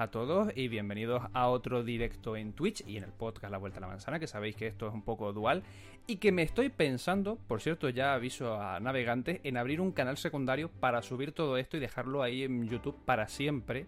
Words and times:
A 0.00 0.10
todos 0.10 0.48
y 0.56 0.68
bienvenidos 0.68 1.22
a 1.32 1.48
otro 1.48 1.84
directo 1.84 2.36
en 2.36 2.52
Twitch 2.52 2.82
y 2.86 2.96
en 2.96 3.04
el 3.04 3.12
podcast 3.12 3.50
La 3.50 3.58
Vuelta 3.58 3.78
a 3.78 3.80
la 3.82 3.86
Manzana, 3.86 4.18
que 4.18 4.26
sabéis 4.26 4.56
que 4.56 4.66
esto 4.66 4.88
es 4.88 4.94
un 4.94 5.02
poco 5.02 5.32
dual 5.32 5.62
y 6.06 6.16
que 6.16 6.32
me 6.32 6.42
estoy 6.42 6.68
pensando, 6.68 7.36
por 7.46 7.60
cierto 7.60 7.88
ya 7.88 8.14
aviso 8.14 8.60
a 8.60 8.80
navegantes, 8.80 9.40
en 9.44 9.56
abrir 9.56 9.80
un 9.80 9.92
canal 9.92 10.16
secundario 10.16 10.68
para 10.68 11.02
subir 11.02 11.32
todo 11.32 11.56
esto 11.56 11.76
y 11.76 11.80
dejarlo 11.80 12.22
ahí 12.22 12.42
en 12.42 12.68
YouTube 12.68 12.96
para 13.04 13.28
siempre 13.28 13.86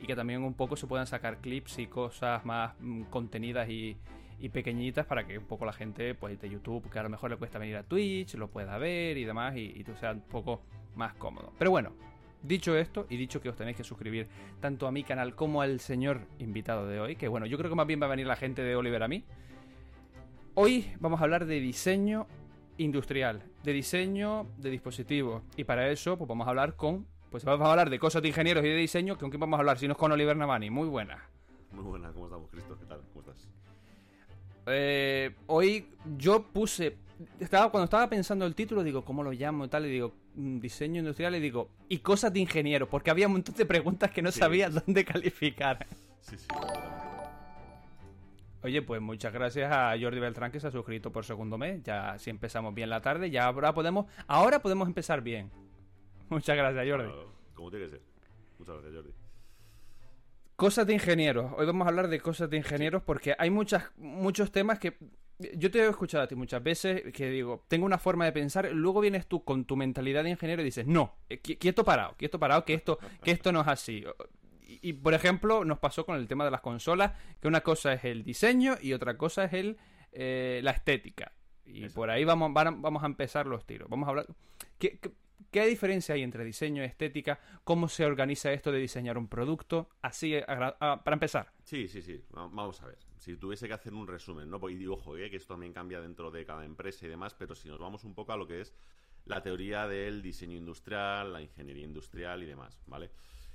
y 0.00 0.06
que 0.06 0.16
también 0.16 0.42
un 0.42 0.54
poco 0.54 0.76
se 0.76 0.86
puedan 0.86 1.06
sacar 1.06 1.38
clips 1.38 1.78
y 1.78 1.86
cosas 1.86 2.44
más 2.44 2.74
mm, 2.80 3.02
contenidas 3.04 3.68
y, 3.68 3.96
y 4.40 4.48
pequeñitas 4.48 5.06
para 5.06 5.26
que 5.26 5.38
un 5.38 5.46
poco 5.46 5.66
la 5.66 5.72
gente 5.72 6.14
pues 6.14 6.40
de 6.40 6.48
YouTube, 6.48 6.90
que 6.90 6.98
a 6.98 7.02
lo 7.02 7.10
mejor 7.10 7.30
le 7.30 7.36
cuesta 7.36 7.58
venir 7.58 7.76
a 7.76 7.82
Twitch, 7.84 8.34
lo 8.34 8.48
pueda 8.48 8.76
ver 8.78 9.16
y 9.18 9.24
demás 9.24 9.56
y, 9.56 9.72
y 9.76 9.84
tú 9.84 9.92
seas 10.00 10.14
un 10.14 10.22
poco 10.22 10.62
más 10.96 11.14
cómodo. 11.14 11.52
Pero 11.58 11.70
bueno, 11.70 11.92
Dicho 12.44 12.76
esto, 12.76 13.06
y 13.08 13.16
dicho 13.16 13.40
que 13.40 13.48
os 13.48 13.56
tenéis 13.56 13.78
que 13.78 13.84
suscribir 13.84 14.28
tanto 14.60 14.86
a 14.86 14.92
mi 14.92 15.02
canal 15.02 15.34
como 15.34 15.62
al 15.62 15.80
señor 15.80 16.20
invitado 16.38 16.86
de 16.86 17.00
hoy, 17.00 17.16
que 17.16 17.26
bueno, 17.26 17.46
yo 17.46 17.56
creo 17.56 17.70
que 17.70 17.74
más 17.74 17.86
bien 17.86 18.02
va 18.02 18.04
a 18.04 18.10
venir 18.10 18.26
la 18.26 18.36
gente 18.36 18.62
de 18.62 18.76
Oliver 18.76 19.02
a 19.02 19.08
mí. 19.08 19.24
Hoy 20.52 20.92
vamos 21.00 21.20
a 21.20 21.24
hablar 21.24 21.46
de 21.46 21.58
diseño 21.58 22.26
industrial, 22.76 23.42
de 23.62 23.72
diseño 23.72 24.46
de 24.58 24.68
dispositivos. 24.68 25.42
Y 25.56 25.64
para 25.64 25.88
eso, 25.88 26.18
pues 26.18 26.28
vamos 26.28 26.46
a 26.46 26.50
hablar 26.50 26.76
con. 26.76 27.06
Pues 27.30 27.46
vamos 27.46 27.66
a 27.66 27.70
hablar 27.70 27.88
de 27.88 27.98
cosas 27.98 28.20
de 28.20 28.28
ingenieros 28.28 28.62
y 28.62 28.68
de 28.68 28.76
diseño, 28.76 29.16
¿con 29.16 29.30
quién 29.30 29.40
vamos 29.40 29.56
a 29.56 29.60
hablar? 29.60 29.78
Si 29.78 29.86
no 29.88 29.92
es 29.92 29.98
con 29.98 30.12
Oliver 30.12 30.36
Navani. 30.36 30.68
Muy 30.68 30.86
buena. 30.86 31.26
Muy 31.72 31.82
buena, 31.82 32.12
¿cómo 32.12 32.26
estamos, 32.26 32.50
Cristo? 32.50 32.76
¿Qué 32.78 32.84
tal? 32.84 33.00
¿Cómo 33.14 33.20
estás? 33.20 33.48
Eh, 34.66 35.34
hoy 35.46 35.88
yo 36.18 36.42
puse. 36.42 36.98
Estaba, 37.38 37.70
cuando 37.70 37.84
estaba 37.84 38.08
pensando 38.08 38.44
el 38.46 38.54
título, 38.54 38.82
digo, 38.82 39.04
¿cómo 39.04 39.22
lo 39.22 39.32
llamo 39.32 39.64
y 39.64 39.68
tal? 39.68 39.86
Y 39.86 39.90
digo, 39.90 40.14
mm, 40.34 40.58
diseño 40.58 40.98
industrial, 41.00 41.34
y 41.36 41.40
digo, 41.40 41.70
y 41.88 41.98
cosas 41.98 42.32
de 42.32 42.40
ingeniero, 42.40 42.88
porque 42.88 43.10
había 43.10 43.26
un 43.26 43.34
montón 43.34 43.54
de 43.54 43.64
preguntas 43.66 44.10
que 44.10 44.20
no 44.22 44.32
Sí. 44.32 44.40
sabía 44.40 44.68
dónde 44.70 45.04
calificar. 45.04 45.86
Sí, 46.20 46.36
sí. 46.38 46.46
Oye, 48.62 48.80
pues 48.80 49.00
muchas 49.02 49.32
gracias 49.32 49.70
a 49.70 49.94
Jordi 50.00 50.18
Beltrán 50.20 50.50
que 50.50 50.58
se 50.58 50.66
ha 50.66 50.70
suscrito 50.70 51.12
por 51.12 51.24
segundo 51.26 51.58
mes. 51.58 51.82
Ya 51.82 52.18
si 52.18 52.30
empezamos 52.30 52.74
bien 52.74 52.88
la 52.88 53.02
tarde, 53.02 53.30
ya 53.30 53.44
ahora 53.44 53.74
podemos, 53.74 54.06
ahora 54.26 54.60
podemos 54.60 54.88
empezar 54.88 55.20
bien. 55.20 55.50
Muchas 56.30 56.56
gracias, 56.56 56.86
Jordi. 56.88 57.04
Claro, 57.06 57.32
Como 57.54 57.70
tiene 57.70 57.84
que 57.86 57.90
ser. 57.92 58.00
Muchas 58.58 58.74
gracias, 58.76 58.94
Jordi. 58.94 59.10
Cosas 60.56 60.86
de 60.86 60.94
ingenieros. 60.94 61.52
Hoy 61.58 61.66
vamos 61.66 61.84
a 61.86 61.90
hablar 61.90 62.08
de 62.08 62.20
cosas 62.20 62.48
de 62.48 62.56
ingenieros 62.56 63.02
porque 63.02 63.34
hay 63.38 63.50
muchas, 63.50 63.90
muchos 63.98 64.50
temas 64.50 64.78
que 64.78 64.96
yo 65.56 65.70
te 65.70 65.80
he 65.80 65.88
escuchado 65.88 66.24
a 66.24 66.26
ti 66.28 66.34
muchas 66.34 66.62
veces 66.62 67.02
que 67.12 67.28
digo, 67.30 67.64
tengo 67.68 67.86
una 67.86 67.98
forma 67.98 68.24
de 68.24 68.32
pensar, 68.32 68.70
luego 68.72 69.00
vienes 69.00 69.26
tú 69.26 69.44
con 69.44 69.64
tu 69.64 69.76
mentalidad 69.76 70.22
de 70.24 70.30
ingeniero 70.30 70.62
y 70.62 70.64
dices, 70.66 70.86
no, 70.86 71.16
eh, 71.28 71.40
qui- 71.42 71.58
quieto 71.58 71.84
parado, 71.84 72.14
quieto 72.16 72.38
parado, 72.38 72.64
que 72.64 72.74
esto, 72.74 72.98
que 73.22 73.32
esto 73.32 73.50
no 73.52 73.60
es 73.62 73.68
así. 73.68 74.04
Y, 74.66 74.90
y, 74.90 74.92
por 74.94 75.12
ejemplo, 75.14 75.64
nos 75.64 75.78
pasó 75.78 76.06
con 76.06 76.16
el 76.16 76.26
tema 76.28 76.44
de 76.44 76.50
las 76.50 76.60
consolas, 76.60 77.12
que 77.40 77.48
una 77.48 77.60
cosa 77.62 77.92
es 77.92 78.04
el 78.04 78.22
diseño 78.24 78.76
y 78.80 78.92
otra 78.92 79.16
cosa 79.16 79.44
es 79.44 79.52
el 79.52 79.76
eh, 80.12 80.60
la 80.62 80.70
estética. 80.70 81.32
Y 81.66 81.78
Exacto. 81.78 81.94
por 81.96 82.10
ahí 82.10 82.24
vamos, 82.24 82.52
vamos 82.54 83.02
a 83.02 83.06
empezar 83.06 83.46
los 83.46 83.64
tiros. 83.66 83.88
Vamos 83.88 84.06
a 84.06 84.10
hablar. 84.10 84.26
¿Qué, 84.78 84.98
qué, 84.98 85.10
qué 85.50 85.66
diferencia 85.66 86.14
hay 86.14 86.22
entre 86.22 86.44
diseño 86.44 86.82
y 86.82 86.86
estética? 86.86 87.38
¿Cómo 87.64 87.88
se 87.88 88.04
organiza 88.04 88.52
esto 88.52 88.72
de 88.72 88.78
diseñar 88.78 89.18
un 89.18 89.28
producto? 89.28 89.88
Así, 90.02 90.34
a 90.34 90.46
gra- 90.46 90.76
a- 90.80 91.02
para 91.04 91.14
empezar. 91.14 91.52
Sí, 91.64 91.88
sí, 91.88 92.02
sí. 92.02 92.22
Va- 92.36 92.48
Vamos 92.48 92.80
a 92.82 92.86
ver. 92.86 92.98
Si 93.18 93.36
tuviese 93.36 93.66
que 93.68 93.74
hacer 93.74 93.94
un 93.94 94.06
resumen, 94.06 94.50
¿no? 94.50 94.68
Y 94.68 94.86
ojo, 94.86 95.16
eh, 95.16 95.30
que 95.30 95.36
esto 95.36 95.54
también 95.54 95.72
cambia 95.72 96.00
dentro 96.00 96.30
de 96.30 96.44
cada 96.44 96.64
empresa 96.64 97.06
y 97.06 97.08
demás, 97.08 97.34
pero 97.34 97.54
si 97.54 97.68
nos 97.68 97.78
vamos 97.78 98.04
un 98.04 98.14
poco 98.14 98.32
a 98.32 98.36
lo 98.36 98.46
que 98.46 98.60
es 98.60 98.74
la 99.26 99.42
teoría 99.42 99.88
del 99.88 100.20
diseño 100.20 100.56
industrial, 100.56 101.32
la 101.32 101.40
ingeniería 101.40 101.84
industrial 101.84 102.42
y 102.42 102.46
demás, 102.46 102.78
¿vale? 102.86 103.10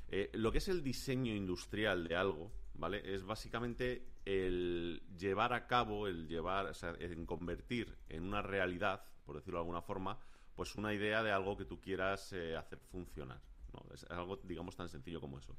Eh, 0.08 0.32
lo 0.34 0.52
que 0.52 0.58
es 0.58 0.68
el 0.70 0.82
diseño 0.82 1.36
industrial 1.36 2.08
de 2.08 2.16
algo, 2.16 2.52
¿vale? 2.74 3.02
Es 3.14 3.24
básicamente 3.24 4.08
el 4.26 5.04
llevar 5.20 5.54
a 5.54 5.68
cabo, 5.68 6.08
el 6.08 6.28
llevar, 6.28 6.66
o 6.66 6.74
sea, 6.74 6.96
en 7.00 7.28
convertir 7.28 7.96
en 8.10 8.24
una 8.24 8.42
realidad, 8.42 9.04
por 9.26 9.36
decirlo 9.36 9.60
de 9.60 9.62
alguna 9.62 9.84
forma, 9.84 10.18
pues 10.60 10.76
una 10.76 10.94
idea 10.94 11.24
de 11.24 11.32
algo 11.32 11.56
que 11.56 11.64
tú 11.64 11.80
quieras 11.80 12.34
eh, 12.34 12.58
hacer 12.58 12.80
funcionar, 12.80 13.40
¿no? 13.72 13.94
Es 13.94 14.04
algo, 14.10 14.36
digamos, 14.44 14.76
tan 14.76 14.90
sencillo 14.90 15.22
como 15.22 15.40
eso. 15.40 15.56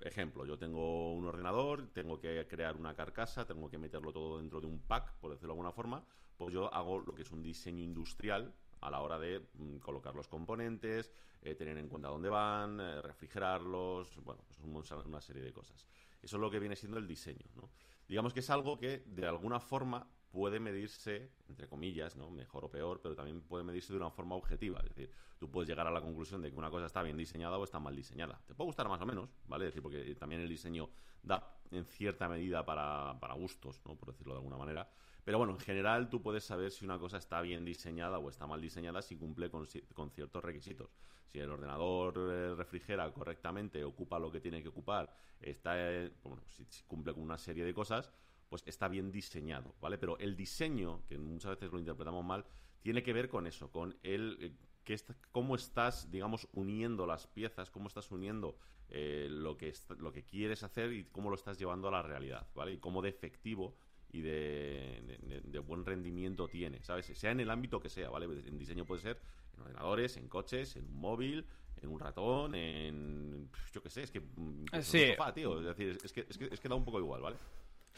Ejemplo, 0.00 0.46
yo 0.46 0.56
tengo 0.56 1.12
un 1.12 1.26
ordenador, 1.26 1.88
tengo 1.92 2.18
que 2.18 2.46
crear 2.48 2.74
una 2.78 2.94
carcasa, 2.94 3.46
tengo 3.46 3.68
que 3.68 3.76
meterlo 3.76 4.10
todo 4.10 4.38
dentro 4.38 4.58
de 4.58 4.66
un 4.68 4.80
pack, 4.80 5.18
por 5.20 5.32
decirlo 5.32 5.48
de 5.48 5.58
alguna 5.58 5.72
forma, 5.72 6.02
pues 6.38 6.54
yo 6.54 6.72
hago 6.72 7.00
lo 7.00 7.14
que 7.14 7.20
es 7.20 7.30
un 7.30 7.42
diseño 7.42 7.82
industrial 7.84 8.54
a 8.80 8.90
la 8.90 9.00
hora 9.02 9.18
de 9.18 9.50
mm, 9.52 9.76
colocar 9.80 10.14
los 10.14 10.28
componentes, 10.28 11.12
eh, 11.42 11.54
tener 11.54 11.76
en 11.76 11.88
cuenta 11.90 12.08
dónde 12.08 12.30
van, 12.30 12.80
eh, 12.80 13.02
refrigerarlos, 13.02 14.16
bueno, 14.24 14.42
pues 14.46 14.60
un- 14.60 14.82
una 15.10 15.20
serie 15.20 15.42
de 15.42 15.52
cosas. 15.52 15.86
Eso 16.22 16.36
es 16.36 16.40
lo 16.40 16.50
que 16.50 16.58
viene 16.58 16.74
siendo 16.74 16.96
el 16.96 17.06
diseño, 17.06 17.50
¿no? 17.54 17.68
Digamos 18.08 18.32
que 18.32 18.40
es 18.40 18.48
algo 18.48 18.78
que 18.78 19.02
de 19.04 19.26
alguna 19.26 19.60
forma 19.60 20.08
puede 20.32 20.58
medirse, 20.58 21.30
entre 21.48 21.68
comillas, 21.68 22.16
¿no? 22.16 22.30
Mejor 22.30 22.64
o 22.64 22.70
peor, 22.70 23.00
pero 23.02 23.14
también 23.14 23.42
puede 23.42 23.64
medirse 23.64 23.92
de 23.92 23.98
una 23.98 24.10
forma 24.10 24.34
objetiva. 24.34 24.80
Es 24.80 24.88
decir, 24.88 25.12
tú 25.38 25.50
puedes 25.50 25.68
llegar 25.68 25.86
a 25.86 25.90
la 25.90 26.00
conclusión 26.00 26.40
de 26.40 26.50
que 26.50 26.56
una 26.56 26.70
cosa 26.70 26.86
está 26.86 27.02
bien 27.02 27.18
diseñada 27.18 27.58
o 27.58 27.64
está 27.64 27.78
mal 27.78 27.94
diseñada. 27.94 28.40
Te 28.46 28.54
puede 28.54 28.66
gustar 28.66 28.88
más 28.88 29.00
o 29.00 29.06
menos, 29.06 29.28
¿vale? 29.46 29.66
Es 29.66 29.68
decir, 29.68 29.82
porque 29.82 30.14
también 30.14 30.40
el 30.40 30.48
diseño 30.48 30.88
da 31.22 31.54
en 31.70 31.84
cierta 31.84 32.28
medida 32.28 32.64
para, 32.64 33.18
para 33.20 33.34
gustos, 33.34 33.82
¿no? 33.84 33.94
Por 33.94 34.08
decirlo 34.08 34.32
de 34.32 34.38
alguna 34.38 34.56
manera. 34.56 34.88
Pero 35.22 35.38
bueno, 35.38 35.52
en 35.52 35.60
general 35.60 36.08
tú 36.08 36.22
puedes 36.22 36.44
saber 36.44 36.70
si 36.72 36.84
una 36.84 36.98
cosa 36.98 37.18
está 37.18 37.40
bien 37.42 37.64
diseñada 37.64 38.18
o 38.18 38.28
está 38.28 38.46
mal 38.46 38.60
diseñada 38.60 39.02
si 39.02 39.16
cumple 39.16 39.50
con, 39.50 39.68
con 39.94 40.10
ciertos 40.10 40.42
requisitos. 40.42 40.90
Si 41.30 41.38
el 41.38 41.50
ordenador 41.50 42.14
eh, 42.16 42.54
refrigera 42.54 43.10
correctamente, 43.12 43.84
ocupa 43.84 44.18
lo 44.18 44.32
que 44.32 44.40
tiene 44.40 44.62
que 44.62 44.68
ocupar, 44.68 45.14
está, 45.40 45.74
eh, 45.78 46.10
bueno, 46.24 46.42
si 46.48 46.64
cumple 46.86 47.12
con 47.14 47.22
una 47.22 47.38
serie 47.38 47.64
de 47.64 47.72
cosas, 47.72 48.12
pues 48.52 48.62
está 48.66 48.86
bien 48.86 49.10
diseñado, 49.10 49.74
¿vale? 49.80 49.96
Pero 49.96 50.18
el 50.18 50.36
diseño, 50.36 51.02
que 51.08 51.16
muchas 51.16 51.52
veces 51.52 51.72
lo 51.72 51.78
interpretamos 51.78 52.22
mal, 52.22 52.44
tiene 52.82 53.02
que 53.02 53.14
ver 53.14 53.30
con 53.30 53.46
eso, 53.46 53.70
con 53.70 53.96
el 54.02 54.36
eh, 54.42 54.52
que 54.84 54.92
est- 54.92 55.12
cómo 55.30 55.54
estás, 55.54 56.10
digamos, 56.10 56.46
uniendo 56.52 57.06
las 57.06 57.26
piezas, 57.26 57.70
cómo 57.70 57.88
estás 57.88 58.10
uniendo 58.10 58.58
eh, 58.90 59.26
lo, 59.30 59.56
que 59.56 59.72
lo 60.00 60.12
que 60.12 60.24
quieres 60.24 60.62
hacer 60.64 60.92
y 60.92 61.04
cómo 61.04 61.30
lo 61.30 61.36
estás 61.36 61.56
llevando 61.58 61.88
a 61.88 61.92
la 61.92 62.02
realidad, 62.02 62.46
¿vale? 62.54 62.72
Y 62.74 62.76
cómo 62.78 63.00
de 63.00 63.08
efectivo 63.08 63.74
y 64.12 64.20
de, 64.20 65.02
de- 65.06 65.18
de- 65.28 65.40
de 65.40 65.58
buen 65.60 65.86
rendimiento 65.86 66.46
tiene, 66.46 66.82
¿sabes? 66.82 67.06
Sea 67.06 67.30
en 67.30 67.40
el 67.40 67.48
ámbito 67.50 67.80
que 67.80 67.88
sea, 67.88 68.10
¿vale? 68.10 68.26
En 68.26 68.58
diseño 68.58 68.84
puede 68.84 69.00
ser 69.00 69.18
en 69.54 69.62
ordenadores, 69.62 70.18
en 70.18 70.28
coches, 70.28 70.76
en 70.76 70.84
un 70.84 70.96
móvil, 71.00 71.46
en 71.80 71.88
un 71.88 71.98
ratón, 71.98 72.54
en... 72.54 73.48
yo 73.72 73.82
qué 73.82 73.88
sé, 73.88 74.02
es 74.02 74.10
que... 74.10 74.20
mm, 74.20 74.64
Sí. 74.82 75.04
un 75.10 75.16
sofá, 75.16 75.32
tío. 75.32 75.58
Es 75.60 75.64
decir, 75.76 75.98
es 76.04 76.12
que, 76.12 76.26
es, 76.28 76.36
que, 76.38 76.44
es 76.52 76.60
que 76.60 76.68
da 76.68 76.74
un 76.74 76.84
poco 76.84 76.98
igual, 77.00 77.22
¿vale? 77.22 77.36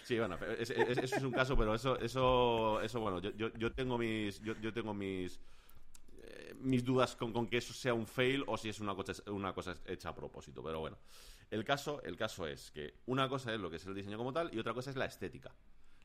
Sí, 0.05 0.19
bueno, 0.19 0.37
es- 0.59 0.71
es- 0.71 0.99
eso 0.99 1.17
es 1.17 1.23
un 1.23 1.33
caso, 1.33 1.57
pero 1.57 1.75
eso, 1.75 1.99
eso, 1.99 2.81
eso 2.83 3.01
bueno, 3.01 3.21
yo, 3.21 3.31
yo, 3.57 3.73
tengo 3.73 3.97
mis, 3.97 4.41
yo, 4.43 4.55
yo 4.61 4.73
tengo 4.73 4.93
mis, 4.93 5.41
eh, 6.23 6.55
mis 6.61 6.85
dudas 6.85 7.17
con, 7.17 7.33
con 7.33 7.47
que 7.49 7.59
eso 7.59 7.73
sea 7.73 7.95
un 7.95 8.07
fail 8.07 8.45
o 8.47 8.57
si 8.59 8.69
es 8.69 8.81
una 8.81 8.95
cosa, 8.95 9.15
una 9.31 9.55
cosa 9.55 9.77
hecha 9.87 10.11
a 10.11 10.15
propósito, 10.15 10.63
pero 10.63 10.81
bueno. 10.81 10.99
El 11.51 11.65
caso, 11.65 12.03
el 12.03 12.17
caso 12.17 12.47
es 12.47 12.71
que 12.71 12.95
una 13.07 13.29
cosa 13.29 13.55
es 13.55 13.61
lo 13.61 13.71
que 13.71 13.77
es 13.77 13.87
el 13.87 13.95
diseño 13.95 14.19
como 14.19 14.33
tal 14.33 14.53
y 14.55 14.59
otra 14.59 14.75
cosa 14.75 14.91
es 14.91 14.97
la 14.97 15.07
estética. 15.07 15.55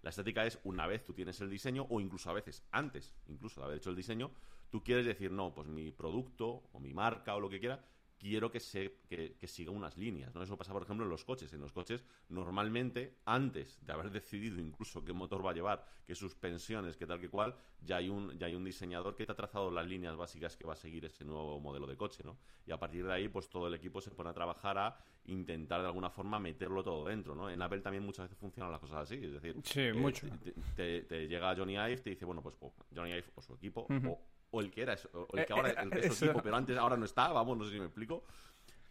La 0.01 0.11
estética 0.11 0.45
es 0.45 0.59
una 0.63 0.87
vez 0.87 1.03
tú 1.03 1.13
tienes 1.13 1.41
el 1.41 1.49
diseño 1.49 1.85
o 1.89 1.99
incluso 1.99 2.29
a 2.29 2.33
veces 2.33 2.63
antes, 2.71 3.13
incluso 3.27 3.59
de 3.61 3.65
haber 3.65 3.77
hecho 3.79 3.89
el 3.89 3.97
diseño, 3.97 4.31
tú 4.69 4.83
quieres 4.83 5.05
decir, 5.05 5.31
no, 5.31 5.53
pues 5.53 5.67
mi 5.67 5.91
producto 5.91 6.63
o 6.73 6.79
mi 6.79 6.93
marca 6.93 7.35
o 7.35 7.39
lo 7.41 7.49
que 7.49 7.59
quiera, 7.59 7.83
quiero 8.19 8.51
que, 8.51 8.59
se, 8.59 8.97
que, 9.07 9.35
que 9.39 9.47
siga 9.47 9.71
unas 9.71 9.97
líneas. 9.97 10.35
¿no? 10.35 10.43
Eso 10.43 10.57
pasa, 10.57 10.73
por 10.73 10.83
ejemplo, 10.83 11.05
en 11.05 11.09
los 11.09 11.23
coches. 11.25 11.51
En 11.53 11.61
los 11.61 11.71
coches, 11.71 12.03
normalmente, 12.27 13.15
antes 13.25 13.79
de 13.85 13.93
haber 13.93 14.11
decidido 14.11 14.59
incluso 14.59 15.03
qué 15.03 15.13
motor 15.13 15.45
va 15.45 15.51
a 15.51 15.53
llevar, 15.53 15.85
qué 16.05 16.15
suspensiones, 16.15 16.97
qué 16.97 17.05
tal 17.07 17.19
que 17.19 17.29
cual, 17.29 17.55
ya 17.81 17.97
hay 17.97 18.09
un, 18.09 18.37
ya 18.37 18.47
hay 18.47 18.55
un 18.55 18.63
diseñador 18.63 19.15
que 19.15 19.25
te 19.25 19.31
ha 19.31 19.35
trazado 19.35 19.71
las 19.71 19.87
líneas 19.87 20.15
básicas 20.15 20.55
que 20.55 20.65
va 20.67 20.73
a 20.73 20.75
seguir 20.75 21.05
ese 21.05 21.23
nuevo 21.25 21.59
modelo 21.59 21.87
de 21.87 21.95
coche. 21.97 22.23
¿no? 22.23 22.37
Y 22.65 22.71
a 22.71 22.77
partir 22.77 23.05
de 23.05 23.13
ahí, 23.13 23.27
pues 23.29 23.49
todo 23.49 23.67
el 23.67 23.73
equipo 23.73 24.01
se 24.01 24.11
pone 24.11 24.29
a 24.29 24.33
trabajar 24.33 24.77
a 24.77 24.97
intentar 25.25 25.81
de 25.81 25.87
alguna 25.87 26.09
forma 26.09 26.39
meterlo 26.39 26.83
todo 26.83 27.05
dentro. 27.05 27.35
¿no? 27.35 27.49
En 27.49 27.61
Apple 27.61 27.79
también 27.81 28.03
muchas 28.05 28.25
veces 28.25 28.37
funcionan 28.37 28.71
las 28.71 28.79
cosas 28.81 28.97
así. 29.03 29.15
Es 29.15 29.31
decir, 29.33 29.55
Sí, 29.63 29.81
eh, 29.81 29.93
mucho. 29.93 30.27
te, 30.43 30.51
te- 30.75 31.01
te 31.03 31.27
llega 31.27 31.55
Johnny 31.55 31.73
Ive, 31.75 31.97
te 31.97 32.09
dice, 32.11 32.25
bueno, 32.25 32.41
pues 32.41 32.55
o 32.59 32.73
Johnny 32.93 33.11
Ive 33.11 33.25
o 33.35 33.41
su 33.41 33.53
equipo, 33.53 33.85
o, 34.09 34.19
o 34.51 34.61
el 34.61 34.71
que 34.71 34.81
era, 34.81 34.97
o 35.13 35.27
el 35.37 35.45
que 35.45 35.53
Eh, 35.53 35.55
ahora 35.55 35.69
eh, 35.71 35.75
el 35.81 35.91
que 35.91 35.99
es 36.07 36.21
equipo, 36.21 36.41
pero 36.41 36.55
antes 36.55 36.77
ahora 36.77 36.97
no 36.97 37.05
está, 37.05 37.27
vamos, 37.31 37.57
no 37.57 37.65
sé 37.65 37.71
si 37.71 37.79
me 37.79 37.85
explico. 37.85 38.23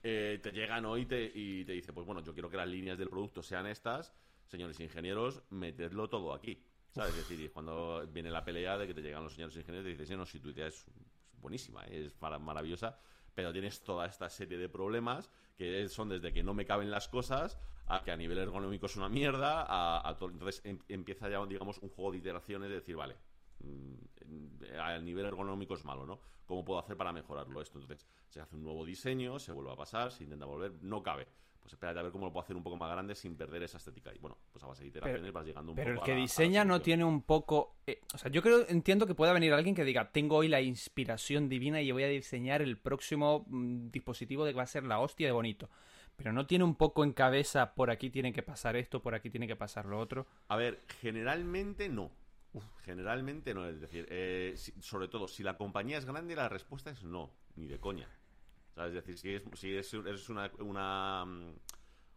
Eh, 0.02 0.38
te 0.42 0.52
llegan 0.52 0.84
hoy 0.86 1.02
y 1.02 1.06
te, 1.06 1.32
y 1.34 1.64
te 1.64 1.72
dice, 1.72 1.92
pues 1.92 2.06
bueno, 2.06 2.22
yo 2.22 2.32
quiero 2.32 2.48
que 2.48 2.56
las 2.56 2.68
líneas 2.68 2.96
del 2.96 3.08
producto 3.08 3.42
sean 3.42 3.66
estas, 3.66 4.12
señores 4.46 4.78
ingenieros, 4.80 5.42
metedlo 5.50 6.08
todo 6.08 6.32
aquí. 6.32 6.62
¿Sabes? 6.94 7.14
Es 7.16 7.28
decir, 7.28 7.52
cuando 7.52 8.06
viene 8.08 8.30
la 8.30 8.44
pelea 8.44 8.78
de 8.78 8.86
que 8.86 8.94
te 8.94 9.02
llegan 9.02 9.22
los 9.22 9.34
señores 9.34 9.54
ingenieros 9.56 9.90
y 9.90 9.94
te 9.94 10.02
dicen, 10.02 10.16
no, 10.18 10.24
si 10.26 10.40
tu 10.40 10.48
idea 10.50 10.66
es, 10.68 10.86
es 11.32 11.40
buenísima, 11.40 11.84
es 11.84 12.18
mara- 12.20 12.38
maravillosa, 12.38 12.98
pero 13.34 13.52
tienes 13.52 13.82
toda 13.82 14.06
esta 14.06 14.30
serie 14.30 14.56
de 14.56 14.68
problemas 14.68 15.30
que 15.56 15.88
son 15.88 16.08
desde 16.08 16.32
que 16.32 16.42
no 16.42 16.54
me 16.54 16.64
caben 16.64 16.90
las 16.90 17.08
cosas 17.08 17.58
a 17.86 18.02
que 18.02 18.10
a 18.10 18.16
nivel 18.16 18.38
ergonómico 18.38 18.86
es 18.86 18.96
una 18.96 19.08
mierda, 19.08 19.62
a, 19.68 20.08
a 20.08 20.16
todo. 20.16 20.30
Entonces 20.30 20.62
em- 20.64 20.78
empieza 20.88 21.28
ya, 21.28 21.44
digamos, 21.46 21.78
un 21.78 21.90
juego 21.90 22.12
de 22.12 22.18
iteraciones 22.18 22.68
de 22.70 22.76
decir, 22.76 22.96
vale, 22.96 23.16
a 24.78 24.98
nivel 24.98 25.26
ergonómico 25.26 25.74
es 25.74 25.84
malo, 25.84 26.06
¿no? 26.06 26.20
¿Cómo 26.46 26.64
puedo 26.64 26.80
hacer 26.80 26.96
para 26.96 27.12
mejorarlo 27.12 27.60
esto? 27.60 27.78
Entonces, 27.78 28.06
se 28.28 28.40
hace 28.40 28.56
un 28.56 28.64
nuevo 28.64 28.84
diseño, 28.84 29.38
se 29.38 29.52
vuelve 29.52 29.72
a 29.72 29.76
pasar, 29.76 30.12
se 30.12 30.24
intenta 30.24 30.46
volver, 30.46 30.72
no 30.82 31.02
cabe. 31.02 31.26
Pues 31.60 31.72
espérate 31.74 31.98
a 31.98 32.02
ver 32.02 32.12
cómo 32.12 32.24
lo 32.24 32.32
puedo 32.32 32.44
hacer 32.44 32.56
un 32.56 32.62
poco 32.62 32.76
más 32.76 32.90
grande 32.90 33.14
sin 33.14 33.36
perder 33.36 33.62
esa 33.64 33.76
estética. 33.76 34.14
Y 34.14 34.18
bueno, 34.18 34.38
pues 34.52 34.64
a 34.64 34.68
base 34.68 34.84
de 34.84 34.88
iteraciones 34.88 35.32
vas 35.32 35.44
llegando 35.44 35.72
un 35.72 35.76
Pero 35.76 35.90
el 35.90 35.94
poco 35.96 36.06
que 36.06 36.12
a 36.12 36.14
la- 36.14 36.18
a 36.18 36.20
la 36.20 36.22
diseña 36.22 36.64
no 36.64 36.80
tiene 36.80 37.04
un 37.04 37.20
poco... 37.22 37.74
eh, 37.86 38.00
o 38.14 38.16
sea, 38.18 38.30
yo 38.30 38.40
creo, 38.40 38.66
entiendo 38.68 39.06
que 39.06 39.14
pueda 39.14 39.34
venir 39.34 39.52
alguien 39.52 39.74
que 39.74 39.84
diga, 39.84 40.10
tengo 40.10 40.36
hoy 40.36 40.48
la 40.48 40.62
inspiración 40.62 41.50
divina 41.50 41.82
y 41.82 41.90
voy 41.92 42.04
a 42.04 42.08
diseñar 42.08 42.62
el 42.62 42.78
próximo 42.78 43.44
mm, 43.48 43.90
dispositivo 43.90 44.46
de 44.46 44.52
que 44.52 44.56
va 44.56 44.62
a 44.62 44.66
ser 44.66 44.84
la 44.84 45.00
hostia 45.00 45.26
de 45.26 45.32
bonito. 45.32 45.68
Pero 46.16 46.32
no 46.32 46.46
tiene 46.46 46.64
un 46.64 46.74
poco 46.74 47.04
en 47.04 47.12
cabeza, 47.12 47.74
por 47.74 47.90
aquí 47.90 48.08
tiene 48.08 48.32
que 48.32 48.42
pasar 48.42 48.74
esto, 48.76 49.02
por 49.02 49.14
aquí 49.14 49.28
tiene 49.28 49.46
que 49.46 49.54
pasar 49.56 49.84
lo 49.84 49.98
otro. 49.98 50.26
A 50.48 50.56
ver, 50.56 50.80
generalmente 51.02 51.88
no. 51.90 52.10
Generalmente 52.84 53.52
no, 53.54 53.66
es 53.66 53.80
decir, 53.80 54.06
eh, 54.10 54.54
si- 54.56 54.72
sobre 54.80 55.08
todo, 55.08 55.28
si 55.28 55.42
la 55.42 55.56
compañía 55.56 55.98
es 55.98 56.04
grande, 56.06 56.34
la 56.34 56.48
respuesta 56.48 56.90
es 56.90 57.02
no, 57.02 57.30
ni 57.56 57.66
de 57.66 57.78
coña. 57.78 58.08
Es 58.76 58.92
decir, 58.92 59.18
si 59.18 59.34
es, 59.34 59.42
si 59.54 59.74
es 59.76 60.28
una, 60.28 60.50
una, 60.60 61.24
mm, 61.26 61.52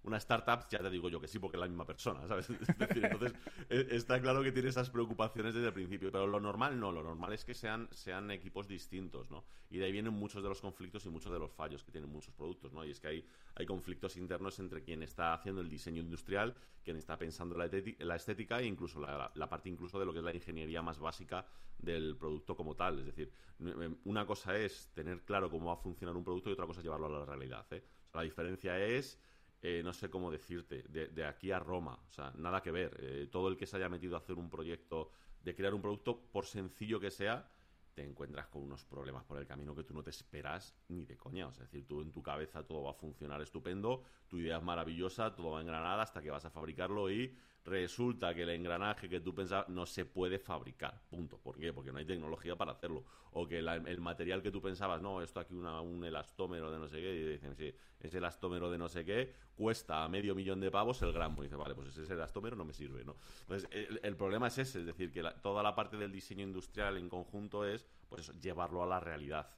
una 0.03 0.17
startup, 0.17 0.67
ya 0.69 0.79
te 0.79 0.89
digo 0.89 1.09
yo 1.09 1.19
que 1.21 1.27
sí, 1.27 1.37
porque 1.39 1.57
es 1.57 1.61
la 1.61 1.67
misma 1.67 1.85
persona, 1.85 2.27
¿sabes? 2.27 2.49
Es 2.61 2.77
decir, 2.77 3.05
entonces, 3.05 3.33
eh, 3.69 3.87
está 3.91 4.19
claro 4.21 4.41
que 4.41 4.51
tiene 4.51 4.69
esas 4.69 4.89
preocupaciones 4.89 5.53
desde 5.53 5.67
el 5.67 5.73
principio, 5.73 6.11
pero 6.11 6.25
lo 6.27 6.39
normal 6.39 6.79
no, 6.79 6.91
lo 6.91 7.03
normal 7.03 7.33
es 7.33 7.45
que 7.45 7.53
sean, 7.53 7.87
sean 7.91 8.31
equipos 8.31 8.67
distintos, 8.67 9.29
¿no? 9.29 9.45
Y 9.69 9.77
de 9.77 9.85
ahí 9.85 9.91
vienen 9.91 10.13
muchos 10.13 10.41
de 10.41 10.49
los 10.49 10.59
conflictos 10.59 11.05
y 11.05 11.09
muchos 11.09 11.31
de 11.31 11.39
los 11.39 11.51
fallos 11.51 11.83
que 11.83 11.91
tienen 11.91 12.09
muchos 12.09 12.33
productos, 12.33 12.73
¿no? 12.73 12.83
Y 12.83 12.91
es 12.91 12.99
que 12.99 13.07
hay, 13.07 13.25
hay 13.55 13.65
conflictos 13.65 14.17
internos 14.17 14.59
entre 14.59 14.83
quien 14.83 15.03
está 15.03 15.33
haciendo 15.33 15.61
el 15.61 15.69
diseño 15.69 16.01
industrial, 16.01 16.55
quien 16.83 16.97
está 16.97 17.17
pensando 17.17 17.55
la, 17.55 17.69
la 17.99 18.15
estética 18.15 18.59
e 18.59 18.65
incluso 18.65 18.99
la, 18.99 19.31
la 19.35 19.49
parte 19.49 19.69
incluso 19.69 19.99
de 19.99 20.05
lo 20.05 20.13
que 20.13 20.19
es 20.19 20.25
la 20.25 20.33
ingeniería 20.33 20.81
más 20.81 20.99
básica 20.99 21.45
del 21.77 22.15
producto 22.17 22.55
como 22.55 22.75
tal. 22.75 22.99
Es 22.99 23.05
decir, 23.05 23.31
n- 23.59 23.97
una 24.05 24.25
cosa 24.25 24.57
es 24.57 24.89
tener 24.93 25.21
claro 25.23 25.49
cómo 25.49 25.67
va 25.67 25.73
a 25.73 25.77
funcionar 25.77 26.15
un 26.15 26.23
producto 26.23 26.49
y 26.49 26.53
otra 26.53 26.65
cosa 26.65 26.79
es 26.79 26.85
llevarlo 26.85 27.07
a 27.07 27.19
la 27.19 27.25
realidad. 27.25 27.65
¿eh? 27.71 27.83
La 28.13 28.21
diferencia 28.23 28.79
es, 28.79 29.19
eh, 29.61 29.81
no 29.83 29.93
sé 29.93 30.09
cómo 30.09 30.31
decirte, 30.31 30.83
de, 30.83 31.25
aquí 31.25 31.51
a 31.51 31.59
Roma. 31.59 31.99
O 32.09 32.11
sea, 32.11 32.31
nada 32.35 32.61
que 32.61 32.71
ver. 32.71 32.97
Eh, 32.99 33.27
todo 33.31 33.47
el 33.47 33.57
que 33.57 33.65
se 33.65 33.77
haya 33.77 33.89
metido 33.89 34.15
a 34.15 34.19
hacer 34.19 34.37
un 34.37 34.49
proyecto, 34.49 35.11
de 35.43 35.55
crear 35.55 35.73
un 35.73 35.81
producto, 35.81 36.19
por 36.31 36.45
sencillo 36.45 36.99
que 36.99 37.11
sea, 37.11 37.49
te 37.93 38.03
encuentras 38.03 38.47
con 38.47 38.63
unos 38.63 38.85
problemas 38.85 39.23
por 39.23 39.37
el 39.37 39.45
camino 39.45 39.75
que 39.75 39.83
tú 39.83 39.93
no 39.93 40.03
te 40.03 40.09
esperas 40.09 40.75
ni 40.87 41.05
de 41.05 41.17
coña. 41.17 41.47
O 41.47 41.53
sea, 41.53 41.65
es 41.65 41.71
decir, 41.71 41.87
tú 41.87 42.01
en 42.01 42.11
tu 42.11 42.23
cabeza 42.23 42.65
todo 42.65 42.83
va 42.83 42.91
a 42.91 42.95
funcionar 42.95 43.41
estupendo, 43.41 44.03
tu 44.27 44.37
idea 44.37 44.57
es 44.57 44.63
maravillosa, 44.63 45.35
todo 45.35 45.51
va 45.51 45.59
a 45.59 45.61
engranar 45.61 45.99
hasta 45.99 46.21
que 46.21 46.31
vas 46.31 46.45
a 46.45 46.49
fabricarlo 46.49 47.11
y 47.11 47.35
resulta 47.63 48.33
que 48.33 48.43
el 48.43 48.49
engranaje 48.49 49.07
que 49.07 49.19
tú 49.19 49.33
pensabas 49.35 49.69
no 49.69 49.85
se 49.85 50.05
puede 50.05 50.39
fabricar. 50.39 51.01
Punto. 51.09 51.37
¿Por 51.37 51.57
qué? 51.59 51.73
Porque 51.73 51.91
no 51.91 51.99
hay 51.99 52.05
tecnología 52.05 52.55
para 52.55 52.71
hacerlo. 52.71 53.03
O 53.33 53.47
que 53.47 53.59
el 53.59 54.01
material 54.01 54.41
que 54.41 54.51
tú 54.51 54.61
pensabas, 54.61 55.01
no, 55.01 55.21
esto 55.21 55.39
aquí 55.39 55.53
un 55.53 56.03
elastómero 56.03 56.71
de 56.71 56.79
no 56.79 56.87
sé 56.87 56.97
qué, 56.97 57.13
y 57.13 57.25
dicen, 57.25 57.55
sí, 57.55 57.73
ese 57.99 58.17
elastómero 58.17 58.69
de 58.71 58.77
no 58.77 58.89
sé 58.89 59.05
qué 59.05 59.33
cuesta 59.55 60.07
medio 60.07 60.33
millón 60.33 60.59
de 60.59 60.71
pavos 60.71 61.01
el 61.03 61.13
gramo. 61.13 61.43
Y 61.43 61.45
dice, 61.45 61.55
vale, 61.55 61.75
pues 61.75 61.95
ese 61.95 62.13
elastómero 62.13 62.55
no 62.55 62.65
me 62.65 62.73
sirve, 62.73 63.05
¿no? 63.05 63.15
Entonces, 63.41 63.69
el, 64.01 64.15
problema 64.17 64.47
es 64.47 64.57
ese, 64.57 64.79
es 64.79 64.85
decir, 64.85 65.11
que 65.11 65.23
toda 65.43 65.61
la 65.61 65.75
parte 65.75 65.97
del 65.97 66.11
diseño 66.11 66.43
industrial 66.43 66.97
en 66.97 67.09
conjunto 67.09 67.65
es, 67.65 67.85
pues 68.09 68.23
eso, 68.23 68.33
llevarlo 68.39 68.81
a 68.81 68.87
la 68.87 68.99
realidad. 68.99 69.49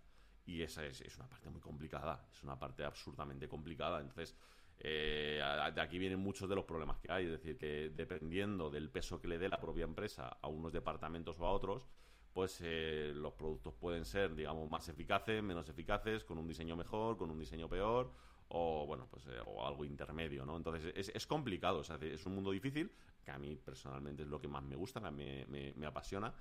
Y 0.46 0.62
esa 0.62 0.86
es, 0.86 1.00
es 1.00 1.16
una 1.16 1.30
parte 1.30 1.50
muy 1.50 1.62
complicada, 1.62 2.28
es 2.32 2.44
una 2.44 2.60
parte 2.60 2.84
absurdamente 2.84 3.48
complicada. 3.48 4.02
Entonces, 4.02 4.36
eh, 4.80 5.42
de 5.74 5.81
aquí 5.81 5.98
vienen 6.00 6.20
muchos 6.20 6.50
de 6.50 6.56
los 6.56 6.66
problemas 6.66 6.98
que 7.00 7.12
hay. 7.12 7.25
Es 7.25 7.31
decir, 7.31 7.58
que 7.58 7.92
dependiendo 7.96 8.70
del 8.70 8.90
peso 8.90 9.20
que 9.22 9.28
le 9.28 9.38
dé 9.38 9.50
la 9.50 9.60
propia 9.60 9.84
empresa 9.86 10.38
a 10.42 10.48
unos 10.48 10.74
departamentos 10.74 11.40
o 11.40 11.46
a 11.46 11.52
otros, 11.52 11.88
pues 12.34 12.60
eh, 12.64 13.12
los 13.16 13.34
productos 13.34 13.74
pueden 13.75 14.06
ser, 14.06 14.36
digamos, 14.36 14.70
más 14.70 14.90
eficaces, 14.90 15.44
menos 15.44 15.70
eficaces, 15.70 16.24
con 16.24 16.38
un 16.38 16.48
diseño 16.48 16.75
mejor, 16.75 17.16
con 17.18 17.30
un 17.30 17.38
diseño 17.40 17.70
peor, 17.70 18.12
o 18.50 18.86
bueno, 18.88 19.08
pues 19.10 19.25
eh, 19.28 19.40
o 19.46 19.66
algo 19.66 19.86
intermedio, 19.86 20.46
¿no? 20.46 20.58
Entonces 20.58 20.92
es, 20.96 21.10
es 21.14 21.28
complicado, 21.28 21.80
o 21.80 21.84
sea, 21.84 21.98
es 22.02 22.26
un 22.26 22.34
mundo 22.36 22.52
difícil, 22.52 22.92
que 23.24 23.31
a 23.31 23.38
mí 23.38 23.56
personalmente 23.64 24.24
es 24.24 24.30
lo 24.30 24.40
que 24.42 24.48
más 24.48 24.64
me 24.64 24.76
gusta, 24.76 25.00
me, 25.12 25.46
me- 25.48 25.74
me 25.76 25.86
apasiona, 25.86 26.34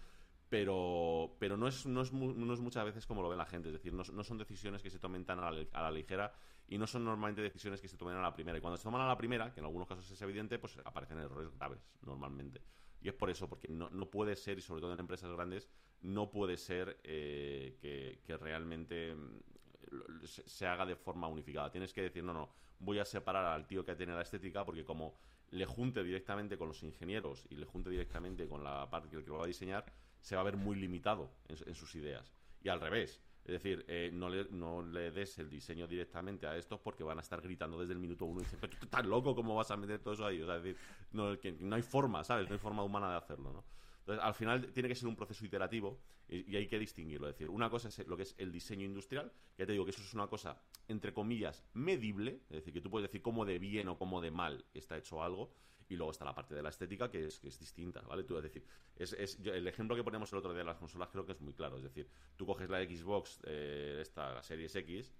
pero, 0.48 1.36
pero 1.38 1.56
no, 1.56 1.66
es, 1.68 1.86
no, 1.86 2.02
es 2.02 2.12
no 2.12 2.52
es 2.52 2.60
muchas 2.60 2.84
veces 2.84 3.06
como 3.06 3.22
lo 3.22 3.28
ve 3.28 3.36
la 3.36 3.46
gente, 3.46 3.68
es 3.68 3.72
decir, 3.74 3.92
no, 3.94 4.02
no 4.12 4.24
son 4.24 4.38
decisiones 4.38 4.82
que 4.82 4.90
se 4.90 4.98
tomen 4.98 5.24
tan 5.24 5.38
a 5.40 5.50
la, 5.50 5.64
a 5.72 5.82
la 5.82 5.90
ligera 5.90 6.34
y 6.72 6.78
no 6.78 6.86
son 6.86 7.04
normalmente 7.04 7.42
decisiones 7.42 7.82
que 7.82 7.86
se 7.88 7.98
tomen 7.98 8.16
a 8.16 8.22
la 8.22 8.32
primera. 8.32 8.56
Y 8.56 8.62
cuando 8.62 8.78
se 8.78 8.84
toman 8.84 9.02
a 9.02 9.06
la 9.06 9.18
primera, 9.18 9.52
que 9.52 9.60
en 9.60 9.66
algunos 9.66 9.86
casos 9.86 10.10
es 10.10 10.22
evidente, 10.22 10.58
pues 10.58 10.78
aparecen 10.82 11.18
errores 11.18 11.52
graves 11.54 11.86
normalmente. 12.00 12.62
Y 13.02 13.08
es 13.08 13.14
por 13.14 13.28
eso, 13.28 13.46
porque 13.46 13.68
no, 13.68 13.90
no 13.90 14.08
puede 14.08 14.34
ser, 14.36 14.56
y 14.56 14.62
sobre 14.62 14.80
todo 14.80 14.94
en 14.94 15.00
empresas 15.00 15.30
grandes, 15.32 15.68
no 16.00 16.30
puede 16.30 16.56
ser 16.56 16.98
eh, 17.04 17.76
que, 18.24 18.36
realmente 18.38 19.14
mm, 19.14 20.24
se, 20.24 20.66
haga 20.66 20.86
de 20.86 20.96
forma 20.96 21.28
unificada. 21.28 21.70
Tienes 21.70 21.92
que 21.92 22.00
decir, 22.00 22.24
no, 22.24 22.32
no, 22.32 22.54
voy 22.78 23.00
a 23.00 23.04
separar 23.04 23.44
al 23.44 23.66
tío 23.66 23.84
que 23.84 23.94
tiene 23.94 24.14
la 24.14 24.22
estética 24.22 24.64
porque 24.64 24.82
como 24.82 25.18
le 25.50 25.66
junte 25.66 26.02
directamente 26.02 26.56
con 26.56 26.68
los 26.68 26.82
ingenieros 26.82 27.46
y 27.50 27.56
le 27.56 27.66
junte 27.66 27.90
directamente 27.90 28.48
con 28.48 28.64
la 28.64 28.88
parte 28.88 29.10
que 29.10 29.20
lo 29.20 29.36
va 29.36 29.44
a 29.44 29.46
diseñar, 29.46 29.84
se 30.22 30.36
va 30.36 30.40
a 30.40 30.44
ver 30.44 30.56
muy 30.56 30.76
limitado 30.76 31.34
en 31.48 31.74
sus 31.74 31.94
ideas. 31.96 32.32
Y 32.62 32.70
al 32.70 32.80
revés. 32.80 33.20
Es 33.44 33.52
decir, 33.52 33.84
eh, 33.88 34.10
no, 34.12 34.28
le, 34.28 34.46
no 34.50 34.82
le 34.82 35.10
des 35.10 35.38
el 35.38 35.50
diseño 35.50 35.88
directamente 35.88 36.46
a 36.46 36.56
estos 36.56 36.78
porque 36.78 37.02
van 37.02 37.18
a 37.18 37.22
estar 37.22 37.40
gritando 37.40 37.78
desde 37.80 37.92
el 37.92 37.98
minuto 37.98 38.24
uno 38.24 38.40
y 38.40 38.44
dicen, 38.44 38.60
pero 38.60 39.08
loco, 39.08 39.34
¿cómo 39.34 39.56
vas 39.56 39.70
a 39.72 39.76
meter 39.76 39.98
todo 39.98 40.14
eso 40.14 40.26
ahí? 40.26 40.40
O 40.40 40.46
sea, 40.46 40.56
es 40.56 40.62
decir, 40.62 40.80
no, 41.10 41.38
que 41.40 41.52
no 41.52 41.74
hay 41.74 41.82
forma, 41.82 42.22
¿sabes? 42.22 42.48
No 42.48 42.54
hay 42.54 42.60
forma 42.60 42.84
humana 42.84 43.10
de 43.10 43.16
hacerlo, 43.16 43.52
¿no? 43.52 43.64
Entonces, 44.00 44.24
al 44.24 44.34
final 44.34 44.72
tiene 44.72 44.88
que 44.88 44.94
ser 44.94 45.08
un 45.08 45.14
proceso 45.14 45.44
iterativo 45.44 46.00
y, 46.28 46.56
hay 46.56 46.66
que 46.66 46.78
distinguirlo. 46.78 47.28
Es 47.28 47.34
decir, 47.34 47.50
una 47.50 47.70
cosa 47.70 47.88
es 47.88 48.06
lo 48.06 48.16
que 48.16 48.24
es 48.24 48.34
el 48.38 48.50
diseño 48.50 48.84
industrial, 48.84 49.32
ya 49.56 49.66
te 49.66 49.72
digo 49.72 49.84
que 49.84 49.92
eso 49.92 50.02
es 50.02 50.14
una 50.14 50.26
cosa, 50.26 50.60
entre 50.88 51.12
comillas, 51.12 51.64
medible, 51.74 52.42
es 52.48 52.56
decir, 52.56 52.72
que 52.72 52.80
tú 52.80 52.90
puedes 52.90 53.08
decir 53.08 53.22
cómo 53.22 53.44
de 53.44 53.58
bien 53.58 53.88
o 53.88 53.98
cómo 53.98 54.20
de 54.20 54.30
mal 54.30 54.64
está 54.74 54.96
hecho 54.96 55.22
algo, 55.22 55.52
y 55.88 55.96
luego 55.96 56.10
está 56.12 56.24
la 56.24 56.34
parte 56.34 56.54
de 56.54 56.62
la 56.62 56.68
estética 56.70 57.10
que 57.10 57.26
es, 57.26 57.38
que 57.40 57.48
es 57.48 57.58
distinta, 57.58 58.00
¿vale? 58.02 58.24
Tú, 58.24 58.36
es 58.36 58.42
decir, 58.44 58.64
es, 58.96 59.12
es- 59.14 59.38
el 59.44 59.66
ejemplo 59.68 59.96
que 59.96 60.04
ponemos 60.04 60.32
el 60.32 60.38
otro 60.38 60.52
día 60.52 60.60
de 60.60 60.64
las 60.66 60.76
consolas 60.78 61.08
creo 61.10 61.24
que 61.26 61.32
es 61.32 61.40
muy 61.40 61.54
claro. 61.54 61.76
Es 61.76 61.82
decir, 61.82 62.08
tú 62.36 62.46
coges 62.46 62.68
la 62.70 62.82
Xbox, 62.84 63.40
eh, 63.44 63.98
esta, 64.02 64.34
la 64.34 64.42
Series 64.42 64.74
X, 64.76 65.12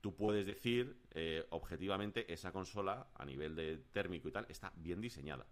tú 0.00 0.14
puedes 0.16 0.46
decir 0.46 1.00
eh, 1.12 1.46
objetivamente 1.50 2.32
esa 2.32 2.52
consola 2.52 3.08
a 3.14 3.24
nivel 3.24 3.56
de 3.56 3.78
térmico 3.92 4.28
y 4.28 4.32
tal 4.32 4.46
está 4.48 4.72
bien 4.76 5.00
diseñada. 5.00 5.46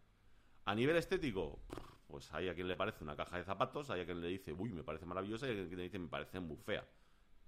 A 0.67 0.75
nivel 0.75 0.97
estético, 0.97 1.61
pues 2.07 2.33
hay 2.33 2.49
a 2.49 2.55
quien 2.55 2.69
le 2.69 2.77
parece 2.77 3.05
una 3.05 3.17
caja 3.17 3.37
de 3.39 3.45
zapatos, 3.45 3.91
hay 3.91 4.01
a 4.03 4.05
quien 4.07 4.21
le 4.21 4.29
dice, 4.29 4.53
uy, 4.53 4.71
me 4.73 4.83
parece 4.85 5.05
maravillosa, 5.07 5.47
y 5.47 5.51
hay 5.51 5.61
a 5.61 5.67
quien 5.67 5.77
le 5.79 5.85
dice, 5.85 5.99
me 5.99 6.09
parece 6.09 6.41
muy 6.41 6.57
fea. 6.57 6.87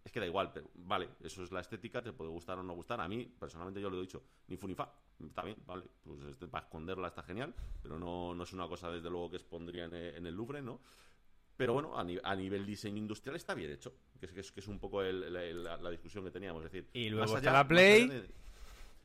Es 0.06 0.12
que 0.12 0.20
da 0.20 0.26
igual, 0.26 0.52
pero 0.52 0.70
vale, 0.76 1.08
eso 1.20 1.42
es 1.42 1.50
la 1.50 1.58
estética, 1.58 2.00
te 2.00 2.12
puede 2.12 2.30
gustar 2.30 2.56
o 2.60 2.62
no 2.62 2.74
gustar. 2.74 3.00
A 3.00 3.08
mí, 3.08 3.24
personalmente, 3.24 3.80
yo 3.80 3.90
lo 3.90 3.98
he 3.98 4.02
dicho, 4.02 4.22
ni 4.46 4.56
fu 4.56 4.68
ni 4.68 4.74
fa. 4.76 4.88
Está 5.20 5.42
bien, 5.42 5.56
vale, 5.66 5.82
pues 6.04 6.22
este, 6.22 6.46
para 6.46 6.64
esconderla 6.66 7.08
está 7.08 7.24
genial, 7.24 7.52
pero 7.82 7.98
no, 7.98 8.32
no 8.32 8.44
es 8.44 8.52
una 8.52 8.68
cosa, 8.68 8.88
desde 8.88 9.10
luego, 9.10 9.28
que 9.30 9.36
expondría 9.38 9.86
en 9.86 9.94
el, 9.94 10.14
en 10.14 10.26
el 10.28 10.34
Louvre, 10.36 10.62
¿no? 10.62 10.80
Pero 11.56 11.72
bueno, 11.72 11.98
a, 11.98 12.04
ni- 12.04 12.20
a 12.22 12.36
nivel 12.36 12.64
diseño 12.64 12.98
industrial 12.98 13.34
está 13.34 13.52
bien 13.54 13.72
hecho, 13.72 13.96
que 14.20 14.26
es, 14.26 14.32
que 14.32 14.40
es, 14.40 14.52
que 14.52 14.60
es 14.60 14.68
un 14.68 14.78
poco 14.78 15.02
el- 15.02 15.32
la, 15.32 15.42
la- 15.42 15.76
la 15.82 15.90
discusión 15.90 16.22
que 16.22 16.30
teníamos. 16.30 16.64
Es 16.64 16.70
decir, 16.70 16.88
Y 16.92 17.08
luego 17.10 17.36
está 17.36 17.52
la 17.52 17.66
Play. 17.66 18.06
de- 18.06 18.30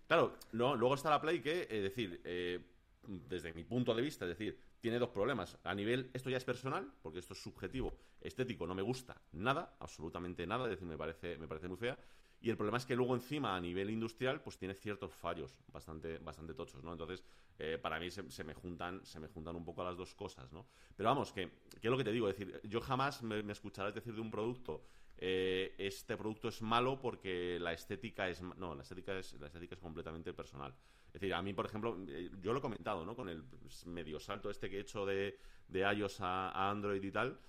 Claro, 0.08 0.36
no, 0.52 0.76
luego 0.76 0.94
está 0.94 1.10
la 1.10 1.20
Play 1.20 1.42
que, 1.42 1.62
es 1.64 1.82
decir, 1.82 2.22
eh, 2.26 2.60
desde 3.08 3.54
mi 3.54 3.64
punto 3.64 3.96
de 3.96 4.04
vista, 4.04 4.26
es 4.26 4.38
decir, 4.38 4.60
tiene 4.82 5.00
dos 5.00 5.10
problemas. 5.10 5.58
A 5.64 5.74
nivel, 5.74 6.10
esto 6.14 6.30
ya 6.30 6.38
es 6.38 6.44
personal, 6.44 6.92
porque 7.02 7.20
esto 7.20 7.34
es 7.34 7.42
subjetivo, 7.42 7.98
estético, 8.20 8.68
no 8.68 8.76
me 8.76 8.82
gusta 8.82 9.16
nada, 9.32 9.78
absolutamente 9.80 10.46
nada, 10.46 10.66
es 10.66 10.72
decir, 10.72 10.88
me 10.88 10.98
parece, 10.98 11.38
me 11.38 11.48
parece 11.48 11.68
muy 11.68 11.78
fea. 11.78 11.98
Y 12.42 12.50
el 12.50 12.58
problema 12.58 12.80
es 12.80 12.88
que 12.88 12.96
luego 12.96 13.14
encima, 13.14 13.56
a 13.56 13.62
nivel 13.62 13.92
industrial, 13.92 14.42
pues 14.42 14.58
tiene 14.58 14.74
ciertos 14.74 15.14
fallos 15.14 15.56
bastante, 15.68 16.18
bastante 16.18 16.56
tochos, 16.56 16.84
¿no? 16.84 16.92
Entonces, 16.92 17.24
eh, 17.60 17.78
para 17.80 18.00
mí 18.00 18.10
se, 18.10 18.44
me 18.44 18.56
juntan, 18.56 19.06
se 19.06 19.20
me 19.20 19.28
juntan 19.28 19.56
un 19.56 19.64
poco 19.64 19.84
las 19.84 19.96
dos 19.96 20.16
cosas, 20.16 20.52
¿no? 20.52 20.66
Pero 20.98 21.10
vamos, 21.10 21.32
que, 21.32 21.52
que 21.80 21.88
es 21.88 21.92
lo 21.92 21.98
que 21.98 22.04
te 22.04 22.12
digo, 22.12 22.28
es 22.28 22.36
decir, 22.36 22.60
yo 22.64 22.82
jamás 22.82 23.22
me, 23.22 23.44
me 23.44 23.54
escucharás 23.54 23.94
decir 23.94 24.16
de 24.16 24.22
un 24.22 24.32
producto 24.32 24.84
eh, 25.24 25.76
este 25.78 26.18
producto 26.18 26.48
es 26.48 26.64
malo 26.64 27.00
porque 27.00 27.60
la 27.60 27.74
estética 27.74 28.28
es 28.28 28.42
no 28.42 28.74
la 28.74 28.82
estética 28.82 29.16
es 29.20 29.34
la 29.40 29.46
estética 29.46 29.76
es 29.76 29.82
completamente 29.82 30.34
personal 30.34 30.74
es 31.14 31.20
decir 31.20 31.34
a 31.34 31.42
mí 31.42 31.54
por 31.54 31.66
ejemplo 31.66 31.98
eh, 32.08 32.30
yo 32.42 32.54
lo 32.54 32.60
he 32.60 32.62
comentado 32.62 33.06
no 33.06 33.16
con 33.16 33.28
el 33.28 33.44
medio 33.86 34.20
salto 34.20 34.50
este 34.50 34.70
que 34.70 34.78
he 34.78 34.82
hecho 34.82 35.06
de, 35.06 35.38
de 35.68 35.80
iOS 35.94 36.22
a, 36.22 36.52
a 36.52 36.70
Android 36.70 37.04
y 37.04 37.12
tal 37.12 37.40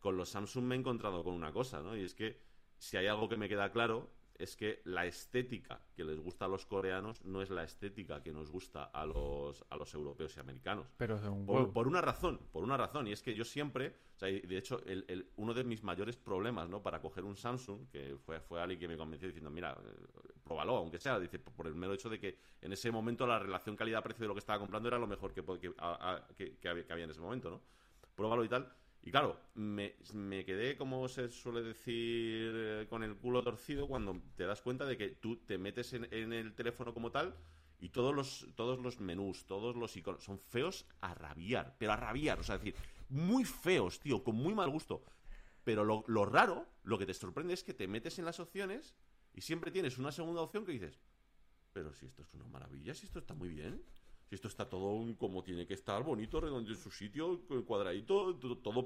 con 0.00 0.16
los 0.16 0.28
Samsung 0.30 0.64
me 0.64 0.74
he 0.74 0.78
encontrado 0.78 1.22
con 1.22 1.34
una 1.34 1.52
cosa 1.52 1.82
no 1.82 1.96
y 1.96 2.02
es 2.02 2.14
que 2.14 2.40
si 2.78 2.96
hay 2.96 3.06
algo 3.06 3.28
que 3.28 3.36
me 3.36 3.48
queda 3.48 3.70
claro 3.70 4.10
es 4.38 4.56
que 4.56 4.80
la 4.84 5.06
estética 5.06 5.80
que 5.94 6.04
les 6.04 6.18
gusta 6.18 6.46
a 6.46 6.48
los 6.48 6.66
coreanos 6.66 7.24
no 7.24 7.42
es 7.42 7.50
la 7.50 7.64
estética 7.64 8.22
que 8.22 8.32
nos 8.32 8.50
gusta 8.50 8.84
a 8.84 9.06
los, 9.06 9.64
a 9.70 9.76
los 9.76 9.92
europeos 9.94 10.36
y 10.36 10.40
americanos. 10.40 10.86
Pero 10.96 11.16
un 11.32 11.46
Por, 11.46 11.72
por 11.72 11.88
una 11.88 12.00
razón, 12.00 12.40
por 12.52 12.64
una 12.64 12.76
razón, 12.76 13.06
y 13.08 13.12
es 13.12 13.22
que 13.22 13.34
yo 13.34 13.44
siempre, 13.44 13.94
o 14.16 14.18
sea, 14.18 14.28
y 14.28 14.40
de 14.40 14.56
hecho, 14.58 14.82
el, 14.86 15.04
el- 15.08 15.30
uno 15.36 15.54
de 15.54 15.64
mis 15.64 15.82
mayores 15.82 16.16
problemas, 16.16 16.68
¿no? 16.68 16.82
Para 16.82 17.00
coger 17.00 17.24
un 17.24 17.36
Samsung, 17.36 17.88
que 17.90 18.16
fue, 18.16 18.40
fue 18.40 18.60
alguien 18.60 18.80
que 18.80 18.88
me 18.88 18.96
convenció 18.96 19.28
diciendo, 19.28 19.50
mira, 19.50 19.76
eh, 19.84 20.32
próbalo, 20.44 20.76
aunque 20.76 20.98
sea, 20.98 21.18
dice, 21.20 21.38
por 21.38 21.66
el 21.66 21.74
mero 21.74 21.92
hecho 21.94 22.08
de 22.08 22.18
que 22.18 22.38
en 22.60 22.72
ese 22.72 22.90
momento 22.90 23.26
la 23.26 23.38
relación 23.38 23.76
calidad-precio 23.76 24.22
de 24.24 24.28
lo 24.28 24.34
que 24.34 24.40
estaba 24.40 24.58
comprando 24.58 24.88
era 24.88 24.98
lo 24.98 25.06
mejor 25.06 25.32
que, 25.32 25.42
que, 25.60 25.74
a- 25.78 26.14
a- 26.14 26.26
que- 26.34 26.56
que 26.58 26.68
había, 26.68 26.84
que 26.86 26.92
había 26.92 27.04
en 27.04 27.10
ese 27.10 27.20
momento, 27.20 27.50
¿no? 27.50 27.60
Pruébalo 28.14 28.44
y 28.44 28.48
tal. 28.48 28.70
Y 29.04 29.10
claro, 29.10 29.40
me, 29.54 29.96
me 30.14 30.44
quedé, 30.44 30.76
como 30.76 31.08
se 31.08 31.28
suele 31.28 31.62
decir, 31.62 32.52
eh, 32.54 32.86
con 32.88 33.02
el 33.02 33.16
culo 33.16 33.42
torcido 33.42 33.88
cuando 33.88 34.22
te 34.36 34.46
das 34.46 34.62
cuenta 34.62 34.86
de 34.86 34.96
que 34.96 35.08
tú 35.08 35.38
te 35.38 35.58
metes 35.58 35.92
en, 35.92 36.32
el 36.32 36.54
teléfono 36.54 36.94
como 36.94 37.10
tal 37.10 37.34
y 37.80 37.88
todos 37.88 38.14
los, 38.14 38.46
todos 38.54 38.78
los 38.78 39.00
menús, 39.00 39.44
todos 39.46 39.74
los 39.74 39.96
iconos 39.96 40.22
son 40.22 40.38
feos 40.38 40.86
a 41.00 41.14
rabiar, 41.14 41.74
pero 41.78 41.92
a 41.92 41.96
rabiar, 41.96 42.38
o 42.38 42.44
sea, 42.44 42.54
es 42.54 42.62
decir, 42.62 42.76
muy 43.08 43.44
feos, 43.44 43.98
tío, 43.98 44.22
con 44.22 44.36
muy 44.36 44.54
mal 44.54 44.70
gusto. 44.70 45.02
Pero 45.64 45.84
lo, 45.84 46.04
lo 46.06 46.24
raro, 46.24 46.68
lo 46.84 46.96
que 46.96 47.06
te 47.06 47.14
sorprende 47.14 47.54
es 47.54 47.64
que 47.64 47.74
te 47.74 47.88
metes 47.88 48.20
en 48.20 48.24
las 48.24 48.38
opciones 48.38 48.94
y 49.34 49.40
siempre 49.40 49.72
tienes 49.72 49.98
una 49.98 50.12
segunda 50.12 50.42
opción 50.42 50.64
que 50.64 50.72
dices, 50.72 51.00
pero 51.72 51.92
si 51.92 52.06
esto 52.06 52.22
es 52.22 52.32
una 52.34 52.46
maravilla, 52.46 52.94
si 52.94 53.06
esto 53.06 53.18
está 53.18 53.34
muy 53.34 53.48
bien, 53.48 53.82
esto 54.34 54.48
está 54.48 54.68
todo 54.68 55.02
como 55.18 55.42
tiene 55.42 55.66
que 55.66 55.74
estar, 55.74 56.02
bonito, 56.02 56.40
redondo 56.40 56.70
en 56.70 56.76
su 56.76 56.90
sitio, 56.90 57.40
cuadradito, 57.66 58.34
todo... 58.36 58.56
todo 58.58 58.84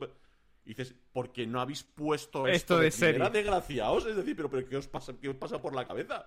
y 0.66 0.70
dices, 0.70 0.96
¿por 1.12 1.30
qué 1.30 1.46
no 1.46 1.60
habéis 1.60 1.84
puesto 1.84 2.48
Esto 2.48 2.48
esto, 2.48 2.78
de 2.80 2.90
primera, 2.90 3.26
serie? 3.26 3.42
desgraciados? 3.42 4.06
Es 4.06 4.16
decir, 4.16 4.34
¿pero, 4.34 4.50
pero 4.50 4.68
¿qué, 4.68 4.76
os 4.76 4.88
pasa, 4.88 5.14
¿qué 5.20 5.28
os 5.28 5.36
pasa 5.36 5.62
por 5.62 5.72
la 5.72 5.86
cabeza? 5.86 6.26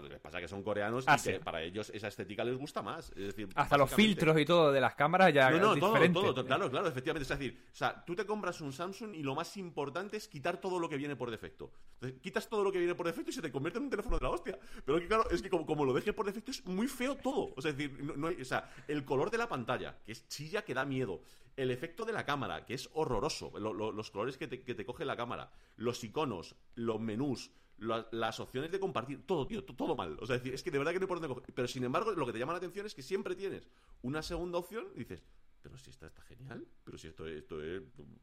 Pues 0.00 0.12
les 0.12 0.20
pasa 0.20 0.40
que 0.40 0.48
son 0.48 0.62
coreanos 0.62 1.04
Ah, 1.06 1.16
y 1.18 1.22
que 1.22 1.34
sí. 1.34 1.38
para 1.44 1.62
ellos 1.62 1.90
esa 1.94 2.08
estética 2.08 2.44
les 2.44 2.56
gusta 2.56 2.82
más. 2.82 3.10
Es 3.10 3.16
decir, 3.28 3.48
Hasta 3.54 3.76
los 3.76 3.92
filtros 3.92 4.38
y 4.40 4.44
todo 4.44 4.72
de 4.72 4.80
las 4.80 4.94
cámaras 4.94 5.32
ya 5.32 5.50
no, 5.50 5.58
no, 5.58 5.74
es 5.74 5.80
todo, 5.80 5.90
diferente. 5.92 6.20
todo, 6.20 6.34
todo, 6.34 6.46
claro, 6.46 6.70
claro, 6.70 6.88
efectivamente. 6.88 7.22
Es 7.32 7.38
decir, 7.38 7.62
o 7.72 7.74
sea, 7.74 8.04
tú 8.04 8.14
te 8.14 8.24
compras 8.26 8.60
un 8.60 8.72
Samsung 8.72 9.14
y 9.14 9.22
lo 9.22 9.34
más 9.34 9.56
importante 9.56 10.16
es 10.16 10.28
quitar 10.28 10.60
todo 10.60 10.78
lo 10.78 10.88
que 10.88 10.96
viene 10.96 11.16
por 11.16 11.30
defecto. 11.30 11.70
Entonces, 11.94 12.20
quitas 12.20 12.48
todo 12.48 12.64
lo 12.64 12.72
que 12.72 12.78
viene 12.78 12.94
por 12.94 13.06
defecto 13.06 13.30
y 13.30 13.34
se 13.34 13.42
te 13.42 13.52
convierte 13.52 13.78
en 13.78 13.84
un 13.84 13.90
teléfono 13.90 14.18
de 14.18 14.22
la 14.24 14.30
hostia. 14.30 14.58
Pero 14.84 14.98
que 14.98 15.06
claro, 15.06 15.28
es 15.30 15.42
que 15.42 15.50
como, 15.50 15.66
como 15.66 15.84
lo 15.84 15.92
dejes 15.92 16.14
por 16.14 16.26
defecto 16.26 16.50
es 16.50 16.64
muy 16.66 16.88
feo 16.88 17.16
todo. 17.16 17.52
O 17.56 17.60
sea, 17.60 17.70
es 17.70 17.76
decir, 17.76 18.02
no, 18.02 18.16
no 18.16 18.28
hay- 18.28 18.40
o 18.40 18.44
sea, 18.44 18.70
el 18.88 19.04
color 19.04 19.30
de 19.30 19.38
la 19.38 19.48
pantalla, 19.48 19.98
que 20.04 20.12
es 20.12 20.26
chilla 20.28 20.62
que 20.64 20.74
da 20.74 20.84
miedo. 20.84 21.22
El 21.56 21.70
efecto 21.70 22.04
de 22.04 22.12
la 22.12 22.24
cámara, 22.24 22.64
que 22.64 22.74
es 22.74 22.88
horroroso. 22.94 23.50
Lo- 23.58 23.74
lo- 23.74 23.92
los 23.92 24.10
colores 24.10 24.38
que 24.38 24.46
te, 24.46 24.62
que 24.62 24.74
te 24.74 24.84
coge 24.86 25.04
la 25.04 25.16
cámara. 25.16 25.50
Los 25.76 26.02
iconos, 26.04 26.54
los 26.74 27.00
menús. 27.00 27.50
La- 27.80 28.06
las 28.12 28.38
opciones 28.40 28.70
de 28.70 28.78
compartir, 28.78 29.26
todo, 29.26 29.46
tío, 29.46 29.64
to- 29.64 29.74
todo 29.74 29.96
mal. 29.96 30.16
O 30.20 30.26
sea, 30.26 30.36
es 30.36 30.62
que 30.62 30.70
de 30.70 30.78
verdad 30.78 30.92
que 30.92 31.00
no 31.00 31.04
hay 31.04 31.28
por. 31.28 31.42
Pero 31.52 31.66
sin 31.68 31.82
embargo, 31.84 32.12
lo 32.12 32.26
que 32.26 32.32
te 32.32 32.38
llama 32.38 32.52
la 32.52 32.58
atención 32.58 32.86
es 32.86 32.94
que 32.94 33.02
siempre 33.02 33.34
tienes 33.34 33.68
una 34.02 34.22
segunda 34.22 34.58
opción 34.58 34.86
y 34.94 35.00
dices, 35.00 35.22
pero 35.62 35.76
si 35.78 35.90
esta 35.90 36.06
está 36.06 36.22
genial, 36.22 36.66
pero 36.84 36.96
si 36.98 37.08
esto, 37.08 37.26
esto 37.26 37.62
es... 37.62 37.82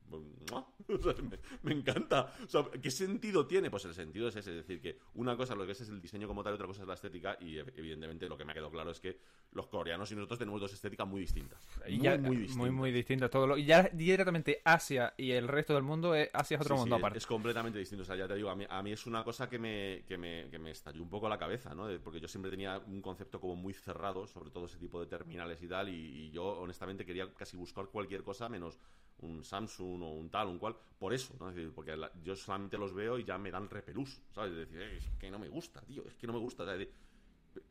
O 0.89 0.97
sea, 0.99 1.13
me, 1.21 1.37
me 1.63 1.73
encanta. 1.73 2.33
O 2.43 2.47
sea, 2.47 2.65
¿qué 2.81 2.89
sentido 2.91 3.45
tiene? 3.45 3.69
Pues 3.69 3.85
el 3.85 3.93
sentido 3.93 4.27
es 4.29 4.35
ese, 4.37 4.51
es 4.51 4.57
decir, 4.57 4.81
que 4.81 4.97
una 5.15 5.35
cosa 5.35 5.53
lo 5.55 5.65
que 5.65 5.73
es, 5.73 5.81
es 5.81 5.89
el 5.89 6.01
diseño 6.01 6.27
como 6.27 6.43
tal, 6.43 6.53
otra 6.53 6.65
cosa 6.67 6.81
es 6.83 6.87
la 6.87 6.93
estética 6.93 7.37
y 7.41 7.55
ev- 7.55 7.73
evidentemente 7.75 8.27
lo 8.29 8.37
que 8.37 8.45
me 8.45 8.51
ha 8.51 8.55
quedado 8.55 8.71
claro 8.71 8.91
es 8.91 8.99
que 8.99 9.19
los 9.51 9.67
coreanos 9.67 10.11
y 10.11 10.15
nosotros 10.15 10.39
tenemos 10.39 10.61
dos 10.61 10.73
estéticas 10.73 11.07
muy 11.07 11.21
distintas. 11.21 11.61
Y 11.87 11.97
Muy, 11.97 12.03
ya- 12.03 12.17
muy 12.17 12.35
distintas. 12.37 12.57
muy, 12.57 12.71
muy 12.71 12.91
distinto 12.91 13.29
todo 13.29 13.47
lo, 13.47 13.57
y 13.57 13.65
ya 13.65 13.83
directamente 13.93 14.61
Asia 14.63 15.13
y 15.17 15.31
el 15.31 15.47
resto 15.47 15.73
del 15.73 15.83
mundo 15.83 16.15
es, 16.15 16.29
Asia 16.33 16.55
es 16.55 16.61
otro 16.61 16.75
Sí, 16.75 16.81
mundo 16.81 16.95
sí, 16.95 16.99
aparte 16.99 17.17
Es 17.19 17.25
completamente 17.27 17.79
distinto. 17.79 18.03
O 18.03 18.05
sea, 18.05 18.15
ya 18.15 18.27
te 18.27 18.35
digo, 18.35 18.49
a 18.49 18.55
mí, 18.55 18.65
a 18.69 18.81
mí 18.81 18.91
es 18.91 19.05
una 19.05 19.23
cosa 19.23 19.49
que 19.49 19.59
me, 19.59 20.03
que, 20.07 20.17
me, 20.17 20.49
que 20.49 20.59
me 20.59 20.71
estalló 20.71 21.01
un 21.01 21.09
poco 21.09 21.27
la 21.29 21.37
cabeza, 21.37 21.73
¿no? 21.75 21.87
Porque 22.03 22.19
yo 22.19 22.27
siempre 22.27 22.49
tenía 22.51 22.79
un 22.79 23.01
concepto 23.01 23.39
como 23.39 23.55
muy 23.55 23.73
cerrado 23.73 24.25
sobre 24.27 24.51
todo 24.51 24.65
ese 24.65 24.77
tipo 24.77 24.99
de 24.99 25.07
terminales 25.07 25.61
y 25.61 25.67
tal, 25.67 25.89
y, 25.89 25.93
y 26.27 26.31
yo 26.31 26.43
honestamente 26.45 27.05
quería 27.05 27.26
casi 27.33 27.57
buscar 27.57 27.87
cualquier 27.87 28.23
cosa 28.23 28.49
menos 28.49 28.79
un 29.19 29.43
Samsung 29.43 30.03
o 30.03 30.11
un 30.13 30.29
tal, 30.29 30.47
un 30.47 30.59
cual, 30.59 30.75
por 30.99 31.13
eso, 31.13 31.35
¿no? 31.39 31.49
Es 31.49 31.55
decir, 31.55 31.73
porque 31.73 31.97
yo 32.23 32.35
solamente 32.35 32.77
los 32.77 32.93
veo 32.93 33.17
y 33.17 33.23
ya 33.23 33.37
me 33.37 33.49
dan 33.51 33.67
repelús, 33.69 34.21
¿sabes? 34.31 34.51
Es 34.51 34.57
decir, 34.57 34.79
"Eh, 34.79 34.97
es 34.97 35.09
que 35.19 35.31
no 35.31 35.39
me 35.39 35.49
gusta, 35.49 35.81
tío, 35.81 36.05
es 36.07 36.15
que 36.15 36.27
no 36.27 36.33
me 36.33 36.39
gusta. 36.39 36.65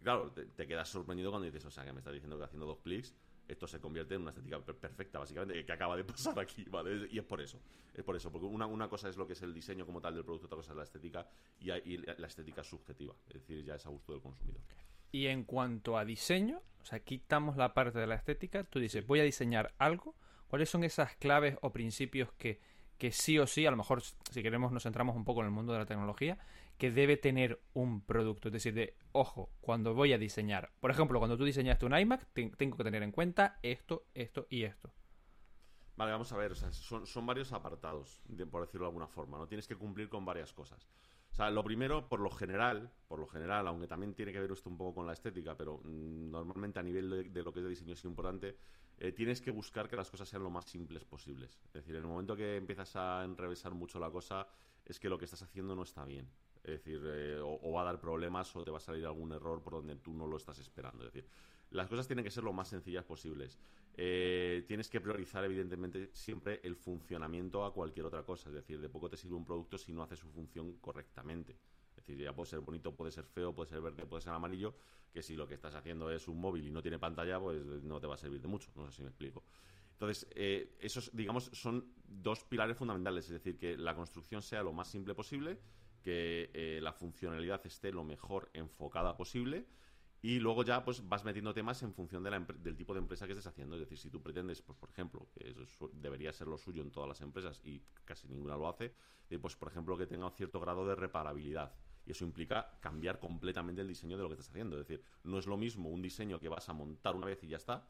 Claro, 0.02 0.32
te, 0.32 0.66
quedas 0.66 0.88
sorprendido 0.88 1.30
cuando 1.30 1.46
dices, 1.46 1.64
o 1.64 1.70
sea, 1.70 1.84
que 1.84 1.92
me 1.92 1.98
estás 2.00 2.12
diciendo 2.12 2.36
que 2.36 2.44
haciendo 2.44 2.66
dos 2.66 2.78
clics 2.80 3.14
esto 3.46 3.68
se 3.68 3.80
convierte 3.80 4.16
en 4.16 4.22
una 4.22 4.30
estética 4.30 4.58
per- 4.60 4.76
perfecta, 4.76 5.20
básicamente, 5.20 5.64
que 5.64 5.72
acaba 5.72 5.96
de 5.96 6.02
pasar 6.04 6.36
aquí, 6.40 6.64
¿vale? 6.64 7.06
Y 7.12 7.18
es 7.18 7.24
por 7.24 7.40
eso, 7.40 7.60
es 7.94 8.02
por 8.02 8.16
eso, 8.16 8.32
porque 8.32 8.46
una, 8.46 8.66
una 8.66 8.88
cosa 8.88 9.08
es 9.08 9.16
lo 9.16 9.24
que 9.24 9.34
es 9.34 9.42
el 9.42 9.54
diseño 9.54 9.86
como 9.86 10.00
tal 10.00 10.14
del 10.16 10.24
producto, 10.24 10.46
otra 10.46 10.56
cosa 10.56 10.72
es 10.72 10.76
la 10.78 10.82
estética, 10.82 11.28
y, 11.60 11.70
y 11.70 11.98
la 11.98 12.26
estética 12.26 12.62
es 12.62 12.66
subjetiva, 12.66 13.14
es 13.28 13.34
decir, 13.34 13.64
ya 13.64 13.76
es 13.76 13.86
a 13.86 13.90
gusto 13.90 14.12
del 14.12 14.20
consumidor. 14.20 14.62
Y 15.16 15.28
en 15.28 15.44
cuanto 15.44 15.96
a 15.96 16.04
diseño, 16.04 16.60
o 16.82 16.84
sea, 16.84 17.00
quitamos 17.00 17.56
la 17.56 17.72
parte 17.72 17.98
de 17.98 18.06
la 18.06 18.16
estética, 18.16 18.64
tú 18.64 18.78
dices, 18.80 19.06
voy 19.06 19.20
a 19.20 19.22
diseñar 19.22 19.72
algo, 19.78 20.14
¿cuáles 20.46 20.68
son 20.68 20.84
esas 20.84 21.16
claves 21.16 21.56
o 21.62 21.72
principios 21.72 22.30
que, 22.34 22.60
que 22.98 23.10
sí 23.12 23.38
o 23.38 23.46
sí, 23.46 23.64
a 23.64 23.70
lo 23.70 23.78
mejor 23.78 24.02
si 24.02 24.42
queremos 24.42 24.72
nos 24.72 24.82
centramos 24.82 25.16
un 25.16 25.24
poco 25.24 25.40
en 25.40 25.46
el 25.46 25.52
mundo 25.52 25.72
de 25.72 25.78
la 25.78 25.86
tecnología, 25.86 26.36
que 26.76 26.90
debe 26.90 27.16
tener 27.16 27.62
un 27.72 28.02
producto? 28.02 28.48
Es 28.48 28.52
decir, 28.52 28.74
de, 28.74 28.94
ojo, 29.12 29.48
cuando 29.62 29.94
voy 29.94 30.12
a 30.12 30.18
diseñar, 30.18 30.70
por 30.80 30.90
ejemplo, 30.90 31.18
cuando 31.18 31.38
tú 31.38 31.46
diseñaste 31.46 31.86
un 31.86 31.96
iMac, 31.96 32.26
te- 32.34 32.50
tengo 32.50 32.76
que 32.76 32.84
tener 32.84 33.02
en 33.02 33.12
cuenta 33.12 33.58
esto, 33.62 34.04
esto 34.12 34.46
y 34.50 34.64
esto. 34.64 34.92
Vale, 35.96 36.12
vamos 36.12 36.30
a 36.32 36.36
ver, 36.36 36.52
o 36.52 36.54
sea, 36.54 36.70
son, 36.72 37.06
son 37.06 37.24
varios 37.24 37.52
apartados, 37.54 38.20
de- 38.26 38.44
por 38.46 38.60
decirlo 38.66 38.84
de 38.84 38.88
alguna 38.90 39.08
forma, 39.08 39.38
¿no? 39.38 39.46
Tienes 39.48 39.66
que 39.66 39.76
cumplir 39.76 40.10
con 40.10 40.26
varias 40.26 40.52
cosas. 40.52 40.86
O 41.36 41.38
sea, 41.38 41.50
lo 41.50 41.62
primero, 41.62 42.08
por 42.08 42.20
lo 42.20 42.30
general, 42.30 42.90
por 43.08 43.18
lo 43.18 43.26
general, 43.26 43.68
aunque 43.68 43.86
también 43.86 44.14
tiene 44.14 44.32
que 44.32 44.40
ver 44.40 44.50
esto 44.50 44.70
un 44.70 44.78
poco 44.78 44.94
con 44.94 45.06
la 45.06 45.12
estética, 45.12 45.54
pero 45.54 45.82
mm, 45.84 46.30
normalmente 46.30 46.78
a 46.78 46.82
nivel 46.82 47.30
de, 47.30 47.42
lo 47.42 47.52
que 47.52 47.58
es 47.58 47.64
de 47.64 47.68
diseño 47.68 47.92
es 47.92 48.02
importante, 48.06 48.56
eh, 48.96 49.12
tienes 49.12 49.42
que 49.42 49.50
buscar 49.50 49.86
que 49.86 49.96
las 49.96 50.10
cosas 50.10 50.26
sean 50.30 50.42
lo 50.42 50.48
más 50.48 50.64
simples 50.64 51.04
posibles. 51.04 51.60
Es 51.66 51.74
decir, 51.74 51.94
en 51.94 52.00
el 52.00 52.08
momento 52.08 52.34
que 52.34 52.56
empiezas 52.56 52.96
a 52.96 53.22
enrevesar 53.22 53.74
mucho 53.74 53.98
la 53.98 54.10
cosa, 54.10 54.48
es 54.82 54.98
que 54.98 55.10
lo 55.10 55.18
que 55.18 55.26
estás 55.26 55.42
haciendo 55.42 55.76
no 55.76 55.82
está 55.82 56.06
bien. 56.06 56.26
Es 56.64 56.82
decir, 56.82 57.02
eh, 57.04 57.38
o, 57.38 57.60
o 57.62 57.70
va 57.70 57.82
a 57.82 57.84
dar 57.84 58.00
problemas 58.00 58.56
o 58.56 58.64
te 58.64 58.70
va 58.70 58.78
a 58.78 58.80
salir 58.80 59.04
algún 59.04 59.30
error 59.32 59.62
por 59.62 59.74
donde 59.74 59.94
tú 59.96 60.14
no 60.14 60.26
lo 60.26 60.38
estás 60.38 60.58
esperando. 60.58 61.04
Es 61.04 61.12
decir, 61.12 61.28
las 61.68 61.86
cosas 61.86 62.06
tienen 62.06 62.24
que 62.24 62.30
ser 62.30 62.44
lo 62.44 62.54
más 62.54 62.68
sencillas 62.68 63.04
posibles. 63.04 63.58
Eh, 63.98 64.64
tienes 64.68 64.90
que 64.90 65.00
priorizar, 65.00 65.42
evidentemente, 65.44 66.10
siempre 66.12 66.60
el 66.62 66.76
funcionamiento 66.76 67.64
a 67.64 67.72
cualquier 67.72 68.06
otra 68.06 68.22
cosa. 68.24 68.50
Es 68.50 68.54
decir, 68.54 68.80
de 68.80 68.88
poco 68.90 69.08
te 69.08 69.16
sirve 69.16 69.36
un 69.36 69.44
producto 69.44 69.78
si 69.78 69.92
no 69.92 70.02
hace 70.02 70.16
su 70.16 70.28
función 70.28 70.76
correctamente. 70.78 71.56
Es 71.90 71.96
decir, 71.96 72.18
ya 72.18 72.34
puede 72.34 72.50
ser 72.50 72.60
bonito, 72.60 72.94
puede 72.94 73.10
ser 73.10 73.24
feo, 73.24 73.54
puede 73.54 73.70
ser 73.70 73.80
verde, 73.80 74.04
puede 74.04 74.20
ser 74.20 74.34
amarillo, 74.34 74.74
que 75.12 75.22
si 75.22 75.34
lo 75.34 75.48
que 75.48 75.54
estás 75.54 75.74
haciendo 75.74 76.10
es 76.10 76.28
un 76.28 76.38
móvil 76.38 76.66
y 76.66 76.70
no 76.70 76.82
tiene 76.82 76.98
pantalla, 76.98 77.40
pues 77.40 77.64
no 77.64 77.98
te 77.98 78.06
va 78.06 78.16
a 78.16 78.18
servir 78.18 78.42
de 78.42 78.48
mucho. 78.48 78.70
No 78.76 78.86
sé 78.90 78.96
si 78.98 79.02
me 79.02 79.08
explico. 79.08 79.44
Entonces, 79.92 80.28
eh, 80.34 80.76
esos, 80.78 81.10
digamos, 81.16 81.48
son 81.54 81.94
dos 82.04 82.44
pilares 82.44 82.76
fundamentales. 82.76 83.24
Es 83.24 83.30
decir, 83.30 83.56
que 83.56 83.78
la 83.78 83.94
construcción 83.94 84.42
sea 84.42 84.62
lo 84.62 84.74
más 84.74 84.88
simple 84.88 85.14
posible, 85.14 85.58
que 86.02 86.50
eh, 86.52 86.80
la 86.82 86.92
funcionalidad 86.92 87.66
esté 87.66 87.92
lo 87.92 88.04
mejor 88.04 88.50
enfocada 88.52 89.16
posible 89.16 89.66
y 90.26 90.40
luego 90.40 90.64
ya 90.64 90.84
pues 90.84 91.08
vas 91.08 91.24
metiendo 91.24 91.54
temas 91.54 91.80
en 91.84 91.94
función 91.94 92.24
de 92.24 92.32
la 92.32 92.40
del 92.40 92.76
tipo 92.76 92.92
de 92.92 92.98
empresa 92.98 93.26
que 93.26 93.32
estés 93.32 93.46
haciendo. 93.46 93.76
Es 93.76 93.82
decir, 93.82 93.96
si 93.96 94.10
tú 94.10 94.20
pretendes, 94.20 94.60
pues 94.60 94.76
por 94.76 94.90
ejemplo, 94.90 95.28
que 95.32 95.54
eso 95.62 95.88
debería 95.92 96.32
ser 96.32 96.48
lo 96.48 96.58
suyo 96.58 96.82
en 96.82 96.90
todas 96.90 97.08
las 97.08 97.20
empresas 97.20 97.60
y 97.62 97.80
casi 98.04 98.26
ninguna 98.26 98.56
lo 98.56 98.68
hace, 98.68 98.92
eh, 99.30 99.38
pues 99.38 99.54
por 99.54 99.68
ejemplo 99.68 99.96
que 99.96 100.08
tenga 100.08 100.26
un 100.26 100.32
cierto 100.32 100.58
grado 100.58 100.84
de 100.84 100.96
reparabilidad. 100.96 101.72
Y 102.04 102.10
eso 102.10 102.24
implica 102.24 102.76
cambiar 102.80 103.20
completamente 103.20 103.82
el 103.82 103.86
diseño 103.86 104.16
de 104.16 104.24
lo 104.24 104.28
que 104.28 104.34
estás 104.34 104.50
haciendo. 104.50 104.76
Es 104.80 104.88
decir, 104.88 105.00
no 105.22 105.38
es 105.38 105.46
lo 105.46 105.56
mismo 105.56 105.90
un 105.90 106.02
diseño 106.02 106.40
que 106.40 106.48
vas 106.48 106.68
a 106.68 106.72
montar 106.72 107.14
una 107.14 107.26
vez 107.26 107.44
y 107.44 107.46
ya 107.46 107.58
está, 107.58 107.88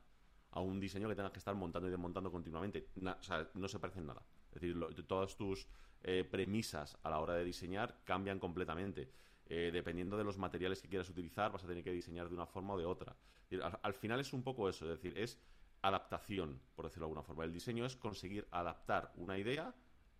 a 0.50 0.60
un 0.60 0.78
diseño 0.78 1.08
que 1.08 1.14
tengas 1.14 1.32
que 1.32 1.38
estar 1.38 1.54
montando 1.54 1.88
y 1.88 1.90
desmontando 1.90 2.30
continuamente. 2.30 2.90
O 3.02 3.22
sea, 3.22 3.48
no 3.54 3.66
se 3.66 3.78
parecen 3.78 4.04
nada. 4.04 4.22
Es 4.52 4.60
decir, 4.60 4.78
todas 5.06 5.34
tus 5.38 5.66
eh, 6.02 6.22
premisas 6.30 6.98
a 7.02 7.08
la 7.08 7.18
hora 7.18 7.32
de 7.32 7.44
diseñar 7.44 8.02
cambian 8.04 8.38
completamente. 8.38 9.10
Eh, 9.46 9.70
dependiendo 9.72 10.16
de 10.16 10.24
los 10.24 10.38
materiales 10.38 10.80
que 10.82 10.88
quieras 10.88 11.08
utilizar, 11.10 11.52
vas 11.52 11.64
a 11.64 11.66
tener 11.68 11.84
que 11.84 11.92
diseñar 11.92 12.28
de 12.28 12.34
una 12.34 12.46
forma 12.46 12.74
o 12.74 12.78
de 12.78 12.84
otra. 12.84 13.16
Al, 13.52 13.78
al 13.82 13.94
final 13.94 14.20
es 14.20 14.32
un 14.32 14.42
poco 14.42 14.68
eso, 14.68 14.84
es 14.90 15.00
decir, 15.00 15.16
es 15.18 15.40
adaptación, 15.82 16.60
por 16.74 16.84
decirlo 16.86 17.06
de 17.06 17.10
alguna 17.10 17.22
forma. 17.22 17.44
El 17.44 17.52
diseño 17.52 17.84
es 17.86 17.96
conseguir 17.96 18.48
adaptar 18.50 19.12
una 19.16 19.38
idea 19.38 19.74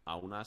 a 0.04 0.16
una 0.16 0.44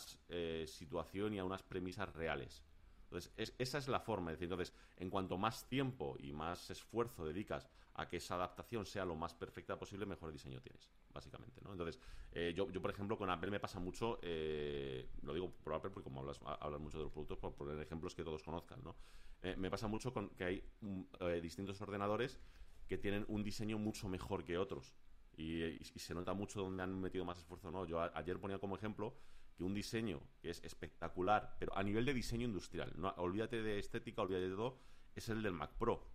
situación 0.65 1.33
y 1.33 1.39
a 1.39 1.43
unas 1.45 1.63
premisas 1.63 2.13
reales. 2.13 2.63
Entonces, 3.03 3.33
es- 3.37 3.55
esa 3.57 3.77
es 3.77 3.87
la 3.87 3.99
forma. 3.99 4.31
Entonces, 4.31 4.73
en 4.97 5.09
cuanto 5.09 5.37
más 5.37 5.67
tiempo 5.67 6.15
y 6.19 6.31
más 6.31 6.69
esfuerzo 6.69 7.25
dedicas 7.25 7.69
a 7.93 8.07
que 8.07 8.17
esa 8.17 8.35
adaptación 8.35 8.85
sea 8.85 9.05
lo 9.05 9.15
más 9.15 9.33
perfecta 9.33 9.77
posible, 9.77 10.05
mejor 10.05 10.31
diseño 10.31 10.61
tienes, 10.61 10.89
básicamente. 11.13 11.61
¿no? 11.61 11.71
Entonces, 11.71 11.99
eh, 12.31 12.53
yo, 12.55 12.69
yo, 12.69 12.81
por 12.81 12.91
ejemplo, 12.91 13.17
con 13.17 13.29
Apple 13.29 13.51
me 13.51 13.59
pasa 13.59 13.79
mucho, 13.79 14.19
eh, 14.21 15.09
lo 15.21 15.33
digo 15.33 15.51
por 15.51 15.73
Apple 15.73 15.91
porque 15.91 16.03
como 16.05 16.21
hablas, 16.21 16.39
ha- 16.45 16.55
hablas 16.55 16.79
mucho 16.81 16.97
de 16.97 17.03
los 17.05 17.11
productos, 17.11 17.37
por 17.37 17.53
poner 17.55 17.79
ejemplos 17.79 18.15
que 18.15 18.23
todos 18.23 18.43
conozcan, 18.43 18.83
¿no? 18.83 18.95
Eh, 19.41 19.55
me 19.57 19.69
pasa 19.69 19.87
mucho 19.87 20.13
con 20.13 20.29
que 20.29 20.43
hay 20.43 20.63
mm, 20.81 21.01
eh, 21.21 21.41
distintos 21.41 21.79
ordenadores 21.81 22.39
que 22.87 22.97
tienen 22.97 23.25
un 23.27 23.43
diseño 23.43 23.77
mucho 23.77 24.09
mejor 24.09 24.43
que 24.43 24.57
otros. 24.57 24.95
Y, 25.37 25.79
se 25.95 26.13
nota 26.13 26.33
mucho 26.33 26.61
donde 26.61 26.83
han 26.83 26.99
metido 26.99 27.23
más 27.23 27.37
esfuerzo 27.37 27.71
no. 27.71 27.85
Yo 27.85 28.01
ayer 28.01 28.37
ponía 28.39 28.59
como 28.59 28.75
ejemplo 28.75 29.15
que 29.55 29.63
un 29.63 29.73
diseño 29.73 30.21
que 30.41 30.49
es 30.49 30.61
espectacular, 30.63 31.55
pero 31.59 31.77
a 31.77 31.83
nivel 31.83 32.03
de 32.03 32.13
diseño 32.13 32.45
industrial, 32.45 32.91
no, 32.97 33.09
olvídate 33.17 33.61
de 33.61 33.79
estética, 33.79 34.21
olvídate 34.21 34.49
de 34.49 34.55
todo, 34.55 34.79
es 35.15 35.29
el 35.29 35.41
del 35.41 35.53
Mac 35.53 35.71
Pro. 35.77 36.09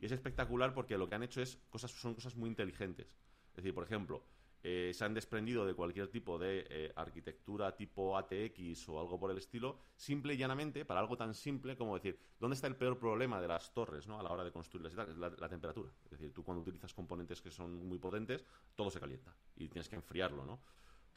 Y 0.00 0.06
es 0.06 0.12
espectacular 0.12 0.74
porque 0.74 0.98
lo 0.98 1.08
que 1.08 1.14
han 1.14 1.22
hecho 1.22 1.40
es 1.40 1.56
cosas, 1.70 1.92
son 1.92 2.14
cosas 2.14 2.34
muy 2.34 2.48
inteligentes. 2.48 3.16
Es 3.50 3.56
decir, 3.56 3.74
por 3.74 3.84
ejemplo, 3.84 4.24
eh, 4.66 4.92
se 4.94 5.04
han 5.04 5.12
desprendido 5.12 5.66
de 5.66 5.74
cualquier 5.74 6.08
tipo 6.08 6.38
de 6.38 6.66
eh, 6.70 6.92
arquitectura 6.96 7.76
tipo 7.76 8.16
ATX 8.16 8.88
o 8.88 8.98
algo 8.98 9.20
por 9.20 9.30
el 9.30 9.36
estilo, 9.36 9.78
simple 9.94 10.32
y 10.32 10.36
llanamente, 10.38 10.86
para 10.86 11.00
algo 11.00 11.18
tan 11.18 11.34
simple 11.34 11.76
como 11.76 11.94
decir, 11.94 12.18
¿dónde 12.40 12.54
está 12.54 12.66
el 12.66 12.74
peor 12.74 12.98
problema 12.98 13.42
de 13.42 13.48
las 13.48 13.74
torres 13.74 14.08
¿no? 14.08 14.18
a 14.18 14.22
la 14.22 14.30
hora 14.30 14.42
de 14.42 14.50
construirlas 14.50 14.94
y 14.94 14.96
la, 15.18 15.28
la 15.28 15.48
temperatura. 15.50 15.92
Es 16.06 16.12
decir, 16.12 16.32
tú 16.32 16.42
cuando 16.42 16.62
utilizas 16.62 16.94
componentes 16.94 17.42
que 17.42 17.50
son 17.50 17.86
muy 17.86 17.98
potentes, 17.98 18.42
todo 18.74 18.90
se 18.90 18.98
calienta 18.98 19.36
y 19.54 19.68
tienes 19.68 19.86
que 19.86 19.96
enfriarlo, 19.96 20.46
¿no? 20.46 20.58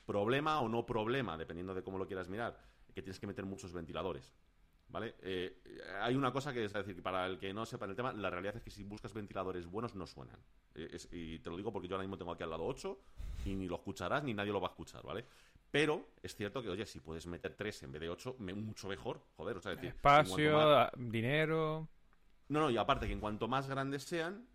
Problema 0.06 0.60
o 0.60 0.68
no 0.68 0.86
problema, 0.86 1.38
dependiendo 1.38 1.74
de 1.74 1.84
cómo 1.84 1.98
lo 1.98 2.06
quieras 2.06 2.28
mirar, 2.28 2.60
que 2.94 3.02
tienes 3.02 3.20
que 3.20 3.28
meter 3.28 3.46
muchos 3.46 3.72
ventiladores. 3.72 4.34
¿Vale? 4.90 5.16
Eh, 5.22 5.62
hay 6.02 6.16
una 6.16 6.32
cosa 6.32 6.54
que 6.54 6.64
es 6.64 6.72
decir, 6.72 6.96
que 6.96 7.02
para 7.02 7.26
el 7.26 7.38
que 7.40 7.54
no 7.54 7.66
sepa 7.66 7.86
el 7.86 7.96
tema, 7.96 8.14
la 8.14 8.30
realidad 8.30 8.56
es 8.56 8.62
que 8.64 8.70
si 8.72 8.84
buscas 8.84 9.14
ventiladores 9.14 9.66
buenos 9.68 9.96
no 9.96 10.08
suenan. 10.08 10.38
Eh, 10.76 10.88
es- 10.94 11.10
y 11.12 11.40
te 11.40 11.50
lo 11.50 11.58
digo 11.58 11.74
porque 11.74 11.88
yo 11.90 11.96
ahora 11.96 12.04
mismo 12.08 12.18
tengo 12.18 12.32
aquí 12.32 12.44
al 12.44 12.50
lado 12.52 12.66
8 12.66 12.98
y 13.46 13.54
ni 13.56 13.68
lo 13.68 13.76
escucharás 13.76 14.24
ni 14.24 14.34
nadie 14.34 14.52
lo 14.54 14.62
va 14.62 14.68
a 14.70 14.72
escuchar, 14.72 15.04
¿vale? 15.04 15.26
Pero 15.70 16.08
es 16.24 16.34
cierto 16.36 16.62
que, 16.62 16.70
oye, 16.70 16.86
si 16.86 17.02
puedes 17.02 17.28
meter 17.28 17.54
3 17.54 17.84
en 17.84 17.92
vez 17.92 18.00
de 18.02 18.10
8, 18.10 18.38
mucho 18.40 18.88
mejor, 18.88 19.22
joder, 19.36 19.58
o 19.58 19.62
sea, 19.62 19.74
es 19.74 19.78
decir, 19.80 19.90
Espacio, 19.94 20.54
más- 20.54 20.90
dinero. 20.96 21.90
no, 22.48 22.62
no, 22.62 22.70
y 22.70 22.78
aparte 22.78 23.08
que 23.08 23.14
en 23.14 23.20
cuanto 23.20 23.50
más 23.50 23.68
grandes 23.68 24.04
sean, 24.04 24.48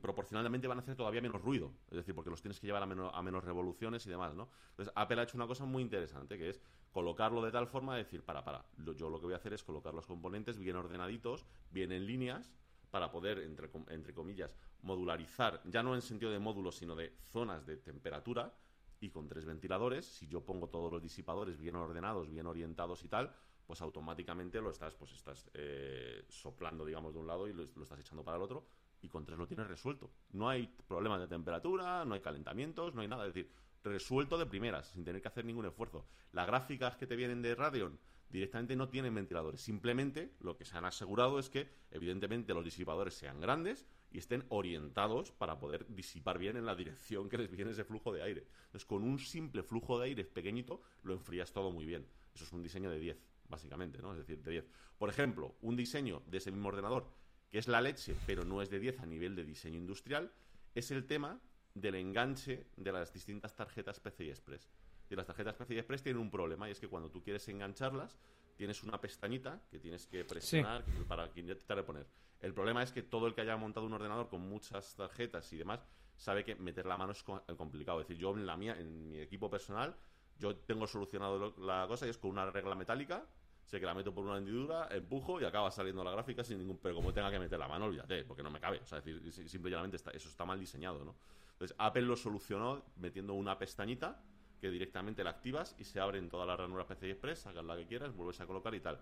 proporcionalmente 0.00 0.66
van 0.66 0.78
a 0.78 0.80
hacer 0.80 0.96
todavía 0.96 1.20
menos 1.20 1.42
ruido. 1.42 1.72
Es 1.90 1.96
decir, 1.96 2.14
porque 2.14 2.30
los 2.30 2.40
tienes 2.40 2.58
que 2.58 2.66
llevar 2.66 2.82
a 2.82 2.86
menos, 2.86 3.12
a 3.14 3.22
menos 3.22 3.44
revoluciones 3.44 4.06
y 4.06 4.10
demás, 4.10 4.34
¿no? 4.34 4.48
Entonces, 4.70 4.92
Apple 4.96 5.20
ha 5.20 5.24
hecho 5.24 5.36
una 5.36 5.46
cosa 5.46 5.64
muy 5.64 5.82
interesante, 5.82 6.38
que 6.38 6.50
es 6.50 6.60
colocarlo 6.90 7.42
de 7.42 7.50
tal 7.50 7.66
forma 7.66 7.96
de 7.96 8.04
decir, 8.04 8.22
para, 8.22 8.44
para, 8.44 8.64
yo 8.96 9.10
lo 9.10 9.18
que 9.18 9.26
voy 9.26 9.34
a 9.34 9.36
hacer 9.36 9.52
es 9.52 9.62
colocar 9.62 9.94
los 9.94 10.06
componentes 10.06 10.58
bien 10.58 10.76
ordenaditos, 10.76 11.44
bien 11.70 11.92
en 11.92 12.06
líneas, 12.06 12.52
para 12.90 13.10
poder, 13.10 13.40
entre, 13.40 13.68
entre 13.88 14.14
comillas, 14.14 14.56
modularizar, 14.82 15.60
ya 15.64 15.82
no 15.82 15.94
en 15.94 16.02
sentido 16.02 16.30
de 16.30 16.38
módulos, 16.38 16.76
sino 16.76 16.94
de 16.94 17.12
zonas 17.26 17.66
de 17.66 17.76
temperatura, 17.76 18.54
y 19.00 19.10
con 19.10 19.28
tres 19.28 19.44
ventiladores, 19.44 20.06
si 20.06 20.28
yo 20.28 20.44
pongo 20.44 20.68
todos 20.68 20.90
los 20.90 21.02
disipadores 21.02 21.58
bien 21.58 21.74
ordenados, 21.74 22.30
bien 22.30 22.46
orientados 22.46 23.04
y 23.04 23.08
tal, 23.08 23.34
pues 23.66 23.82
automáticamente 23.82 24.60
lo 24.60 24.70
estás, 24.70 24.94
pues 24.94 25.12
estás 25.12 25.50
eh, 25.54 26.24
soplando, 26.28 26.84
digamos, 26.84 27.12
de 27.12 27.20
un 27.20 27.26
lado 27.26 27.48
y 27.48 27.52
lo 27.52 27.64
estás 27.82 27.98
echando 27.98 28.22
para 28.24 28.36
el 28.36 28.42
otro, 28.42 28.66
y 29.04 29.08
con 29.08 29.24
tres 29.24 29.38
lo 29.38 29.46
tienes 29.46 29.68
resuelto. 29.68 30.10
No 30.32 30.48
hay 30.48 30.66
problemas 30.88 31.20
de 31.20 31.28
temperatura, 31.28 32.04
no 32.04 32.14
hay 32.14 32.20
calentamientos, 32.20 32.94
no 32.94 33.02
hay 33.02 33.08
nada. 33.08 33.26
Es 33.26 33.34
decir, 33.34 33.50
resuelto 33.84 34.38
de 34.38 34.46
primeras, 34.46 34.88
sin 34.88 35.04
tener 35.04 35.20
que 35.20 35.28
hacer 35.28 35.44
ningún 35.44 35.66
esfuerzo. 35.66 36.06
Las 36.32 36.46
gráficas 36.46 36.96
que 36.96 37.06
te 37.06 37.16
vienen 37.16 37.42
de 37.42 37.54
Radeon 37.54 37.98
directamente 38.30 38.74
no 38.74 38.88
tienen 38.88 39.14
ventiladores. 39.14 39.60
Simplemente 39.60 40.34
lo 40.40 40.56
que 40.56 40.64
se 40.64 40.76
han 40.76 40.86
asegurado 40.86 41.38
es 41.38 41.50
que, 41.50 41.68
evidentemente, 41.90 42.54
los 42.54 42.64
disipadores 42.64 43.14
sean 43.14 43.40
grandes 43.40 43.86
y 44.10 44.18
estén 44.18 44.44
orientados 44.48 45.32
para 45.32 45.58
poder 45.58 45.86
disipar 45.94 46.38
bien 46.38 46.56
en 46.56 46.64
la 46.64 46.74
dirección 46.74 47.28
que 47.28 47.38
les 47.38 47.50
viene 47.50 47.72
ese 47.72 47.84
flujo 47.84 48.12
de 48.12 48.22
aire. 48.22 48.46
Entonces, 48.66 48.86
con 48.86 49.02
un 49.02 49.18
simple 49.18 49.62
flujo 49.62 49.98
de 49.98 50.06
aire 50.06 50.24
pequeñito, 50.24 50.80
lo 51.02 51.12
enfrías 51.12 51.52
todo 51.52 51.70
muy 51.70 51.84
bien. 51.84 52.06
Eso 52.34 52.44
es 52.44 52.52
un 52.52 52.62
diseño 52.62 52.90
de 52.90 52.98
10, 52.98 53.18
básicamente, 53.48 54.00
¿no? 54.00 54.12
Es 54.12 54.18
decir, 54.18 54.42
de 54.42 54.50
10. 54.50 54.64
Por 54.98 55.10
ejemplo, 55.10 55.56
un 55.60 55.76
diseño 55.76 56.22
de 56.26 56.38
ese 56.38 56.50
mismo 56.50 56.68
ordenador, 56.68 57.06
que 57.54 57.60
es 57.60 57.68
la 57.68 57.80
leche, 57.80 58.16
pero 58.26 58.44
no 58.44 58.60
es 58.62 58.68
de 58.68 58.80
10 58.80 58.98
a 58.98 59.06
nivel 59.06 59.36
de 59.36 59.44
diseño 59.44 59.78
industrial, 59.78 60.28
es 60.74 60.90
el 60.90 61.06
tema 61.06 61.38
del 61.72 61.94
enganche 61.94 62.66
de 62.76 62.90
las 62.90 63.12
distintas 63.12 63.54
tarjetas 63.54 64.00
PCI 64.00 64.28
Express. 64.30 64.68
Y 65.08 65.14
las 65.14 65.24
tarjetas 65.24 65.54
PCI 65.54 65.78
Express 65.78 66.02
tienen 66.02 66.20
un 66.20 66.32
problema, 66.32 66.66
y 66.68 66.72
es 66.72 66.80
que 66.80 66.88
cuando 66.88 67.12
tú 67.12 67.22
quieres 67.22 67.46
engancharlas, 67.48 68.18
tienes 68.56 68.82
una 68.82 69.00
pestañita 69.00 69.62
que 69.70 69.78
tienes 69.78 70.04
que 70.08 70.24
presionar 70.24 70.84
para 71.06 71.30
intentar 71.36 71.76
de 71.76 71.84
poner. 71.84 72.06
El 72.40 72.52
problema 72.54 72.82
es 72.82 72.90
que 72.90 73.04
todo 73.04 73.28
el 73.28 73.36
que 73.36 73.42
haya 73.42 73.56
montado 73.56 73.86
un 73.86 73.92
ordenador 73.92 74.28
con 74.28 74.40
muchas 74.40 74.96
tarjetas 74.96 75.52
y 75.52 75.56
demás 75.56 75.86
sabe 76.16 76.42
que 76.44 76.56
meter 76.56 76.86
la 76.86 76.96
mano 76.96 77.12
es 77.12 77.22
co- 77.22 77.44
complicado. 77.56 78.00
Es 78.00 78.08
decir, 78.08 78.20
yo 78.20 78.32
en 78.32 78.46
la 78.46 78.56
mía, 78.56 78.76
en 78.80 79.08
mi 79.10 79.20
equipo 79.20 79.48
personal, 79.48 79.94
yo 80.40 80.56
tengo 80.56 80.88
solucionado 80.88 81.54
la 81.58 81.86
cosa 81.86 82.04
y 82.04 82.10
es 82.10 82.18
con 82.18 82.32
una 82.32 82.50
regla 82.50 82.74
metálica, 82.74 83.24
sé 83.64 83.80
que 83.80 83.86
la 83.86 83.94
meto 83.94 84.14
por 84.14 84.24
una 84.24 84.38
hendidura, 84.38 84.88
empujo 84.90 85.40
y 85.40 85.44
acaba 85.44 85.70
saliendo 85.70 86.04
la 86.04 86.10
gráfica 86.10 86.44
sin 86.44 86.58
ningún... 86.58 86.78
Pero 86.78 86.94
como 86.96 87.12
tenga 87.12 87.30
que 87.30 87.38
meter 87.38 87.58
la 87.58 87.68
mano, 87.68 87.86
olvídate, 87.86 88.24
porque 88.24 88.42
no 88.42 88.50
me 88.50 88.60
cabe. 88.60 88.78
O 88.78 88.86
sea, 88.86 88.98
es 88.98 89.04
decir, 89.04 89.32
si- 89.32 89.48
simple 89.48 89.74
está, 89.92 90.10
eso 90.10 90.28
está 90.28 90.44
mal 90.44 90.60
diseñado, 90.60 91.04
¿no? 91.04 91.14
Entonces, 91.52 91.74
Apple 91.78 92.02
lo 92.02 92.16
solucionó 92.16 92.84
metiendo 92.96 93.34
una 93.34 93.56
pestañita 93.58 94.22
que 94.60 94.70
directamente 94.70 95.22
la 95.24 95.30
activas 95.30 95.74
y 95.78 95.84
se 95.84 96.00
abren 96.00 96.28
todas 96.28 96.46
las 96.46 96.58
ranuras 96.58 96.86
PCI 96.86 97.10
Express, 97.10 97.40
sacas 97.40 97.64
la 97.64 97.76
que 97.76 97.86
quieras, 97.86 98.14
vuelves 98.14 98.40
a 98.40 98.46
colocar 98.46 98.74
y 98.74 98.80
tal. 98.80 99.00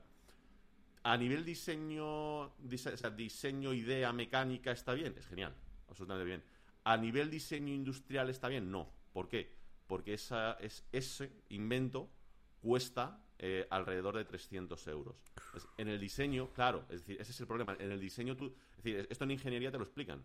A 1.05 1.16
nivel 1.16 1.44
diseño, 1.44 2.55
dise- 2.59 2.92
o 2.94 2.96
sea, 2.96 3.11
diseño, 3.11 3.72
idea, 3.72 4.12
mecánica, 4.12 4.70
está 4.70 4.94
bien, 4.94 5.14
es 5.18 5.27
genial, 5.27 5.55
absolutamente 5.88 6.25
bien. 6.27 6.42
A 6.85 6.96
nivel 6.96 7.31
diseño 7.31 7.72
industrial 7.75 8.31
está 8.31 8.48
bien, 8.48 8.70
no. 8.70 8.88
¿Por 9.12 9.29
qué? 9.29 9.53
Porque 9.88 10.14
esa, 10.14 10.53
es, 10.55 10.85
ese 10.92 11.33
invento 11.48 12.09
cuesta 12.61 13.20
eh, 13.44 13.66
alrededor 13.70 14.16
de 14.16 14.24
300 14.24 14.87
euros. 14.87 15.16
En 15.76 15.88
el 15.88 15.98
diseño, 15.98 16.52
claro, 16.52 16.87
es 16.88 17.00
decir, 17.00 17.20
ese 17.20 17.33
es 17.33 17.40
el 17.40 17.48
problema. 17.48 17.76
En 17.81 17.90
el 17.90 17.98
diseño, 17.98 18.37
tú, 18.37 18.55
es 18.76 18.85
decir, 18.85 19.09
esto 19.11 19.24
en 19.24 19.33
ingeniería 19.33 19.72
te 19.72 19.78
lo 19.78 19.83
explican, 19.83 20.24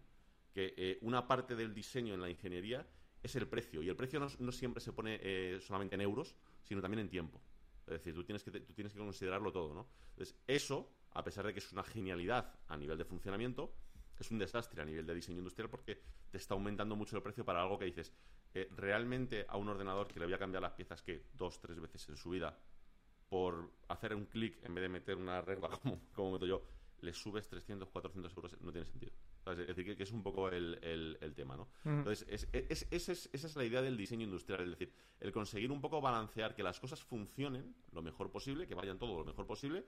que 0.53 0.75
eh, 0.77 0.99
una 1.01 1.27
parte 1.27 1.55
del 1.55 1.73
diseño 1.73 2.13
en 2.13 2.21
la 2.21 2.29
ingeniería 2.29 2.85
es 3.23 3.35
el 3.35 3.47
precio, 3.47 3.81
y 3.81 3.89
el 3.89 3.95
precio 3.95 4.19
no, 4.19 4.51
siempre 4.51 4.81
se 4.81 4.93
pone 4.93 5.19
eh, 5.19 5.57
solamente 5.61 5.95
en 5.95 6.01
euros, 6.01 6.35
sino 6.61 6.79
también 6.79 6.99
en 6.99 7.09
tiempo. 7.09 7.41
Es 7.87 7.93
decir, 7.93 8.13
tú 8.13 8.23
tienes, 8.23 8.43
que, 8.43 8.51
considerarlo 8.95 9.51
todo, 9.51 9.73
¿no? 9.73 9.87
Eso, 10.45 10.87
a 11.13 11.23
pesar 11.23 11.47
de 11.47 11.53
que 11.53 11.59
es 11.59 11.71
una 11.71 11.83
genialidad 11.83 12.53
a 12.67 12.77
nivel 12.77 12.99
de 12.99 13.05
funcionamiento, 13.05 13.73
es 14.19 14.29
un 14.29 14.37
desastre 14.37 14.83
a 14.83 14.85
nivel 14.85 15.07
de 15.07 15.15
diseño 15.15 15.39
industrial 15.39 15.71
porque 15.71 16.03
te 16.29 16.37
está 16.37 16.53
aumentando 16.53 16.95
mucho 16.95 17.17
el 17.17 17.23
precio 17.23 17.43
para 17.43 17.63
algo 17.63 17.79
que 17.79 17.85
dices, 17.85 18.13
realmente 18.75 19.47
a 19.49 19.57
un 19.57 19.69
ordenador 19.69 20.07
que 20.07 20.19
le 20.19 20.27
voy 20.27 20.35
a 20.35 20.37
cambiar 20.37 20.61
las 20.61 20.73
piezas 20.73 21.01
que 21.01 21.25
dos, 21.33 21.59
tres 21.59 21.79
veces 21.79 22.07
en 22.09 22.17
su 22.17 22.29
vida 22.29 22.55
por 23.29 23.69
hacer 23.89 24.13
un 24.15 24.25
clic 24.25 24.57
en 24.63 24.73
vez 24.75 24.81
de 24.83 24.89
meter 24.89 25.17
una 25.17 25.41
regla 25.41 25.69
como, 25.69 25.99
como 26.13 26.31
meto 26.33 26.45
yo, 26.45 26.63
le 27.01 27.13
subes 27.13 27.47
300, 27.47 27.89
400 27.89 28.35
euros, 28.35 28.59
no 28.61 28.71
tiene 28.71 28.87
sentido. 28.87 29.11
¿Sabes? 29.43 29.59
Es 29.59 29.67
decir, 29.67 29.85
que, 29.85 29.95
que 29.95 30.03
es 30.03 30.11
un 30.11 30.23
poco 30.23 30.49
el, 30.49 30.77
el- 30.81 31.17
el 31.21 31.33
tema, 31.33 31.55
¿no? 31.55 31.69
Entonces, 31.99 32.25
es- 32.29 32.47
es- 32.51 32.87
es- 32.91 33.29
esa 33.31 33.47
es 33.47 33.55
la 33.55 33.63
idea 33.63 33.81
del 33.81 33.95
diseño 33.95 34.23
industrial, 34.25 34.61
es 34.63 34.71
decir, 34.71 34.91
el 35.19 35.31
conseguir 35.31 35.71
un 35.71 35.79
poco 35.79 36.01
balancear 36.01 36.53
que 36.55 36.63
las 36.63 36.79
cosas 36.79 37.01
funcionen 37.03 37.75
lo 37.93 38.01
mejor 38.01 38.29
posible, 38.31 38.67
que 38.67 38.75
vayan 38.75 38.97
todo 38.99 39.17
lo 39.17 39.23
mejor 39.23 39.45
posible, 39.47 39.85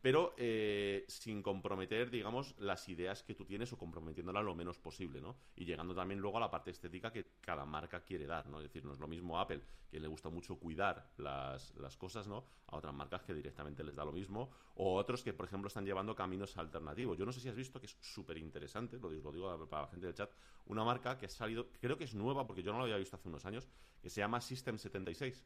pero 0.00 0.34
eh, 0.36 1.04
sin 1.08 1.42
comprometer, 1.42 2.10
digamos, 2.10 2.54
las 2.58 2.88
ideas 2.88 3.22
que 3.22 3.34
tú 3.34 3.44
tienes 3.44 3.72
o 3.72 3.78
comprometiéndolas 3.78 4.44
lo 4.44 4.54
menos 4.54 4.78
posible, 4.78 5.20
¿no? 5.20 5.36
Y 5.56 5.64
llegando 5.64 5.94
también 5.94 6.20
luego 6.20 6.36
a 6.36 6.40
la 6.40 6.50
parte 6.50 6.70
estética 6.70 7.12
que 7.12 7.32
cada 7.40 7.64
marca 7.64 8.04
quiere 8.04 8.26
dar, 8.26 8.48
¿no? 8.48 8.58
Es 8.58 8.64
decir, 8.64 8.84
no 8.84 8.92
es 8.92 9.00
lo 9.00 9.08
mismo 9.08 9.38
Apple, 9.40 9.62
que 9.90 9.98
le 9.98 10.06
gusta 10.06 10.28
mucho 10.28 10.56
cuidar 10.56 11.10
las, 11.16 11.74
las 11.76 11.96
cosas, 11.96 12.28
¿no? 12.28 12.44
A 12.68 12.76
otras 12.76 12.94
marcas 12.94 13.22
que 13.22 13.34
directamente 13.34 13.82
les 13.82 13.96
da 13.96 14.04
lo 14.04 14.12
mismo, 14.12 14.50
o 14.76 14.94
otros 14.94 15.22
que, 15.22 15.32
por 15.32 15.46
ejemplo, 15.46 15.68
están 15.68 15.84
llevando 15.84 16.14
caminos 16.14 16.56
alternativos. 16.56 17.18
Yo 17.18 17.26
no 17.26 17.32
sé 17.32 17.40
si 17.40 17.48
has 17.48 17.56
visto 17.56 17.80
que 17.80 17.86
es 17.86 17.96
súper 18.00 18.38
interesante, 18.38 18.98
lo 18.98 19.08
lo 19.10 19.32
digo 19.32 19.68
para 19.68 19.82
la 19.82 19.88
gente 19.88 20.06
del 20.06 20.14
chat, 20.14 20.30
una 20.66 20.84
marca 20.84 21.18
que 21.18 21.26
ha 21.26 21.28
salido, 21.28 21.68
creo 21.80 21.96
que 21.96 22.04
es 22.04 22.14
nueva, 22.14 22.46
porque 22.46 22.62
yo 22.62 22.72
no 22.72 22.78
la 22.78 22.84
había 22.84 22.96
visto 22.96 23.16
hace 23.16 23.28
unos 23.28 23.44
años, 23.46 23.68
que 24.00 24.10
se 24.10 24.20
llama 24.20 24.40
System 24.40 24.78
76. 24.78 25.44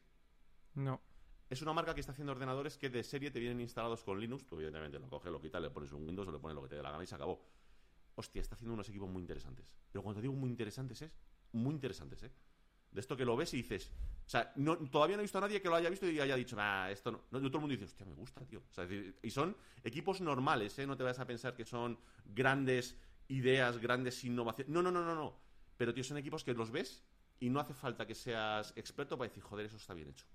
No. 0.75 1.01
Es 1.53 1.61
una 1.61 1.71
marca 1.71 1.93
que 1.93 1.99
está 1.99 2.13
haciendo 2.13 2.31
ordenadores 2.31 2.79
que 2.79 2.89
de 2.89 3.03
serie 3.03 3.29
te 3.29 3.39
vienen 3.39 3.61
instalados 3.61 4.03
con 4.03 4.19
Linux. 4.19 4.43
Tú, 4.43 4.55
evidentemente, 4.55 4.97
lo 4.97 5.07
coges, 5.07 5.31
lo 5.31 5.39
quitas, 5.39 5.61
le 5.61 5.69
pones 5.69 5.91
un 5.91 6.03
Windows 6.03 6.27
o 6.27 6.31
le 6.31 6.39
pones 6.39 6.55
lo 6.55 6.63
que 6.63 6.69
te 6.69 6.77
dé 6.77 6.81
la 6.81 6.89
gana 6.89 7.03
y 7.03 7.05
se 7.05 7.13
acabó. 7.13 7.45
Hostia, 8.15 8.41
está 8.41 8.55
haciendo 8.55 8.73
unos 8.73 8.89
equipos 8.89 9.07
muy 9.07 9.21
interesantes. 9.21 9.71
Pero 9.91 10.01
cuando 10.01 10.19
digo 10.19 10.33
muy 10.33 10.49
interesantes 10.49 11.03
es 11.03 11.11
muy 11.51 11.75
interesantes, 11.75 12.23
¿eh? 12.23 12.31
De 12.89 12.99
esto 12.99 13.15
que 13.15 13.23
lo 13.23 13.37
ves 13.37 13.53
y 13.53 13.57
dices. 13.57 13.91
O 14.25 14.29
sea, 14.29 14.51
todavía 14.91 15.15
no 15.15 15.21
he 15.21 15.25
visto 15.25 15.37
a 15.37 15.41
nadie 15.41 15.61
que 15.61 15.69
lo 15.69 15.75
haya 15.75 15.91
visto 15.91 16.09
y 16.09 16.19
haya 16.19 16.35
dicho, 16.35 16.55
ah, 16.57 16.89
esto 16.89 17.11
no. 17.11 17.21
no 17.29 17.39
todo 17.39 17.57
el 17.57 17.61
mundo 17.61 17.73
dice, 17.73 17.85
hostia, 17.85 18.07
me 18.07 18.15
gusta, 18.15 18.43
tío. 18.47 18.63
Y 19.21 19.29
son 19.29 19.55
equipos 19.83 20.21
normales, 20.21 20.79
¿eh? 20.79 20.87
No 20.87 20.97
te 20.97 21.03
vayas 21.03 21.19
a 21.19 21.27
pensar 21.27 21.55
que 21.55 21.65
son 21.65 21.99
grandes 22.25 22.97
ideas, 23.27 23.77
grandes 23.77 24.23
innovaciones. 24.23 24.73
No, 24.73 24.81
no, 24.81 24.89
no, 24.89 25.05
no, 25.05 25.13
no. 25.13 25.37
Pero, 25.77 25.93
tío, 25.93 26.03
son 26.03 26.17
equipos 26.17 26.43
que 26.43 26.55
los 26.55 26.71
ves 26.71 27.03
y 27.39 27.51
no 27.51 27.59
hace 27.59 27.75
falta 27.75 28.07
que 28.07 28.15
seas 28.15 28.73
experto 28.75 29.19
para 29.19 29.27
decir, 29.27 29.43
joder, 29.43 29.67
eso 29.67 29.77
está 29.77 29.93
bien 29.93 30.09
hecho. 30.09 30.25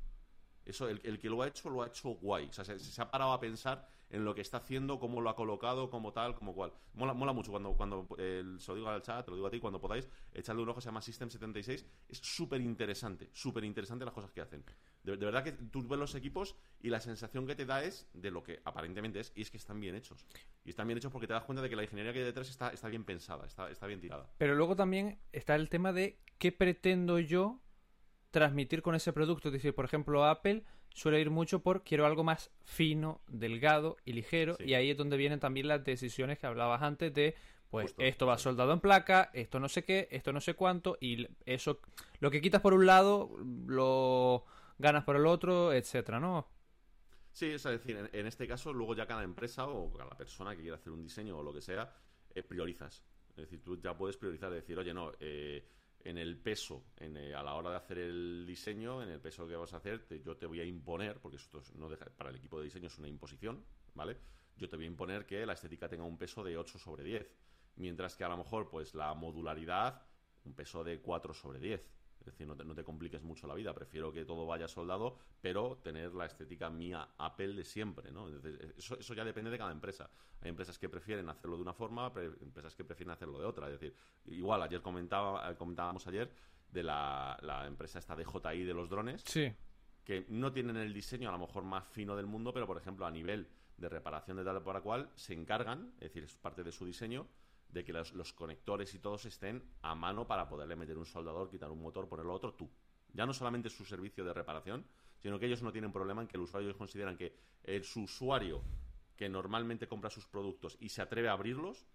Eso, 0.68 0.86
el, 0.86 1.00
el 1.02 1.18
que 1.18 1.30
lo 1.30 1.40
ha 1.40 1.48
hecho, 1.48 1.70
lo 1.70 1.82
ha 1.82 1.86
hecho 1.86 2.10
guay. 2.10 2.46
O 2.46 2.52
sea, 2.52 2.64
se, 2.64 3.02
ha 3.02 3.10
parado 3.10 3.32
a 3.32 3.40
pensar 3.40 3.88
en 4.10 4.24
lo 4.24 4.34
que 4.34 4.42
está 4.42 4.58
haciendo, 4.58 4.98
cómo 4.98 5.20
lo 5.20 5.30
ha 5.30 5.34
colocado, 5.34 5.88
como 5.88 6.12
tal, 6.12 6.34
como 6.34 6.54
cual. 6.54 6.72
Mola, 6.92 7.14
mola 7.14 7.32
mucho 7.32 7.50
cuando, 7.50 7.72
cuando 7.72 8.06
eh, 8.18 8.42
se 8.58 8.70
lo 8.72 8.76
digo 8.76 8.88
al 8.88 9.02
chat, 9.02 9.24
te 9.24 9.30
lo 9.30 9.36
digo 9.36 9.46
a 9.46 9.50
ti, 9.50 9.60
cuando 9.60 9.80
podáis, 9.80 10.08
echarle 10.32 10.62
un 10.62 10.68
ojo, 10.68 10.80
se 10.80 10.86
llama 10.86 11.00
System 11.00 11.30
76. 11.30 11.86
Es 12.08 12.18
súper 12.18 12.60
interesante, 12.60 13.30
súper 13.32 13.64
interesante 13.64 14.04
las 14.04 14.12
cosas 14.12 14.30
que 14.30 14.42
hacen. 14.42 14.62
De, 15.02 15.16
de 15.16 15.24
verdad 15.24 15.42
que 15.42 15.52
tú 15.52 15.86
ves 15.88 15.98
los 15.98 16.14
equipos 16.14 16.54
y 16.80 16.90
la 16.90 17.00
sensación 17.00 17.46
que 17.46 17.54
te 17.54 17.64
da 17.64 17.82
es 17.82 18.06
de 18.12 18.30
lo 18.30 18.42
que 18.42 18.60
aparentemente 18.64 19.20
es, 19.20 19.32
y 19.34 19.42
es 19.42 19.50
que 19.50 19.56
están 19.56 19.80
bien 19.80 19.94
hechos. 19.94 20.26
Y 20.64 20.70
están 20.70 20.86
bien 20.86 20.98
hechos 20.98 21.10
porque 21.10 21.26
te 21.26 21.32
das 21.32 21.44
cuenta 21.44 21.62
de 21.62 21.70
que 21.70 21.76
la 21.76 21.82
ingeniería 21.82 22.12
que 22.12 22.18
hay 22.18 22.24
detrás 22.26 22.50
está, 22.50 22.70
está 22.70 22.88
bien 22.88 23.04
pensada, 23.04 23.46
está, 23.46 23.70
está 23.70 23.86
bien 23.86 24.00
tirada. 24.00 24.30
Pero 24.36 24.54
luego 24.54 24.76
también 24.76 25.18
está 25.32 25.54
el 25.54 25.70
tema 25.70 25.92
de 25.92 26.18
qué 26.38 26.52
pretendo 26.52 27.18
yo 27.18 27.60
transmitir 28.30 28.82
con 28.82 28.94
ese 28.94 29.12
producto. 29.12 29.48
Es 29.48 29.54
decir, 29.54 29.74
por 29.74 29.84
ejemplo, 29.84 30.24
Apple 30.24 30.64
suele 30.90 31.20
ir 31.20 31.30
mucho 31.30 31.62
por 31.62 31.84
quiero 31.84 32.06
algo 32.06 32.24
más 32.24 32.50
fino, 32.62 33.20
delgado 33.28 33.96
y 34.04 34.12
ligero. 34.12 34.56
Sí. 34.56 34.64
Y 34.64 34.74
ahí 34.74 34.90
es 34.90 34.96
donde 34.96 35.16
vienen 35.16 35.40
también 35.40 35.68
las 35.68 35.84
decisiones 35.84 36.38
que 36.38 36.46
hablabas 36.46 36.82
antes 36.82 37.12
de, 37.14 37.34
pues 37.70 37.86
Justo, 37.86 38.02
esto 38.02 38.26
va 38.26 38.38
soldado 38.38 38.72
en 38.72 38.80
placa, 38.80 39.30
esto 39.32 39.60
no 39.60 39.68
sé 39.68 39.84
qué, 39.84 40.08
esto 40.10 40.32
no 40.32 40.40
sé 40.40 40.54
cuánto. 40.54 40.96
Y 41.00 41.28
eso, 41.46 41.80
lo 42.20 42.30
que 42.30 42.40
quitas 42.40 42.60
por 42.60 42.74
un 42.74 42.86
lado, 42.86 43.30
lo 43.66 44.44
ganas 44.78 45.04
por 45.04 45.16
el 45.16 45.26
otro, 45.26 45.72
etcétera, 45.72 46.20
¿no? 46.20 46.48
Sí, 47.32 47.46
es 47.46 47.62
decir, 47.62 47.96
en, 47.96 48.10
en 48.12 48.26
este 48.26 48.48
caso, 48.48 48.72
luego 48.72 48.94
ya 48.94 49.06
cada 49.06 49.22
empresa 49.22 49.66
o 49.68 49.92
cada 49.92 50.10
persona 50.16 50.56
que 50.56 50.62
quiera 50.62 50.76
hacer 50.76 50.92
un 50.92 51.02
diseño 51.02 51.38
o 51.38 51.42
lo 51.42 51.52
que 51.52 51.60
sea, 51.60 51.94
eh, 52.34 52.42
priorizas. 52.42 53.04
Es 53.30 53.36
decir, 53.36 53.62
tú 53.62 53.80
ya 53.80 53.96
puedes 53.96 54.16
priorizar, 54.16 54.50
decir, 54.50 54.78
oye, 54.78 54.92
no, 54.92 55.12
eh, 55.20 55.64
en 56.04 56.18
el 56.18 56.38
peso, 56.38 56.84
en, 56.96 57.16
eh, 57.16 57.34
a 57.34 57.42
la 57.42 57.54
hora 57.54 57.70
de 57.70 57.76
hacer 57.76 57.98
el 57.98 58.44
diseño, 58.46 59.02
en 59.02 59.08
el 59.10 59.20
peso 59.20 59.46
que 59.46 59.56
vas 59.56 59.72
a 59.74 59.78
hacer, 59.78 60.06
yo 60.24 60.36
te 60.36 60.46
voy 60.46 60.60
a 60.60 60.64
imponer, 60.64 61.18
porque 61.20 61.36
esto 61.36 61.58
es- 61.60 61.74
no 61.74 61.88
deja- 61.88 62.06
para 62.16 62.30
el 62.30 62.36
equipo 62.36 62.58
de 62.58 62.64
diseño 62.64 62.86
es 62.86 62.98
una 62.98 63.08
imposición, 63.08 63.64
¿vale? 63.94 64.16
Yo 64.56 64.68
te 64.68 64.76
voy 64.76 64.84
a 64.86 64.88
imponer 64.88 65.26
que 65.26 65.44
la 65.44 65.52
estética 65.52 65.88
tenga 65.88 66.04
un 66.04 66.18
peso 66.18 66.42
de 66.44 66.56
8 66.56 66.78
sobre 66.78 67.04
10, 67.04 67.30
mientras 67.76 68.16
que 68.16 68.24
a 68.24 68.28
lo 68.28 68.36
mejor, 68.36 68.68
pues 68.70 68.94
la 68.94 69.12
modularidad, 69.14 70.02
un 70.44 70.54
peso 70.54 70.82
de 70.84 71.00
4 71.00 71.34
sobre 71.34 71.58
10. 71.60 71.82
Es 72.28 72.34
decir, 72.34 72.46
no 72.46 72.56
te, 72.56 72.64
no 72.64 72.74
te 72.74 72.84
compliques 72.84 73.22
mucho 73.22 73.46
la 73.46 73.54
vida. 73.54 73.74
Prefiero 73.74 74.12
que 74.12 74.24
todo 74.24 74.46
vaya 74.46 74.68
soldado, 74.68 75.18
pero 75.40 75.78
tener 75.82 76.14
la 76.14 76.26
estética 76.26 76.70
mía 76.70 77.08
Apple 77.18 77.54
de 77.54 77.64
siempre, 77.64 78.10
¿no? 78.12 78.28
Entonces, 78.28 78.74
eso, 78.76 78.98
eso 78.98 79.14
ya 79.14 79.24
depende 79.24 79.50
de 79.50 79.58
cada 79.58 79.72
empresa. 79.72 80.08
Hay 80.40 80.48
empresas 80.50 80.78
que 80.78 80.88
prefieren 80.88 81.28
hacerlo 81.28 81.56
de 81.56 81.62
una 81.62 81.72
forma, 81.74 82.12
pre- 82.12 82.26
empresas 82.40 82.74
que 82.74 82.84
prefieren 82.84 83.12
hacerlo 83.12 83.38
de 83.38 83.46
otra. 83.46 83.66
Es 83.66 83.72
decir, 83.80 83.94
igual, 84.26 84.62
ayer 84.62 84.80
comentaba, 84.82 85.50
eh, 85.50 85.56
comentábamos 85.56 86.06
ayer 86.06 86.30
de 86.70 86.82
la, 86.82 87.38
la 87.42 87.66
empresa 87.66 87.98
esta 87.98 88.14
DJI 88.14 88.64
de 88.64 88.74
los 88.74 88.88
drones, 88.90 89.22
Sí. 89.26 89.52
que 90.04 90.26
no 90.28 90.52
tienen 90.52 90.76
el 90.76 90.92
diseño 90.92 91.28
a 91.28 91.32
lo 91.32 91.38
mejor 91.38 91.64
más 91.64 91.86
fino 91.86 92.14
del 92.14 92.26
mundo, 92.26 92.52
pero 92.52 92.66
por 92.66 92.76
ejemplo 92.76 93.06
a 93.06 93.10
nivel 93.10 93.48
de 93.78 93.88
reparación 93.88 94.36
de 94.36 94.44
tal 94.44 94.62
para 94.62 94.80
cual 94.80 95.08
se 95.14 95.32
encargan, 95.34 95.92
es 95.94 96.08
decir, 96.12 96.24
es 96.24 96.36
parte 96.36 96.62
de 96.64 96.72
su 96.72 96.84
diseño, 96.84 97.26
de 97.68 97.84
que 97.84 97.92
los, 97.92 98.32
conectores 98.32 98.94
y 98.94 98.98
todos 98.98 99.26
estén 99.26 99.62
a 99.82 99.94
mano 99.94 100.26
para 100.26 100.48
poderle 100.48 100.76
meter 100.76 100.96
un 100.98 101.06
soldador, 101.06 101.50
quitar 101.50 101.70
un 101.70 101.82
motor, 101.82 102.08
ponerlo 102.08 102.32
otro 102.34 102.54
tú. 102.54 102.70
Ya 103.12 103.26
no 103.26 103.32
solamente 103.32 103.70
su 103.70 103.84
servicio 103.84 104.24
de 104.24 104.32
reparación, 104.32 104.86
sino 105.18 105.38
que 105.38 105.46
ellos 105.46 105.62
no 105.62 105.72
tienen 105.72 105.92
problema 105.92 106.22
en 106.22 106.28
que 106.28 106.36
el 106.36 106.42
usuario 106.42 106.68
ellos 106.68 106.78
consideran 106.78 107.16
que 107.16 107.34
el, 107.64 107.84
su 107.84 108.02
usuario 108.02 108.62
que 109.16 109.28
normalmente 109.28 109.88
compra 109.88 110.10
sus 110.10 110.28
productos 110.28 110.76
y 110.80 110.88
se 110.90 111.02
atreve 111.02 111.28
a 111.28 111.32
abrirlos, 111.32 111.86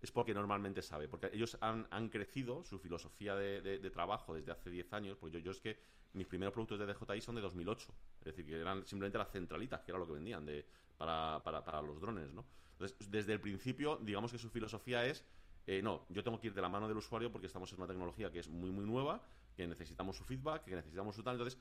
es 0.00 0.10
porque 0.10 0.34
normalmente 0.34 0.82
sabe, 0.82 1.06
porque 1.08 1.30
ellos 1.32 1.56
han, 1.60 1.86
han 1.90 2.08
crecido 2.08 2.64
su 2.64 2.78
filosofía 2.80 3.36
de, 3.36 3.62
de- 3.62 3.90
trabajo 3.90 4.34
desde 4.34 4.50
hace 4.50 4.68
10 4.68 4.92
años, 4.92 5.16
pues 5.16 5.32
yo, 5.32 5.38
yo 5.38 5.52
es 5.52 5.60
que 5.60 5.78
mis 6.14 6.26
primeros 6.26 6.52
productos 6.52 6.80
de 6.80 6.86
DJI 6.86 7.20
son 7.20 7.36
de 7.36 7.40
2008, 7.40 7.94
es 8.20 8.24
decir, 8.24 8.44
que 8.44 8.60
eran 8.60 8.84
simplemente 8.84 9.18
las 9.18 9.30
centralitas, 9.30 9.80
que 9.82 9.92
era 9.92 9.98
lo 10.00 10.06
que 10.06 10.12
vendían 10.14 10.44
de, 10.44 10.66
para, 10.96 11.40
para, 11.44 11.64
para 11.64 11.80
los 11.80 12.00
drones, 12.00 12.32
¿no? 12.32 12.44
Entonces, 12.72 13.10
desde 13.10 13.32
el 13.32 13.40
principio, 13.40 13.98
digamos 14.02 14.32
que 14.32 14.38
su 14.38 14.50
filosofía 14.50 15.06
es, 15.06 15.24
eh, 15.66 15.80
no, 15.82 16.06
yo 16.08 16.24
tengo 16.24 16.40
que 16.40 16.48
ir 16.48 16.54
de 16.54 16.60
la 16.60 16.68
mano 16.68 16.88
del 16.88 16.96
usuario 16.96 17.30
porque 17.30 17.46
estamos 17.46 17.72
en 17.72 17.78
una 17.78 17.86
tecnología 17.86 18.30
que 18.32 18.40
es 18.40 18.48
muy, 18.48 18.70
muy 18.70 18.84
nueva, 18.84 19.22
que 19.54 19.66
necesitamos 19.66 20.16
su 20.16 20.24
feedback, 20.24 20.64
que 20.64 20.74
necesitamos 20.74 21.14
su 21.14 21.22
tal, 21.22 21.34
entonces 21.34 21.58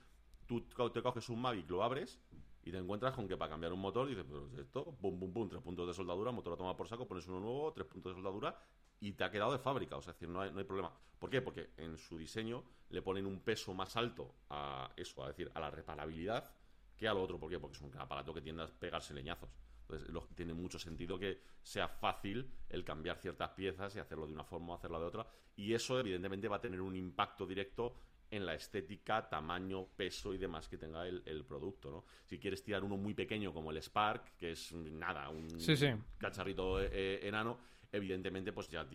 tú 0.47 0.61
te 0.61 1.01
coges 1.01 1.29
un 1.29 1.41
Mavic, 1.41 1.69
lo 1.69 1.83
abres 1.83 2.19
y 2.63 2.71
te 2.71 2.77
encuentras 2.77 3.13
con 3.13 3.27
que 3.27 3.37
para 3.37 3.51
cambiar 3.51 3.73
un 3.73 3.79
motor 3.79 4.07
dices, 4.07 4.25
esto, 4.59 4.95
pum, 5.01 5.19
pum, 5.19 5.31
pum, 5.31 5.49
tres 5.49 5.61
puntos 5.61 5.87
de 5.87 5.93
soldadura, 5.93 6.31
motor 6.31 6.53
a 6.53 6.57
tomar 6.57 6.75
por 6.75 6.87
saco, 6.87 7.07
pones 7.07 7.27
uno 7.27 7.39
nuevo, 7.39 7.71
tres 7.73 7.87
puntos 7.87 8.11
de 8.11 8.15
soldadura 8.15 8.57
y 8.99 9.13
te 9.13 9.23
ha 9.23 9.31
quedado 9.31 9.51
de 9.51 9.59
fábrica, 9.59 9.97
o 9.97 10.01
sea, 10.01 10.11
es 10.11 10.19
decir, 10.19 10.29
no 10.29 10.41
hay, 10.41 10.51
no 10.51 10.59
hay 10.59 10.65
problema. 10.65 10.91
¿Por 11.17 11.29
qué? 11.29 11.41
Porque 11.41 11.71
en 11.77 11.97
su 11.97 12.17
diseño 12.17 12.63
le 12.89 13.01
ponen 13.01 13.25
un 13.25 13.39
peso 13.39 13.73
más 13.73 13.95
alto 13.95 14.35
a 14.49 14.91
eso, 14.95 15.23
a 15.23 15.27
decir, 15.27 15.51
a 15.53 15.59
la 15.59 15.71
reparabilidad 15.71 16.51
que 16.97 17.07
a 17.07 17.13
lo 17.13 17.23
otro. 17.23 17.39
¿Por 17.39 17.49
qué? 17.49 17.59
Porque 17.59 17.77
es 17.77 17.81
un 17.81 17.97
aparato 17.97 18.33
que 18.33 18.41
tiende 18.41 18.63
a 18.63 18.67
pegarse 18.67 19.13
leñazos. 19.13 19.49
Entonces, 19.91 20.13
lo- 20.13 20.27
tiene 20.35 20.53
mucho 20.53 20.79
sentido 20.79 21.19
que 21.19 21.41
sea 21.61 21.87
fácil 21.87 22.49
el 22.69 22.83
cambiar 22.83 23.17
ciertas 23.17 23.49
piezas 23.51 23.95
y 23.95 23.99
hacerlo 23.99 24.25
de 24.27 24.33
una 24.33 24.43
forma 24.43 24.73
o 24.73 24.75
hacerlo 24.77 24.99
de 24.99 25.05
otra. 25.05 25.27
Y 25.55 25.73
eso, 25.73 25.99
evidentemente, 25.99 26.47
va 26.47 26.57
a 26.57 26.61
tener 26.61 26.81
un 26.81 26.95
impacto 26.95 27.45
directo 27.45 27.95
en 28.29 28.45
la 28.45 28.53
estética, 28.55 29.27
tamaño, 29.27 29.87
peso 29.97 30.33
y 30.33 30.37
demás 30.37 30.69
que 30.69 30.77
tenga 30.77 31.05
el, 31.05 31.21
el 31.25 31.43
producto, 31.43 31.91
¿no? 31.91 32.05
Si 32.25 32.39
quieres 32.39 32.63
tirar 32.63 32.81
uno 32.83 32.95
muy 32.95 33.13
pequeño 33.13 33.53
como 33.53 33.71
el 33.71 33.77
Spark, 33.81 34.37
que 34.37 34.51
es 34.51 34.71
nada, 34.71 35.27
un 35.27 35.49
Sí, 35.59 35.75
sí. 35.75 35.87
cacharrito 36.17 36.81
eh, 36.81 37.27
enano, 37.27 37.57
evidentemente, 37.91 38.53
pues 38.53 38.69
ya, 38.69 38.85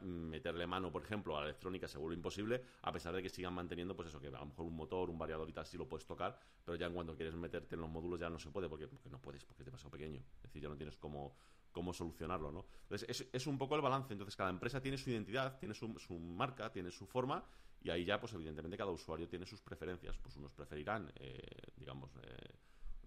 meterle 0.00 0.66
mano, 0.66 0.90
por 0.90 1.02
ejemplo, 1.02 1.36
a 1.36 1.40
la 1.40 1.46
electrónica 1.46 1.86
se 1.86 1.98
vuelve 1.98 2.16
imposible, 2.16 2.62
a 2.82 2.92
pesar 2.92 3.14
de 3.14 3.22
que 3.22 3.28
sigan 3.28 3.54
manteniendo, 3.54 3.94
pues 3.94 4.08
eso, 4.08 4.20
que 4.20 4.28
a 4.28 4.30
lo 4.30 4.46
mejor 4.46 4.66
un 4.66 4.74
motor, 4.74 5.10
un 5.10 5.18
variador 5.18 5.48
y 5.48 5.52
tal, 5.52 5.66
sí 5.66 5.76
lo 5.76 5.88
puedes 5.88 6.06
tocar, 6.06 6.38
pero 6.64 6.76
ya 6.76 6.86
en 6.86 6.94
cuanto 6.94 7.14
quieres 7.14 7.34
meterte 7.34 7.74
en 7.74 7.82
los 7.82 7.90
módulos 7.90 8.18
ya 8.18 8.30
no 8.30 8.38
se 8.38 8.50
puede, 8.50 8.68
porque, 8.68 8.88
porque 8.88 9.10
no 9.10 9.20
puedes, 9.20 9.44
porque 9.44 9.62
es 9.62 9.66
demasiado 9.66 9.90
pequeño. 9.90 10.22
Es 10.36 10.42
decir, 10.44 10.62
ya 10.62 10.68
no 10.68 10.76
tienes 10.76 10.96
cómo, 10.96 11.36
cómo 11.72 11.92
solucionarlo, 11.92 12.50
¿no? 12.50 12.66
Entonces, 12.82 13.08
es, 13.08 13.28
es 13.32 13.46
un 13.46 13.58
poco 13.58 13.76
el 13.76 13.82
balance. 13.82 14.12
Entonces, 14.12 14.34
cada 14.34 14.50
empresa 14.50 14.80
tiene 14.80 14.96
su 14.96 15.10
identidad, 15.10 15.58
tiene 15.58 15.74
su, 15.74 15.98
su 15.98 16.18
marca, 16.18 16.72
tiene 16.72 16.90
su 16.90 17.06
forma, 17.06 17.44
y 17.82 17.90
ahí 17.90 18.04
ya, 18.04 18.18
pues 18.18 18.32
evidentemente, 18.32 18.76
cada 18.76 18.90
usuario 18.90 19.28
tiene 19.28 19.44
sus 19.44 19.60
preferencias. 19.60 20.16
Pues 20.18 20.36
unos 20.36 20.52
preferirán, 20.52 21.12
eh, 21.16 21.38
digamos, 21.76 22.10
eh, 22.22 22.54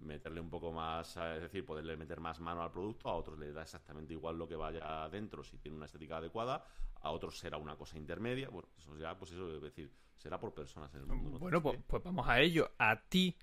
meterle 0.01 0.41
un 0.41 0.49
poco 0.49 0.71
más, 0.71 1.17
eh, 1.17 1.35
es 1.35 1.41
decir, 1.43 1.65
poderle 1.65 1.97
meter 1.97 2.19
más 2.19 2.39
mano 2.39 2.61
al 2.61 2.71
producto, 2.71 3.09
a 3.09 3.15
otros 3.15 3.37
le 3.39 3.51
da 3.51 3.63
exactamente 3.63 4.13
igual 4.13 4.37
lo 4.37 4.47
que 4.47 4.55
vaya 4.55 5.03
adentro 5.03 5.43
si 5.43 5.57
tiene 5.57 5.77
una 5.77 5.85
estética 5.85 6.17
adecuada, 6.17 6.65
a 7.01 7.11
otros 7.11 7.37
será 7.37 7.57
una 7.57 7.75
cosa 7.75 7.97
intermedia, 7.97 8.49
bueno, 8.49 8.69
eso 8.77 8.97
ya, 8.97 9.17
pues 9.17 9.31
eso 9.31 9.55
es 9.55 9.61
decir, 9.61 9.91
será 10.17 10.39
por 10.39 10.53
personas 10.53 10.93
en 10.93 11.01
el 11.01 11.07
mundo. 11.07 11.31
¿no? 11.31 11.39
Bueno, 11.39 11.61
pues, 11.61 11.79
pues 11.87 12.03
vamos 12.03 12.27
a 12.27 12.39
ello. 12.39 12.71
A 12.77 13.01
ti, 13.01 13.37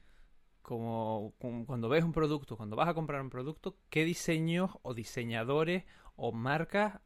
como, 0.63 1.35
como 1.39 1.67
cuando 1.67 1.89
ves 1.89 2.05
un 2.05 2.13
producto, 2.13 2.57
cuando 2.57 2.77
vas 2.77 2.89
a 2.89 2.95
comprar 2.95 3.21
un 3.21 3.31
producto, 3.31 3.79
¿qué 3.89 4.05
diseños 4.05 4.71
o 4.83 4.95
diseñadores 4.95 5.85
o 6.17 6.33
marcas 6.33 7.01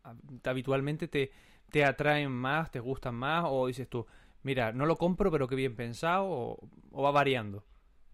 habitualmente 0.44 1.08
te, 1.08 1.30
te 1.70 1.84
atraen 1.84 2.32
más, 2.32 2.70
te 2.70 2.80
gustan 2.80 3.14
más? 3.14 3.44
O 3.46 3.66
dices 3.66 3.88
tú, 3.88 4.06
mira, 4.42 4.72
no 4.72 4.86
lo 4.86 4.96
compro, 4.96 5.30
pero 5.30 5.46
qué 5.46 5.54
bien 5.54 5.76
pensado, 5.76 6.26
o, 6.26 6.68
o 6.90 7.02
va 7.02 7.10
variando. 7.10 7.64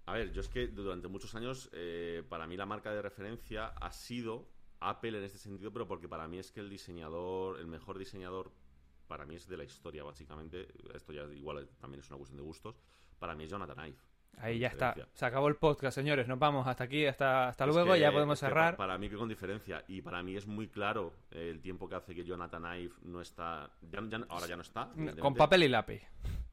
A 0.07 0.13
ver, 0.13 0.33
yo 0.33 0.41
es 0.41 0.49
que 0.49 0.69
durante 0.69 1.09
muchos 1.09 1.35
años, 1.35 1.69
eh, 1.73 2.23
para 2.29 2.47
mí 2.47 2.57
la 2.57 2.65
marca 2.67 2.93
de 2.93 3.03
referencia 3.03 3.67
ha 3.81 3.91
sido 3.93 4.49
Apple 4.81 5.19
en 5.19 5.25
este 5.25 5.39
sentido, 5.39 5.73
pero 5.73 5.89
porque 5.89 6.09
para 6.09 6.29
mí 6.29 6.39
es 6.39 6.53
que 6.53 6.61
el 6.61 6.71
diseñador, 6.71 7.59
el 7.59 7.67
mejor 7.67 7.99
diseñador, 7.99 8.53
para 9.09 9.25
mí 9.27 9.35
es 9.37 9.49
de 9.49 9.57
la 9.57 9.65
historia, 9.65 10.05
básicamente. 10.05 10.69
Esto 10.95 11.13
ya 11.13 11.23
igual 11.35 11.69
también 11.81 12.01
es 12.01 12.09
una 12.09 12.19
cuestión 12.19 12.37
de 12.39 12.43
gustos. 12.45 12.77
Para 13.19 13.35
mí 13.35 13.45
es 13.45 13.51
Jonathan 13.51 13.87
Ive. 13.89 13.97
Ahí 14.39 14.59
ya 14.59 14.69
está. 14.69 14.95
Se 15.15 15.25
acabó 15.25 15.49
el 15.49 15.57
podcast, 15.57 15.95
señores. 15.95 16.29
Nos 16.29 16.39
vamos 16.39 16.67
hasta 16.67 16.85
aquí, 16.85 17.07
hasta, 17.07 17.49
hasta 17.49 17.65
Es 17.65 17.73
luego. 17.75 17.95
que- 17.95 18.01
ya 18.01 18.13
podemos 18.13 18.39
cerrar. 18.39 18.73
pa- 18.73 18.77
para 18.77 18.99
mí 18.99 19.09
que 19.09 19.17
con 19.17 19.29
diferencia. 19.29 19.83
Y 19.89 20.03
para 20.03 20.23
mí 20.23 20.37
es 20.37 20.47
muy 20.47 20.69
claro 20.69 21.15
eh, 21.31 21.49
el 21.51 21.61
tiempo 21.63 21.89
que 21.89 21.95
hace 21.95 22.15
que 22.15 22.23
Jonathan 22.23 22.63
Ive 22.79 22.93
no 23.03 23.21
está... 23.23 23.71
ya- 23.91 24.03
ya- 24.09 24.27
ahora 24.29 24.47
ya 24.47 24.57
no 24.57 24.63
está. 24.63 24.91
Con 25.21 25.35
papel 25.35 25.63
y 25.63 25.69
lápiz. 25.69 26.03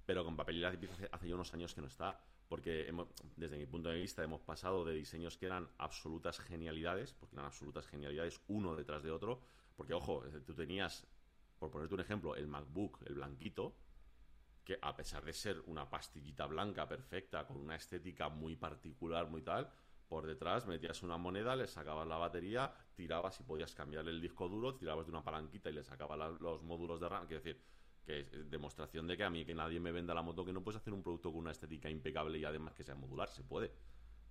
Pero 0.06 0.24
con 0.26 0.36
papel 0.36 0.58
y 0.58 0.60
lápiz 0.60 0.90
hace, 1.12 1.28
ya 1.28 1.36
unos 1.36 1.54
años 1.54 1.74
que 1.74 1.82
no 1.82 1.88
está. 1.88 2.20
Porque 2.48 2.94
desde 3.36 3.58
mi 3.58 3.66
punto 3.66 3.90
de 3.90 4.00
vista 4.00 4.24
hemos 4.24 4.42
pasado 4.42 4.86
de 4.86 4.94
diseños 4.94 5.38
que 5.38 5.46
eran 5.46 5.68
absolutas 5.78 6.40
genialidades, 6.40 7.14
porque 7.14 7.36
eran 7.36 7.46
absolutas 7.46 7.88
genialidades 7.88 8.42
uno 8.48 8.76
detrás 8.76 9.02
de 9.02 9.12
otro. 9.12 9.42
Porque, 9.76 9.94
ojo, 9.94 10.26
eh, 10.26 10.42
tú 10.46 10.54
tenías, 10.54 11.08
por 11.58 11.72
ponerte 11.72 11.96
un 11.96 12.02
ejemplo, 12.02 12.36
el 12.36 12.48
MacBook, 12.48 13.02
el 13.06 13.16
blanquito, 13.16 13.76
que 14.64 14.78
a 14.82 14.96
pesar 14.96 15.24
de 15.26 15.34
ser 15.34 15.62
una 15.66 15.90
pastillita 15.90 16.46
blanca 16.46 16.88
perfecta, 16.88 17.46
con 17.46 17.58
una 17.58 17.76
estética 17.76 18.30
muy 18.30 18.56
particular, 18.56 19.30
muy 19.30 19.42
tal, 19.42 19.70
por 20.08 20.28
detrás 20.28 20.68
metías 20.68 21.02
una 21.02 21.18
moneda, 21.18 21.56
le 21.56 21.68
sacabas 21.68 22.08
la 22.08 22.18
batería, 22.18 22.72
tirabas 22.96 23.40
y 23.40 23.44
podías 23.44 23.74
cambiarle 23.74 24.12
el 24.12 24.22
disco 24.22 24.48
duro, 24.48 24.76
tirabas 24.76 25.06
de 25.08 25.12
una 25.12 25.24
palanquita 25.24 25.70
y 25.70 25.74
le 25.74 25.84
sacabas 25.84 26.40
los 26.40 26.62
módulos 26.62 27.00
de 27.00 27.10
RAM. 27.10 27.26
Quiero 27.26 27.42
decir, 27.44 27.60
que 28.06 28.20
es 28.20 28.50
demostración 28.50 29.08
de 29.08 29.18
que 29.18 29.24
a 29.24 29.30
mí 29.30 29.46
que 29.46 29.56
nadie 29.56 29.80
me 29.80 29.92
venda 29.92 30.14
la 30.14 30.22
moto 30.22 30.44
que 30.44 30.54
no 30.54 30.64
puedes 30.64 30.82
hacer 30.82 30.94
un 30.94 31.04
producto 31.04 31.32
con 31.32 31.42
una 31.42 31.52
estética 31.52 31.90
impecable 31.90 32.38
y 32.38 32.46
además 32.46 32.74
que 32.74 32.84
sea 32.84 32.96
modular, 32.96 33.30
se 33.30 33.44
puede. 33.44 33.72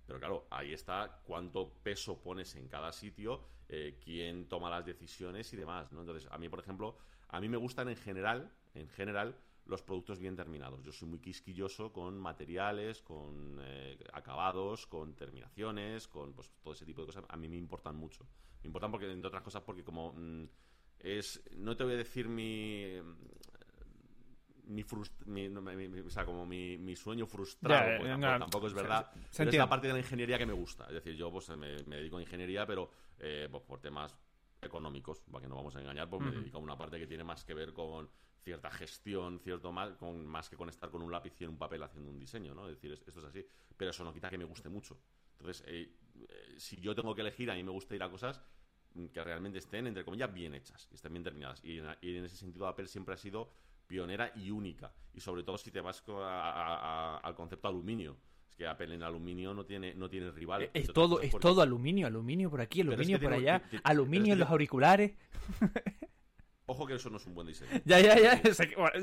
Pero 0.05 0.19
claro, 0.19 0.47
ahí 0.49 0.73
está 0.73 1.21
cuánto 1.25 1.73
peso 1.81 2.21
pones 2.21 2.55
en 2.55 2.67
cada 2.67 2.91
sitio, 2.91 3.41
eh, 3.69 3.99
quién 4.03 4.47
toma 4.47 4.69
las 4.69 4.85
decisiones 4.85 5.51
y 5.53 5.57
demás, 5.57 5.91
¿no? 5.91 6.01
Entonces, 6.01 6.29
a 6.29 6.37
mí, 6.37 6.49
por 6.49 6.59
ejemplo, 6.59 6.97
a 7.29 7.39
mí 7.39 7.47
me 7.47 7.57
gustan 7.57 7.89
en 7.89 7.95
general, 7.95 8.51
en 8.73 8.89
general, 8.89 9.37
los 9.65 9.81
productos 9.81 10.19
bien 10.19 10.35
terminados. 10.35 10.83
Yo 10.83 10.91
soy 10.91 11.07
muy 11.07 11.19
quisquilloso 11.19 11.93
con 11.93 12.17
materiales, 12.17 13.01
con 13.01 13.59
eh, 13.61 13.97
acabados, 14.11 14.85
con 14.87 15.15
terminaciones, 15.15 16.07
con 16.07 16.33
pues, 16.33 16.51
todo 16.61 16.73
ese 16.73 16.85
tipo 16.85 17.01
de 17.01 17.07
cosas. 17.07 17.23
A 17.29 17.37
mí 17.37 17.47
me 17.47 17.55
importan 17.55 17.95
mucho. 17.95 18.25
Me 18.61 18.67
importan 18.67 18.91
porque, 18.91 19.09
entre 19.09 19.27
otras 19.27 19.43
cosas, 19.43 19.63
porque 19.63 19.83
como 19.83 20.13
mm, 20.13 20.43
es, 20.99 21.43
no 21.53 21.77
te 21.77 21.85
voy 21.85 21.93
a 21.93 21.97
decir 21.97 22.27
mi 22.27 22.97
mi, 24.65 24.83
frust- 24.83 25.25
mi- 25.25 25.49
no, 25.49 25.61
mi- 25.61 25.87
mi- 25.89 25.99
o 25.99 26.09
sea, 26.09 26.25
como 26.25 26.45
mi, 26.45 26.77
sueño 26.95 27.25
frustrado, 27.25 27.83
pues, 27.97 28.09
tampoco, 28.11 28.31
no, 28.33 28.39
tampoco 28.39 28.67
es 28.67 28.73
verdad. 28.73 29.11
se- 29.13 29.19
se 29.19 29.37
pero 29.37 29.49
es 29.49 29.57
la 29.57 29.69
parte 29.69 29.87
de 29.87 29.93
la 29.93 29.99
ingeniería 29.99 30.37
que 30.37 30.45
me 30.45 30.53
gusta. 30.53 30.85
Es 30.87 30.93
decir, 30.93 31.15
yo 31.15 31.31
pues 31.31 31.49
me, 31.49 31.77
me 31.85 31.97
dedico 31.97 32.17
a 32.17 32.21
ingeniería, 32.21 32.65
pero 32.65 32.89
eh, 33.19 33.47
pues, 33.51 33.63
por 33.63 33.79
temas 33.79 34.17
económicos, 34.61 35.21
para 35.31 35.41
que 35.41 35.47
no 35.49 35.55
vamos 35.55 35.75
a 35.75 35.81
engañar, 35.81 36.09
pues 36.09 36.21
me 36.21 36.31
dedico 36.31 36.57
a 36.57 36.61
una 36.61 36.77
parte 36.77 36.97
que 36.97 37.07
tiene 37.07 37.23
más 37.23 37.43
que 37.43 37.53
ver 37.53 37.73
con 37.73 38.09
cierta 38.43 38.69
gestión, 38.71 39.39
cierto 39.39 39.71
más, 39.71 39.91
con, 39.97 40.25
más 40.25 40.49
que 40.49 40.55
con 40.57 40.69
estar 40.69 40.89
con 40.89 41.01
un 41.01 41.11
lápiz 41.11 41.33
y 41.39 41.43
en 41.45 41.51
un 41.51 41.57
papel 41.57 41.83
haciendo 41.83 42.09
un 42.09 42.19
diseño, 42.19 42.53
¿no? 42.53 42.67
Es 42.67 42.75
decir, 42.75 42.91
es- 42.93 43.03
esto 43.05 43.19
es 43.19 43.25
así. 43.25 43.45
Pero 43.75 43.91
eso 43.91 44.03
no 44.03 44.13
quita 44.13 44.29
que 44.29 44.37
me 44.37 44.45
guste 44.45 44.69
mucho. 44.69 44.97
Entonces, 45.39 45.63
eh, 45.67 45.93
eh, 46.29 46.55
si 46.57 46.77
yo 46.77 46.93
tengo 46.95 47.13
que 47.15 47.21
elegir, 47.21 47.49
a 47.51 47.55
mí 47.55 47.63
me 47.63 47.71
gusta 47.71 47.95
ir 47.95 48.03
a 48.03 48.09
cosas 48.09 48.41
que 49.11 49.23
realmente 49.23 49.57
estén, 49.57 49.87
entre 49.87 50.05
comillas, 50.05 50.31
bien 50.33 50.53
hechas, 50.53 50.85
que 50.87 50.95
estén 50.95 51.11
bien 51.13 51.23
terminadas. 51.23 51.63
Y 51.65 51.79
en, 51.79 51.87
y 52.01 52.15
en 52.15 52.25
ese 52.25 52.35
sentido 52.37 52.67
Apple 52.67 52.87
siempre 52.87 53.15
ha 53.15 53.17
sido 53.17 53.51
pionera 53.87 54.31
y 54.35 54.51
única. 54.51 54.93
Y 55.13 55.19
sobre 55.19 55.43
todo 55.43 55.57
si 55.57 55.71
te 55.71 55.81
vas 55.81 56.03
a- 56.09 56.13
a- 56.13 57.15
a- 57.15 57.17
al 57.17 57.35
concepto 57.35 57.67
aluminio. 57.67 58.17
Es 58.49 58.55
que 58.55 58.67
Apple 58.67 58.93
en 58.93 59.03
aluminio 59.03 59.53
no 59.53 59.65
tiene, 59.65 59.93
no 59.95 60.09
tiene 60.09 60.29
rival. 60.31 60.69
Es 60.73 60.87
todo, 60.93 61.15
cosas 61.15 61.25
es 61.25 61.31
porque- 61.31 61.41
todo 61.47 61.61
aluminio, 61.61 62.05
aluminio 62.07 62.49
por 62.49 62.61
aquí, 62.61 62.81
es 62.81 62.87
aluminio 62.87 63.19
que 63.19 63.25
por 63.25 63.33
allá, 63.33 63.63
aluminio 63.83 64.33
en 64.33 64.39
los 64.39 64.49
auriculares. 64.49 65.13
Ojo 66.65 66.87
que 66.87 66.93
eso 66.93 67.09
no 67.09 67.17
es 67.17 67.25
un 67.27 67.33
buen 67.35 67.45
diseño. 67.47 67.69
Ya, 67.85 67.99
ya, 67.99 68.17
ya. 68.17 68.41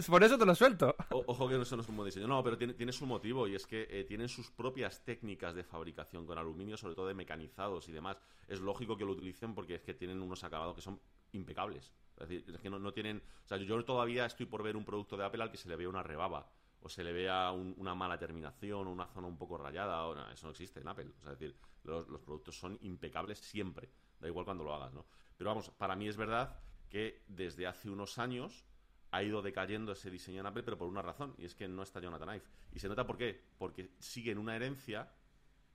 Por 0.08 0.24
eso 0.24 0.38
te 0.38 0.46
lo 0.46 0.54
suelto. 0.54 0.96
O- 1.10 1.24
ojo 1.26 1.46
que 1.46 1.60
eso 1.60 1.76
no 1.76 1.82
es 1.82 1.88
un 1.90 1.96
buen 1.96 2.06
diseño. 2.06 2.26
No, 2.26 2.42
pero 2.42 2.56
tiene, 2.56 2.72
tiene 2.72 2.90
su 2.92 3.04
motivo 3.04 3.46
y 3.46 3.54
es 3.54 3.66
que 3.66 3.86
eh, 3.90 4.04
tienen 4.04 4.28
sus 4.30 4.50
propias 4.50 5.04
técnicas 5.04 5.54
de 5.54 5.62
fabricación 5.62 6.24
con 6.24 6.38
aluminio, 6.38 6.78
sobre 6.78 6.94
todo 6.94 7.06
de 7.06 7.14
mecanizados 7.14 7.86
y 7.88 7.92
demás. 7.92 8.16
Es 8.48 8.60
lógico 8.60 8.96
que 8.96 9.04
lo 9.04 9.12
utilicen 9.12 9.54
porque 9.54 9.74
es 9.74 9.82
que 9.82 9.92
tienen 9.92 10.22
unos 10.22 10.42
acabados 10.42 10.74
que 10.74 10.80
son 10.80 10.98
impecables. 11.32 11.92
Es 12.20 12.28
decir, 12.28 12.54
es 12.54 12.60
que 12.60 12.70
no, 12.70 12.78
no 12.78 12.92
tienen... 12.92 13.22
O 13.44 13.48
sea, 13.48 13.56
yo 13.58 13.84
todavía 13.84 14.26
estoy 14.26 14.46
por 14.46 14.62
ver 14.62 14.76
un 14.76 14.84
producto 14.84 15.16
de 15.16 15.24
Apple 15.24 15.42
al 15.42 15.50
que 15.50 15.56
se 15.56 15.68
le 15.68 15.76
vea 15.76 15.88
una 15.88 16.02
rebaba 16.02 16.50
o 16.82 16.88
se 16.88 17.02
le 17.04 17.12
vea 17.12 17.50
un- 17.52 17.74
una 17.78 17.94
mala 17.94 18.18
terminación 18.18 18.86
o 18.86 18.90
una 18.90 19.06
zona 19.08 19.26
un 19.26 19.36
poco 19.36 19.58
rayada. 19.58 20.06
O, 20.06 20.14
no, 20.14 20.30
eso 20.30 20.46
no 20.46 20.50
existe 20.52 20.80
en 20.80 20.88
Apple. 20.88 21.10
O 21.18 21.22
sea, 21.22 21.32
es 21.32 21.38
decir, 21.38 21.56
los, 21.84 22.08
los 22.08 22.20
productos 22.20 22.58
son 22.58 22.78
impecables 22.82 23.38
siempre. 23.38 23.90
Da 24.18 24.28
igual 24.28 24.44
cuando 24.44 24.64
lo 24.64 24.74
hagas, 24.74 24.92
¿no? 24.92 25.06
Pero 25.36 25.50
vamos, 25.50 25.70
para 25.70 25.96
mí 25.96 26.08
es 26.08 26.16
verdad 26.16 26.56
que 26.88 27.22
desde 27.28 27.66
hace 27.66 27.88
unos 27.88 28.18
años 28.18 28.66
ha 29.12 29.22
ido 29.22 29.42
decayendo 29.42 29.92
ese 29.92 30.10
diseño 30.10 30.40
en 30.40 30.46
Apple, 30.46 30.62
pero 30.62 30.78
por 30.78 30.88
una 30.88 31.02
razón, 31.02 31.34
y 31.38 31.44
es 31.44 31.54
que 31.54 31.66
no 31.68 31.82
está 31.82 32.00
Jonathan 32.00 32.36
Ive. 32.36 32.44
Y 32.72 32.78
se 32.78 32.88
nota 32.88 33.06
por 33.06 33.16
qué, 33.16 33.42
porque 33.58 33.90
siguen 33.98 34.38
una 34.38 34.54
herencia 34.54 35.10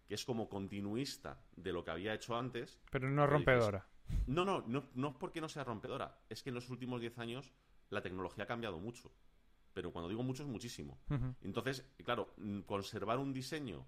que 0.08 0.14
es 0.14 0.24
como 0.24 0.48
continuista 0.48 1.42
de 1.56 1.74
lo 1.74 1.84
que 1.84 1.92
había 1.92 2.14
hecho 2.14 2.38
antes. 2.38 2.80
Pero 2.92 3.10
no 3.10 3.26
rompedora. 3.28 3.88
No, 4.28 4.46
no, 4.46 4.64
no, 4.68 4.90
no 4.94 5.10
es 5.10 5.16
porque 5.16 5.42
no 5.42 5.50
sea 5.50 5.64
rompedora, 5.64 6.20
es 6.30 6.44
que 6.44 6.50
en 6.50 6.56
los 6.56 6.70
últimos 6.70 7.02
10 7.02 7.18
años 7.20 7.52
la 7.90 8.02
tecnología 8.02 8.44
ha 8.44 8.48
cambiado 8.48 8.80
mucho. 8.80 9.12
Pero 9.74 9.92
cuando 9.92 10.08
digo 10.10 10.24
mucho 10.24 10.44
es 10.44 10.50
muchísimo. 10.50 11.00
Entonces, 11.42 11.86
claro, 12.04 12.34
mm, 12.38 12.62
conservar 12.62 13.20
un 13.20 13.34
diseño 13.34 13.86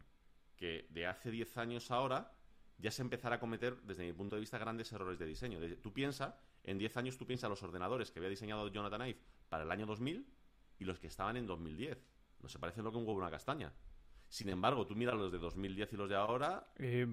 que 0.56 0.88
de 0.90 1.08
hace 1.08 1.32
10 1.32 1.58
años 1.58 1.92
ahora 1.92 2.34
ya 2.78 2.92
se 2.92 3.02
empezará 3.02 3.38
a 3.38 3.40
cometer, 3.40 3.82
desde 3.84 4.04
mi 4.06 4.14
punto 4.14 4.36
de 4.36 4.42
vista, 4.42 4.58
grandes 4.58 4.92
errores 4.92 5.18
de 5.18 5.26
diseño. 5.26 5.60
Tú 5.82 5.94
piensas, 5.94 6.36
en 6.64 6.78
10 6.78 6.98
años 6.98 7.18
tú 7.18 7.26
piensas 7.26 7.50
los 7.50 7.64
ordenadores 7.64 8.12
que 8.12 8.20
había 8.20 8.30
diseñado 8.30 8.68
Jonathan 8.68 9.08
Ive 9.08 9.20
para 9.50 9.64
el 9.64 9.72
año 9.72 9.86
2000 9.86 10.28
y 10.78 10.86
los 10.86 11.00
que 11.00 11.08
estaban 11.08 11.38
en 11.38 11.48
2010. 11.48 11.98
No 12.42 12.50
se 12.50 12.60
parecen 12.60 12.84
lo 12.84 12.92
que 12.92 12.98
un 12.98 13.08
huevo 13.08 13.20
a 13.20 13.24
una 13.24 13.32
castaña. 13.32 13.74
Sin 14.30 14.50
embargo, 14.50 14.86
tú 14.86 14.96
miras 14.96 15.16
los 15.16 15.32
de 15.32 15.40
2010 15.40 15.94
y 15.94 15.98
los 15.98 16.10
de 16.10 16.16
ahora, 16.16 16.72
Eh, 16.76 17.08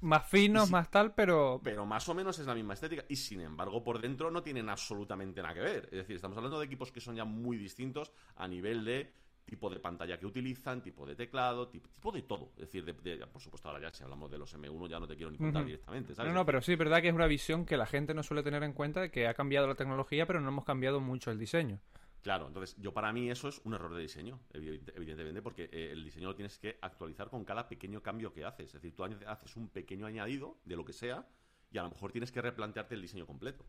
más 0.00 0.28
finos, 0.28 0.66
si- 0.66 0.72
más 0.72 0.90
tal, 0.90 1.14
pero... 1.14 1.60
pero 1.62 1.84
más 1.86 2.08
o 2.08 2.14
menos 2.14 2.38
es 2.38 2.46
la 2.46 2.54
misma 2.54 2.74
estética. 2.74 3.04
Y 3.08 3.16
sin 3.16 3.40
embargo, 3.40 3.82
por 3.84 4.00
dentro 4.00 4.30
no 4.30 4.42
tienen 4.42 4.68
absolutamente 4.68 5.42
nada 5.42 5.54
que 5.54 5.60
ver. 5.60 5.84
Es 5.86 5.98
decir, 5.98 6.16
estamos 6.16 6.36
hablando 6.36 6.58
de 6.58 6.66
equipos 6.66 6.90
que 6.92 7.00
son 7.00 7.16
ya 7.16 7.24
muy 7.24 7.56
distintos 7.56 8.12
a 8.36 8.48
nivel 8.48 8.84
de 8.84 9.12
tipo 9.44 9.68
de 9.68 9.80
pantalla 9.80 10.16
que 10.18 10.26
utilizan, 10.26 10.80
tipo 10.80 11.04
de 11.04 11.16
teclado, 11.16 11.68
tipo, 11.68 11.88
tipo 11.88 12.12
de 12.12 12.22
todo. 12.22 12.52
Es 12.56 12.60
decir, 12.72 12.84
de, 12.84 12.92
de- 12.92 13.26
por 13.26 13.42
supuesto, 13.42 13.68
ahora 13.68 13.80
ya 13.82 13.92
si 13.92 14.04
hablamos 14.04 14.30
de 14.30 14.38
los 14.38 14.54
M1 14.54 14.88
ya 14.88 15.00
no 15.00 15.08
te 15.08 15.16
quiero 15.16 15.30
ni 15.32 15.38
contar 15.38 15.64
directamente, 15.64 16.14
¿sabes? 16.14 16.32
No, 16.32 16.38
no, 16.38 16.46
pero 16.46 16.62
sí, 16.62 16.72
es 16.72 16.78
verdad 16.78 17.02
que 17.02 17.08
es 17.08 17.14
una 17.14 17.26
visión 17.26 17.66
que 17.66 17.76
la 17.76 17.86
gente 17.86 18.14
no 18.14 18.22
suele 18.22 18.42
tener 18.44 18.62
en 18.62 18.72
cuenta, 18.72 19.08
que 19.10 19.26
ha 19.26 19.34
cambiado 19.34 19.66
la 19.66 19.74
tecnología, 19.74 20.24
pero 20.26 20.40
no 20.40 20.48
hemos 20.48 20.64
cambiado 20.64 21.00
mucho 21.00 21.32
el 21.32 21.38
diseño. 21.38 21.80
Claro, 22.22 22.48
entonces 22.48 22.76
yo 22.78 22.92
para 22.92 23.12
mí 23.12 23.30
eso 23.30 23.48
es 23.48 23.60
un 23.64 23.72
error 23.72 23.94
de 23.94 24.02
diseño, 24.02 24.40
evidente- 24.52 24.92
evidentemente, 24.94 25.40
porque 25.40 25.70
eh, 25.72 25.90
el 25.92 26.04
diseño 26.04 26.28
lo 26.28 26.34
tienes 26.34 26.58
que 26.58 26.78
actualizar 26.82 27.30
con 27.30 27.44
cada 27.44 27.68
pequeño 27.68 28.02
cambio 28.02 28.32
que 28.32 28.44
haces. 28.44 28.66
Es 28.66 28.72
decir, 28.74 28.94
tú 28.94 29.04
haces 29.04 29.56
un 29.56 29.68
pequeño 29.70 30.06
añadido 30.06 30.58
de 30.64 30.76
lo 30.76 30.84
que 30.84 30.92
sea 30.92 31.26
y 31.70 31.78
a 31.78 31.82
lo 31.82 31.90
mejor 31.90 32.12
tienes 32.12 32.30
que 32.30 32.42
replantearte 32.42 32.94
el 32.94 33.02
diseño 33.02 33.26
completo. 33.26 33.64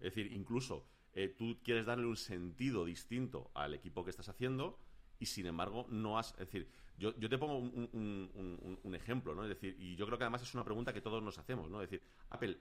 Es 0.00 0.14
decir, 0.14 0.32
incluso 0.32 0.88
eh, 1.12 1.28
tú 1.28 1.58
quieres 1.62 1.86
darle 1.86 2.06
un 2.06 2.16
sentido 2.16 2.84
distinto 2.84 3.50
al 3.54 3.74
equipo 3.74 4.04
que 4.04 4.10
estás 4.10 4.28
haciendo 4.28 4.78
y 5.20 5.26
sin 5.26 5.46
embargo 5.46 5.86
no 5.90 6.18
has... 6.18 6.32
Es 6.32 6.38
decir, 6.50 6.68
yo, 6.98 7.16
yo 7.18 7.28
te 7.28 7.38
pongo 7.38 7.58
un, 7.58 8.94
ejemplo, 8.94 9.34
¿no? 9.34 9.44
Es 9.44 9.48
decir, 9.48 9.76
y 9.78 9.94
yo 9.94 10.06
creo 10.06 10.18
que 10.18 10.24
además 10.24 10.42
es 10.42 10.54
una 10.54 10.64
pregunta 10.64 10.92
que 10.92 11.00
todos 11.00 11.22
nos 11.22 11.38
hacemos, 11.38 11.70
¿no? 11.70 11.80
Es 11.82 11.90
decir, 11.90 12.04
Apple, 12.30 12.58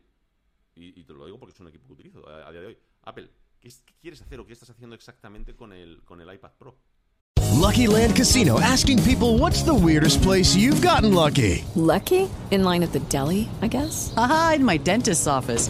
y, 0.76 1.04
te 1.04 1.14
lo 1.14 1.26
digo 1.26 1.40
porque 1.40 1.54
es 1.54 1.60
un 1.60 1.68
equipo 1.68 1.88
que 1.88 1.94
utilizo 1.94 2.28
a 2.30 2.52
día 2.52 2.62
de 2.62 2.68
hoy, 2.68 2.78
Apple, 3.02 3.30
¿qué, 3.60 3.70
qué 3.86 3.94
quieres 4.02 4.22
hacer 4.22 4.40
o 4.40 4.46
qué 4.46 4.54
estás 4.54 4.70
haciendo 4.70 4.96
exactamente 4.96 5.56
con 5.56 5.74
el, 5.74 6.02
con 6.04 6.22
el 6.22 6.34
iPad 6.34 6.52
Pro? 6.58 6.76
Lucky 7.60 7.88
Land 7.88 8.16
Casino 8.16 8.60
asking 8.60 9.04
people 9.04 9.38
what's 9.38 9.64
the 9.64 9.74
weirdest 9.74 10.22
place 10.22 10.56
you've 10.56 10.82
gotten 10.82 11.14
lucky? 11.14 11.66
Lucky? 11.76 12.30
In 12.52 12.64
line 12.64 12.84
at 12.84 12.92
the 12.94 13.00
deli, 13.10 13.50
I 13.62 13.68
guess? 13.68 14.14
Aha, 14.16 14.54
in 14.56 14.66
my 14.66 14.78
dentist's 14.78 15.28
office. 15.28 15.70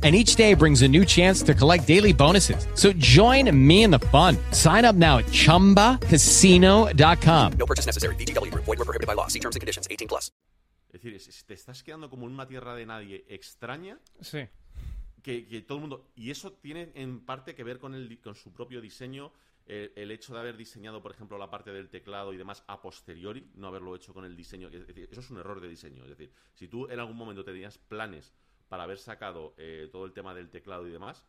And 0.00 0.14
each 0.14 0.36
day 0.36 0.54
brings 0.54 0.82
a 0.82 0.88
new 0.88 1.04
chance 1.04 1.42
to 1.42 1.54
collect 1.54 1.88
daily 1.88 2.12
bonuses. 2.12 2.68
So 2.74 2.92
join 2.98 3.50
me 3.52 3.82
in 3.82 3.90
the 3.90 3.98
fun. 4.12 4.36
Sign 4.52 4.84
up 4.84 4.94
now 4.94 5.18
at 5.18 5.24
chumbacasino.com. 5.32 7.52
No 7.58 7.66
purchase 7.66 7.84
necessary. 7.84 8.14
VGW 8.14 8.52
Group. 8.52 8.64
Void 8.64 8.78
were 8.78 8.84
prohibited 8.84 9.08
by 9.08 9.14
law. 9.14 9.26
See 9.26 9.40
terms 9.40 9.56
and 9.56 9.60
conditions. 9.60 9.88
18 9.90 10.06
plus. 10.06 10.30
Es 10.92 11.02
decir, 11.02 11.14
es- 11.14 11.44
te 11.44 11.54
estás 11.54 11.82
quedando 11.82 12.08
como 12.08 12.26
en 12.28 12.32
una 12.32 12.46
tierra 12.46 12.76
de 12.76 12.86
nadie 12.86 13.24
extraña 13.28 13.98
Sí. 14.20 14.46
que, 15.22 15.46
que 15.46 15.60
todo 15.62 15.78
el 15.78 15.82
mundo... 15.82 16.06
Y 16.14 16.30
eso 16.30 16.52
tiene 16.52 16.92
en 16.94 17.20
parte 17.26 17.54
que 17.56 17.64
ver 17.64 17.78
con, 17.80 17.94
el, 17.94 18.20
con 18.20 18.36
su 18.36 18.52
propio 18.52 18.80
diseño, 18.80 19.32
eh, 19.66 19.92
el 19.96 20.10
hecho 20.12 20.32
de 20.32 20.38
haber 20.40 20.56
diseñado, 20.56 21.02
por 21.02 21.10
ejemplo, 21.12 21.36
la 21.36 21.50
parte 21.50 21.72
del 21.72 21.90
teclado 21.90 22.32
y 22.32 22.36
demás 22.38 22.62
a 22.68 22.80
posteriori, 22.80 23.44
no 23.56 23.66
haberlo 23.66 23.94
hecho 23.96 24.14
con 24.14 24.24
el 24.24 24.34
diseño. 24.36 24.68
Es 24.68 24.86
decir, 24.86 25.08
eso 25.10 25.20
es 25.20 25.28
un 25.30 25.38
error 25.38 25.60
de 25.60 25.68
diseño. 25.68 26.04
Es 26.04 26.10
decir, 26.10 26.30
si 26.54 26.68
tú 26.68 26.88
en 26.88 27.00
algún 27.00 27.16
momento 27.16 27.44
tenías 27.44 27.76
planes 27.76 28.32
para 28.68 28.84
haber 28.84 28.98
sacado 28.98 29.54
eh, 29.56 29.88
todo 29.90 30.04
el 30.04 30.12
tema 30.12 30.34
del 30.34 30.50
teclado 30.50 30.86
y 30.86 30.90
demás, 30.90 31.26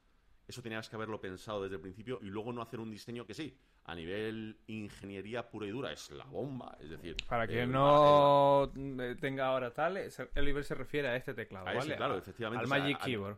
eso 0.48 0.62
tenías 0.62 0.90
que 0.90 0.96
haberlo 0.96 1.22
pensado 1.22 1.62
desde 1.64 1.76
el 1.76 1.82
principio 1.82 2.20
y 2.22 2.26
luego 2.26 2.52
no 2.52 2.62
hacer 2.62 2.80
un 2.80 2.90
diseño 2.90 3.26
que 3.26 3.34
sí, 3.34 3.58
a 3.86 3.96
nivel 3.96 4.60
ingeniería 4.68 5.50
pura 5.50 5.68
y 5.68 5.70
dura, 5.70 5.92
es 5.92 6.10
la 6.12 6.26
bomba. 6.26 6.76
Es 6.80 6.90
decir, 6.90 7.16
Para 7.28 7.48
que 7.48 7.64
eh, 7.64 7.68
no 7.68 8.72
eh, 8.76 9.16
tenga 9.20 9.48
ahora 9.48 9.74
tal, 9.74 9.98
eh, 9.98 10.10
se- 10.10 10.30
el 10.34 10.46
nivel 10.46 10.64
se 10.64 10.76
refiere 10.76 11.08
a 11.08 11.16
este 11.16 11.34
teclado, 11.34 11.68
A 11.68 11.72
ese, 11.72 11.80
¿vale? 11.80 11.96
claro, 11.96 12.18
efectivamente. 12.18 12.60
Al 12.60 12.66
o 12.66 12.68
sea, 12.70 12.80
Magic 12.80 12.98
a- 13.02 13.06
Keyboard. 13.06 13.38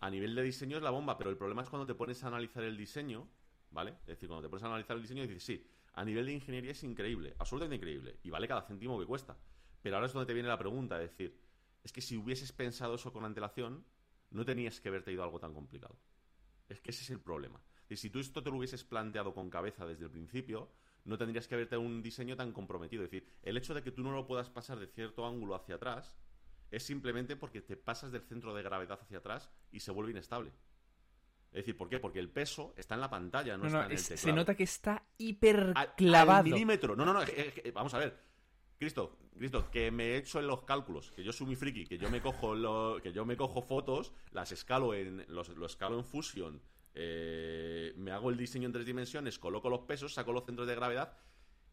A 0.00 0.10
nivel 0.10 0.34
de 0.36 0.42
diseño 0.42 0.76
es 0.76 0.82
la 0.82 0.90
bomba, 0.90 1.18
pero 1.18 1.30
el 1.30 1.36
problema 1.36 1.62
es 1.62 1.68
cuando 1.68 1.86
te 1.86 1.94
pones 1.94 2.22
a 2.22 2.28
analizar 2.28 2.62
el 2.62 2.76
diseño, 2.76 3.28
¿vale? 3.70 3.94
Es 4.02 4.06
decir, 4.06 4.28
cuando 4.28 4.46
te 4.46 4.48
pones 4.50 4.62
a 4.62 4.66
analizar 4.66 4.94
el 4.96 5.02
diseño 5.02 5.24
y 5.24 5.26
dices, 5.26 5.42
sí, 5.42 5.66
a 5.94 6.04
nivel 6.04 6.26
de 6.26 6.32
ingeniería 6.34 6.70
es 6.70 6.84
increíble, 6.84 7.34
absolutamente 7.38 7.76
increíble, 7.76 8.18
y 8.22 8.30
vale 8.30 8.46
cada 8.46 8.62
céntimo 8.62 8.98
que 9.00 9.06
cuesta. 9.06 9.36
Pero 9.82 9.96
ahora 9.96 10.06
es 10.06 10.12
donde 10.12 10.26
te 10.26 10.34
viene 10.34 10.48
la 10.48 10.58
pregunta, 10.58 11.02
es 11.02 11.10
decir, 11.10 11.36
es 11.88 11.92
que 11.92 12.02
si 12.02 12.18
hubieses 12.18 12.52
pensado 12.52 12.96
eso 12.96 13.14
con 13.14 13.24
antelación, 13.24 13.82
no 14.30 14.44
tenías 14.44 14.78
que 14.78 14.90
haberte 14.90 15.10
ido 15.10 15.22
a 15.22 15.24
algo 15.24 15.40
tan 15.40 15.54
complicado. 15.54 15.98
Es 16.68 16.82
que 16.82 16.90
ese 16.90 17.02
es 17.02 17.08
el 17.08 17.18
problema. 17.18 17.62
Y 17.88 17.96
si 17.96 18.10
tú 18.10 18.18
esto 18.18 18.42
te 18.42 18.50
lo 18.50 18.58
hubieses 18.58 18.84
planteado 18.84 19.32
con 19.32 19.48
cabeza 19.48 19.86
desde 19.86 20.04
el 20.04 20.10
principio, 20.10 20.70
no 21.04 21.16
tendrías 21.16 21.48
que 21.48 21.54
haberte 21.54 21.78
un 21.78 22.02
diseño 22.02 22.36
tan 22.36 22.52
comprometido. 22.52 23.04
Es 23.04 23.10
decir, 23.10 23.26
el 23.42 23.56
hecho 23.56 23.72
de 23.72 23.82
que 23.82 23.90
tú 23.90 24.02
no 24.02 24.12
lo 24.12 24.26
puedas 24.26 24.50
pasar 24.50 24.78
de 24.78 24.86
cierto 24.88 25.26
ángulo 25.26 25.54
hacia 25.54 25.76
atrás 25.76 26.14
es 26.70 26.82
simplemente 26.82 27.36
porque 27.36 27.62
te 27.62 27.78
pasas 27.78 28.12
del 28.12 28.20
centro 28.20 28.52
de 28.54 28.62
gravedad 28.62 28.98
hacia 29.00 29.16
atrás 29.16 29.50
y 29.72 29.80
se 29.80 29.90
vuelve 29.90 30.10
inestable. 30.10 30.52
Es 31.52 31.60
decir, 31.64 31.74
¿por 31.74 31.88
qué? 31.88 31.98
Porque 32.00 32.18
el 32.18 32.28
peso 32.28 32.74
está 32.76 32.96
en 32.96 33.00
la 33.00 33.08
pantalla, 33.08 33.56
no, 33.56 33.62
No, 33.62 33.66
está 33.68 33.78
no, 33.78 33.84
en 33.86 33.92
el 33.92 33.96
teclado. 34.02 34.18
se 34.20 34.32
nota 34.34 34.54
que 34.54 34.64
está 34.64 35.06
hiper 35.16 35.72
clavado. 35.96 36.40
al 36.40 36.44
milímetro. 36.44 36.94
No, 36.94 37.06
no, 37.06 37.14
no. 37.14 37.20
vamos 37.72 37.94
a 37.94 37.98
ver. 37.98 38.27
Cristo, 38.78 39.16
Cristo, 39.36 39.70
que 39.70 39.90
me 39.90 40.10
he 40.12 40.16
hecho 40.18 40.38
en 40.38 40.46
los 40.46 40.62
cálculos, 40.62 41.10
que 41.12 41.24
yo 41.24 41.32
soy 41.32 41.46
muy 41.48 41.56
friki, 41.56 41.84
que 41.86 41.98
yo 41.98 42.10
me 42.10 42.20
cojo 42.20 42.54
lo- 42.54 43.00
que 43.02 43.12
yo 43.12 43.24
me 43.24 43.36
cojo 43.36 43.62
fotos, 43.62 44.12
las 44.32 44.52
escalo 44.52 44.94
en 44.94 45.24
los, 45.28 45.48
lo 45.50 45.66
escalo 45.66 45.98
en 45.98 46.04
Fusion, 46.04 46.60
eh, 46.94 47.92
me 47.96 48.10
hago 48.12 48.30
el 48.30 48.36
diseño 48.36 48.66
en 48.66 48.72
tres 48.72 48.86
dimensiones, 48.86 49.38
coloco 49.38 49.68
los 49.68 49.80
pesos, 49.80 50.14
saco 50.14 50.32
los 50.32 50.44
centros 50.44 50.66
de 50.68 50.74
gravedad 50.74 51.12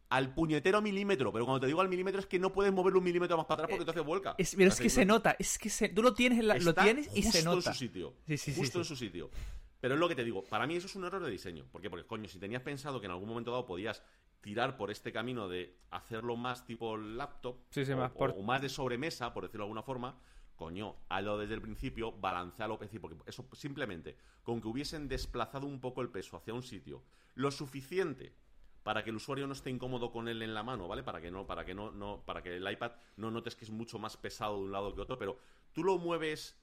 al 0.09 0.33
puñetero 0.35 0.81
milímetro, 0.83 1.31
pero 1.31 1.45
cuando 1.45 1.61
te 1.61 1.67
digo 1.67 1.81
al 1.81 1.89
milímetro 1.89 2.19
es 2.19 2.27
que 2.27 2.37
no 2.39 2.51
puedes 2.51 2.71
moverlo 2.71 2.99
un 2.99 3.05
milímetro 3.05 3.37
más 3.37 3.45
para 3.47 3.63
atrás 3.63 3.69
porque 3.69 3.81
entonces 3.83 4.03
vuelca. 4.05 4.31
Eh, 4.31 4.35
Es, 4.43 4.55
pero 4.55 4.69
es 4.69 4.79
que 4.79 4.89
se 4.89 5.05
no- 5.05 5.15
nota, 5.15 5.35
es 5.39 5.57
que 5.57 5.69
se- 5.69 5.89
tú 5.89 6.03
lo 6.03 6.13
tienes, 6.13 6.39
en 6.39 6.47
la- 6.47 6.57
lo 6.57 6.73
tienes 6.75 7.09
y 7.15 7.23
se 7.23 7.31
justo 7.43 7.55
nota. 7.55 7.69
en 7.71 7.73
su 7.75 7.79
sitio. 7.79 8.13
Sí, 8.27 8.37
sí, 8.37 8.51
sí, 8.53 8.59
justo 8.59 8.73
sí. 8.73 8.77
en 8.79 8.85
su 8.85 8.95
sitio. 8.95 9.29
Pero 9.85 9.93
es 9.93 9.99
lo 9.99 10.07
que 10.09 10.15
te 10.15 10.23
digo, 10.23 10.43
para 10.43 10.65
mí 10.65 10.75
eso 10.75 10.87
es 10.87 10.95
un 10.95 11.03
error 11.03 11.23
de 11.23 11.29
diseño. 11.29 11.63
¿Por 11.71 11.79
qué? 11.79 11.91
Porque, 11.91 12.07
coño, 12.07 12.27
si 12.27 12.39
tenías 12.39 12.63
pensado 12.63 12.99
que 12.99 13.05
en 13.05 13.11
algún 13.11 13.29
momento 13.29 13.51
dado 13.51 13.67
podías 13.67 14.01
tirar 14.41 14.77
por 14.77 14.89
este 14.89 15.11
camino 15.13 15.47
de 15.47 15.77
hacerlo 15.91 16.35
más 16.35 16.65
tipo 16.65 16.97
laptop 16.97 17.57
Sí, 17.69 17.85
sí, 17.85 17.91
o, 17.91 17.97
más 17.97 18.11
por- 18.11 18.31
o 18.35 18.41
más 18.41 18.63
de 18.63 18.69
sobremesa, 18.69 19.31
por 19.31 19.43
decirlo 19.43 19.65
de 19.65 19.67
alguna 19.67 19.83
forma, 19.83 20.19
coño, 20.55 20.95
hazlo 21.07 21.37
desde 21.37 21.53
el 21.53 21.61
principio, 21.61 22.13
balancealo, 22.13 22.79
es 22.81 22.99
porque 22.99 23.15
eso 23.27 23.47
simplemente, 23.53 24.17
con 24.41 24.59
que 24.59 24.67
hubiesen 24.69 25.07
desplazado 25.07 25.67
un 25.67 25.79
poco 25.79 26.01
el 26.01 26.09
peso 26.09 26.35
hacia 26.35 26.55
un 26.55 26.63
sitio, 26.63 27.03
lo 27.35 27.51
suficiente 27.51 28.33
para 28.81 29.03
que 29.03 29.11
el 29.11 29.17
usuario 29.17 29.45
no 29.45 29.53
esté 29.53 29.69
incómodo 29.69 30.11
con 30.11 30.27
él 30.27 30.41
en 30.41 30.55
la 30.55 30.63
mano, 30.63 30.87
¿vale? 30.87 31.03
Para 31.03 31.21
que 31.21 31.29
no, 31.29 31.45
para 31.45 31.63
que 31.63 31.75
no, 31.75 31.91
no, 31.91 32.23
para 32.25 32.41
que 32.41 32.55
el 32.57 32.71
iPad 32.71 32.93
no 33.17 33.29
notes 33.29 33.55
que 33.55 33.65
es 33.65 33.71
mucho 33.71 33.99
más 33.99 34.17
pesado 34.17 34.57
de 34.57 34.63
un 34.63 34.71
lado 34.71 34.95
que 34.95 35.01
otro, 35.01 35.19
pero 35.19 35.37
tú 35.73 35.83
lo 35.83 35.99
mueves 35.99 36.59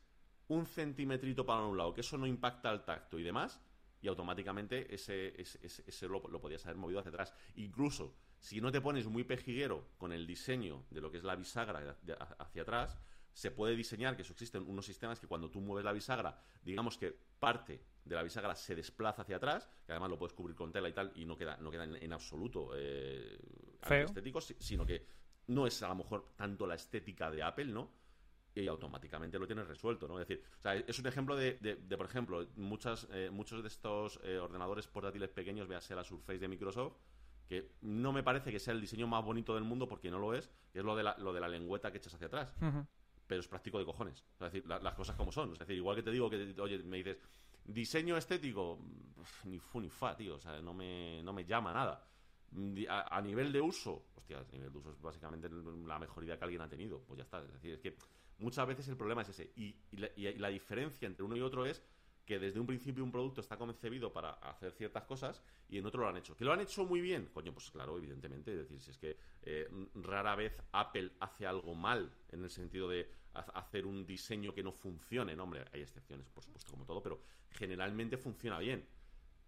un 0.54 0.66
centimetrito 0.66 1.44
para 1.46 1.62
un 1.64 1.76
lado, 1.76 1.92
que 1.94 2.00
eso 2.02 2.16
no 2.18 2.26
impacta 2.26 2.70
al 2.70 2.84
tacto 2.84 3.18
y 3.18 3.22
demás, 3.22 3.60
y 4.00 4.08
automáticamente 4.08 4.92
ese, 4.94 5.40
ese, 5.40 5.58
ese- 5.64 5.84
ese 5.86 6.08
lo, 6.08 6.20
lo 6.28 6.40
podías 6.40 6.64
haber 6.66 6.76
movido 6.76 6.98
hacia 7.00 7.10
atrás. 7.10 7.32
Incluso, 7.56 8.14
si 8.40 8.60
no 8.60 8.72
te 8.72 8.80
pones 8.80 9.06
muy 9.06 9.24
pejiguero 9.24 9.88
con 9.98 10.12
el 10.12 10.26
diseño 10.26 10.84
de 10.90 11.00
lo 11.00 11.10
que 11.10 11.18
es 11.18 11.24
la 11.24 11.36
bisagra 11.36 11.96
hacia 12.38 12.62
atrás, 12.62 12.98
se 13.32 13.50
puede 13.50 13.74
diseñar, 13.76 14.14
que 14.16 14.22
eso 14.22 14.32
existen 14.32 14.68
unos 14.68 14.84
sistemas 14.84 15.18
que 15.18 15.26
cuando 15.26 15.48
tú 15.50 15.60
mueves 15.60 15.84
la 15.84 15.92
bisagra, 15.92 16.38
digamos 16.62 16.98
que 16.98 17.16
parte 17.38 17.80
de 18.04 18.14
la 18.14 18.22
bisagra 18.22 18.54
se 18.54 18.74
desplaza 18.74 19.22
hacia 19.22 19.36
atrás, 19.36 19.68
que 19.86 19.92
además 19.92 20.10
lo 20.10 20.18
puedes 20.18 20.34
cubrir 20.34 20.54
con 20.56 20.70
tela 20.72 20.88
y 20.88 20.92
tal, 20.92 21.12
y 21.14 21.24
no 21.24 21.36
queda, 21.36 21.56
no 21.58 21.70
queda 21.70 21.84
en, 21.84 21.96
en 21.96 22.12
absoluto 22.12 22.72
eh, 22.74 23.38
estético, 24.04 24.40
si- 24.40 24.56
sino 24.58 24.84
que 24.84 25.06
no 25.46 25.66
es 25.66 25.82
a 25.82 25.88
lo 25.88 25.94
mejor 25.94 26.32
tanto 26.36 26.66
la 26.66 26.74
estética 26.74 27.30
de 27.30 27.42
Apple, 27.42 27.66
¿no? 27.66 27.90
Y 28.54 28.66
automáticamente 28.68 29.38
lo 29.38 29.46
tienes 29.46 29.66
resuelto, 29.66 30.06
¿no? 30.06 30.20
Es 30.20 30.28
decir, 30.28 30.44
o 30.58 30.62
sea, 30.62 30.74
es 30.74 30.98
un 30.98 31.06
ejemplo 31.06 31.34
de, 31.36 31.54
de- 31.60 31.76
de, 31.76 31.96
por 31.96 32.06
ejemplo, 32.06 32.46
muchas, 32.56 33.06
eh, 33.12 33.30
muchos 33.30 33.62
de 33.62 33.68
estos 33.68 34.20
eh, 34.24 34.38
ordenadores 34.38 34.86
portátiles 34.88 35.30
pequeños, 35.30 35.66
véase 35.68 35.94
la 35.94 36.04
Surface 36.04 36.38
de 36.38 36.48
Microsoft, 36.48 36.94
que 37.48 37.72
no 37.82 38.12
me 38.12 38.22
parece 38.22 38.50
que 38.50 38.58
sea 38.58 38.74
el 38.74 38.80
diseño 38.80 39.06
más 39.06 39.24
bonito 39.24 39.54
del 39.54 39.64
mundo 39.64 39.88
porque 39.88 40.10
no 40.10 40.18
lo 40.18 40.34
es, 40.34 40.50
que 40.72 40.78
es 40.80 40.84
lo 40.84 40.94
de 40.96 41.02
la, 41.02 41.16
lo 41.18 41.32
de 41.32 41.40
la 41.40 41.48
lengüeta 41.48 41.90
que 41.90 41.98
echas 41.98 42.14
hacia 42.14 42.26
atrás. 42.26 42.54
Pero 43.26 43.40
es 43.40 43.48
práctico 43.48 43.78
de 43.78 43.84
cojones. 43.86 44.20
O 44.34 44.38
sea, 44.38 44.46
es 44.48 44.52
decir, 44.52 44.68
la- 44.68 44.78
las 44.80 44.94
cosas 44.94 45.16
como 45.16 45.32
son. 45.32 45.52
Es 45.54 45.58
decir, 45.58 45.76
igual 45.76 45.96
que 45.96 46.02
te 46.02 46.10
digo 46.10 46.28
que, 46.28 46.54
oye, 46.60 46.78
me 46.82 46.98
dices, 46.98 47.18
diseño 47.64 48.16
estético, 48.16 48.78
Uf, 49.16 49.44
ni 49.46 49.58
fu 49.58 49.80
ni 49.80 49.88
fa, 49.88 50.14
tío. 50.16 50.34
O 50.36 50.40
sea, 50.40 50.60
no 50.60 50.74
me, 50.74 51.22
no 51.22 51.32
me 51.32 51.44
llama 51.44 51.72
nada. 51.72 52.06
A, 52.88 53.16
a 53.16 53.22
nivel 53.22 53.50
de 53.52 53.60
uso, 53.62 54.08
hostia, 54.16 54.40
a 54.40 54.52
nivel 54.52 54.70
de 54.72 54.78
uso 54.78 54.90
es 54.90 55.00
básicamente 55.00 55.48
la 55.86 55.98
mejor 55.98 56.24
idea 56.24 56.36
que 56.36 56.44
alguien 56.44 56.60
ha 56.62 56.68
tenido. 56.68 57.00
Pues 57.00 57.16
ya 57.18 57.24
está. 57.24 57.40
Es 57.42 57.52
decir, 57.52 57.72
es 57.74 57.80
que 57.80 57.96
muchas 58.42 58.66
veces 58.66 58.88
el 58.88 58.96
problema 58.96 59.22
es 59.22 59.30
ese. 59.30 59.52
Y, 59.56 59.76
y 59.90 59.96
la, 59.98 60.08
y 60.16 60.32
la 60.38 60.48
diferencia 60.48 61.06
entre 61.06 61.24
uno 61.24 61.36
y 61.36 61.40
otro 61.40 61.66
es 61.66 61.82
que 62.24 62.38
desde 62.38 62.60
un 62.60 62.66
principio 62.66 63.02
un 63.02 63.10
producto 63.10 63.40
está 63.40 63.56
concebido 63.56 64.12
para 64.12 64.30
hacer 64.34 64.72
ciertas 64.72 65.04
cosas 65.04 65.42
y 65.68 65.78
en 65.78 65.86
otro 65.86 66.02
lo 66.02 66.08
han 66.08 66.16
hecho. 66.16 66.36
¿Que 66.36 66.44
lo 66.44 66.52
han 66.52 66.60
hecho 66.60 66.84
muy 66.84 67.00
bien? 67.00 67.30
Coño, 67.32 67.52
pues 67.52 67.70
claro, 67.70 67.96
evidentemente. 67.98 68.52
Es 68.52 68.58
decir, 68.58 68.80
si 68.80 68.90
es 68.90 68.98
que 68.98 69.16
eh, 69.42 69.68
rara 69.94 70.36
vez 70.36 70.62
Apple 70.72 71.12
hace 71.20 71.46
algo 71.46 71.74
mal 71.74 72.12
en 72.30 72.44
el 72.44 72.50
sentido 72.50 72.88
de 72.88 73.10
ha- 73.34 73.40
hacer 73.58 73.86
un 73.86 74.06
diseño 74.06 74.54
que 74.54 74.62
no 74.62 74.72
funcione. 74.72 75.34
No, 75.34 75.44
hombre, 75.44 75.64
hay 75.72 75.80
excepciones, 75.82 76.28
por 76.28 76.44
supuesto, 76.44 76.70
como 76.70 76.84
todo, 76.86 77.02
pero 77.02 77.20
generalmente 77.50 78.16
funciona 78.16 78.58
bien. 78.60 78.86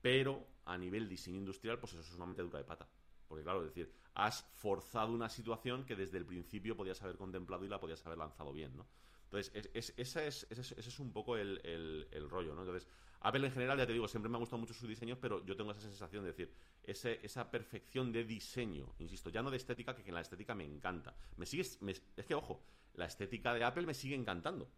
Pero 0.02 0.46
a 0.64 0.76
nivel 0.78 1.08
diseño 1.08 1.38
industrial, 1.38 1.78
pues 1.78 1.92
eso 1.92 2.00
es 2.02 2.08
sumamente 2.08 2.42
dura 2.42 2.58
de 2.58 2.64
pata. 2.64 2.88
Porque 3.34 3.42
claro, 3.44 3.60
es 3.62 3.68
decir, 3.74 3.92
has 4.14 4.42
forzado 4.52 5.12
una 5.12 5.28
situación 5.28 5.84
que 5.84 5.96
desde 5.96 6.18
el 6.18 6.24
principio 6.24 6.76
podías 6.76 7.02
haber 7.02 7.16
contemplado 7.16 7.64
y 7.64 7.68
la 7.68 7.80
podías 7.80 8.04
haber 8.06 8.18
lanzado 8.18 8.52
bien, 8.52 8.76
¿no? 8.76 8.86
Entonces, 9.24 9.52
es, 9.54 9.70
es- 9.74 9.94
esa 9.96 10.24
es- 10.24 10.46
ese, 10.50 10.78
es, 10.80 10.98
un 11.00 11.12
poco 11.12 11.36
el, 11.36 11.60
el- 11.64 12.30
rollo, 12.30 12.54
¿no? 12.54 12.60
Entonces, 12.62 12.88
Apple 13.20 13.44
en 13.46 13.52
general, 13.52 13.76
ya 13.78 13.86
te 13.86 13.92
digo, 13.92 14.06
siempre 14.06 14.30
me 14.30 14.36
ha 14.36 14.38
gustado 14.38 14.58
mucho 14.60 14.72
sus 14.74 14.88
diseños, 14.88 15.18
pero 15.20 15.44
yo 15.44 15.56
tengo 15.56 15.72
esa 15.72 15.80
sensación 15.80 16.22
de 16.22 16.30
decir, 16.30 16.54
ese, 16.84 17.18
esa 17.24 17.50
perfección 17.50 18.12
de 18.12 18.24
diseño, 18.24 18.94
insisto, 18.98 19.30
ya 19.30 19.42
no 19.42 19.50
de 19.50 19.56
estética, 19.56 19.96
que, 19.96 20.04
que 20.04 20.12
la 20.12 20.20
estética 20.20 20.54
me 20.54 20.64
encanta. 20.64 21.16
Me 21.36 21.46
sigue, 21.46 21.64
me- 21.80 21.92
es 21.92 22.26
que, 22.26 22.34
ojo, 22.34 22.62
la 22.94 23.06
estética 23.06 23.52
de 23.52 23.64
Apple 23.64 23.86
me 23.86 23.94
sigue 23.94 24.14
encantando. 24.14 24.70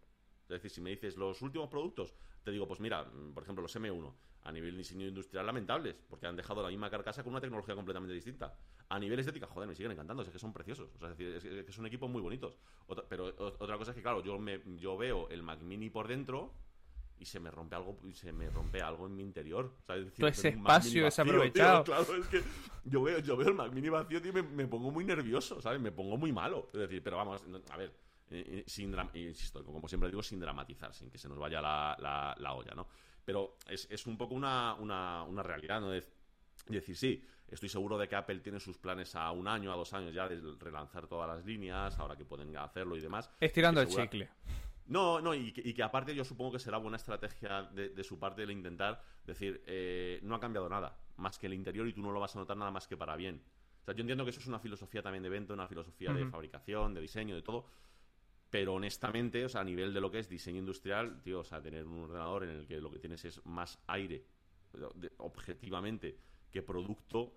Es 0.43 0.49
decir, 0.55 0.71
si 0.71 0.81
me 0.81 0.89
dices 0.91 1.17
los 1.17 1.41
últimos 1.41 1.69
productos, 1.69 2.15
te 2.47 2.51
digo, 2.53 2.65
pues 2.65 2.79
mira, 2.79 3.03
mm, 3.03 3.33
por 3.33 3.43
ejemplo, 3.43 3.61
los 3.61 3.75
M1, 3.75 4.13
a 4.43 4.51
nivel 4.53 4.77
diseño 4.77 5.05
industrial 5.05 5.45
lamentables, 5.45 5.95
porque 6.09 6.27
han 6.27 6.37
dejado 6.37 6.63
la 6.63 6.69
misma 6.69 6.89
carcasa 6.89 7.21
con 7.21 7.33
una 7.33 7.41
tecnología 7.41 7.75
completamente 7.75 8.13
distinta. 8.13 8.55
A 8.87 8.97
nivel 8.97 9.19
estética, 9.19 9.47
joder, 9.47 9.67
me 9.67 9.75
siguen 9.75 9.91
encantando, 9.91 10.23
es 10.23 10.29
que 10.29 10.39
son 10.39 10.53
preciosos, 10.53 10.89
o 10.95 10.97
sea, 10.97 11.09
es 11.09 11.17
decir, 11.17 11.35
es 11.35 11.43
que- 11.43 11.59
es 11.59 11.65
que 11.65 11.71
son 11.73 11.85
equipos 11.85 12.09
muy 12.09 12.21
bonitos. 12.21 12.53
Otra- 12.85 13.03
pero 13.09 13.25
otra 13.37 13.77
cosa 13.77 13.91
es 13.91 13.95
que, 13.97 14.01
claro, 14.01 14.23
yo, 14.23 14.39
me, 14.39 14.61
yo 14.77 14.95
veo 14.95 15.27
el 15.27 15.43
Mac 15.43 15.59
Mini 15.61 15.89
por 15.89 16.07
dentro 16.07 16.53
y 17.19 17.25
se 17.25 17.41
me 17.41 17.51
rompe 17.51 17.75
algo 17.75 17.99
y 18.05 18.13
se 18.13 18.31
me 18.31 18.49
rompe 18.49 18.81
algo 18.81 19.07
en 19.07 19.15
mi 19.17 19.23
interior. 19.23 19.73
O 19.81 19.85
sea, 19.85 19.97
es 19.97 20.05
decir, 20.05 20.19
Todo 20.23 20.29
ese 20.29 20.47
espacio 20.47 21.03
desaprovechado. 21.03 21.83
claro, 21.83 22.15
es 22.15 22.27
que 22.27 22.41
yo 22.85 23.03
veo, 23.03 23.19
yo 23.19 23.35
veo 23.35 23.49
el 23.49 23.55
Mac 23.55 23.73
Mini 23.73 23.89
vacío 23.89 24.21
tío, 24.21 24.31
y 24.31 24.35
me, 24.35 24.43
me 24.43 24.67
pongo 24.67 24.89
muy 24.89 25.03
nervioso, 25.03 25.61
¿sabes? 25.61 25.81
Me 25.81 25.91
pongo 25.91 26.15
muy 26.15 26.31
malo. 26.31 26.69
Es 26.73 26.79
decir, 26.79 27.03
pero 27.03 27.17
vamos, 27.17 27.43
a 27.71 27.75
ver, 27.75 27.91
eh, 28.29 28.43
eh, 28.59 28.63
sin 28.67 28.91
dram- 28.93 29.09
insisto, 29.15 29.63
como 29.63 29.87
siempre 29.87 30.09
digo, 30.09 30.21
sin 30.23 30.39
dramatizar, 30.39 30.93
sin 30.93 31.09
que 31.09 31.17
se 31.17 31.27
nos 31.29 31.37
vaya 31.37 31.61
la, 31.61 31.95
la- 31.99 32.35
la 32.39 32.53
olla, 32.53 32.73
¿no? 32.75 32.87
Pero 33.25 33.57
es, 33.67 33.87
es 33.91 34.05
un 34.07 34.17
poco 34.17 34.35
una, 34.35 34.73
una, 34.75 35.23
una 35.23 35.43
realidad, 35.43 35.81
¿no? 35.81 35.93
Es 35.93 36.09
decir, 36.67 36.95
sí, 36.97 37.25
estoy 37.47 37.69
seguro 37.69 37.97
de 37.97 38.07
que 38.07 38.15
Apple 38.15 38.39
tiene 38.39 38.59
sus 38.59 38.77
planes 38.77 39.15
a 39.15 39.31
un 39.31 39.47
año, 39.47 39.71
a 39.71 39.75
dos 39.75 39.93
años 39.93 40.13
ya 40.13 40.27
de 40.27 40.41
relanzar 40.59 41.07
todas 41.07 41.27
las 41.27 41.45
líneas, 41.45 41.97
ahora 41.99 42.15
que 42.17 42.25
pueden 42.25 42.55
hacerlo 42.57 42.95
y 42.95 43.01
demás. 43.01 43.29
Estirando 43.39 43.81
el 43.81 43.87
chicle. 44.03 44.29
no, 44.87 45.19
no, 45.21 45.33
y 45.33 45.51
que, 45.51 45.61
y 45.63 45.73
que 45.73 45.83
aparte 45.83 46.15
yo 46.15 46.23
supongo 46.23 46.53
que 46.53 46.59
será 46.59 46.77
buena 46.77 46.95
estrategia 46.97 47.63
de, 47.63 47.89
de 47.89 48.03
su 48.03 48.17
parte 48.17 48.43
el 48.43 48.51
intentar 48.51 49.01
decir, 49.25 49.61
eh, 49.67 50.19
no 50.23 50.35
ha 50.35 50.39
cambiado 50.39 50.69
nada, 50.69 50.97
más 51.17 51.37
que 51.37 51.47
el 51.47 51.53
interior 51.53 51.87
y 51.87 51.93
tú 51.93 52.01
no 52.01 52.11
lo 52.11 52.19
vas 52.21 52.35
a 52.35 52.39
notar 52.39 52.55
nada 52.57 52.71
más 52.71 52.87
que 52.87 52.95
para 52.95 53.15
bien. 53.17 53.41
O 53.81 53.83
sea, 53.85 53.93
yo 53.93 54.01
entiendo 54.01 54.23
que 54.25 54.31
eso 54.31 54.39
es 54.39 54.47
una 54.47 54.59
filosofía 54.59 55.01
también 55.01 55.23
de 55.23 55.29
venta, 55.29 55.53
una 55.53 55.67
filosofía 55.67 56.11
de 56.13 56.25
fabricación, 56.31 56.93
de 56.93 57.01
diseño, 57.01 57.35
de 57.35 57.41
todo, 57.41 57.65
pero 58.49 58.73
honestamente, 58.75 59.43
o 59.45 59.49
sea, 59.49 59.61
a 59.61 59.63
nivel 59.65 59.93
de 59.93 60.01
lo 60.01 60.09
que 60.11 60.19
es 60.19 60.29
diseño 60.29 60.59
industrial, 60.59 61.21
tío, 61.21 61.39
o 61.41 61.43
sea, 61.43 61.61
tener 61.61 61.85
un 61.85 62.03
ordenador 62.03 62.43
en 62.43 62.49
el 62.51 62.67
que 62.67 62.79
lo 62.79 62.89
que 62.91 62.99
tienes 62.99 63.23
es 63.25 63.45
más 63.45 63.77
aire, 63.87 64.25
objetivamente, 65.17 66.17
que 66.51 66.61
producto, 66.61 67.33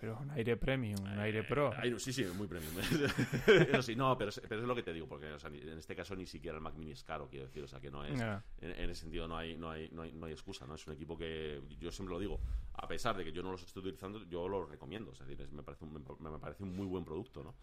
Pero 0.00 0.18
un 0.18 0.30
aire 0.32 0.56
premium, 0.56 1.00
un 1.02 1.18
aire 1.18 1.44
pro. 1.44 1.72
No, 1.90 1.98
sí, 1.98 2.12
sí, 2.12 2.24
muy 2.36 2.46
premium. 2.46 2.74
Eso 3.46 3.82
sí, 3.82 3.96
no, 3.96 4.18
pero 4.18 4.28
es, 4.30 4.40
pero 4.48 4.60
es 4.60 4.66
lo 4.66 4.74
que 4.74 4.82
te 4.82 4.92
digo, 4.92 5.06
porque 5.08 5.32
o 5.32 5.38
sea, 5.38 5.48
en 5.50 5.78
este 5.78 5.94
caso 5.96 6.14
ni 6.14 6.26
siquiera 6.26 6.56
el 6.58 6.62
Mac 6.62 6.74
Mini 6.74 6.92
es 6.92 7.02
caro, 7.04 7.28
quiero 7.28 7.46
decir, 7.46 7.62
o 7.62 7.66
sea, 7.68 7.80
que 7.80 7.90
no 7.90 8.04
es. 8.04 8.18
En, 8.60 8.70
en 8.72 8.90
ese 8.90 9.02
sentido 9.02 9.26
no 9.28 9.36
hay, 9.36 9.56
no, 9.56 9.70
hay, 9.70 9.88
no, 9.90 10.02
hay, 10.02 10.12
no 10.12 10.26
hay 10.26 10.32
excusa, 10.32 10.66
¿no? 10.66 10.74
Es 10.74 10.86
un 10.86 10.92
equipo 10.94 11.16
que 11.16 11.62
yo 11.78 11.90
siempre 11.90 12.12
lo 12.14 12.18
digo, 12.20 12.40
a 12.74 12.86
pesar 12.86 13.16
de 13.16 13.24
que 13.24 13.32
yo 13.32 13.42
no 13.42 13.52
los 13.52 13.62
estoy 13.62 13.80
utilizando, 13.82 14.24
yo 14.24 14.46
lo 14.48 14.66
recomiendo, 14.66 15.12
es 15.12 15.20
decir, 15.20 15.40
es- 15.40 15.52
me, 15.52 15.62
parece 15.62 15.84
un, 15.84 15.92
me, 16.20 16.30
me 16.30 16.38
parece 16.38 16.64
un 16.64 16.74
muy 16.76 16.86
buen 16.86 17.04
producto, 17.04 17.42
¿no? 17.42 17.54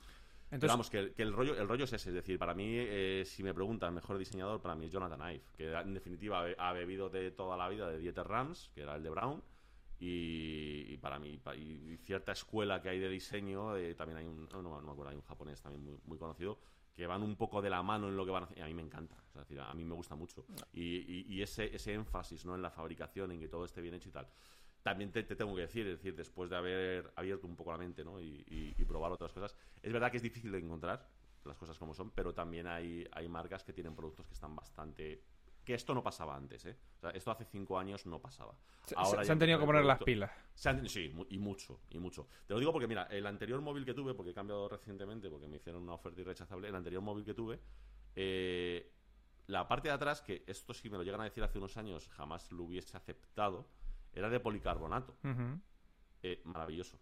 Entonces- 0.52 0.70
vamos, 0.70 0.89
que, 0.89 1.14
que 1.14 1.24
el, 1.24 1.32
rollo, 1.34 1.56
el 1.60 1.68
rollo 1.68 1.86
es 1.86 1.93
ese, 1.93 2.10
es 2.10 2.16
decir, 2.16 2.38
para 2.38 2.54
mí, 2.54 2.66
eh, 2.70 3.24
si 3.26 3.41
me 3.41 3.54
preguntan 3.54 3.93
mejor 3.93 4.18
diseñador, 4.18 4.62
para 4.62 4.76
mí 4.76 4.86
es 4.86 4.91
Jonathan 4.91 5.20
Ive, 5.34 5.43
que 5.56 5.72
en 5.72 5.93
definitiva 5.93 6.39
ha 6.41 6.43
be- 6.43 6.56
ha 6.58 6.74
bebido 6.74 7.10
de 7.10 7.32
toda 7.32 7.56
la 7.58 7.70
vida 7.70 7.89
de 7.89 7.97
Dieter 7.99 8.28
Rams, 8.28 8.70
que 8.76 8.82
era 8.82 8.95
el 8.95 9.04
de 9.04 9.10
Brown, 9.10 9.41
y, 9.99 10.86
y 10.93 10.97
para 10.97 11.20
mí, 11.20 11.39
y 11.58 11.97
cierta 11.97 12.32
escuela 12.32 12.82
que 12.82 12.89
hay 12.89 12.99
de 12.99 13.08
diseño, 13.10 13.76
eh, 13.78 13.93
también 13.95 14.18
hay 14.18 14.26
un, 14.26 14.49
no, 14.49 14.62
no 14.62 14.82
me 14.82 14.91
acuerdo, 14.91 15.12
hay 15.12 15.16
un 15.16 15.22
japonés 15.24 15.62
también 15.62 15.84
muy, 15.84 15.97
muy 16.06 16.18
conocido, 16.18 16.60
que 16.93 17.08
van 17.08 17.22
un 17.24 17.36
poco 17.36 17.62
de 17.62 17.70
la 17.70 17.82
mano 17.84 18.10
en 18.10 18.18
lo 18.18 18.26
que 18.26 18.32
van 18.32 18.43
a 18.43 18.45
hacer, 18.47 18.58
y 18.58 18.62
a 18.62 18.66
mí 18.66 18.74
me 18.74 18.82
encanta, 18.82 19.16
es 19.30 19.36
decir, 19.36 19.60
a 19.60 19.74
mí 19.74 19.86
me 19.86 19.93
gusta 19.95 20.16
mucho, 20.16 20.45
y, 20.74 20.82
y- 20.84 21.26
y 21.30 21.41
ese, 21.41 21.74
ese 21.74 21.93
énfasis 21.93 22.45
¿no? 22.45 22.56
en 22.56 22.62
la 22.62 22.72
fabricación, 22.72 23.32
en 23.32 23.39
que 23.39 23.47
todo 23.47 23.64
esté 23.66 23.82
bien 23.82 23.93
hecho 23.93 24.10
y 24.10 24.12
tal. 24.12 24.28
También 24.84 25.11
te, 25.11 25.23
te 25.23 25.36
tengo 25.36 25.55
que 25.55 25.61
decir, 25.61 25.86
es 25.88 25.97
decir, 25.97 26.15
después 26.15 26.49
de 26.49 26.55
haber 26.57 27.11
abierto 27.15 27.47
un 27.47 27.55
poco 27.55 27.71
la 27.71 27.77
mente 27.77 28.03
¿no? 28.03 28.19
y, 28.19 28.43
y- 28.47 28.73
y 28.77 28.86
probar 28.86 29.11
otras 29.11 29.32
cosas, 29.32 29.55
es 29.82 29.93
verdad 29.93 30.09
que 30.11 30.17
es 30.17 30.23
difícil 30.23 30.51
de 30.51 30.59
encontrar 30.59 31.07
las 31.45 31.57
cosas 31.57 31.77
como 31.79 31.93
son, 31.93 32.11
pero 32.11 32.34
también 32.34 32.67
hay, 32.67 33.07
hay 33.11 33.27
marcas 33.27 33.63
que 33.63 33.73
tienen 33.73 33.95
productos 33.95 34.25
que 34.27 34.34
están 34.34 34.55
bastante... 34.55 35.23
Que 35.63 35.75
esto 35.75 35.93
no 35.93 36.01
pasaba 36.01 36.36
antes, 36.36 36.65
¿eh? 36.65 36.75
O 36.97 36.99
sea, 37.01 37.11
esto 37.11 37.29
hace 37.29 37.45
cinco 37.45 37.77
años 37.77 38.07
no 38.07 38.19
pasaba. 38.19 38.55
Se- 38.84 38.95
Ahora 38.97 39.23
se 39.23 39.32
han 39.32 39.38
tenido 39.38 39.59
que 39.59 39.65
poner 39.67 39.86
las 39.86 39.99
pilas. 40.03 40.32
se 40.55 40.69
han- 40.69 40.89
sí, 40.89 41.13
y 41.29 41.38
mucho, 41.38 41.82
y 41.91 41.99
mucho. 41.99 42.27
Te 42.47 42.53
lo 42.55 42.59
digo 42.59 42.71
porque, 42.73 42.88
mira, 42.88 43.03
el 43.11 43.27
anterior 43.27 43.61
móvil 43.61 43.86
que 43.86 43.93
tuve, 43.93 44.15
porque 44.15 44.32
he 44.32 44.34
cambiado 44.34 44.67
recientemente, 44.67 45.29
porque 45.29 45.47
me 45.47 45.57
hicieron 45.57 45.84
una 45.84 45.93
oferta 45.93 46.19
irrechazable, 46.19 46.67
el 46.67 46.75
anterior 46.75 47.03
móvil 47.03 47.23
que 47.23 47.36
tuve, 47.36 47.59
eh, 48.15 48.91
la 49.47 49.67
parte 49.67 49.88
de 49.89 49.93
atrás, 49.93 50.21
que 50.21 50.43
esto 50.47 50.73
sí 50.73 50.89
me 50.89 50.97
lo 50.97 51.03
llegan 51.03 51.21
a 51.21 51.25
decir 51.25 51.43
hace 51.43 51.57
unos 51.59 51.77
años, 51.77 52.07
jamás 52.09 52.51
lo 52.51 52.63
hubiese 52.63 52.97
aceptado, 52.97 53.67
era 54.14 54.30
de 54.30 54.39
policarbonato. 54.39 55.18
Eh, 56.24 56.41
maravilloso. 56.45 56.99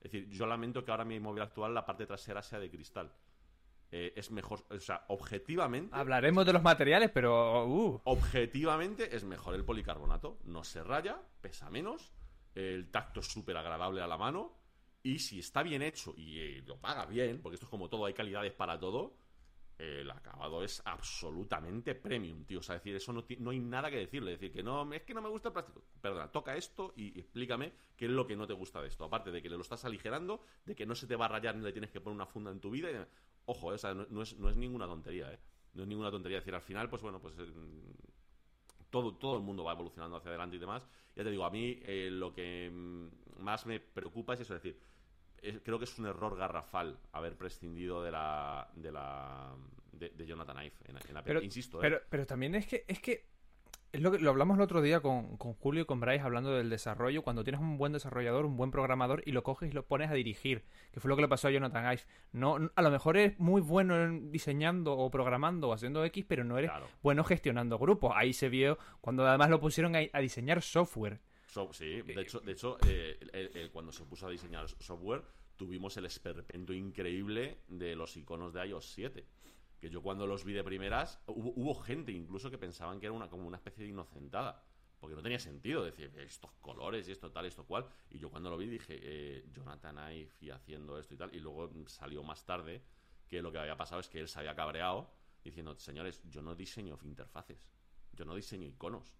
Es 0.00 0.12
decir, 0.12 0.28
yo 0.28 0.46
lamento 0.46 0.84
que 0.84 0.90
ahora 0.90 1.04
mi 1.04 1.18
móvil 1.18 1.42
actual 1.42 1.74
la 1.74 1.84
parte 1.84 2.06
trasera 2.06 2.42
sea 2.42 2.58
de 2.58 2.70
cristal. 2.70 3.12
Eh, 3.90 4.12
es 4.16 4.30
mejor, 4.30 4.66
o 4.68 4.78
sea, 4.80 5.04
objetivamente... 5.08 5.94
Hablaremos 5.94 6.44
de 6.44 6.52
los 6.52 6.62
materiales, 6.62 7.10
pero... 7.12 7.66
Uh, 7.66 8.00
Objetivamente 8.04 9.14
es 9.14 9.24
mejor 9.24 9.54
el 9.54 9.64
policarbonato. 9.64 10.38
No 10.44 10.64
se 10.64 10.82
raya, 10.82 11.20
pesa 11.40 11.70
menos, 11.70 12.12
el 12.54 12.90
tacto 12.90 13.20
es 13.20 13.26
súper 13.26 13.56
agradable 13.56 14.02
a 14.02 14.06
la 14.06 14.18
mano. 14.18 14.56
Y 15.02 15.20
si 15.20 15.38
está 15.38 15.62
bien 15.62 15.82
hecho 15.82 16.14
y 16.16 16.40
eh, 16.40 16.64
lo 16.66 16.80
paga 16.80 17.06
bien, 17.06 17.40
porque 17.40 17.54
esto 17.54 17.66
es 17.66 17.70
como 17.70 17.88
todo, 17.88 18.06
hay 18.06 18.14
calidades 18.14 18.52
para 18.52 18.78
todo, 18.78 19.16
el 19.78 20.10
acabado 20.10 20.62
es 20.62 20.80
absolutamente 20.84 21.94
premium, 21.94 22.44
tío. 22.44 22.60
O 22.60 22.62
sea, 22.62 22.76
es 22.76 22.82
decir, 22.82 22.96
eso 22.96 23.12
no, 23.12 23.24
no 23.38 23.50
hay 23.50 23.58
nada 23.58 23.90
que 23.90 23.98
decirle. 23.98 24.32
Es 24.32 24.40
decir, 24.40 24.54
que 24.54 24.62
no, 24.62 24.90
es 24.92 25.02
que 25.02 25.14
no 25.14 25.22
me 25.22 25.28
gusta 25.28 25.48
el 25.48 25.52
plástico. 25.52 25.82
Perdona, 26.00 26.28
toca 26.32 26.56
esto 26.56 26.92
y 26.96 27.18
explícame 27.18 27.72
qué 27.96 28.06
es 28.06 28.10
lo 28.10 28.26
que 28.26 28.36
no 28.36 28.46
te 28.46 28.54
gusta 28.54 28.80
de 28.80 28.88
esto. 28.88 29.04
Aparte 29.04 29.30
de 29.30 29.42
que 29.42 29.50
le 29.50 29.56
lo 29.56 29.62
estás 29.62 29.84
aligerando, 29.84 30.40
de 30.64 30.74
que 30.74 30.86
no 30.86 30.94
se 30.94 31.06
te 31.06 31.16
va 31.16 31.26
a 31.26 31.28
rayar 31.28 31.56
ni 31.56 31.62
le 31.62 31.72
tienes 31.72 31.90
que 31.90 32.00
poner 32.00 32.16
una 32.16 32.26
funda 32.26 32.50
en 32.50 32.60
tu 32.60 32.70
vida. 32.70 33.08
Ojo, 33.44 33.72
eh, 33.72 33.74
o 33.74 33.78
sea, 33.78 33.94
no, 33.94 34.22
es, 34.22 34.38
no 34.38 34.48
es 34.48 34.56
ninguna 34.56 34.86
tontería, 34.86 35.32
¿eh? 35.32 35.38
No 35.74 35.82
es 35.82 35.88
ninguna 35.88 36.10
tontería. 36.10 36.38
Es 36.38 36.44
decir, 36.44 36.54
al 36.54 36.62
final, 36.62 36.88
pues 36.88 37.02
bueno, 37.02 37.20
pues... 37.20 37.34
eh, 37.38 37.52
todo, 38.90 39.14
todo 39.16 39.36
el 39.36 39.42
mundo 39.42 39.64
va 39.64 39.72
evolucionando 39.72 40.16
hacia 40.16 40.30
adelante 40.30 40.56
y 40.56 40.58
demás. 40.58 40.86
Ya 41.14 41.24
te 41.24 41.30
digo, 41.30 41.44
a 41.44 41.50
mí 41.50 41.80
eh, 41.82 42.08
lo 42.10 42.32
que 42.32 42.70
mm, 42.70 43.42
más 43.42 43.66
me 43.66 43.80
preocupa 43.80 44.34
es 44.34 44.40
eso, 44.40 44.54
es 44.54 44.62
decir, 44.62 44.80
creo 45.64 45.78
que 45.78 45.84
es 45.84 45.98
un 45.98 46.06
error 46.06 46.36
garrafal 46.36 46.98
haber 47.12 47.36
prescindido 47.36 48.02
de 48.02 48.10
la 48.10 48.68
de 48.74 48.92
la 48.92 49.54
de, 49.92 50.10
de 50.10 50.26
Jonathan 50.26 50.56
Ive 50.58 50.76
en, 50.84 50.96
en 50.96 51.16
Apple. 51.16 51.22
pero, 51.24 51.42
Insisto, 51.42 51.78
¿eh? 51.78 51.80
pero, 51.82 52.00
pero 52.08 52.26
también 52.26 52.54
es 52.54 52.66
que... 52.66 52.84
Es 52.86 53.00
que 53.00 53.34
es 53.92 54.02
lo 54.02 54.10
que 54.10 54.18
lo 54.18 54.28
hablamos 54.28 54.58
el 54.58 54.62
otro 54.62 54.82
día 54.82 55.00
con, 55.00 55.38
con 55.38 55.54
Julio 55.54 55.82
y 55.82 55.86
con 55.86 56.00
Bryce 56.00 56.20
hablando 56.20 56.50
del 56.50 56.68
desarrollo. 56.68 57.22
Cuando 57.22 57.44
tienes 57.44 57.62
un 57.62 57.78
buen 57.78 57.92
desarrollador, 57.92 58.44
un 58.44 58.56
buen 58.56 58.70
programador 58.70 59.22
y 59.24 59.32
lo 59.32 59.42
coges 59.42 59.70
y 59.70 59.72
lo 59.72 59.86
pones 59.86 60.10
a 60.10 60.14
dirigir, 60.14 60.64
que 60.92 61.00
fue 61.00 61.08
lo 61.08 61.16
que 61.16 61.22
le 61.22 61.28
pasó 61.28 61.48
a 61.48 61.50
Jonathan 61.50 61.92
Ive. 61.92 62.02
No, 62.32 62.58
a 62.74 62.82
lo 62.82 62.90
mejor 62.90 63.16
eres 63.16 63.38
muy 63.38 63.62
bueno 63.62 64.02
en 64.02 64.30
diseñando 64.30 64.98
o 64.98 65.10
programando 65.10 65.68
o 65.68 65.72
haciendo 65.72 66.04
X, 66.04 66.26
pero 66.28 66.44
no 66.44 66.58
eres 66.58 66.72
bueno 67.02 67.24
gestionando 67.24 67.78
grupos. 67.78 68.12
Ahí 68.14 68.34
se 68.34 68.50
vio 68.50 68.76
cuando 69.00 69.26
además 69.26 69.48
lo 69.48 69.60
pusieron 69.60 69.96
a, 69.96 70.00
a 70.12 70.20
diseñar 70.20 70.60
software. 70.60 71.20
So- 71.56 71.72
sí, 71.72 72.02
de 72.02 72.20
hecho, 72.20 72.40
de 72.40 72.52
hecho 72.52 72.76
eh, 72.86 73.70
cuando 73.72 73.90
se 73.92 74.04
puso 74.04 74.26
a 74.26 74.30
diseñar 74.30 74.68
software, 74.68 75.22
tuvimos 75.56 75.96
el 75.96 76.04
esperpento 76.04 76.74
increíble 76.74 77.62
de 77.68 77.96
los 77.96 78.14
iconos 78.16 78.52
de 78.52 78.66
iOS 78.66 78.90
7. 78.92 79.26
Que 79.80 79.88
yo 79.90 80.02
cuando 80.02 80.26
los 80.26 80.44
vi 80.44 80.52
de 80.52 80.62
primeras, 80.62 81.18
hubo, 81.26 81.52
hubo 81.56 81.74
gente 81.74 82.12
incluso 82.12 82.50
que 82.50 82.58
pensaban 82.58 83.00
que 83.00 83.06
era 83.06 83.12
una, 83.14 83.28
como 83.30 83.46
una 83.46 83.56
especie 83.56 83.84
de 83.84 83.90
inocentada. 83.90 84.62
Porque 85.00 85.14
no 85.16 85.22
tenía 85.22 85.38
sentido 85.38 85.82
decir 85.84 86.10
estos 86.18 86.50
colores 86.60 87.08
y 87.08 87.12
esto 87.12 87.30
tal, 87.30 87.44
esto 87.46 87.64
cual. 87.64 87.86
Y 88.10 88.18
yo 88.18 88.30
cuando 88.30 88.50
lo 88.50 88.56
vi 88.58 88.66
dije, 88.66 88.98
eh, 89.02 89.44
Jonathan 89.52 89.96
Ive 90.12 90.32
y 90.40 90.50
haciendo 90.50 90.98
esto 90.98 91.14
y 91.14 91.16
tal. 91.16 91.34
Y 91.34 91.40
luego 91.40 91.70
salió 91.86 92.22
más 92.22 92.44
tarde 92.44 92.82
que 93.28 93.40
lo 93.42 93.50
que 93.52 93.58
había 93.58 93.76
pasado 93.76 94.00
es 94.00 94.08
que 94.08 94.20
él 94.20 94.28
se 94.28 94.38
había 94.38 94.54
cabreado 94.54 95.10
diciendo, 95.44 95.74
señores, 95.78 96.20
yo 96.28 96.42
no 96.42 96.54
diseño 96.54 96.98
interfaces. 97.04 97.58
Yo 98.12 98.24
no 98.24 98.34
diseño 98.34 98.66
iconos. 98.66 99.14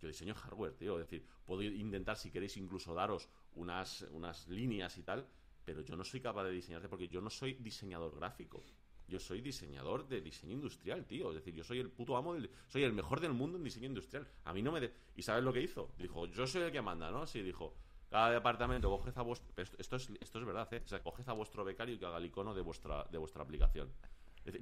Yo 0.00 0.08
diseño 0.08 0.34
hardware, 0.34 0.74
tío. 0.74 0.98
Es 0.98 1.06
decir, 1.06 1.26
puedo 1.44 1.62
intentar, 1.62 2.16
si 2.16 2.30
queréis, 2.30 2.56
incluso 2.56 2.94
daros 2.94 3.28
unas, 3.54 4.02
unas 4.12 4.46
líneas 4.48 4.96
y 4.98 5.02
tal, 5.02 5.26
pero 5.64 5.80
yo 5.82 5.96
no 5.96 6.04
soy 6.04 6.20
capaz 6.20 6.44
de 6.44 6.52
diseñarte 6.52 6.88
porque 6.88 7.08
yo 7.08 7.20
no 7.20 7.30
soy 7.30 7.54
diseñador 7.54 8.14
gráfico. 8.16 8.62
Yo 9.08 9.18
soy 9.18 9.40
diseñador 9.40 10.06
de 10.06 10.20
diseño 10.20 10.52
industrial, 10.52 11.06
tío. 11.06 11.30
Es 11.30 11.36
decir, 11.36 11.54
yo 11.54 11.64
soy 11.64 11.78
el 11.80 11.90
puto 11.90 12.16
amo 12.16 12.34
del... 12.34 12.50
Soy 12.68 12.82
el 12.84 12.92
mejor 12.92 13.20
del 13.20 13.32
mundo 13.32 13.56
en 13.56 13.64
diseño 13.64 13.86
industrial. 13.86 14.26
A 14.44 14.52
mí 14.52 14.60
no 14.62 14.70
me... 14.70 14.80
de- 14.80 14.92
¿Y 15.16 15.22
sabes 15.22 15.42
lo 15.42 15.52
que 15.52 15.62
hizo? 15.62 15.90
Dijo, 15.98 16.26
yo 16.26 16.46
soy 16.46 16.62
el 16.62 16.70
que 16.72 16.82
manda, 16.82 17.10
¿no? 17.10 17.26
Sí, 17.26 17.40
dijo, 17.42 17.74
cada 18.10 18.30
departamento 18.30 18.90
coged 18.90 19.16
a 19.16 19.22
vuestro... 19.22 19.50
Esto, 19.56 19.76
esto 19.78 19.96
es, 19.96 20.10
esto 20.20 20.38
es 20.40 20.44
verdad, 20.44 20.72
¿eh? 20.74 20.82
O 20.84 20.88
sea, 20.88 21.02
coged 21.02 21.26
a 21.26 21.32
vuestro 21.32 21.64
becario 21.64 21.94
y 21.94 21.98
que 21.98 22.04
haga 22.04 22.18
el 22.18 22.26
icono 22.26 22.54
de 22.54 22.60
vuestra, 22.60 23.04
de 23.04 23.16
vuestra 23.16 23.42
aplicación. 23.42 23.90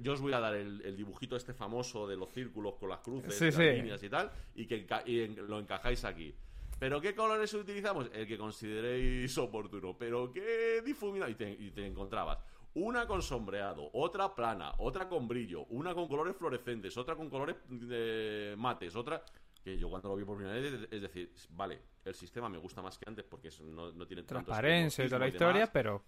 Yo 0.01 0.13
os 0.13 0.21
voy 0.21 0.33
a 0.33 0.39
dar 0.39 0.55
el, 0.55 0.81
el 0.85 0.95
dibujito 0.95 1.35
este 1.35 1.53
famoso 1.53 2.07
de 2.07 2.15
los 2.17 2.31
círculos 2.31 2.75
con 2.75 2.89
las 2.89 2.99
cruces, 2.99 3.33
Sí, 3.37 3.45
las 3.45 3.55
sí. 3.55 3.63
líneas 3.63 4.03
y 4.03 4.09
tal, 4.09 4.31
y 4.55 4.65
que 4.65 4.85
enca- 4.87 5.03
y 5.05 5.21
en- 5.21 5.47
lo 5.47 5.59
encajáis 5.59 6.03
aquí. 6.05 6.33
¿Pero 6.79 7.01
qué 7.01 7.15
colores 7.15 7.53
utilizamos? 7.53 8.09
El 8.13 8.27
que 8.27 8.37
consideréis 8.37 9.35
oportuno. 9.37 9.97
¿Pero 9.97 10.31
qué 10.31 10.81
difuminado? 10.85 11.31
Y 11.31 11.35
te, 11.35 11.49
y 11.51 11.71
te 11.71 11.85
encontrabas 11.85 12.37
una 12.75 13.07
con 13.07 13.23
sombreado, 13.23 13.89
otra 13.93 14.35
plana, 14.35 14.73
otra 14.77 15.09
con 15.09 15.27
brillo, 15.27 15.63
una 15.69 15.95
con 15.95 16.07
colores 16.07 16.35
fluorescentes, 16.35 16.95
otra 16.97 17.15
con 17.15 17.29
colores 17.29 17.55
eh, 17.89 18.53
mates, 18.57 18.95
otra... 18.95 19.23
Que 19.63 19.77
yo 19.77 19.89
cuando 19.89 20.07
lo 20.09 20.15
vi 20.15 20.23
por 20.23 20.37
primera 20.37 20.55
vez, 20.57 20.87
es- 20.91 21.01
decir, 21.01 21.33
vale, 21.49 21.81
el 22.05 22.13
sistema 22.13 22.47
me 22.47 22.57
gusta 22.57 22.81
más 22.81 22.97
que 22.97 23.03
antes 23.09 23.25
porque 23.25 23.49
no, 23.63 23.91
no 23.91 24.05
tiene 24.07 24.21
tanto 24.23 24.45
Transparencia 24.45 25.03
y 25.03 25.07
toda 25.09 25.19
la 25.19 25.27
historia, 25.27 25.53
demás. 25.53 25.69
pero... 25.73 26.05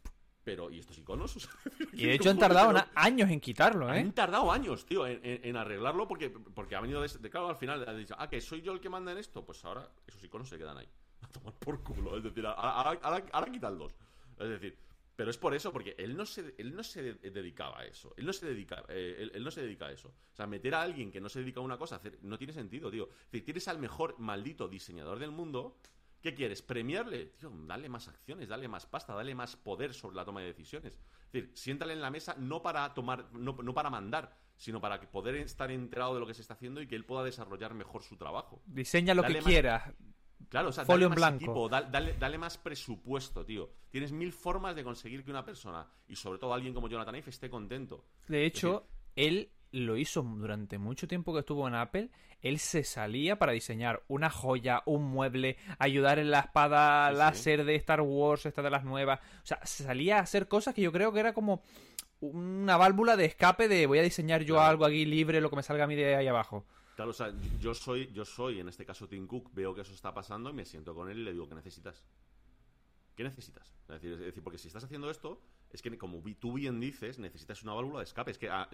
Pero, 0.50 0.72
¿y 0.72 0.80
estos 0.80 0.98
iconos? 0.98 1.48
Y 1.94 2.06
de 2.08 2.14
hecho 2.16 2.30
han 2.32 2.40
tardado 2.40 2.74
pero- 2.74 2.86
años 2.96 3.30
en 3.30 3.40
quitarlo, 3.40 3.88
¿eh? 3.94 4.00
han 4.00 4.14
tardado 4.14 4.52
años, 4.52 4.86
tío, 4.86 5.06
en, 5.06 5.20
en- 5.24 5.46
en 5.46 5.56
arreglarlo 5.58 6.08
porque, 6.08 6.30
porque 6.32 6.76
ha 6.76 6.82
venido 6.82 7.02
de, 7.02 7.08
de- 7.08 7.30
Claro, 7.30 7.50
al 7.50 7.56
final 7.58 7.88
ha 7.88 7.94
dicho, 7.94 8.16
ah, 8.18 8.28
que 8.28 8.42
soy 8.42 8.62
yo 8.62 8.72
el 8.74 8.80
que 8.80 8.90
manda 8.90 9.12
en 9.12 9.20
esto. 9.20 9.46
Pues 9.46 9.64
ahora 9.66 9.88
esos 10.08 10.24
iconos 10.24 10.50
se 10.50 10.58
quedan 10.58 10.78
ahí. 10.78 10.88
A 11.22 11.28
tomar 11.28 11.54
por 11.54 11.84
culo. 11.84 12.18
Es 12.18 12.24
decir, 12.24 12.46
ahora, 12.46 12.62
ahora, 12.72 13.00
ahora- 13.04 13.26
ahora 13.32 13.52
quita 13.52 13.68
el 13.68 13.78
2. 13.78 13.94
Es 14.40 14.50
decir, 14.50 14.78
pero 15.16 15.30
es 15.32 15.38
por 15.38 15.54
eso, 15.54 15.72
porque 15.74 15.96
él 16.00 16.16
no 16.16 16.26
se, 16.26 16.56
él 16.58 16.74
no 16.74 16.82
se 16.84 17.04
de- 17.04 17.30
dedicaba 17.30 17.80
a 17.82 17.86
eso. 17.86 18.14
Él 18.18 18.26
no 18.26 18.32
se 18.34 18.46
dedica, 18.48 18.84
eh, 18.88 19.18
él, 19.20 19.32
él 19.36 19.44
no 19.44 19.52
se 19.52 19.62
dedica 19.62 19.88
a 19.88 19.92
eso. 19.92 20.08
O 20.08 20.36
sea, 20.36 20.48
meter 20.48 20.74
a 20.74 20.82
alguien 20.82 21.12
que 21.12 21.20
no 21.22 21.28
se 21.30 21.40
dedica 21.40 21.60
a 21.60 21.64
una 21.64 21.78
cosa, 21.78 21.98
hacer, 21.98 22.18
no 22.24 22.38
tiene 22.38 22.54
sentido, 22.54 22.90
tío. 22.90 23.04
Es 23.10 23.32
decir, 23.32 23.44
tienes 23.46 23.68
al 23.68 23.80
mejor 23.80 24.18
maldito 24.18 24.68
diseñador 24.70 25.20
del 25.20 25.32
mundo. 25.32 25.76
¿Qué 26.22 26.34
quieres? 26.36 26.62
¿Premiarle? 26.62 27.28
Tío, 27.38 27.50
dale 27.66 27.88
más 27.90 28.08
acciones, 28.08 28.50
dale 28.50 28.68
más 28.68 28.86
pasta, 28.86 29.14
dale 29.14 29.34
más 29.36 29.56
poder 29.56 29.94
sobre 29.94 30.16
la 30.18 30.26
toma 30.26 30.42
de 30.42 30.48
decisiones. 30.48 30.94
Es 30.96 31.32
decir, 31.32 31.52
siéntale 31.56 31.94
en 31.94 32.02
la 32.02 32.10
mesa 32.12 32.36
no 32.38 32.62
para 32.62 32.94
tomar, 32.94 33.32
no, 33.34 33.54
no 33.64 33.74
para 33.74 33.90
mandar, 33.90 34.36
sino 34.58 34.82
para 34.82 35.00
que 35.00 35.08
poder 35.08 35.36
estar 35.36 35.72
enterado 35.72 36.14
de 36.16 36.20
lo 36.20 36.28
que 36.28 36.34
se 36.34 36.42
está 36.42 36.56
haciendo 36.56 36.82
y 36.82 36.88
que 36.88 36.96
él 36.96 37.06
pueda 37.06 37.24
desarrollar 37.24 37.74
mejor 37.74 38.04
su 38.04 38.18
trabajo. 38.18 38.62
Diseña 38.66 39.14
lo 39.14 39.22
Dale 39.22 39.36
que 39.36 39.42
más- 39.42 39.50
quieras. 39.50 39.94
Claro, 40.50 40.70
o 40.70 40.72
sea, 40.72 40.84
Folio 40.84 41.08
dale 41.10 41.16
en 41.16 41.22
más 41.22 41.30
blanco. 41.30 41.44
equipo, 41.46 41.70
dale, 41.70 41.88
dale- 41.92 42.14
dale 42.18 42.38
más 42.38 42.58
presupuesto, 42.58 43.46
tío. 43.46 43.70
Tienes 43.90 44.12
mil 44.12 44.34
formas 44.34 44.76
de 44.76 44.84
conseguir 44.84 45.24
que 45.24 45.32
una 45.32 45.46
persona, 45.46 45.88
y 46.08 46.16
sobre 46.16 46.40
todo 46.40 46.54
alguien 46.54 46.74
como 46.74 46.90
Jonathan 46.90 47.16
Ive, 47.16 47.30
esté 47.30 47.50
contento. 47.50 48.06
De 48.28 48.46
hecho, 48.46 48.88
él 49.16 49.52
lo 49.72 49.98
hizo 49.98 50.22
durante 50.24 50.78
mucho 50.78 51.08
tiempo 51.08 51.34
que 51.34 51.40
estuvo 51.40 51.68
en 51.68 51.76
Apple. 51.76 52.10
Él 52.42 52.60
se 52.60 52.84
salía 52.84 53.38
para 53.38 53.52
diseñar 53.52 54.02
una 54.08 54.30
joya, 54.30 54.82
un 54.86 55.04
mueble, 55.04 55.58
ayudar 55.78 56.20
en 56.20 56.32
la 56.32 56.40
espada 56.40 57.10
Sí, 57.10 57.14
sí. 57.16 57.20
láser 57.20 57.66
de 57.66 57.76
Star 57.76 58.02
Wars, 58.02 58.46
esta 58.46 58.62
de 58.62 58.70
las 58.70 58.84
nuevas. 58.84 59.20
O 59.44 59.46
sea, 59.46 59.60
se 59.66 59.84
salía 59.84 60.18
a 60.18 60.22
hacer 60.22 60.48
cosas 60.48 60.74
que 60.74 60.82
yo 60.82 60.92
creo 60.92 61.12
que 61.12 61.20
era 61.20 61.34
como 61.34 61.62
una 62.22 62.78
válvula 62.78 63.16
de 63.16 63.26
escape 63.26 63.68
de 63.68 63.86
voy 63.88 64.00
a 64.00 64.04
diseñar 64.04 64.44
yo 64.44 64.60
algo 64.62 64.86
aquí 64.86 65.06
libre, 65.06 65.42
lo 65.42 65.50
que 65.50 65.56
me 65.58 65.64
salga 65.64 65.84
a 65.84 65.88
mí 65.88 65.96
de 65.96 66.16
ahí 66.16 66.28
abajo. 66.28 66.66
Claro, 66.96 67.12
o 67.12 67.14
sea, 67.14 67.34
yo 67.62 67.74
soy, 67.74 68.12
yo 68.12 68.26
soy, 68.26 68.60
en 68.60 68.68
este 68.68 68.86
caso 68.86 69.08
Tim 69.08 69.26
Cook, 69.26 69.52
veo 69.54 69.74
que 69.74 69.82
eso 69.82 69.94
está 69.94 70.14
pasando 70.14 70.50
y 70.50 70.54
me 70.54 70.66
siento 70.66 70.94
con 70.94 71.10
él 71.10 71.20
y 71.20 71.24
le 71.24 71.32
digo, 71.32 71.48
¿qué 71.48 71.56
necesitas? 71.56 72.04
¿Qué 73.16 73.24
necesitas? 73.24 73.74
Es 73.84 73.88
decir, 73.88 74.14
es 74.14 74.20
decir, 74.20 74.44
porque 74.44 74.58
si 74.58 74.68
estás 74.68 74.84
haciendo 74.84 75.10
esto, 75.10 75.42
es 75.72 75.82
que 75.82 75.98
como 75.98 76.22
tú 76.40 76.54
bien 76.54 76.80
dices, 76.80 77.20
necesitas 77.20 77.62
una 77.64 77.74
válvula 77.74 78.00
de 78.00 78.06
escape. 78.06 78.32
Es 78.32 78.38
que 78.38 78.50
a, 78.50 78.68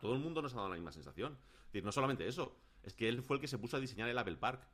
todo 0.00 0.12
el 0.14 0.20
mundo 0.20 0.42
nos 0.42 0.52
ha 0.54 0.56
dado 0.56 0.68
la 0.68 0.74
misma 0.74 0.92
sensación. 0.92 1.38
Es 1.66 1.66
decir, 1.72 1.84
no 1.84 1.92
solamente 1.92 2.26
eso, 2.26 2.56
es 2.82 2.94
que 2.94 3.08
él 3.08 3.22
fue 3.22 3.36
el 3.36 3.40
que 3.40 3.48
se 3.48 3.58
puso 3.58 3.76
a 3.76 3.80
diseñar 3.80 4.08
el 4.08 4.18
Apple 4.18 4.36
Park. 4.36 4.66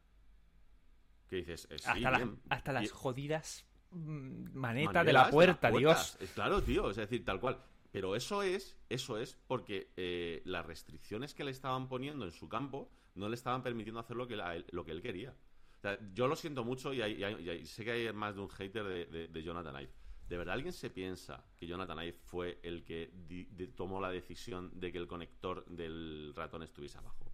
Que 1.29 1.37
dices, 1.37 1.69
eh, 1.71 1.79
sí, 1.79 1.85
hasta, 1.89 2.11
las, 2.11 2.21
bien. 2.23 2.41
hasta 2.49 2.73
las 2.73 2.85
Y- 2.85 2.89
jodidas 2.89 3.65
mm, 3.91 4.53
manetas 4.59 5.07
de 5.07 5.13
la 5.13 5.31
puerta. 5.31 5.71
Dios. 5.71 6.19
Claro, 6.35 6.63
tío, 6.63 6.91
es 6.91 6.97
decir, 6.97 7.25
tal 7.25 7.39
cual. 7.41 7.63
Pero 7.93 8.15
eso 8.17 8.43
es, 8.43 8.77
eso 8.89 9.19
es 9.19 9.37
porque 9.47 9.93
eh, 9.97 10.43
las 10.45 10.65
restricciones 10.67 11.35
que 11.35 11.45
le 11.45 11.51
estaban 11.51 11.89
poniendo 11.89 12.25
en 12.25 12.31
su 12.33 12.49
campo 12.49 12.91
no 13.15 13.29
le 13.29 13.35
estaban 13.35 13.63
permitiendo 13.63 14.01
hacer 14.01 14.17
lo 14.17 14.27
que, 14.29 14.37
la- 14.37 14.63
lo 14.71 14.85
que 14.85 14.93
él 14.93 15.03
quería. 15.03 15.31
O 15.79 15.81
sea, 15.81 15.99
yo 16.13 16.29
lo 16.29 16.37
siento 16.37 16.65
mucho 16.65 16.93
y, 16.93 17.01
hay- 17.03 17.15
y 17.15 17.25
hay- 17.25 17.43
y 17.43 17.49
hay- 17.51 17.67
sé 17.67 17.85
que 17.85 17.93
hay 17.93 18.13
más 18.13 18.35
de 18.35 18.41
un 18.43 18.49
hater 18.49 18.85
de, 18.85 19.07
de- 19.07 19.29
de 19.29 19.43
Jonathan 19.43 19.75
Ive. 19.83 19.93
¿De 20.31 20.37
verdad 20.37 20.55
alguien 20.55 20.73
se 20.73 20.91
piensa 20.91 21.45
que 21.57 21.67
Jonathan 21.67 21.99
Ive 21.99 22.13
fue 22.13 22.61
el 22.63 22.85
que 22.85 23.11
di- 23.29 23.47
de- 23.47 23.67
tomó 23.67 24.01
la 24.01 24.11
decisión 24.11 24.71
de 24.79 24.93
que 24.93 24.99
el 24.99 25.09
conector 25.09 25.65
del 25.67 26.33
ratón 26.37 26.63
estuviese 26.63 26.99
abajo? 26.99 27.27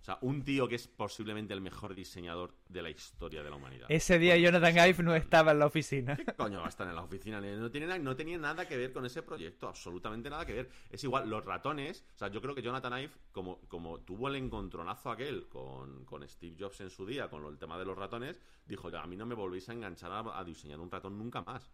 O 0.00 0.04
sea, 0.04 0.16
un 0.22 0.44
tío 0.44 0.68
que 0.68 0.76
es 0.76 0.86
posiblemente 0.86 1.52
el 1.52 1.60
mejor 1.60 1.96
diseñador 1.96 2.54
de 2.68 2.82
la 2.82 2.88
historia 2.88 3.42
de 3.42 3.50
la 3.50 3.56
humanidad. 3.56 3.88
Ese 3.90 4.20
día 4.20 4.36
Jonathan 4.36 4.76
Ive 4.88 5.02
no 5.02 5.14
estaba 5.16 5.50
en 5.50 5.58
la 5.58 5.66
oficina. 5.66 6.14
¿Qué 6.16 6.24
coño 6.36 6.60
va 6.60 6.66
a 6.66 6.68
estar 6.68 6.86
en 6.88 6.94
la 6.94 7.02
oficina? 7.02 7.40
No, 7.40 7.68
tiene, 7.68 7.98
no 7.98 8.14
tenía 8.14 8.38
nada 8.38 8.66
que 8.68 8.76
ver 8.76 8.92
con 8.92 9.04
ese 9.04 9.22
proyecto, 9.24 9.66
absolutamente 9.68 10.30
nada 10.30 10.46
que 10.46 10.52
ver. 10.54 10.70
Es 10.88 11.02
igual, 11.02 11.28
los 11.28 11.44
ratones, 11.44 12.04
o 12.14 12.18
sea, 12.18 12.28
yo 12.28 12.40
creo 12.40 12.54
que 12.54 12.62
Jonathan 12.62 12.92
Ive, 13.02 13.12
como, 13.32 13.60
como 13.62 13.98
tuvo 14.02 14.28
el 14.28 14.36
encontronazo 14.36 15.10
aquel 15.10 15.48
con, 15.48 16.04
con 16.04 16.26
Steve 16.28 16.56
Jobs 16.58 16.80
en 16.80 16.90
su 16.90 17.04
día, 17.04 17.28
con 17.28 17.44
el 17.46 17.58
tema 17.58 17.76
de 17.76 17.84
los 17.84 17.98
ratones, 17.98 18.40
dijo, 18.66 18.88
a 18.96 19.06
mí 19.08 19.16
no 19.16 19.26
me 19.26 19.34
volvéis 19.34 19.68
a 19.68 19.72
enganchar 19.72 20.12
a, 20.12 20.38
a 20.38 20.44
diseñar 20.44 20.78
un 20.78 20.90
ratón 20.92 21.18
nunca 21.18 21.42
más. 21.42 21.68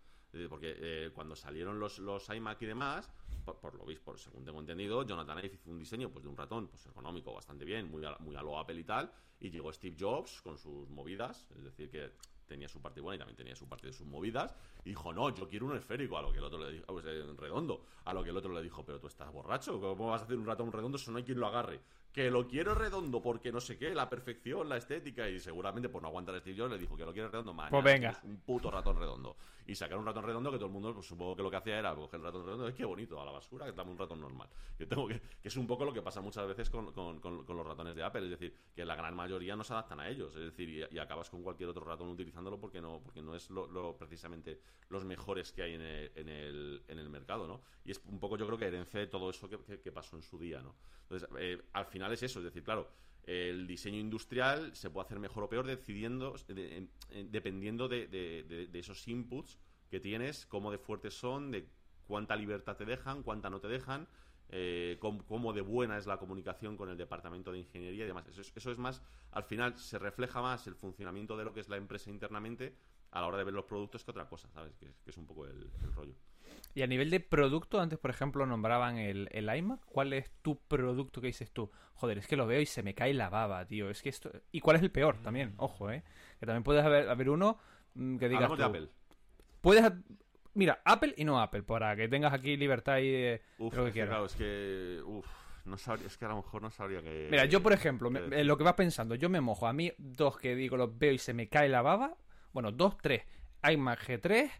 Porque 0.49 0.75
eh, 0.77 1.11
cuando 1.15 1.37
salieron 1.37 1.79
los, 1.79 1.99
los 1.99 2.29
iMac 2.29 2.61
y 2.63 2.67
demás, 2.67 3.11
por, 3.53 3.75
lo 3.75 3.85
visto, 3.85 4.05
por, 4.05 4.19
según 4.19 4.45
tengo 4.45 4.61
entendido, 4.61 5.05
Jonathan 5.05 5.39
Ive 5.39 5.55
hizo 5.55 5.71
un 5.71 5.79
diseño 5.79 6.11
pues, 6.11 6.25
de 6.25 6.31
un 6.31 6.37
ratón 6.37 6.69
pues, 6.69 6.85
ergonómico 6.87 7.33
bastante 7.35 7.65
bien, 7.65 7.91
muy 7.91 8.05
a, 8.05 8.17
muy 8.21 8.35
a 8.37 8.43
lo 8.43 8.59
Apple 8.59 8.79
y 8.81 8.85
tal, 8.85 9.11
y 9.41 9.51
llegó 9.51 9.73
Steve 9.73 9.97
Jobs 9.99 10.41
con 10.43 10.57
sus 10.57 10.89
movidas, 10.89 11.51
es 11.57 11.65
decir, 11.65 11.91
que 11.91 12.13
tenía 12.47 12.69
su 12.69 12.81
parte 12.81 13.01
buena 13.01 13.17
y 13.17 13.19
también 13.19 13.37
tenía 13.37 13.57
su 13.57 13.69
parte 13.69 13.89
de 13.89 13.93
sus 13.93 14.07
movidas, 14.07 14.55
y 14.85 14.91
dijo, 14.91 15.13
no, 15.13 15.35
yo 15.35 15.49
quiero 15.49 15.67
un 15.67 15.77
esférico, 15.77 16.17
a 16.19 16.23
lo 16.23 16.33
que 16.33 16.39
el 16.39 16.45
otro 16.45 16.59
le 16.59 16.73
dijo, 16.73 16.87
pues, 16.87 17.05
eh, 17.07 17.25
redondo, 17.37 17.85
a 18.05 18.15
lo 18.15 18.23
que 18.23 18.31
el 18.31 18.37
otro 18.37 18.53
le 18.53 18.63
dijo, 18.63 18.85
pero 18.85 18.99
tú 18.99 19.07
estás 19.07 19.31
borracho, 19.33 19.81
¿cómo 19.81 20.09
vas 20.09 20.23
a 20.23 20.25
hacer 20.25 20.37
un 20.37 20.47
ratón 20.47 20.73
redondo 20.73 20.99
si 20.99 21.11
no 21.11 21.19
hay 21.19 21.25
quien 21.25 21.39
lo 21.39 21.47
agarre? 21.47 21.81
Que 22.15 22.31
lo 22.31 22.47
quiero 22.47 22.77
redondo 22.77 23.21
porque 23.21 23.51
no 23.51 23.61
sé 23.61 23.77
qué, 23.77 23.93
la 23.93 24.09
perfección, 24.09 24.69
la 24.69 24.77
estética, 24.77 25.29
y 25.29 25.41
seguramente 25.41 25.89
por 25.89 26.01
no 26.01 26.07
aguantar 26.07 26.37
a 26.37 26.39
Steve 26.39 26.57
Jobs 26.57 26.71
le 26.71 26.79
dijo 26.79 26.97
que 26.97 27.05
lo 27.05 27.13
quiere 27.13 27.27
redondo, 27.29 27.53
mañana 27.53 27.73
Pues 27.73 27.83
venga. 27.83 28.21
un 28.23 28.37
puto 28.37 28.71
ratón 28.71 28.97
redondo. 28.97 29.37
Y 29.67 29.75
sacar 29.75 29.99
un 29.99 30.07
ratón 30.07 30.23
redondo 30.25 30.53
que 30.53 30.57
todo 30.59 30.67
el 30.67 30.73
mundo, 30.73 30.95
pues 30.95 31.07
supongo 31.07 31.35
que 31.35 31.43
lo 31.43 31.51
que 31.51 31.57
hacía 31.57 31.77
era 31.77 31.93
coger 31.93 32.21
el 32.21 32.27
ratón 32.27 32.45
redondo, 32.45 32.69
es 32.69 32.75
que 32.77 32.85
bonito, 32.85 33.21
a 33.21 33.25
la 33.25 33.33
basura, 33.33 33.67
que 33.67 33.73
dame 33.73 33.91
un 33.91 33.99
ratón 33.99 34.21
normal. 34.21 34.49
Yo 34.79 34.87
tengo 34.87 35.09
que, 35.09 35.19
que 35.21 35.49
es 35.49 35.57
un 35.57 35.67
poco 35.67 35.85
lo 35.85 35.93
que 35.93 36.03
pasa 36.03 36.21
muchas 36.21 36.47
veces 36.47 36.71
con, 36.71 36.93
con- 36.93 37.19
con- 37.19 37.45
con 37.45 37.57
los 37.57 37.67
ratones 37.67 37.97
de 37.97 38.05
Apple, 38.05 38.23
es 38.27 38.31
decir, 38.31 38.55
que 38.77 38.85
la 38.85 38.95
gran 38.95 39.17
mayoría 39.17 39.57
no 39.57 39.65
se 39.65 39.73
adaptan 39.73 39.99
a 39.99 40.09
ellos, 40.09 40.37
es 40.37 40.43
decir, 40.43 40.69
y, 40.69 40.95
y 40.95 40.99
acabas 41.01 41.29
con 41.31 41.43
cualquier 41.43 41.69
otro 41.71 41.85
ratón 41.85 42.11
utilizándolo 42.11 42.61
porque 42.61 42.81
no, 42.81 43.01
porque 43.03 43.23
no 43.23 43.35
es 43.35 43.51
lo, 43.51 43.67
lo- 43.67 43.97
precisamente 43.97 44.61
los 44.89 45.05
mejores 45.05 45.51
que 45.51 45.63
hay 45.63 45.75
en 45.75 45.81
el, 45.83 46.13
en, 46.15 46.29
el, 46.29 46.85
en 46.87 46.99
el 47.01 47.09
mercado, 47.09 47.49
¿no? 47.49 47.61
Y 47.85 47.91
es 47.91 48.01
un 48.07 48.21
poco 48.21 48.37
yo 48.37 48.47
creo 48.47 48.59
que 48.59 48.67
herencia 48.67 49.01
de 49.01 49.09
todo 49.09 49.31
eso 49.31 49.49
que, 49.49 49.59
que- 49.59 49.81
que 49.81 49.91
pasó 49.91 50.15
en 50.15 50.23
su 50.23 50.39
día, 50.39 50.61
¿no? 50.63 50.77
Entonces, 51.09 51.29
eh, 51.39 51.61
al 51.75 51.85
final 51.87 52.04
es 52.13 52.23
eso, 52.23 52.39
es 52.41 52.45
decir, 52.45 52.63
claro, 52.63 52.91
el 53.25 53.67
diseño 53.67 53.99
industrial 53.99 54.75
se 54.77 54.91
puede 54.91 55.07
hacer 55.07 55.19
mejor 55.19 55.45
o 55.45 55.49
peor 55.49 55.67
decidiendo, 55.67 56.35
de- 56.49 56.77
en- 56.77 56.91
en- 57.11 57.31
dependiendo 57.33 57.89
de, 57.89 58.69
esos 58.75 59.07
inputs 59.09 59.59
que 59.91 60.01
tienes, 60.01 60.47
cómo 60.47 60.71
de 60.71 60.79
fuertes 60.79 61.15
son, 61.15 61.51
de 61.51 61.67
cuánta 62.07 62.37
libertad 62.37 62.77
te 62.77 62.85
dejan, 62.85 63.23
cuánta 63.23 63.49
no 63.49 63.61
te 63.61 63.69
dejan, 63.69 64.07
eh, 64.51 64.99
cómo, 65.01 65.53
de 65.53 65.63
buena 65.63 65.97
es 65.97 66.07
la 66.07 66.19
comunicación 66.19 66.77
con 66.77 66.91
el 66.91 66.99
departamento 66.99 67.51
de 67.51 67.61
ingeniería 67.61 68.05
y 68.05 68.09
demás. 68.09 68.27
Eso 68.29 68.43
es, 68.43 68.53
eso 68.55 68.71
es 68.71 68.79
más, 68.79 69.03
al 69.31 69.45
final 69.45 69.77
se 69.79 69.99
refleja 69.99 70.43
más 70.43 70.67
el 70.67 70.75
funcionamiento 70.75 71.37
de 71.37 71.45
lo 71.45 71.55
que 71.55 71.61
es 71.61 71.69
la 71.69 71.77
empresa 71.79 72.11
internamente 72.11 72.77
a 73.11 73.21
la 73.23 73.27
hora 73.29 73.39
de 73.39 73.45
ver 73.45 73.55
los 73.55 73.65
productos 73.65 74.05
que 74.05 74.11
otra 74.11 74.29
cosa, 74.29 74.51
¿sabes? 74.51 74.75
Que, 74.77 74.93
es 75.07 75.17
un 75.17 75.27
poco 75.27 75.47
el 75.47 75.71
rollo. 75.95 76.15
Y 76.75 76.83
a 76.83 76.87
nivel 76.89 77.09
de 77.11 77.21
producto, 77.21 77.81
antes, 77.81 77.99
por 77.99 78.11
ejemplo, 78.11 78.45
nombraban 78.47 78.99
el, 78.99 79.29
el 79.31 79.55
iMac. 79.57 79.81
¿Cuál 79.87 80.13
es 80.13 80.31
tu 80.43 80.59
producto 80.67 81.21
que 81.21 81.29
dices 81.29 81.53
tú? 81.53 81.71
Joder, 81.95 82.19
es 82.19 82.27
que 82.27 82.37
lo 82.37 82.47
veo 82.49 82.61
y 82.61 82.67
se 82.67 82.83
me 82.83 82.95
cae 82.95 83.15
la 83.15 83.29
baba, 83.31 83.65
tío. 83.65 83.91
Es 83.91 84.03
que 84.03 84.09
esto... 84.09 84.31
¿Y 84.51 84.61
cuál 84.61 84.77
es 84.77 84.83
el 84.83 84.91
peor 84.91 85.23
también? 85.23 85.55
Ojo, 85.59 85.91
¿eh? 85.93 86.03
Que 86.41 86.47
también 86.47 86.65
puedes 86.65 86.85
haber, 86.85 87.09
haber 87.09 87.31
uno 87.31 87.59
mm, 87.95 88.17
que 88.17 88.29
digas 88.29 88.51
Hablamos 88.51 88.59
de 88.59 88.65
tú, 88.65 88.85
Apple. 88.87 88.89
Puedes... 89.61 89.93
Mira, 90.55 90.81
Apple 90.85 91.15
y 91.17 91.25
no 91.25 91.41
Apple, 91.41 91.63
para 91.63 91.95
que 91.97 92.09
tengas 92.09 92.33
aquí 92.33 92.57
libertad 92.57 92.99
y 92.99 93.11
de, 93.11 93.43
Uf, 93.59 93.73
de 93.73 93.79
lo 93.79 93.85
que 93.87 93.93
quieras. 93.93 94.11
claro, 94.11 94.27
es 94.27 94.35
que, 94.37 95.01
uf, 95.05 95.27
no 95.65 95.77
sabría, 95.79 96.07
es 96.07 96.17
que 96.17 96.25
a 96.25 96.29
lo 96.29 96.37
mejor 96.37 96.63
no 96.63 96.71
sabría 96.71 97.03
que... 97.03 97.29
Mira, 97.31 97.45
yo 97.47 97.61
por 97.63 97.73
ejemplo, 97.73 98.09
me- 98.11 98.41
eh, 98.41 98.45
lo 98.45 98.57
que 98.57 98.63
vas 98.65 98.75
pensando, 98.75 99.15
yo 99.17 99.29
me 99.29 99.41
mojo. 99.41 99.67
A 99.67 99.73
mí, 99.73 99.93
dos 99.99 100.37
que 100.39 100.55
digo, 100.55 100.77
los 100.77 100.97
veo 100.97 101.13
y 101.13 101.19
se 101.19 101.35
me 101.35 101.49
cae 101.49 101.69
la 101.69 101.83
baba. 101.83 102.17
Bueno, 102.53 102.71
dos, 102.71 102.97
tres. 102.99 103.25
iMac 103.69 104.01
G3, 104.07 104.51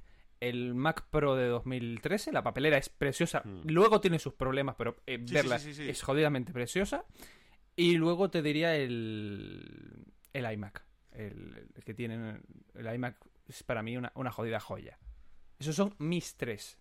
el 0.41 0.75
Mac 0.75 1.07
Pro 1.11 1.35
de 1.37 1.47
2013, 1.49 2.33
la 2.33 2.43
papelera 2.43 2.77
es 2.79 2.89
preciosa. 2.89 3.43
Luego 3.65 4.01
tiene 4.01 4.19
sus 4.19 4.35
problemas, 4.35 4.75
pero 4.77 4.97
eh, 5.07 5.23
sí, 5.27 5.35
verla 5.35 5.59
sí, 5.59 5.75
sí, 5.75 5.85
sí. 5.85 5.91
es 5.91 6.03
jodidamente 6.03 6.53
preciosa. 6.53 7.05
Y 7.77 7.97
luego 7.97 8.31
te 8.31 8.43
diría 8.43 8.77
el, 8.77 10.05
el 10.33 10.53
iMac. 10.53 10.85
El, 11.13 11.71
el 11.75 11.85
que 11.85 11.95
tienen. 11.95 12.43
El 12.75 12.95
iMac 12.95 13.17
es 13.49 13.63
para 13.63 13.83
mí 13.83 13.97
una, 13.97 14.13
una 14.15 14.31
jodida 14.31 14.61
joya. 14.61 14.99
Esos 15.59 15.75
son 15.77 15.95
mis 15.99 16.37
tres. 16.37 16.79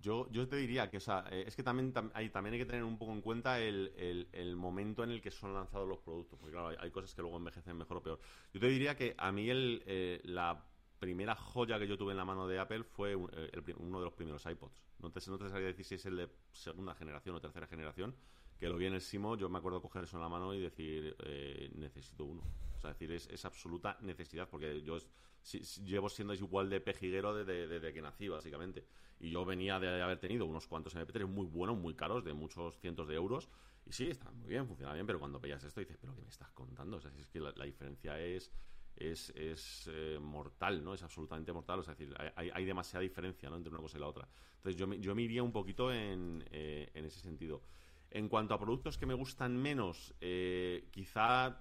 Yo, 0.00 0.28
yo 0.30 0.46
te 0.46 0.56
diría 0.56 0.90
que, 0.90 0.98
o 0.98 1.00
sea, 1.00 1.24
eh, 1.30 1.44
es 1.46 1.56
que 1.56 1.62
también, 1.62 1.94
tam- 1.94 2.10
hay, 2.12 2.28
también 2.28 2.52
hay 2.52 2.58
que 2.60 2.66
tener 2.66 2.84
un 2.84 2.98
poco 2.98 3.12
en 3.12 3.22
cuenta 3.22 3.58
el, 3.58 3.90
el- 3.96 4.28
el 4.32 4.54
momento 4.54 5.02
en 5.02 5.10
el 5.10 5.22
que 5.22 5.30
son 5.30 5.54
lanzados 5.54 5.88
los 5.88 5.98
productos, 6.00 6.38
porque 6.38 6.52
claro, 6.52 6.68
hay, 6.68 6.76
hay 6.78 6.90
cosas 6.90 7.14
que 7.14 7.22
luego 7.22 7.38
envejecen 7.38 7.74
mejor 7.78 7.96
o 7.96 8.02
peor. 8.02 8.20
Yo 8.52 8.60
te 8.60 8.66
diría 8.68 8.96
que 8.96 9.14
a 9.16 9.32
mí 9.32 9.48
el, 9.48 9.82
eh, 9.86 10.20
la 10.24 10.62
primera 11.04 11.34
joya 11.34 11.78
que 11.78 11.86
yo 11.86 11.96
tuve 11.98 12.12
en 12.12 12.16
la 12.16 12.24
mano 12.24 12.46
de 12.48 12.58
Apple 12.58 12.82
fue 12.84 13.14
un- 13.14 13.30
eh, 13.34 13.50
el 13.52 13.74
uno 13.78 13.98
de 13.98 14.04
los 14.06 14.14
primeros 14.14 14.44
iPods. 14.46 14.82
No 15.00 15.10
te, 15.12 15.20
no 15.30 15.38
te 15.38 15.48
sabría 15.50 15.68
decir 15.68 15.84
si 15.84 15.94
es 15.96 16.06
el 16.06 16.16
de 16.16 16.28
segunda 16.52 16.94
generación 16.94 17.34
o 17.36 17.40
tercera 17.40 17.66
generación, 17.66 18.14
que 18.58 18.68
lo 18.68 18.76
vi 18.76 18.86
en 18.86 18.94
el 18.94 19.00
Simo, 19.00 19.36
yo 19.36 19.48
me 19.48 19.58
acuerdo 19.58 19.82
coger 19.82 20.04
eso 20.04 20.16
en 20.16 20.22
la 20.22 20.28
mano 20.28 20.54
y 20.54 20.60
decir, 20.60 21.14
eh, 21.24 21.70
necesito 21.74 22.24
uno. 22.24 22.42
O 22.76 22.80
sea, 22.80 22.90
decir, 22.92 23.12
es, 23.12 23.26
es 23.28 23.44
absoluta 23.44 23.98
necesidad, 24.00 24.48
porque 24.48 24.82
yo 24.82 24.96
es- 24.96 25.08
si- 25.42 25.62
si- 25.64 25.84
llevo 25.84 26.08
siendo 26.08 26.32
igual 26.34 26.70
de 26.70 26.80
pejiguero 26.80 27.34
desde, 27.34 27.66
desde 27.68 27.92
que 27.92 28.00
nací, 28.00 28.28
básicamente. 28.28 28.86
Y 29.20 29.30
yo 29.30 29.44
venía 29.44 29.78
de 29.78 30.00
haber 30.02 30.18
tenido 30.18 30.46
unos 30.46 30.66
cuantos 30.66 30.94
MP3 30.94 31.28
muy 31.28 31.46
buenos, 31.46 31.76
muy 31.76 31.94
caros, 31.94 32.24
de 32.24 32.32
muchos 32.32 32.78
cientos 32.80 33.06
de 33.08 33.14
euros. 33.16 33.48
Y 33.86 33.92
sí, 33.92 34.08
está 34.08 34.30
muy 34.32 34.48
bien, 34.48 34.66
funciona 34.66 34.94
bien, 34.94 35.06
pero 35.06 35.18
cuando 35.18 35.38
veías 35.40 35.62
esto 35.64 35.80
dices, 35.80 35.98
¿pero 36.00 36.14
qué 36.14 36.22
me 36.22 36.30
estás 36.30 36.50
contando? 36.52 36.96
O 36.96 37.00
sea, 37.00 37.10
si 37.12 37.20
es 37.20 37.28
que 37.28 37.40
la, 37.40 37.52
la 37.56 37.64
diferencia 37.66 38.18
es, 38.20 38.50
es, 38.96 39.30
es 39.30 39.88
eh, 39.92 40.18
mortal, 40.20 40.84
¿no? 40.84 40.94
Es 40.94 41.02
absolutamente 41.02 41.52
mortal. 41.52 41.80
Es 41.80 41.86
decir, 41.86 42.14
hay, 42.36 42.50
hay 42.52 42.64
demasiada 42.64 43.02
diferencia, 43.02 43.50
¿no? 43.50 43.56
Entre 43.56 43.70
una 43.70 43.80
cosa 43.80 43.98
y 43.98 44.00
la 44.00 44.08
otra. 44.08 44.28
Entonces 44.56 44.76
yo 44.76 44.92
yo 44.94 45.14
me 45.14 45.22
iría 45.22 45.42
un 45.42 45.52
poquito 45.52 45.92
en, 45.92 46.44
eh, 46.50 46.90
en 46.94 47.04
ese 47.04 47.20
sentido. 47.20 47.62
En 48.10 48.28
cuanto 48.28 48.54
a 48.54 48.58
productos 48.58 48.96
que 48.96 49.06
me 49.06 49.14
gustan 49.14 49.56
menos, 49.56 50.14
eh, 50.20 50.88
quizá 50.92 51.60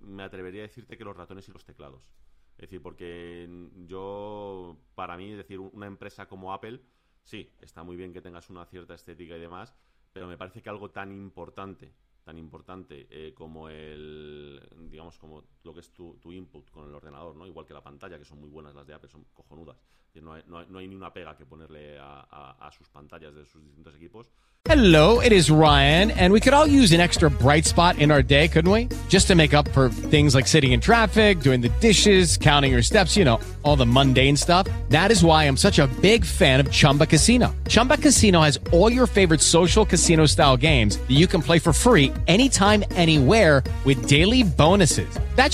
me 0.00 0.22
atrevería 0.22 0.62
a 0.62 0.66
decirte 0.66 0.96
que 0.96 1.04
los 1.04 1.16
ratones 1.16 1.48
y 1.48 1.52
los 1.52 1.64
teclados. 1.64 2.10
Es 2.56 2.62
decir, 2.62 2.80
porque 2.80 3.48
yo, 3.86 4.78
para 4.94 5.16
mí, 5.16 5.32
es 5.32 5.36
decir, 5.36 5.58
una 5.58 5.86
empresa 5.86 6.26
como 6.26 6.52
Apple, 6.52 6.80
sí, 7.22 7.50
está 7.60 7.82
muy 7.82 7.96
bien 7.96 8.12
que 8.12 8.22
tengas 8.22 8.48
una 8.48 8.64
cierta 8.64 8.94
estética 8.94 9.36
y 9.36 9.40
demás, 9.40 9.74
pero 10.12 10.28
me 10.28 10.38
parece 10.38 10.62
que 10.62 10.70
algo 10.70 10.90
tan 10.90 11.10
importante, 11.10 11.92
tan 12.22 12.38
importante 12.38 13.34
como 13.34 13.68
el, 13.68 14.60
digamos, 14.88 15.18
como 15.18 15.44
lo 15.64 15.72
que 15.72 15.80
es 15.80 15.90
tu, 15.90 16.16
tu 16.22 16.30
input 16.32 16.70
con 16.70 16.86
el 16.88 16.94
ordenador, 16.94 17.34
¿no? 17.36 17.46
Igual 17.46 17.64
que 17.66 17.72
la 17.74 17.82
pantalla, 17.82 18.18
que 18.18 18.24
son 18.24 18.38
muy 18.40 18.50
buenas 18.50 18.74
las 18.74 18.86
de 18.86 18.94
Apple, 18.94 19.08
son 19.10 19.24
cojonudas. 19.32 19.76
No 20.14 20.32
hay, 20.34 20.42
no 20.46 20.58
hay- 20.58 20.66
no 20.68 20.78
hay 20.78 20.86
ni 20.86 20.94
una 20.94 21.12
pega 21.12 21.36
que 21.36 21.44
ponerle 21.44 21.98
a, 21.98 22.20
a- 22.30 22.68
a 22.68 22.70
sus 22.70 22.88
pantallas 22.88 23.34
de 23.34 23.44
sus 23.46 23.64
distintos 23.64 23.94
equipos. 23.96 24.30
Hello, 24.66 25.20
it 25.20 25.30
is 25.32 25.50
Ryan, 25.50 26.10
and 26.12 26.32
we 26.32 26.40
could 26.40 26.54
all 26.54 26.66
use 26.66 26.92
an 26.92 27.00
extra 27.00 27.28
bright 27.28 27.66
spot 27.66 27.98
in 27.98 28.10
our 28.10 28.22
day, 28.22 28.48
couldn't 28.48 28.70
we? 28.70 28.88
Just 29.10 29.26
to 29.28 29.34
make 29.34 29.52
up 29.52 29.68
for 29.72 29.90
things 29.90 30.34
like 30.34 30.46
sitting 30.46 30.72
in 30.72 30.80
traffic, 30.80 31.40
doing 31.40 31.60
the 31.60 31.68
dishes, 31.80 32.38
counting 32.38 32.72
your 32.72 32.80
steps, 32.80 33.14
you 33.14 33.24
know, 33.26 33.38
all 33.62 33.76
the 33.76 33.84
mundane 33.84 34.36
stuff. 34.38 34.66
That 34.88 35.10
is 35.10 35.22
why 35.22 35.44
I'm 35.44 35.56
such 35.58 35.78
a 35.78 35.86
big 36.00 36.24
fan 36.24 36.60
of 36.60 36.70
Chumba 36.70 37.04
Casino. 37.06 37.54
Chumba 37.68 37.98
Casino 37.98 38.40
has 38.40 38.58
all 38.72 38.90
your 38.90 39.06
favorite 39.06 39.42
social 39.42 39.84
casino 39.84 40.24
style 40.26 40.56
games 40.56 40.96
that 40.96 41.10
you 41.14 41.26
can 41.26 41.42
play 41.42 41.58
for 41.58 41.72
free 41.74 42.10
anytime, 42.26 42.82
anywhere 42.92 43.62
with 43.84 44.06
daily 44.08 44.44
bonuses. 44.44 45.08
That 45.36 45.53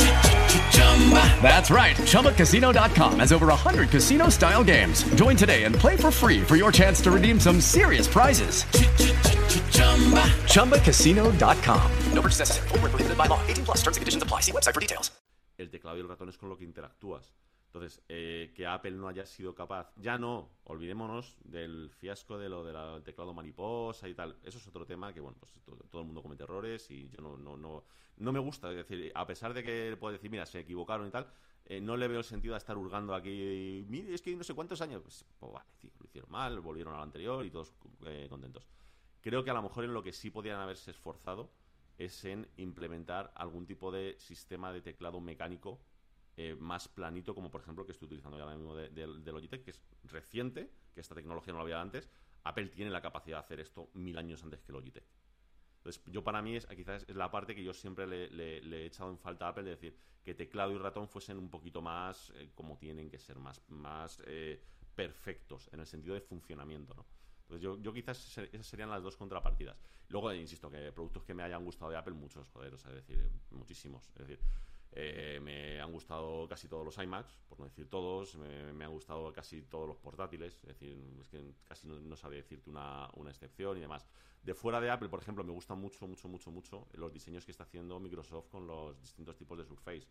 That's 1.41 1.71
right. 1.71 1.97
ChumbaCasino.com 1.97 3.19
has 3.19 3.33
over 3.33 3.47
100 3.47 3.89
casino 3.89 4.29
style 4.29 4.63
games. 4.63 5.03
Join 5.15 5.35
today 5.35 5.63
and 5.63 5.75
play 5.75 5.97
for 5.97 6.11
free 6.11 6.41
for 6.41 6.55
your 6.55 6.71
chance 6.71 7.01
to 7.01 7.11
redeem 7.11 7.39
some 7.39 7.59
serious 7.59 8.07
prizes. 8.07 8.63
ChumbaCasino.com. 10.45 11.91
No 12.13 12.21
purchase 12.21 12.39
necessary. 12.39 12.69
Were 12.69 12.89
prohibited 12.89 13.17
by 13.17 13.25
law. 13.25 13.41
18 13.47 13.65
plus 13.65 13.77
terms 13.79 13.97
and 13.97 14.01
conditions 14.01 14.23
apply. 14.23 14.39
See 14.39 14.53
website 14.53 14.73
for 14.73 14.79
details. 14.79 15.11
el 15.61 15.69
teclado 15.69 15.97
y 15.97 16.01
el 16.01 16.07
ratón 16.07 16.29
es 16.29 16.37
con 16.37 16.49
lo 16.49 16.57
que 16.57 16.65
interactúas. 16.65 17.33
Entonces, 17.67 18.03
eh, 18.09 18.51
que 18.53 18.67
Apple 18.67 18.91
no 18.91 19.07
haya 19.07 19.25
sido 19.25 19.55
capaz, 19.55 19.93
ya 19.95 20.17
no, 20.17 20.49
olvidémonos 20.65 21.37
del 21.45 21.89
fiasco 21.89 22.37
de 22.37 22.49
lo 22.49 22.65
del 22.65 23.03
teclado 23.03 23.33
mariposa 23.33 24.09
y 24.09 24.13
tal. 24.13 24.37
Eso 24.43 24.57
es 24.57 24.67
otro 24.67 24.85
tema 24.85 25.13
que, 25.13 25.21
bueno, 25.21 25.37
pues 25.39 25.53
todo, 25.63 25.77
todo 25.89 26.01
el 26.01 26.07
mundo 26.07 26.21
comete 26.21 26.43
errores 26.43 26.91
y 26.91 27.09
yo 27.09 27.21
no, 27.21 27.37
no, 27.37 27.55
no, 27.55 27.85
no 28.21 28.31
me 28.31 28.39
gusta. 28.39 28.69
Es 28.71 28.77
decir, 28.77 29.11
a 29.15 29.25
pesar 29.27 29.53
de 29.53 29.63
que 29.63 29.97
puedo 29.99 30.13
decir, 30.13 30.29
mira, 30.31 30.45
se 30.45 30.59
equivocaron 30.59 31.07
y 31.07 31.11
tal, 31.11 31.27
eh, 31.65 31.81
no 31.81 31.97
le 31.97 32.07
veo 32.07 32.19
el 32.19 32.23
sentido 32.23 32.53
a 32.55 32.57
estar 32.57 32.77
hurgando 32.77 33.13
aquí. 33.13 33.85
Mire, 33.87 34.13
es 34.13 34.21
que 34.21 34.35
no 34.35 34.43
sé 34.43 34.53
cuántos 34.53 34.81
años. 34.81 35.01
Pues, 35.03 35.25
pues 35.39 35.53
lo 35.99 36.05
hicieron 36.05 36.31
mal, 36.31 36.59
volvieron 36.61 36.93
al 36.95 37.01
anterior 37.01 37.45
y 37.45 37.51
todos 37.51 37.73
eh, 38.05 38.27
contentos. 38.29 38.67
Creo 39.21 39.43
que 39.43 39.51
a 39.51 39.53
lo 39.53 39.61
mejor 39.61 39.83
en 39.83 39.93
lo 39.93 40.01
que 40.03 40.13
sí 40.13 40.29
podían 40.31 40.59
haberse 40.59 40.91
esforzado 40.91 41.51
es 41.97 42.25
en 42.25 42.47
implementar 42.57 43.31
algún 43.35 43.65
tipo 43.67 43.91
de 43.91 44.15
sistema 44.17 44.73
de 44.73 44.81
teclado 44.81 45.19
mecánico 45.21 45.79
eh, 46.37 46.55
más 46.59 46.87
planito, 46.87 47.35
como 47.35 47.51
por 47.51 47.61
ejemplo 47.61 47.85
que 47.85 47.91
estoy 47.91 48.07
utilizando 48.07 48.37
ya 48.37 48.43
ahora 48.43 48.55
mismo 48.55 48.75
de, 48.75 48.89
de- 48.89 49.19
de 49.19 49.31
Logitech, 49.31 49.63
que 49.63 49.71
es 49.71 49.81
reciente, 50.03 50.71
que 50.93 51.01
esta 51.01 51.13
tecnología 51.13 51.53
no 51.53 51.59
la 51.59 51.63
había 51.63 51.81
antes. 51.81 52.09
Apple 52.43 52.67
tiene 52.69 52.89
la 52.89 53.01
capacidad 53.01 53.37
de 53.37 53.41
hacer 53.41 53.59
esto 53.59 53.89
mil 53.93 54.17
años 54.17 54.43
antes 54.43 54.61
que 54.61 54.71
Logitech. 54.71 55.05
Entonces, 55.81 56.03
yo 56.05 56.23
para 56.23 56.43
mí 56.43 56.55
es 56.55 56.67
quizás 56.67 57.05
es 57.07 57.15
la 57.15 57.31
parte 57.31 57.55
que 57.55 57.63
yo 57.63 57.73
siempre 57.73 58.05
le, 58.05 58.57
he 58.59 58.85
echado 58.85 59.09
en 59.09 59.17
falta 59.17 59.47
a 59.47 59.49
Apple, 59.49 59.63
de 59.63 59.71
decir 59.71 59.97
que 60.23 60.35
teclado 60.35 60.71
y 60.71 60.77
ratón 60.77 61.07
fuesen 61.07 61.39
un 61.39 61.49
poquito 61.49 61.81
más 61.81 62.31
eh, 62.35 62.51
como 62.53 62.77
tienen 62.77 63.09
que 63.09 63.17
ser, 63.17 63.39
más, 63.39 63.59
más 63.69 64.21
eh, 64.27 64.61
perfectos 64.93 65.69
en 65.73 65.79
el 65.79 65.87
sentido 65.87 66.13
de 66.13 66.21
funcionamiento, 66.21 66.93
¿no? 66.93 67.07
Entonces 67.41 67.63
yo, 67.63 67.81
yo 67.81 67.91
quizás 67.91 68.37
esas 68.37 68.67
serían 68.67 68.91
las 68.91 69.01
dos 69.01 69.17
contrapartidas. 69.17 69.75
Luego, 70.07 70.31
insisto, 70.33 70.69
que 70.69 70.91
productos 70.91 71.23
que 71.23 71.33
me 71.33 71.41
hayan 71.41 71.65
gustado 71.65 71.89
de 71.89 71.97
Apple, 71.97 72.13
muchos, 72.13 72.47
joder, 72.49 72.75
o 72.75 72.77
sea, 72.77 72.91
es 72.91 73.07
decir, 73.07 73.31
muchísimos. 73.49 74.07
Es 74.09 74.27
decir, 74.27 74.39
eh, 74.93 75.39
me 75.41 75.81
han 75.81 75.91
gustado 75.91 76.47
casi 76.47 76.67
todos 76.67 76.85
los 76.85 76.97
iMacs, 76.97 77.41
por 77.49 77.59
no 77.59 77.65
decir 77.65 77.89
todos, 77.89 78.35
me, 78.35 78.71
me 78.73 78.85
han 78.85 78.91
gustado 78.91 79.33
casi 79.33 79.63
todos 79.63 79.87
los 79.87 79.97
portátiles, 79.97 80.55
es 80.63 80.67
decir, 80.67 80.97
es 81.19 81.29
que 81.29 81.53
casi 81.65 81.87
no, 81.87 81.99
no 81.99 82.15
sabría 82.15 82.41
decirte 82.41 82.69
una, 82.69 83.09
una 83.15 83.31
excepción 83.31 83.77
y 83.77 83.81
demás. 83.81 84.05
De 84.43 84.53
fuera 84.55 84.81
de 84.81 84.89
Apple, 84.89 85.09
por 85.09 85.19
ejemplo, 85.21 85.43
me 85.43 85.51
gustan 85.51 85.77
mucho, 85.79 86.07
mucho, 86.07 86.27
mucho, 86.27 86.49
mucho 86.51 86.87
los 86.93 87.13
diseños 87.13 87.45
que 87.45 87.51
está 87.51 87.63
haciendo 87.63 87.99
Microsoft 87.99 88.47
con 88.49 88.65
los 88.65 88.99
distintos 88.99 89.35
tipos 89.37 89.57
de 89.57 89.65
Surface. 89.65 90.07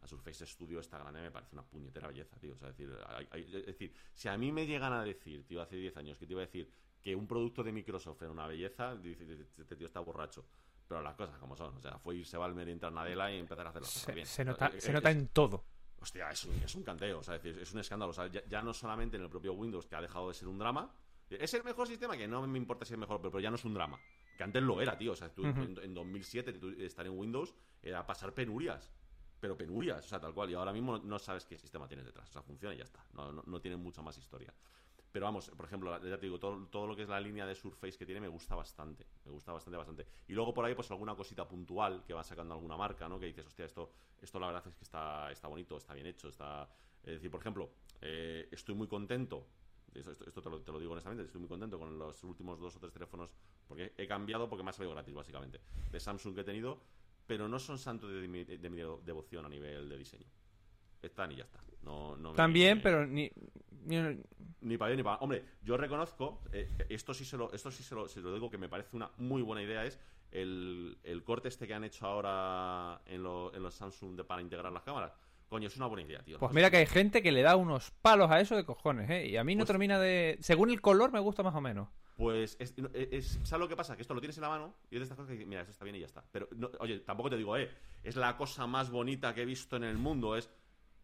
La 0.00 0.08
Surface 0.08 0.46
Studio 0.46 0.80
esta 0.80 0.98
grande 0.98 1.20
me 1.20 1.30
parece 1.30 1.54
una 1.54 1.62
puñetera 1.64 2.08
belleza, 2.08 2.36
tío. 2.38 2.54
O 2.54 2.56
sea, 2.58 2.70
es 2.70 2.76
decir, 2.76 2.94
hay- 3.06 3.28
hay- 3.30 3.42
es 3.42 3.66
decir, 3.66 3.94
si 4.14 4.28
a 4.28 4.36
mí 4.38 4.52
me 4.52 4.66
llegan 4.66 4.92
a 4.92 5.02
decir, 5.04 5.46
tío, 5.46 5.60
hace 5.62 5.76
10 5.76 5.96
años 5.96 6.18
que 6.18 6.26
te 6.26 6.32
iba 6.32 6.42
a 6.42 6.46
decir 6.46 6.70
que 7.00 7.14
un 7.14 7.26
producto 7.26 7.62
de 7.62 7.72
Microsoft 7.72 8.20
era 8.22 8.30
una 8.30 8.46
belleza, 8.46 8.96
dice, 8.96 9.46
este 9.58 9.76
tío 9.76 9.86
está 9.86 10.00
borracho. 10.00 10.46
Pero 10.88 11.00
las 11.02 11.14
cosas 11.14 11.38
como 11.38 11.56
son. 11.56 11.76
O 11.76 11.80
sea, 11.80 11.98
fue 11.98 12.16
irse 12.16 12.36
Balmer 12.36 12.68
y 12.68 12.72
entrar 12.72 12.92
Nadella 12.92 13.30
y 13.30 13.38
empezar 13.38 13.66
a 13.66 13.70
hacer 13.70 13.82
las 13.82 13.90
cosas 13.90 14.02
Se, 14.04 14.12
bien. 14.12 14.26
se 14.26 14.44
nota, 14.44 14.66
Eh, 14.68 14.80
se 14.80 14.90
eh, 14.90 14.92
nota 14.94 15.10
es- 15.10 15.16
en 15.16 15.28
todo. 15.28 15.64
Hostia, 16.00 16.30
es 16.30 16.44
un, 16.44 16.54
es 16.62 16.74
un 16.74 16.82
canteo, 16.82 17.20
o 17.20 17.22
sea, 17.22 17.36
es, 17.36 17.42
decir, 17.42 17.62
es 17.62 17.72
un 17.72 17.80
escándalo. 17.80 18.10
O 18.10 18.14
sea, 18.14 18.26
ya, 18.26 18.44
ya 18.46 18.60
no 18.60 18.74
solamente 18.74 19.16
en 19.16 19.22
el 19.22 19.30
propio 19.30 19.54
Windows, 19.54 19.86
que 19.86 19.96
ha 19.96 20.02
dejado 20.02 20.28
de 20.28 20.34
ser 20.34 20.48
un 20.48 20.58
drama. 20.58 20.94
Es 21.30 21.54
el 21.54 21.64
mejor 21.64 21.88
sistema, 21.88 22.16
que 22.16 22.28
no 22.28 22.46
me 22.46 22.58
importa 22.58 22.84
si 22.84 22.92
es 22.94 22.98
mejor, 22.98 23.18
pero, 23.20 23.30
pero 23.32 23.40
ya 23.40 23.50
no 23.50 23.56
es 23.56 23.64
un 23.64 23.74
drama. 23.74 24.00
Que 24.36 24.44
antes 24.44 24.62
lo 24.62 24.80
era, 24.80 24.96
tío. 24.96 25.12
O 25.12 25.16
sea, 25.16 25.32
tú, 25.32 25.46
Ujú. 25.46 25.60
en, 25.62 25.78
en 25.82 25.94
2007 25.94 26.52
tú 26.54 26.68
estar 26.78 27.06
en 27.06 27.18
Windows 27.18 27.54
era 27.82 28.06
pasar 28.06 28.34
penurias. 28.34 28.92
Pero 29.40 29.56
penurias, 29.56 30.04
o 30.04 30.08
sea, 30.08 30.20
tal 30.20 30.32
cual. 30.32 30.50
Y 30.50 30.54
ahora 30.54 30.72
mismo 30.72 30.98
no 30.98 31.18
sabes 31.18 31.44
qué 31.44 31.58
sistema 31.58 31.86
tienes 31.86 32.06
detrás. 32.06 32.28
O 32.30 32.32
sea, 32.32 32.42
funciona 32.42 32.74
y 32.74 32.78
ya 32.78 32.84
está. 32.84 33.04
No, 33.12 33.30
no, 33.32 33.42
no 33.46 33.60
tiene 33.60 33.76
mucha 33.76 34.00
más 34.02 34.16
historia. 34.16 34.54
Pero 35.12 35.26
vamos, 35.26 35.48
por 35.50 35.66
ejemplo, 35.66 35.92
ya 36.02 36.18
te 36.18 36.26
digo, 36.26 36.40
todo, 36.40 36.66
todo 36.66 36.88
lo 36.88 36.96
que 36.96 37.02
es 37.02 37.08
la 37.08 37.20
línea 37.20 37.46
de 37.46 37.54
Surface 37.54 37.96
que 37.96 38.04
tiene 38.04 38.20
me 38.20 38.26
gusta 38.28 38.56
bastante. 38.56 39.06
Me 39.24 39.30
gusta 39.30 39.52
bastante, 39.52 39.76
bastante. 39.76 40.06
Y 40.26 40.32
luego 40.32 40.52
por 40.52 40.64
ahí, 40.64 40.74
pues 40.74 40.90
alguna 40.90 41.14
cosita 41.14 41.46
puntual 41.46 42.02
que 42.04 42.12
va 42.14 42.24
sacando 42.24 42.54
alguna 42.54 42.76
marca, 42.76 43.08
¿no? 43.08 43.20
Que 43.20 43.26
dices, 43.26 43.46
hostia, 43.46 43.64
esto, 43.64 43.92
esto 44.20 44.40
la 44.40 44.46
verdad 44.48 44.66
es 44.66 44.74
que 44.74 44.82
está, 44.82 45.30
está 45.30 45.46
bonito, 45.46 45.76
está 45.76 45.94
bien 45.94 46.06
hecho, 46.06 46.28
está. 46.28 46.68
Es 47.02 47.12
decir, 47.12 47.30
por 47.30 47.38
ejemplo, 47.40 47.70
eh, 48.00 48.48
estoy 48.50 48.74
muy 48.74 48.88
contento. 48.88 49.46
Esto, 49.94 50.10
esto- 50.12 50.42
te, 50.42 50.50
lo, 50.50 50.60
te 50.60 50.72
lo 50.72 50.78
digo 50.80 50.92
honestamente, 50.92 51.24
estoy 51.24 51.40
muy 51.40 51.48
contento 51.48 51.78
con 51.78 51.98
los 51.98 52.22
últimos 52.24 52.58
dos 52.60 52.74
o 52.76 52.80
tres 52.80 52.92
teléfonos, 52.92 53.30
porque 53.68 53.92
he 53.96 54.06
cambiado 54.06 54.48
porque 54.48 54.64
me 54.64 54.70
ha 54.70 54.72
salido 54.72 54.92
gratis, 54.92 55.14
básicamente, 55.14 55.60
de 55.90 56.00
Samsung 56.00 56.34
que 56.34 56.40
he 56.40 56.44
tenido, 56.44 56.80
pero 57.26 57.48
no 57.48 57.58
son 57.58 57.78
santos 57.78 58.10
de, 58.10 58.26
mi, 58.28 58.44
de 58.44 58.70
mi 58.70 58.78
devoción 59.04 59.44
a 59.46 59.48
nivel 59.48 59.88
de 59.88 59.96
diseño. 59.98 60.26
Están 61.00 61.32
y 61.32 61.36
ya 61.36 61.44
está. 61.44 61.62
No, 61.82 62.16
no 62.16 62.30
me- 62.30 62.36
También, 62.36 62.80
pero 62.82 63.06
ni, 63.06 63.30
ni- 63.82 64.22
ni 64.62 64.76
para 64.78 64.88
bien 64.90 64.96
ni 64.98 65.02
para 65.04 65.16
Hombre, 65.18 65.44
yo 65.62 65.76
reconozco, 65.76 66.42
eh, 66.52 66.68
esto 66.88 67.12
sí 67.12 67.24
se 67.26 67.36
lo, 67.36 67.52
esto 67.52 67.70
sí 67.70 67.82
se 67.82 67.94
lo, 67.94 68.08
se 68.08 68.20
lo 68.20 68.32
digo 68.32 68.48
que 68.50 68.56
me 68.58 68.68
parece 68.70 68.96
una 68.96 69.10
muy 69.18 69.42
buena 69.42 69.62
idea, 69.62 69.84
es 69.84 69.98
el, 70.30 70.98
el 71.02 71.22
corte 71.22 71.48
este 71.48 71.66
que 71.66 71.74
han 71.74 71.84
hecho 71.84 72.06
ahora 72.06 73.00
en, 73.06 73.22
lo- 73.22 73.54
en 73.54 73.62
los 73.62 73.74
Samsung 73.74 74.16
de, 74.16 74.24
para 74.24 74.40
integrar 74.42 74.72
las 74.72 74.82
cámaras. 74.82 75.12
Coño, 75.48 75.68
es 75.68 75.76
una 75.76 75.86
buena 75.86 76.02
idea, 76.06 76.22
tío. 76.22 76.38
Pues 76.38 76.52
mira 76.52 76.70
que 76.70 76.78
hay 76.78 76.86
gente 76.86 77.22
que 77.22 77.30
le 77.30 77.42
da 77.42 77.56
unos 77.56 77.90
palos 78.02 78.30
a 78.30 78.40
eso 78.40 78.56
de 78.56 78.64
cojones, 78.64 79.08
¿eh? 79.10 79.26
Y 79.26 79.36
a 79.36 79.44
mí 79.44 79.54
no 79.54 79.60
Pues- 79.60 79.68
termina 79.68 79.98
de... 80.00 80.36
Según 80.40 80.70
el 80.70 80.80
color 80.80 81.12
me 81.12 81.20
gusta 81.20 81.42
más 81.42 81.54
o 81.54 81.60
menos. 81.60 81.88
Pues, 82.16 82.56
es, 82.60 82.74
es- 82.94 83.40
¿sabes 83.42 83.60
lo 83.60 83.68
que 83.68 83.76
pasa? 83.76 83.96
Que 83.96 84.02
esto 84.02 84.14
lo 84.14 84.20
tienes 84.20 84.36
en 84.36 84.42
la 84.42 84.48
mano 84.48 84.74
y 84.90 84.96
es 84.96 85.00
de 85.00 85.04
estas 85.04 85.16
cosas 85.16 85.28
que 85.28 85.34
dices, 85.34 85.48
mira, 85.48 85.62
eso 85.62 85.70
está 85.70 85.84
bien 85.84 85.96
y 85.96 86.00
ya 86.00 86.06
está. 86.06 86.24
Pero, 86.32 86.48
no- 86.56 86.70
oye, 86.80 87.00
tampoco 87.00 87.30
te 87.30 87.36
digo, 87.36 87.56
eh, 87.56 87.70
es 88.02 88.16
la 88.16 88.36
cosa 88.36 88.66
más 88.66 88.90
bonita 88.90 89.34
que 89.34 89.42
he 89.42 89.46
visto 89.46 89.76
en 89.76 89.84
el 89.84 89.98
mundo, 89.98 90.36
es... 90.36 90.48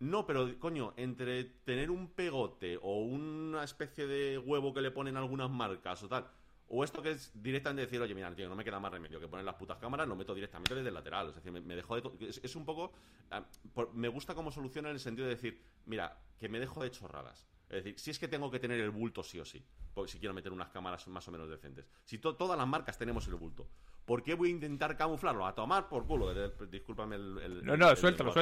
No, 0.01 0.24
pero, 0.26 0.59
coño, 0.59 0.95
entre 0.97 1.45
tener 1.45 1.91
un 1.91 2.09
pegote 2.09 2.78
o 2.80 3.01
una 3.03 3.62
especie 3.64 4.07
de 4.07 4.38
huevo 4.38 4.72
que 4.72 4.80
le 4.80 4.91
ponen 4.91 5.16
algunas 5.18 5.51
marcas 5.51 6.03
o 6.03 6.09
tal, 6.09 6.26
o 6.73 6.85
esto 6.85 7.03
que 7.03 7.11
es 7.11 7.31
directamente 7.35 7.83
decir, 7.83 8.01
oye, 8.01 8.14
mira, 8.14 8.35
tío, 8.35 8.49
no 8.49 8.55
me 8.57 8.64
queda 8.64 8.79
más 8.81 8.93
remedio 8.93 9.18
que 9.21 9.27
poner 9.29 9.45
las 9.45 9.57
putas 9.57 9.77
cámaras, 9.79 10.07
lo 10.09 10.14
meto 10.16 10.35
directamente 10.35 10.75
desde 10.75 10.89
el 10.89 10.95
lateral. 10.95 11.29
Es 11.29 11.35
decir, 11.35 11.51
me, 11.53 11.61
me 11.61 11.75
dejo 11.77 12.01
de... 12.01 12.29
Es, 12.29 12.41
es 12.43 12.57
un 12.57 12.64
poco... 12.64 12.93
ah, 13.31 13.45
por- 13.75 13.93
me 13.93 14.09
gusta 14.09 14.35
como 14.35 14.51
solución 14.51 14.87
en 14.87 14.93
el 14.93 15.01
sentido 15.01 15.27
de 15.29 15.35
decir, 15.35 15.61
mira, 15.87 16.16
que 16.39 16.49
me 16.49 16.59
dejo 16.61 16.83
de 16.83 16.91
chorradas. 16.91 17.45
Es 17.68 17.85
decir, 17.85 17.99
si 17.99 18.11
es 18.11 18.18
que 18.18 18.27
tengo 18.29 18.51
que 18.51 18.59
tener 18.59 18.81
el 18.81 18.91
bulto 18.91 19.23
sí 19.23 19.39
o 19.39 19.45
sí, 19.45 19.64
porque 19.95 20.11
si 20.12 20.18
quiero 20.18 20.33
meter 20.35 20.53
unas 20.53 20.71
cámaras 20.71 21.07
más 21.09 21.27
o 21.29 21.31
menos 21.33 21.49
decentes. 21.49 21.87
Si 22.05 22.18
to- 22.18 22.35
todas 22.37 22.57
las 22.59 22.66
marcas 22.66 22.97
tenemos 22.99 23.27
el 23.29 23.35
bulto, 23.35 23.68
¿por 24.05 24.23
qué 24.23 24.35
voy 24.35 24.49
a 24.49 24.53
intentar 24.53 24.97
camuflarlo? 24.97 25.47
A 25.47 25.55
tomar 25.55 25.89
por 25.89 26.07
culo. 26.07 26.33
Eh, 26.33 26.53
Discúlpame 26.68 27.16
el... 27.16 27.39
el- 27.39 27.64
No, 27.64 27.77
no, 27.77 27.91
el 27.91 27.97
suéltalo, 27.97 28.33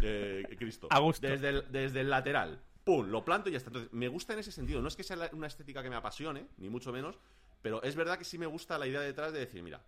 eh, 0.00 0.44
Cristo. 0.58 0.88
A 0.90 0.98
gusto. 0.98 1.26
Desde 1.26 1.48
el, 1.48 1.64
desde 1.72 2.00
el 2.00 2.10
lateral. 2.10 2.60
Pum, 2.86 3.08
lo 3.08 3.24
planto 3.24 3.48
y 3.48 3.52
ya 3.52 3.58
está. 3.58 3.70
Entonces, 3.70 3.92
me 3.92 4.06
gusta 4.06 4.32
en 4.32 4.38
ese 4.38 4.52
sentido. 4.52 4.80
No 4.80 4.86
es 4.86 4.94
que 4.94 5.02
sea 5.02 5.28
una 5.32 5.48
estética 5.48 5.82
que 5.82 5.90
me 5.90 5.96
apasione, 5.96 6.46
ni 6.58 6.68
mucho 6.68 6.92
menos, 6.92 7.18
pero 7.60 7.82
es 7.82 7.96
verdad 7.96 8.16
que 8.16 8.22
sí 8.22 8.38
me 8.38 8.46
gusta 8.46 8.78
la 8.78 8.86
idea 8.86 9.00
detrás 9.00 9.32
de 9.32 9.40
decir, 9.40 9.60
mira, 9.60 9.84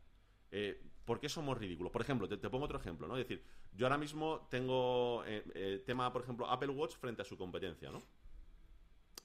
eh, 0.50 0.82
¿por 1.04 1.20
qué 1.20 1.28
somos 1.28 1.56
ridículos? 1.56 1.92
Por 1.92 2.02
ejemplo, 2.02 2.28
te, 2.28 2.50
pongo 2.50 2.64
otro 2.64 2.76
ejemplo, 2.76 3.06
¿no? 3.06 3.16
Es 3.16 3.28
decir, 3.28 3.44
yo 3.72 3.86
ahora 3.86 3.98
mismo 3.98 4.48
tengo 4.50 5.22
eh, 5.26 5.44
eh, 5.54 5.84
tema, 5.86 6.12
por 6.12 6.22
ejemplo, 6.22 6.50
Apple 6.50 6.70
Watch 6.70 6.96
frente 6.96 7.22
a 7.22 7.24
su 7.24 7.38
competencia, 7.38 7.88
¿no? 7.92 8.02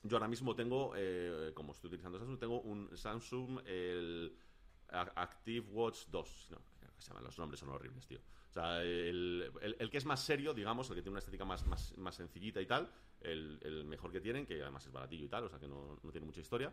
Yo 0.03 0.17
ahora 0.17 0.27
mismo 0.27 0.55
tengo, 0.55 0.93
eh, 0.95 1.51
como 1.55 1.71
estoy 1.71 1.87
utilizando 1.87 2.19
Samsung, 2.19 2.37
tengo 2.37 2.61
un 2.61 2.95
Samsung, 2.95 3.59
el 3.65 4.37
Active 4.89 5.67
Watch 5.71 6.05
2. 6.09 6.49
No, 6.51 7.19
los 7.21 7.39
nombres, 7.39 7.59
son 7.59 7.69
horribles, 7.69 8.05
tío. 8.05 8.19
O 8.53 8.55
sea, 8.55 8.83
el, 8.83 9.51
el- 9.63 9.75
el 9.79 9.89
que 9.89 9.97
es 9.97 10.05
más 10.05 10.19
serio, 10.23 10.53
digamos, 10.53 10.87
el 10.89 10.95
que 10.95 11.01
tiene 11.01 11.13
una 11.13 11.19
estética 11.19 11.43
más, 11.43 11.65
más, 11.65 11.97
más 11.97 12.13
sencillita 12.13 12.61
y 12.61 12.67
tal, 12.67 12.87
el, 13.21 13.59
el 13.63 13.83
mejor 13.85 14.11
que 14.11 14.21
tienen, 14.21 14.45
que 14.45 14.61
además 14.61 14.85
es 14.85 14.91
baratillo 14.91 15.25
y 15.25 15.27
tal, 15.29 15.45
o 15.45 15.49
sea 15.49 15.59
que 15.59 15.67
no, 15.67 15.99
no 16.03 16.11
tiene 16.11 16.27
mucha 16.27 16.41
historia. 16.41 16.71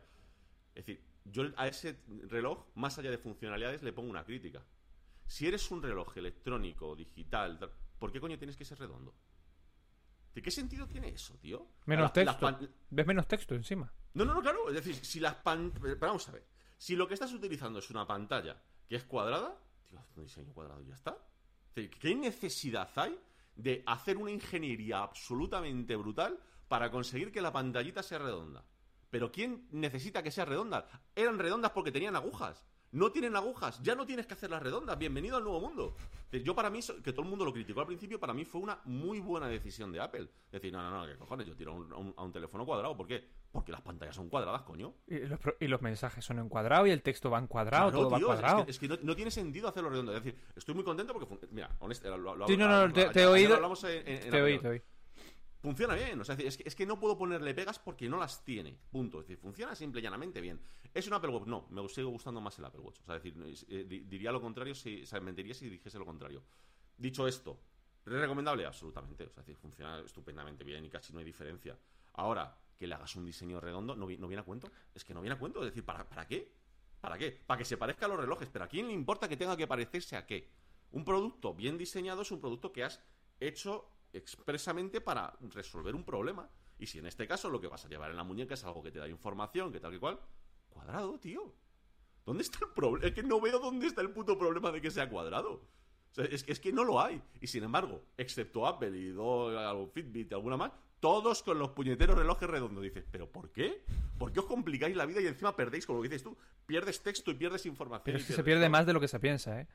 Es 0.75 0.85
decir, 0.85 1.03
yo 1.25 1.45
a 1.57 1.67
ese 1.69 2.01
reloj, 2.29 2.67
más 2.75 2.99
allá 2.99 3.11
de 3.11 3.17
funcionalidades, 3.17 3.83
le 3.83 3.95
pongo 3.95 4.11
una 4.11 4.25
crítica. 4.25 4.63
Si 5.27 5.47
eres 5.47 5.71
un 5.71 5.83
reloj 5.83 6.15
electrónico, 6.19 6.95
digital, 6.95 7.59
tal, 7.59 7.71
¿por 7.99 8.13
qué 8.13 8.21
coño 8.21 8.37
tienes 8.37 8.59
que 8.59 8.65
ser 8.67 8.79
redondo? 8.79 9.15
¿De 10.35 10.43
qué 10.43 10.51
sentido 10.51 10.87
tiene 10.87 11.09
eso, 11.09 11.39
tío? 11.39 11.67
Menos 11.87 12.13
texto. 12.13 12.39
pan- 12.41 12.71
¿Ves 12.91 13.07
menos 13.07 13.27
texto 13.27 13.55
encima? 13.55 13.91
no, 14.15 14.25
no, 14.27 14.35
no, 14.35 14.43
claro. 14.43 14.69
Es 14.69 14.75
decir, 14.75 14.95
si 14.97 15.19
las 15.19 15.37
pan... 15.37 15.73
pero 15.81 15.97
vamos 15.99 16.29
a 16.29 16.33
ver. 16.33 16.45
Si 16.77 16.95
lo 16.95 17.09
que 17.09 17.15
estás 17.15 17.33
utilizando 17.33 17.79
es 17.79 17.89
una 17.91 18.07
pantalla 18.07 18.61
que 18.89 18.97
es 18.97 19.05
cuadrada, 19.05 19.59
tío, 19.89 19.99
haz 19.99 20.17
un 20.17 20.25
diseño 20.25 20.53
cuadrado 20.53 20.83
y 20.83 20.87
ya 20.87 20.95
está. 20.95 21.17
¿Qué 21.75 22.15
necesidad 22.15 22.91
hay 22.97 23.19
de 23.57 23.83
hacer 23.87 24.17
una 24.17 24.31
ingeniería 24.31 25.03
absolutamente 25.03 25.97
brutal 25.97 26.39
para 26.69 26.91
conseguir 26.91 27.33
que 27.33 27.41
la 27.41 27.53
pantallita 27.53 28.03
sea 28.03 28.19
redonda? 28.19 28.65
Pero 29.11 29.33
¿quién 29.33 29.67
necesita 29.73 30.23
que 30.23 30.31
sea 30.31 30.45
redonda? 30.45 30.87
Eran 31.15 31.39
redondas 31.39 31.73
porque 31.73 31.93
tenían 31.93 32.17
agujas. 32.17 32.65
No 32.93 33.13
tienen 33.13 33.37
agujas, 33.37 33.81
ya 33.85 33.95
no 33.95 34.05
tienes 34.05 34.27
que 34.27 34.35
hacerlas 34.35 34.61
redondas. 34.65 34.99
Bienvenido 34.99 35.37
al 35.37 35.45
nuevo 35.45 35.61
mundo. 35.61 35.95
Yo 36.33 36.57
para 36.57 36.71
mí, 36.71 36.83
so- 36.83 37.01
que 37.01 37.13
todo 37.13 37.23
el 37.23 37.29
mundo 37.29 37.45
lo 37.45 37.53
criticó 37.53 37.81
al 37.81 37.87
principio, 37.87 38.19
para 38.19 38.35
mí 38.35 38.45
fue 38.45 38.61
una 38.61 38.81
muy 38.85 39.21
buena 39.21 39.47
decisión 39.47 39.93
de 39.93 40.01
Apple. 40.01 40.29
Decir, 40.51 40.73
no, 40.73 40.83
no, 40.83 40.99
no, 41.01 41.07
que 41.07 41.17
cojones, 41.17 41.47
yo 41.47 41.55
tiro 41.57 41.71
a 41.71 41.75
un, 41.77 41.93
a 41.93 41.97
un- 41.97 42.15
a 42.17 42.25
un 42.25 42.33
teléfono 42.33 42.67
cuadrado. 42.67 42.97
¿Por 42.97 43.07
qué? 43.07 43.25
Porque 43.53 43.71
las 43.71 43.81
pantallas 43.81 44.17
son 44.17 44.29
cuadradas, 44.29 44.63
coño. 44.63 44.93
Y 45.07 45.19
los, 45.21 45.39
y 45.61 45.69
los 45.69 45.81
mensajes 45.83 46.25
son 46.25 46.41
en 46.41 46.49
cuadrado 46.49 46.85
y 46.89 46.91
el 46.91 47.01
texto 47.03 47.31
va 47.31 47.39
en 47.39 47.47
cuadrado, 47.47 47.91
Claro, 47.93 48.09
todo 48.09 48.17
tío, 48.19 48.27
va 48.29 48.35
cuadrado. 48.35 48.59
Es 48.61 48.65
que, 48.65 48.71
es 48.73 48.79
que 48.81 48.89
no, 48.89 48.97
no 49.05 49.15
tiene 49.15 49.31
sentido 49.31 49.69
hacerlo 49.69 49.91
redondo. 49.91 50.13
Es 50.17 50.25
decir, 50.25 50.41
estoy 50.57 50.75
muy 50.75 50.83
contento 50.83 51.13
porque, 51.13 51.47
mira, 51.53 51.71
honestamente, 51.79 52.25
lo, 52.25 52.35
lo- 52.35 52.49
Sí, 52.49 52.57
no, 52.57 52.67
no, 52.69 52.75
a- 52.75 52.93
te- 52.93 53.07
a- 53.07 53.13
te 53.13 53.23
he 53.23 53.27
oído- 53.27 53.51
lo 53.51 53.55
hablamos 53.57 53.85
en- 53.85 54.05
te 54.31 54.43
oí, 54.43 54.59
te 54.59 54.69
oí. 54.69 54.83
Funciona 55.61 55.95
bien, 55.95 56.19
o 56.19 56.25
sea, 56.25 56.35
es 56.37 56.57
que, 56.57 56.63
es 56.67 56.75
que 56.75 56.87
no 56.87 56.99
puedo 56.99 57.19
ponerle 57.19 57.53
pegas 57.55 57.79
porque 57.79 58.09
no 58.09 58.17
las 58.17 58.43
tiene, 58.45 58.79
punto. 58.91 59.21
Es 59.21 59.27
decir, 59.27 59.39
funciona 59.39 59.75
simple 59.75 60.01
y 60.01 60.05
llanamente 60.05 60.41
bien. 60.41 60.59
¿Es 60.95 61.07
un 61.07 61.13
Apple 61.13 61.31
Watch? 61.31 61.47
No, 61.47 61.67
me 61.71 61.87
sigue 61.89 62.05
gustando 62.07 62.41
más 62.41 62.59
el 62.59 62.65
Apple 62.65 62.81
Watch. 62.81 63.01
O 63.01 63.05
sea, 63.05 63.15
decir, 63.19 63.35
eh, 63.69 63.85
di- 63.87 64.01
diría 64.01 64.33
lo 64.33 64.41
contrario, 64.41 64.75
si, 64.75 65.03
o 65.03 65.07
sea, 65.07 65.21
si 65.53 65.69
dijese 65.69 65.99
lo 65.99 66.07
contrario. 66.07 66.43
Dicho 66.97 67.27
esto, 67.29 67.61
¿Recomendable? 68.07 68.65
Absolutamente. 68.67 69.25
O 69.25 69.31
sea, 69.31 69.41
es 69.43 69.47
decir, 69.47 69.57
funciona 69.57 70.01
estupendamente 70.01 70.65
bien 70.65 70.85
y 70.85 70.89
casi 70.89 71.13
no 71.13 71.19
hay 71.19 71.25
diferencia. 71.25 71.79
Ahora, 72.15 72.57
que 72.79 72.87
le 72.87 72.95
hagas 72.95 73.15
un 73.17 73.27
diseño 73.27 73.61
redondo, 73.61 73.95
¿no, 73.95 74.07
no 74.07 74.27
viene 74.29 74.41
a 74.41 74.45
cuento? 74.45 74.71
Es 74.95 75.05
que 75.05 75.13
no 75.13 75.21
viene 75.21 75.35
a 75.37 75.39
cuento. 75.39 75.61
Es 75.61 75.67
decir, 75.67 75.85
¿para, 75.85 76.09
¿para 76.09 76.27
qué? 76.27 76.51
¿Para 77.01 77.19
qué? 77.19 77.31
Para 77.47 77.59
que 77.59 77.65
se 77.67 77.77
parezca 77.77 78.07
a 78.07 78.09
los 78.09 78.19
relojes. 78.19 78.49
Pero 78.49 78.65
¿a 78.65 78.69
quién 78.69 78.87
le 78.87 78.95
importa 78.95 79.29
que 79.29 79.37
tenga 79.37 79.57
que 79.57 79.67
parecerse 79.67 80.17
a 80.17 80.25
qué? 80.27 80.51
Un 80.93 81.05
producto 81.05 81.55
bien 81.55 81.77
diseñado 81.77 82.23
es 82.23 82.31
un 82.31 82.41
producto 82.41 82.73
que 82.73 82.85
has 82.85 83.03
hecho 83.39 83.91
expresamente 84.13 85.01
para 85.01 85.37
resolver 85.41 85.95
un 85.95 86.05
problema. 86.05 86.49
Y 86.79 86.87
si 86.87 86.99
en 86.99 87.07
este 87.07 87.27
caso 87.27 87.51
lo 87.51 87.61
que 87.61 87.69
vas 87.69 87.85
a 87.85 87.89
llevar 87.89 88.11
en 88.11 88.17
la 88.17 88.25
muñeca 88.25 88.55
es 88.55 88.65
algo 88.65 88.83
que 88.83 88.91
te 88.91 88.99
da 88.99 89.09
información, 89.09 89.71
que 89.71 89.81
tal 89.81 89.93
que 89.93 90.01
cual, 90.01 90.19
cuadrado, 90.69 91.19
tío. 91.19 91.55
¿Dónde 92.25 92.43
está 92.43 92.59
el 92.63 92.73
problema? 92.73 93.09
Es 93.09 93.15
que 93.15 93.23
no 93.23 93.41
veo 93.41 93.59
dónde 93.59 93.87
está 93.87 94.01
el 94.01 94.11
puto 94.11 94.39
problema 94.39 94.71
de 94.73 94.81
que 94.81 94.91
sea 94.91 95.09
cuadrado. 95.09 95.53
O 96.11 96.15
sea, 96.15 96.25
es, 96.25 96.43
que, 96.43 96.53
es 96.53 96.61
que 96.61 96.73
no 96.73 96.85
lo 96.85 97.01
hay. 97.01 97.23
Y 97.41 97.47
sin 97.47 97.65
embargo, 97.65 98.03
excepto 98.17 98.67
Apple 98.67 98.97
y 98.97 99.11
dos, 99.11 99.91
Fitbit 99.93 100.31
y 100.31 100.35
alguna 100.35 100.57
más, 100.57 100.73
todos 100.99 101.43
con 101.43 101.59
los 101.59 101.71
puñeteros 101.71 102.17
relojes 102.17 102.49
redondos. 102.49 102.83
Dices, 102.83 103.05
¿pero 103.11 103.31
por 103.31 103.51
qué? 103.51 103.85
¿Por 104.19 104.33
qué 104.33 104.41
os 104.41 104.47
complicáis 104.47 104.97
la 104.97 105.07
vida 105.07 105.21
y 105.21 105.27
encima 105.27 105.57
perdéis, 105.57 105.87
como 105.87 105.99
lo 105.99 106.03
que 106.03 106.09
dices 106.09 106.23
tú, 106.23 106.37
pierdes 106.67 107.03
texto 107.03 107.31
y 107.31 107.35
pierdes 107.35 107.65
información? 107.67 108.03
Pero 108.05 108.19
es 108.19 108.25
que 108.25 108.33
se 108.33 108.45
pierde 108.45 108.63
todo? 108.63 108.71
más 108.71 108.87
de 108.87 108.93
lo 108.93 109.01
que 109.01 109.09
se 109.09 109.19
piensa, 109.19 109.61
¿eh? 109.61 109.67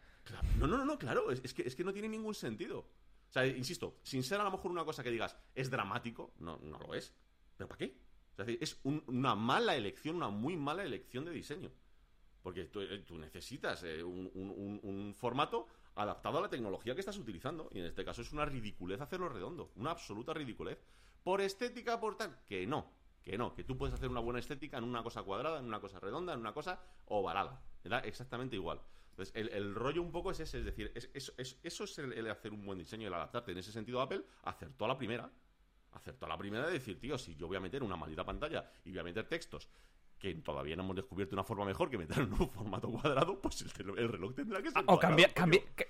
No, 0.59 0.67
no, 0.67 0.77
no, 0.77 0.85
no, 0.85 0.97
claro, 0.97 1.31
es, 1.31 1.41
es 1.43 1.53
que, 1.53 1.63
es 1.63 1.75
que 1.75 1.83
no 1.83 1.93
tiene 1.93 2.09
ningún 2.09 2.35
sentido. 2.35 2.85
O 3.29 3.31
sea, 3.35 3.45
insisto, 3.45 3.97
sin 4.03 4.23
ser 4.23 4.39
a 4.39 4.43
lo 4.43 4.51
mejor 4.51 4.71
una 4.71 4.85
cosa 4.85 5.03
que 5.03 5.11
digas 5.11 5.35
es 5.53 5.69
dramático, 5.69 6.33
no, 6.39 6.57
no 6.63 6.79
lo 6.79 6.93
es. 6.93 7.13
¿Pero 7.57 7.67
para 7.67 7.77
qué? 7.79 7.97
O 8.31 8.35
sea, 8.35 8.45
es 8.59 8.79
un- 8.83 9.03
una 9.07 9.35
mala 9.35 9.75
elección, 9.75 10.15
una 10.17 10.29
muy 10.29 10.55
mala 10.57 10.83
elección 10.83 11.25
de 11.25 11.31
diseño. 11.31 11.71
Porque 12.41 12.65
tú, 12.65 12.81
eh, 12.81 12.99
tú 12.99 13.17
necesitas 13.17 13.83
eh, 13.83 14.03
un, 14.03 14.29
un- 14.35 14.79
un- 14.83 15.15
formato 15.15 15.67
adaptado 15.95 16.37
a 16.37 16.41
la 16.41 16.49
tecnología 16.49 16.93
que 16.93 16.99
estás 16.99 17.17
utilizando. 17.17 17.69
Y 17.71 17.79
en 17.79 17.85
este 17.85 18.05
caso 18.05 18.21
es 18.21 18.31
una 18.31 18.45
ridiculez 18.45 19.01
hacerlo 19.01 19.29
redondo. 19.29 19.71
Una 19.75 19.91
absoluta 19.91 20.33
ridiculez. 20.33 20.77
Por 21.23 21.41
estética, 21.41 21.99
por 21.99 22.15
tal. 22.17 22.37
Que 22.45 22.67
no. 22.67 22.91
Que 23.23 23.37
no. 23.37 23.55
Que 23.55 23.63
tú 23.63 23.77
puedes 23.77 23.95
hacer 23.95 24.09
una 24.09 24.19
buena 24.19 24.39
estética 24.39 24.77
en 24.77 24.83
una 24.83 25.01
cosa 25.01 25.23
cuadrada, 25.23 25.57
en 25.59 25.65
una 25.65 25.79
cosa 25.79 25.99
redonda, 25.99 26.33
en 26.33 26.39
una 26.39 26.53
cosa 26.53 26.79
ovalada. 27.05 27.63
Me 27.83 27.89
da 27.89 27.99
exactamente 27.99 28.55
igual. 28.55 28.79
Entonces, 29.15 29.33
el, 29.35 29.47
el 29.49 29.73
rollo 29.73 30.01
un 30.01 30.11
poco 30.11 30.31
es 30.31 30.41
ese. 30.41 30.59
Es 30.59 30.65
decir, 30.65 30.91
es- 30.93 31.09
es- 31.13 31.33
es- 31.37 31.57
eso 31.63 31.85
es 31.85 31.97
el, 31.99 32.11
el 32.11 32.29
hacer 32.29 32.51
un 32.51 32.65
buen 32.65 32.77
diseño, 32.77 33.07
el 33.07 33.13
adaptarte. 33.13 33.53
En 33.53 33.57
ese 33.57 33.71
sentido, 33.71 34.01
Apple 34.01 34.23
acertó 34.43 34.85
a 34.85 34.89
la 34.89 34.97
primera 34.97 35.31
acertó 35.93 36.25
a 36.25 36.29
la 36.29 36.37
primera 36.37 36.65
de 36.67 36.73
decir, 36.73 36.99
tío, 36.99 37.17
si 37.17 37.37
yo 37.37 37.47
voy 37.47 37.55
a 37.55 37.61
meter 37.61 37.81
una 37.81 37.95
maldita 37.95 38.25
pantalla 38.25 38.69
y 38.83 38.89
voy 38.89 38.99
a 38.99 39.03
meter 39.03 39.29
textos 39.29 39.69
que 40.19 40.35
todavía 40.35 40.75
no 40.75 40.83
hemos 40.83 40.95
descubierto 40.95 41.35
una 41.35 41.43
forma 41.43 41.65
mejor 41.65 41.89
que 41.89 41.97
meter 41.97 42.19
en 42.19 42.33
un 42.33 42.49
formato 42.49 42.89
cuadrado, 42.89 43.39
pues 43.41 43.65
el, 43.79 44.09
reloj 44.09 44.33
tendrá 44.33 44.61
que 44.61 44.71
ser 44.71 44.83
O 44.87 44.97
cambia, 44.97 45.29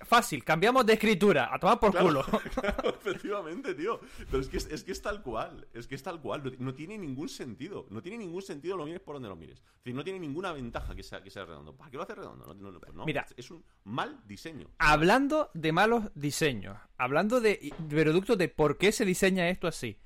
fácil, 0.02 0.44
cambiamos 0.44 0.84
de 0.84 0.94
escritura, 0.94 1.48
a 1.52 1.58
tomar 1.58 1.78
por 1.78 1.92
Claro, 1.92 2.06
culo. 2.06 2.24
claro, 2.54 2.90
efectivamente, 2.90 3.74
tío. 3.74 4.00
Pero 4.30 4.40
es 4.40 4.48
que 4.48 4.56
es, 4.56 4.66
es 4.66 4.84
que 4.84 4.92
es 4.92 5.02
tal 5.02 5.22
cual. 5.22 5.66
Es 5.72 5.86
que 5.86 5.94
es 5.94 6.02
tal 6.02 6.20
cual. 6.20 6.42
No, 6.44 6.50
no 6.58 6.74
tiene 6.74 6.98
ningún 6.98 7.28
sentido. 7.28 7.86
No 7.90 8.02
tiene 8.02 8.18
ningún 8.18 8.42
sentido 8.42 8.76
lo 8.76 8.84
mires 8.84 9.00
por 9.00 9.14
donde 9.14 9.28
lo 9.28 9.36
mires. 9.36 9.58
Es 9.58 9.84
decir, 9.84 9.94
no 9.94 10.04
tiene 10.04 10.18
ninguna 10.18 10.52
ventaja 10.52 10.94
que 10.94 11.02
sea, 11.02 11.22
que 11.22 11.30
sea 11.30 11.44
redondo. 11.44 11.76
¿Para 11.76 11.90
qué 11.90 11.96
lo 11.96 12.02
hace 12.02 12.14
redondo? 12.14 12.54
No, 12.54 12.80
pues. 12.80 12.92
Mira. 13.06 13.26
Es, 13.36 13.50
un 13.50 13.64
mal 13.84 14.20
diseño. 14.26 14.68
Hablando 14.78 15.50
de 15.54 15.72
malos 15.72 16.10
diseños, 16.14 16.76
hablando 16.98 17.40
de 17.40 17.72
productos 17.88 18.38
de 18.38 18.48
por 18.48 18.78
qué 18.78 18.92
se 18.92 19.04
diseña 19.04 19.48
esto 19.48 19.66
así. 19.66 19.98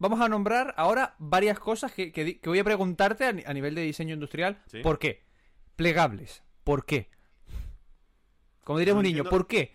Vamos 0.00 0.20
a 0.20 0.28
nombrar 0.28 0.74
ahora 0.76 1.14
varias 1.18 1.58
cosas 1.60 1.92
que, 1.92 2.10
que 2.10 2.40
voy 2.44 2.58
a 2.58 2.64
preguntarte 2.64 3.24
a, 3.26 3.32
ni- 3.32 3.44
a 3.46 3.52
nivel 3.52 3.74
de 3.76 3.82
diseño 3.82 4.14
industrial. 4.14 4.60
Sí. 4.66 4.80
¿Por 4.80 4.98
qué? 4.98 5.22
Plegables. 5.76 6.42
¿Por 6.64 6.84
qué? 6.84 7.08
Como 8.64 8.78
diría 8.78 8.94
No 8.94 9.00
un 9.00 9.04
niño, 9.04 9.24
¿por 9.24 9.46
qué? 9.46 9.72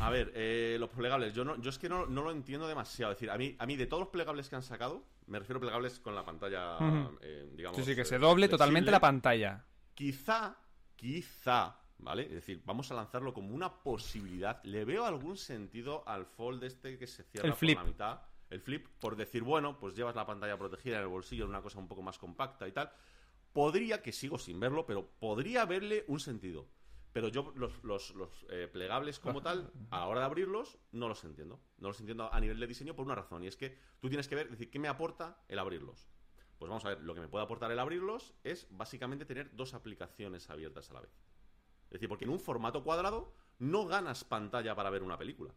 A 0.00 0.10
ver, 0.10 0.32
eh, 0.34 0.76
los 0.78 0.90
plegables, 0.90 1.34
yo, 1.34 1.44
no, 1.44 1.60
yo 1.60 1.70
es 1.70 1.78
que 1.78 1.88
no, 1.88 2.06
no 2.06 2.22
lo 2.22 2.30
entiendo 2.30 2.68
demasiado. 2.68 3.12
Es 3.12 3.18
decir, 3.18 3.30
a 3.30 3.36
mí, 3.38 3.56
a 3.58 3.66
mí 3.66 3.76
de 3.76 3.86
todos 3.86 4.00
los 4.02 4.08
plegables 4.10 4.48
que 4.48 4.54
han 4.56 4.62
sacado, 4.62 5.04
me 5.26 5.38
refiero 5.38 5.58
a 5.58 5.60
plegables 5.62 5.98
con 5.98 6.14
la 6.14 6.24
pantalla, 6.24 6.76
Ujú. 6.76 7.18
eh, 7.20 7.48
digamos. 7.54 7.76
Sí, 7.76 7.84
sí, 7.84 7.94
que 7.94 8.02
eh, 8.02 8.04
se 8.04 8.18
doble 8.18 8.46
flexible. 8.46 8.48
totalmente 8.58 8.90
la 8.90 9.00
pantalla. 9.00 9.64
Quizá, 9.94 10.56
quizá, 10.94 11.76
¿vale? 11.98 12.22
Es 12.24 12.30
decir, 12.32 12.62
vamos 12.64 12.90
a 12.92 12.94
lanzarlo 12.94 13.34
como 13.34 13.52
una 13.54 13.82
posibilidad. 13.82 14.62
Le 14.64 14.84
veo 14.84 15.04
algún 15.04 15.36
sentido 15.36 16.04
al 16.08 16.26
fold 16.26 16.62
este 16.62 16.96
que 16.96 17.06
se 17.08 17.24
cierra 17.24 17.48
El 17.48 17.54
flip. 17.54 17.76
por 17.76 17.84
la 17.84 17.90
mitad. 17.90 18.20
El 18.50 18.60
flip, 18.60 18.86
por 19.00 19.16
decir, 19.16 19.42
bueno, 19.42 19.78
pues 19.78 19.94
llevas 19.94 20.16
la 20.16 20.26
pantalla 20.26 20.56
protegida 20.58 20.96
en 20.96 21.02
el 21.02 21.08
bolsillo, 21.08 21.44
en 21.44 21.50
una 21.50 21.62
cosa 21.62 21.78
un 21.78 21.88
poco 21.88 22.02
más 22.02 22.18
compacta 22.18 22.66
y 22.66 22.72
tal. 22.72 22.90
Podría, 23.52 24.02
que 24.02 24.12
sigo 24.12 24.38
sin 24.38 24.60
verlo, 24.60 24.86
pero 24.86 25.08
podría 25.18 25.64
verle 25.66 26.04
un 26.08 26.20
sentido. 26.20 26.68
Pero 27.12 27.28
yo 27.28 27.52
los, 27.56 27.82
los- 27.82 28.14
los, 28.14 28.46
eh, 28.50 28.68
plegables 28.70 29.18
como 29.18 29.42
tal, 29.42 29.72
a 29.90 30.00
la 30.00 30.06
hora 30.06 30.20
de 30.20 30.26
abrirlos, 30.26 30.78
no 30.92 31.08
los 31.08 31.24
entiendo. 31.24 31.60
No 31.78 31.88
los 31.88 32.00
entiendo 32.00 32.32
a 32.32 32.40
nivel 32.40 32.60
de 32.60 32.66
diseño 32.66 32.94
por 32.94 33.04
una 33.06 33.14
razón. 33.14 33.42
Y 33.42 33.46
es 33.46 33.56
que 33.56 33.76
tú 34.00 34.08
tienes 34.08 34.28
que 34.28 34.34
ver, 34.34 34.46
es 34.46 34.52
decir, 34.52 34.70
¿qué 34.70 34.78
me 34.78 34.88
aporta 34.88 35.42
el 35.48 35.58
abrirlos? 35.58 36.08
Pues 36.58 36.68
vamos 36.68 36.84
a 36.84 36.90
ver, 36.90 37.00
lo 37.02 37.14
que 37.14 37.20
me 37.20 37.28
puede 37.28 37.44
aportar 37.44 37.70
el 37.72 37.78
abrirlos 37.78 38.34
es 38.44 38.66
básicamente 38.70 39.24
tener 39.24 39.54
dos 39.54 39.74
aplicaciones 39.74 40.50
abiertas 40.50 40.90
a 40.90 40.94
la 40.94 41.00
vez. 41.02 41.10
Es 41.86 41.92
decir, 41.92 42.08
porque 42.08 42.24
en 42.24 42.30
un 42.30 42.40
formato 42.40 42.84
cuadrado 42.84 43.34
no 43.60 43.86
ganas 43.86 44.22
pantalla 44.24 44.74
para 44.74 44.88
ver 44.90 45.02
una 45.02 45.18
película. 45.18 45.52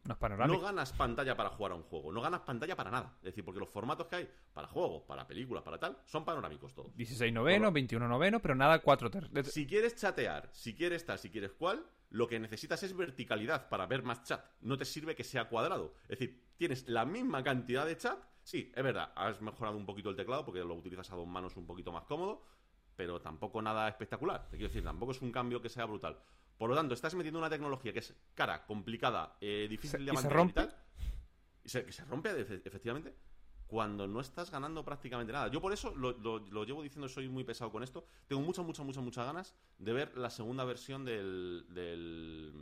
No 0.47 0.53
es. 0.55 0.59
No 0.59 0.65
ganas 0.65 0.91
pantalla 0.93 1.35
para 1.37 1.49
jugar 1.49 1.73
a 1.73 1.75
un 1.75 1.83
juego. 1.83 2.11
No 2.11 2.21
ganas 2.21 2.41
pantalla 2.41 2.75
para 2.75 2.89
nada. 2.89 3.13
Es 3.19 3.25
decir, 3.25 3.45
porque 3.45 3.59
los 3.59 3.69
formatos 3.69 4.07
que 4.07 4.15
hay 4.15 4.29
para 4.53 4.67
juegos, 4.67 5.03
para 5.03 5.27
películas, 5.27 5.63
para 5.63 5.77
tal, 5.77 5.97
son 6.05 6.25
panorámicos 6.25 6.73
todos. 6.73 6.95
16 6.95 7.31
noveno, 7.31 7.71
21 7.71 8.07
noveno, 8.07 8.41
pero 8.41 8.55
nada 8.55 8.79
4 8.79 9.11
ter- 9.11 9.45
Si 9.45 9.67
quieres 9.67 9.95
chatear, 9.95 10.49
si 10.51 10.75
quieres 10.75 11.05
tal, 11.05 11.19
si 11.19 11.29
quieres 11.29 11.51
cual, 11.51 11.85
lo 12.09 12.27
que 12.27 12.39
necesitas 12.39 12.81
es 12.83 12.95
verticalidad 12.95 13.69
para 13.69 13.85
ver 13.85 14.03
más 14.03 14.23
chat. 14.23 14.43
No 14.61 14.77
te 14.77 14.85
sirve 14.85 15.15
que 15.15 15.23
sea 15.23 15.47
cuadrado. 15.47 15.93
Es 16.03 16.19
decir, 16.19 16.43
tienes 16.57 16.87
la 16.87 17.05
misma 17.05 17.43
cantidad 17.43 17.85
de 17.85 17.97
chat. 17.97 18.17
Sí, 18.43 18.71
es 18.75 18.83
verdad, 18.83 19.11
has 19.15 19.39
mejorado 19.41 19.77
un 19.77 19.85
poquito 19.85 20.09
el 20.09 20.15
teclado 20.15 20.43
porque 20.43 20.59
lo 20.61 20.73
utilizas 20.73 21.11
a 21.11 21.15
dos 21.15 21.27
manos 21.27 21.55
un 21.55 21.67
poquito 21.67 21.91
más 21.91 22.05
cómodo, 22.05 22.43
pero 22.95 23.21
tampoco 23.21 23.61
nada 23.61 23.87
espectacular. 23.87 24.47
Te 24.49 24.57
quiero 24.57 24.69
decir, 24.69 24.83
tampoco 24.83 25.11
es 25.11 25.21
un 25.21 25.31
cambio 25.31 25.61
que 25.61 25.69
sea 25.69 25.85
brutal. 25.85 26.17
Por 26.61 26.69
lo 26.69 26.75
tanto, 26.75 26.93
estás 26.93 27.15
metiendo 27.15 27.39
una 27.39 27.49
tecnología 27.49 27.91
que 27.91 27.97
es 27.97 28.13
cara, 28.35 28.63
complicada, 28.67 29.35
eh, 29.41 29.65
difícil 29.67 29.89
Se- 29.89 29.97
de 29.97 30.03
y 30.03 30.07
se 30.09 30.13
mantener 30.13 30.37
rompe. 30.37 30.51
y 30.51 30.63
tal. 30.63 30.75
Y 31.65 31.69
se, 31.69 31.83
que 31.85 31.91
se 31.91 32.05
rompe, 32.05 32.29
efe- 32.29 32.61
efectivamente, 32.63 33.15
cuando 33.65 34.05
no 34.05 34.19
estás 34.21 34.51
ganando 34.51 34.85
prácticamente 34.85 35.33
nada. 35.33 35.47
Yo 35.47 35.59
por 35.59 35.73
eso 35.73 35.91
lo, 35.95 36.11
lo- 36.19 36.37
lo 36.37 36.63
llevo 36.63 36.83
diciendo, 36.83 37.09
soy 37.09 37.27
muy 37.29 37.43
pesado 37.43 37.71
con 37.71 37.81
esto. 37.81 38.05
Tengo 38.27 38.43
muchas, 38.43 38.63
muchas, 38.63 38.85
muchas, 38.85 39.03
muchas 39.03 39.25
ganas 39.25 39.55
de 39.79 39.91
ver 39.91 40.15
la 40.15 40.29
segunda 40.29 40.63
versión 40.63 41.03
del. 41.03 41.65
del. 41.69 42.53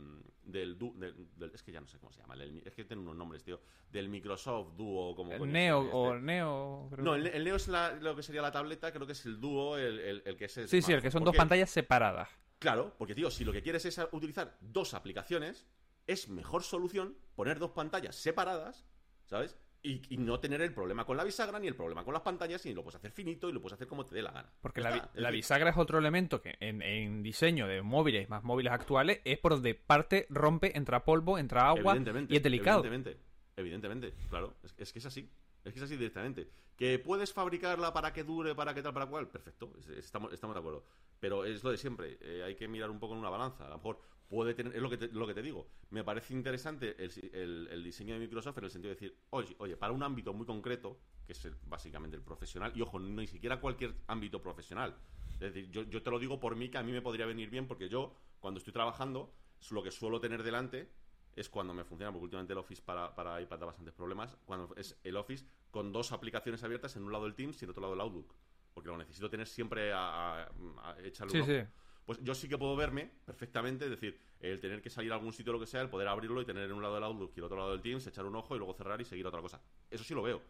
del, 0.44 0.78
Du- 0.78 0.94
del- 0.98 1.28
del- 1.36 1.50
es 1.54 1.62
que 1.62 1.70
ya 1.70 1.82
no 1.82 1.86
sé 1.86 1.98
cómo 1.98 2.10
se 2.10 2.22
llama. 2.22 2.32
el- 2.36 2.62
es 2.64 2.74
que 2.74 2.86
tiene 2.86 3.02
unos 3.02 3.16
nombres, 3.16 3.44
tío. 3.44 3.60
Del 3.92 4.08
Microsoft 4.08 4.76
Duo, 4.78 5.14
como. 5.14 5.36
coño 5.36 5.52
Neo 5.52 5.80
o 5.92 6.14
este. 6.14 6.24
Neo. 6.24 6.88
creo 6.90 7.04
No, 7.04 7.14
el, 7.16 7.26
el 7.26 7.44
Neo 7.44 7.56
es 7.56 7.68
la- 7.68 7.92
lo 7.92 8.16
que 8.16 8.22
sería 8.22 8.40
la 8.40 8.50
tableta, 8.50 8.90
creo 8.92 9.06
que 9.06 9.12
es 9.12 9.26
el 9.26 9.38
Duo, 9.38 9.76
el, 9.76 9.98
el- 10.00 10.22
el 10.24 10.36
que 10.38 10.46
es 10.46 10.56
el 10.56 10.68
Sí, 10.70 10.80
sí, 10.80 10.90
el 10.94 11.02
que 11.02 11.10
son 11.10 11.22
dos 11.22 11.36
pantallas 11.36 11.68
separadas. 11.68 12.30
Claro, 12.60 12.94
porque 12.98 13.14
tío, 13.14 13.30
si 13.30 13.44
lo 13.44 13.52
que 13.52 13.62
quieres 13.62 13.86
es 13.86 13.98
utilizar 14.12 14.58
dos 14.60 14.92
aplicaciones, 14.92 15.66
es 16.06 16.28
mejor 16.28 16.62
solución 16.62 17.16
poner 17.34 17.58
dos 17.58 17.70
pantallas 17.70 18.14
separadas, 18.14 18.86
¿sabes? 19.24 19.56
Y, 19.82 20.02
y 20.12 20.18
no 20.18 20.40
tener 20.40 20.60
el 20.60 20.74
problema 20.74 21.06
con 21.06 21.16
la 21.16 21.24
bisagra 21.24 21.58
ni 21.58 21.66
el 21.66 21.74
problema 21.74 22.04
con 22.04 22.12
las 22.12 22.22
pantallas, 22.22 22.66
y 22.66 22.74
lo 22.74 22.82
puedes 22.82 22.96
hacer 22.96 23.12
finito 23.12 23.48
y 23.48 23.52
lo 23.54 23.62
puedes 23.62 23.76
hacer 23.76 23.88
como 23.88 24.04
te 24.04 24.14
dé 24.14 24.20
la 24.20 24.30
gana. 24.30 24.52
Porque 24.60 24.82
la, 24.82 25.30
bisagra 25.30 25.70
es 25.70 25.78
otro 25.78 25.98
elemento 25.98 26.42
que 26.42 26.58
en, 26.60 26.82
en 26.82 27.22
diseño 27.22 27.66
de 27.66 27.80
móviles 27.80 28.28
más 28.28 28.44
móviles 28.44 28.74
actuales 28.74 29.22
es 29.24 29.38
por 29.38 29.52
donde 29.52 29.74
parte, 29.74 30.26
rompe, 30.28 30.76
entra 30.76 31.02
polvo, 31.02 31.38
entra 31.38 31.66
agua 31.66 31.96
y 32.28 32.36
es 32.36 32.42
delicado. 32.42 32.80
Evidentemente, 32.84 33.20
evidentemente, 33.56 34.14
claro. 34.28 34.54
Es, 34.62 34.74
es 34.76 34.92
que 34.92 34.98
es 34.98 35.06
así. 35.06 35.30
Es 35.64 35.72
que 35.72 35.78
es 35.78 35.84
así 35.84 35.96
directamente. 35.96 36.50
¿Que 36.76 36.98
puedes 36.98 37.32
fabricarla 37.32 37.92
para 37.92 38.12
que 38.12 38.24
dure, 38.24 38.54
para 38.54 38.74
que 38.74 38.82
tal, 38.82 38.94
para 38.94 39.06
cual? 39.06 39.28
Perfecto, 39.28 39.72
es- 39.78 39.88
estamos, 39.90 40.32
estamos 40.32 40.54
de 40.54 40.60
acuerdo. 40.60 40.84
Pero 41.18 41.44
es 41.44 41.62
lo 41.62 41.70
de 41.70 41.76
siempre. 41.76 42.16
eh, 42.20 42.42
hay 42.44 42.54
que 42.54 42.66
mirar 42.68 42.90
un 42.90 42.98
poco 42.98 43.12
en 43.14 43.20
una 43.20 43.28
balanza. 43.28 43.66
A 43.66 43.68
lo 43.68 43.76
mejor 43.76 44.00
puede 44.28 44.54
tener. 44.54 44.74
Es 44.74 44.80
lo 44.80 44.88
que 44.88 44.96
te, 44.96 45.08
lo 45.08 45.26
que 45.26 45.34
te 45.34 45.42
digo. 45.42 45.68
Me 45.90 46.02
parece 46.04 46.32
interesante 46.32 46.96
el- 46.98 47.68
el 47.70 47.84
diseño 47.84 48.14
de 48.14 48.20
Microsoft 48.20 48.56
en 48.58 48.64
el 48.64 48.70
sentido 48.70 48.90
de 48.90 48.94
decir, 48.94 49.18
oye, 49.30 49.54
oye, 49.58 49.76
para 49.76 49.92
un 49.92 50.02
ámbito 50.02 50.32
muy 50.32 50.46
concreto, 50.46 50.98
que 51.26 51.32
es 51.32 51.44
el- 51.44 51.56
básicamente 51.66 52.16
el 52.16 52.22
profesional, 52.22 52.72
y 52.74 52.80
ojo, 52.80 52.98
ni 52.98 53.26
siquiera 53.26 53.60
cualquier 53.60 53.94
ámbito 54.06 54.40
profesional. 54.40 54.96
Es 55.34 55.52
decir, 55.52 55.70
yo, 55.70 55.82
yo 55.82 56.02
te 56.02 56.10
lo 56.10 56.18
digo 56.18 56.40
por 56.40 56.56
mí, 56.56 56.70
que 56.70 56.78
a 56.78 56.82
mí 56.82 56.92
me 56.92 57.02
podría 57.02 57.26
venir 57.26 57.50
bien, 57.50 57.66
porque 57.66 57.88
yo, 57.88 58.14
cuando 58.40 58.58
estoy 58.58 58.72
trabajando, 58.72 59.34
lo 59.70 59.82
que 59.82 59.90
suelo 59.90 60.20
tener 60.20 60.42
delante 60.42 60.90
es 61.36 61.48
cuando 61.48 61.72
me 61.74 61.84
funciona, 61.84 62.12
porque 62.12 62.24
últimamente 62.24 62.52
el 62.52 62.58
Office 62.58 62.82
para, 62.82 63.14
para 63.14 63.40
iPad 63.40 63.58
da 63.58 63.66
bastantes 63.66 63.94
problemas, 63.94 64.36
cuando 64.44 64.74
es 64.76 64.98
el 65.04 65.16
Office 65.16 65.46
con 65.70 65.92
dos 65.92 66.12
aplicaciones 66.12 66.62
abiertas, 66.64 66.96
en 66.96 67.04
un 67.04 67.12
lado 67.12 67.26
el 67.26 67.34
Teams 67.34 67.60
y 67.62 67.64
en 67.64 67.70
otro 67.70 67.80
lado 67.82 67.94
el 67.94 68.00
Outlook. 68.00 68.34
Porque 68.74 68.88
lo 68.88 68.96
necesito 68.98 69.30
tener 69.30 69.46
siempre 69.46 69.92
a, 69.92 70.44
a- 70.44 70.50
a 70.82 70.96
echarle 71.00 71.32
Sí, 71.32 71.42
un 71.42 71.42
sí. 71.42 71.62
Pues 72.04 72.18
yo 72.22 72.34
sí 72.34 72.48
que 72.48 72.58
puedo 72.58 72.74
verme 72.76 73.10
perfectamente, 73.24 73.84
es 73.84 73.90
decir, 73.90 74.18
el 74.40 74.58
tener 74.58 74.82
que 74.82 74.90
salir 74.90 75.12
a 75.12 75.14
algún 75.16 75.32
sitio 75.32 75.52
o 75.52 75.54
lo 75.54 75.60
que 75.60 75.66
sea, 75.66 75.80
el 75.82 75.90
poder 75.90 76.08
abrirlo 76.08 76.40
y 76.42 76.44
tener 76.44 76.64
en 76.64 76.72
un 76.72 76.82
lado 76.82 76.96
el 76.98 77.04
Outlook 77.04 77.32
y 77.36 77.38
el 77.38 77.44
otro 77.44 77.58
lado 77.58 77.72
el 77.74 77.82
Teams, 77.82 78.06
echar 78.06 78.24
un 78.26 78.34
ojo 78.34 78.54
y 78.56 78.58
luego 78.58 78.74
cerrar 78.74 79.00
y 79.00 79.04
seguir 79.04 79.26
otra 79.26 79.40
cosa. 79.40 79.60
Eso 79.90 80.02
sí 80.02 80.14
lo 80.14 80.22
veo. 80.22 80.42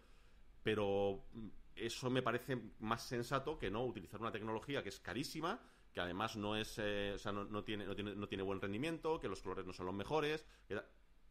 Pero 0.62 1.24
mm, 1.32 1.48
eso 1.76 2.10
me 2.10 2.22
parece 2.22 2.58
más 2.80 3.02
sensato 3.02 3.58
que 3.58 3.70
no 3.70 3.84
utilizar 3.84 4.20
una 4.20 4.32
tecnología 4.32 4.82
que 4.82 4.88
es 4.90 5.00
carísima, 5.00 5.60
que 5.92 6.00
además 6.00 6.36
no 6.36 6.56
es, 6.56 6.78
eh, 6.78 7.12
o 7.14 7.18
sea, 7.18 7.32
no, 7.32 7.44
no 7.44 7.64
tiene, 7.64 7.84
no 7.86 7.94
tiene, 7.94 8.14
no 8.14 8.28
tiene 8.28 8.42
buen 8.42 8.60
rendimiento, 8.60 9.18
que 9.18 9.28
los 9.28 9.42
colores 9.42 9.66
no 9.66 9.72
son 9.72 9.86
los 9.86 9.94
mejores. 9.94 10.46
que 10.68 10.80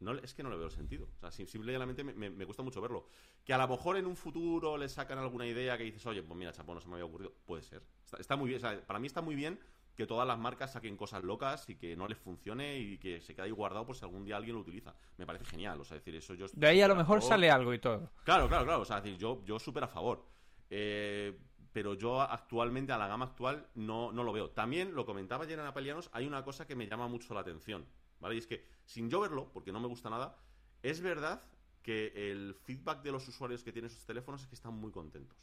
no, 0.00 0.12
es 0.12 0.32
que 0.34 0.42
no 0.42 0.48
le 0.50 0.56
veo 0.56 0.66
el 0.66 0.72
sentido. 0.72 1.08
O 1.16 1.18
sea, 1.20 1.30
sim- 1.30 1.46
simplemente 1.46 2.02
me, 2.04 2.14
me- 2.14 2.30
me 2.30 2.46
cuesta 2.46 2.62
mucho 2.62 2.80
verlo. 2.80 3.06
Que 3.44 3.52
a 3.52 3.58
lo 3.58 3.68
mejor 3.68 3.96
en 3.98 4.06
un 4.06 4.16
futuro 4.16 4.76
le 4.78 4.88
sacan 4.88 5.18
alguna 5.18 5.46
idea 5.46 5.76
que 5.76 5.84
dices, 5.84 6.04
oye, 6.06 6.22
pues 6.22 6.38
mira, 6.38 6.52
chapo, 6.52 6.72
no 6.74 6.80
se 6.80 6.88
me 6.88 6.94
había 6.94 7.04
ocurrido. 7.04 7.32
Puede 7.44 7.62
ser. 7.62 7.82
Está, 8.04 8.16
está 8.18 8.36
muy 8.36 8.48
bien. 8.48 8.58
o 8.58 8.60
sea, 8.60 8.80
para 8.86 8.98
mí 8.98 9.06
está 9.06 9.20
muy 9.20 9.34
bien 9.34 9.60
que 9.94 10.06
todas 10.06 10.26
las 10.26 10.38
marcas 10.38 10.72
saquen 10.72 10.96
cosas 10.96 11.22
locas 11.22 11.68
y 11.68 11.74
que 11.76 11.94
no 11.96 12.08
les 12.08 12.16
funcione 12.16 12.78
y 12.78 12.96
que 12.96 13.20
se 13.20 13.34
quede 13.34 13.44
ahí 13.46 13.50
guardado 13.50 13.84
por 13.84 13.94
si 13.94 14.02
algún 14.02 14.24
día 14.24 14.36
alguien 14.38 14.54
lo 14.54 14.62
utiliza. 14.62 14.94
Me 15.18 15.26
parece 15.26 15.44
genial. 15.44 15.78
O 15.78 15.84
sea, 15.84 15.98
decir, 15.98 16.14
eso 16.14 16.32
yo. 16.32 16.46
De 16.54 16.66
ahí 16.66 16.80
a 16.80 16.88
lo 16.88 16.96
mejor 16.96 17.18
favor. 17.18 17.28
sale 17.28 17.50
algo 17.50 17.74
y 17.74 17.78
todo. 17.78 18.10
Claro, 18.24 18.48
claro, 18.48 18.64
claro. 18.64 18.80
O 18.80 18.84
sea, 18.86 19.02
decir, 19.02 19.18
yo, 19.18 19.42
yo 19.44 19.58
súper 19.58 19.84
a 19.84 19.88
favor. 19.88 20.24
Eh, 20.70 21.38
pero 21.72 21.94
yo 21.94 22.20
actualmente, 22.20 22.92
a 22.92 22.98
la 22.98 23.06
gama 23.06 23.26
actual, 23.26 23.68
no, 23.74 24.12
no 24.12 24.24
lo 24.24 24.32
veo. 24.32 24.50
También, 24.50 24.94
lo 24.94 25.06
comentaba 25.06 25.44
ayer 25.44 25.58
en 25.58 25.66
Apelianos, 25.66 26.10
hay 26.12 26.26
una 26.26 26.44
cosa 26.44 26.66
que 26.66 26.74
me 26.74 26.86
llama 26.86 27.08
mucho 27.08 27.32
la 27.34 27.40
atención. 27.40 27.86
¿Vale? 28.18 28.34
Y 28.34 28.38
es 28.38 28.46
que, 28.46 28.64
sin 28.84 29.08
yo 29.08 29.20
verlo, 29.20 29.50
porque 29.52 29.72
no 29.72 29.80
me 29.80 29.86
gusta 29.86 30.10
nada, 30.10 30.36
es 30.82 31.00
verdad 31.00 31.42
que 31.82 32.30
el 32.30 32.54
feedback 32.54 33.02
de 33.02 33.12
los 33.12 33.26
usuarios 33.28 33.62
que 33.62 33.72
tienen 33.72 33.90
sus 33.90 34.04
teléfonos 34.04 34.42
es 34.42 34.48
que 34.48 34.54
están 34.54 34.74
muy 34.74 34.90
contentos. 34.90 35.38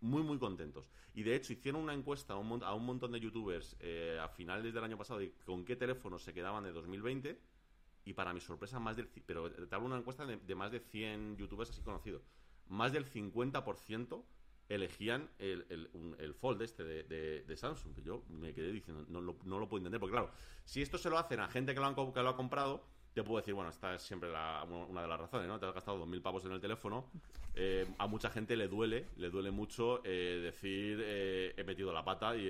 Muy, 0.00 0.22
muy 0.22 0.38
contentos. 0.38 0.90
Y 1.14 1.22
de 1.22 1.36
hecho, 1.36 1.52
hicieron 1.52 1.82
una 1.82 1.94
encuesta 1.94 2.34
a 2.34 2.38
un, 2.38 2.86
montón 2.86 3.12
de 3.12 3.20
youtubers 3.20 3.76
eh, 3.80 4.18
a 4.20 4.28
finales 4.28 4.72
del 4.72 4.82
año 4.82 4.98
pasado 4.98 5.20
de 5.20 5.32
con 5.44 5.64
qué 5.64 5.76
teléfonos 5.76 6.22
se 6.22 6.34
quedaban 6.34 6.64
de 6.64 6.72
2020. 6.72 7.38
Y 8.06 8.14
para 8.14 8.32
mi 8.32 8.40
sorpresa, 8.40 8.80
más 8.80 8.96
del. 8.96 9.08
Pero 9.08 9.50
te 9.52 9.74
hablo 9.74 9.86
una 9.86 9.98
encuesta 9.98 10.24
de, 10.24 10.38
de 10.38 10.54
más 10.54 10.72
de 10.72 10.80
100 10.80 11.36
youtubers 11.36 11.70
así 11.70 11.82
conocidos. 11.82 12.22
Más 12.68 12.92
del 12.92 13.10
50% 13.10 14.24
elegían 14.70 15.28
el, 15.38 15.66
el, 15.68 15.90
el 16.18 16.32
Fold 16.34 16.62
este 16.62 16.84
de, 16.84 17.02
de- 17.46 17.56
Samsung. 17.56 17.94
Que 17.94 18.02
yo 18.02 18.22
me 18.30 18.54
quedé 18.54 18.72
diciendo, 18.72 19.04
no 19.08 19.20
no 19.20 19.58
lo 19.58 19.68
puedo 19.68 19.80
entender. 19.80 20.00
Porque 20.00 20.12
claro, 20.12 20.30
si 20.64 20.80
esto 20.80 20.96
se 20.96 21.10
lo 21.10 21.18
hacen 21.18 21.40
a 21.40 21.48
gente 21.48 21.74
que 21.74 21.80
lo, 21.80 21.86
han 21.86 21.94
que 21.94 22.22
lo 22.22 22.28
ha 22.30 22.36
comprado, 22.36 22.82
te 23.12 23.22
puedo 23.24 23.38
decir, 23.40 23.52
bueno, 23.54 23.70
esta 23.70 23.94
es 23.96 24.02
siempre 24.02 24.30
una 24.30 25.02
de 25.02 25.08
las 25.08 25.20
razones, 25.20 25.48
¿no? 25.48 25.58
Te 25.58 25.66
has 25.66 25.74
gastado 25.74 25.98
2.000 25.98 26.22
pavos 26.22 26.44
en 26.44 26.52
el 26.52 26.60
teléfono. 26.60 27.10
eh, 27.54 27.86
a 27.98 28.06
mucha 28.06 28.30
gente 28.30 28.56
le 28.56 28.68
duele, 28.68 29.06
le 29.16 29.28
duele 29.30 29.50
mucho 29.50 30.00
eh, 30.04 30.40
decir, 30.42 31.00
eh, 31.02 31.52
he 31.56 31.64
metido 31.64 31.92
la 31.92 32.04
pata 32.04 32.36
y 32.36 32.46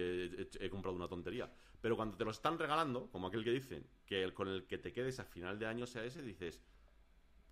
he 0.61 0.69
comprado 0.71 0.95
una 0.97 1.09
tontería. 1.09 1.51
Pero 1.81 1.97
cuando 1.97 2.17
te 2.19 2.27
lo 2.27 2.31
están 2.31 2.59
regalando, 2.59 3.09
como 3.11 3.29
aquel 3.29 3.43
que 3.43 3.51
dicen, 3.53 3.87
que 4.05 4.23
el 4.23 4.35
con 4.35 4.49
el 4.49 4.67
que 4.67 4.77
te 4.77 4.93
quedes 4.93 5.19
a 5.19 5.25
final 5.25 5.59
de 5.59 5.67
año 5.67 5.87
sea 5.87 6.05
ese, 6.05 6.21
dices, 6.21 6.61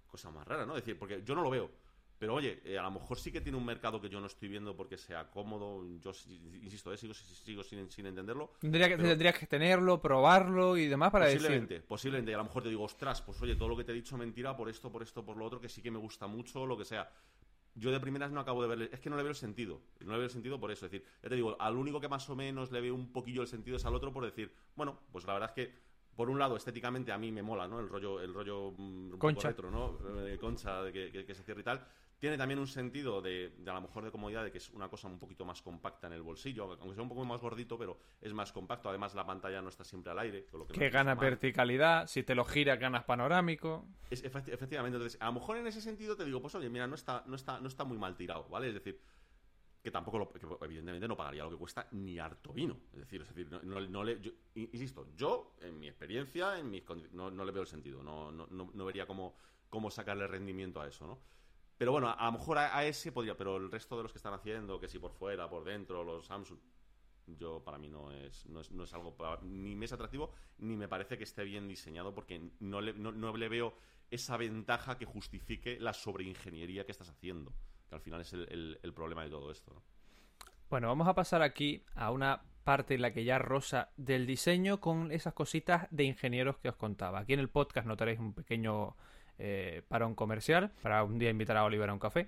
cosa 0.07 0.31
más 0.31 0.47
rara, 0.47 0.67
¿no? 0.67 0.77
Es 0.77 0.83
decir, 0.83 0.99
porque 0.99 1.23
yo 1.25 1.35
no 1.35 1.43
lo 1.43 1.51
veo. 1.51 1.71
Pero 2.19 2.35
oye, 2.35 2.61
eh, 2.65 2.77
a 2.79 2.83
lo 2.83 2.91
mejor 2.91 3.17
sí 3.19 3.31
que 3.31 3.41
tiene 3.41 3.57
un 3.57 3.65
mercado 3.65 4.01
que 4.01 4.09
yo 4.09 4.21
no 4.21 4.27
estoy 4.27 4.49
viendo 4.49 4.77
porque 4.77 4.99
sea 4.99 5.31
cómodo. 5.31 5.85
Yo 6.01 6.11
insisto, 6.63 6.93
eh, 6.93 6.97
sigo, 6.97 7.15
sigo 7.15 7.63
sin, 7.63 7.89
sin 7.91 8.07
entenderlo. 8.07 8.53
Tendría 8.59 8.89
que, 8.89 8.97
tendrías 8.97 9.39
que 9.39 9.47
tenerlo, 9.47 10.03
probarlo 10.03 10.77
y 10.77 10.87
demás 10.89 11.13
para 11.13 11.27
posiblemente, 11.27 11.75
decir. 11.75 11.87
posiblemente. 11.89 12.31
Y 12.33 12.35
a 12.35 12.39
lo 12.39 12.45
mejor 12.45 12.63
te 12.65 12.69
digo, 12.71 12.83
ostras, 12.83 13.23
pues 13.23 13.41
oye, 13.41 13.55
todo 13.55 13.69
lo 13.69 13.77
que 13.77 13.85
te 13.85 13.93
he 13.93 13.95
dicho 13.95 14.17
mentira 14.17 14.57
por 14.57 14.69
esto, 14.69 14.91
por 14.91 15.03
esto, 15.03 15.25
por 15.25 15.37
lo 15.37 15.45
otro, 15.45 15.61
que 15.61 15.69
sí 15.69 15.81
que 15.81 15.91
me 15.93 15.99
gusta 15.99 16.27
mucho, 16.27 16.67
lo 16.67 16.77
que 16.77 16.85
sea. 16.85 17.09
Yo 17.75 17.93
de 17.93 18.01
primeras 18.01 18.33
no 18.33 18.41
acabo 18.41 18.63
de 18.63 18.69
verle, 18.69 18.91
es 18.93 18.99
que 18.99 19.09
no 19.09 19.17
le 19.17 19.23
veo 19.23 19.31
el 19.31 19.37
sentido. 19.37 19.81
No 20.01 20.11
le 20.13 20.19
veo 20.19 20.25
el 20.25 20.31
sentido 20.33 20.59
por 20.59 20.73
eso. 20.73 20.87
Es 20.87 20.91
decir, 20.91 21.07
ya 21.23 21.29
te 21.29 21.37
digo, 21.37 21.57
al 21.61 21.77
único 21.77 22.01
que 22.01 22.09
más 22.09 22.29
o 22.29 22.35
menos 22.35 22.73
le 22.73 22.81
veo 22.81 22.95
un 22.97 23.13
poquillo 23.13 23.43
el 23.43 23.49
sentido 23.49 23.77
es 23.77 23.85
al 23.87 23.95
otro 23.95 24.13
por 24.13 24.25
decir, 24.25 24.53
bueno, 24.75 24.99
pues 25.13 25.25
la 25.25 25.35
verdad 25.35 25.53
es 25.57 25.67
que 25.67 25.89
por 26.17 26.29
un 26.31 26.41
lado, 26.41 26.57
estéticamente 26.57 27.13
a 27.13 27.19
mí 27.19 27.31
me 27.31 27.43
mola, 27.45 27.69
¿no? 27.69 27.79
El 27.79 27.89
rollo, 27.89 28.21
el 28.21 28.35
rollo 28.35 28.73
mm, 28.77 29.19
Concha. 29.19 29.51
retro, 29.51 29.71
¿no? 29.71 29.97
Eh, 30.27 30.37
concha, 30.37 30.83
de 30.83 30.93
que, 30.93 31.13
que- 31.13 31.25
que 31.25 31.33
se 31.33 31.45
cierre 31.45 31.61
y 31.61 31.65
tal. 31.65 31.87
Tiene 32.19 32.37
también 32.37 32.59
un 32.59 32.67
sentido 32.67 33.23
de, 33.23 33.51
de 33.59 33.71
a 33.71 33.75
lo 33.75 33.81
mejor 33.83 34.05
de 34.05 34.11
comodidad, 34.11 34.43
de 34.43 34.51
que 34.51 34.59
es 34.59 34.71
una 34.71 34.89
cosa 34.89 35.07
un 35.07 35.21
poquito 35.21 35.45
más 35.45 35.63
compacta 35.63 36.09
en 36.09 36.15
el 36.15 36.23
bolsillo, 36.23 36.65
aunque 36.65 36.95
sea 36.95 37.03
un 37.05 37.09
poco 37.09 37.25
más 37.25 37.41
gordito, 37.41 37.79
pero 37.79 37.99
es 38.21 38.33
más 38.35 38.51
compacto. 38.53 38.89
Además, 38.89 39.15
la 39.15 39.25
pantalla 39.25 39.63
no 39.63 39.69
está 39.69 39.85
siempre 39.85 40.11
al 40.11 40.19
aire. 40.19 40.47
con 40.47 40.61
lo 40.61 40.67
que 40.67 40.73
no 40.73 40.79
Que 40.81 40.87
está 40.87 40.99
gana 40.99 41.15
verticalidad, 41.15 42.07
si 42.09 42.25
te 42.25 42.35
lo 42.35 42.45
giras 42.45 42.79
ganas 42.81 43.05
panorámico. 43.05 43.87
Es- 44.11 44.25
efectivamente, 44.25 44.97
entonces, 44.97 45.21
a 45.21 45.27
lo 45.27 45.35
mejor 45.35 45.59
en 45.59 45.69
ese 45.69 45.81
sentido 45.81 46.17
te 46.17 46.25
digo, 46.25 46.43
pues 46.43 46.55
oye, 46.57 46.69
mira, 46.69 46.87
no 46.89 46.97
está, 46.97 47.23
no 47.27 47.37
está, 47.37 47.61
no 47.61 47.69
está 47.69 47.85
muy 47.85 47.99
mal 47.99 48.17
tirado, 48.17 48.49
¿vale? 48.49 48.67
Es 48.69 48.75
decir, 48.75 49.01
que 49.81 49.93
tampoco, 49.93 50.19
lo, 50.19 50.33
que 50.33 50.41
evidentemente 50.65 51.07
no 51.07 51.17
pagaría 51.17 51.45
lo 51.45 51.51
que 51.51 51.57
cuesta 51.57 51.87
ni 51.93 52.19
harto 52.19 52.53
vino. 52.53 52.77
Es 52.93 52.99
decir, 52.99 53.23
es 53.23 53.29
decir 53.29 53.49
no, 53.49 53.63
no- 53.63 53.81
no 53.81 54.03
le, 54.03 54.21
yo- 54.21 54.33
in- 54.57 54.69
insisto, 54.73 55.07
yo, 55.15 55.55
en 55.61 55.79
mi 55.79 55.87
experiencia, 55.87 56.59
en 56.59 56.69
mis 56.69 56.83
no, 57.13 57.31
no 57.31 57.45
le 57.45 57.53
veo 57.53 57.63
el 57.63 57.69
sentido, 57.69 58.03
no, 58.03 58.33
no, 58.33 58.49
no, 58.51 58.71
no 58.75 58.85
vería 58.85 59.07
cómo, 59.07 59.37
cómo 59.71 59.89
sacarle 59.89 60.27
rendimiento 60.27 60.81
a 60.81 60.89
eso, 60.89 61.07
¿no? 61.07 61.21
Pero 61.79 61.93
bueno, 61.93 62.09
a, 62.11 62.27
lo 62.27 62.33
mejor 62.33 62.59
a, 62.59 62.85
ese 62.85 63.13
podría, 63.13 63.37
pero 63.37 63.57
el 63.57 63.71
resto 63.71 63.97
de 63.97 64.03
los 64.03 64.13
que 64.13 64.19
están 64.19 64.35
haciendo, 64.35 64.81
que 64.81 64.89
si 64.89 64.99
por 64.99 65.13
fuera, 65.13 65.49
por 65.49 65.65
dentro, 65.65 66.03
los 66.05 66.27
Samsung, 66.27 66.59
yo 67.27 67.63
para 67.65 67.79
mí 67.79 67.89
no 67.89 68.11
es, 68.11 68.47
no 68.47 68.61
es, 68.61 68.71
no 68.73 68.85
es 68.85 68.93
algo 68.95 69.15
pa- 69.17 69.39
ni 69.43 69.77
me 69.77 69.85
es 69.85 69.93
atractivo 69.93 70.31
ni 70.59 70.77
me 70.77 70.89
parece 70.89 71.19
que 71.19 71.25
esté 71.25 71.45
bien 71.45 71.69
diseñado 71.69 72.15
porque 72.15 72.41
no 72.61 72.81
le, 72.81 72.95
no, 72.95 73.13
no 73.13 73.37
le 73.37 73.49
veo 73.51 73.75
esa 74.11 74.39
ventaja 74.39 74.97
que 74.97 75.05
justifique 75.05 75.79
la 75.79 75.93
sobreingeniería 75.93 76.87
que 76.87 76.93
estás 76.93 77.11
haciendo 77.11 77.53
que 77.89 77.95
al 77.95 78.01
final 78.01 78.23
es 78.23 78.33
el, 78.33 78.49
el- 78.51 78.81
el 78.83 78.93
problema 78.95 79.25
de 79.25 79.31
todo 79.31 79.51
esto 79.51 79.75
¿no? 79.75 79.83
Bueno, 80.71 80.89
vamos 80.89 81.07
a 81.07 81.15
pasar 81.15 81.43
aquí 81.43 81.85
a 81.95 82.11
una 82.11 82.43
parte 82.65 82.95
en 82.95 83.03
la 83.03 83.13
que 83.13 83.25
ya 83.25 83.39
rosa 83.39 83.91
del 83.99 84.27
diseño 84.27 84.81
con 84.81 85.13
esas 85.13 85.35
cositas 85.35 85.87
de 85.91 86.05
ingenieros 86.05 86.57
que 86.59 86.69
os 86.71 86.77
contaba. 86.77 87.21
Aquí 87.21 87.35
en 87.35 87.41
el 87.41 87.49
podcast 87.51 87.87
notaréis 87.87 88.19
un 88.19 88.33
pequeño 88.35 88.95
eh, 89.39 89.83
parón 89.89 90.15
comercial 90.15 90.71
para 90.83 91.03
un 91.05 91.19
día 91.19 91.31
invitar 91.31 91.57
a 91.57 91.65
Oliver 91.65 91.91
a 91.91 91.93
un 91.93 91.99
café. 91.99 92.28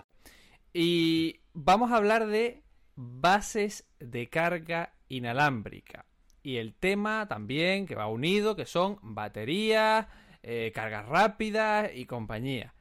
Y 0.73 1.41
vamos 1.53 1.91
a 1.91 1.97
hablar 1.97 2.27
de 2.27 2.63
bases 2.95 3.87
de 3.99 4.29
carga 4.29 4.93
inalámbrica. 5.09 6.05
Y 6.43 6.57
el 6.57 6.73
tema 6.73 7.27
también 7.27 7.85
que 7.85 7.95
va 7.95 8.07
unido, 8.07 8.55
que 8.55 8.65
son 8.65 8.97
baterías, 9.01 10.07
eh, 10.43 10.71
cargas 10.73 11.05
rápidas 11.07 11.91
y 11.93 12.05
compañía. 12.05 12.73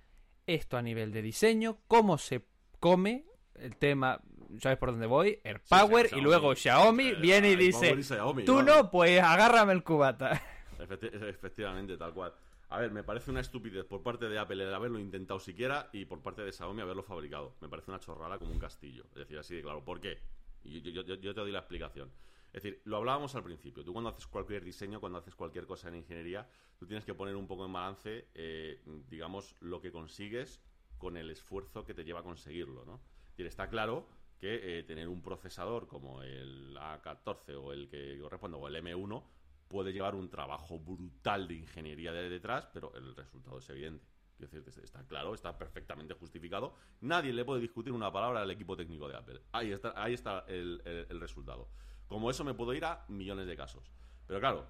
Esto 0.46 0.76
a 0.78 0.82
nivel 0.82 1.12
de 1.12 1.22
diseño, 1.22 1.78
cómo 1.86 2.16
se 2.18 2.46
come 2.80 3.26
el 3.56 3.76
tema, 3.76 4.20
¿sabes 4.58 4.78
por 4.78 4.90
dónde 4.92 5.06
voy? 5.06 5.38
AirPower 5.44 6.08
sí, 6.08 6.16
y 6.16 6.20
luego 6.22 6.54
Xiaomi 6.54 7.08
Eh, 7.08 7.14
viene 7.20 7.50
y 7.50 7.56
dice, 7.56 8.02
Xiaomi, 8.02 8.44
tú 8.44 8.62
no, 8.62 8.90
pues 8.90 9.20
agárrame 9.20 9.74
el 9.74 9.84
cubata. 9.84 10.40
Efecti- 10.78 11.12
efectivamente, 11.28 11.98
tal 11.98 12.14
cual. 12.14 12.32
A 12.70 12.78
ver, 12.78 12.92
me 12.92 13.02
parece 13.02 13.32
una 13.32 13.40
estupidez 13.40 13.84
por 13.84 14.04
parte 14.04 14.28
de 14.28 14.38
Apple 14.38 14.62
el 14.62 14.72
haberlo 14.72 15.00
intentado 15.00 15.40
siquiera 15.40 15.90
y 15.92 16.04
por 16.04 16.22
parte 16.22 16.42
de 16.42 16.52
Xiaomi 16.52 16.80
haberlo 16.80 17.02
fabricado. 17.02 17.56
Me 17.60 17.68
parece 17.68 17.90
una 17.90 17.98
chorrada 17.98 18.38
como 18.38 18.52
un 18.52 18.60
castillo. 18.60 19.06
Es 19.10 19.16
decir, 19.16 19.38
así 19.38 19.56
de 19.56 19.62
claro. 19.62 19.84
¿Por 19.84 20.00
qué? 20.00 20.20
Yo 20.62 21.04
te 21.34 21.40
doy 21.40 21.50
la 21.50 21.58
explicación. 21.58 22.12
Es 22.52 22.62
decir, 22.62 22.80
lo 22.84 22.98
hablábamos 22.98 23.34
al 23.34 23.42
principio. 23.42 23.84
Tú 23.84 23.92
cuando 23.92 24.10
haces 24.10 24.28
cualquier 24.28 24.64
diseño, 24.64 25.00
cuando 25.00 25.18
haces 25.18 25.34
cualquier 25.34 25.66
cosa 25.66 25.88
en 25.88 25.96
ingeniería, 25.96 26.48
tú 26.78 26.86
tienes 26.86 27.04
que 27.04 27.12
poner 27.12 27.34
un 27.34 27.48
poco 27.48 27.66
en 27.66 27.72
balance, 27.72 28.28
eh, 28.34 28.80
digamos, 29.08 29.56
lo 29.58 29.80
que 29.80 29.90
consigues 29.90 30.62
con 30.96 31.16
el 31.16 31.28
esfuerzo 31.30 31.84
que 31.84 31.92
te 31.92 32.04
lleva 32.04 32.20
a 32.20 32.24
conseguirlo, 32.24 32.84
¿no? 32.84 33.00
Es 33.24 33.30
decir, 33.30 33.46
está 33.46 33.68
claro 33.68 34.06
que 34.38 34.78
eh, 34.78 34.82
tener 34.84 35.08
un 35.08 35.22
procesador 35.22 35.88
como 35.88 36.22
el 36.22 36.76
A14 36.76 37.56
o 37.56 37.72
el 37.72 37.88
que 37.88 38.16
corresponde, 38.20 38.58
o 38.58 38.68
el 38.68 38.76
M1, 38.76 39.24
puede 39.70 39.92
llevar 39.92 40.16
un 40.16 40.28
trabajo 40.28 40.80
brutal 40.80 41.46
de 41.46 41.54
ingeniería 41.54 42.12
de 42.12 42.28
detrás, 42.28 42.68
pero 42.74 42.92
el 42.96 43.14
resultado 43.14 43.58
es 43.58 43.70
evidente. 43.70 44.04
Quiero 44.36 44.64
decir, 44.64 44.82
está 44.82 45.04
claro, 45.06 45.32
está 45.34 45.56
perfectamente 45.56 46.14
justificado. 46.14 46.74
Nadie 47.02 47.32
le 47.32 47.44
puede 47.44 47.60
discutir 47.60 47.92
una 47.92 48.10
palabra 48.10 48.40
al 48.42 48.50
equipo 48.50 48.76
técnico 48.76 49.06
de 49.08 49.16
Apple. 49.16 49.40
Ahí 49.52 49.70
está, 49.70 49.92
ahí 49.96 50.14
está 50.14 50.40
el, 50.48 50.82
el- 50.84 51.06
el 51.08 51.20
resultado. 51.20 51.68
Como 52.08 52.28
eso 52.30 52.42
me 52.42 52.54
puedo 52.54 52.74
ir 52.74 52.84
a 52.84 53.04
millones 53.08 53.46
de 53.46 53.56
casos. 53.56 53.92
Pero 54.26 54.40
claro, 54.40 54.66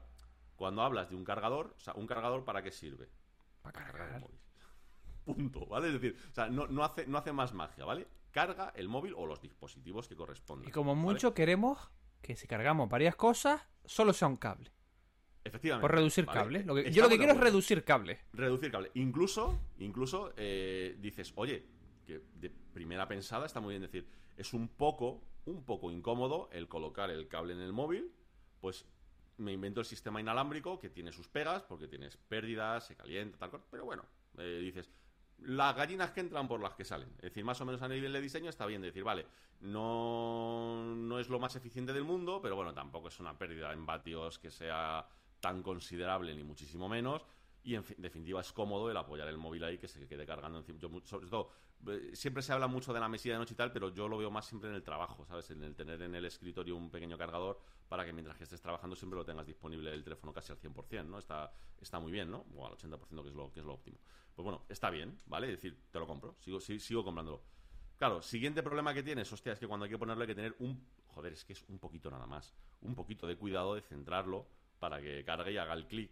cuando 0.56 0.82
hablas 0.82 1.08
de 1.08 1.16
un 1.16 1.24
cargador, 1.24 1.72
o 1.76 1.80
sea, 1.80 1.94
¿un 1.94 2.06
cargador 2.06 2.44
para 2.44 2.62
qué 2.62 2.70
sirve? 2.70 3.08
Para 3.62 3.84
cargar 3.86 4.14
el 4.16 4.20
móvil. 4.20 4.38
Punto, 5.24 5.64
¿vale? 5.66 5.86
Es 5.86 5.94
decir, 5.94 6.16
o 6.30 6.34
sea, 6.34 6.48
no, 6.50 6.66
no 6.66 6.84
hace, 6.84 7.06
no 7.06 7.16
hace 7.16 7.32
más 7.32 7.54
magia, 7.54 7.84
¿vale? 7.86 8.06
Carga 8.32 8.72
el 8.74 8.88
móvil 8.88 9.14
o 9.16 9.24
los 9.26 9.40
dispositivos 9.40 10.08
que 10.08 10.16
corresponden. 10.16 10.68
Y 10.68 10.72
como 10.72 10.92
¿vale? 10.94 11.00
mucho 11.02 11.32
queremos 11.32 11.90
que 12.20 12.36
si 12.36 12.46
cargamos 12.46 12.88
varias 12.88 13.16
cosas, 13.16 13.66
solo 13.84 14.12
sea 14.12 14.28
un 14.28 14.36
cable. 14.36 14.70
Efectivamente. 15.44 15.82
Por 15.82 15.94
reducir 15.96 16.26
¿vale? 16.26 16.64
Lo 16.64 16.74
que- 16.74 16.90
yo 16.92 17.02
lo 17.02 17.08
que 17.08 17.16
quiero 17.18 17.32
es 17.32 17.40
reducir 17.40 17.84
cables. 17.84 18.18
Reducir 18.32 18.70
cable. 18.70 18.90
Incluso, 18.94 19.58
incluso 19.78 20.32
eh, 20.36 20.96
dices, 21.00 21.32
oye, 21.36 21.64
que 22.06 22.20
de 22.34 22.50
primera 22.50 23.08
pensada 23.08 23.46
está 23.46 23.60
muy 23.60 23.72
bien 23.72 23.82
decir, 23.82 24.06
es 24.36 24.52
un 24.52 24.68
poco, 24.68 25.22
un 25.46 25.64
poco 25.64 25.90
incómodo 25.90 26.48
el 26.52 26.68
colocar 26.68 27.10
el 27.10 27.28
cable 27.28 27.54
en 27.54 27.60
el 27.60 27.72
móvil, 27.72 28.12
pues 28.60 28.86
me 29.38 29.52
invento 29.52 29.80
el 29.80 29.86
sistema 29.86 30.20
inalámbrico 30.20 30.78
que 30.78 30.90
tiene 30.90 31.12
sus 31.12 31.28
pegas, 31.28 31.62
porque 31.62 31.88
tienes 31.88 32.16
pérdidas, 32.18 32.86
se 32.86 32.94
calienta, 32.96 33.38
tal 33.38 33.50
cual, 33.50 33.62
pero 33.70 33.84
bueno, 33.86 34.04
eh, 34.36 34.58
dices, 34.62 34.90
las 35.38 35.74
gallinas 35.74 36.10
que 36.10 36.20
entran 36.20 36.46
por 36.46 36.60
las 36.60 36.74
que 36.74 36.84
salen. 36.84 37.08
Es 37.16 37.22
decir, 37.22 37.44
más 37.44 37.58
o 37.62 37.64
menos 37.64 37.80
a 37.80 37.88
nivel 37.88 38.12
de 38.12 38.20
diseño 38.20 38.50
está 38.50 38.66
bien 38.66 38.82
decir, 38.82 39.02
vale, 39.02 39.24
no, 39.60 40.94
no 40.94 41.18
es 41.18 41.28
lo 41.30 41.38
más 41.38 41.56
eficiente 41.56 41.92
del 41.94 42.04
mundo, 42.04 42.40
pero 42.42 42.56
bueno, 42.56 42.74
tampoco 42.74 43.08
es 43.08 43.18
una 43.20 43.38
pérdida 43.38 43.72
en 43.72 43.86
vatios 43.86 44.38
que 44.38 44.50
sea 44.50 45.06
tan 45.40 45.62
considerable, 45.62 46.34
ni 46.34 46.42
muchísimo 46.44 46.88
menos. 46.88 47.26
Y 47.62 47.74
en 47.74 47.84
fin- 47.84 47.96
definitiva 48.00 48.40
es 48.40 48.52
cómodo 48.52 48.90
el 48.90 48.96
apoyar 48.96 49.28
el 49.28 49.36
móvil 49.36 49.64
ahí 49.64 49.76
que 49.78 49.88
se 49.88 50.06
quede 50.06 50.24
cargando 50.26 50.58
encima. 50.58 50.78
Yo, 50.78 50.88
sobre 51.04 51.26
todo, 51.28 51.50
eh, 51.88 52.10
siempre 52.14 52.42
se 52.42 52.52
habla 52.52 52.66
mucho 52.68 52.92
de 52.94 53.00
la 53.00 53.08
mesilla 53.08 53.34
de 53.34 53.40
noche 53.40 53.52
y 53.54 53.56
tal, 53.56 53.70
pero 53.72 53.90
yo 53.92 54.08
lo 54.08 54.16
veo 54.16 54.30
más 54.30 54.46
siempre 54.46 54.70
en 54.70 54.76
el 54.76 54.82
trabajo, 54.82 55.26
¿sabes? 55.26 55.50
En 55.50 55.62
el 55.62 55.74
tener 55.74 56.00
en 56.02 56.14
el 56.14 56.24
escritorio 56.24 56.74
un 56.76 56.90
pequeño 56.90 57.18
cargador 57.18 57.60
para 57.88 58.04
que 58.04 58.12
mientras 58.14 58.36
que 58.38 58.44
estés 58.44 58.60
trabajando 58.62 58.96
siempre 58.96 59.18
lo 59.18 59.24
tengas 59.26 59.46
disponible 59.46 59.92
el 59.92 60.02
teléfono 60.02 60.32
casi 60.32 60.52
al 60.52 60.58
100%, 60.58 61.10
¿no? 61.10 61.18
Está, 61.18 61.52
está 61.80 61.98
muy 62.00 62.12
bien, 62.12 62.30
¿no? 62.30 62.46
O 62.56 62.66
al 62.66 62.72
80% 62.72 63.22
que 63.22 63.28
es, 63.28 63.34
lo, 63.34 63.52
que 63.52 63.60
es 63.60 63.66
lo 63.66 63.74
óptimo. 63.74 63.98
Pues 64.34 64.42
bueno, 64.44 64.64
está 64.68 64.88
bien, 64.88 65.20
¿vale? 65.26 65.48
Es 65.48 65.56
decir, 65.62 65.78
te 65.90 65.98
lo 65.98 66.06
compro, 66.06 66.36
sigo, 66.38 66.60
si- 66.60 66.78
sigo 66.80 67.04
comprándolo. 67.04 67.42
Claro, 67.96 68.22
siguiente 68.22 68.62
problema 68.62 68.94
que 68.94 69.02
tienes, 69.02 69.30
hostia, 69.30 69.52
es 69.52 69.58
que 69.58 69.66
cuando 69.68 69.84
hay 69.84 69.90
que 69.90 69.98
ponerlo 69.98 70.22
hay 70.22 70.28
que 70.28 70.34
tener 70.34 70.56
un... 70.60 70.82
Joder, 71.08 71.34
es 71.34 71.44
que 71.44 71.52
es 71.52 71.62
un 71.68 71.78
poquito 71.78 72.10
nada 72.10 72.26
más. 72.26 72.54
Un 72.80 72.94
poquito 72.94 73.26
de 73.26 73.36
cuidado 73.36 73.74
de 73.74 73.82
centrarlo 73.82 74.46
para 74.80 75.00
que 75.00 75.22
cargue 75.22 75.52
y 75.52 75.58
haga 75.58 75.74
el 75.74 75.86
clic, 75.86 76.10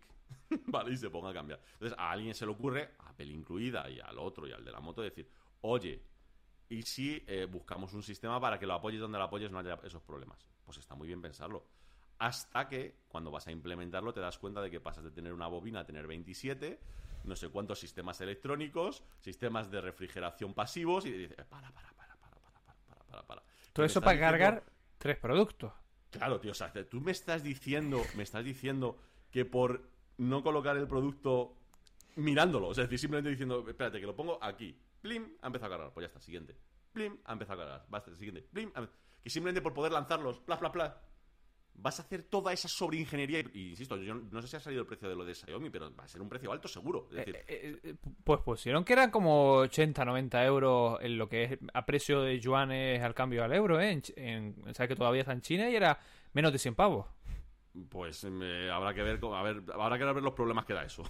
¿vale? 0.66 0.92
Y 0.92 0.96
se 0.96 1.10
ponga 1.10 1.30
a 1.30 1.34
cambiar. 1.34 1.60
Entonces, 1.72 1.98
a 1.98 2.12
alguien 2.12 2.34
se 2.34 2.46
le 2.46 2.52
ocurre, 2.52 2.90
a 2.98 3.08
Apple 3.08 3.26
incluida, 3.26 3.88
y 3.90 3.98
al 3.98 4.18
otro 4.18 4.46
y 4.46 4.52
al 4.52 4.64
de 4.64 4.70
la 4.70 4.78
moto, 4.78 5.02
decir, 5.02 5.28
oye, 5.62 6.00
¿y 6.68 6.82
si 6.82 7.24
eh, 7.26 7.46
buscamos 7.46 7.94
un 7.94 8.02
sistema 8.02 8.40
para 8.40 8.58
que 8.58 8.66
lo 8.66 8.74
apoyes 8.74 9.00
donde 9.00 9.18
lo 9.18 9.24
apoyes 9.24 9.50
no 9.50 9.58
haya 9.58 9.80
esos 9.82 10.02
problemas? 10.02 10.46
Pues 10.64 10.78
está 10.78 10.94
muy 10.94 11.08
bien 11.08 11.22
pensarlo. 11.22 11.66
Hasta 12.18 12.68
que, 12.68 12.96
cuando 13.08 13.30
vas 13.30 13.46
a 13.46 13.52
implementarlo, 13.52 14.12
te 14.12 14.20
das 14.20 14.38
cuenta 14.38 14.60
de 14.60 14.70
que 14.70 14.80
pasas 14.80 15.04
de 15.04 15.10
tener 15.10 15.32
una 15.32 15.46
bobina 15.46 15.80
a 15.80 15.84
tener 15.84 16.06
27, 16.06 16.78
no 17.24 17.36
sé 17.36 17.48
cuántos 17.48 17.78
sistemas 17.78 18.20
electrónicos, 18.20 19.02
sistemas 19.20 19.70
de 19.70 19.80
refrigeración 19.80 20.52
pasivos, 20.52 21.06
y 21.06 21.12
dices, 21.12 21.36
para, 21.48 21.70
para, 21.70 21.92
para, 21.92 22.16
para, 22.16 22.36
para, 22.36 22.44
para, 22.66 22.84
para, 22.86 23.04
para, 23.04 23.22
para. 23.22 23.40
¿Qué 23.42 23.72
Todo 23.72 23.86
eso 23.86 24.00
para 24.00 24.18
cargar 24.18 24.64
tres 24.98 25.16
productos. 25.16 25.72
Claro, 26.10 26.40
tío, 26.40 26.52
o 26.52 26.54
sea, 26.54 26.72
tú 26.88 27.00
me 27.00 27.12
estás 27.12 27.42
diciendo, 27.42 28.02
me 28.16 28.22
estás 28.22 28.44
diciendo 28.44 28.98
que 29.30 29.44
por 29.44 29.82
no 30.16 30.42
colocar 30.42 30.76
el 30.76 30.86
producto 30.86 31.54
mirándolo, 32.16 32.70
es 32.70 32.78
decir, 32.78 32.98
simplemente 32.98 33.30
diciendo, 33.30 33.64
espérate, 33.68 34.00
que 34.00 34.06
lo 34.06 34.16
pongo 34.16 34.42
aquí, 34.42 34.76
plim, 35.00 35.36
ha 35.42 35.46
empezado 35.46 35.74
a 35.74 35.76
cargar, 35.76 35.94
pues 35.94 36.04
ya 36.04 36.06
está, 36.08 36.20
siguiente, 36.20 36.56
plim, 36.92 37.18
ha 37.24 37.32
empezado 37.32 37.60
a 37.60 37.64
cargar, 37.64 37.86
basta, 37.88 38.14
siguiente, 38.16 38.42
plim, 38.42 38.72
que 39.22 39.30
simplemente 39.30 39.60
por 39.60 39.74
poder 39.74 39.92
lanzarlos, 39.92 40.40
pla, 40.40 40.58
pla, 40.58 40.72
pla, 40.72 41.00
vas 41.80 41.98
a 42.00 42.02
hacer 42.02 42.24
toda 42.24 42.52
esa 42.52 42.68
sobreingeniería, 42.68 43.40
y, 43.52 43.70
insisto, 43.70 43.96
yo 43.96 44.14
no 44.14 44.42
sé 44.42 44.48
si 44.48 44.56
ha 44.56 44.60
salido 44.60 44.82
el 44.82 44.86
precio 44.86 45.08
de 45.08 45.14
lo 45.14 45.24
de 45.24 45.34
Xiaomi, 45.34 45.70
pero 45.70 45.94
va 45.94 46.04
a 46.04 46.08
ser 46.08 46.20
un 46.20 46.28
precio 46.28 46.50
alto 46.52 46.68
seguro, 46.68 47.06
es 47.10 47.16
decir, 47.16 47.36
Eh, 47.46 47.80
eh, 47.82 47.94
Pues 48.24 48.40
pusieron 48.40 48.84
que 48.84 48.92
eran 48.92 49.10
como 49.10 49.52
80, 49.58 50.04
90 50.04 50.44
euros 50.44 50.98
en 51.00 51.16
lo 51.16 51.28
que 51.28 51.44
es 51.44 51.58
a 51.72 51.86
precio 51.86 52.20
de 52.22 52.40
yuanes 52.40 53.02
al 53.02 53.14
cambio 53.14 53.44
al 53.44 53.52
euro, 53.52 53.80
¿eh? 53.80 54.02
En, 54.16 54.54
sabes 54.74 54.88
que 54.88 54.96
todavía 54.96 55.20
está 55.20 55.32
en 55.32 55.40
China 55.40 55.70
y 55.70 55.76
era 55.76 55.98
menos 56.32 56.52
de 56.52 56.58
100 56.58 56.74
pavos. 56.74 57.06
Pues 57.90 58.26
eh, 58.28 58.70
habrá 58.72 58.92
que 58.92 59.02
ver, 59.02 59.20
a 59.22 59.42
ver, 59.42 59.62
habrá 59.72 59.98
que 59.98 60.04
ver 60.04 60.22
los 60.22 60.34
problemas 60.34 60.64
que 60.64 60.74
da 60.74 60.82
eso. 60.82 61.04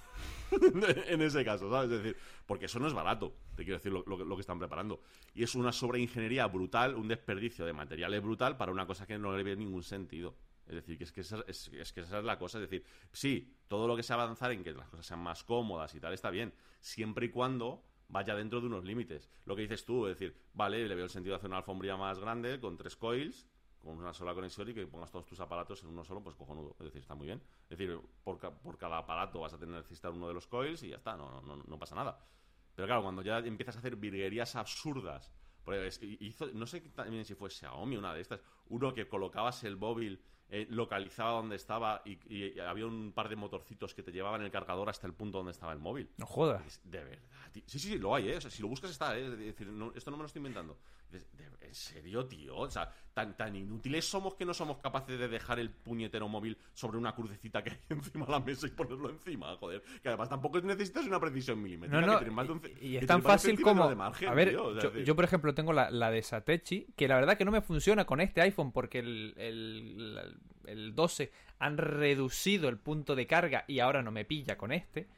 en 1.07 1.23
ese 1.23 1.43
caso, 1.45 1.71
¿sabes? 1.71 1.91
Es 1.91 2.03
decir, 2.03 2.17
porque 2.45 2.67
eso 2.67 2.79
no 2.79 2.89
es 2.89 2.93
barato, 2.93 3.33
te 3.57 3.65
quiero 3.65 3.79
decir 3.79 3.91
lo, 3.91 4.05
lo 4.05 4.37
que 4.37 4.41
están 4.41 4.59
preparando. 4.59 5.01
Y 5.33 5.45
es 5.45 5.55
una 5.55 5.73
sobreingeniería 5.73 6.47
brutal, 6.47 6.95
un 6.97 7.09
desperdicio 7.09 7.65
de 7.65 7.73
materiales 7.73 8.23
brutal 8.23 8.59
para 8.59 8.71
una 8.71 8.87
cosa 8.87 9.07
que 9.07 9.19
no 9.19 9.35
le 9.35 9.43
ve 9.43 9.57
ningún 9.57 9.83
sentido. 9.83 10.35
Es 10.69 10.75
decir, 10.75 10.99
que 10.99 11.05
es 11.05 11.13
que 11.13 11.23
esa 11.23 11.43
es, 11.47 11.71
que 11.93 12.01
esa 12.01 12.19
es 12.19 12.25
la 12.25 12.39
cosa. 12.39 12.59
Es 12.59 12.71
decir, 12.71 12.85
sí, 13.13 13.57
todo 13.69 13.89
lo 13.89 13.97
que 13.97 14.03
sea 14.03 14.17
avanzar 14.17 14.53
en 14.53 14.63
que 14.63 14.73
las 14.73 14.89
cosas 14.89 15.07
sean 15.07 15.21
más 15.21 15.43
cómodas 15.45 15.95
y 15.95 16.01
tal 16.01 16.13
está 16.13 16.31
bien, 16.31 16.53
siempre 16.81 17.27
y 17.27 17.31
cuando 17.31 17.85
vaya 18.09 18.35
dentro 18.35 18.61
de 18.61 18.67
unos 18.67 18.85
límites. 18.85 19.29
Lo 19.45 19.55
que 19.57 19.63
dices 19.63 19.85
tú, 19.85 20.07
es 20.07 20.19
decir, 20.19 20.37
vale, 20.55 20.87
le 20.87 20.95
veo 20.95 21.05
el 21.05 21.11
sentido 21.11 21.33
de 21.35 21.39
hacer 21.39 21.49
una 21.51 21.59
alfombría 21.59 21.97
más 21.97 22.19
grande 22.19 22.59
con 22.61 22.77
tres 22.77 22.97
coils, 22.97 23.47
con 23.79 23.97
una 23.97 24.13
sola 24.13 24.35
conexión 24.35 24.69
y 24.71 24.75
que 24.75 24.87
pongas 24.87 25.11
todos 25.11 25.25
tus 25.27 25.39
aparatos 25.41 25.83
en 25.83 25.91
uno 25.91 26.05
solo, 26.05 26.23
pues 26.23 26.35
cojonudo. 26.35 26.75
Es 26.81 26.87
decir, 26.87 27.01
está 27.03 27.15
muy 27.15 27.27
bien. 27.27 27.43
Es 27.69 27.79
decir, 27.79 27.99
por, 28.25 28.39
ca- 28.39 28.51
por 28.55 28.77
cada 28.77 28.99
aparato 28.99 29.41
vas 29.41 29.53
a 29.53 29.59
tener 29.59 29.75
que 29.77 29.81
necesitar 29.83 30.11
uno 30.13 30.27
de 30.29 30.35
los 30.35 30.47
coils 30.47 30.83
y 30.83 30.89
ya 30.89 30.97
está, 30.97 31.17
no, 31.17 31.41
no, 31.43 31.57
no, 31.57 31.79
pasa 31.79 31.95
nada. 31.95 32.19
Pero 32.75 32.87
claro, 32.87 33.03
cuando 33.03 33.23
ya 33.23 33.39
empiezas 33.39 33.77
a 33.77 33.79
hacer 33.81 33.97
virguerías 33.97 34.57
absurdas, 34.57 35.31
hizo, 36.01 36.47
no 36.55 36.67
sé 36.67 36.81
también 36.81 37.25
si 37.25 37.35
fue 37.35 37.51
Xiaomi 37.51 37.97
una 37.97 38.15
de 38.15 38.21
estas, 38.23 38.41
uno 38.69 38.95
que 38.95 39.07
colocabas 39.09 39.65
el 39.65 39.77
móvil, 39.77 40.23
eh, 40.51 40.67
localizaba 40.71 41.33
donde 41.33 41.57
estaba 41.57 42.03
y, 42.05 42.19
y 42.33 42.59
había 42.61 42.87
un 42.87 43.13
par 43.13 43.29
de 43.29 43.37
motorcitos 43.37 43.95
que 43.95 44.03
te 44.03 44.13
llevaban 44.13 44.43
el 44.43 44.51
cargador 44.51 44.89
hasta 44.89 45.07
el 45.07 45.13
punto 45.15 45.39
donde 45.39 45.53
estaba 45.53 45.73
el 45.73 45.79
móvil. 45.79 46.09
No 46.17 46.27
jodas. 46.27 46.81
De 46.85 47.05
verdad, 47.05 47.51
tío. 47.53 47.63
Sí, 47.67 47.79
sí, 47.79 47.89
sí, 47.91 47.99
lo 47.99 48.15
hay, 48.15 48.29
¿eh? 48.31 48.37
O 48.37 48.41
sea, 48.41 48.51
si 48.51 48.63
lo 48.63 48.69
buscas 48.69 48.91
está, 48.91 49.19
¿eh? 49.19 49.27
Es 49.27 49.39
decir, 49.39 49.67
no- 49.69 49.93
esto 49.95 50.11
no 50.11 50.17
me 50.17 50.23
lo 50.23 50.27
estoy 50.27 50.41
inventando. 50.41 50.79
¿En 51.61 51.75
serio, 51.75 52.25
tío? 52.27 52.57
O 52.57 52.71
sea, 52.71 52.91
tan, 53.13 53.37
tan 53.37 53.55
inútiles 53.55 54.05
somos 54.09 54.35
que 54.35 54.47
no 54.47 54.55
somos 54.55 54.79
capaces 54.79 55.19
de 55.19 55.29
dejar 55.29 55.59
el 55.59 55.69
puñetero 55.71 56.27
móvil 56.29 56.57
sobre 56.73 56.97
una 56.97 57.15
crucecita 57.15 57.63
que 57.63 57.71
hay 57.71 57.79
encima 57.91 58.25
de 58.25 58.33
la 58.33 58.41
mesa 58.41 58.67
y 58.67 58.71
ponerlo 58.71 59.11
encima, 59.11 59.55
joder. 59.57 59.83
Que 60.03 60.09
además 60.09 60.31
tampoco 60.31 60.61
necesitas 60.63 61.05
una 61.05 61.21
precisión 61.21 61.63
milimétrica. 61.63 62.01
No, 62.01 62.07
no, 62.15 62.19
que 62.21 62.31
más 62.31 62.47
de 62.47 62.53
un 62.55 62.63
y, 62.81 62.97
es 62.97 63.07
tan 63.07 63.23
fácil 63.23 63.61
como... 63.61 63.87
de 63.89 63.95
margen, 63.97 64.29
a 64.31 64.35
ver, 64.35 64.51
tío, 64.51 64.65
o 64.65 64.73
sea, 64.73 64.83
yo, 64.83 64.89
es 64.89 64.95
decir, 64.95 65.07
yo, 65.07 65.15
por 65.17 65.25
ejemplo 65.25 65.55
tengo 65.55 65.75
la, 65.75 65.91
la 65.91 66.11
de 66.11 66.23
Satechi, 66.23 66.87
que 66.97 67.07
la 67.07 67.17
verdad 67.17 67.37
que 67.37 67.45
no 67.45 67.51
me 67.51 67.61
funciona 67.61 68.07
con 68.07 68.21
este 68.23 68.41
iPhone 68.41 68.73
porque 68.73 69.01
el, 69.01 69.35
el, 69.37 70.17
el- 70.17 70.39
el 70.69 70.95
12 70.95 71.31
han 71.61 71.77
reducido 71.79 72.69
el 72.69 72.79
punto 72.79 73.15
de 73.17 73.27
carga 73.27 73.65
y 73.69 73.81
ahora 73.81 74.03
no 74.03 74.11
me 74.11 74.25
pilla 74.27 74.57
con 74.59 74.71
este. 74.73 75.09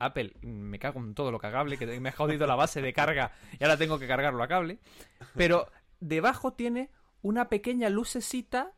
Apple, 0.00 0.32
me 0.42 0.78
cago 0.78 0.98
en 1.00 1.14
todo 1.14 1.30
lo 1.30 1.38
cagable, 1.38 1.78
que 1.78 1.86
me 2.00 2.08
ha 2.08 2.12
jodido 2.12 2.46
la 2.46 2.56
base 2.56 2.82
de 2.82 2.92
carga 2.92 3.32
y 3.58 3.62
ahora 3.64 3.76
tengo 3.76 3.98
que 3.98 4.08
cargarlo 4.08 4.42
a 4.42 4.48
cable. 4.48 4.78
Pero 5.36 5.68
debajo 6.00 6.52
tiene 6.54 6.90
una 7.22 7.48
pequeña 7.48 7.88
lucecita 7.90 8.72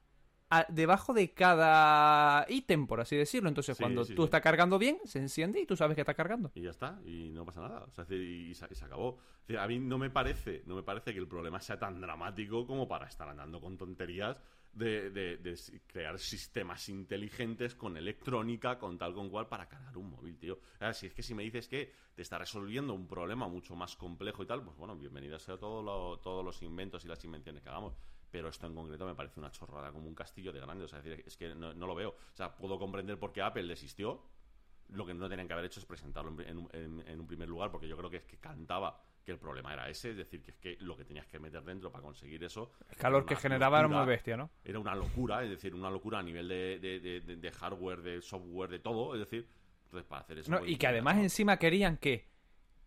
a- 0.50 0.66
debajo 0.68 1.14
de 1.14 1.32
cada 1.32 2.44
ítem, 2.48 2.86
por 2.86 3.00
así 3.00 3.16
decirlo. 3.16 3.48
Entonces, 3.48 3.76
Sí, 3.76 3.82
cuando 3.82 4.04
sí, 4.04 4.14
tú 4.14 4.22
sí. 4.22 4.26
estás 4.26 4.42
cargando 4.42 4.78
bien, 4.78 4.98
se 5.04 5.18
enciende 5.18 5.60
y 5.60 5.66
tú 5.66 5.76
sabes 5.76 5.94
que 5.94 6.02
está 6.02 6.12
cargando. 6.14 6.50
Y 6.54 6.62
ya 6.62 6.70
está, 6.70 7.00
y 7.06 7.30
no 7.30 7.46
pasa 7.46 7.62
nada. 7.62 7.84
O 7.84 7.90
sea, 7.92 8.04
y, 8.10 8.52
se, 8.54 8.66
y 8.70 8.74
se 8.74 8.84
acabó. 8.84 9.18
A 9.58 9.66
mí 9.66 9.78
no 9.78 9.96
me 9.98 10.10
parece, 10.10 10.62
no 10.66 10.74
me 10.74 10.82
parece 10.82 11.12
que 11.14 11.18
el 11.20 11.28
problema 11.28 11.60
sea 11.60 11.78
tan 11.78 12.00
dramático 12.00 12.66
como 12.66 12.86
para 12.86 13.06
estar 13.06 13.28
andando 13.28 13.60
con 13.60 13.78
tonterías 13.78 14.36
de, 14.72 15.10
de- 15.10 15.36
de 15.38 15.56
crear 15.86 16.18
sistemas 16.18 16.88
inteligentes 16.88 17.74
con 17.74 17.96
electrónica, 17.96 18.78
con 18.78 18.96
tal 18.98 19.14
con 19.14 19.28
cual, 19.30 19.48
para 19.48 19.68
cargar 19.68 19.96
un 19.96 20.10
móvil, 20.10 20.38
tío. 20.38 20.58
Sea, 20.78 20.92
si 20.94 21.06
es 21.06 21.14
que 21.14 21.22
si 21.22 21.34
me 21.34 21.42
dices 21.42 21.68
que 21.68 21.92
te 22.14 22.22
está 22.22 22.38
resolviendo 22.38 22.94
un 22.94 23.06
problema 23.06 23.48
mucho 23.48 23.76
más 23.76 23.96
complejo 23.96 24.42
y 24.42 24.46
tal, 24.46 24.62
pues 24.64 24.76
bueno, 24.76 24.96
bienvenido 24.96 25.38
sea 25.38 25.58
todo 25.58 25.82
lo- 25.82 26.18
todos 26.20 26.44
los 26.44 26.62
inventos 26.62 27.04
y 27.04 27.08
las 27.08 27.22
invenciones 27.24 27.62
que 27.62 27.68
hagamos. 27.68 27.94
Pero 28.30 28.48
esto 28.48 28.66
en 28.66 28.74
concreto 28.74 29.04
me 29.04 29.14
parece 29.14 29.40
una 29.40 29.50
chorrada 29.50 29.92
como 29.92 30.08
un 30.08 30.14
castillo 30.14 30.52
de 30.52 30.60
grande. 30.60 30.84
O 30.84 30.88
sea, 30.88 31.00
es, 31.00 31.04
decir, 31.04 31.24
es 31.26 31.36
que 31.36 31.54
no, 31.54 31.72
lo 31.74 31.94
veo. 31.94 32.10
O 32.10 32.34
sea, 32.36 32.56
puedo 32.56 32.78
comprender 32.78 33.18
por 33.18 33.30
qué 33.32 33.42
Apple 33.42 33.64
desistió, 33.66 34.22
lo 34.88 35.04
que 35.04 35.12
no 35.14 35.28
tenían 35.28 35.46
que 35.46 35.52
haber 35.52 35.66
hecho 35.66 35.80
es 35.80 35.86
presentarlo 35.86 36.34
en- 36.42 37.02
en 37.06 37.20
un 37.20 37.26
primer 37.26 37.48
lugar, 37.48 37.70
porque 37.70 37.88
yo 37.88 37.96
creo 37.96 38.08
que 38.10 38.18
es 38.18 38.24
que 38.24 38.38
cantaba 38.38 39.02
que 39.22 39.32
el 39.32 39.38
problema 39.38 39.72
era 39.72 39.88
ese, 39.88 40.10
es 40.10 40.16
decir, 40.16 40.42
que 40.42 40.50
es 40.50 40.56
que 40.58 40.76
lo 40.80 40.96
que 40.96 41.04
tenías 41.04 41.26
que 41.26 41.38
meter 41.38 41.62
dentro 41.62 41.90
para 41.92 42.02
conseguir 42.02 42.42
eso. 42.44 42.70
El 42.90 42.96
calor 42.96 43.24
que 43.26 43.36
generaba 43.36 43.78
era 43.78 43.88
muy 43.88 44.06
bestia, 44.06 44.36
¿no? 44.36 44.50
Era 44.64 44.78
una 44.78 44.94
locura, 44.94 45.42
es 45.44 45.50
decir, 45.50 45.74
una 45.74 45.90
locura 45.90 46.18
a 46.18 46.22
nivel 46.22 46.48
de, 46.48 46.78
de- 46.78 47.00
de- 47.00 47.20
de- 47.20 47.36
de 47.36 47.50
hardware, 47.52 48.02
de 48.02 48.20
software, 48.22 48.70
de 48.70 48.78
todo, 48.80 49.14
es 49.14 49.20
decir, 49.20 49.48
entonces 49.84 50.06
para 50.08 50.22
hacer 50.22 50.38
eso. 50.38 50.50
No, 50.50 50.58
pues, 50.58 50.70
y 50.70 50.76
que 50.76 50.86
además 50.86 51.18
encima 51.18 51.58
querían 51.58 51.96
que 51.96 52.26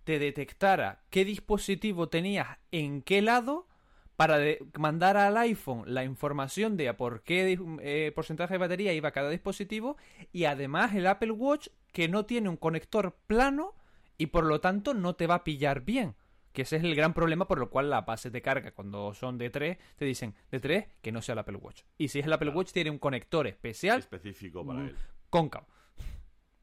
te 0.04 0.20
detectara 0.20 1.04
qué 1.10 1.26
dispositivo 1.26 2.10
tenías 2.10 2.58
en 2.72 3.02
qué 3.02 3.22
lado 3.22 3.68
para 4.16 4.38
mandar 4.78 5.18
al 5.18 5.36
iPhone 5.38 5.84
la 5.88 6.04
información 6.06 6.78
de 6.78 6.88
a 6.90 6.96
por 6.96 7.24
qué 7.24 7.58
eh, 7.82 8.12
porcentaje 8.16 8.54
de 8.54 8.58
batería 8.60 8.94
iba 8.94 9.12
cada 9.12 9.30
dispositivo 9.30 9.98
y 10.32 10.46
además 10.46 10.94
el 10.96 11.08
Apple 11.08 11.32
Watch 11.32 11.68
que 11.92 12.08
no 12.08 12.26
tiene 12.26 12.48
un 12.50 12.56
conector 12.58 13.18
plano 13.28 13.74
y 14.18 14.28
por 14.28 14.46
lo 14.46 14.62
tanto 14.62 14.94
no 14.94 15.16
te 15.16 15.28
va 15.28 15.36
a 15.36 15.44
pillar 15.44 15.82
bien. 15.82 16.16
Que 16.56 16.64
ese 16.64 16.78
es 16.78 16.84
el 16.84 16.96
gran 16.96 17.14
problema 17.14 17.48
por 17.48 17.60
lo 17.60 17.70
cual 17.70 17.90
las 17.90 18.06
bases 18.06 18.32
de 18.32 18.42
carga 18.42 18.72
cuando 18.72 19.14
son 19.14 19.38
de 19.38 19.50
3 19.50 19.78
te 19.98 20.06
dicen 20.06 20.34
de 20.50 20.60
3 20.60 20.88
que 21.02 21.12
no 21.12 21.22
sea 21.22 21.34
el 21.34 21.40
Apple 21.40 21.58
Watch. 21.58 21.84
Y 21.98 22.08
si 22.08 22.20
es 22.20 22.26
el 22.26 22.34
Apple 22.34 22.50
Watch 22.50 22.72
tiene 22.72 22.90
un 22.90 22.98
conector 22.98 23.46
especial 23.46 24.00
específico 24.00 24.66
para 24.66 24.86
él. 24.86 24.96
cóncavo. 25.30 25.68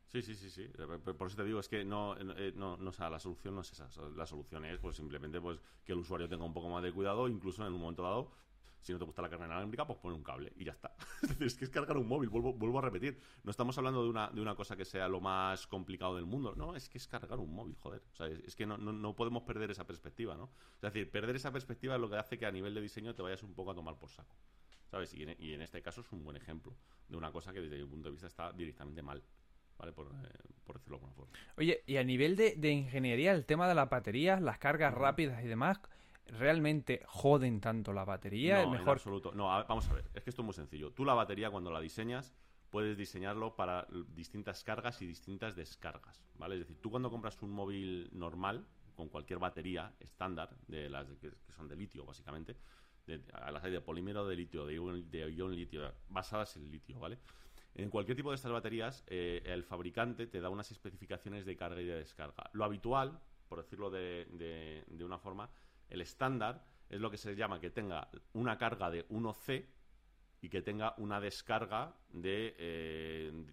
Sí, 0.07 0.21
sí, 0.21 0.35
sí, 0.35 0.51
sí. 0.51 0.63
Eh, 0.63 1.13
por 1.15 1.27
eso 1.27 1.37
te 1.37 1.45
digo, 1.45 1.61
es 1.61 1.69
que 1.69 1.85
no, 1.85 2.15
eh, 2.19 2.53
no, 2.55 2.77
no, 2.77 2.91
o 2.91 2.93
sea, 2.93 3.09
la 3.09 3.19
solución 3.19 3.55
no 3.55 3.63
es 3.63 3.73
esa. 3.73 3.89
La 4.17 4.27
solución 4.27 4.65
es 4.65 4.79
pues 4.79 4.97
simplemente 4.97 5.41
pues 5.41 5.59
que 5.85 5.93
el 5.93 5.99
usuario 5.99 6.29
tenga 6.29 6.45
un 6.45 6.53
poco 6.53 6.69
más 6.69 6.83
de 6.83 6.93
cuidado, 6.93 7.29
incluso 7.29 7.67
en 7.67 7.73
un 7.73 7.81
momento 7.81 8.03
dado, 8.03 8.31
si 8.83 8.93
no 8.93 8.99
te 8.99 9.05
gusta 9.05 9.23
la 9.23 9.31
carga 9.31 9.47
inalámbrica, 9.47 9.87
pues 9.87 9.99
pone 9.99 10.15
un 10.15 10.23
cable 10.23 10.53
y 10.57 10.65
ya 10.65 10.73
está. 10.73 10.95
es 11.23 11.29
decir, 11.29 11.47
es 11.47 11.57
que 11.57 11.65
es 11.65 11.71
cargar 11.71 11.97
un 11.97 12.07
móvil, 12.07 12.29
vuelvo, 12.29 12.53
vuelvo 12.53 12.79
a 12.79 12.83
repetir. 12.83 13.21
No 13.45 13.51
estamos 13.51 13.79
hablando 13.79 14.03
de 14.03 14.11
una, 14.11 14.31
de 14.31 14.41
una 14.41 14.55
cosa 14.55 14.77
que 14.77 14.85
sea 14.85 15.09
lo 15.09 15.21
más 15.21 15.67
complicado 15.67 16.17
del 16.17 16.27
mundo. 16.27 16.55
No, 16.57 16.75
es 16.75 16.89
que 16.89 16.99
es 16.99 17.07
cargar 17.07 17.39
un 17.39 17.55
móvil, 17.55 17.77
joder. 17.77 18.03
O 18.13 18.17
sea, 18.17 18.27
es, 18.27 18.57
que 18.57 18.67
no, 18.67 18.77
no, 18.77 19.15
podemos 19.15 19.45
perder 19.45 19.71
esa 19.71 19.87
perspectiva, 19.87 20.37
¿no? 20.37 20.51
Es 20.77 20.93
decir, 20.93 21.11
perder 21.11 21.37
esa 21.37 21.53
perspectiva 21.53 21.95
es 21.95 22.01
lo 22.01 22.11
que 22.11 22.17
hace 22.17 22.39
que 22.39 22.47
a 22.47 22.53
nivel 22.53 22.75
de 22.75 22.81
diseño 22.81 23.15
te 23.15 23.23
vayas 23.23 23.43
un 23.43 23.55
poco 23.55 23.71
a 23.71 23.75
tomar 23.75 23.97
por 23.99 24.11
saco. 24.11 24.37
¿Sabes? 24.91 25.15
Y 25.15 25.23
en, 25.23 25.37
y 25.39 25.55
en 25.55 25.63
este 25.63 25.81
caso 25.81 26.03
es 26.03 26.13
un 26.13 26.23
buen 26.23 26.37
ejemplo 26.37 26.75
de 27.09 27.17
una 27.17 27.33
cosa 27.33 27.53
que 27.53 27.61
desde 27.61 27.79
mi 27.79 27.87
punto 27.87 28.09
de 28.09 28.13
vista 28.13 28.27
está 28.27 28.53
directamente 28.53 29.01
mal. 29.01 29.23
¿vale? 29.79 29.93
Por, 29.93 30.07
eh, 30.07 30.29
por, 30.65 30.77
decirlo 30.77 30.99
de 30.99 31.05
alguna 31.05 31.15
forma. 31.15 31.33
Oye, 31.57 31.83
y 31.87 31.97
a 31.97 32.05
nivel 32.05 32.37
de, 32.37 32.55
de, 32.57 32.71
ingeniería, 32.71 33.33
el 33.33 33.47
tema 33.47 33.69
de 33.69 33.75
las 33.75 33.89
baterías, 33.89 34.41
las 34.43 34.59
cargas 34.59 34.93
rápidas 34.93 35.43
y 35.45 35.49
demás, 35.49 35.81
¿realmente 36.27 37.03
joden 37.07 37.61
tanto 37.61 37.93
la 37.93 38.05
batería? 38.05 38.63
No, 38.63 38.71
mejor... 38.71 38.89
en 38.89 38.93
absoluto. 38.93 39.33
No, 39.33 39.45
vamos 39.45 39.89
a 39.89 39.95
ver, 39.95 40.05
es 40.15 40.23
que 40.23 40.31
esto 40.31 40.43
es 40.43 40.47
muy 40.47 40.55
sencillo. 40.55 40.93
Tú 40.93 41.05
la 41.05 41.15
batería 41.15 41.51
cuando 41.51 41.71
la 41.71 41.81
diseñas 41.81 42.35
puedes 42.71 42.97
diseñarlo 42.97 43.55
para 43.55 43.87
distintas 44.15 44.65
cargas 44.65 45.03
y 45.03 45.07
distintas 45.07 45.55
descargas, 45.55 46.25
¿vale? 46.37 46.55
Es 46.55 46.61
decir, 46.61 46.81
tú 46.81 46.91
cuando 46.91 47.11
compras 47.11 47.41
un 47.43 47.51
móvil 47.51 48.09
normal, 48.13 48.67
con 48.95 49.09
cualquier 49.09 49.39
batería 49.39 49.93
estándar, 50.01 50.57
de 50.69 50.89
las 50.89 51.07
que, 51.19 51.33
son 51.55 51.69
de 51.69 51.77
litio, 51.77 52.05
básicamente, 52.05 52.57
de, 53.07 53.21
las 53.53 53.63
hay 53.65 53.73
de 53.73 53.81
polímero 53.81 54.27
de 54.27 54.37
litio, 54.37 54.65
de 54.65 54.75
ion, 54.75 55.11
de 55.11 55.33
ion 55.33 55.55
litio, 55.55 55.93
basadas 56.09 56.57
en 56.57 56.71
litio, 56.71 56.99
¿vale? 56.99 57.19
En 57.75 57.89
cualquier 57.89 58.17
tipo 58.17 58.31
de 58.31 58.37
estas 58.37 58.53
baterías, 58.53 59.03
eh, 59.07 59.43
el 59.47 59.65
fabricante 59.65 60.27
te 60.27 60.41
da 60.41 60.51
unas 60.51 60.71
especificaciones 60.71 61.47
de 61.47 61.57
carga 61.57 61.81
y 61.81 61.87
de 61.87 61.97
descarga. 61.97 62.51
Lo 62.53 62.65
habitual, 62.65 63.19
por 63.49 63.63
decirlo 63.63 63.91
de, 63.91 64.85
una 65.01 65.19
forma, 65.19 65.49
el 65.93 66.01
estándar 66.01 66.65
es 66.89 67.01
lo 67.01 67.11
que 67.11 67.17
se 67.17 67.37
llama 67.37 67.61
que 67.61 67.71
tenga 67.71 68.09
una 68.33 68.57
carga 68.57 68.91
de 68.91 69.07
1C 69.09 69.67
y 70.41 70.49
que 70.49 70.63
tenga 70.63 70.95
una 70.99 71.21
descarga 71.21 71.95
de, 72.09 72.55
eh, 72.59 73.47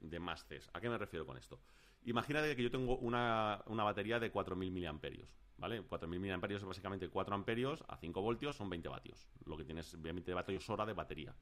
de, 0.00 0.20
más 0.20 0.44
C. 0.46 0.60
¿A 0.72 0.80
qué 0.80 0.88
me 0.88 0.98
refiero 0.98 1.24
con 1.24 1.36
esto? 1.36 1.60
Imagínate 2.04 2.56
que 2.56 2.62
yo 2.62 2.70
tengo 2.70 2.96
una, 2.98 3.62
batería 3.66 4.18
de 4.18 4.32
4.000 4.32 4.70
miliamperios, 4.70 5.28
¿vale? 5.58 5.82
4.000 5.86 6.08
miliamperios 6.18 6.62
es 6.62 6.68
básicamente 6.68 7.08
4 7.08 7.34
amperios 7.34 7.84
a 7.88 7.96
5 7.96 8.20
voltios 8.20 8.56
son 8.56 8.70
20 8.70 8.88
vatios. 8.88 9.28
Lo 9.44 9.56
que 9.56 9.64
tienes, 9.64 10.00
20 10.00 10.34
vatios 10.34 10.68
hora 10.70 10.86
de 10.86 10.94
batería. 10.94 11.34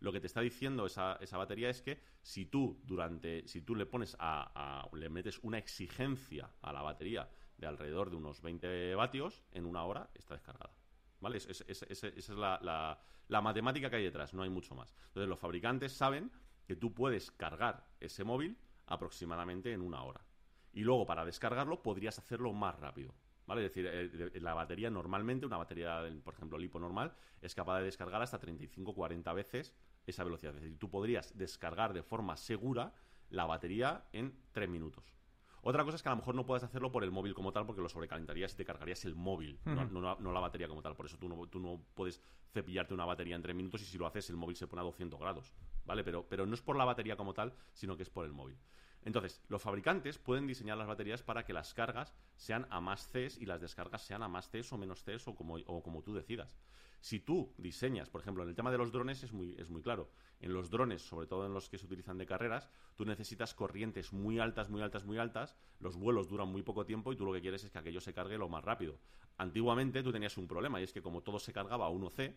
Lo 0.00 0.12
que 0.12 0.20
te 0.20 0.28
está 0.28 0.40
diciendo 0.40 0.86
esa, 0.86 1.16
esa 1.20 1.36
batería 1.36 1.68
es 1.68 1.82
que 1.82 2.00
si 2.22 2.46
tú 2.46 2.80
durante, 2.84 3.46
si 3.48 3.62
tú 3.62 3.74
le 3.74 3.84
pones 3.84 4.16
a, 4.20 4.88
le 4.92 5.08
metes 5.08 5.40
una 5.42 5.58
exigencia 5.58 6.50
a 6.62 6.72
la 6.72 6.82
batería 6.82 7.28
de 7.58 7.66
alrededor 7.66 8.10
de 8.10 8.16
unos 8.16 8.40
20 8.40 8.94
vatios, 8.94 9.44
en 9.52 9.66
una 9.66 9.84
hora 9.84 10.08
está 10.14 10.34
descargada. 10.34 10.72
¿Vale? 11.20 11.38
esa 11.38 11.64
es 11.66 12.28
la, 12.28 12.96
la, 13.28 13.40
matemática 13.40 13.90
que 13.90 13.96
hay 13.96 14.04
detrás, 14.04 14.32
no 14.34 14.42
hay 14.42 14.50
mucho 14.50 14.74
más. 14.76 14.94
Entonces 15.08 15.28
los 15.28 15.38
fabricantes 15.38 15.92
saben 15.92 16.30
que 16.64 16.76
tú 16.76 16.94
puedes 16.94 17.32
cargar 17.32 17.84
ese 17.98 18.22
móvil 18.22 18.56
aproximadamente 18.86 19.72
en 19.72 19.80
una 19.80 20.02
hora. 20.04 20.24
Y 20.72 20.82
luego 20.82 21.06
para 21.06 21.24
descargarlo 21.24 21.82
podrías 21.82 22.18
hacerlo 22.18 22.52
más 22.52 22.78
rápido. 22.78 23.14
¿Vale? 23.46 23.64
Es 23.64 23.74
decir, 23.74 23.86
eh, 23.90 24.40
la 24.40 24.52
batería 24.52 24.90
normalmente, 24.90 25.46
una 25.46 25.56
batería, 25.56 26.02
por 26.22 26.34
ejemplo, 26.34 26.58
lipo 26.58 26.78
normal, 26.78 27.14
es 27.40 27.54
capaz 27.54 27.78
de 27.78 27.84
descargar 27.86 28.20
hasta 28.20 28.38
35-40 28.38 29.34
veces 29.34 29.74
esa 30.06 30.22
velocidad. 30.22 30.54
Es 30.54 30.60
decir, 30.60 30.78
tú 30.78 30.90
podrías 30.90 31.36
descargar 31.36 31.94
de 31.94 32.02
forma 32.02 32.36
segura 32.36 32.92
la 33.30 33.46
batería 33.46 34.04
en 34.12 34.38
3 34.52 34.68
minutos. 34.68 35.17
Otra 35.62 35.84
cosa 35.84 35.96
es 35.96 36.02
que 36.02 36.08
a 36.08 36.12
lo 36.12 36.18
mejor 36.18 36.34
no 36.34 36.46
puedes 36.46 36.62
hacerlo 36.62 36.90
por 36.92 37.04
el 37.04 37.10
móvil 37.10 37.34
como 37.34 37.52
tal, 37.52 37.66
porque 37.66 37.82
lo 37.82 37.88
sobrecalentarías 37.88 38.52
y 38.54 38.56
te 38.56 38.64
cargarías 38.64 39.04
el 39.04 39.14
móvil, 39.14 39.58
no, 39.64 40.32
la 40.32 40.40
batería 40.40 40.68
como 40.68 40.82
tal. 40.82 40.94
Por 40.94 41.06
eso 41.06 41.18
tú 41.18 41.28
no, 41.28 41.46
tú 41.46 41.58
no 41.58 41.80
puedes 41.94 42.22
cepillarte 42.52 42.94
una 42.94 43.04
batería 43.04 43.36
en 43.36 43.42
3 43.42 43.54
minutos 43.54 43.82
y 43.82 43.84
si 43.84 43.98
lo 43.98 44.06
haces 44.06 44.30
el 44.30 44.36
móvil 44.36 44.56
se 44.56 44.66
pone 44.66 44.80
a 44.80 44.84
200 44.84 45.18
grados. 45.18 45.52
¿Vale? 45.84 46.04
Pero, 46.04 46.26
pero 46.28 46.46
no 46.46 46.54
es 46.54 46.60
por 46.60 46.76
la 46.76 46.84
batería 46.84 47.16
como 47.16 47.34
tal, 47.34 47.54
sino 47.72 47.96
que 47.96 48.02
es 48.02 48.10
por 48.10 48.24
el 48.24 48.32
móvil. 48.32 48.58
Entonces, 49.04 49.42
los 49.48 49.62
fabricantes 49.62 50.18
pueden 50.18 50.46
diseñar 50.46 50.76
las 50.76 50.86
baterías 50.86 51.22
para 51.22 51.44
que 51.44 51.52
las 51.52 51.72
cargas 51.72 52.14
sean 52.36 52.66
a 52.70 52.80
más 52.80 53.06
Cs 53.06 53.38
y 53.38 53.46
las 53.46 53.60
descargas 53.60 54.02
sean 54.02 54.22
a 54.22 54.28
más 54.28 54.50
Cs 54.50 54.72
o 54.72 54.78
menos 54.78 55.02
Cs 55.02 55.28
o 55.28 55.34
como, 55.34 55.54
o 55.66 55.82
como 55.82 56.02
tú 56.02 56.14
decidas. 56.14 56.58
Si 57.00 57.20
tú 57.20 57.54
diseñas, 57.58 58.10
por 58.10 58.20
ejemplo, 58.20 58.42
en 58.42 58.48
el 58.48 58.54
tema 58.54 58.70
de 58.70 58.78
los 58.78 58.92
drones 58.92 59.22
es 59.22 59.32
muy, 59.32 59.54
es 59.58 59.70
muy 59.70 59.82
claro. 59.82 60.10
En 60.40 60.52
los 60.52 60.70
drones, 60.70 61.02
sobre 61.02 61.26
todo 61.26 61.46
en 61.46 61.54
los 61.54 61.68
que 61.68 61.78
se 61.78 61.86
utilizan 61.86 62.18
de 62.18 62.26
carreras, 62.26 62.68
tú 62.96 63.04
necesitas 63.04 63.54
corrientes 63.54 64.12
muy 64.12 64.38
altas, 64.38 64.68
muy 64.68 64.82
altas, 64.82 65.04
muy 65.04 65.18
altas. 65.18 65.56
Los 65.80 65.96
vuelos 65.96 66.28
duran 66.28 66.48
muy 66.48 66.62
poco 66.62 66.84
tiempo 66.84 67.12
y 67.12 67.16
tú 67.16 67.24
lo 67.24 67.32
que 67.32 67.40
quieres 67.40 67.64
es 67.64 67.70
que 67.70 67.78
aquello 67.78 68.00
se 68.00 68.12
cargue 68.12 68.38
lo 68.38 68.48
más 68.48 68.64
rápido. 68.64 68.98
Antiguamente 69.36 70.02
tú 70.02 70.12
tenías 70.12 70.36
un 70.36 70.48
problema 70.48 70.80
y 70.80 70.84
es 70.84 70.92
que 70.92 71.02
como 71.02 71.22
todo 71.22 71.38
se 71.38 71.52
cargaba 71.52 71.86
a 71.86 71.90
1C, 71.90 72.34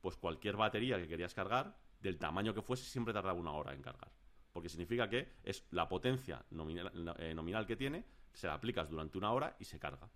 pues 0.00 0.16
cualquier 0.16 0.56
batería 0.56 0.98
que 0.98 1.08
querías 1.08 1.34
cargar, 1.34 1.76
del 2.00 2.18
tamaño 2.18 2.54
que 2.54 2.62
fuese, 2.62 2.84
siempre 2.84 3.12
tardaba 3.12 3.38
una 3.38 3.52
hora 3.52 3.74
en 3.74 3.82
cargar 3.82 4.10
porque 4.52 4.68
significa 4.68 5.08
que 5.08 5.36
es 5.44 5.64
la 5.70 5.88
potencia 5.88 6.44
eh, 6.50 7.34
nominal, 7.34 7.66
que 7.66 7.76
tiene, 7.76 8.04
se 8.32 8.46
la 8.46 8.54
aplicas 8.54 8.90
durante 8.90 9.18
una 9.18 9.32
hora 9.32 9.56
y 9.58 9.64
se 9.64 9.78
carga. 9.78 10.10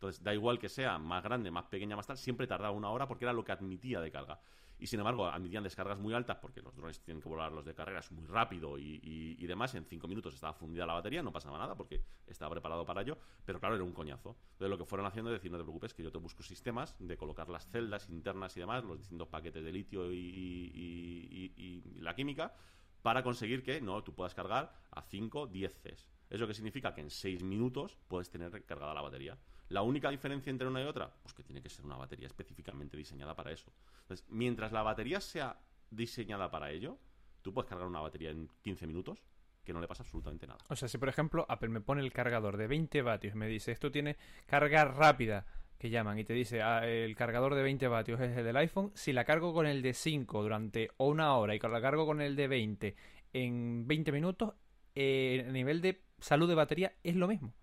Entonces, 0.00 0.22
da 0.22 0.32
igual 0.32 0.58
que 0.58 0.70
sea 0.70 0.96
más 0.98 1.22
grande, 1.22 1.50
más 1.50 1.66
pequeña, 1.66 1.94
más 1.94 2.06
tal, 2.06 2.16
siempre 2.16 2.46
tardaba 2.46 2.70
una 2.70 2.88
hora 2.88 3.06
porque 3.06 3.26
era 3.26 3.34
lo 3.34 3.44
que 3.44 3.52
admitía 3.52 4.00
de 4.00 4.10
carga. 4.10 4.40
Y 4.78 4.86
sin 4.86 4.98
embargo, 4.98 5.26
admitían 5.26 5.62
descargas 5.62 5.98
muy 5.98 6.14
altas 6.14 6.38
porque 6.40 6.62
los 6.62 6.74
drones 6.74 7.00
tienen 7.00 7.22
que 7.22 7.28
volar 7.28 7.52
los 7.52 7.66
de 7.66 7.74
carreras 7.74 8.10
muy 8.10 8.26
rápido 8.26 8.78
y, 8.78 9.46
demás. 9.46 9.74
En 9.74 9.84
cinco 9.84 10.08
minutos 10.08 10.32
estaba 10.32 10.54
fundida 10.54 10.86
la 10.86 10.94
batería, 10.94 11.22
no 11.22 11.30
pasaba 11.30 11.58
nada 11.58 11.74
porque 11.74 12.00
estaba 12.26 12.52
preparado 12.52 12.86
para 12.86 13.02
ello, 13.02 13.18
pero 13.44 13.60
claro, 13.60 13.74
era 13.74 13.84
un 13.84 13.92
coñazo. 13.92 14.38
Entonces, 14.52 14.70
lo 14.70 14.78
que 14.78 14.86
fueron 14.86 15.06
haciendo 15.06 15.30
es 15.30 15.38
decir, 15.38 15.52
no 15.52 15.58
te 15.58 15.64
preocupes, 15.64 15.92
que 15.92 16.02
yo 16.02 16.10
te 16.10 16.16
busco 16.16 16.42
sistemas 16.42 16.96
de 16.98 17.18
colocar 17.18 17.50
las 17.50 17.68
celdas 17.68 18.08
internas 18.08 18.56
y 18.56 18.60
demás, 18.60 18.82
los 18.82 18.96
distintos 18.96 19.28
paquetes 19.28 19.62
de 19.62 19.70
litio 19.70 20.10
y 20.10 21.82
la 21.96 22.14
química 22.14 22.54
para 23.02 23.22
conseguir 23.22 23.62
que 23.62 23.82
no 23.82 24.02
tú 24.02 24.14
puedas 24.14 24.34
cargar 24.34 24.72
a 24.92 25.02
5, 25.02 25.46
10 25.48 25.74
Cs. 25.74 26.08
Eso 26.30 26.46
que 26.46 26.54
significa 26.54 26.94
que 26.94 27.02
en 27.02 27.10
6 27.10 27.42
minutos 27.42 27.98
puedes 28.08 28.30
tener 28.30 28.64
cargada 28.64 28.94
la 28.94 29.02
batería. 29.02 29.36
La 29.70 29.82
única 29.82 30.10
diferencia 30.10 30.50
entre 30.50 30.68
una 30.68 30.82
y 30.82 30.84
otra, 30.84 31.12
pues 31.22 31.32
que 31.32 31.42
tiene 31.42 31.62
que 31.62 31.68
ser 31.68 31.84
una 31.84 31.96
batería 31.96 32.26
específicamente 32.26 32.96
diseñada 32.96 33.34
para 33.34 33.52
eso. 33.52 33.72
Entonces, 34.02 34.26
mientras 34.28 34.72
la 34.72 34.82
batería 34.82 35.20
sea 35.20 35.58
diseñada 35.90 36.50
para 36.50 36.70
ello, 36.70 36.98
tú 37.42 37.54
puedes 37.54 37.68
cargar 37.68 37.86
una 37.86 38.00
batería 38.00 38.30
en 38.30 38.48
15 38.62 38.86
minutos 38.86 39.22
que 39.64 39.72
no 39.72 39.80
le 39.80 39.86
pasa 39.86 40.02
absolutamente 40.02 40.46
nada. 40.46 40.58
O 40.68 40.76
sea, 40.76 40.88
si 40.88 40.98
por 40.98 41.08
ejemplo 41.08 41.46
Apple 41.48 41.68
me 41.68 41.80
pone 41.80 42.02
el 42.02 42.12
cargador 42.12 42.56
de 42.56 42.66
20 42.66 43.02
vatios 43.02 43.34
y 43.34 43.38
me 43.38 43.46
dice 43.46 43.72
esto 43.72 43.90
tiene 43.90 44.16
carga 44.46 44.84
rápida 44.84 45.46
que 45.78 45.90
llaman 45.90 46.18
y 46.18 46.24
te 46.24 46.34
dice 46.34 46.62
ah, 46.62 46.86
el 46.86 47.14
cargador 47.14 47.54
de 47.54 47.62
20 47.62 47.88
vatios 47.88 48.20
es 48.20 48.36
el 48.36 48.44
del 48.44 48.56
iPhone, 48.56 48.90
si 48.94 49.12
la 49.12 49.24
cargo 49.24 49.54
con 49.54 49.66
el 49.66 49.82
de 49.82 49.94
5 49.94 50.42
durante 50.42 50.90
una 50.98 51.34
hora 51.36 51.54
y 51.54 51.58
la 51.58 51.80
cargo 51.80 52.06
con 52.06 52.20
el 52.20 52.36
de 52.36 52.48
20 52.48 52.96
en 53.32 53.86
20 53.86 54.12
minutos, 54.12 54.54
eh, 54.94 55.44
a 55.48 55.52
nivel 55.52 55.80
de 55.80 56.02
salud 56.18 56.48
de 56.48 56.54
batería 56.54 56.92
es 57.02 57.16
lo 57.16 57.28
mismo. 57.28 57.54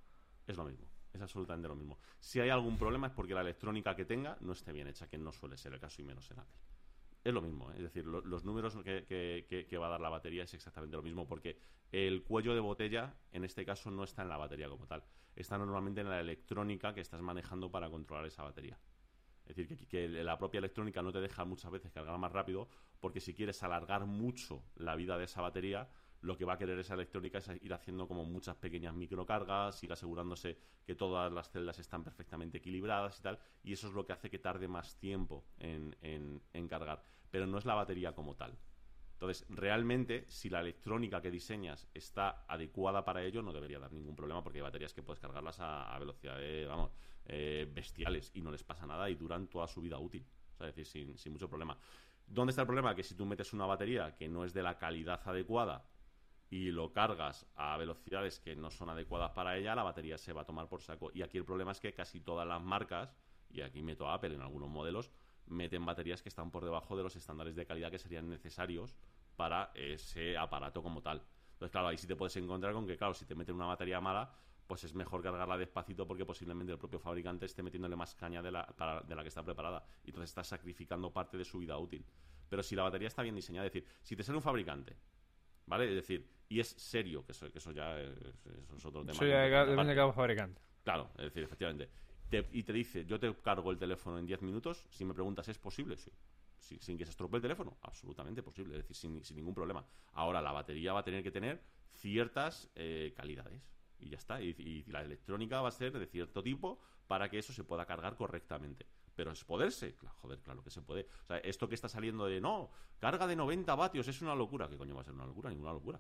Es 0.48 0.56
lo 0.56 0.64
mismo, 0.64 0.87
es 1.18 1.24
absolutamente 1.24 1.68
lo 1.68 1.76
mismo. 1.76 2.00
Si 2.20 2.40
hay 2.40 2.50
algún 2.50 2.78
problema 2.78 3.08
es 3.08 3.14
porque 3.14 3.34
la 3.34 3.42
electrónica 3.42 3.96
que 3.96 4.06
tenga 4.06 4.38
no 4.42 4.54
esté 4.54 4.72
bien 4.72 4.88
hecha, 4.88 5.08
que 5.08 5.18
no 5.18 5.32
suele 5.32 5.58
ser 5.58 5.74
el 5.74 5.80
caso 5.80 6.02
y 6.02 6.06
menos 6.06 6.30
en 6.32 6.40
Apple 6.40 6.58
es 7.28 7.34
lo 7.34 7.42
mismo. 7.42 7.70
¿eh? 7.72 7.76
Es 7.78 7.84
decir, 7.84 8.06
los 8.06 8.46
números 8.46 8.78
que, 8.84 9.78
va 9.80 9.88
a 9.88 9.90
dar 9.90 10.02
la 10.02 10.10
batería 10.10 10.44
es 10.44 10.54
exactamente 10.54 10.96
lo 10.96 11.04
mismo, 11.04 11.28
porque 11.28 11.58
el 11.92 12.24
cuello 12.24 12.54
de 12.54 12.60
botella, 12.60 13.16
en 13.32 13.44
este 13.44 13.66
caso, 13.66 13.92
no 13.92 14.04
está 14.04 14.22
en 14.22 14.30
la 14.30 14.38
batería 14.38 14.70
como 14.70 14.88
tal. 14.88 15.04
Está 15.36 15.58
normalmente 15.58 16.02
en 16.02 16.10
la 16.10 16.20
electrónica 16.20 16.94
que 16.94 17.02
estás 17.02 17.22
manejando 17.22 17.70
para 17.70 17.90
controlar 17.90 18.26
esa 18.26 18.44
batería. 18.44 18.80
Es 19.46 19.56
decir, 19.56 19.88
que, 19.88 20.08
la 20.08 20.38
propia 20.38 20.60
electrónica 20.60 21.02
no 21.02 21.12
te 21.12 21.22
deja 21.22 21.46
muchas 21.46 21.72
veces 21.72 21.92
cargar 21.92 22.18
más 22.18 22.32
rápido, 22.32 22.70
porque 23.00 23.20
si 23.20 23.34
quieres 23.34 23.62
alargar 23.64 24.06
mucho 24.06 24.64
la 24.76 24.96
vida 24.96 25.18
de 25.18 25.26
esa 25.26 25.42
batería, 25.42 25.90
lo 26.22 26.38
que 26.38 26.46
va 26.46 26.54
a 26.54 26.58
querer 26.58 26.80
esa 26.80 26.96
electrónica 26.96 27.38
es 27.38 27.50
ir 27.62 27.74
haciendo 27.74 28.08
como 28.08 28.26
muchas 28.26 28.56
pequeñas 28.56 28.94
microcargas, 28.94 29.84
ir 29.84 29.92
asegurándose 29.92 30.58
que 30.86 30.96
todas 30.96 31.32
las 31.32 31.50
celdas 31.50 31.80
están 31.80 32.04
perfectamente 32.04 32.58
equilibradas 32.58 33.20
y 33.20 33.22
tal, 33.22 33.40
y 33.64 33.74
eso 33.74 33.88
es 33.88 33.94
lo 33.94 34.06
que 34.06 34.14
hace 34.14 34.30
que 34.30 34.40
tarde 34.40 34.68
más 34.68 34.98
tiempo 34.98 35.46
en, 35.60 36.42
cargar, 36.68 37.02
pero 37.30 37.46
no 37.46 37.58
es 37.58 37.66
la 37.66 37.76
batería 37.76 38.14
como 38.14 38.36
tal. 38.36 38.58
Entonces, 39.14 39.48
realmente, 39.50 40.26
si 40.28 40.50
la 40.50 40.60
electrónica 40.60 41.22
que 41.22 41.32
diseñas 41.32 41.88
está 41.94 42.46
adecuada 42.48 43.04
para 43.04 43.24
ello, 43.24 43.42
no 43.42 43.52
debería 43.52 43.80
dar 43.80 43.92
ningún 43.92 44.16
problema 44.16 44.44
porque 44.44 44.60
hay 44.60 44.64
baterías 44.64 44.94
que 44.94 45.02
puedes 45.02 45.20
cargarlas 45.20 45.58
a, 45.60 45.98
velocidades, 45.98 46.68
vamos, 46.68 46.92
eh, 47.26 47.68
bestiales 47.74 48.32
y 48.36 48.42
no 48.42 48.52
les 48.52 48.64
pasa 48.64 48.86
nada 48.86 49.10
y 49.10 49.16
duran 49.16 49.48
toda 49.48 49.68
su 49.68 49.82
vida 49.82 49.98
útil. 49.98 50.24
O 50.54 50.58
sea, 50.58 50.68
es 50.68 50.76
decir, 50.76 50.86
sin, 50.86 51.18
sin 51.18 51.34
mucho 51.34 51.50
problema. 51.50 51.78
¿Dónde 52.28 52.52
está 52.52 52.62
el 52.62 52.68
problema? 52.68 52.94
Que 52.94 53.04
si 53.04 53.16
tú 53.16 53.26
metes 53.26 53.54
una 53.54 53.66
batería 53.66 54.16
que 54.16 54.28
no 54.28 54.44
es 54.44 54.54
de 54.54 54.62
la 54.62 54.78
calidad 54.78 55.22
adecuada 55.26 55.84
y 56.50 56.72
lo 56.72 56.92
cargas 56.94 57.46
a 57.56 57.76
velocidades 57.78 58.40
que 58.40 58.56
no 58.56 58.72
son 58.72 58.90
adecuadas 58.90 59.32
para 59.32 59.58
ella, 59.58 59.76
la 59.76 59.84
batería 59.84 60.18
se 60.18 60.34
va 60.34 60.42
a 60.42 60.46
tomar 60.46 60.70
por 60.70 60.82
saco. 60.82 61.12
Y 61.14 61.22
aquí 61.22 61.38
el 61.38 61.46
problema 61.46 61.72
es 61.72 61.80
que 61.80 61.94
casi 61.94 62.22
todas 62.22 62.48
las 62.48 62.62
marcas, 62.62 63.16
y 63.50 63.62
aquí 63.62 63.82
meto 63.82 64.08
a 64.08 64.14
Apple 64.16 64.36
en 64.36 64.42
algunos 64.42 64.70
modelos, 64.70 65.12
meten 65.46 65.86
baterías 65.86 66.22
que 66.22 66.30
están 66.30 66.52
por 66.52 66.64
debajo 66.64 66.96
de 66.98 67.04
los 67.04 67.16
estándares 67.16 67.56
de 67.56 67.66
calidad 67.66 67.92
que 67.92 68.00
serían 68.00 68.30
necesarios 68.30 68.96
para 69.36 69.72
ese 69.76 70.38
aparato 70.38 70.82
como 70.82 71.02
tal. 71.02 71.24
Entonces, 71.54 71.72
claro, 71.72 71.88
ahí 71.88 71.98
sí 71.98 72.08
te 72.08 72.16
puedes 72.16 72.36
encontrar 72.38 72.74
con 72.74 72.86
que, 72.88 72.98
claro, 72.98 73.14
si 73.14 73.26
te 73.26 73.36
meten 73.36 73.56
una 73.56 73.66
batería 73.66 74.00
mala, 74.02 74.34
pues 74.68 74.84
es 74.84 74.94
mejor 74.94 75.22
cargarla 75.24 75.58
despacito 75.58 76.06
porque 76.08 76.26
posiblemente 76.26 76.72
el 76.74 76.78
propio 76.78 77.00
fabricante 77.00 77.46
esté 77.46 77.64
metiéndole 77.64 77.96
más 77.96 78.16
caña 78.16 78.42
de 78.42 78.52
la, 78.52 78.66
para- 78.68 79.02
de 79.02 79.16
la 79.16 79.22
que 79.24 79.30
está 79.30 79.44
preparada. 79.44 79.84
Y 80.04 80.10
entonces 80.10 80.30
estás 80.32 80.48
sacrificando 80.48 81.12
parte 81.14 81.38
de 81.38 81.46
su 81.46 81.60
vida 81.60 81.78
útil. 81.78 82.06
Pero 82.50 82.64
si 82.64 82.76
la 82.76 82.84
batería 82.84 83.08
está 83.08 83.22
bien 83.22 83.36
diseñada, 83.36 83.66
es 83.68 83.74
decir, 83.74 83.90
si 84.02 84.16
te 84.16 84.24
sale 84.24 84.38
un 84.38 84.42
fabricante, 84.44 84.98
¿vale? 85.68 85.88
Es 85.90 85.96
decir, 85.96 86.28
y 86.50 86.60
es 86.60 86.68
serio, 86.70 87.24
que 87.26 87.34
eso, 87.34 87.52
que 87.52 87.60
eso 87.60 87.72
ya 87.72 88.00
es, 88.00 88.10
eso 88.18 88.76
es 88.76 88.86
otro 88.86 89.02
tema. 89.02 89.12
Eso 89.14 89.26
ya 89.26 89.34
completamente 89.44 89.72
depende 89.72 89.90
de 89.92 89.96
cada 89.96 90.14
fabricante. 90.14 90.62
Claro, 90.84 91.12
es 91.18 91.26
decir, 91.26 91.44
efectivamente. 91.44 91.90
Te- 92.30 92.48
y 92.52 92.64
te 92.64 92.74
dice, 92.74 93.06
yo 93.06 93.20
te 93.20 93.34
cargo 93.36 93.72
el 93.72 93.78
teléfono 93.78 94.18
en 94.18 94.26
10 94.26 94.42
minutos, 94.42 94.86
si 94.90 95.06
me 95.06 95.14
preguntas, 95.14 95.48
¿es 95.48 95.60
posible? 95.60 95.96
Sí. 95.98 96.12
Sí, 96.60 96.78
sin 96.82 96.98
que 96.98 97.06
se 97.06 97.12
estropee 97.12 97.38
el 97.38 97.42
teléfono, 97.44 97.78
absolutamente 97.84 98.42
posible, 98.42 98.76
es 98.76 98.82
decir, 98.82 98.96
sin, 98.96 99.24
sin 99.24 99.38
ningún 99.38 99.54
problema. 99.54 99.86
Ahora, 100.14 100.42
la 100.42 100.52
batería 100.52 100.92
va 100.92 101.02
a 101.02 101.04
tener 101.04 101.22
que 101.24 101.32
tener 101.32 101.62
ciertas 101.92 102.70
eh, 102.76 103.14
calidades. 103.16 103.62
Y 104.00 104.10
ya 104.10 104.18
está. 104.18 104.42
Y, 104.42 104.50
y 104.58 104.84
la 104.92 105.02
electrónica 105.02 105.62
va 105.62 105.70
a 105.70 105.72
ser 105.72 105.98
de 105.98 106.06
cierto 106.08 106.42
tipo 106.44 106.80
para 107.08 107.30
que 107.30 107.38
eso 107.40 107.54
se 107.54 107.64
pueda 107.64 107.86
cargar 107.86 108.16
correctamente. 108.16 108.86
Pero 109.18 109.32
es 109.32 109.44
poderse, 109.44 109.96
joder, 110.22 110.40
claro 110.44 110.64
que 110.64 110.70
se 110.70 110.84
puede. 110.84 111.08
O 111.24 111.26
sea, 111.26 111.38
esto 111.40 111.68
que 111.68 111.74
está 111.74 111.90
saliendo 111.90 112.28
de 112.28 112.40
no, 112.40 112.70
carga 113.00 113.26
de 113.26 113.36
90 113.36 113.74
vatios 113.74 114.08
es 114.08 114.22
una 114.22 114.36
locura. 114.36 114.70
¿Qué 114.70 114.78
coño 114.78 114.94
va 114.94 115.02
a 115.02 115.04
ser 115.04 115.16
una 115.16 115.26
locura? 115.26 115.50
Ninguna 115.50 115.74
locura. 115.74 116.00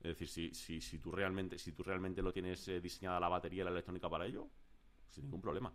Es 0.00 0.10
decir, 0.10 0.28
si, 0.28 0.52
si, 0.52 0.82
si 0.82 0.98
tú 0.98 1.10
realmente, 1.10 1.58
si 1.58 1.72
tú 1.72 1.82
realmente 1.82 2.20
lo 2.20 2.30
tienes 2.30 2.68
eh, 2.68 2.78
diseñada 2.78 3.18
la 3.18 3.30
batería 3.30 3.62
y 3.62 3.64
la 3.64 3.70
electrónica 3.70 4.10
para 4.10 4.26
ello, 4.26 4.48
sin 5.08 5.24
ningún 5.24 5.40
problema. 5.40 5.72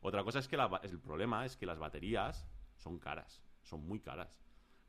Otra 0.00 0.24
cosa 0.24 0.38
es 0.38 0.48
que 0.48 0.56
la 0.56 0.80
el 0.82 0.98
problema 0.98 1.44
es 1.44 1.58
que 1.58 1.66
las 1.66 1.78
baterías 1.78 2.48
son 2.74 2.98
caras, 2.98 3.42
son 3.62 3.86
muy 3.86 4.00
caras. 4.00 4.40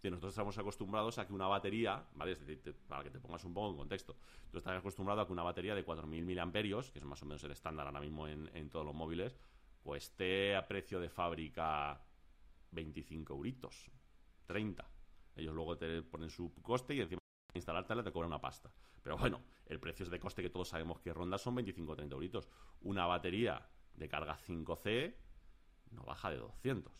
Nosotros 0.10 0.32
estamos 0.32 0.58
acostumbrados 0.58 1.20
a 1.20 1.28
que 1.28 1.34
una 1.34 1.48
batería, 1.48 2.08
¿vale? 2.16 2.32
Es 2.32 2.40
decir, 2.40 2.76
para 2.88 3.04
que 3.04 3.12
te 3.12 3.20
pongas 3.20 3.44
un 3.44 3.54
poco 3.54 3.72
en 3.72 3.78
contexto, 3.78 4.16
tú 4.50 4.58
estás 4.58 4.80
acostumbrado 4.80 5.22
a 5.22 5.28
que 5.28 5.34
una 5.34 5.44
batería 5.44 5.76
de 5.76 5.86
4.000 5.86 6.24
miliamperios, 6.24 6.92
que 6.92 7.00
es 7.00 7.06
más 7.06 7.22
o 7.22 7.26
menos 7.26 7.44
el 7.44 7.52
estándar 7.52 7.86
ahora 7.86 8.00
mismo 8.00 8.28
en, 8.28 8.50
en 8.56 8.70
todos 8.70 8.86
los 8.86 8.96
móviles, 8.96 9.38
cueste 9.84 10.56
a 10.56 10.68
precio 10.68 11.00
de 11.00 11.10
fábrica 11.10 12.02
25 12.72 13.34
euritos, 13.34 13.92
30. 14.46 14.88
Ellos 15.36 15.54
luego 15.54 15.78
te 15.78 16.02
ponen 16.04 16.30
su 16.30 16.54
coste 16.62 16.94
y 16.96 17.02
encima 17.02 17.20
de 17.54 17.58
instalártela 17.58 18.04
te 18.04 18.12
cobran 18.12 18.28
una 18.30 18.42
pasta. 18.42 18.72
Pero 19.02 19.18
bueno, 19.18 19.42
el 19.66 19.80
precio 19.80 20.06
de 20.06 20.20
coste 20.20 20.42
que 20.42 20.50
todos 20.50 20.70
sabemos 20.70 21.00
que 21.00 21.14
ronda 21.14 21.38
son 21.38 21.56
25 21.56 21.92
o 21.92 21.96
30 21.96 22.16
euritos. 22.16 22.50
Una 22.82 23.06
batería 23.08 23.68
de 23.96 24.08
carga 24.08 24.38
5C 24.38 25.16
no 25.92 26.04
baja 26.04 26.30
de 26.30 26.38
200. 26.38 26.94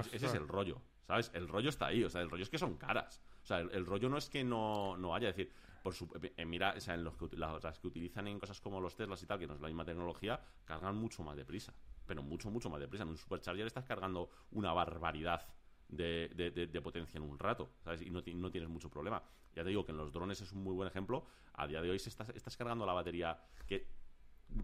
Es- 0.00 0.06
ese 0.14 0.26
es 0.26 0.34
el 0.34 0.48
rollo, 0.48 0.82
¿sabes? 1.06 1.30
El 1.34 1.48
rollo 1.48 1.68
está 1.70 1.86
ahí, 1.86 2.04
o 2.04 2.10
sea, 2.10 2.20
el 2.20 2.30
rollo 2.30 2.42
es 2.42 2.50
que 2.50 2.58
son 2.58 2.76
caras. 2.76 3.22
O 3.44 3.46
sea, 3.46 3.58
el, 3.58 3.84
rollo 3.86 4.08
no 4.08 4.16
es 4.16 4.30
que 4.30 4.42
no, 4.42 4.96
no 4.96 5.14
haya, 5.14 5.28
es 5.28 5.36
decir, 5.36 5.52
por 5.82 5.94
su, 5.94 6.08
eh, 6.36 6.44
mira, 6.46 6.74
o 6.76 6.80
sea, 6.80 6.94
en 6.94 7.04
los 7.04 7.14
que, 7.16 7.28
las, 7.36 7.78
que 7.78 7.86
utilizan 7.86 8.26
en 8.26 8.38
cosas 8.38 8.60
como 8.60 8.80
los 8.80 8.96
Teslas 8.96 9.22
y 9.22 9.26
tal, 9.26 9.38
que 9.38 9.46
no 9.46 9.54
es 9.54 9.60
la 9.60 9.68
misma 9.68 9.84
tecnología, 9.84 10.40
cargan 10.64 10.96
mucho 10.96 11.22
más 11.22 11.36
deprisa. 11.36 11.74
Pero 12.06 12.22
mucho, 12.22 12.50
mucho 12.50 12.70
más 12.70 12.80
deprisa. 12.80 13.02
En 13.04 13.10
un 13.10 13.18
supercharger 13.18 13.66
estás 13.66 13.84
cargando 13.84 14.30
una 14.50 14.72
barbaridad 14.72 15.46
de, 15.88 16.30
de- 16.34 16.80
potencia 16.82 17.18
en 17.18 17.24
un 17.24 17.38
rato, 17.38 17.74
¿sabes? 17.84 18.00
Y 18.02 18.10
no, 18.10 18.22
ti- 18.22 18.34
no 18.34 18.50
tienes 18.50 18.68
mucho 18.70 18.90
problema. 18.90 19.22
Ya 19.54 19.62
te 19.62 19.68
digo 19.68 19.84
que 19.84 19.92
en 19.92 19.98
los 19.98 20.10
drones 20.12 20.40
es 20.40 20.52
un 20.52 20.62
muy 20.62 20.74
buen 20.74 20.88
ejemplo. 20.88 21.26
A 21.52 21.66
día 21.66 21.80
de 21.82 21.90
hoy, 21.90 21.98
si 21.98 22.08
estás, 22.08 22.30
estás 22.30 22.56
cargando 22.56 22.86
la 22.86 22.92
batería 22.94 23.38
que 23.66 23.86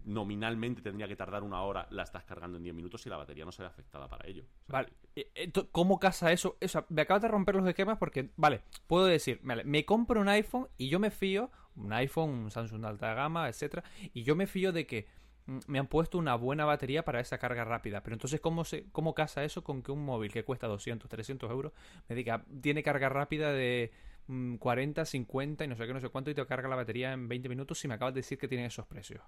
nominalmente 0.05 0.81
tendría 0.81 1.07
que 1.07 1.15
tardar 1.15 1.43
una 1.43 1.61
hora, 1.63 1.87
la 1.91 2.03
estás 2.03 2.23
cargando 2.23 2.57
en 2.57 2.63
10 2.63 2.75
minutos 2.75 3.05
y 3.05 3.09
la 3.09 3.17
batería 3.17 3.45
no 3.45 3.51
se 3.51 3.63
ve 3.63 3.67
afectada 3.67 4.07
para 4.07 4.27
ello. 4.27 4.45
Vale, 4.67 4.89
eh, 5.15 5.51
¿cómo 5.71 5.99
casa 5.99 6.31
eso? 6.31 6.57
O 6.61 6.67
sea, 6.67 6.85
me 6.89 7.01
acabas 7.01 7.21
de 7.21 7.27
romper 7.27 7.55
los 7.55 7.67
esquemas 7.67 7.97
porque, 7.97 8.31
vale, 8.37 8.61
puedo 8.87 9.05
decir, 9.05 9.39
vale, 9.43 9.63
me 9.63 9.85
compro 9.85 10.21
un 10.21 10.29
iPhone 10.29 10.67
y 10.77 10.89
yo 10.89 10.99
me 10.99 11.11
fío, 11.11 11.51
un 11.75 11.93
iPhone, 11.93 12.29
un 12.29 12.51
Samsung 12.51 12.81
de 12.81 12.87
alta 12.87 13.13
gama, 13.13 13.49
etcétera, 13.49 13.83
y 14.13 14.23
yo 14.23 14.35
me 14.35 14.47
fío 14.47 14.71
de 14.71 14.87
que 14.87 15.07
mm, 15.45 15.59
me 15.67 15.79
han 15.79 15.87
puesto 15.87 16.17
una 16.17 16.35
buena 16.35 16.65
batería 16.65 17.03
para 17.03 17.19
esa 17.19 17.37
carga 17.37 17.65
rápida. 17.65 18.01
Pero 18.03 18.15
entonces, 18.15 18.39
¿cómo, 18.39 18.63
se, 18.63 18.89
¿cómo 18.91 19.13
casa 19.13 19.43
eso 19.43 19.63
con 19.63 19.83
que 19.83 19.91
un 19.91 20.05
móvil 20.05 20.31
que 20.31 20.43
cuesta 20.43 20.67
200, 20.67 21.09
300 21.09 21.49
euros 21.51 21.73
me 22.07 22.15
diga, 22.15 22.45
tiene 22.61 22.83
carga 22.83 23.09
rápida 23.09 23.51
de 23.51 23.91
mm, 24.27 24.55
40, 24.55 25.05
50 25.05 25.65
y 25.65 25.67
no 25.67 25.75
sé 25.75 25.85
qué, 25.85 25.93
no 25.93 25.99
sé 25.99 26.09
cuánto 26.09 26.31
y 26.31 26.33
te 26.33 26.45
carga 26.45 26.69
la 26.69 26.75
batería 26.77 27.11
en 27.13 27.27
20 27.27 27.49
minutos 27.49 27.79
si 27.79 27.87
me 27.87 27.95
acabas 27.95 28.13
de 28.13 28.19
decir 28.19 28.37
que 28.37 28.47
tiene 28.47 28.65
esos 28.65 28.85
precios? 28.87 29.21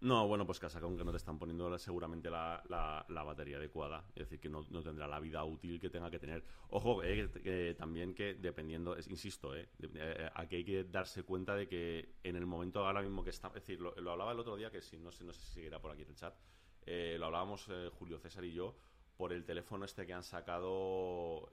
No, 0.00 0.28
bueno, 0.28 0.44
pues 0.44 0.58
casa 0.60 0.78
con 0.80 0.96
que 0.96 1.04
no 1.04 1.10
te 1.10 1.16
están 1.16 1.38
poniendo 1.38 1.78
seguramente 1.78 2.28
la, 2.30 2.62
la- 2.68 3.04
la 3.08 3.22
batería 3.22 3.56
adecuada. 3.56 4.04
Es 4.14 4.24
decir, 4.24 4.38
que 4.40 4.48
no, 4.50 4.62
no 4.70 4.82
tendrá 4.82 5.06
la 5.08 5.18
vida 5.20 5.42
útil 5.44 5.80
que 5.80 5.88
tenga 5.88 6.10
que 6.10 6.18
tener. 6.18 6.44
Ojo, 6.68 7.02
eh, 7.02 7.74
también 7.78 8.14
que 8.14 8.34
dependiendo, 8.34 8.94
insisto, 9.08 9.54
eh, 9.56 9.70
eh, 9.94 10.30
aquí 10.34 10.56
hay 10.56 10.64
que 10.64 10.84
darse 10.84 11.22
cuenta 11.22 11.54
de 11.54 11.66
que 11.66 12.16
en 12.24 12.36
el 12.36 12.44
momento 12.46 12.84
ahora 12.86 13.00
mismo 13.00 13.24
que 13.24 13.30
está. 13.30 13.48
Es 13.48 13.54
decir, 13.54 13.80
lo, 13.80 13.94
hablaba 14.10 14.32
el 14.32 14.38
otro 14.40 14.54
día, 14.56 14.70
que 14.70 14.82
si 14.82 14.98
no 14.98 15.10
sé, 15.10 15.24
no 15.24 15.32
sé 15.32 15.40
si 15.40 15.52
seguirá 15.54 15.80
por 15.80 15.90
aquí 15.90 16.02
en 16.02 16.10
el 16.10 16.16
chat. 16.16 16.34
eh, 16.84 17.16
lo 17.18 17.26
hablábamos 17.26 17.66
Julio 17.98 18.18
César 18.18 18.44
y 18.44 18.52
yo 18.52 18.76
por 19.16 19.32
el 19.32 19.44
teléfono 19.44 19.84
este 19.86 20.06
que 20.06 20.12
han 20.12 20.22
sacado. 20.22 21.48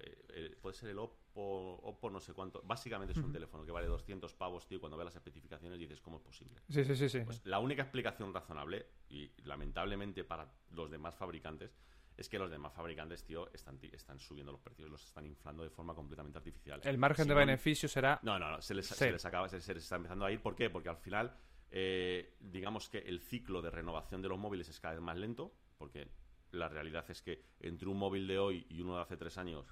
puede 0.62 0.76
ser 0.76 0.90
el 0.90 1.00
Oppo, 1.36 1.80
Oppo 1.84 2.10
no 2.12 2.20
sé 2.20 2.34
cuánto. 2.34 2.62
Básicamente 2.64 3.14
es 3.14 3.18
un 3.20 3.32
teléfono 3.32 3.66
que 3.66 3.72
vale 3.72 3.88
200 3.88 4.34
pavos, 4.36 4.68
tío. 4.68 4.78
y 4.78 4.80
Cuando 4.80 4.98
ves 4.98 5.06
las 5.06 5.16
especificaciones 5.16 5.80
dices, 5.80 6.00
¿cómo 6.02 6.18
es 6.18 6.24
posible? 6.24 6.62
Sí, 6.70 6.84
sí, 6.86 6.96
sí, 6.96 7.10
sí. 7.10 7.22
Pues 7.26 7.44
la 7.46 7.60
única 7.60 7.82
explicación 7.82 8.34
razonable, 8.34 8.86
y 9.10 9.32
lamentablemente 9.44 10.24
para 10.24 10.48
los 10.72 10.92
demás 10.92 11.16
fabricantes, 11.16 11.76
es 12.16 12.30
que 12.30 12.38
los 12.38 12.52
demás 12.52 12.72
fabricantes, 12.74 13.24
tío, 13.24 13.52
están, 13.54 13.80
están 13.92 14.20
subiendo 14.20 14.52
los 14.52 14.62
precios, 14.62 14.88
los 14.90 15.04
están 15.04 15.26
inflando 15.26 15.64
de 15.64 15.72
forma 15.72 15.96
completamente 15.96 16.38
artificial. 16.38 16.80
El 16.84 17.00
margen 17.00 17.24
Si 17.24 17.30
de 17.30 17.34
no- 17.34 17.40
beneficio 17.40 17.90
será... 17.90 18.20
No, 18.22 18.38
no, 18.38 18.52
no, 18.52 18.62
se 18.62 18.76
les, 18.76 18.86
se 18.86 19.12
les 19.12 19.26
acaba, 19.26 19.50
se, 19.50 19.60
se 19.60 19.74
les 19.74 19.82
está 19.84 19.96
empezando 19.96 20.26
a 20.26 20.32
ir. 20.32 20.40
¿Por 20.40 20.56
qué? 20.56 20.70
Porque 20.70 20.90
al 20.90 20.98
final, 20.98 21.36
eh, 21.72 22.36
digamos 22.40 22.88
que 22.90 23.00
el 23.00 23.20
ciclo 23.20 23.64
de 23.64 23.72
renovación 23.72 24.22
de 24.22 24.30
los 24.30 24.38
móviles 24.38 24.70
es 24.70 24.80
cada 24.80 24.94
vez 24.94 25.02
más 25.02 25.18
lento, 25.18 25.56
porque 25.80 26.08
la 26.52 26.70
realidad 26.70 27.10
es 27.10 27.24
que 27.24 27.44
entre 27.60 27.88
un 27.90 27.98
móvil 27.98 28.28
de 28.28 28.38
hoy 28.38 28.68
y 28.70 28.82
uno 28.82 28.96
de 28.98 29.02
hace 29.02 29.18
tres 29.18 29.40
años, 29.40 29.66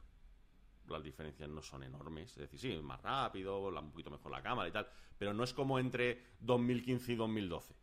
las 0.88 1.03
diferencias 1.03 1.49
no 1.49 1.62
son 1.62 1.84
enormes. 1.84 2.32
Es 2.32 2.38
decir, 2.38 2.60
sí, 2.60 2.72
es 2.72 2.82
más 2.84 3.02
rápido, 3.02 3.60
un 3.68 3.91
poquito 3.91 4.10
mejor 4.12 4.32
la 4.32 4.41
cámara 4.41 4.68
y 4.70 4.72
tal, 4.72 4.88
pero 5.18 5.34
no 5.34 5.44
es 5.44 5.53
como 5.53 5.80
entre 5.80 6.22
2015 6.40 7.14
y 7.14 7.16
2012. 7.16 7.76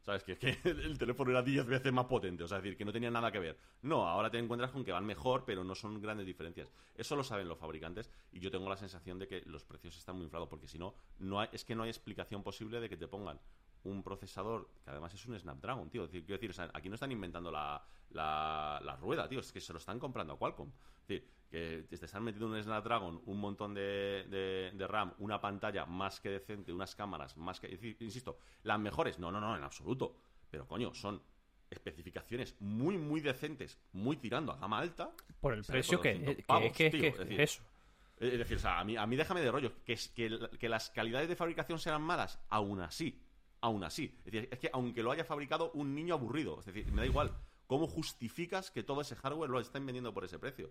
¿Sabes? 0.00 0.22
Que, 0.22 0.38
que 0.38 0.56
el 0.64 0.98
teléfono 0.98 1.32
era 1.32 1.42
10 1.42 1.66
veces 1.66 1.92
más 1.92 2.04
potente, 2.06 2.44
o 2.44 2.48
sea, 2.48 2.58
es 2.58 2.62
decir, 2.62 2.76
que 2.78 2.84
no 2.84 2.92
tenía 2.92 3.10
nada 3.10 3.32
que 3.32 3.40
ver. 3.40 3.58
No, 3.82 4.06
ahora 4.08 4.30
te 4.30 4.38
encuentras 4.38 4.70
con 4.70 4.84
que 4.84 4.92
van 4.92 5.04
mejor, 5.04 5.44
pero 5.44 5.64
no 5.64 5.74
son 5.74 6.00
grandes 6.00 6.26
diferencias. 6.26 6.70
Eso 6.94 7.16
lo 7.16 7.24
saben 7.24 7.48
los 7.48 7.58
fabricantes 7.58 8.08
y 8.30 8.38
yo 8.38 8.50
tengo 8.50 8.68
la 8.68 8.76
sensación 8.76 9.18
de 9.18 9.26
que 9.26 9.40
los 9.46 9.64
precios 9.64 9.96
están 9.96 10.14
muy 10.16 10.24
inflados, 10.24 10.48
porque 10.48 10.68
si 10.68 10.78
no, 10.78 10.94
no 11.18 11.40
hay- 11.40 11.48
es 11.52 11.64
que 11.64 11.74
no 11.74 11.82
hay 11.82 11.90
explicación 11.90 12.44
posible 12.44 12.78
de 12.80 12.88
que 12.88 12.96
te 12.96 13.08
pongan 13.08 13.40
un 13.84 14.02
procesador 14.02 14.68
que 14.84 14.90
además 14.90 15.14
es 15.14 15.26
un 15.26 15.38
Snapdragon, 15.38 15.90
tío. 15.90 16.08
Quiero 16.08 16.26
decir, 16.26 16.50
o 16.50 16.52
sea, 16.52 16.70
aquí 16.74 16.88
no 16.88 16.94
están 16.94 17.12
inventando 17.12 17.50
la, 17.50 17.84
la, 18.10 18.80
la 18.82 18.96
rueda, 18.96 19.28
tío, 19.28 19.40
es 19.40 19.52
que 19.52 19.60
se 19.60 19.72
lo 19.72 19.78
están 19.78 19.98
comprando 19.98 20.34
a 20.34 20.38
Qualcomm. 20.38 20.68
Es 21.02 21.08
decir, 21.08 21.28
que 21.50 21.86
te 21.88 22.04
están 22.04 22.22
metiendo 22.24 22.48
un 22.48 22.62
Snapdragon, 22.62 23.22
un 23.24 23.40
montón 23.40 23.72
de, 23.74 24.24
de- 24.28 24.72
de 24.74 24.86
RAM, 24.86 25.12
una 25.18 25.40
pantalla 25.40 25.86
más 25.86 26.20
que 26.20 26.30
decente, 26.30 26.72
unas 26.72 26.94
cámaras 26.96 27.36
más 27.36 27.60
que... 27.60 27.68
decir, 27.68 27.96
insisto, 28.00 28.38
las 28.64 28.78
mejores, 28.80 29.18
no, 29.18 29.30
no, 29.30 29.40
no, 29.40 29.56
en 29.56 29.62
absoluto. 29.62 30.16
Pero 30.50 30.66
coño, 30.66 30.92
son 30.94 31.22
especificaciones 31.70 32.56
muy, 32.60 32.96
muy 32.98 33.20
decentes, 33.20 33.78
muy 33.92 34.16
tirando 34.16 34.52
a 34.52 34.56
gama 34.56 34.78
alta. 34.78 35.10
Por 35.40 35.54
el 35.54 35.64
precio 35.64 35.98
por 35.98 36.02
que- 36.02 36.10
200 36.14 36.36
que- 36.36 36.42
pavos, 36.42 36.72
que- 36.72 36.90
tío. 36.90 37.00
que- 37.00 37.08
Es 37.08 37.18
decir, 37.18 37.40
eso. 37.40 37.62
Es 38.18 38.38
decir, 38.38 38.56
o 38.56 38.60
sea, 38.60 38.80
a 38.80 38.84
mí, 38.84 38.96
a 38.96 39.06
mí 39.06 39.14
déjame 39.16 39.40
de 39.42 39.50
rollo. 39.50 39.72
Que, 39.84 39.92
es, 39.92 40.08
que, 40.08 40.38
que 40.58 40.68
las 40.68 40.90
calidades 40.90 41.28
de 41.28 41.36
fabricación 41.36 41.78
sean 41.78 42.02
malas, 42.02 42.40
aún 42.48 42.80
así. 42.80 43.20
Aún 43.60 43.84
así. 43.84 44.14
Es 44.24 44.32
decir, 44.32 44.48
es 44.50 44.58
que 44.58 44.70
aunque 44.72 45.02
lo 45.02 45.10
haya 45.12 45.24
fabricado 45.24 45.70
un 45.72 45.94
niño 45.94 46.14
aburrido, 46.14 46.58
es 46.60 46.66
decir, 46.66 46.86
me 46.92 47.02
da 47.02 47.06
igual. 47.06 47.36
¿Cómo 47.66 47.88
justificas 47.88 48.70
que 48.70 48.84
todo 48.84 49.00
ese 49.00 49.16
hardware 49.16 49.50
lo 49.50 49.58
estén 49.60 49.84
vendiendo 49.84 50.14
por 50.14 50.24
ese 50.24 50.38
precio? 50.38 50.70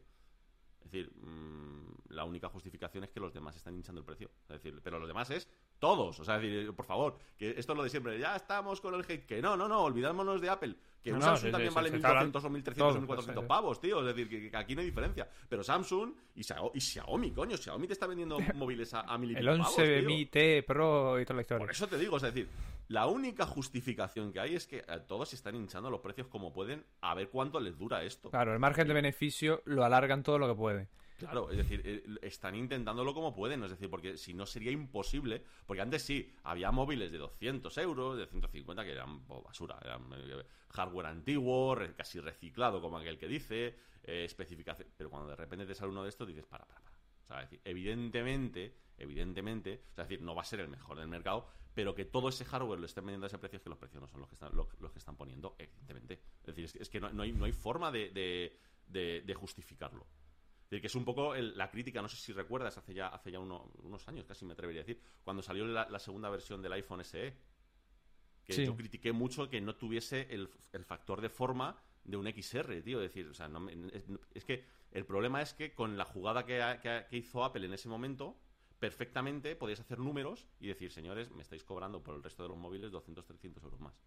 Es 0.86 0.91
decir, 0.91 1.12
mm, 1.16 2.14
la 2.14 2.24
única 2.24 2.48
justificación 2.48 3.03
es 3.03 3.10
que 3.10 3.20
los 3.20 3.34
demás 3.34 3.56
están 3.56 3.76
hinchando 3.76 3.99
el 3.99 4.06
precio. 4.06 4.30
Es 4.44 4.62
decir, 4.62 4.80
pero 4.84 4.99
los 4.99 5.07
demás 5.07 5.30
es 5.32 5.49
todos. 5.80 6.20
O 6.20 6.24
sea, 6.24 6.36
es 6.36 6.44
decir, 6.44 6.74
por 6.74 6.86
favor, 6.86 7.18
que 7.38 7.49
esto 7.57 7.74
es 7.74 7.78
lo 7.78 7.84
de 7.84 7.90
siempre. 7.90 8.20
Ya 8.20 8.36
estamos 8.36 8.80
con 8.82 8.94
el 8.94 9.02
hate. 9.02 9.26
Que 9.26 9.41
no, 9.41 9.57
no, 9.57 9.68
no, 9.68 9.82
olvidémonos 9.82 10.40
de 10.41 10.49
Apple. 10.49 10.76
Que 11.02 11.10
No, 11.10 11.18
un 11.18 11.20
no, 11.22 11.26
Samsung 11.26 11.48
sí, 11.48 11.52
también 11.52 11.72
sí, 11.72 11.76
vale 11.76 11.90
está 11.90 12.22
1.200 12.22 12.36
o 12.36 12.49
1.300 12.49 12.72
o 12.72 12.74
todo, 12.74 13.02
1.400 13.02 13.34
pues, 13.34 13.48
pavos, 13.48 13.82
tío. 13.82 13.99
Es 13.99 14.16
decir, 14.16 14.30
que, 14.30 14.52
que 14.52 14.57
aquí 14.57 14.76
no 14.76 14.82
hay 14.82 14.88
diferencia. 14.88 15.28
Pero 15.49 15.64
Samsung 15.64 16.14
y, 16.36 16.41
y 16.41 16.80
Xiaomi, 16.82 17.32
coño, 17.32 17.57
Xiaomi 17.57 17.88
te 17.88 17.94
está 17.94 18.06
vendiendo 18.06 18.38
móviles 18.53 18.94
a, 18.94 19.02
a 19.02 19.18
mil 19.18 19.32
y 19.32 19.36
El 19.36 19.40
pico 19.41 19.57
pavos, 19.57 19.80
11 19.80 19.99
tío. 19.99 20.07
Mi 20.07 20.26
T 20.28 20.64
Pro 20.64 21.20
y 21.20 21.26
toda 21.26 21.36
la 21.36 21.41
historia. 21.41 21.66
Por 21.66 21.72
eso 21.72 21.88
te 21.88 21.98
digo, 21.98 22.18
es 22.18 22.24
decir, 22.24 22.48
la 22.88 23.07
única 23.07 23.45
justificación 23.45 24.32
que 24.32 24.40
hay 24.40 24.56
es 24.56 24.68
que 24.68 24.78
eh, 24.78 24.99
todos 25.07 25.34
están 25.34 25.56
hinchando 25.56 25.90
los 25.90 26.02
precios 26.02 26.28
como 26.28 26.53
pueden 26.53 26.86
a 27.02 27.14
ver 27.14 27.30
cuánto 27.30 27.60
les 27.60 27.78
dura 27.78 28.03
esto. 28.03 28.30
Claro, 28.30 28.53
el 28.53 28.60
margen 28.60 28.88
de 28.88 28.94
beneficio 28.94 29.62
lo 29.66 29.84
alargan 29.84 30.24
todo 30.24 30.40
lo 30.40 30.48
que 30.48 30.56
pueden. 30.56 30.90
Claro, 31.18 31.49
es 31.49 31.57
decir, 31.57 31.82
eh, 31.86 32.03
están 32.22 32.56
intentándolo 32.56 33.14
como 33.14 33.34
pueden, 33.34 33.64
es 33.64 33.72
decir, 33.72 33.90
porque 33.90 34.18
si 34.18 34.34
no 34.34 34.45
sería 34.45 34.72
imposible, 34.72 35.41
porque 35.66 35.82
antes 35.82 36.03
sí, 36.03 36.30
había 36.44 36.72
móviles 36.72 37.10
de 37.12 37.18
200 37.20 37.78
euros, 37.78 38.18
de 38.18 38.28
150, 38.28 38.84
que 38.84 38.91
eran 38.91 39.22
pues, 39.22 39.41
basura, 39.41 39.78
eran 39.82 40.02
eh, 40.14 40.44
hardware 40.70 41.06
antiguo, 41.06 41.78
casi 41.95 42.20
reciclado, 42.20 42.82
como 42.82 42.98
aquel 42.98 43.18
que 43.18 43.30
dice, 43.30 43.76
eh, 44.03 44.26
especificación, 44.26 44.90
pero 44.98 45.10
cuando 45.10 45.30
de 45.30 45.38
repente 45.38 45.66
te 45.66 45.74
sale 45.74 45.91
uno 45.91 46.03
de 46.03 46.10
estos, 46.10 46.28
dices, 46.28 46.45
para, 46.45 46.66
para, 46.66 46.82
para, 46.82 46.98
O 46.98 47.28
sea, 47.28 47.41
es 47.44 47.49
decir, 47.49 47.62
evidentemente, 47.64 48.76
evidentemente, 48.98 49.84
o 49.91 49.95
sea, 49.95 50.03
es 50.03 50.10
decir, 50.10 50.22
no 50.22 50.36
va 50.36 50.41
a 50.41 50.45
ser 50.45 50.60
el 50.60 50.68
mejor 50.68 50.99
del 50.99 51.07
mercado, 51.07 51.48
pero 51.76 51.93
que 51.93 52.06
todo 52.06 52.30
ese 52.30 52.45
hardware 52.45 52.80
lo 52.80 52.85
estén 52.88 53.06
vendiendo 53.06 53.26
a 53.26 53.27
ese 53.27 53.38
precio 53.38 53.57
es 53.57 53.61
que 53.64 53.69
los 53.69 53.77
precios 53.77 54.02
no 54.02 54.07
son 54.07 54.22
los 54.22 54.30
que 54.30 54.35
están, 54.35 54.56
lo- 54.56 54.68
los, 54.80 54.91
que 54.91 54.97
están 54.99 55.15
poniendo, 55.15 55.56
evidentemente. 55.60 56.22
Es 56.41 56.47
decir, 56.56 56.65
es 56.65 56.72
que, 56.73 56.80
es 56.84 56.89
que 56.89 56.99
no, 56.99 57.11
no 57.11 57.22
hay, 57.23 57.31
no 57.34 57.45
hay 57.45 57.52
forma 57.52 57.91
de, 57.91 58.10
de- 58.10 58.57
de- 58.88 59.22
de 59.22 59.34
justificarlo. 59.35 60.07
Es 60.64 60.69
decir, 60.72 60.81
que 60.81 60.88
es 60.88 60.95
un 60.95 61.06
poco 61.06 61.35
el- 61.35 61.56
la 61.57 61.69
crítica, 61.69 62.02
no 62.02 62.07
sé 62.07 62.18
si 62.18 62.34
recuerdas, 62.34 62.77
hace 62.77 62.93
ya, 62.95 63.10
hace 63.10 63.30
ya 63.31 63.39
uno- 63.39 63.72
unos 63.84 64.07
años, 64.07 64.26
casi 64.26 64.45
me 64.45 64.53
atrevería 64.53 64.81
a 64.81 64.85
decir, 64.85 64.99
cuando 65.23 65.43
salió 65.43 65.65
la, 65.68 65.88
la 65.89 65.99
segunda 65.99 66.30
versión 66.30 66.61
del 66.64 66.73
iPhone 66.73 67.02
SE. 67.03 67.35
Que 68.45 68.53
Sí. 68.53 68.65
yo 68.65 68.76
critiqué 68.76 69.11
mucho 69.11 69.49
que 69.49 69.60
no 69.60 69.76
tuviese 69.76 70.27
el, 70.34 70.49
el 70.72 70.85
factor 70.85 71.19
de 71.19 71.30
forma 71.30 71.81
de 72.03 72.15
un 72.15 72.27
XR, 72.27 72.81
tío. 72.84 73.02
Es 73.02 73.10
decir, 73.10 73.27
o 73.27 73.34
sea, 73.34 73.47
no 73.47 73.68
es, 73.69 74.03
es 74.34 74.45
que 74.45 74.64
el 74.91 75.06
problema 75.06 75.41
es 75.41 75.53
que 75.53 75.73
con 75.73 75.97
la 75.97 76.06
jugada 76.06 76.45
que, 76.45 76.61
que 77.10 77.18
hizo 77.18 77.43
Apple 77.43 77.65
en 77.65 77.73
ese 77.73 77.89
momento, 77.89 78.38
perfectamente 78.80 79.56
podías 79.56 79.80
hacer 79.80 79.99
números 79.99 80.47
y 80.60 80.68
decir, 80.68 80.91
señores, 80.91 81.31
me 81.31 81.41
estáis 81.41 81.64
cobrando 81.64 82.03
por 82.03 82.15
el 82.15 82.23
resto 82.23 82.43
de 82.43 82.49
los 82.49 82.57
móviles 82.57 82.91
200, 82.91 83.26
300 83.26 83.64
euros 83.64 83.80
más. 83.80 83.99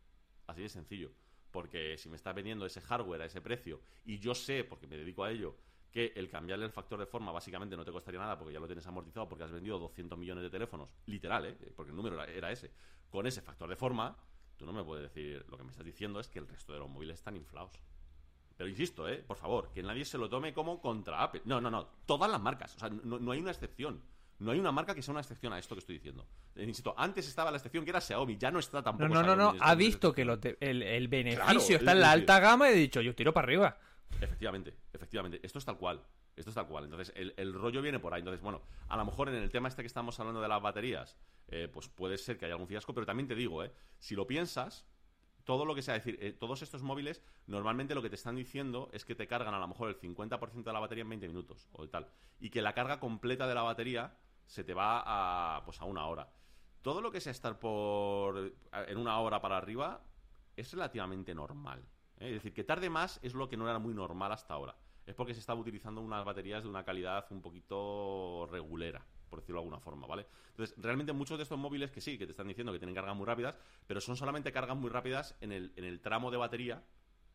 Así 0.46 0.62
de 0.62 0.68
sencillo. 0.68 1.12
Porque 1.50 1.96
si 1.96 2.08
me 2.08 2.16
estás 2.16 2.34
vendiendo 2.34 2.66
ese 2.66 2.80
hardware 2.80 3.22
a 3.22 3.24
ese 3.26 3.40
precio 3.40 3.80
y 4.04 4.18
yo 4.18 4.34
sé, 4.34 4.64
porque 4.64 4.86
me 4.86 4.96
dedico 4.96 5.24
a 5.24 5.30
ello, 5.30 5.56
que 5.90 6.12
el 6.16 6.28
cambiarle 6.28 6.66
el 6.66 6.72
factor 6.72 6.98
de 6.98 7.06
forma 7.06 7.32
básicamente 7.32 7.76
no 7.76 7.84
te 7.84 7.92
costaría 7.92 8.20
nada 8.20 8.38
porque 8.38 8.52
ya 8.52 8.60
lo 8.60 8.66
tienes 8.66 8.86
amortizado 8.86 9.28
porque 9.28 9.44
has 9.44 9.50
vendido 9.50 9.78
200 9.78 10.18
millones 10.18 10.44
de 10.44 10.50
teléfonos, 10.50 10.90
literal, 11.06 11.46
¿eh? 11.46 11.56
porque 11.74 11.90
el 11.90 11.96
número 11.96 12.22
era, 12.22 12.52
ese, 12.52 12.70
con 13.08 13.26
ese 13.26 13.40
factor 13.40 13.68
de 13.68 13.76
forma, 13.76 14.16
tú 14.56 14.66
no 14.66 14.72
me 14.72 14.84
puedes 14.84 15.02
decir, 15.04 15.44
lo 15.48 15.56
que 15.56 15.64
me 15.64 15.70
estás 15.70 15.86
diciendo 15.86 16.20
es 16.20 16.28
que 16.28 16.38
el 16.38 16.46
resto 16.46 16.72
de 16.72 16.80
los 16.80 16.90
móviles 16.90 17.18
están 17.18 17.36
inflados. 17.36 17.72
Pero 18.56 18.68
insisto, 18.68 19.08
¿eh? 19.08 19.18
por 19.18 19.36
favor, 19.36 19.70
que 19.70 19.82
nadie 19.82 20.04
se 20.04 20.18
lo 20.18 20.28
tome 20.28 20.52
como 20.52 20.80
contra 20.80 21.22
Apple. 21.22 21.42
No, 21.44 21.60
no, 21.60 21.70
no, 21.70 21.86
todas 22.04 22.30
las 22.30 22.40
marcas, 22.40 22.74
o 22.76 22.78
sea, 22.78 22.90
no, 22.90 23.18
no 23.18 23.32
hay 23.32 23.40
una 23.40 23.52
excepción. 23.52 24.02
No 24.40 24.52
hay 24.52 24.60
una 24.60 24.70
marca 24.72 24.94
que 24.94 25.02
sea 25.02 25.12
una 25.12 25.20
excepción 25.20 25.52
a 25.52 25.58
esto 25.58 25.74
que 25.74 25.80
estoy 25.80 25.96
diciendo. 25.96 26.26
Eh, 26.54 26.64
Insisto, 26.64 26.94
antes 26.96 27.26
estaba 27.26 27.50
la 27.50 27.56
excepción 27.56 27.84
que 27.84 27.90
era 27.90 28.00
Xiaomi, 28.00 28.36
ya 28.38 28.50
no 28.50 28.60
está 28.60 28.82
tampoco 28.82 29.08
No, 29.12 29.22
no, 29.22 29.26
no, 29.28 29.36
no. 29.36 29.48
en 29.50 29.54
esta- 29.56 29.68
Ha 29.68 29.74
visto 29.74 30.12
que 30.12 30.24
lo 30.24 30.38
te- 30.38 30.56
el, 30.60 30.82
el 30.82 31.08
beneficio 31.08 31.44
Claro, 31.44 31.58
está 31.60 31.74
es 31.90 31.96
en 31.96 32.00
la 32.00 32.12
alta 32.12 32.38
gama 32.40 32.70
y 32.70 32.74
he 32.74 32.76
dicho, 32.76 33.00
yo 33.00 33.14
tiro 33.14 33.32
para 33.34 33.46
arriba. 33.46 33.78
Efectivamente, 34.20 34.74
efectivamente. 34.92 35.40
Esto 35.42 35.58
es 35.58 35.64
tal 35.64 35.76
cual. 35.76 36.02
Esto 36.36 36.50
es 36.50 36.54
tal 36.54 36.66
cual. 36.68 36.84
Entonces, 36.84 37.12
el, 37.16 37.34
el 37.36 37.52
rollo 37.52 37.82
viene 37.82 37.98
por 37.98 38.14
ahí. 38.14 38.20
Entonces, 38.20 38.40
bueno, 38.40 38.62
a 38.88 38.96
lo 38.96 39.04
mejor 39.04 39.28
en 39.28 39.34
el 39.34 39.50
tema 39.50 39.68
este 39.68 39.82
que 39.82 39.88
estamos 39.88 40.18
hablando 40.20 40.40
de 40.40 40.48
las 40.48 40.62
baterías, 40.62 41.16
eh, 41.48 41.68
pues 41.72 41.88
puede 41.88 42.16
ser 42.16 42.38
que 42.38 42.44
haya 42.44 42.54
algún 42.54 42.68
fiasco, 42.68 42.94
pero 42.94 43.04
también 43.06 43.26
te 43.26 43.34
digo, 43.34 43.64
eh, 43.64 43.72
si 43.98 44.14
lo 44.14 44.26
piensas, 44.26 44.86
todo 45.44 45.64
lo 45.64 45.74
que 45.74 45.82
sea, 45.82 45.96
es 45.96 46.04
decir, 46.04 46.22
eh, 46.22 46.32
todos 46.32 46.62
estos 46.62 46.82
móviles, 46.82 47.22
normalmente 47.46 47.94
lo 47.94 48.02
que 48.02 48.08
te 48.10 48.14
están 48.14 48.36
diciendo 48.36 48.88
es 48.92 49.04
que 49.04 49.14
te 49.16 49.26
cargan 49.26 49.52
a 49.54 49.58
lo 49.58 49.66
mejor 49.66 49.88
el 49.88 49.98
50% 49.98 50.62
de 50.70 50.72
la 50.72 50.78
batería 50.78 51.02
en 51.02 51.08
20 51.08 51.26
minutos 51.26 51.68
o 51.72 51.88
tal. 51.88 52.06
Y 52.38 52.50
que 52.50 52.62
la 52.62 52.74
carga 52.74 53.00
completa 53.00 53.46
de 53.48 53.54
la 53.54 53.62
batería 53.62 54.14
se 54.48 54.64
te 54.64 54.74
va 54.74 55.02
a, 55.04 55.64
pues 55.64 55.80
a 55.80 55.84
una 55.84 56.06
hora. 56.06 56.28
Todo 56.82 57.00
lo 57.00 57.12
que 57.12 57.20
sea 57.20 57.32
estar 57.32 57.58
por 57.58 58.54
en 58.72 58.96
una 58.96 59.20
hora 59.20 59.40
para 59.40 59.58
arriba 59.58 60.00
es 60.56 60.72
relativamente 60.72 61.34
normal. 61.34 61.84
¿eh? 62.18 62.28
Es 62.28 62.34
decir, 62.34 62.54
que 62.54 62.64
tarde 62.64 62.88
más 62.88 63.20
es 63.22 63.34
lo 63.34 63.48
que 63.48 63.56
no 63.56 63.68
era 63.68 63.78
muy 63.78 63.94
normal 63.94 64.32
hasta 64.32 64.54
ahora. 64.54 64.74
Es 65.06 65.14
porque 65.14 65.34
se 65.34 65.40
estaba 65.40 65.60
utilizando 65.60 66.00
unas 66.00 66.24
baterías 66.24 66.62
de 66.62 66.68
una 66.68 66.84
calidad 66.84 67.26
un 67.30 67.42
poquito 67.42 68.48
regulera, 68.50 69.04
por 69.28 69.40
decirlo 69.40 69.60
de 69.60 69.64
alguna 69.64 69.80
forma, 69.80 70.06
¿vale? 70.06 70.26
Entonces, 70.50 70.74
realmente 70.78 71.12
muchos 71.12 71.38
de 71.38 71.42
estos 71.42 71.58
móviles 71.58 71.90
que 71.90 72.00
sí, 72.00 72.18
que 72.18 72.26
te 72.26 72.32
están 72.32 72.48
diciendo 72.48 72.72
que 72.72 72.78
tienen 72.78 72.94
cargas 72.94 73.16
muy 73.16 73.26
rápidas, 73.26 73.56
pero 73.86 74.00
son 74.00 74.16
solamente 74.16 74.52
cargas 74.52 74.76
muy 74.76 74.90
rápidas 74.90 75.36
en 75.40 75.52
el, 75.52 75.72
en 75.76 75.84
el 75.84 76.00
tramo 76.00 76.30
de 76.30 76.36
batería, 76.38 76.82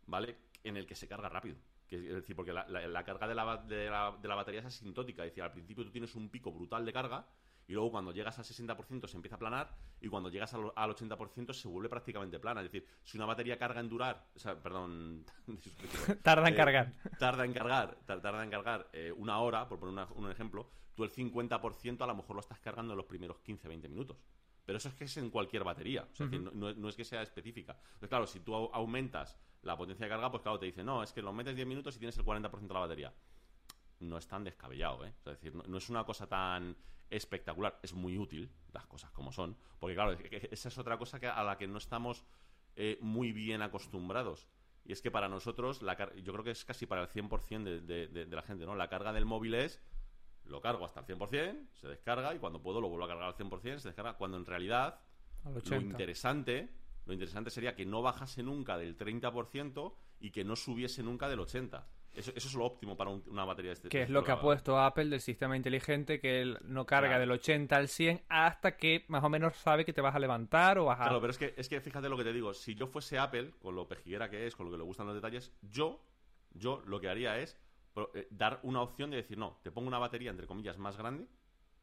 ¿vale? 0.07 0.37
En 0.63 0.77
el 0.77 0.85
que 0.85 0.95
se 0.95 1.07
carga 1.07 1.29
rápido. 1.29 1.57
Que, 2.01 2.07
es 2.09 2.15
decir, 2.15 2.35
porque 2.35 2.51
la, 2.53 2.67
la- 2.67 2.87
la 2.87 3.03
carga 3.03 3.27
de 3.27 3.35
la, 3.35 3.57
de, 3.57 3.89
la, 3.89 4.17
de 4.21 4.27
la 4.27 4.35
batería 4.35 4.61
es 4.61 4.65
asintótica. 4.65 5.23
Es 5.23 5.31
decir, 5.31 5.43
al 5.43 5.51
principio 5.51 5.83
tú 5.83 5.91
tienes 5.91 6.15
un 6.15 6.29
pico 6.29 6.51
brutal 6.51 6.83
de 6.85 6.91
carga 6.93 7.27
y 7.67 7.73
luego 7.73 7.91
cuando 7.91 8.11
llegas 8.11 8.37
al 8.39 8.45
60% 8.45 9.07
se 9.07 9.15
empieza 9.15 9.35
a 9.35 9.39
planar 9.39 9.77
y 10.01 10.07
cuando 10.09 10.29
llegas 10.29 10.53
al, 10.53 10.71
al 10.75 10.95
80% 10.95 11.53
se 11.53 11.67
vuelve 11.67 11.89
prácticamente 11.89 12.39
plana. 12.39 12.61
Es 12.61 12.71
decir, 12.71 12.87
si 13.03 13.17
una 13.17 13.25
batería 13.27 13.57
carga 13.57 13.79
en 13.79 13.89
durar, 13.89 14.25
o 14.35 14.39
sea, 14.39 14.61
perdón, 14.61 15.23
Tarda 16.23 16.47
en 16.47 16.53
eh, 16.53 16.57
cargar. 16.57 16.93
Tarda 17.19 17.45
en 17.45 17.53
cargar, 17.53 17.97
tar- 18.05 18.21
tarda 18.21 18.43
en 18.43 18.49
cargar 18.49 18.89
eh, 18.93 19.11
una 19.15 19.39
hora, 19.39 19.67
por 19.69 19.79
poner 19.79 19.93
una- 19.93 20.07
un 20.13 20.29
ejemplo, 20.31 20.69
tú 20.95 21.03
el 21.03 21.11
50% 21.11 22.01
a 22.03 22.07
lo 22.07 22.15
mejor 22.15 22.35
lo 22.35 22.39
estás 22.41 22.59
cargando 22.59 22.93
en 22.93 22.97
los 22.97 23.05
primeros 23.05 23.37
15-20 23.43 23.87
minutos. 23.89 24.17
Pero 24.65 24.77
eso 24.77 24.89
es 24.89 24.95
que 24.95 25.03
es 25.05 25.17
en 25.17 25.29
cualquier 25.29 25.63
batería. 25.63 26.07
O 26.11 26.15
sea, 26.15 26.29
que 26.29 26.39
no, 26.39 26.51
no- 26.51 26.73
no 26.73 26.89
es 26.89 26.95
que 26.95 27.03
sea 27.03 27.21
específica. 27.21 27.73
Entonces, 27.85 28.09
claro, 28.09 28.25
si 28.27 28.39
tú 28.39 28.53
au- 28.53 28.69
aumentas 28.73 29.37
la 29.63 29.75
potencia 29.77 30.05
de 30.05 30.09
carga, 30.09 30.29
pues 30.31 30.43
claro, 30.43 30.59
te 30.59 30.65
dice, 30.67 30.83
no, 30.83 31.01
es 31.03 31.11
que 31.13 31.21
lo 31.21 31.33
metes 31.33 31.55
10 31.55 31.67
minutos 31.67 31.95
y 31.95 31.99
tienes 31.99 32.17
el 32.17 32.25
40% 32.25 32.67
de 32.67 32.73
la 32.73 32.79
batería. 32.79 33.13
No 33.99 34.17
es 34.17 34.27
tan 34.27 34.43
descabellado, 34.43 35.05
¿eh? 35.05 35.13
O 35.19 35.23
sea, 35.23 35.33
es 35.33 35.39
decir, 35.39 35.55
no, 35.55 35.63
no 35.63 35.77
es 35.77 35.89
una 35.89 36.03
cosa 36.05 36.27
tan 36.27 36.75
espectacular. 37.09 37.79
Es 37.81 37.93
muy 37.93 38.17
útil, 38.17 38.51
las 38.73 38.85
cosas 38.87 39.11
como 39.11 39.31
son. 39.31 39.55
Porque, 39.79 39.95
claro, 39.95 40.11
esa 40.51 40.67
es 40.67 40.77
otra 40.77 40.97
cosa 40.97 41.19
que, 41.19 41.27
a 41.27 41.43
la 41.43 41.57
que 41.57 41.67
no 41.67 41.77
estamos 41.77 42.25
eh, 42.75 42.97
muy 43.01 43.31
bien 43.31 43.61
acostumbrados. 43.61 44.47
Y 44.85 44.91
es 44.91 45.01
que 45.01 45.11
para 45.11 45.29
nosotros, 45.29 45.81
la 45.81 45.95
yo 46.21 46.33
creo 46.33 46.43
que 46.43 46.51
es 46.51 46.65
casi 46.65 46.85
para 46.85 47.03
el 47.03 47.07
100% 47.07 47.63
de, 47.63 47.79
de- 47.81 48.07
de- 48.07 48.25
de 48.25 48.35
la 48.35 48.41
gente, 48.41 48.65
¿no? 48.65 48.75
La 48.75 48.89
carga 48.89 49.13
del 49.13 49.25
móvil 49.25 49.53
es, 49.53 49.79
lo 50.43 50.59
cargo 50.59 50.83
hasta 50.83 50.99
el 50.99 51.05
100%, 51.05 51.67
se 51.73 51.87
descarga 51.87 52.35
y 52.35 52.39
cuando 52.39 52.61
puedo 52.61 52.81
lo 52.81 52.89
vuelvo 52.89 53.05
a 53.05 53.07
cargar 53.07 53.27
al 53.27 53.35
100%, 53.35 53.77
se 53.79 53.87
descarga. 53.87 54.17
Cuando 54.17 54.35
en 54.35 54.45
realidad 54.45 54.99
Al 55.45 55.53
lo 55.53 55.59
80. 55.59 55.85
interesante, 55.85 56.69
lo 57.05 57.13
interesante 57.13 57.49
sería 57.49 57.75
que 57.75 57.85
no 57.85 58.01
bajase 58.01 58.43
nunca 58.43 58.77
del 58.77 58.95
30% 58.97 59.93
y 60.19 60.31
que 60.31 60.43
no 60.43 60.55
subiese 60.55 61.03
nunca 61.03 61.27
del 61.29 61.39
80%. 61.39 61.83
Eso, 62.13 62.31
eso 62.35 62.47
es 62.47 62.53
lo 62.53 62.63
óptimo 62.65 62.95
para 62.95 63.09
un- 63.09 63.23
una 63.27 63.43
batería 63.43 63.69
de 63.69 63.73
este 63.73 63.89
Que 63.89 64.03
es 64.03 64.09
lo 64.11 64.23
que 64.23 64.31
ha 64.31 64.39
puesto 64.39 64.77
Apple 64.79 65.05
del 65.05 65.19
sistema 65.19 65.57
inteligente, 65.57 66.19
que 66.19 66.41
él 66.41 66.59
no 66.61 66.85
carga 66.85 67.07
Claro. 67.09 67.21
del 67.21 67.31
80 67.31 67.75
al 67.75 67.87
100 67.87 68.21
hasta 68.29 68.77
que 68.77 69.03
más 69.07 69.23
o 69.23 69.29
menos 69.29 69.55
sabe 69.55 69.83
que 69.83 69.93
te 69.93 70.01
vas 70.01 70.13
a 70.13 70.19
levantar 70.19 70.77
o 70.77 70.91
a... 70.91 70.95
Claro, 70.97 71.19
pero 71.19 71.31
es 71.31 71.39
que, 71.39 71.55
es 71.57 71.67
que 71.67 71.81
fíjate 71.81 72.09
lo 72.09 72.15
que 72.17 72.23
te 72.23 72.31
digo. 72.31 72.53
Si 72.53 72.75
yo 72.75 72.85
fuese 72.85 73.17
Apple, 73.17 73.51
con 73.59 73.73
lo 73.73 73.87
pejiguera 73.87 74.29
que 74.29 74.45
es, 74.45 74.55
con 74.55 74.67
lo 74.67 74.71
que 74.71 74.77
le 74.77 74.83
gustan 74.83 75.07
los 75.07 75.15
detalles, 75.15 75.51
yo, 75.63 76.05
yo 76.51 76.83
lo 76.85 77.01
que 77.01 77.09
haría 77.09 77.39
es 77.39 77.57
eh, 78.13 78.27
dar 78.29 78.59
una 78.61 78.81
opción 78.83 79.09
de 79.09 79.17
decir, 79.17 79.39
no, 79.39 79.57
te 79.63 79.71
pongo 79.71 79.87
una 79.87 79.97
batería, 79.97 80.29
entre 80.29 80.45
comillas, 80.45 80.77
más 80.77 80.95
grande. 80.95 81.25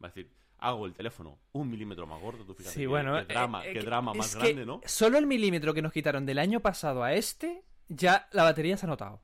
Va 0.01 0.07
a 0.07 0.11
decir, 0.13 0.33
hago 0.61 0.87
el 0.87 0.95
teléfono 0.95 1.39
un 1.53 1.71
milímetro 1.71 2.07
más 2.07 2.21
gordo. 2.21 2.45
Tú 2.45 2.55
fíjate 2.55 2.75
Sí, 2.75 2.81
qué- 2.81 2.87
bueno, 2.87 3.15
qué 3.27 3.33
drama, 3.33 3.65
eh, 3.67 3.71
eh, 3.71 3.73
qué 3.75 3.81
drama 3.81 4.15
más 4.15 4.35
grande, 4.37 4.65
¿no? 4.67 4.81
Solo 4.85 5.19
el 5.19 5.27
milímetro 5.27 5.75
que 5.75 5.83
nos 5.83 5.93
quitaron 5.93 6.25
del 6.27 6.39
año 6.39 6.61
pasado 6.61 7.03
a 7.03 7.13
este, 7.15 7.63
ya 7.89 8.29
la 8.33 8.45
batería 8.45 8.77
se 8.77 8.87
ha 8.87 8.89
notado. 8.89 9.21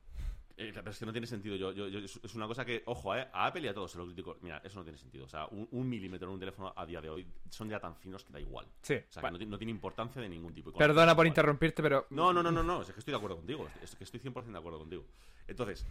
Eh, 0.59 0.71
pero 0.73 0.89
es 0.89 0.97
que 0.97 1.05
no 1.05 1.11
tiene 1.11 1.27
sentido. 1.27 1.55
Yo, 1.55 1.71
yo- 1.71 1.87
yo- 1.87 1.99
es 1.99 2.33
una 2.33 2.47
cosa 2.47 2.65
que, 2.65 2.81
ojo, 2.87 3.15
eh, 3.15 3.27
a 3.31 3.45
Apple 3.45 3.61
y 3.61 3.67
a 3.67 3.75
todos 3.75 3.91
se 3.91 3.99
lo 3.99 4.05
critico. 4.07 4.37
Mira, 4.41 4.59
eso 4.63 4.79
no 4.79 4.83
tiene 4.83 4.97
sentido. 4.97 5.25
O 5.25 5.29
sea, 5.29 5.45
un, 5.51 5.67
un 5.69 5.87
milímetro 5.87 6.27
en 6.27 6.33
un 6.33 6.39
teléfono 6.39 6.73
a 6.75 6.83
día 6.83 6.99
de 6.99 7.11
hoy 7.11 7.27
son 7.51 7.69
ya 7.69 7.79
tan 7.79 7.95
finos 7.95 8.23
que 8.23 8.33
da 8.33 8.39
igual. 8.39 8.65
Sí. 8.81 8.95
O 8.95 9.11
sea, 9.11 9.21
que 9.21 9.31
no, 9.31 9.37
ti- 9.37 9.45
no 9.45 9.57
tiene 9.59 9.69
importancia 9.69 10.19
de 10.19 10.27
ningún 10.27 10.55
tipo. 10.55 10.73
Perdona 10.73 11.15
por 11.15 11.27
interrumpirte, 11.27 11.83
pero... 11.83 12.07
No, 12.09 12.33
no, 12.33 12.41
no, 12.41 12.51
no, 12.51 12.63
no. 12.63 12.81
Es 12.81 12.91
que 12.91 12.97
estoy 12.99 13.11
de 13.11 13.17
acuerdo 13.17 13.37
contigo. 13.37 13.69
Es 13.83 13.95
que 13.95 14.03
estoy 14.03 14.19
100% 14.19 14.45
de 14.53 14.57
acuerdo 14.57 14.79
contigo. 14.79 15.05
Entonces, 15.47 15.85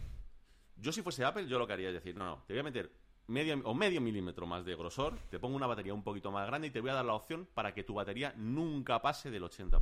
yo 0.75 0.91
si 0.91 1.01
fuese 1.01 1.23
Apple, 1.23 1.47
yo 1.47 1.57
lo 1.59 1.65
que 1.65 1.71
haría 1.71 1.87
es 1.87 1.93
decir, 1.93 2.17
no, 2.17 2.25
no, 2.25 2.43
te 2.45 2.51
voy 2.53 2.59
a 2.59 2.63
meter 2.63 2.91
medio 3.27 3.61
o 3.63 3.73
medio 3.73 4.01
milímetro 4.01 4.45
más 4.45 4.65
de 4.65 4.75
grosor, 4.75 5.17
te 5.29 5.39
pongo 5.39 5.55
una 5.55 5.67
batería 5.67 5.93
un 5.93 6.03
poquito 6.03 6.31
más 6.31 6.47
grande 6.47 6.67
y 6.67 6.71
te 6.71 6.81
voy 6.81 6.89
a 6.89 6.95
dar 6.95 7.05
la 7.05 7.13
opción 7.13 7.47
para 7.53 7.73
que 7.73 7.83
tu 7.83 7.93
batería 7.93 8.33
nunca 8.37 9.01
pase 9.01 9.31
del 9.31 9.43
80%. 9.43 9.81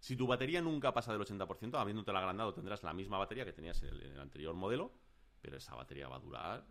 Si 0.00 0.16
tu 0.16 0.26
batería 0.26 0.60
nunca 0.62 0.92
pasa 0.92 1.12
del 1.12 1.20
80%, 1.20 1.78
habiéndote 1.78 2.12
la 2.12 2.20
agrandado, 2.20 2.54
tendrás 2.54 2.82
la 2.82 2.92
misma 2.94 3.18
batería 3.18 3.44
que 3.44 3.52
tenías 3.52 3.82
en 3.82 3.90
el, 3.90 4.02
en 4.02 4.12
el 4.12 4.20
anterior 4.20 4.54
modelo, 4.54 4.92
pero 5.40 5.58
esa 5.58 5.74
batería 5.74 6.08
va 6.08 6.16
a 6.16 6.20
durar 6.20 6.64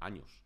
años. 0.00 0.42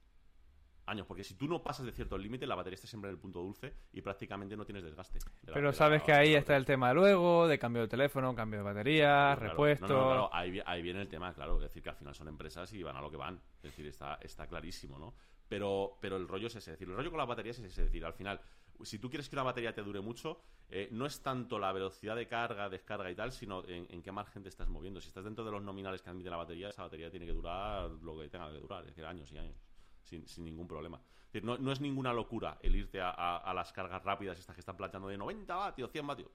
Años, 0.89 1.05
porque 1.07 1.25
si 1.25 1.35
tú 1.35 1.49
no 1.49 1.65
pasas 1.65 1.85
de 1.85 1.91
cierto 1.91 2.17
límite, 2.17 2.47
la 2.47 2.55
batería 2.55 2.77
está 2.77 2.87
siempre 2.87 3.11
en 3.11 3.17
el 3.17 3.21
punto 3.21 3.41
dulce 3.41 3.75
y 3.93 4.01
prácticamente 4.03 4.57
no 4.57 4.65
tienes 4.65 4.85
desgaste. 4.85 5.19
de 5.43 5.53
Pero 5.53 5.73
sabes 5.73 6.03
que 6.05 6.13
ahí 6.13 6.35
está 6.35 6.57
el 6.57 6.65
tema 6.65 6.93
luego, 6.95 7.49
de 7.49 7.59
cambio 7.59 7.83
de 7.83 7.89
teléfono, 7.89 8.35
cambio 8.37 8.61
de 8.61 8.65
batería, 8.65 9.35
Claro, 9.35 9.41
repuesto... 9.41 9.89
no, 9.89 9.95
no, 9.95 10.31
claro, 10.31 10.31
ahí 10.33 10.83
viene 10.83 11.03
el 11.03 11.09
tema, 11.09 11.35
claro. 11.35 11.57
Es 11.57 11.63
decir, 11.63 11.83
que 11.83 11.91
al 11.91 11.97
final 11.97 12.15
son 12.15 12.29
empresas 12.29 12.73
y 12.73 12.85
van 12.85 12.97
a 12.97 13.01
lo 13.01 13.11
que 13.11 13.17
van. 13.17 13.41
Es 13.57 13.63
decir, 13.63 13.85
está, 13.87 14.15
está 14.23 14.47
clarísimo, 14.47 14.97
¿no? 14.97 15.15
Pero, 15.49 15.99
pero 16.01 16.17
el 16.17 16.29
rollo 16.29 16.47
es 16.47 16.55
ese. 16.55 16.71
Es 16.71 16.79
decir, 16.79 16.89
el 16.89 16.97
rollo 16.97 17.11
con 17.11 17.19
las 17.19 17.29
baterías 17.29 17.59
es 17.59 17.65
ese. 17.65 17.83
Es 17.83 17.89
decir, 17.89 18.05
al 18.05 18.15
final, 18.15 18.41
si 18.85 18.99
tú 18.99 19.09
quieres 19.09 19.29
que 19.29 19.35
una 19.37 19.43
batería 19.43 19.75
te 19.75 19.83
dure 19.83 20.01
mucho, 20.01 20.41
eh, 20.69 20.89
no 20.93 21.07
es 21.07 21.21
tanto 21.23 21.59
la 21.59 21.73
velocidad 21.73 22.17
de 22.17 22.27
carga, 22.27 22.69
descarga 22.69 23.11
y 23.11 23.15
tal, 23.15 23.33
sino 23.33 23.65
en, 23.69 23.87
en 23.91 24.03
qué 24.03 24.11
margen 24.13 24.43
te 24.43 24.49
estás 24.49 24.69
moviendo. 24.69 25.01
Si 25.01 25.09
estás 25.09 25.25
dentro 25.25 25.45
de 25.45 25.51
los 25.53 25.63
nominales 25.63 26.03
que 26.03 26.11
admite 26.11 26.31
la 26.31 26.37
batería, 26.37 26.69
esa 26.71 26.83
batería 26.83 27.11
tiene 27.11 27.27
que 27.27 27.33
durar 27.33 27.91
lo 27.91 28.19
que 28.19 28.29
tenga 28.29 28.51
que 28.53 28.59
durar, 28.59 28.81
es 28.83 28.89
decir, 28.89 29.05
años 29.05 29.31
y 29.33 29.39
años. 29.39 29.57
Sin, 30.03 30.27
sin 30.29 30.45
ningún 30.45 30.69
problema. 30.69 30.99
Es 30.99 31.33
decir, 31.33 31.45
no, 31.45 31.59
no 31.59 31.73
es 31.73 31.81
ninguna 31.81 32.13
locura 32.13 32.59
el 32.63 32.77
irte 32.77 33.01
a, 33.01 33.11
a- 33.11 33.39
a 33.39 33.53
las 33.55 33.73
cargas 33.73 34.05
rápidas, 34.05 34.39
estas 34.39 34.55
que 34.55 34.61
están 34.61 34.77
planteando 34.77 35.09
de 35.09 35.19
90 35.19 35.55
vatios, 35.57 35.91
100 35.91 36.07
vatios. 36.07 36.31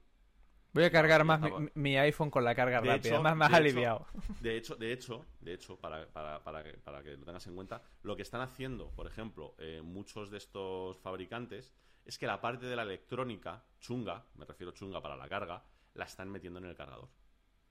Voy 0.74 0.84
a 0.86 0.92
cargar 0.92 1.24
más 1.26 1.42
mi, 1.42 1.50
mi 1.74 1.98
iPhone 1.98 2.30
con 2.30 2.44
la 2.46 2.56
carga 2.56 2.80
De 2.82 2.88
rápida, 2.90 3.14
hecho- 3.16 3.22
más, 3.24 3.36
más 3.36 3.50
de 3.50 3.56
hecho- 3.58 3.64
aliviado. 3.64 4.08
de 4.42 4.58
hecho, 4.58 4.76
de 4.76 4.92
hecho, 4.94 5.26
de 5.40 5.54
hecho, 5.54 5.78
para, 5.78 6.06
para, 6.08 6.42
para, 6.44 6.64
que, 6.64 6.74
para 6.80 7.02
que 7.04 7.16
lo 7.18 7.26
tengas 7.26 7.46
en 7.48 7.56
cuenta, 7.56 7.82
lo 8.04 8.16
que 8.16 8.22
están 8.22 8.42
haciendo, 8.42 8.90
por 8.92 9.06
ejemplo, 9.08 9.56
eh, 9.58 9.82
muchos 9.84 10.30
de 10.32 10.38
estos 10.38 10.98
fabricantes, 11.00 11.74
es 12.06 12.18
que 12.18 12.28
la 12.28 12.42
parte 12.42 12.66
de 12.66 12.76
la 12.76 12.84
electrónica, 12.84 13.64
chunga, 13.80 14.26
me 14.36 14.46
refiero 14.46 14.72
chunga 14.72 15.02
para 15.02 15.16
la 15.16 15.28
carga, 15.30 15.64
la 15.94 16.06
están 16.06 16.30
metiendo 16.30 16.60
en 16.60 16.66
el 16.66 16.76
cargador, 16.76 17.10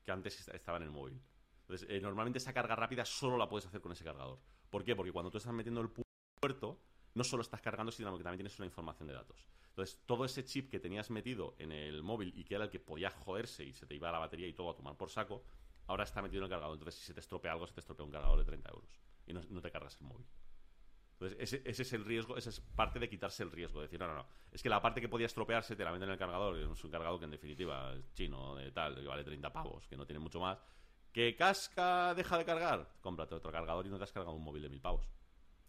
que 0.05 0.12
antes 0.12 0.39
est- 0.40 0.55
estaba 0.55 0.77
en 0.78 0.85
el 0.85 0.90
móvil. 0.90 1.20
Entonces, 1.62 1.89
eh, 1.90 2.01
normalmente 2.01 2.39
esa 2.39 2.52
carga 2.52 2.74
rápida 2.77 3.05
solo 3.05 3.36
la 3.36 3.48
puedes 3.48 3.66
hacer 3.66 3.81
con 3.81 3.93
ese 3.93 4.05
cargador. 4.05 4.40
¿Por 4.70 4.85
qué? 4.85 4.94
Porque 4.97 5.12
cuando 5.12 5.31
tú 5.31 5.39
estás 5.39 5.52
metiendo 5.52 5.81
el 5.81 5.89
pu- 5.93 6.02
puerto, 6.40 6.81
no 7.15 7.24
solo 7.24 7.43
estás 7.43 7.61
cargando, 7.61 7.93
sino 7.93 8.16
que 8.16 8.24
también 8.24 8.39
tienes 8.39 8.59
una 8.59 8.66
información 8.66 9.09
de 9.09 9.15
datos. 9.15 9.48
Entonces, 9.69 10.01
todo 10.07 10.24
ese 10.24 10.44
chip 10.44 10.70
que 10.70 10.81
tenías 10.81 11.11
metido 11.11 11.55
en 11.59 11.73
el 11.73 12.02
móvil 12.02 12.32
y 12.36 12.44
que 12.44 12.55
era 12.55 12.65
el 12.65 12.70
que 12.70 12.81
podía 12.81 13.11
joderse 13.11 13.65
y 13.65 13.73
se 13.73 13.86
te 13.86 13.94
iba 13.94 14.11
la 14.12 14.19
batería 14.19 14.47
y 14.47 14.52
todo 14.52 14.70
a 14.70 14.77
tomar 14.77 14.97
por 14.97 15.11
saco, 15.11 15.44
ahora 15.86 16.05
está 16.05 16.23
metido 16.23 16.40
en 16.40 16.44
el 16.44 16.51
cargador. 16.51 16.74
Entonces, 16.74 17.01
si 17.01 17.07
se 17.07 17.15
te 17.15 17.20
estropea 17.20 17.52
algo, 17.52 17.66
se 17.66 17.74
te 17.74 17.81
estropea 17.81 18.05
un 18.07 18.12
cargador 18.12 18.39
de 18.39 18.44
30 18.44 18.70
euros 18.70 19.01
y 19.27 19.32
no 19.32 19.61
te 19.61 19.70
cargas 19.70 19.97
el 20.01 20.07
móvil. 20.07 20.27
Entonces, 21.20 21.38
ese, 21.38 21.62
ese 21.68 21.82
es 21.82 21.92
el 21.92 22.06
riesgo, 22.06 22.38
esa 22.38 22.48
es 22.48 22.60
parte 22.60 22.98
de 22.98 23.06
quitarse 23.06 23.42
el 23.42 23.51
riesgo. 23.51 23.80
De 23.80 23.86
decir, 23.86 24.01
no, 24.01 24.06
no, 24.06 24.14
no. 24.14 24.26
Es 24.51 24.62
que 24.62 24.70
la 24.70 24.80
parte 24.80 25.02
que 25.02 25.09
podía 25.09 25.26
estropearse 25.26 25.76
te 25.76 25.84
la 25.84 25.90
venden 25.90 26.09
en 26.09 26.14
el 26.14 26.18
cargador. 26.18 26.59
y 26.59 26.62
Es 26.62 26.82
un 26.82 26.90
cargador 26.90 27.18
que 27.18 27.26
en 27.26 27.30
definitiva 27.30 27.92
es 27.92 28.10
chino, 28.14 28.56
de 28.56 28.72
tal, 28.72 28.94
que 28.94 29.06
vale 29.06 29.22
30 29.22 29.52
pavos, 29.52 29.86
que 29.86 29.98
no 29.98 30.06
tiene 30.06 30.18
mucho 30.18 30.40
más. 30.40 30.59
¿Que 31.12 31.36
casca, 31.36 32.14
deja 32.14 32.38
de 32.38 32.44
cargar? 32.47 32.94
Cómprate 33.02 33.34
otro 33.34 33.52
cargador 33.52 33.86
y 33.86 33.90
no 33.90 33.98
te 33.98 34.05
has 34.05 34.12
cargado 34.12 34.34
un 34.34 34.42
móvil 34.42 34.62
de 34.62 34.70
mil 34.70 34.80
pavos. 34.80 35.10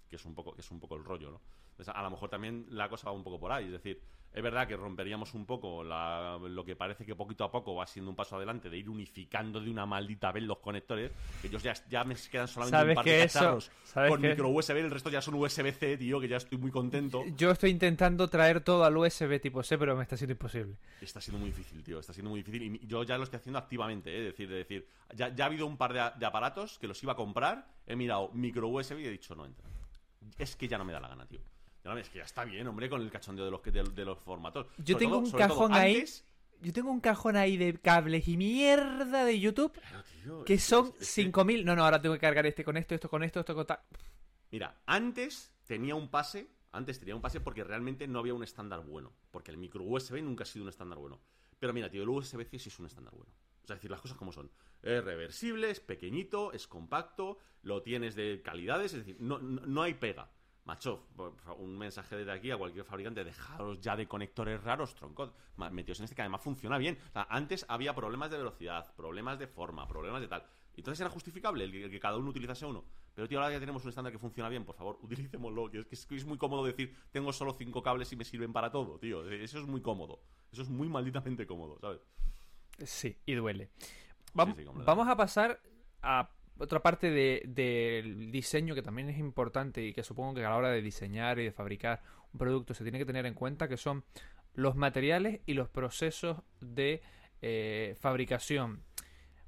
Que 0.08 0.16
es 0.16 0.24
un 0.24 0.34
poco, 0.34 0.54
que 0.54 0.62
es 0.62 0.72
un 0.72 0.80
poco 0.80 0.96
el 0.96 1.04
rollo, 1.04 1.32
¿no? 1.32 1.42
Entonces, 1.72 1.94
a 1.94 2.02
lo 2.02 2.12
mejor 2.12 2.30
también 2.30 2.68
la 2.70 2.88
cosa 2.88 3.08
va 3.08 3.12
un 3.12 3.24
poco 3.24 3.38
por 3.38 3.52
ahí. 3.52 3.66
Es 3.66 3.72
decir, 3.72 4.02
es 4.34 4.42
verdad 4.42 4.68
que 4.68 4.78
romperíamos 4.78 5.34
un 5.34 5.46
poco 5.46 5.84
la- 5.84 6.38
lo 6.42 6.64
que 6.64 6.76
parece 6.76 7.06
que 7.06 7.16
poquito 7.16 7.44
a 7.44 7.52
poco 7.52 7.76
va 7.76 7.86
siendo 7.86 8.10
un 8.10 8.16
paso 8.16 8.38
adelante 8.38 8.70
de 8.70 8.78
ir 8.78 8.90
unificando 8.90 9.60
de 9.60 9.70
una 9.70 9.86
maldita 9.86 10.32
vez 10.32 10.44
los 10.44 10.60
conectores. 10.60 11.12
Que 11.42 11.48
ellos 11.48 11.62
ya, 11.64 11.74
ya 11.90 12.04
me 12.04 12.16
quedan 12.16 12.48
solamente 12.48 12.78
¿Sabes 12.78 12.90
un 12.92 12.96
par 12.96 13.04
que 13.06 13.12
de 13.12 13.24
eso- 13.24 13.60
sabes 13.84 14.10
con 14.12 14.22
que- 14.22 14.30
micro 14.30 14.50
USB, 14.50 14.78
el 14.80 14.92
resto 14.92 15.10
ya 15.10 15.22
son 15.22 15.34
USB-C, 15.36 15.98
tío, 15.98 16.20
que 16.22 16.28
ya 16.30 16.38
estoy 16.38 16.58
muy 16.58 16.72
contento. 16.72 17.24
Yo 17.36 17.52
estoy 17.52 17.72
intentando 17.72 18.28
traer 18.30 18.62
todo 18.62 18.84
al 18.86 18.96
USB 18.96 19.40
tipo 19.40 19.62
C, 19.64 19.78
pero 19.78 19.96
me 19.96 20.04
está 20.04 20.16
siendo 20.16 20.32
imposible. 20.34 20.76
Está 21.02 21.20
siendo 21.20 21.40
muy 21.40 21.50
difícil, 21.50 21.84
tío. 21.84 22.00
Está 22.00 22.14
siendo 22.14 22.30
muy 22.30 22.42
difícil. 22.42 22.64
Y 22.82 22.88
yo 22.88 23.04
ya 23.04 23.18
lo 23.18 23.24
estoy 23.26 23.38
haciendo 23.38 23.60
activamente, 23.60 24.10
¿eh? 24.12 24.20
Es 24.20 24.26
decir, 24.34 24.48
de 24.50 24.56
decir, 24.56 24.88
ya, 25.16 25.28
ya 25.36 25.44
ha 25.44 25.48
habido 25.48 25.66
un 25.66 25.76
par 25.78 25.94
de, 25.94 26.20
de 26.20 26.26
aparatos 26.26 26.80
que 26.80 26.88
los 26.88 27.02
iba 27.04 27.14
a 27.14 27.16
comprar. 27.16 27.68
He 27.86 27.96
mirado 27.96 28.30
micro 28.34 28.68
USB 28.70 29.00
y 29.02 29.06
he 29.08 29.12
dicho, 29.12 29.36
no 29.36 29.46
entra. 29.46 29.66
Es 30.38 30.56
que 30.56 30.68
ya 30.68 30.78
no 30.78 30.86
me 30.86 30.94
da 30.94 31.00
la 31.00 31.10
gana, 31.10 31.26
tío. 31.26 31.40
No 31.84 31.98
es 31.98 32.10
que 32.10 32.20
ya 32.20 32.26
está 32.26 32.44
bien, 32.46 32.68
hombre, 32.68 32.90
con 32.90 33.02
el 33.02 33.10
cachondeo 33.12 33.46
de 33.46 33.52
los, 33.52 33.64
de, 33.64 33.84
de 33.84 34.06
los 34.06 34.20
formatos. 34.20 34.68
Yo 34.78 34.94
Sobre 34.94 35.00
tengo 35.06 35.16
todo- 35.18 35.26
un 35.26 35.32
cajón 35.32 35.74
ahí. 35.74 35.96
antes- 35.96 36.26
Yo 36.62 36.72
tengo 36.74 36.92
un 36.92 37.00
cajón 37.02 37.36
ahí 37.36 37.58
de 37.58 37.74
cables 37.80 38.28
y 38.28 38.38
mierda 38.38 39.26
de 39.26 39.40
YouTube 39.40 39.74
tío, 40.24 40.44
que 40.46 40.60
son 40.60 40.88
es- 40.88 40.92
es 40.94 41.00
que- 41.00 41.06
5000. 41.24 41.66
No, 41.66 41.76
no, 41.76 41.84
ahora 41.84 42.00
tengo 42.00 42.14
que 42.14 42.22
cargar 42.22 42.46
este 42.46 42.64
con 42.64 42.78
esto, 42.78 42.94
esto 42.94 43.10
con 43.10 43.24
esto, 43.24 43.40
esto 43.40 43.56
con 43.56 43.66
tal. 43.66 43.80
Mira, 44.52 44.80
antes 44.86 45.52
tenía 45.66 45.96
un 45.96 46.10
pase, 46.10 46.48
antes 46.72 47.00
tenía 47.00 47.16
un 47.16 47.22
pase 47.22 47.40
porque 47.42 47.64
realmente 47.64 48.08
no 48.08 48.20
había 48.20 48.36
un 48.36 48.44
estándar 48.44 48.82
bueno, 48.86 49.12
porque 49.32 49.50
el 49.50 49.58
micro 49.58 49.84
USB 49.84 50.22
nunca 50.22 50.44
ha 50.44 50.46
sido 50.46 50.64
un 50.64 50.70
estándar 50.70 51.00
bueno. 51.00 51.20
Pero 51.58 51.74
mira, 51.74 51.90
tío, 51.90 52.04
el 52.04 52.10
USB-C 52.10 52.60
sí 52.60 52.70
es 52.70 52.80
un 52.80 52.86
estándar 52.86 53.16
bueno. 53.16 53.32
O 53.64 53.68
sea, 53.68 53.76
es 53.76 53.80
decir, 53.80 53.90
las 53.92 54.02
cosas 54.02 54.18
como 54.18 54.32
son. 54.32 54.52
Es 54.84 55.04
reversible, 55.04 55.70
es 55.72 55.80
pequeñito, 55.80 56.52
es 56.54 56.68
compacto, 56.68 57.38
lo 57.64 57.82
tienes 57.82 58.14
de 58.16 58.42
calidades, 58.44 58.94
es 58.94 59.00
decir, 59.06 59.18
no, 59.20 59.40
no, 59.40 59.62
no 59.66 59.82
hay 59.84 59.94
pega. 59.96 60.30
Macho, 60.64 61.08
un 61.58 61.78
mensaje 61.78 62.16
desde 62.16 62.32
aquí 62.32 62.52
a 62.52 62.58
cualquier 62.58 62.86
fabricante, 62.86 63.24
dejaros 63.24 63.80
ya 63.82 63.96
de 63.96 64.08
conectores 64.08 64.64
raros, 64.64 64.94
troncos, 64.94 65.34
ma- 65.56 65.72
meteos 65.72 66.00
en 66.00 66.04
este 66.04 66.16
que 66.16 66.22
además 66.22 66.42
funciona 66.42 66.78
bien. 66.78 66.98
O 67.10 67.12
sea, 67.14 67.28
antes 67.30 67.66
había 67.68 67.96
problemas 67.96 68.30
de 68.30 68.38
velocidad, 68.38 68.94
problemas 68.96 69.40
de 69.40 69.48
forma, 69.48 69.88
problemas 69.88 70.22
de 70.22 70.28
tal. 70.28 70.46
Entonces 70.78 71.02
era 71.02 71.10
justificable 71.10 71.64
el 71.66 71.72
que, 71.90 72.00
cada 72.00 72.18
uno 72.18 72.30
utilizase 72.30 72.66
uno. 72.66 72.86
Pero 73.14 73.28
tío, 73.28 73.40
ahora 73.40 73.52
ya 73.54 73.60
tenemos 73.60 73.84
un 73.84 73.90
estándar 73.90 74.14
que 74.14 74.20
funciona 74.20 74.50
bien, 74.50 74.64
por 74.64 74.76
favor, 74.76 75.00
utilicémoslo. 75.02 75.70
Que 75.72 75.80
es 75.80 75.86
que 75.86 75.96
es, 75.96 76.06
que 76.06 76.16
es 76.16 76.26
muy 76.26 76.38
cómodo 76.38 76.64
decir, 76.64 76.96
tengo 77.12 77.34
solo 77.34 77.54
cinco 77.54 77.82
cables 77.82 78.12
y 78.14 78.16
me 78.16 78.24
sirven 78.24 78.54
para 78.54 78.72
todo, 78.72 79.00
tío. 79.00 79.28
Eso 79.30 79.60
es 79.60 79.66
muy 79.66 79.82
cómodo. 79.82 80.22
Eso 80.52 80.62
es 80.62 80.70
muy 80.70 80.88
malditamente 80.88 81.46
cómodo, 81.48 81.80
¿sabes? 81.80 82.02
Sí, 82.86 83.18
y 83.26 83.34
duele. 83.34 83.70
Sí, 83.78 83.86
completamente. 84.34 84.86
vamos 84.86 85.08
a 85.08 85.16
pasar 85.18 85.60
a 86.02 86.30
otra 86.62 86.82
parte 86.82 87.10
de- 87.10 87.44
del 87.48 88.32
diseño 88.32 88.76
que 88.76 88.82
también 88.82 89.10
es 89.10 89.18
importante 89.18 89.84
y 89.84 89.94
que 89.94 90.04
supongo 90.04 90.36
que 90.36 90.46
a 90.46 90.50
la 90.50 90.58
hora 90.58 90.70
de 90.70 90.82
diseñar 90.82 91.40
y 91.40 91.46
de 91.46 91.52
fabricar 91.52 92.02
un 92.34 92.38
producto 92.38 92.74
se 92.74 92.84
tiene 92.84 93.00
que 93.00 93.06
tener 93.06 93.26
en 93.26 93.34
cuenta, 93.34 93.68
que 93.68 93.78
son 93.78 94.04
los 94.54 94.76
materiales 94.76 95.42
y 95.46 95.54
los 95.54 95.70
procesos 95.70 96.42
de 96.60 97.02
eh, 97.42 97.96
fabricación. 98.00 98.84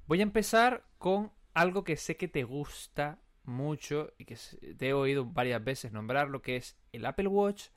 Voy 0.07 0.19
a 0.19 0.23
empezar 0.23 0.85
con 0.97 1.31
algo 1.53 1.83
que 1.83 1.95
sé 1.97 2.17
que 2.17 2.27
te 2.27 2.43
gusta 2.43 3.19
mucho 3.43 4.11
y 4.17 4.25
que 4.25 4.37
te 4.77 4.87
he 4.89 4.93
oído 4.93 5.25
varias 5.25 5.63
veces 5.63 5.91
nombrarlo, 5.91 6.41
que 6.41 6.55
es 6.55 6.77
el 6.91 7.05
Apple 7.05 7.27
Watch 7.27 7.67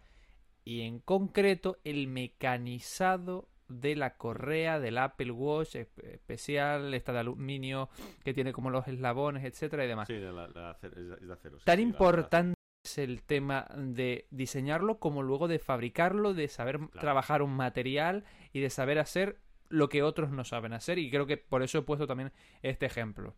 y 0.64 0.80
en 0.82 1.00
concreto 1.00 1.78
el 1.84 2.08
mecanizado 2.08 3.48
de 3.68 3.96
la 3.96 4.16
correa 4.16 4.78
del 4.80 4.98
Apple 4.98 5.30
Watch 5.32 5.76
espe- 5.76 6.14
especial, 6.14 6.92
esta 6.94 7.12
de 7.12 7.18
aluminio 7.20 7.88
que 8.24 8.32
tiene 8.34 8.52
como 8.52 8.70
los 8.70 8.86
eslabones, 8.88 9.44
etcétera 9.44 9.84
y 9.84 9.88
demás. 9.88 10.06
Sí, 10.08 10.14
de 10.14 10.32
la- 10.32 10.48
la 10.48 10.70
acer- 10.78 10.96
es 10.96 11.20
de- 11.26 11.32
acero. 11.32 11.58
sí, 11.58 11.64
Tan 11.64 11.76
sí, 11.78 11.82
la- 11.84 11.88
importante 11.88 12.54
es 12.84 12.98
el 12.98 13.22
tema 13.22 13.66
de 13.76 14.26
diseñarlo 14.30 14.98
como 14.98 15.22
luego 15.22 15.48
de 15.48 15.58
fabricarlo, 15.58 16.34
de 16.34 16.48
saber 16.48 16.78
trabajar 17.00 17.42
un 17.42 17.56
material 17.56 18.24
y 18.52 18.60
de 18.60 18.70
saber 18.70 18.98
hacer 18.98 19.40
lo 19.68 19.88
que 19.88 20.04
otros 20.04 20.30
no 20.30 20.44
saben 20.44 20.72
hacer 20.72 20.98
y 20.98 21.10
creo 21.10 21.26
que 21.26 21.36
por 21.36 21.62
eso 21.64 21.78
he 21.78 21.82
puesto 21.82 22.06
también 22.06 22.32
este 22.62 22.86
ejemplo. 22.86 23.34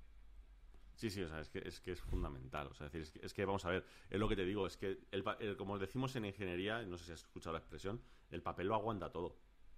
Sí, 0.94 1.10
sí, 1.10 1.22
o 1.22 1.28
sea, 1.28 1.38
es 1.40 1.48
que 1.48 1.60
es, 1.64 1.80
que 1.80 1.92
es 1.92 2.00
fundamental. 2.02 2.66
O 2.66 2.74
sea, 2.74 2.88
es, 2.88 2.92
decir, 2.92 3.02
es, 3.02 3.10
que, 3.12 3.24
es 3.26 3.32
que, 3.32 3.44
vamos 3.44 3.64
a 3.64 3.70
ver, 3.70 3.84
es 4.10 4.18
lo 4.18 4.28
que 4.28 4.34
te 4.34 4.44
digo, 4.44 4.66
es 4.66 4.76
que, 4.76 4.98
el- 5.12 5.56
como 5.56 5.78
decimos 5.78 6.14
en 6.16 6.24
ingeniería, 6.24 6.82
no 6.82 6.98
sé 6.98 7.04
si 7.04 7.12
has 7.12 7.22
escuchado 7.22 7.52
la 7.52 7.60
expresión, 7.60 8.02
el 8.30 8.42
papel 8.42 8.66
lo 8.66 8.74
aguanta 8.74 9.12
todo. 9.12 9.36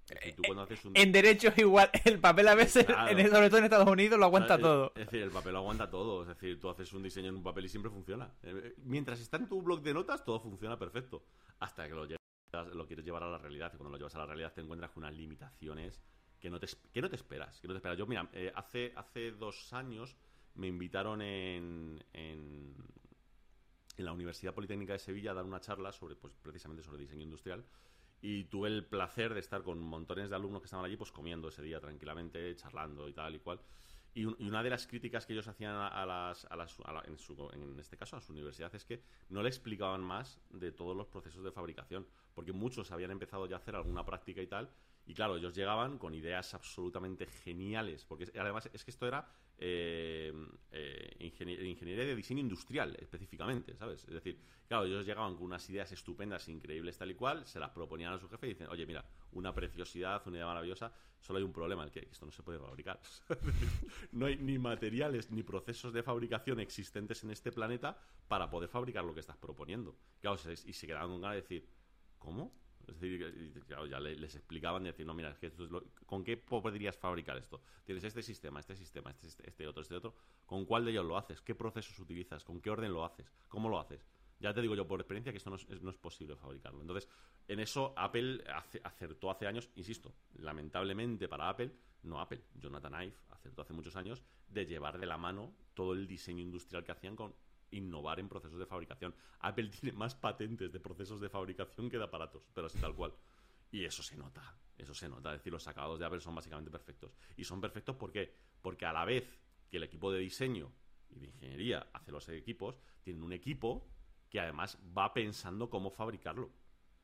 Es 0.09 0.17
decir, 0.17 0.35
tú 0.37 0.43
cuando 0.45 0.63
haces 0.63 0.85
un- 0.85 0.97
En 0.97 1.13
derechos 1.13 1.57
igual, 1.59 1.91
el 2.05 2.19
papel 2.19 2.49
a 2.49 2.55
veces, 2.55 2.85
Claro. 2.85 3.17
en- 3.17 3.31
sobre 3.31 3.49
todo 3.49 3.59
en 3.59 3.65
Estados 3.65 3.89
Unidos, 3.89 4.19
lo 4.19 4.25
aguanta 4.27 4.59
todo. 4.59 4.93
Es 4.97 5.05
decir, 5.07 5.23
el 5.23 5.31
papel 5.31 5.53
lo 5.53 5.59
aguanta 5.59 5.89
todo. 5.91 6.23
Es 6.23 6.29
decir, 6.29 6.59
tú 6.61 6.69
haces 6.69 6.93
un 6.93 7.03
diseño 7.03 7.29
en 7.29 7.37
un 7.37 7.43
papel 7.43 7.65
y 7.65 7.69
siempre 7.69 7.91
funciona. 7.91 8.33
Eh, 8.43 8.75
Mientras 8.79 9.21
está 9.21 9.37
en 9.37 9.49
tu 9.49 9.63
blog 9.63 9.83
de 9.83 9.95
notas, 9.95 10.25
todo 10.25 10.41
funciona 10.41 10.79
perfecto. 10.79 11.25
Hasta 11.61 11.87
que 11.87 11.95
lo, 11.95 12.07
llevas, 12.07 12.75
lo 12.75 12.87
quieres 12.87 13.05
llevar 13.05 13.23
a 13.23 13.31
la 13.31 13.39
realidad. 13.39 13.71
Y 13.73 13.77
cuando 13.77 13.91
lo 13.93 13.99
llevas 13.99 14.15
a 14.17 14.19
la 14.19 14.27
realidad 14.27 14.53
te 14.53 14.61
encuentras 14.63 14.91
con 14.91 15.05
unas 15.05 15.15
limitaciones 15.15 16.01
que 16.41 16.51
no 16.51 16.59
te, 16.59 16.67
que 16.93 17.01
no 17.03 17.09
te 17.09 17.17
esperas. 17.17 17.61
Que 17.61 17.69
no 17.69 17.75
te 17.75 17.79
esperas. 17.79 17.97
Yo, 17.99 18.07
mira, 18.07 18.29
eh, 18.33 18.51
hace, 18.55 18.93
hace 18.97 19.31
dos 19.31 19.73
años 19.73 20.17
me 20.55 20.67
invitaron 20.67 21.23
en, 21.23 22.03
en, 22.13 22.75
en 23.97 24.05
la 24.05 24.13
Universidad 24.13 24.55
Politécnica 24.55 24.95
de 24.95 24.99
Sevilla 24.99 25.31
a 25.31 25.35
dar 25.35 25.45
una 25.45 25.61
charla 25.61 25.93
sobre, 25.93 26.17
pues, 26.17 26.35
precisamente 26.43 26.83
sobre 26.83 26.99
diseño 26.99 27.23
industrial. 27.23 27.65
Y 28.23 28.45
tuve 28.45 28.69
el 28.69 28.85
placer 28.87 29.33
de 29.35 29.41
estar 29.41 29.63
con 29.63 29.79
montones 29.81 30.29
de 30.31 30.37
alumnos 30.37 30.61
que 30.61 30.67
estaban 30.67 30.85
allí, 30.85 30.97
pues 30.97 31.13
comiendo 31.13 31.49
ese 31.49 31.63
día 31.63 31.81
tranquilamente, 31.81 32.55
charlando 32.57 33.09
y 33.09 33.13
tal 33.15 33.35
y 33.35 33.39
cual. 33.41 33.61
Y, 34.13 34.25
un- 34.25 34.37
y 34.39 34.49
una 34.49 34.63
de 34.63 34.71
las 34.71 34.87
críticas 34.87 35.25
que 35.25 35.33
ellos 35.35 35.47
hacían 35.49 35.75
a, 35.77 36.05
las, 36.05 36.45
a 36.47 36.57
las- 36.57 36.77
en, 37.09 37.63
en 37.63 37.79
este 37.81 37.97
caso 37.97 38.17
a 38.17 38.21
su 38.21 38.33
universidad 38.33 38.75
es 38.75 38.85
que 38.85 39.03
no 39.29 39.43
le 39.43 39.49
explicaban 39.49 40.03
más 40.03 40.41
de 40.51 40.73
todos 40.73 40.97
los 40.97 41.07
procesos 41.09 41.45
de 41.45 41.53
fabricación, 41.53 42.07
porque 42.35 42.53
muchos 42.53 42.91
habían 42.91 43.11
empezado 43.13 43.47
ya 43.47 43.57
a 43.57 43.59
hacer 43.59 43.77
alguna 43.77 44.05
práctica 44.05 44.43
y 44.43 44.47
tal, 44.49 44.71
y 45.07 45.15
claro, 45.15 45.37
ellos 45.37 45.55
llegaban 45.55 45.99
con 45.99 46.15
ideas 46.15 46.55
absolutamente 46.55 47.27
geniales, 47.27 48.05
porque 48.05 48.31
además 48.39 48.69
es 48.73 48.85
que 48.85 48.91
esto 48.91 49.07
era 49.07 49.27
eh, 49.59 50.33
eh, 50.71 51.17
ingenie- 51.21 51.63
ingeniería 51.67 52.05
de 52.05 52.15
diseño 52.17 52.41
industrial 52.41 52.97
específicamente, 53.01 53.77
¿sabes? 53.77 54.05
Es 54.05 54.15
decir, 54.15 54.41
claro, 54.69 54.85
ellos 54.85 55.05
llegaban 55.05 55.35
con 55.35 55.45
unas 55.47 55.69
ideas 55.69 55.91
estupendas, 55.93 56.49
increíbles, 56.49 56.97
tal 56.97 57.11
y 57.11 57.15
cual, 57.15 57.47
se 57.47 57.59
las 57.59 57.71
proponían 57.71 58.15
a 58.15 58.19
su 58.19 58.29
jefe 58.29 58.47
y 58.47 58.51
dicen, 58.51 58.69
oye, 58.69 58.87
mira, 58.87 59.05
una 59.33 59.55
preciosidad, 59.55 60.23
una 60.27 60.37
idea 60.39 60.47
maravillosa, 60.47 60.93
solo 61.21 61.39
hay 61.39 61.45
un 61.45 61.53
problema, 61.53 61.85
el 61.85 61.91
que 61.91 62.09
esto 62.11 62.25
no 62.25 62.33
se 62.33 62.43
puede 62.43 62.59
fabricar. 62.59 63.01
no 64.13 64.27
hay 64.27 64.37
ni 64.37 64.59
materiales 64.59 65.31
ni 65.31 65.43
procesos 65.43 65.93
de 65.93 66.03
fabricación 66.03 66.61
existentes 66.61 67.23
en 67.25 67.31
este 67.31 67.53
planeta 67.53 67.99
para 68.29 68.49
poder 68.49 68.69
fabricar 68.69 69.05
lo 69.05 69.13
que 69.15 69.21
estás 69.21 69.37
proponiendo. 69.37 69.97
Claro, 70.21 70.39
y 70.65 70.73
se 70.73 70.87
quedaban 70.87 71.11
con 71.11 71.21
ganas 71.21 71.37
de 71.37 71.43
decir, 71.43 71.69
¿cómo? 72.19 72.53
Es 72.89 72.99
decir, 73.01 73.63
claro, 73.67 73.87
ya 73.87 74.01
le- 74.01 74.17
les 74.17 74.35
explicaban 74.35 74.83
y 74.83 74.87
decir, 74.87 75.07
no, 75.07 75.15
mira, 75.15 75.31
es 75.31 75.39
que 75.39 75.47
esto 75.47 75.65
es 75.65 75.71
lo- 75.71 75.85
¿con 76.07 76.25
qué 76.25 76.37
podrías 76.37 76.97
fabricar 76.99 77.37
esto? 77.39 77.61
Tienes 77.85 78.03
este 78.05 78.23
sistema, 78.23 78.61
este 78.61 78.75
sistema, 78.77 79.11
este, 79.11 79.27
este, 79.29 79.49
este 79.49 79.67
otro, 79.67 79.83
este 79.83 79.95
otro. 79.95 80.15
¿Con 80.47 80.65
cuál 80.65 80.85
de 80.85 80.91
ellos 80.93 81.05
lo 81.07 81.17
haces? 81.17 81.41
¿Qué 81.41 81.55
procesos 81.55 81.99
utilizas? 81.99 82.45
¿Con 82.45 82.61
qué 82.61 82.71
orden 82.71 82.93
lo 82.93 83.05
haces? 83.05 83.31
¿Cómo 83.49 83.69
lo 83.69 83.79
haces? 83.79 84.05
Ya 84.41 84.55
te 84.55 84.63
digo 84.63 84.75
yo 84.75 84.89
por 84.89 84.99
experiencia 85.01 85.33
que 85.33 85.39
esto 85.39 85.51
no 85.51 85.57
es, 85.57 85.69
no 85.83 85.91
es 85.91 85.97
posible 85.99 86.35
fabricarlo. 86.35 86.81
Entonces, 86.81 87.09
en 87.47 87.61
eso 87.61 87.93
Apple 87.97 88.43
ace- 88.53 88.81
acertó 88.83 89.31
hace 89.31 89.47
años, 89.47 89.71
insisto, 89.77 90.15
lamentablemente 90.35 91.29
para 91.29 91.49
Apple, 91.51 91.71
no 92.05 92.19
Apple, 92.21 92.41
Jonathan 92.55 93.03
Ive 93.03 93.15
acertó 93.29 93.63
hace 93.63 93.75
muchos 93.75 93.95
años 93.97 94.23
de 94.49 94.65
llevar 94.67 94.99
de 94.99 95.07
la 95.07 95.19
mano 95.19 95.55
todo 95.75 95.93
el 95.93 96.07
diseño 96.07 96.43
industrial 96.43 96.83
que 96.85 96.93
hacían 96.93 97.17
con 97.17 97.35
innovar 97.71 98.21
en 98.21 98.29
procesos 98.29 98.59
de 98.59 98.67
fabricación. 98.67 99.15
Apple 99.41 99.69
tiene 99.81 99.97
más 99.97 100.15
patentes 100.15 100.73
de 100.73 100.81
procesos 100.81 101.21
de 101.21 101.29
fabricación 101.29 101.91
que 101.91 101.99
de 101.99 102.05
aparatos, 102.05 102.43
pero 102.55 102.67
así 102.67 102.79
tal 102.79 102.95
cual. 102.95 103.15
Y 103.71 103.85
eso 103.85 104.03
se 104.03 104.17
nota, 104.17 104.57
eso 104.77 104.95
se 104.95 105.09
nota. 105.09 105.33
Es 105.33 105.41
decir, 105.41 105.53
los 105.53 105.67
acabados 105.69 105.99
de 105.99 106.07
Apple 106.07 106.21
son 106.21 106.35
básicamente 106.35 106.71
perfectos. 106.71 107.13
Y 107.37 107.45
son 107.45 107.61
perfectos 107.61 107.97
¿por 107.97 108.11
qué? 108.11 108.35
Porque 108.61 108.85
a 108.85 108.93
la 108.93 109.05
vez 109.05 109.39
que 109.71 109.77
el 109.77 109.85
equipo 109.85 110.11
de 110.13 110.19
diseño 110.19 110.73
y 111.09 111.21
de 111.21 111.27
ingeniería 111.27 111.89
hace 111.93 112.13
los 112.13 112.29
equipos, 112.29 112.77
tienen 113.03 113.23
un 113.23 113.33
equipo 113.33 113.89
que 114.29 114.41
además 114.41 114.79
va 114.97 115.13
pensando 115.13 115.71
cómo 115.71 115.91
fabricarlo. 115.91 116.53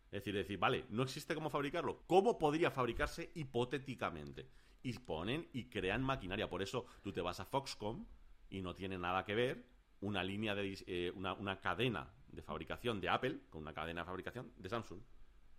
Es 0.07 0.23
decir, 0.23 0.35
decir, 0.35 0.59
vale, 0.59 0.87
no 0.91 1.03
existe 1.03 1.35
cómo 1.35 1.51
fabricarlo. 1.51 2.03
¿Cómo 2.07 2.39
podría 2.39 2.71
fabricarse 2.71 3.33
hipotéticamente? 3.35 4.49
Y 4.83 4.93
ponen 5.01 5.49
y 5.53 5.69
crean 5.69 6.03
maquinaria. 6.03 6.49
Por 6.49 6.63
eso 6.63 6.87
tú 7.03 7.13
te 7.13 7.21
vas 7.21 7.41
a 7.41 7.45
Foxconn 7.45 8.07
y 8.49 8.63
no 8.63 8.75
tiene 8.75 8.99
nada 8.99 9.25
que 9.25 9.35
ver 9.35 9.67
una 10.01 10.23
línea 10.23 10.55
de 10.55 10.77
eh, 10.87 11.13
una, 11.15 11.33
una 11.35 11.61
cadena 11.61 12.09
de 12.29 12.43
fabricación 12.43 13.01
de 13.01 13.09
Apple 13.09 13.41
con 13.51 13.63
una 13.63 13.73
cadena 13.73 14.03
de 14.03 14.07
fabricación 14.07 14.53
de 14.57 14.69
Samsung. 14.69 15.01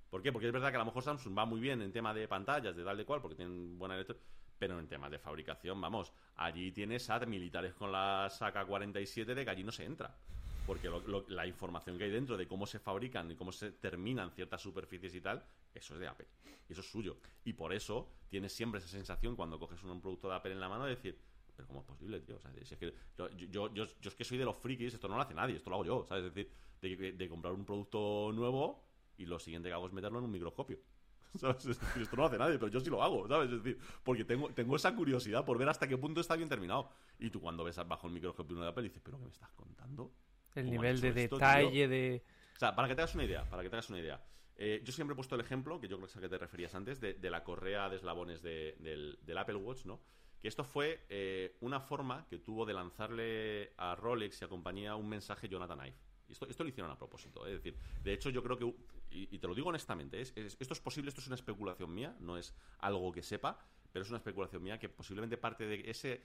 ¿Por 0.09 0.21
qué? 0.21 0.31
Porque 0.31 0.47
es 0.47 0.53
verdad 0.53 0.69
que 0.69 0.75
a 0.75 0.79
lo 0.79 0.85
mejor 0.85 1.03
Samsung 1.03 1.37
va 1.37 1.45
muy 1.45 1.59
bien 1.59 1.81
en 1.81 1.91
tema 1.91 2.13
de 2.13 2.27
pantallas, 2.27 2.75
de 2.75 2.83
tal 2.83 2.95
de 2.97 3.05
cual, 3.05 3.21
porque 3.21 3.35
tienen 3.35 3.77
buena 3.77 3.95
electro... 3.95 4.17
Pero 4.59 4.79
en 4.79 4.87
temas 4.87 5.11
de 5.11 5.19
fabricación, 5.19 5.79
vamos, 5.79 6.11
allí 6.35 6.71
tienes 6.71 7.07
a 7.11 7.19
militares 7.19 7.75
con 7.75 7.91
la 7.91 8.27
saca 8.31 8.65
47 8.65 9.35
de 9.35 9.45
que 9.45 9.51
allí 9.51 9.63
no 9.63 9.71
se 9.71 9.85
entra. 9.85 10.17
Porque 10.65 10.89
lo- 10.89 11.05
lo- 11.07 11.25
la 11.29 11.45
información 11.45 11.95
que 11.97 12.05
hay 12.05 12.09
dentro 12.09 12.35
de 12.37 12.47
cómo 12.47 12.65
se 12.65 12.79
fabrican 12.79 13.29
y 13.29 13.35
cómo 13.35 13.51
se 13.51 13.71
terminan 13.73 14.31
ciertas 14.31 14.59
superficies 14.61 15.13
y 15.13 15.21
tal, 15.21 15.45
eso 15.75 15.93
es 15.93 15.99
de 15.99 16.07
Apple. 16.07 16.27
Y 16.67 16.71
eso 16.73 16.81
es 16.81 16.89
suyo. 16.89 17.17
Y 17.45 17.53
por 17.53 17.71
eso 17.71 18.09
tienes 18.29 18.51
siempre 18.51 18.79
esa 18.79 18.87
sensación 18.89 19.35
cuando 19.35 19.59
coges 19.59 19.83
un 19.83 20.01
producto 20.01 20.27
de 20.29 20.35
Apple 20.35 20.53
en 20.53 20.59
la 20.59 20.69
mano 20.69 20.85
de 20.85 20.95
decir, 20.95 21.19
pero 21.57 21.67
¿cómo 21.67 21.81
es 21.81 21.85
posible, 21.85 22.21
tío? 22.21 22.37
O 22.37 22.39
sea, 22.39 22.51
si 22.53 22.73
es 22.73 22.79
que 22.79 22.93
yo, 23.17 23.29
yo, 23.31 23.73
yo, 23.73 23.85
yo 23.85 24.09
es 24.09 24.15
que 24.15 24.23
soy 24.23 24.37
de 24.37 24.45
los 24.45 24.55
frikis, 24.55 24.93
esto 24.93 25.07
no 25.09 25.15
lo 25.15 25.21
hace 25.21 25.33
nadie, 25.33 25.57
esto 25.57 25.69
lo 25.69 25.77
hago 25.77 25.85
yo, 25.85 26.05
¿sabes? 26.07 26.23
Es 26.25 26.33
decir, 26.33 26.51
de, 26.81 27.11
de 27.13 27.29
comprar 27.29 27.53
un 27.53 27.65
producto 27.65 28.31
nuevo 28.33 28.85
y 29.17 29.25
lo 29.25 29.39
siguiente 29.39 29.67
que 29.67 29.73
hago 29.73 29.87
es 29.87 29.93
meterlo 29.93 30.19
en 30.19 30.25
un 30.25 30.31
microscopio. 30.31 30.77
¿Sabes? 31.37 31.65
Es 31.65 31.79
decir, 31.79 32.01
esto 32.03 32.15
no 32.15 32.21
lo 32.21 32.27
hace 32.27 32.37
nadie, 32.37 32.57
pero 32.57 32.71
yo 32.71 32.79
sí 32.79 32.89
lo 32.89 33.03
hago, 33.03 33.27
¿sabes? 33.27 33.51
Es 33.51 33.63
decir, 33.63 33.79
porque 34.03 34.23
tengo, 34.23 34.49
tengo 34.53 34.75
esa 34.75 34.95
curiosidad 34.95 35.43
por 35.43 35.57
ver 35.57 35.67
hasta 35.67 35.87
qué 35.87 35.97
punto 35.97 36.21
está 36.21 36.35
bien 36.35 36.47
terminado. 36.47 36.89
Y 37.19 37.29
tú 37.31 37.41
cuando 37.41 37.63
ves 37.63 37.75
bajo 37.85 38.07
el 38.07 38.13
microscopio 38.13 38.55
uno 38.55 38.63
de 38.63 38.71
Apple 38.71 38.83
dices, 38.83 39.01
¿pero 39.03 39.17
qué 39.17 39.25
me 39.25 39.31
estás 39.31 39.51
contando? 39.51 40.13
El 40.55 40.65
¿Cómo 40.65 40.71
nivel 40.71 41.01
de 41.01 41.09
esto, 41.09 41.35
detalle 41.37 41.69
tío? 41.71 41.89
de... 41.89 42.23
O 42.55 42.59
sea, 42.59 42.75
para 42.75 42.87
que 42.87 42.95
te 42.95 43.01
hagas 43.01 43.13
una 43.15 43.25
idea, 43.25 43.47
para 43.49 43.61
que 43.61 43.69
te 43.69 43.75
hagas 43.75 43.89
una 43.89 43.99
idea. 43.99 44.23
Eh, 44.55 44.81
yo 44.83 44.91
siempre 44.91 45.13
he 45.13 45.15
puesto 45.15 45.35
el 45.35 45.41
ejemplo, 45.41 45.79
que 45.79 45.87
yo 45.87 45.97
creo 45.97 46.07
que 46.07 46.11
es 46.11 46.15
al 46.15 46.21
que 46.23 46.29
te 46.29 46.37
referías 46.39 46.73
antes, 46.73 46.99
de, 46.99 47.13
de 47.13 47.29
la 47.29 47.43
correa 47.43 47.89
de 47.89 47.97
eslabones 47.97 48.41
de- 48.41 48.75
del, 48.79 49.19
del 49.21 49.37
Apple 49.37 49.57
Watch, 49.57 49.85
¿no? 49.85 49.99
Que 50.41 50.47
esto 50.47 50.63
fue 50.63 51.05
eh, 51.09 51.57
una 51.61 51.79
forma 51.79 52.27
que 52.29 52.37
tuvo 52.39 52.65
de 52.65 52.73
lanzarle 52.73 53.73
a 53.77 53.95
Rolex 53.95 54.41
y 54.41 54.45
a 54.45 54.47
compañía 54.47 54.95
un 54.95 55.09
mensaje 55.09 55.49
Jonathan 55.49 55.79
Ive. 55.79 55.95
Esto, 56.29 56.45
esto 56.47 56.63
lo 56.63 56.69
hicieron 56.69 56.91
a 56.91 56.97
propósito. 56.97 57.45
¿eh? 57.47 57.55
Es 57.55 57.63
decir, 57.63 57.77
de 58.03 58.13
hecho, 58.13 58.29
yo 58.29 58.43
creo 58.43 58.57
que, 58.57 58.75
y, 59.09 59.37
te 59.39 59.47
lo 59.47 59.55
digo 59.55 59.69
honestamente, 59.69 60.19
es- 60.21 60.33
es- 60.35 60.57
esto 60.59 60.73
es 60.73 60.79
posible, 60.81 61.09
esto 61.09 61.21
es 61.21 61.27
una 61.27 61.35
especulación 61.35 61.93
mía, 61.93 62.15
no 62.19 62.37
es 62.37 62.53
algo 62.79 63.11
que 63.11 63.23
sepa, 63.23 63.57
pero 63.91 64.03
es 64.03 64.09
una 64.09 64.17
especulación 64.17 64.61
mía 64.61 64.77
que 64.77 64.89
posiblemente 64.89 65.37
parte 65.37 65.65
de 65.65 65.89
ese 65.89 66.21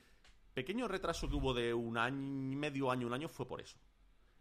pequeño 0.54 0.88
retraso 0.88 1.28
que 1.28 1.36
hubo 1.36 1.54
de 1.54 1.72
un 1.72 1.96
año 1.96 2.58
medio, 2.58 2.90
año, 2.90 3.06
un 3.06 3.14
año, 3.14 3.28
fue 3.28 3.46
por 3.46 3.60
eso. 3.60 3.78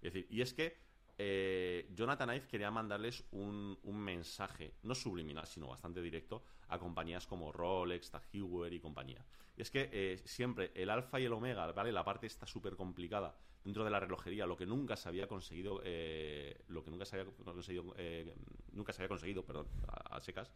Es 0.02 0.14
decir, 0.14 0.28
y 0.30 0.42
es 0.42 0.54
que 0.54 0.76
eh, 1.24 1.88
Jonathan 1.94 2.30
Ive 2.30 2.48
quería 2.48 2.72
mandarles 2.72 3.24
un, 3.32 3.78
mensaje, 3.84 4.74
no 4.82 4.96
subliminal, 4.96 5.46
sino 5.46 5.68
bastante 5.68 6.02
directo, 6.02 6.44
a 6.70 6.80
compañías 6.80 7.28
como 7.28 7.52
Rolex, 7.52 8.10
Tag 8.10 8.24
y 8.32 8.80
compañía. 8.80 9.24
Y 9.56 9.62
es 9.62 9.70
que 9.70 9.90
eh, 9.92 10.18
siempre 10.26 10.72
el 10.74 10.90
alfa 10.90 11.20
y 11.20 11.26
el 11.26 11.34
omega, 11.34 11.72
¿vale? 11.74 11.92
La 11.92 12.04
parte 12.04 12.26
está 12.26 12.48
súper 12.48 12.76
complicada 12.76 13.36
dentro 13.64 13.84
de 13.84 13.92
la 13.92 14.00
relojería, 14.00 14.48
lo 14.48 14.58
que 14.58 14.66
nunca 14.66 14.96
se 14.96 15.10
había 15.10 15.28
conseguido, 15.28 15.82
eh, 15.84 16.64
lo 16.70 16.84
que 16.84 16.90
nunca 16.90 17.06
se 17.06 17.20
había 17.20 17.32
conseguido, 17.32 17.94
eh, 17.98 18.34
nunca 18.72 18.92
se 18.92 19.04
había 19.04 19.10
conseguido, 19.10 19.46
perdón, 19.46 19.68
a, 19.88 20.16
a 20.16 20.22
secas, 20.22 20.52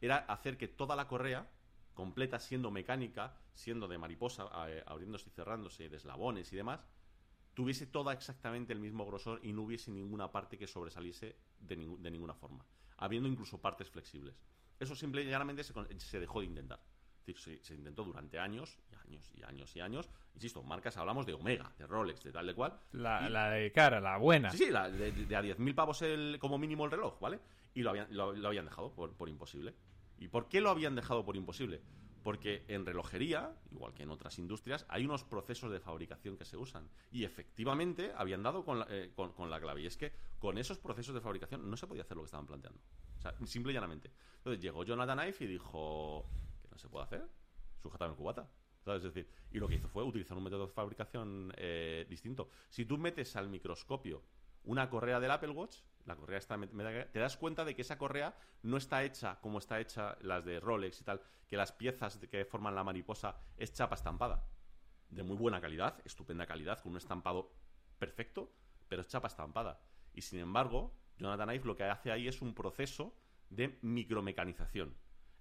era 0.00 0.16
hacer 0.16 0.56
que 0.56 0.68
toda 0.68 0.96
la 0.96 1.08
correa 1.08 1.46
completa 1.92 2.38
siendo 2.38 2.70
mecánica, 2.70 3.36
siendo 3.52 3.86
de 3.86 3.98
mariposa, 3.98 4.44
abriéndose 4.86 5.28
y 5.28 5.32
cerrándose, 5.32 5.90
de 5.90 5.96
eslabones 5.96 6.52
y 6.52 6.56
demás, 6.56 6.86
tuviese 7.56 7.86
toda 7.86 8.12
exactamente 8.12 8.74
el 8.74 8.80
mismo 8.80 9.06
grosor 9.06 9.40
y 9.42 9.50
no 9.54 9.62
hubiese 9.62 9.90
ninguna 9.90 10.30
parte 10.30 10.58
que 10.58 10.66
sobresaliese 10.66 11.36
de, 11.58 11.74
ninguna 11.74 12.34
forma, 12.34 12.66
habiendo 12.98 13.30
incluso 13.30 13.58
partes 13.62 13.88
flexibles. 13.88 14.38
Eso 14.78 14.94
simple 14.94 15.22
y 15.22 15.26
llanamente 15.26 15.64
se, 15.64 16.20
dejó 16.20 16.40
de 16.40 16.46
intentar. 16.46 16.78
Es 17.20 17.34
decir, 17.34 17.38
se, 17.38 17.64
se 17.64 17.74
intentó 17.74 18.04
durante 18.04 18.38
años 18.38 18.78
y 18.92 18.94
años 18.94 19.32
y 19.34 19.42
años 19.42 19.74
y 19.74 19.80
años. 19.80 20.10
Insisto, 20.34 20.62
marcas 20.62 20.98
hablamos 20.98 21.24
de 21.24 21.32
Omega, 21.32 21.72
de 21.78 21.86
Rolex, 21.86 22.22
de 22.24 22.30
tal 22.30 22.46
de 22.46 22.54
cual. 22.54 22.78
La, 22.92 23.26
Y- 23.26 23.30
la 23.32 23.48
de 23.50 23.72
cara, 23.72 24.00
la 24.02 24.18
buena. 24.18 24.50
Sí, 24.50 24.58
sí, 24.58 24.70
la- 24.70 24.90
de, 24.90 25.10
de 25.12 25.36
a 25.36 25.40
10.000 25.42 25.74
pavos 25.74 26.02
el, 26.02 26.36
como 26.38 26.58
mínimo 26.58 26.84
el 26.84 26.90
reloj, 26.90 27.18
¿vale? 27.20 27.40
Y 27.72 27.80
lo 27.82 27.88
habían, 27.90 28.14
lo, 28.14 28.34
lo 28.34 28.48
habían 28.48 28.66
dejado 28.66 28.92
por, 28.92 29.14
por 29.16 29.30
imposible. 29.30 29.74
¿Y 30.18 30.28
por 30.28 30.48
qué 30.48 30.60
lo 30.60 30.68
habían 30.68 30.94
dejado 30.94 31.24
por 31.24 31.36
imposible? 31.36 31.80
Porque 32.26 32.64
en 32.66 32.84
relojería, 32.84 33.54
igual 33.70 33.94
que 33.94 34.02
en 34.02 34.10
otras 34.10 34.36
industrias, 34.40 34.84
hay 34.88 35.04
unos 35.04 35.22
procesos 35.22 35.70
de 35.70 35.78
fabricación 35.78 36.36
que 36.36 36.44
se 36.44 36.56
usan. 36.56 36.90
Y 37.12 37.22
efectivamente 37.22 38.12
habían 38.16 38.42
dado 38.42 38.64
con 38.64 38.80
la, 38.80 38.86
eh, 38.90 39.12
con, 39.14 39.48
la 39.48 39.60
clave. 39.60 39.82
Y 39.82 39.86
es 39.86 39.96
que 39.96 40.12
con 40.40 40.58
esos 40.58 40.76
procesos 40.80 41.14
de 41.14 41.20
fabricación 41.20 41.70
no 41.70 41.76
se 41.76 41.86
podía 41.86 42.02
hacer 42.02 42.16
lo 42.16 42.24
que 42.24 42.26
estaban 42.26 42.48
planteando. 42.48 42.80
O 43.16 43.20
sea, 43.20 43.32
simple 43.46 43.70
y 43.70 43.74
llanamente. 43.74 44.10
Entonces 44.38 44.60
llegó 44.60 44.82
Jonathan 44.82 45.20
Ive 45.20 45.36
y 45.38 45.46
dijo 45.46 46.28
que 46.62 46.68
no 46.68 46.76
se 46.76 46.88
puede 46.88 47.04
hacer. 47.04 47.28
Sujátame 47.80 48.10
el 48.10 48.16
cubata. 48.16 48.50
Es 48.86 49.04
decir, 49.04 49.30
y 49.52 49.60
lo 49.60 49.68
que 49.68 49.76
hizo 49.76 49.86
fue 49.86 50.02
utilizar 50.02 50.36
un 50.36 50.42
método 50.42 50.66
de 50.66 50.72
fabricación 50.72 51.52
eh, 51.56 52.06
distinto. 52.10 52.48
Si 52.70 52.86
tú 52.86 52.98
metes 52.98 53.36
al 53.36 53.48
microscopio 53.48 54.24
una 54.64 54.90
correa 54.90 55.20
del 55.20 55.30
Apple 55.30 55.50
Watch, 55.50 55.76
la 56.06 56.16
correa 56.16 56.38
está 56.38 56.58
te 56.58 57.18
das 57.18 57.36
cuenta 57.36 57.64
de 57.64 57.74
que 57.74 57.82
esa 57.82 57.98
correa 57.98 58.34
no 58.62 58.76
está 58.76 59.04
hecha 59.04 59.38
como 59.40 59.58
está 59.58 59.80
hecha 59.80 60.16
las 60.20 60.44
de 60.44 60.60
Rolex 60.60 61.00
y 61.00 61.04
tal, 61.04 61.20
que 61.48 61.56
las 61.56 61.72
piezas 61.72 62.18
que 62.18 62.44
forman 62.44 62.74
la 62.74 62.84
mariposa 62.84 63.36
es 63.56 63.72
chapa 63.72 63.96
estampada. 63.96 64.44
De 65.10 65.22
muy 65.22 65.36
buena 65.36 65.60
calidad, 65.60 66.00
estupenda 66.04 66.46
calidad, 66.46 66.80
con 66.80 66.92
un 66.92 66.98
estampado 66.98 67.52
perfecto, 67.98 68.52
pero 68.88 69.02
es 69.02 69.08
chapa 69.08 69.28
estampada. 69.28 69.80
Y 70.14 70.22
sin 70.22 70.40
embargo, 70.40 70.94
Jonathan 71.18 71.54
Ive 71.54 71.66
lo 71.66 71.76
que 71.76 71.84
hace 71.84 72.10
ahí 72.10 72.28
es 72.28 72.40
un 72.42 72.54
proceso 72.54 73.14
de 73.50 73.78
micromecanización. 73.82 74.94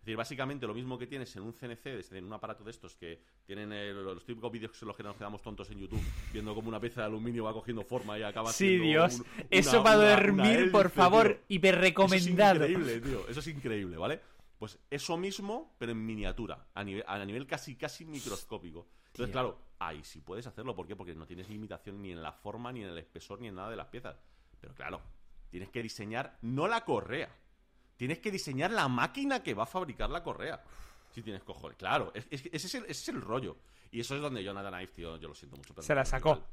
Es 0.06 0.10
decir, 0.10 0.18
básicamente 0.18 0.68
lo 0.68 0.76
mismo 0.76 1.00
que 1.00 1.08
tienes 1.08 1.36
en 1.36 1.42
un 1.42 1.54
CNC, 1.54 2.12
en 2.12 2.26
un 2.26 2.34
aparato 2.34 2.64
de 2.64 2.70
estos 2.70 2.96
que 2.96 3.20
tienen 3.44 3.74
eh, 3.74 3.92
los 3.92 4.24
típicos 4.24 4.52
vídeos 4.52 4.80
en 4.80 4.88
los 4.88 4.96
que 4.96 5.02
nos 5.02 5.16
quedamos 5.18 5.42
tontos 5.42 5.68
en 5.72 5.80
YouTube, 5.80 6.00
viendo 6.32 6.54
como 6.54 6.70
una 6.70 6.80
pieza 6.80 7.02
de 7.02 7.08
aluminio 7.08 7.44
va 7.46 7.54
cogiendo 7.54 7.84
forma 7.84 8.20
y 8.20 8.22
acaba 8.22 8.54
Sí, 8.54 8.78
Dios. 8.78 9.22
un- 9.22 9.26
Eso 9.50 9.82
para 9.84 9.98
una- 9.98 10.10
dormir, 10.12 10.62
una 10.64 10.72
por 10.72 10.92
favor, 10.92 11.30
tío. 11.30 11.40
hiperrecomendado. 11.48 12.66
Eso 12.66 12.66
es 12.66 12.70
increíble, 12.78 13.02
tío. 13.02 13.28
Eso 13.30 13.40
es 13.40 13.48
increíble, 13.48 13.98
¿vale? 13.98 14.22
Pues 14.60 14.78
eso 14.92 15.18
mismo, 15.18 15.74
pero 15.80 15.92
en 15.94 16.06
miniatura, 16.06 16.68
a 16.76 16.84
nivel, 16.84 17.04
a 17.08 17.26
nivel 17.26 17.48
casi, 17.48 17.76
casi 17.76 18.06
microscópico. 18.06 18.88
Entonces, 19.08 19.32
claro, 19.32 19.58
ahí 19.80 20.04
sí 20.04 20.22
puedes 20.22 20.46
hacerlo. 20.46 20.76
¿Por 20.76 20.86
qué? 20.86 20.96
Porque 20.96 21.16
no 21.16 21.26
tienes 21.26 21.50
limitación 21.50 22.00
ni 22.04 22.12
en 22.12 22.22
la 22.22 22.32
forma, 22.32 22.72
ni 22.72 22.84
en 22.84 22.90
el 22.90 22.98
espesor, 23.00 23.42
ni 23.42 23.48
en 23.48 23.56
nada 23.56 23.72
de 23.72 23.76
las 23.76 23.88
piezas. 23.88 24.18
Pero 24.62 24.76
claro, 24.76 25.02
tienes 25.50 25.70
que 25.72 25.82
diseñar 25.82 26.38
no 26.44 26.68
la 26.68 26.86
correa, 26.86 27.30
tienes 27.98 28.20
que 28.20 28.32
diseñar 28.32 28.72
la 28.72 28.88
máquina 28.88 29.42
que 29.44 29.54
va 29.54 29.64
a 29.64 29.68
fabricar 29.68 30.10
la 30.10 30.24
correa. 30.24 30.62
Si 31.12 31.22
tienes 31.22 31.44
cojones. 31.44 31.78
Claro, 31.78 32.12
es- 32.14 32.28
es 32.30 32.46
ese, 32.52 32.56
es 32.68 32.76
el, 32.76 32.84
ese 32.84 32.92
es 32.92 33.10
el 33.10 33.22
rollo. 33.22 33.58
Y 33.92 34.02
eso 34.02 34.16
es 34.16 34.22
donde 34.22 34.44
Jonathan 34.44 34.74
Ive, 34.82 34.92
tío, 34.92 35.18
yo 35.18 35.28
lo 35.30 35.36
siento 35.36 35.56
mucho. 35.56 35.74
pero 35.74 35.86
Se 35.86 35.96
la 35.96 36.04
sacó. 36.04 36.30
igual. 36.32 36.46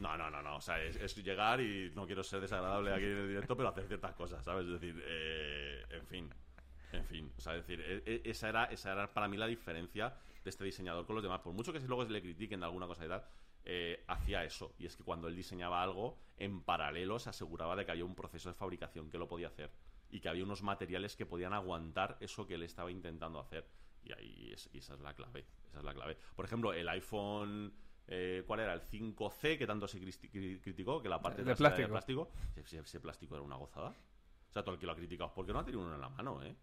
No, 0.00 0.16
no, 0.16 0.30
no, 0.30 0.42
no. 0.42 0.56
O 0.56 0.60
sea, 0.60 0.82
es, 0.82 0.96
es 0.96 1.14
llegar 1.22 1.60
y 1.60 1.92
no 1.94 2.06
quiero 2.06 2.22
ser 2.24 2.40
desagradable 2.40 2.92
aquí 2.92 3.04
en 3.04 3.18
el 3.18 3.28
directo, 3.28 3.56
pero 3.56 3.68
hacer 3.68 3.86
ciertas 3.86 4.14
cosas, 4.14 4.42
¿sabes? 4.44 4.66
Es 4.66 4.72
decir, 4.80 5.00
eh, 5.06 5.84
en 5.90 6.06
fin. 6.06 6.34
En 6.92 7.04
fin. 7.04 7.32
O 7.36 7.40
sea, 7.40 7.54
es 7.54 7.66
decir, 7.66 7.80
e- 7.86 8.02
e- 8.06 8.22
esa 8.24 8.48
era, 8.48 8.64
esa 8.64 8.92
era 8.92 9.06
para 9.12 9.28
mí 9.28 9.36
la 9.36 9.46
diferencia 9.46 10.12
de 10.42 10.50
este 10.50 10.64
diseñador 10.64 11.06
con 11.06 11.14
los 11.14 11.22
demás. 11.22 11.40
Por 11.42 11.52
mucho 11.52 11.72
que 11.72 11.78
luego 11.80 12.04
se 12.04 12.10
le 12.10 12.20
critiquen 12.22 12.58
de 12.60 12.66
alguna 12.66 12.86
cosa 12.88 13.04
y 13.04 13.08
tal, 13.08 13.24
eh, 13.64 14.02
hacía 14.08 14.42
eso. 14.42 14.72
Y 14.78 14.86
es 14.86 14.96
que 14.96 15.04
cuando 15.04 15.28
él 15.28 15.36
diseñaba 15.36 15.82
algo, 15.82 16.18
en 16.38 16.62
paralelo 16.62 17.18
se 17.20 17.28
aseguraba 17.30 17.76
de 17.76 17.84
que 17.84 17.92
había 17.92 18.04
un 18.06 18.14
proceso 18.16 18.48
de 18.48 18.54
fabricación 18.54 19.08
que 19.10 19.18
lo 19.18 19.28
podía 19.28 19.48
hacer. 19.48 19.70
Y 20.10 20.20
que 20.20 20.28
había 20.28 20.44
unos 20.44 20.62
materiales 20.62 21.16
que 21.16 21.24
podían 21.26 21.52
aguantar 21.52 22.16
eso 22.20 22.46
que 22.46 22.54
él 22.54 22.62
estaba 22.64 22.90
intentando 22.90 23.38
hacer. 23.38 23.68
Y 24.02 24.12
ahí 24.12 24.50
es- 24.52 24.68
y 24.72 24.78
esa 24.78 24.94
es 24.94 25.00
la 25.00 25.14
clave. 25.14 25.46
Esa 25.68 25.78
es 25.78 25.84
la 25.84 25.94
clave. 25.94 26.16
Por 26.34 26.44
ejemplo, 26.44 26.72
el 26.72 26.88
iPhone. 26.88 27.72
eh, 28.12 28.42
¿Cuál 28.44 28.58
era? 28.60 28.72
El 28.74 28.80
5C, 28.80 29.56
que 29.56 29.68
tanto 29.68 29.86
se 29.86 30.00
criticó, 30.00 31.00
que 31.00 31.08
la 31.08 31.22
parte 31.22 31.42
De 31.44 31.54
trasera 31.54 31.76
era 31.76 31.88
plástico. 31.88 32.26
plástico. 32.28 32.60
Ese, 32.60 32.78
ese 32.80 32.98
plástico 32.98 33.34
era 33.36 33.42
una 33.44 33.54
gozada. 33.54 33.90
O 33.90 34.52
sea, 34.52 34.64
todo 34.64 34.74
el 34.74 34.80
que 34.80 34.86
lo 34.86 34.92
ha 34.92 34.96
criticado, 34.96 35.32
¿por 35.32 35.46
qué 35.46 35.52
no 35.52 35.60
ha 35.60 35.64
tenido 35.64 35.84
uno 35.84 35.94
en 35.94 36.00
la 36.00 36.08
mano, 36.08 36.42
eh? 36.42 36.56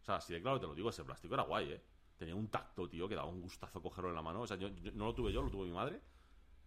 O 0.00 0.04
sea, 0.04 0.16
así 0.16 0.32
de 0.32 0.42
claro 0.42 0.58
te 0.58 0.66
lo 0.66 0.74
digo, 0.74 0.90
ese 0.90 1.04
plástico 1.04 1.34
era 1.34 1.44
guay, 1.44 1.72
eh. 1.72 1.82
Tenía 2.16 2.34
un 2.34 2.48
tacto, 2.48 2.88
tío, 2.88 3.08
que 3.08 3.14
daba 3.14 3.28
un 3.28 3.40
gustazo 3.40 3.80
cogerlo 3.80 4.08
en 4.10 4.16
la 4.16 4.22
mano. 4.22 4.40
O 4.40 4.46
sea, 4.48 4.56
yo, 4.56 4.68
yo- 4.70 4.90
no 4.90 5.04
lo 5.06 5.14
tuve 5.14 5.32
yo, 5.32 5.40
lo 5.40 5.50
tuvo 5.50 5.62
mi 5.64 5.70
madre. 5.70 6.00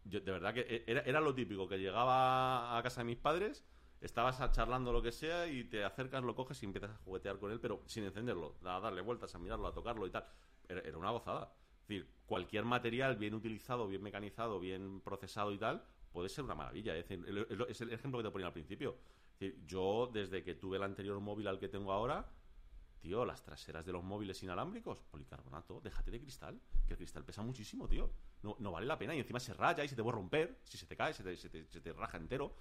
yo, 0.06 0.22
de 0.22 0.32
verdad 0.32 0.54
que 0.54 0.62
e, 0.62 0.84
era, 0.88 1.02
era 1.02 1.20
lo 1.20 1.36
típico, 1.36 1.68
que 1.68 1.78
llegaba 1.78 2.78
a 2.78 2.82
casa 2.84 3.02
de 3.02 3.06
mis 3.06 3.18
padres, 3.18 3.66
estabas 4.02 4.40
charlando 4.52 4.92
lo 4.92 5.02
que 5.02 5.12
sea 5.12 5.48
y 5.48 5.64
te 5.66 5.84
acercas, 5.84 6.24
lo 6.24 6.36
coges 6.36 6.62
y 6.64 6.66
empiezas 6.66 6.92
a 6.92 6.98
juguetear 6.98 7.40
con 7.40 7.52
él, 7.52 7.60
pero 7.60 7.82
sin 7.86 8.04
encenderlo, 8.04 8.56
a 8.66 8.80
darle 8.80 9.02
vueltas, 9.02 9.34
a 9.36 9.40
mirarlo, 9.40 9.68
a 9.68 9.74
tocarlo 9.74 10.06
y 10.08 10.12
tal. 10.12 10.26
Era, 10.68 10.98
una 10.98 11.12
gozada. 11.12 11.54
Es 11.84 11.88
decir, 11.88 12.10
cualquier 12.26 12.66
material 12.66 13.16
bien 13.18 13.34
utilizado, 13.34 13.88
bien 13.88 14.02
mecanizado, 14.02 14.60
bien 14.60 15.02
procesado 15.02 15.52
y 15.52 15.58
tal, 15.58 15.84
puede 16.12 16.30
ser 16.30 16.44
una 16.44 16.56
maravilla. 16.56 16.96
Es, 16.98 17.10
el- 17.12 17.92
ejemplo 17.92 18.20
que 18.20 18.24
te 18.28 18.32
ponía 18.32 18.48
al 18.48 18.54
principio. 18.54 18.98
Yo, 19.66 20.10
desde 20.14 20.44
que 20.44 20.56
tuve 20.56 20.78
el 20.78 20.84
anterior 20.84 21.20
móvil 21.20 21.48
al 21.48 21.60
que 21.60 21.68
tengo 21.68 21.92
ahora, 21.92 22.30
Tío, 23.02 23.26
las 23.26 23.42
traseras 23.44 23.84
de 23.84 23.92
los 23.92 24.04
móviles 24.04 24.44
inalámbricos, 24.44 25.02
policarbonato, 25.10 25.82
déjate 25.82 26.12
de 26.12 26.20
cristal, 26.22 26.62
que 26.86 26.94
el 26.94 26.98
cristal 26.98 27.26
pesa 27.26 27.42
muchísimo, 27.42 27.88
tío. 27.88 28.12
No, 28.44 28.72
vale 28.72 28.86
la 28.86 28.96
pena 28.98 29.16
y 29.16 29.20
encima 29.20 29.40
se 29.40 29.56
raya 29.56 29.84
y 29.84 29.88
se 29.88 29.96
te 29.96 30.04
puede 30.04 30.18
romper, 30.18 30.60
si 30.66 30.78
se 30.78 30.86
te 30.86 30.96
cae, 30.96 31.12
se 31.12 31.24
te- 31.24 31.36
se 31.36 31.82
te 31.82 31.94
raja 31.94 32.18
entero. 32.18 32.56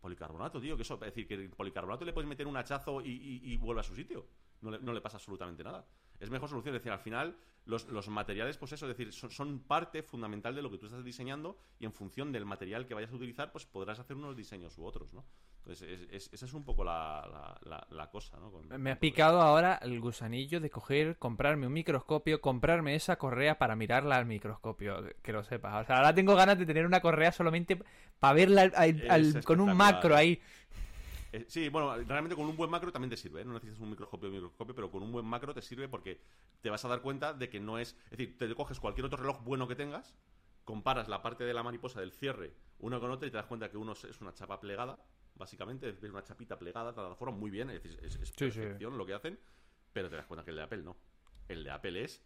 Policarbonato, 0.00 0.60
tío, 0.60 0.76
que 0.76 0.82
eso, 0.82 0.94
es 0.94 1.00
decir, 1.00 1.26
que 1.26 1.34
el 1.34 1.50
policarbonato 1.50 2.04
le 2.04 2.12
puedes 2.12 2.28
meter 2.28 2.46
un 2.46 2.56
hachazo 2.56 3.00
y, 3.02 3.40
y- 3.44 3.56
vuelve 3.58 3.80
a 3.80 3.84
su 3.84 3.94
sitio. 3.94 4.26
No 4.62 4.70
le, 4.70 4.78
no 4.80 4.92
le 4.92 5.00
pasa 5.00 5.18
absolutamente 5.18 5.62
nada. 5.62 5.86
Es 6.18 6.30
mejor 6.30 6.48
solución, 6.48 6.74
es 6.74 6.80
decir, 6.80 6.92
al 6.92 6.98
final 7.00 7.36
los, 7.66 7.86
los 7.88 8.08
materiales, 8.08 8.56
pues 8.58 8.72
eso, 8.72 8.86
es 8.90 8.96
decir, 8.96 9.12
son, 9.12 9.30
son 9.30 9.60
parte 9.60 10.02
fundamental 10.02 10.54
de 10.54 10.62
lo 10.62 10.70
que 10.70 10.78
tú 10.78 10.86
estás 10.86 11.04
diseñando 11.04 11.58
y 11.78 11.84
en 11.84 11.92
función 11.92 12.32
del 12.32 12.46
material 12.46 12.86
que 12.86 12.94
vayas 12.94 13.12
a 13.12 13.16
utilizar, 13.16 13.52
pues 13.52 13.66
podrás 13.66 13.98
hacer 13.98 14.16
unos 14.16 14.36
diseños 14.36 14.76
u 14.78 14.84
otros, 14.84 15.12
¿no? 15.12 15.24
Entonces, 15.60 16.00
es- 16.00 16.08
es- 16.10 16.32
esa 16.32 16.46
es 16.46 16.52
un 16.54 16.64
poco 16.64 16.82
la, 16.84 17.26
la- 17.30 17.58
la- 17.70 17.86
la 17.90 18.10
cosa, 18.10 18.38
¿no? 18.38 18.50
Con- 18.50 18.68
Me 18.82 18.90
ha 18.90 18.98
picado 18.98 19.40
ahora 19.40 19.78
el 19.82 20.00
gusanillo 20.00 20.58
de 20.60 20.70
coger, 20.70 21.16
comprarme 21.18 21.66
un 21.66 21.72
microscopio, 21.72 22.40
comprarme 22.40 22.94
esa 22.94 23.16
correa 23.16 23.58
para 23.58 23.76
mirarla 23.76 24.16
al 24.16 24.26
microscopio, 24.26 25.04
que 25.22 25.32
lo 25.32 25.44
sepas. 25.44 25.84
O 25.84 25.86
sea, 25.86 25.98
ahora 25.98 26.14
tengo 26.14 26.34
ganas 26.34 26.58
de 26.58 26.66
tener 26.66 26.86
una 26.86 27.00
correa 27.00 27.30
solamente 27.30 27.78
para 28.18 28.34
verla 28.34 28.62
al- 28.62 29.02
al- 29.10 29.44
con 29.44 29.60
un 29.60 29.76
macro 29.76 30.16
ahí. 30.16 30.40
Eh, 31.32 31.44
sí, 31.46 31.68
bueno, 31.68 31.94
realmente 32.08 32.34
con 32.34 32.46
un 32.46 32.56
buen 32.56 32.70
macro 32.70 32.90
también 32.90 33.10
te 33.10 33.16
sirve, 33.16 33.42
¿eh? 33.42 33.44
no 33.44 33.52
necesitas 33.52 33.78
un 33.80 33.90
microscopio 33.90 34.30
microscopio, 34.30 34.74
pero 34.74 34.90
con 34.90 35.02
un 35.04 35.12
buen 35.12 35.24
macro 35.24 35.54
te 35.54 35.62
sirve 35.62 35.88
porque 35.88 36.20
te 36.60 36.70
vas 36.70 36.84
a 36.84 36.88
dar 36.88 37.02
cuenta 37.02 37.32
de 37.32 37.48
que 37.48 37.60
no 37.60 37.78
es, 37.78 37.96
es 38.10 38.18
decir, 38.18 38.36
te 38.36 38.52
coges 38.56 38.80
cualquier 38.80 39.04
otro 39.06 39.18
reloj 39.18 39.40
bueno 39.44 39.68
que 39.68 39.76
tengas, 39.76 40.16
comparas 40.64 41.06
la 41.08 41.22
parte 41.22 41.44
de 41.44 41.54
la 41.54 41.62
mariposa 41.62 42.00
del 42.00 42.10
cierre 42.12 42.52
una 42.80 42.98
con 42.98 43.10
otra 43.12 43.28
y 43.28 43.30
te 43.30 43.36
das 43.36 43.46
cuenta 43.46 43.70
que 43.70 43.76
uno 43.76 43.92
es 43.92 44.20
una 44.20 44.34
chapa 44.34 44.58
plegada, 44.58 44.98
básicamente, 45.40 45.88
es 45.88 46.02
una 46.10 46.22
chapita 46.22 46.56
plegada, 46.56 46.92
de 46.92 47.14
forma 47.16 47.36
muy 47.36 47.50
bien, 47.50 47.70
es 47.70 47.82
decir, 47.82 47.98
es, 48.04 48.14
es 48.16 48.28
Sí, 48.28 48.50
sí. 48.52 48.60
perfección 48.60 48.96
lo 48.96 49.04
que 49.04 49.14
hacen, 49.14 49.40
pero 49.92 50.08
te 50.08 50.14
das 50.14 50.26
cuenta 50.26 50.44
que 50.44 50.50
el 50.50 50.56
de 50.58 50.62
Apple 50.62 50.82
no. 50.84 50.96
El 51.48 51.64
de 51.64 51.70
Apple 51.72 52.04
es 52.04 52.22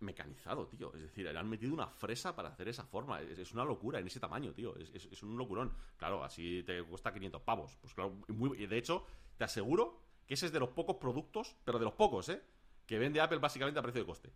mecanizado, 0.00 0.66
tío. 0.66 0.92
Es 0.94 1.02
decir, 1.02 1.26
le 1.30 1.38
han 1.38 1.48
metido 1.48 1.72
una 1.74 1.86
fresa 1.88 2.34
para 2.34 2.48
hacer 2.50 2.68
esa 2.68 2.84
forma. 2.84 3.20
Es, 3.20 3.38
es 3.38 3.52
una 3.52 3.64
locura 3.64 3.98
en 3.98 4.06
ese 4.06 4.18
tamaño, 4.20 4.52
tío. 4.52 4.74
Es, 4.76 4.90
es- 4.94 5.08
es 5.12 5.22
un 5.22 5.36
locurón. 5.36 5.74
Claro, 5.96 6.24
así 6.24 6.62
te 6.64 6.82
cuesta 6.84 7.12
500 7.12 7.42
pavos. 7.42 7.76
Pues 7.80 7.94
claro, 7.94 8.18
muy- 8.28 8.62
y 8.62 8.66
de 8.66 8.78
hecho, 8.78 9.04
te 9.36 9.44
aseguro 9.44 10.00
que 10.26 10.34
ese 10.34 10.46
es 10.46 10.52
de 10.52 10.60
los 10.60 10.70
pocos 10.70 10.96
productos, 10.96 11.56
pero 11.64 11.78
de 11.78 11.84
los 11.84 11.94
pocos, 11.94 12.28
¿eh? 12.30 12.42
Que 12.86 12.98
vende 12.98 13.20
Apple 13.20 13.38
básicamente 13.38 13.78
a 13.78 13.82
precio 13.82 14.00
de 14.00 14.06
coste. 14.06 14.32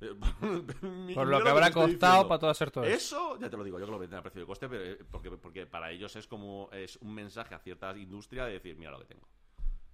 Mi- 0.00 1.14
Por 1.14 1.26
lo 1.26 1.42
que 1.42 1.48
habrá 1.48 1.70
costado 1.70 2.28
para 2.28 2.38
todo 2.38 2.50
hacer 2.50 2.70
todo 2.70 2.84
eso. 2.84 3.38
Ya 3.40 3.48
te 3.48 3.56
lo 3.56 3.64
digo, 3.64 3.78
yo 3.78 3.86
que 3.86 3.92
lo 3.92 3.98
venden 3.98 4.18
a 4.18 4.22
precio 4.22 4.40
de 4.42 4.46
coste, 4.46 4.68
pero, 4.68 4.84
eh, 4.84 4.98
porque, 5.10 5.30
porque 5.30 5.66
para 5.66 5.90
ellos 5.90 6.14
es 6.16 6.26
como 6.26 6.68
es 6.72 6.96
un 6.96 7.14
mensaje 7.14 7.54
a 7.54 7.58
cierta 7.58 7.96
industria 7.96 8.44
de 8.44 8.52
decir, 8.54 8.76
mira 8.76 8.90
lo 8.90 8.98
que 8.98 9.06
tengo 9.06 9.26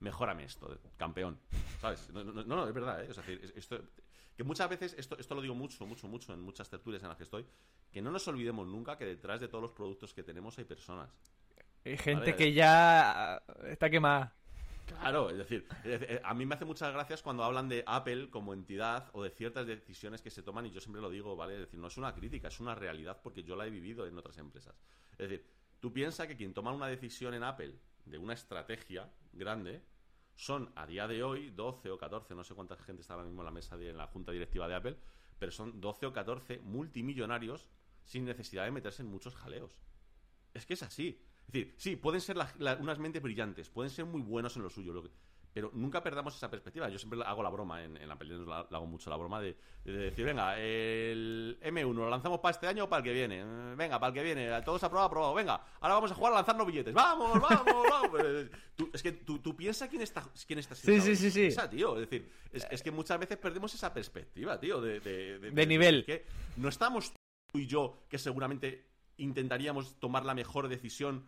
mejórame 0.03 0.45
esto, 0.45 0.77
campeón. 0.97 1.39
¿Sabes? 1.81 2.11
No, 2.11 2.25
no, 2.25 2.67
es 2.69 2.75
verdad, 2.75 3.03
¿eh? 3.03 3.07
Es 3.09 3.17
decir, 3.17 3.53
esto, 3.55 3.81
que 4.37 4.45
muchas 4.45 4.69
veces, 4.69 4.95
esto, 4.99 5.17
esto 5.19 5.35
lo 5.35 5.41
digo 5.41 5.55
mucho, 5.55 5.87
mucho, 5.87 6.09
mucho 6.09 6.35
en 6.35 6.41
muchas 6.41 6.69
tertulias 6.69 7.03
en 7.03 7.09
las 7.09 7.17
que 7.17 7.25
estoy, 7.25 7.47
que 7.91 8.03
no 8.03 8.11
nos 8.11 8.27
olvidemos 8.29 8.67
nunca 8.67 8.99
que 8.99 9.05
detrás 9.07 9.41
de 9.41 9.49
todos 9.49 9.63
los 9.63 9.73
productos 9.73 10.13
que 10.13 10.23
tenemos 10.23 10.59
hay 10.59 10.65
personas. 10.65 11.09
Hay 11.85 11.97
gente 11.97 12.21
Vale. 12.33 12.37
que 12.37 12.53
ya 12.53 13.43
está 13.65 13.89
quemada. 13.91 14.35
Claro, 14.87 15.31
es 15.31 15.39
decir, 15.39 15.67
a 16.23 16.35
mí 16.35 16.47
me 16.47 16.55
hace 16.55 16.65
muchas 16.65 16.93
gracias 16.93 17.23
cuando 17.23 17.45
hablan 17.45 17.69
de 17.69 17.83
Apple 17.87 18.31
como 18.31 18.53
entidad 18.53 19.11
o 19.13 19.23
de 19.23 19.31
ciertas 19.31 19.67
decisiones 19.67 20.23
que 20.23 20.31
se 20.31 20.43
toman 20.43 20.67
y 20.67 20.71
yo 20.71 20.81
siempre 20.81 21.01
lo 21.01 21.11
digo, 21.11 21.37
¿vale? 21.37 21.55
Es 21.55 21.61
decir, 21.61 21.79
no 21.79 21.89
es 21.89 21.97
una 21.97 22.15
crítica, 22.15 22.49
es 22.49 22.61
una 22.61 22.75
realidad 22.75 23.21
porque 23.23 23.43
yo 23.43 23.57
la 23.57 23.67
he 23.67 23.71
vivido 23.71 24.07
en 24.07 24.19
otras 24.19 24.39
empresas. 24.39 24.75
Es 25.13 25.29
decir, 25.29 25.47
tú 25.81 25.93
piensas 25.93 26.27
que 26.27 26.37
quien 26.37 26.55
toma 26.55 26.73
una 26.73 26.89
decisión 26.89 27.35
en 27.35 27.43
Apple 27.43 27.75
de 28.05 28.19
una 28.19 28.35
estrategia 28.35 29.11
grande 29.33 29.83
son 30.35 30.73
a 30.75 30.87
día 30.87 31.07
de 31.07 31.23
hoy 31.23 31.51
12 31.51 31.91
o 31.91 31.99
14, 31.99 32.35
no 32.35 32.45
sé 32.45 32.55
cuánta 32.55 32.77
gente 32.77 33.03
está 33.03 33.15
ahora 33.15 33.27
mismo 33.27 33.43
en 33.43 33.47
la 33.47 33.53
mesa 33.53 33.77
de 33.77 33.91
en 33.91 33.97
la 33.97 34.07
junta 34.07 34.33
directiva 34.33 34.67
de 34.69 34.75
Apple, 34.75 34.99
pero 35.39 35.53
son 35.53 35.81
12 35.81 36.07
o 36.07 36.13
14 36.13 36.61
multimillonarios 36.61 37.69
sin 38.05 38.25
necesidad 38.25 38.65
de 38.65 38.71
meterse 38.71 39.03
en 39.03 39.09
muchos 39.09 39.35
jaleos. 39.35 39.79
Es 40.55 40.67
que 40.67 40.75
es 40.75 40.83
así. 40.83 41.23
Es 41.47 41.53
decir, 41.53 41.75
sí, 41.77 41.97
pueden 41.97 42.21
ser 42.21 42.37
la- 42.37 42.53
la- 42.59 42.77
unas 42.77 42.99
mentes 42.99 43.23
brillantes, 43.23 43.69
pueden 43.69 43.91
ser 43.91 44.05
muy 44.07 44.23
buenos 44.23 44.57
en 44.57 44.63
lo 44.63 44.71
suyo, 44.71 44.93
lo 44.93 45.03
que- 45.03 45.11
pero 45.53 45.71
nunca 45.75 46.03
perdamos 46.03 46.35
esa 46.35 46.51
perspectiva. 46.51 46.89
Yo 46.89 46.99
siempre 46.99 47.21
hago 47.27 47.43
la 47.43 47.51
broma 47.51 47.85
en, 47.85 47.99
en 47.99 48.09
la 48.09 48.17
pelea, 48.17 48.39
la, 48.39 48.67
la 48.71 48.79
hago 48.79 48.87
mucho 48.87 49.11
la 49.11 49.17
broma 49.17 49.39
de, 49.39 49.55
de 49.85 49.93
decir, 49.93 50.25
venga, 50.25 50.59
el 50.59 51.59
M1 51.61 51.93
lo 51.95 52.09
lanzamos 52.09 52.41
para 52.41 52.53
este 52.53 52.67
año 52.67 52.85
o 52.85 52.89
para 52.89 53.01
el 53.01 53.05
que 53.05 53.13
viene. 53.13 53.41
Eh, 53.41 53.75
Venga, 53.77 54.01
para 54.01 54.09
el 54.09 54.15
que 54.15 54.23
viene, 54.23 54.63
todos 54.63 54.83
aprobado, 54.83 55.09
aprobado. 55.09 55.35
Venga, 55.35 55.63
ahora 55.81 55.95
vamos 55.97 56.11
a 56.11 56.15
jugar 56.15 56.33
a 56.33 56.37
lanzarnos 56.37 56.67
billetes. 56.67 56.95
Vamos, 56.95 57.39
vamos, 57.39 57.87
vamos. 57.91 58.21
Eh, 58.25 58.49
tú- 58.75 58.91
es 58.95 59.03
que 59.03 59.13
tú, 59.13 59.41
tú 59.41 59.55
piensas 59.55 59.89
quién 59.91 60.01
está, 60.03 60.23
quién 60.47 60.59
está 60.59 60.75
Sí, 60.75 61.01
sí, 61.03 61.17
sí, 61.17 61.45
esa 61.47 61.65
sí. 61.65 61.77
tío. 61.77 61.95
Es 61.97 62.09
decir, 62.09 62.31
es, 62.51 62.67
es 62.71 62.83
que 62.83 62.91
muchas 62.91 63.19
veces 63.19 63.37
perdemos 63.37 63.75
esa 63.75 63.93
perspectiva, 63.93 64.59
tío, 64.59 64.81
de, 64.81 65.01
de, 65.01 65.39
De 65.51 65.67
nivel. 65.67 66.05
que 66.07 66.25
no 66.57 66.69
estamos 66.71 67.13
tú 67.53 67.59
y 67.59 67.67
yo 67.67 68.05
que 68.09 68.17
seguramente 68.19 68.92
intentaríamos 69.17 69.99
tomar 69.99 70.25
la 70.25 70.35
mejor 70.35 70.69
decisión 70.69 71.27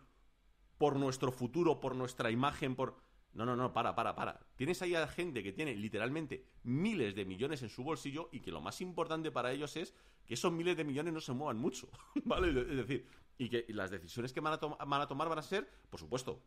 por 0.77 0.97
nuestro 0.97 1.31
futuro, 1.31 1.79
por 1.79 1.95
nuestra 1.95 2.31
imagen, 2.31 2.75
por... 2.75 2.97
No, 3.33 3.45
no, 3.45 3.55
no, 3.57 3.73
para, 3.73 3.95
para, 3.95 4.15
para. 4.15 4.39
Tienes 4.55 4.81
ahí 4.81 4.95
a 4.95 5.05
gente 5.07 5.43
que 5.43 5.51
tiene 5.51 5.75
literalmente 5.75 6.45
miles 6.63 7.15
de 7.15 7.25
millones 7.25 7.61
en 7.63 7.69
su 7.69 7.83
bolsillo 7.83 8.29
y 8.31 8.39
que 8.39 8.49
lo 8.49 8.61
más 8.61 8.79
importante 8.79 9.29
para 9.29 9.51
ellos 9.51 9.75
es 9.75 9.93
que 10.25 10.35
esos 10.35 10.53
miles 10.53 10.77
de 10.77 10.85
millones 10.85 11.13
no 11.13 11.19
se 11.19 11.33
muevan 11.33 11.57
mucho, 11.57 11.89
¿vale? 12.23 12.47
Es 12.49 12.77
decir, 12.77 13.05
y 13.37 13.49
que 13.49 13.65
las 13.69 13.91
decisiones 13.91 14.31
que 14.31 14.39
van 14.39 14.53
a, 14.53 14.85
van 14.85 15.01
a 15.01 15.07
tomar 15.07 15.27
van 15.27 15.39
a 15.39 15.41
ser, 15.41 15.69
por 15.89 15.99
supuesto, 15.99 16.41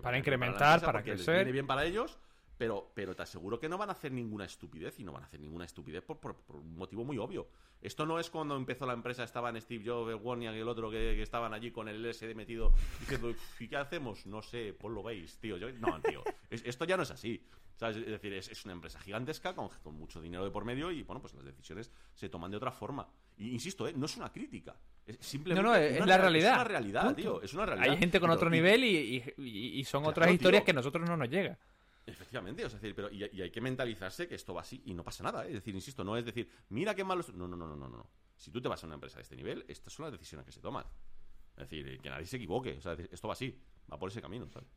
Para 0.00 0.16
incrementar, 0.16 0.80
para 0.80 1.00
les 1.00 1.16
crecer. 1.16 1.36
viene 1.36 1.52
bien 1.52 1.66
para 1.66 1.84
ellos, 1.84 2.18
pero, 2.58 2.90
pero 2.94 3.14
te 3.14 3.22
aseguro 3.22 3.58
que 3.58 3.68
no 3.68 3.78
van 3.78 3.88
a 3.88 3.92
hacer 3.92 4.12
ninguna 4.12 4.44
estupidez 4.44 4.98
y 5.00 5.04
no 5.04 5.12
van 5.12 5.22
a 5.22 5.26
hacer 5.26 5.40
ninguna 5.40 5.64
estupidez 5.64 6.02
por, 6.02 6.18
por- 6.18 6.34
por 6.36 6.56
un 6.56 6.76
motivo 6.76 7.04
muy 7.04 7.16
obvio. 7.16 7.48
Esto 7.80 8.04
no 8.04 8.18
es 8.18 8.28
cuando 8.28 8.56
empezó 8.56 8.84
la 8.84 8.92
empresa, 8.92 9.22
estaban 9.24 9.58
Steve 9.60 9.84
Jobs, 9.86 10.20
Wozniak 10.20 10.54
y 10.56 10.58
el 10.58 10.68
otro 10.68 10.90
que, 10.90 11.14
que 11.14 11.22
estaban 11.22 11.54
allí 11.54 11.70
con 11.70 11.88
el 11.88 12.02
LSD 12.02 12.34
metido 12.34 12.72
diciendo, 13.00 13.32
¿y 13.60 13.68
qué 13.68 13.76
hacemos? 13.76 14.26
No 14.26 14.42
sé, 14.42 14.74
pues 14.78 14.92
lo 14.92 15.02
veis, 15.02 15.38
tío. 15.38 15.56
Yo- 15.56 15.70
no, 15.72 16.00
tío, 16.02 16.22
es- 16.50 16.64
esto 16.66 16.84
ya 16.84 16.96
no 16.96 17.04
es 17.04 17.10
así. 17.12 17.40
¿sabes? 17.76 17.96
Es 17.98 18.06
decir, 18.06 18.32
es, 18.32 18.48
es 18.48 18.64
una 18.64 18.74
empresa 18.74 18.98
gigantesca 18.98 19.54
con, 19.54 19.68
con 19.84 19.94
mucho 19.94 20.20
dinero 20.20 20.42
de 20.42 20.50
por 20.50 20.64
medio 20.64 20.90
y, 20.90 21.04
bueno, 21.04 21.20
pues 21.20 21.32
las 21.34 21.44
decisiones 21.44 21.92
se 22.12 22.28
toman 22.28 22.50
de 22.50 22.56
otra 22.56 22.72
forma. 22.72 23.06
Y 23.36 23.50
insisto, 23.50 23.86
¿eh? 23.86 23.92
no 23.94 24.06
es 24.06 24.16
una 24.16 24.32
crítica. 24.32 24.74
Es 25.06 25.18
simplemente 25.20 25.62
No, 25.62 25.68
no, 25.68 25.76
es, 25.76 25.92
una 25.98 26.06
la 26.06 26.16
real- 26.16 26.20
realidad. 26.22 26.50
Es 26.50 26.56
una 26.56 26.64
realidad, 26.64 27.14
tío. 27.14 27.40
Es 27.40 27.54
una 27.54 27.66
realidad. 27.66 27.90
Hay 27.92 27.96
gente 27.98 28.18
con 28.18 28.26
Pero- 28.30 28.34
otro 28.36 28.50
nivel 28.50 28.82
y, 28.82 28.96
y- 28.96 29.24
y- 29.38 29.78
y 29.78 29.84
son 29.84 30.00
Claro, 30.02 30.10
otras 30.10 30.30
historias 30.32 30.62
tío. 30.62 30.64
que 30.64 30.70
a 30.72 30.74
nosotros 30.74 31.08
no 31.08 31.16
nos 31.16 31.28
llega. 31.30 31.56
Efectivamente, 32.08 32.64
o 32.64 32.70
sea, 32.70 32.76
es 32.76 32.82
decir, 32.82 32.94
pero 32.94 33.10
y, 33.10 33.28
y 33.32 33.42
hay 33.42 33.50
que 33.50 33.60
mentalizarse 33.60 34.26
que 34.26 34.34
esto 34.34 34.54
va 34.54 34.62
así 34.62 34.82
y 34.86 34.94
no 34.94 35.04
pasa 35.04 35.22
nada, 35.22 35.44
¿eh? 35.44 35.48
es 35.48 35.54
decir, 35.54 35.74
insisto, 35.74 36.02
no 36.04 36.16
es 36.16 36.24
decir, 36.24 36.50
mira 36.70 36.94
qué 36.94 37.04
malo 37.04 37.22
No, 37.34 37.46
no, 37.46 37.56
no, 37.56 37.68
no, 37.68 37.76
no, 37.76 37.88
no. 37.88 38.10
Si 38.34 38.50
tú 38.50 38.62
te 38.62 38.68
vas 38.68 38.82
a 38.82 38.86
una 38.86 38.94
empresa 38.94 39.16
de 39.16 39.22
este 39.22 39.36
nivel, 39.36 39.64
estas 39.68 39.92
son 39.92 40.04
las 40.04 40.12
decisiones 40.12 40.46
que 40.46 40.52
se 40.52 40.60
toman. 40.60 40.86
Es 41.56 41.68
decir, 41.68 42.00
que 42.00 42.08
nadie 42.08 42.24
se 42.24 42.36
equivoque, 42.36 42.76
o 42.78 42.80
sea, 42.80 42.94
esto 42.94 43.28
va 43.28 43.34
así, 43.34 43.60
va 43.92 43.98
por 43.98 44.08
ese 44.08 44.22
camino, 44.22 44.48
¿sabes? 44.48 44.68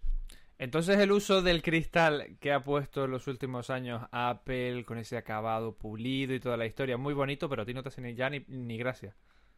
Entonces 0.58 1.00
el 1.00 1.12
uso 1.12 1.42
del 1.42 1.62
cristal 1.62 2.38
que 2.40 2.52
ha 2.52 2.64
puesto 2.64 3.06
en 3.06 3.12
los 3.12 3.28
últimos 3.28 3.70
años 3.70 4.04
Apple 4.12 4.84
con 4.86 4.98
ese 4.98 5.18
acabado 5.18 5.78
pulido 5.78 6.34
y 6.34 6.40
toda 6.40 6.58
la 6.58 6.66
historia, 6.66 6.98
muy 6.98 7.14
bonito, 7.14 7.48
pero 7.50 7.62
a 7.64 7.66
ti 7.66 7.74
no 7.74 7.82
te 7.82 7.90
hace 7.90 8.02
ni 8.02 8.14
ya 8.14 8.30
ni, 8.30 8.44
ni 8.48 8.78
gracia. 8.78 9.16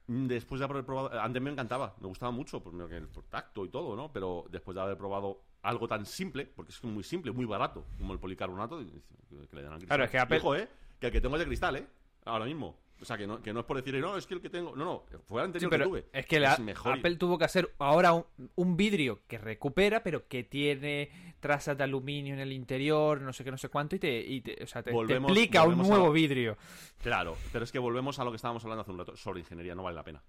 Mm, 0.07 0.27
Después 0.27 0.59
de 0.59 0.65
haber 0.65 0.85
probado, 0.85 1.19
antes 1.19 1.41
me 1.41 1.49
encantaba, 1.49 1.95
me 1.99 2.07
gustaba 2.07 2.31
mucho, 2.31 2.61
por, 2.61 2.73
por 3.11 3.23
tacto 3.25 3.65
y 3.65 3.69
todo, 3.69 3.95
¿no? 3.95 4.11
Pero 4.13 4.45
después 4.49 4.75
de 4.75 4.81
haber 4.81 4.97
probado 4.97 5.43
algo 5.63 5.87
tan 5.87 6.05
simple, 6.05 6.45
porque 6.45 6.71
es 6.71 6.83
muy 6.83 7.03
simple, 7.03 7.31
muy 7.31 7.45
barato, 7.45 7.85
como 7.97 8.13
el 8.13 8.19
policarbonato, 8.19 8.79
que, 8.79 8.85
le 9.55 9.61
dan 9.63 9.73
al 9.73 9.77
cristal. 9.79 9.87
Claro, 9.87 10.03
es 10.03 10.11
que 10.11 10.19
Apple- 10.19 10.37
ojo, 10.39 10.55
¿eh? 10.55 10.67
Que 10.99 11.07
el 11.07 11.11
que 11.11 11.21
tengo 11.21 11.35
es 11.35 11.39
de 11.39 11.45
cristal, 11.47 11.75
¿eh? 11.77 11.87
Ahora 12.25 12.45
mismo. 12.45 12.77
O 13.01 13.05
sea, 13.05 13.17
que 13.17 13.27
no, 13.27 13.41
que 13.41 13.51
no 13.51 13.61
es 13.61 13.65
por 13.65 13.75
decir, 13.75 13.99
no, 13.99 14.15
es 14.15 14.25
que 14.25 14.33
el 14.35 14.39
que 14.41 14.49
tengo. 14.49 14.75
No, 14.77 14.85
no, 14.85 15.03
fue 15.27 15.41
el 15.41 15.45
Sí, 15.47 15.65
anterior 15.65 15.69
pero 15.71 15.83
que 15.85 15.89
tuve. 15.89 16.05
es 16.13 16.25
que 16.25 16.39
la- 16.39 16.57
mejor. 16.57 16.93
Apple 16.93 17.15
tuvo 17.17 17.37
que 17.37 17.43
hacer 17.43 17.73
ahora 17.79 18.13
un, 18.13 18.25
un 18.55 18.77
vidrio 18.77 19.21
que 19.27 19.37
recupera, 19.37 20.03
pero 20.03 20.25
que 20.29 20.43
tiene 20.45 21.09
trazas 21.41 21.77
de 21.77 21.83
aluminio 21.83 22.33
en 22.33 22.39
el 22.39 22.53
interior, 22.53 23.19
no 23.19 23.33
sé 23.33 23.43
qué, 23.43 23.51
no 23.51 23.57
sé 23.57 23.67
cuánto, 23.67 23.97
y 23.97 23.99
te, 23.99 24.21
y 24.21 24.39
te- 24.41 24.63
o 24.63 24.67
sea, 24.67 24.83
te, 24.83 24.91
te 24.91 24.95
Volvemos- 24.95 25.31
explica 25.31 25.63
un 25.63 25.69
volvemos 25.71 25.89
nuevo 25.89 26.11
vidrio. 26.13 26.57
Claro, 27.01 27.35
pero 27.51 27.65
es 27.65 27.71
que 27.73 27.79
volvemos 27.79 28.19
a 28.19 28.23
lo 28.23 28.31
que 28.31 28.37
estábamos 28.37 28.63
hablando 28.63 28.83
hace 28.83 28.91
un 28.91 28.99
rato. 28.99 29.17
Sobre 29.17 29.39
ingeniería 29.41 29.75
no 29.75 29.83
vale 29.83 29.95
la 29.95 30.03
pena. 30.03 30.23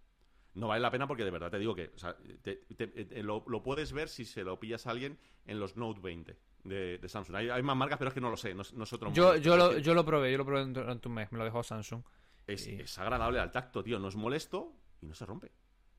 No 0.55 0.69
vale 0.69 0.81
la 0.81 0.91
pena 0.91 1.07
porque 1.09 1.25
de 1.25 1.31
verdad 1.31 1.51
te 1.51 1.59
digo 1.59 1.75
que 1.75 1.91
o 1.95 1.99
sea, 1.99 2.17
te- 2.43 2.57
te- 2.77 2.87
te- 2.87 3.23
lo, 3.23 3.45
lo 3.49 3.63
puedes 3.63 3.93
ver 3.93 4.09
si 4.09 4.25
se 4.25 4.45
lo 4.45 4.59
pillas 4.61 4.87
a 4.87 4.91
alguien 4.93 5.19
en 5.47 5.59
los 5.59 5.77
Note 5.77 6.01
20 6.01 6.37
de, 6.63 6.99
de 6.99 7.09
Samsung. 7.09 7.37
Hay, 7.37 7.49
hay 7.51 7.63
más 7.63 7.77
marcas, 7.77 7.99
pero 7.99 8.09
es 8.09 8.15
que 8.15 8.21
no 8.21 8.31
lo 8.31 8.37
sé. 8.37 8.55
No, 8.55 8.63
es- 8.63 8.73
no 8.73 8.85
es 8.85 8.93
otro 8.93 9.13
Yo, 9.13 9.37
yo, 9.37 9.57
lo, 9.57 9.79
yo 9.79 9.95
lo 9.95 10.05
probé, 10.05 10.31
yo 10.31 10.39
lo 10.39 10.47
probé 10.47 10.65
durante 10.67 11.09
un 11.09 11.15
mes, 11.15 11.31
me 11.33 11.39
lo 11.39 11.45
dejó 11.45 11.63
Samsung. 11.63 12.03
es, 12.47 12.67
es 12.67 12.99
agradable 12.99 13.41
al 13.41 13.51
tacto, 13.51 13.83
tío. 13.83 13.99
No 13.99 14.09
es 14.09 14.17
molesto 14.17 14.73
y 15.01 15.07
no 15.07 15.15
se 15.15 15.27
rompe. 15.27 15.51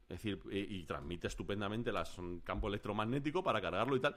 Es 0.08 0.22
decir, 0.22 0.40
y, 0.52 0.60
y 0.78 0.86
transmite 0.86 1.28
estupendamente 1.28 1.92
las, 1.92 2.18
un 2.18 2.40
campo 2.42 2.68
electromagnético 2.68 3.44
para 3.44 3.60
cargarlo 3.60 3.96
y 3.96 4.00
tal. 4.00 4.16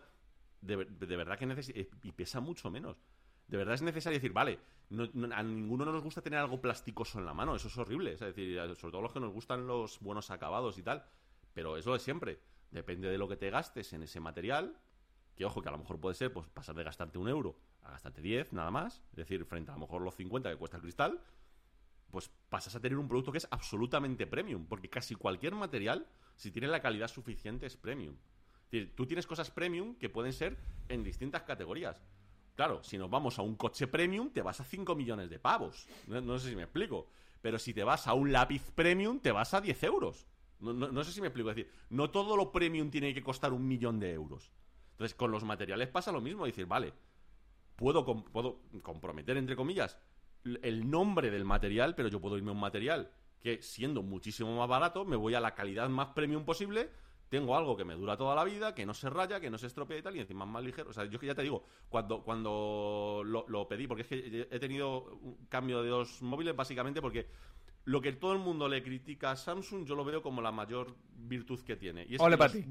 De, 0.61 0.85
de 0.85 1.17
verdad 1.17 1.39
que 1.39 1.47
necesita. 1.47 1.97
Y 2.03 2.13
pesa 2.13 2.41
mucho 2.41 2.71
menos. 2.71 2.97
De 3.49 3.57
verdad 3.57 3.75
es 3.75 3.83
necesario 3.83 4.19
decir, 4.19 4.33
vale, 4.33 4.59
no- 4.91 5.09
no- 5.15 5.35
a 5.35 5.43
ninguno 5.43 5.85
nos 5.87 6.03
gusta 6.03 6.21
tener 6.23 6.39
algo 6.39 6.61
plasticoso 6.61 7.19
en 7.19 7.25
la 7.27 7.35
mano, 7.35 7.57
eso 7.57 7.69
es 7.69 7.77
horrible. 7.79 8.13
Es 8.13 8.21
decir, 8.21 8.61
a- 8.61 8.75
sobre 8.75 8.93
todo 8.93 9.03
los 9.03 9.13
que 9.13 9.21
nos 9.21 9.33
gustan 9.33 9.67
los 9.67 9.99
buenos 10.01 10.31
acabados 10.31 10.79
y 10.79 10.83
tal. 10.83 11.05
Pero 11.55 11.77
es 11.77 11.87
lo 11.87 11.95
de 11.95 11.99
siempre. 11.99 12.39
Depende 12.71 13.09
de 13.09 13.19
lo 13.19 13.27
que 13.27 13.37
te 13.37 13.51
gastes 13.51 13.93
en 13.95 14.03
ese 14.03 14.21
material. 14.21 14.77
Que 15.35 15.45
ojo, 15.45 15.63
que 15.63 15.69
a 15.69 15.73
lo 15.73 15.79
mejor 15.79 15.99
puede 16.01 16.15
ser 16.15 16.33
pues 16.33 16.49
pasar 16.49 16.75
de 16.75 16.85
gastarte 16.85 17.17
un 17.19 17.29
euro 17.29 17.57
a 17.83 17.93
gastarte 17.93 18.21
10, 18.21 18.53
nada 18.53 18.71
más. 18.71 19.03
Es 19.11 19.17
decir, 19.17 19.45
frente 19.47 19.71
a 19.71 19.75
lo 19.75 19.81
mejor 19.81 20.03
los 20.03 20.15
50 20.15 20.51
que 20.51 20.57
cuesta 20.57 20.77
el 20.77 20.83
cristal 20.83 21.21
pues 22.11 22.31
pasas 22.49 22.75
a 22.75 22.81
tener 22.81 22.97
un 22.99 23.07
producto 23.07 23.33
que 23.33 23.39
es 23.39 23.47
absolutamente 23.51 24.27
premium, 24.27 24.67
porque 24.67 24.89
casi 24.89 25.15
cualquier 25.15 25.55
material, 25.55 26.07
si 26.37 26.51
tiene 26.51 26.67
la 26.69 26.81
calidad 26.81 27.09
suficiente, 27.09 27.67
es 27.67 27.77
premium. 27.77 28.15
Es 28.65 28.71
decir, 28.71 28.97
tú 28.97 29.07
tienes 29.07 29.27
cosas 29.27 29.51
premium 29.51 29.95
que 29.97 30.09
pueden 30.09 30.33
ser 30.33 30.57
en 30.89 31.05
distintas 31.05 31.43
categorías. 31.43 32.03
Claro, 32.59 32.83
si 32.83 32.99
nos 32.99 33.09
vamos 33.09 33.39
a 33.39 33.43
un 33.43 33.55
coche 33.55 33.87
premium, 33.87 34.31
te 34.31 34.43
vas 34.43 34.59
a 34.59 34.65
5 34.65 34.97
millones 34.97 35.31
de 35.31 35.39
pavos. 35.39 35.87
No, 36.09 36.41
sé 36.41 36.51
si 36.51 36.57
me 36.57 36.65
explico. 36.65 37.07
Pero 37.41 37.57
si 37.57 37.73
te 37.73 37.85
vas 37.85 38.09
a 38.09 38.15
un 38.15 38.33
lápiz 38.33 38.73
premium, 38.73 39.21
te 39.21 39.31
vas 39.31 39.55
a 39.55 39.61
10 39.61 39.81
euros. 39.85 40.27
No, 40.59 41.05
sé 41.05 41.13
si 41.13 41.21
me 41.21 41.29
explico. 41.29 41.51
Es 41.51 41.55
decir, 41.55 41.73
no 41.91 42.11
todo 42.11 42.37
lo 42.37 42.51
premium 42.51 42.91
tiene 42.91 43.15
que 43.15 43.23
costar 43.23 43.53
un 43.53 43.69
millón 43.69 44.01
de 44.01 44.13
euros. 44.13 44.51
Entonces, 44.91 45.15
con 45.15 45.31
los 45.31 45.45
materiales 45.45 45.87
pasa 45.87 46.11
lo 46.11 46.21
mismo. 46.21 46.47
Decir, 46.47 46.67
vale, 46.67 46.95
puedo, 47.77 48.05
puedo 48.05 48.63
comprometer, 48.83 49.37
entre 49.37 49.55
comillas, 49.55 49.97
el 50.43 50.91
nombre 50.91 51.31
del 51.31 51.45
material, 51.45 51.95
pero 51.95 52.09
yo 52.09 52.21
puedo 52.21 52.37
irme 52.37 52.51
a 52.51 52.55
un 52.55 52.61
material 52.61 53.13
que, 53.41 53.63
siendo 53.63 54.03
muchísimo 54.03 54.59
más 54.59 54.69
barato, 54.69 55.05
me 55.05 55.15
voy 55.15 55.35
a 55.35 55.41
la 55.41 55.55
calidad 55.55 55.89
más 55.89 56.09
premium 56.09 56.45
posible. 56.45 56.91
Tengo 57.29 57.57
algo 57.57 57.77
que 57.77 57.85
me 57.85 57.95
dura 57.95 58.17
toda 58.17 58.35
la 58.35 58.45
vida, 58.45 58.75
que 58.75 58.87
no 58.87 58.95
se 58.95 59.11
raya, 59.11 59.41
que 59.41 59.51
no 59.51 59.59
se 59.59 59.67
estropea 59.67 59.99
y 59.99 60.03
tal, 60.03 60.17
y 60.17 60.21
encima 60.21 60.45
es 60.45 60.51
más 60.51 60.65
ligero. 60.65 60.91
O 60.91 60.93
sea, 60.93 61.05
yo 61.05 61.19
que 61.19 61.27
ya 61.27 61.35
te 61.35 61.43
digo, 61.43 61.65
cuando, 61.89 62.23
cuando 62.23 63.23
lo, 63.25 63.45
lo 63.49 63.69
pedí, 63.69 63.87
porque 63.87 64.03
es 64.03 64.09
que 64.09 64.49
he 64.51 64.59
tenido 64.59 65.05
un 65.23 65.47
cambio 65.49 65.83
de 65.83 65.91
dos 65.91 66.23
móviles, 66.23 66.57
básicamente 66.57 67.03
porque 67.03 67.27
lo 67.89 68.03
que 68.03 68.13
todo 68.13 68.33
el 68.35 68.39
mundo 68.39 68.69
le 68.69 68.83
critica 68.83 69.31
a 69.31 69.37
Samsung, 69.37 69.87
yo 69.87 69.95
lo 69.95 70.05
veo 70.05 70.21
como 70.23 70.43
la 70.43 70.53
mayor 70.53 70.95
virtud 71.17 71.61
que 71.65 71.75
tiene. 71.75 72.05
Y 72.07 72.17
es 72.17 72.21
Ole 72.21 72.35
que 72.35 72.39
pa' 72.39 72.45
los- 72.45 72.53
ti. 72.53 72.65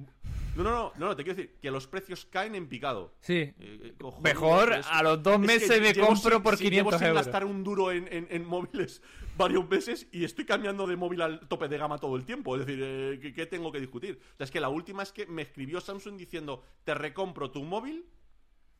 No, 0.56 0.64
no, 0.64 0.72
no, 0.72 0.94
no, 0.98 1.16
te 1.16 1.24
quiero 1.24 1.36
decir 1.38 1.56
que 1.60 1.72
los 1.72 1.88
precios 1.88 2.26
caen 2.26 2.54
en 2.56 2.68
picado. 2.68 3.16
Sí. 3.22 3.34
Eh, 3.34 3.54
eh, 3.60 3.94
Mejor 4.22 4.74
es- 4.74 4.86
a 4.88 5.02
los 5.04 5.22
dos 5.24 5.36
es 5.36 5.42
que 5.42 5.48
meses 5.48 5.82
me 5.82 5.94
llevo 5.94 6.08
compro 6.08 6.32
sin- 6.36 6.44
por 6.44 6.58
sin- 6.58 6.70
llevo 6.72 6.90
500 6.92 7.00
sin 7.00 7.08
euros. 7.10 7.26
gastar 7.26 7.46
un 7.46 7.64
duro 7.64 7.92
en, 7.92 8.08
en- 8.12 8.28
en 8.30 8.46
móviles 8.46 9.02
varios 9.38 9.68
meses 9.70 10.08
y 10.12 10.24
estoy 10.24 10.46
cambiando 10.46 10.86
de 10.86 10.96
móvil 10.96 11.22
al 11.22 11.48
tope 11.48 11.68
de 11.68 11.78
gama 11.80 11.98
todo 11.98 12.16
el 12.16 12.24
tiempo. 12.26 12.56
Es 12.56 12.66
decir, 12.66 12.80
eh, 12.84 13.20
¿qué, 13.22 13.34
qué 13.34 13.46
tengo 13.48 13.72
que 13.72 13.80
discutir? 13.80 14.20
O 14.34 14.38
sea, 14.38 14.46
es 14.46 14.52
que 14.52 14.60
la 14.60 14.70
última 14.70 15.02
es 15.04 15.12
que 15.12 15.26
me 15.26 15.42
escribió 15.42 15.82
Samsung 15.82 16.16
diciendo, 16.18 16.64
te 16.84 16.94
recompro 16.94 17.50
tu 17.52 17.64
móvil 17.64 18.06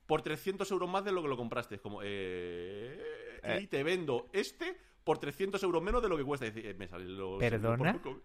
por 0.06 0.22
300 0.22 0.70
euros 0.72 0.88
más 0.90 1.04
de 1.04 1.12
lo 1.12 1.22
que 1.24 1.28
lo 1.30 1.38
compraste. 1.38 1.76
Es 1.76 1.82
como, 1.82 2.00
Eh. 2.04 3.60
Y 3.62 3.68
te 3.68 3.84
vendo 3.84 4.30
este 4.34 4.78
por 5.08 5.20
300 5.20 5.64
euros 5.64 5.82
menos 5.82 6.04
de 6.04 6.10
lo 6.10 6.18
que 6.18 6.24
cuesta. 6.26 6.46
Decir, 6.46 6.66
eh, 6.68 6.74
me 6.74 6.88
sale 6.90 7.06
lo- 7.06 7.38
¿Perdona? 7.38 7.94
por. 8.02 8.22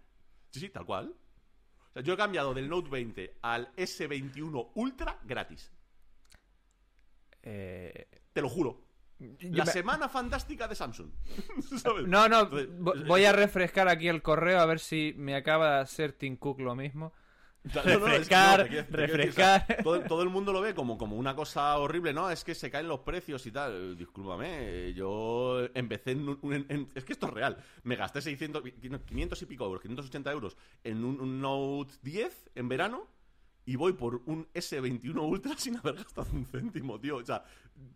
Sí, 0.50 0.58
sí, 0.60 0.68
tal 0.68 0.84
cual. 0.84 1.14
O 1.88 1.92
sea, 1.92 2.02
yo 2.02 2.14
he 2.14 2.16
cambiado 2.16 2.52
del 2.52 2.68
Note 2.68 2.90
20 2.90 3.38
al 3.42 3.72
S21 3.76 4.72
Ultra 4.74 5.18
gratis. 5.24 5.72
Eh, 7.42 8.08
Te 8.32 8.40
lo 8.42 8.48
juro. 8.48 8.82
La 9.42 9.64
semana 9.66 10.08
fantástica 10.08 10.66
de 10.66 10.74
Samsung. 10.74 11.10
¿Sabes? 11.82 12.08
No, 12.08 12.28
no, 12.28 12.40
Entonces, 12.58 13.06
voy 13.06 13.24
a 13.24 13.32
refrescar 13.32 13.86
aquí 13.88 14.08
el 14.08 14.20
correo 14.20 14.58
a 14.58 14.66
ver 14.66 14.80
si 14.80 15.14
me 15.16 15.36
acaba 15.36 15.76
de 15.76 15.80
hacer 15.82 16.12
Tim 16.12 16.36
Cook 16.36 16.58
lo 16.60 16.74
mismo. 16.74 17.12
Refrescar, 17.84 18.68
refrescar. 18.90 19.78
todo, 19.84 20.00
todo 20.00 20.22
el 20.22 20.28
mundo 20.30 20.52
lo 20.52 20.60
ve 20.60 20.74
como, 20.74 20.98
como 20.98 21.16
una 21.16 21.34
cosa 21.36 21.76
horrible, 21.78 22.12
¿no? 22.12 22.30
Es 22.30 22.42
que 22.44 22.54
se 22.54 22.70
caen 22.70 22.88
los 22.88 23.00
precios 23.00 23.46
y 23.46 23.52
tal. 23.52 23.96
Discúlpame, 23.96 24.92
yo 24.94 25.60
empecé 25.74 26.12
en, 26.12 26.28
un- 26.28 26.52
en- 26.52 26.66
en- 26.68 26.88
Es 26.94 27.04
que 27.04 27.12
esto 27.12 27.26
es 27.28 27.32
real. 27.32 27.56
Me 27.84 27.96
gasté 27.96 28.20
600, 28.20 28.62
500 29.06 29.42
y 29.42 29.46
pico 29.46 29.64
euros, 29.64 29.80
580 29.82 30.32
euros 30.32 30.56
en 30.82 31.04
un, 31.04 31.20
un 31.20 31.40
Note 31.40 31.92
10 32.02 32.50
en 32.56 32.68
verano 32.68 33.06
y 33.64 33.76
voy 33.76 33.92
por 33.92 34.22
un 34.26 34.48
S21 34.54 35.20
Ultra 35.20 35.52
sin 35.56 35.76
haber 35.76 35.94
gastado 35.94 36.28
un 36.32 36.44
céntimo, 36.46 36.98
tío. 36.98 37.18
O 37.18 37.24
sea, 37.24 37.44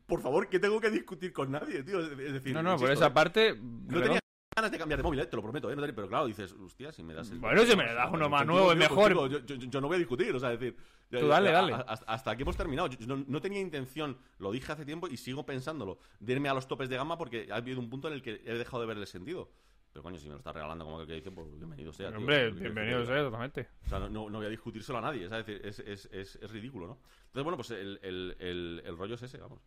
por 0.06 0.20
favor, 0.22 0.48
que 0.48 0.60
tengo 0.60 0.80
que 0.80 0.90
discutir 0.90 1.32
con 1.32 1.50
nadie, 1.50 1.82
tío. 1.82 2.00
Es 2.00 2.32
decir, 2.34 2.54
No, 2.54 2.62
no, 2.62 2.76
por 2.76 2.90
esa 2.92 3.12
parte. 3.12 3.56
No 3.60 4.00
tenía 4.00 4.20
ganas 4.56 4.72
de 4.72 4.78
cambiar 4.78 4.96
de 4.98 5.02
móvil, 5.02 5.20
eh, 5.20 5.26
te 5.26 5.36
lo 5.36 5.42
prometo, 5.42 5.70
eh, 5.70 5.76
pero 5.92 6.08
claro, 6.08 6.26
dices, 6.26 6.50
hostia, 6.54 6.90
si 6.90 7.02
me 7.02 7.12
das 7.12 7.30
el... 7.30 7.38
Bueno, 7.38 7.62
si 7.66 7.76
me 7.76 7.92
das 7.92 8.08
uno 8.10 8.28
más 8.30 8.46
nuevo 8.46 8.72
y 8.72 8.76
Tío, 8.78 8.88
mejor. 8.88 9.12
yo, 9.30 9.44
yo- 9.44 9.54
yo 9.56 9.80
no 9.82 9.86
voy 9.88 9.96
a 9.96 9.98
discutir, 9.98 10.34
o 10.34 10.40
sea, 10.40 10.50
es 10.54 10.58
decir... 10.58 10.76
Tú 11.10 11.28
dale, 11.28 11.52
dale. 11.52 11.74
hasta, 11.74 12.04
hasta 12.10 12.30
aquí 12.30 12.40
hemos 12.42 12.56
terminado. 12.56 12.88
Yo, 12.88 12.98
yo 12.98 13.06
no, 13.06 13.22
no 13.28 13.40
tenía 13.42 13.60
intención, 13.60 14.16
lo 14.38 14.50
dije 14.50 14.72
hace 14.72 14.86
tiempo 14.86 15.08
y 15.08 15.18
sigo 15.18 15.44
pensándolo, 15.44 15.98
de 16.20 16.32
irme 16.32 16.48
a 16.48 16.54
los 16.54 16.66
topes 16.66 16.88
de 16.88 16.96
gama 16.96 17.18
porque 17.18 17.48
ha 17.52 17.56
habido 17.56 17.78
un 17.80 17.90
punto 17.90 18.08
en 18.08 18.14
el 18.14 18.22
que 18.22 18.40
he 18.46 18.54
dejado 18.56 18.80
de 18.80 18.86
ver 18.86 18.96
el 18.96 19.06
sentido. 19.06 19.50
Pero 19.92 20.02
coño, 20.02 20.18
si 20.18 20.24
me 20.26 20.32
lo 20.32 20.38
está 20.38 20.52
regalando 20.52 20.84
como 20.86 21.06
que 21.06 21.12
dice, 21.14 21.30
pues 21.30 21.46
bienvenido 21.56 21.92
sea. 21.92 22.08
tío. 22.08 22.16
Hombre, 22.18 22.36
¿Qué 22.36 22.42
quieres 22.52 22.60
bienvenido 22.60 23.04
sea, 23.06 23.22
totalmente. 23.24 23.68
O 23.84 23.88
sea, 23.90 23.98
no, 23.98 24.08
no- 24.08 24.30
no 24.30 24.38
voy 24.38 24.46
a 24.46 24.50
discutírselo 24.50 24.98
a 24.98 25.02
nadie, 25.02 25.28
¿sabes? 25.28 25.46
Es, 25.48 25.76
decir, 25.76 25.86
es, 25.90 26.06
es, 26.06 26.08
es, 26.12 26.36
es 26.42 26.50
ridículo, 26.50 26.86
¿no? 26.86 26.98
Entonces, 27.26 27.44
bueno, 27.44 27.56
pues 27.56 27.70
el, 27.72 28.00
el, 28.02 28.36
el, 28.40 28.82
el 28.86 28.96
rollo 28.96 29.14
es 29.16 29.22
ese, 29.22 29.36
vamos. 29.38 29.60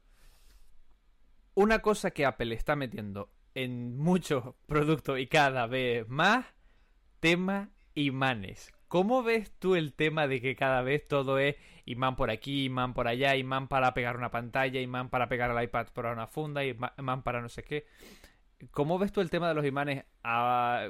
Una 1.56 1.80
cosa 1.80 2.11
que 2.11 2.26
Apple 2.26 2.53
está 2.56 2.76
metiendo 2.76 3.30
en 3.55 3.97
muchos 3.97 4.55
productos 4.67 5.19
y 5.19 5.27
cada 5.27 5.67
vez 5.67 6.07
más, 6.07 6.45
tema 7.19 7.69
imanes. 7.95 8.73
¿Cómo 8.88 9.21
ves 9.21 9.51
tú 9.59 9.76
el 9.76 9.93
tema 9.93 10.27
de 10.27 10.41
que 10.41 10.55
cada 10.55 10.81
vez 10.81 11.07
todo 11.07 11.38
es 11.38 11.55
imán 11.85 12.15
por 12.15 12.31
aquí, 12.31 12.65
imán 12.65 12.93
por 12.93 13.07
allá, 13.07 13.35
imán 13.35 13.67
para 13.67 13.93
pegar 13.93 14.17
una 14.17 14.31
pantalla, 14.31 14.81
imán 14.81 15.09
para 15.09 15.30
pegar 15.30 15.51
al 15.51 15.63
iPad 15.63 15.88
por 15.93 16.05
una 16.05 16.27
funda, 16.27 16.63
imán 16.63 17.23
para 17.23 17.41
no 17.41 17.49
sé 17.49 17.63
qué? 17.63 17.85
¿Cómo 18.71 18.99
ves 18.99 19.11
tú 19.11 19.21
el 19.21 19.30
tema 19.30 19.47
de 19.47 19.53
los 19.53 19.65
imanes 19.65 20.05
a, 20.23 20.89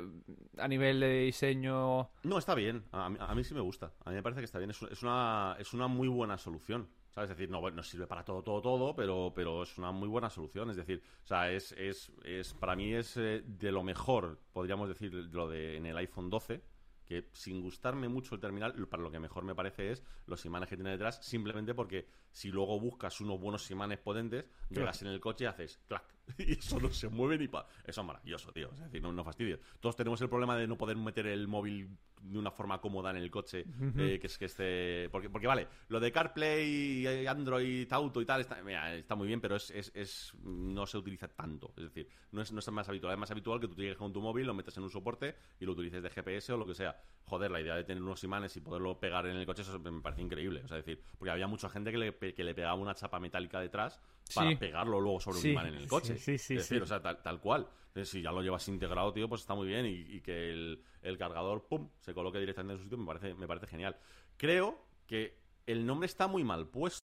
a 0.57 0.67
nivel 0.67 1.01
de 1.01 1.19
diseño? 1.25 2.09
No, 2.23 2.37
está 2.37 2.55
bien. 2.55 2.83
A 2.91 3.05
a 3.05 3.35
mí 3.35 3.43
sí 3.43 3.53
me 3.53 3.61
gusta. 3.61 3.91
A 4.05 4.09
mí 4.09 4.15
me 4.15 4.23
parece 4.23 4.41
que 4.41 4.45
está 4.45 4.57
bien. 4.57 4.71
Es 4.71 5.03
una, 5.03 5.55
es 5.59 5.73
una 5.73 5.87
muy 5.87 6.07
buena 6.07 6.37
solución. 6.37 6.89
¿Sabes? 7.09 7.31
Es 7.31 7.37
decir, 7.37 7.49
no, 7.49 7.69
no 7.71 7.83
sirve 7.83 8.07
para 8.07 8.23
todo, 8.23 8.43
todo, 8.43 8.61
todo, 8.61 8.95
pero, 8.95 9.31
pero 9.35 9.63
es 9.63 9.77
una 9.77 9.91
muy 9.91 10.07
buena 10.07 10.29
solución. 10.29 10.69
Es 10.69 10.77
decir, 10.77 11.01
o 11.23 11.27
sea, 11.27 11.51
es, 11.51 11.71
es, 11.73 12.11
es 12.23 12.53
para 12.53 12.75
mí 12.75 12.93
es 12.93 13.17
eh, 13.17 13.43
de 13.45 13.71
lo 13.71 13.83
mejor, 13.83 14.39
podríamos 14.53 14.87
decir, 14.87 15.13
lo 15.13 15.49
de 15.49 15.77
en 15.77 15.85
el 15.85 15.97
iPhone 15.97 16.29
12, 16.29 16.61
que 17.05 17.27
sin 17.33 17.61
gustarme 17.61 18.07
mucho 18.07 18.35
el 18.35 18.41
terminal, 18.41 18.73
para 18.87 19.01
lo 19.01 19.09
que 19.09 19.19
mejor 19.19 19.43
me 19.43 19.55
parece 19.55 19.91
es 19.91 20.03
los 20.27 20.45
imanes 20.45 20.69
que 20.69 20.75
tiene 20.75 20.91
detrás, 20.91 21.19
simplemente 21.25 21.73
porque 21.73 22.07
si 22.31 22.49
luego 22.51 22.79
buscas 22.79 23.19
unos 23.21 23.39
buenos 23.39 23.69
imanes 23.71 23.99
potentes, 23.99 24.45
llegas 24.69 25.01
en 25.01 25.07
el 25.09 25.19
coche 25.19 25.45
y 25.45 25.47
haces 25.47 25.79
clac, 25.87 26.03
y 26.37 26.53
eso 26.59 26.79
no 26.79 26.89
se 26.91 27.09
mueve 27.09 27.37
ni 27.37 27.47
pa. 27.47 27.65
Eso 27.85 28.01
es 28.01 28.07
maravilloso, 28.07 28.51
tío. 28.51 28.69
Es 28.73 28.79
decir, 28.79 29.01
no, 29.01 29.11
no 29.11 29.23
fastidies. 29.23 29.59
Todos 29.79 29.95
tenemos 29.95 30.21
el 30.21 30.29
problema 30.29 30.55
de 30.57 30.67
no 30.67 30.77
poder 30.77 30.95
meter 30.97 31.27
el 31.27 31.47
móvil 31.47 31.89
de 32.21 32.37
una 32.37 32.51
forma 32.51 32.81
cómoda 32.81 33.11
en 33.11 33.15
el 33.15 33.31
coche, 33.31 33.63
eh, 33.97 34.19
que 34.19 34.27
es 34.27 34.37
que 34.37 34.45
esté. 34.45 35.09
Porque, 35.09 35.29
porque 35.29 35.47
vale, 35.47 35.67
lo 35.87 35.99
de 36.01 36.11
CarPlay, 36.11 37.07
eh, 37.07 37.27
Android 37.29 37.87
Auto 37.93 38.21
y 38.21 38.25
tal, 38.25 38.41
está, 38.41 38.61
mira, 38.61 38.93
está 38.93 39.15
muy 39.15 39.25
bien, 39.27 39.39
pero 39.39 39.55
es, 39.55 39.71
es, 39.71 39.91
es- 39.95 40.33
no 40.43 40.85
se 40.85 40.97
utiliza 40.97 41.27
tanto. 41.29 41.73
Es 41.77 41.83
decir, 41.85 42.09
no 42.31 42.41
es, 42.41 42.51
no 42.51 42.59
es 42.59 42.71
más 42.71 42.87
habitual. 42.89 43.13
Es 43.13 43.19
más 43.19 43.31
habitual 43.31 43.59
que 43.59 43.67
tú 43.69 43.75
llegues 43.75 43.97
con 43.97 44.11
tu 44.13 44.21
móvil, 44.21 44.45
lo 44.45 44.53
metas 44.53 44.75
en 44.77 44.83
un 44.83 44.89
soporte 44.89 45.35
y 45.59 45.65
lo 45.65 45.71
utilices 45.71 46.03
de 46.03 46.09
GPS 46.09 46.51
o 46.53 46.57
lo 46.57 46.65
que 46.65 46.75
sea. 46.75 47.01
Joder, 47.23 47.51
la 47.51 47.61
idea 47.61 47.75
de 47.75 47.83
tener 47.85 48.03
unos 48.03 48.23
imanes 48.23 48.55
y 48.57 48.59
poderlo 48.59 48.99
pegar 48.99 49.25
en 49.27 49.37
el 49.37 49.45
coche, 49.45 49.61
eso 49.61 49.79
me 49.79 50.01
parece 50.01 50.21
increíble. 50.21 50.61
O 50.63 50.67
sea, 50.67 50.77
es 50.77 50.85
decir, 50.85 51.01
porque 51.17 51.31
había 51.31 51.47
mucha 51.47 51.69
gente 51.69 51.89
que 51.91 51.97
le, 51.97 52.11
que 52.19 52.43
le 52.43 52.53
pegaba 52.53 52.75
una 52.75 52.93
chapa 52.95 53.19
metálica 53.19 53.59
detrás 53.59 53.99
para 54.35 54.49
Sí. 54.49 54.55
pegarlo 54.57 54.99
luego 54.99 55.19
sobre 55.19 55.39
Sí, 55.39 55.47
un 55.47 55.53
imán 55.53 55.67
en 55.67 55.75
el 55.75 55.87
coche. 55.87 56.15
sí, 56.17 56.37
sí, 56.37 56.37
sí, 56.37 56.53
es 56.55 56.59
decir, 56.69 56.81
o 56.81 56.85
sea, 56.85 57.01
tal, 57.01 57.21
tal 57.21 57.39
cual. 57.39 57.67
Si 58.03 58.21
ya 58.21 58.31
lo 58.31 58.41
llevas 58.41 58.65
integrado, 58.69 59.11
tío, 59.11 59.27
pues 59.27 59.41
está 59.41 59.55
muy 59.55 59.67
bien. 59.67 59.85
Y, 59.85 59.91
y 60.17 60.21
que 60.21 60.51
el, 60.51 60.83
el 61.01 61.17
cargador, 61.17 61.67
pum, 61.67 61.89
se 61.99 62.13
coloque 62.13 62.39
directamente 62.39 62.73
en 62.73 62.77
su 62.79 62.83
sitio, 62.83 62.97
me 62.97 63.05
parece, 63.05 63.33
me 63.33 63.47
parece 63.47 63.67
genial. 63.67 63.97
Creo 64.37 64.85
que 65.07 65.37
el 65.65 65.85
nombre 65.85 66.05
está 66.05 66.27
muy 66.27 66.43
mal 66.43 66.67
puesto. 66.69 67.03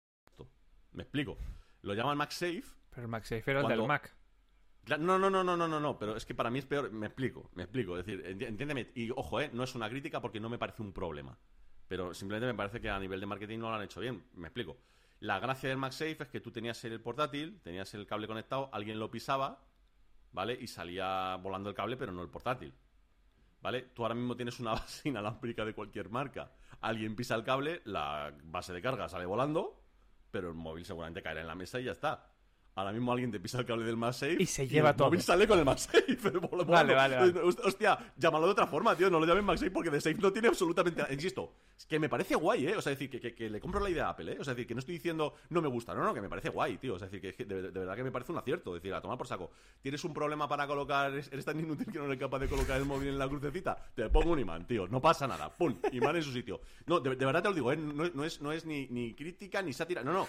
Me 0.93 1.03
explico. 1.03 1.37
Lo 1.81 1.93
llaman 1.95 2.17
MagSafe. 2.17 2.63
Pero 2.91 3.01
el 3.01 3.07
MagSafe 3.09 3.51
era 3.51 3.59
el 3.59 3.65
Cuando- 3.65 3.81
del 3.83 3.87
Mac. 3.87 4.15
No, 4.87 5.17
no, 5.17 5.29
no, 5.31 5.43
no, 5.43 5.57
no, 5.57 5.67
no, 5.67 5.79
no, 5.79 5.97
pero 5.97 6.15
es 6.15 6.25
que 6.25 6.35
para 6.35 6.51
mí 6.51 6.59
es 6.59 6.65
peor. 6.65 6.91
Me 6.91 7.07
explico, 7.07 7.49
me 7.55 7.63
explico. 7.63 7.97
Es 7.97 8.05
decir, 8.05 8.23
enti- 8.23 8.45
entiéndeme. 8.47 8.91
Y 8.93 9.09
ojo, 9.09 9.41
eh, 9.41 9.49
no 9.51 9.63
es 9.63 9.73
una 9.75 9.89
crítica 9.89 10.21
porque 10.21 10.39
no 10.39 10.47
me 10.47 10.59
parece 10.59 10.83
un 10.83 10.93
problema. 10.93 11.37
Pero 11.87 12.13
simplemente 12.13 12.45
me 12.47 12.53
parece 12.55 12.79
que 12.79 12.89
a 12.89 12.99
nivel 12.99 13.19
de 13.19 13.25
marketing 13.25 13.57
no 13.59 13.69
lo 13.69 13.75
han 13.75 13.81
hecho 13.81 13.99
bien. 13.99 14.23
Me 14.35 14.47
explico. 14.47 14.77
La 15.25 15.39
gracia 15.39 15.69
del 15.69 15.79
MagSafe 15.79 16.21
es 16.21 16.29
que 16.29 16.39
tú 16.39 16.51
tenías 16.51 16.85
el 16.85 17.01
portátil, 17.01 17.59
tenías 17.63 17.91
el 17.95 18.05
cable 18.05 18.27
conectado, 18.27 18.69
alguien 18.71 18.99
lo 18.99 19.09
pisaba, 19.09 19.59
¿vale? 20.31 20.55
Y 20.61 20.67
salía 20.67 21.35
volando 21.37 21.67
el 21.67 21.75
cable, 21.75 21.97
pero 21.97 22.11
no 22.11 22.21
el 22.21 22.29
portátil. 22.29 22.75
¿Vale? 23.59 23.81
Tú 23.95 24.03
ahora 24.03 24.13
mismo 24.13 24.35
tienes 24.35 24.59
una 24.59 24.73
base 24.73 25.09
inalámbrica 25.09 25.65
de 25.65 25.73
cualquier 25.73 26.11
marca. 26.11 26.51
Alguien 26.79 27.15
pisa 27.15 27.33
el 27.33 27.43
cable, 27.43 27.81
la 27.85 28.35
base 28.43 28.71
de 28.71 28.83
carga 28.83 29.09
sale 29.09 29.25
volando, 29.25 29.83
pero 30.29 30.49
el 30.49 30.53
móvil 30.53 30.85
seguramente 30.85 31.23
caerá 31.23 31.41
en 31.41 31.47
la 31.47 31.55
mesa 31.55 31.79
y 31.79 31.85
ya 31.85 31.93
está. 31.93 32.34
Ahora 32.77 32.91
mismo 32.91 33.11
alguien 33.13 33.31
te 33.31 33.39
pisa 33.39 33.59
el 33.59 33.65
cable 33.65 33.85
del 33.85 33.95
MagSafe 33.95 34.35
Y 34.37 34.45
se 34.45 34.67
lleva 34.67 34.89
el 34.89 34.95
todo. 34.97 35.07
móvil 35.07 35.21
sale 35.21 35.47
con 35.47 35.57
el 35.57 35.63
MagSafe. 35.63 36.03
Vale, 36.67 36.93
vale, 36.93 37.15
vale. 37.15 37.39
Hostia, 37.63 37.97
llámalo 38.17 38.45
de 38.47 38.51
otra 38.51 38.67
forma, 38.67 38.95
tío. 38.97 39.09
No 39.09 39.19
lo 39.19 39.25
llamen 39.25 39.45
MagSafe 39.45 39.71
porque 39.71 39.89
de 39.89 40.01
Safe 40.01 40.17
no 40.21 40.31
tiene 40.33 40.49
absolutamente 40.49 41.01
nada. 41.01 41.13
Insisto, 41.13 41.53
es 41.77 41.85
que 41.85 41.99
me 41.99 42.09
parece 42.09 42.35
guay, 42.35 42.67
¿eh? 42.67 42.75
O 42.75 42.81
sea, 42.81 42.89
decir, 42.91 43.09
que, 43.09 43.21
que- 43.21 43.33
que 43.33 43.49
le 43.49 43.61
compro 43.61 43.79
la 43.79 43.89
idea 43.89 44.07
a 44.07 44.09
Apple, 44.09 44.33
¿eh? 44.33 44.37
O 44.39 44.43
sea, 44.43 44.53
decir, 44.53 44.67
que 44.67 44.73
no 44.73 44.79
estoy 44.79 44.95
diciendo 44.95 45.35
no 45.49 45.61
me 45.61 45.69
gusta. 45.69 45.93
No, 45.93 46.03
no, 46.03 46.13
que 46.13 46.19
me 46.19 46.27
parece 46.27 46.49
guay, 46.49 46.77
tío. 46.77 46.95
O 46.95 46.99
sea, 46.99 47.07
decir, 47.07 47.33
que, 47.33 47.45
de, 47.45 47.61
de 47.61 47.71
verdad 47.79 47.95
que 47.95 48.03
me 48.03 48.11
parece 48.11 48.33
un 48.33 48.37
acierto. 48.39 48.75
Es 48.75 48.81
decir, 48.83 48.93
a 48.93 49.01
tomar 49.01 49.17
por 49.17 49.27
saco. 49.27 49.51
¿Tienes 49.81 50.03
un 50.03 50.13
problema 50.13 50.47
para 50.49 50.67
colocar? 50.67 51.11
¿Eres, 51.13 51.31
eres 51.31 51.45
tan 51.45 51.57
inútil 51.59 51.87
que 51.89 51.97
no 51.97 52.05
eres 52.05 52.19
capaz 52.19 52.39
de 52.39 52.47
colocar 52.49 52.77
el 52.77 52.83
móvil 52.85 53.07
en 53.09 53.17
la 53.19 53.29
crucecita? 53.29 53.77
Te 53.95 54.09
pongo 54.09 54.31
un 54.31 54.39
imán, 54.39 54.67
tío. 54.67 54.85
No 54.89 54.99
pasa 55.01 55.27
nada. 55.27 55.49
Pum, 55.55 55.77
imán 55.93 56.17
en 56.17 56.23
su 56.23 56.33
sitio. 56.33 56.59
No, 56.87 56.99
de, 56.99 57.15
de 57.15 57.25
verdad 57.25 57.41
te 57.41 57.47
lo 57.49 57.55
digo, 57.55 57.71
¿eh? 57.71 57.77
No, 57.77 58.03
no 58.13 58.25
es, 58.25 58.41
no 58.41 58.51
es 58.51 58.65
ni, 58.65 58.87
ni 58.87 59.13
crítica 59.13 59.61
ni 59.61 59.71
sátira. 59.71 60.03
No, 60.03 60.11
no. 60.11 60.27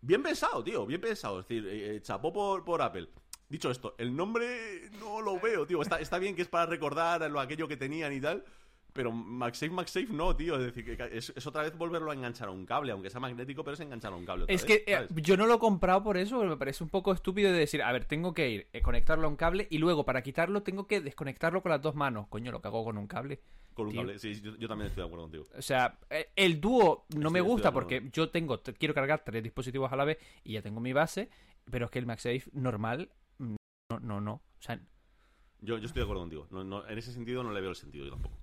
Bien 0.00 0.22
pensado, 0.22 0.62
tío, 0.62 0.86
bien 0.86 1.00
pensado. 1.00 1.40
Es 1.40 1.48
decir, 1.48 1.66
eh, 1.66 1.96
eh, 1.96 2.00
chapó 2.02 2.32
por, 2.32 2.64
por 2.64 2.82
Apple. 2.82 3.08
Dicho 3.48 3.70
esto, 3.70 3.94
el 3.98 4.14
nombre 4.14 4.90
no 4.98 5.20
lo 5.20 5.38
veo, 5.38 5.66
tío. 5.66 5.80
Está, 5.82 6.00
está 6.00 6.18
bien 6.18 6.34
que 6.34 6.42
es 6.42 6.48
para 6.48 6.66
recordar 6.66 7.28
lo 7.30 7.40
aquello 7.40 7.68
que 7.68 7.76
tenían 7.76 8.12
y 8.12 8.20
tal. 8.20 8.44
Pero 8.96 9.12
MagSafe, 9.12 9.70
MagSafe 9.70 10.06
no, 10.10 10.34
tío. 10.34 10.56
Es 10.58 10.64
decir, 10.74 10.84
que 10.96 11.16
es, 11.16 11.32
es 11.36 11.46
otra 11.46 11.62
vez 11.62 11.76
volverlo 11.76 12.10
a 12.10 12.14
enganchar 12.14 12.48
a 12.48 12.50
un 12.50 12.64
cable, 12.66 12.92
aunque 12.92 13.10
sea 13.10 13.20
magnético, 13.20 13.62
pero 13.62 13.74
es 13.74 13.80
enganchar 13.80 14.12
a 14.12 14.16
un 14.16 14.24
cable. 14.24 14.44
otra 14.44 14.54
Es 14.54 14.66
vez, 14.66 14.82
que 14.84 14.92
eh, 14.92 15.06
yo 15.22 15.36
no 15.36 15.46
lo 15.46 15.54
he 15.54 15.58
comprado 15.58 16.02
por 16.02 16.16
eso, 16.16 16.36
porque 16.36 16.48
me 16.50 16.56
parece 16.56 16.82
un 16.82 16.90
poco 16.90 17.12
estúpido 17.12 17.52
de 17.52 17.58
decir, 17.58 17.82
a 17.82 17.92
ver, 17.92 18.06
tengo 18.06 18.32
que 18.34 18.48
ir, 18.50 18.66
eh, 18.72 18.80
conectarlo 18.82 19.26
a 19.26 19.30
un 19.30 19.36
cable 19.36 19.68
y 19.70 19.78
luego 19.78 20.04
para 20.04 20.22
quitarlo 20.22 20.62
tengo 20.62 20.86
que 20.86 21.00
desconectarlo 21.00 21.62
con 21.62 21.70
las 21.70 21.82
dos 21.82 21.94
manos. 21.94 22.26
Coño, 22.28 22.50
lo 22.50 22.60
que 22.60 22.68
hago 22.68 22.84
con 22.84 22.98
un 22.98 23.06
cable. 23.06 23.40
Con 23.74 23.86
un 23.88 23.92
tío. 23.92 24.00
cable, 24.00 24.18
sí, 24.18 24.40
yo, 24.40 24.56
yo 24.56 24.66
también 24.68 24.88
estoy 24.88 25.02
de 25.02 25.06
acuerdo 25.06 25.24
contigo. 25.24 25.44
O 25.56 25.62
sea, 25.62 25.98
eh, 26.08 26.30
el 26.34 26.60
dúo 26.60 27.06
no 27.16 27.30
me 27.30 27.40
gusta 27.42 27.72
porque 27.72 28.08
yo 28.12 28.30
tengo, 28.30 28.58
te- 28.60 28.72
quiero 28.72 28.94
cargar 28.94 29.22
tres 29.24 29.42
dispositivos 29.42 29.92
a 29.92 29.96
la 29.96 30.04
vez 30.06 30.18
y 30.44 30.54
ya 30.54 30.62
tengo 30.62 30.80
mi 30.80 30.94
base, 30.94 31.28
pero 31.70 31.84
es 31.84 31.90
que 31.90 31.98
el 31.98 32.06
MagSafe 32.06 32.44
normal, 32.52 33.10
mm, 33.38 33.56
no, 33.90 34.00
no, 34.00 34.20
no. 34.22 34.32
O 34.32 34.62
sea, 34.62 34.80
Yo, 35.60 35.76
yo 35.78 35.86
estoy 35.86 36.00
de 36.00 36.04
acuerdo 36.04 36.22
contigo. 36.22 36.46
No, 36.50 36.64
no, 36.64 36.86
en 36.88 36.96
ese 36.98 37.12
sentido 37.12 37.42
no 37.42 37.52
le 37.52 37.60
veo 37.60 37.70
el 37.70 37.76
sentido 37.76 38.04
yo 38.06 38.12
tampoco. 38.12 38.36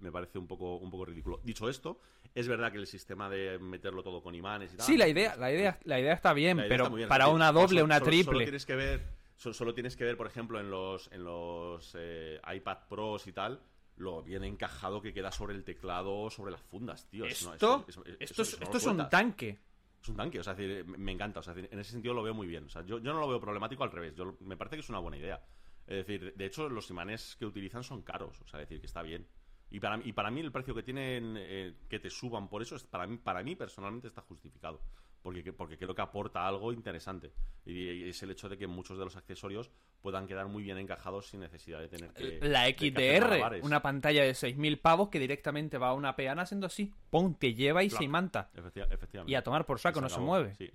Me, 0.00 0.10
parece 0.10 0.38
un 0.38 0.46
poco, 0.46 0.76
un 0.76 0.90
poco 0.90 1.04
ridículo. 1.04 1.40
Dicho 1.44 1.68
esto, 1.68 2.00
es 2.34 2.48
verdad 2.48 2.72
que 2.72 2.78
el 2.78 2.86
sistema 2.86 3.28
de 3.28 3.58
meterlo 3.58 4.02
todo 4.02 4.22
con 4.22 4.34
imanes 4.34 4.72
y 4.72 4.76
tal. 4.76 4.86
sí, 4.86 4.96
la 4.96 5.06
idea, 5.08 5.36
la 5.36 5.52
idea, 5.52 5.78
la 5.84 6.00
idea 6.00 6.14
está 6.14 6.32
bien, 6.32 6.56
idea 6.58 6.68
pero 6.68 6.84
está 6.84 6.90
muy 6.90 6.98
bien. 7.00 7.08
para 7.08 7.28
una 7.28 7.52
doble, 7.52 7.68
solo- 7.80 7.84
una 7.84 8.00
triple. 8.00 8.24
Solo 8.24 8.38
tienes 8.44 8.66
que 8.66 8.76
ver, 8.76 9.06
so- 9.36 9.52
solo 9.52 9.74
tienes 9.74 9.96
que 9.96 10.04
ver, 10.04 10.16
por 10.16 10.26
ejemplo, 10.26 10.58
en 10.58 10.70
los, 10.70 11.12
en 11.12 11.22
los 11.24 11.94
eh, 11.98 12.40
iPad 12.54 12.78
Pros 12.88 13.26
y 13.26 13.32
tal, 13.32 13.60
lo 13.96 14.22
bien 14.22 14.42
encajado 14.44 15.02
que 15.02 15.12
queda 15.12 15.30
sobre 15.32 15.54
el 15.54 15.64
teclado, 15.64 16.30
sobre 16.30 16.52
las 16.52 16.62
fundas, 16.62 17.06
tío. 17.10 17.26
Esto, 17.26 17.84
eso- 17.88 18.04
eso- 18.04 18.04
esto, 18.18 18.42
es, 18.42 18.52
esto 18.54 18.76
es 18.78 18.86
un 18.86 19.08
tanque. 19.10 19.58
Es 20.00 20.08
un 20.08 20.16
tanque, 20.16 20.40
o 20.40 20.44
sea, 20.44 20.54
decir, 20.54 20.86
me 20.86 21.12
encanta. 21.12 21.40
O 21.40 21.42
sea, 21.42 21.52
decir, 21.52 21.68
en 21.70 21.78
ese 21.80 21.90
sentido 21.92 22.14
lo 22.14 22.22
veo 22.22 22.32
muy 22.32 22.46
bien. 22.46 22.64
O 22.64 22.68
sea, 22.70 22.82
yo, 22.86 23.00
yo 23.00 23.12
no 23.12 23.20
lo 23.20 23.28
veo 23.28 23.40
problemático 23.40 23.82
al 23.84 23.90
revés. 23.90 24.14
Yo, 24.14 24.36
me 24.40 24.56
parece 24.56 24.76
que 24.76 24.80
es 24.80 24.88
una 24.88 25.00
buena 25.00 25.18
idea. 25.18 25.42
Es 25.88 26.06
decir, 26.06 26.32
de 26.36 26.44
hecho, 26.46 26.68
los 26.68 26.88
imanes 26.90 27.34
que 27.36 27.44
utilizan 27.46 27.82
son 27.82 28.02
caros. 28.02 28.40
O 28.42 28.46
sea, 28.46 28.60
decir, 28.60 28.78
que 28.80 28.86
está 28.86 29.02
bien. 29.02 29.26
Y 29.70 29.80
para, 29.80 30.00
y 30.02 30.12
para 30.12 30.30
mí 30.30 30.40
el 30.40 30.50
precio 30.52 30.74
que 30.74 30.82
tienen 30.82 31.34
eh, 31.38 31.74
que 31.88 31.98
te 31.98 32.08
suban 32.10 32.48
por 32.48 32.62
eso, 32.62 32.76
es 32.76 32.84
para 32.84 33.06
mí, 33.06 33.18
para 33.18 33.42
mí 33.42 33.54
personalmente 33.54 34.08
está 34.08 34.22
justificado. 34.22 34.80
Porque, 35.20 35.52
porque 35.52 35.76
creo 35.76 35.94
que 35.94 36.00
aporta 36.00 36.46
algo 36.46 36.72
interesante. 36.72 37.32
Y, 37.66 37.72
y 37.90 38.08
es 38.08 38.22
el 38.22 38.30
hecho 38.30 38.48
de 38.48 38.56
que 38.56 38.66
muchos 38.68 38.96
de 38.96 39.04
los 39.04 39.16
accesorios 39.16 39.68
puedan 40.00 40.26
quedar 40.28 40.46
muy 40.46 40.62
bien 40.62 40.78
encajados 40.78 41.26
sin 41.28 41.40
necesidad 41.40 41.80
de 41.80 41.88
tener 41.88 42.12
que... 42.14 42.38
La 42.42 42.66
XDR, 42.68 43.60
una 43.62 43.82
pantalla 43.82 44.22
de 44.22 44.30
6.000 44.30 44.80
pavos 44.80 45.08
que 45.08 45.18
directamente 45.18 45.76
va 45.76 45.88
a 45.88 45.94
una 45.94 46.14
peana 46.14 46.42
haciendo 46.42 46.66
así. 46.68 46.94
Pum, 47.10 47.34
te 47.34 47.52
lleva 47.52 47.82
y 47.82 47.88
Claro, 47.88 47.98
se 47.98 48.04
imanta. 48.04 48.50
efecti- 48.54 48.86
efectivamente. 48.90 49.32
Y 49.32 49.34
a 49.34 49.42
tomar 49.42 49.66
por 49.66 49.80
saco, 49.80 50.00
no 50.00 50.08
se 50.08 50.20
mueve. 50.20 50.54
Sí, 50.54 50.70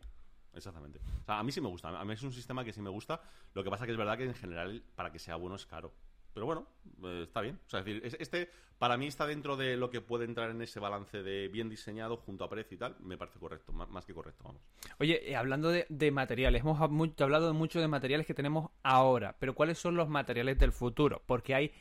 exactamente. 0.54 1.00
O 1.22 1.26
sea, 1.26 1.40
a 1.40 1.44
mí 1.44 1.52
sí 1.52 1.62
me 1.62 1.70
gusta. 1.70 1.88
A 1.98 2.04
mí 2.06 2.14
es 2.14 2.22
un 2.22 2.34
sistema 2.34 2.64
que 2.66 2.74
sí 2.74 2.82
me 2.82 2.90
gusta. 2.90 3.22
Lo 3.54 3.64
que 3.64 3.70
pasa 3.70 3.86
que 3.86 3.94
es 3.94 3.98
verdad 3.98 4.18
que 4.18 4.26
en 4.26 4.36
general, 4.36 4.84
para 4.94 5.12
que 5.12 5.20
sea 5.20 5.38
bueno, 5.38 5.56
es 5.56 5.66
caro. 5.66 5.94
Pero 6.34 6.46
bueno, 6.46 6.66
eh, 7.04 7.22
está 7.24 7.42
bien. 7.42 7.60
O 7.66 7.70
sea, 7.70 7.80
es 7.80 7.86
decir, 7.86 8.06
es- 8.06 8.18
este 8.20 8.50
para 8.80 8.98
mí 8.98 9.08
está 9.08 9.26
dentro 9.26 9.56
de 9.56 9.78
lo 9.78 9.90
que 9.90 10.02
puede 10.02 10.26
entrar 10.26 10.50
en 10.50 10.62
ese 10.62 10.80
balance 10.80 11.24
de 11.24 11.48
bien 11.48 11.70
diseñado 11.70 12.18
junto 12.18 12.44
a 12.44 12.50
precio 12.50 12.76
y 12.76 12.78
tal. 12.78 12.96
Me 13.00 13.18
parece 13.18 13.40
correcto, 13.40 13.72
má- 13.72 13.86
más 13.86 14.04
que 14.06 14.14
correcto, 14.14 14.44
vamos. 14.44 14.62
Oye, 15.00 15.30
eh, 15.32 15.36
hablando 15.38 15.70
de, 15.70 15.86
de 15.88 16.12
materiales, 16.12 16.62
hemos 16.64 16.82
hablado 16.82 17.54
mucho 17.54 17.80
de 17.80 17.88
materiales 17.88 18.28
que 18.28 18.34
tenemos 18.34 18.72
ahora, 18.82 19.38
pero 19.40 19.54
¿cuáles 19.56 19.78
son 19.78 19.96
los 19.96 20.10
materiales 20.10 20.58
del 20.60 20.74
futuro? 20.74 21.22
Porque 21.26 21.56
hay, 21.56 21.72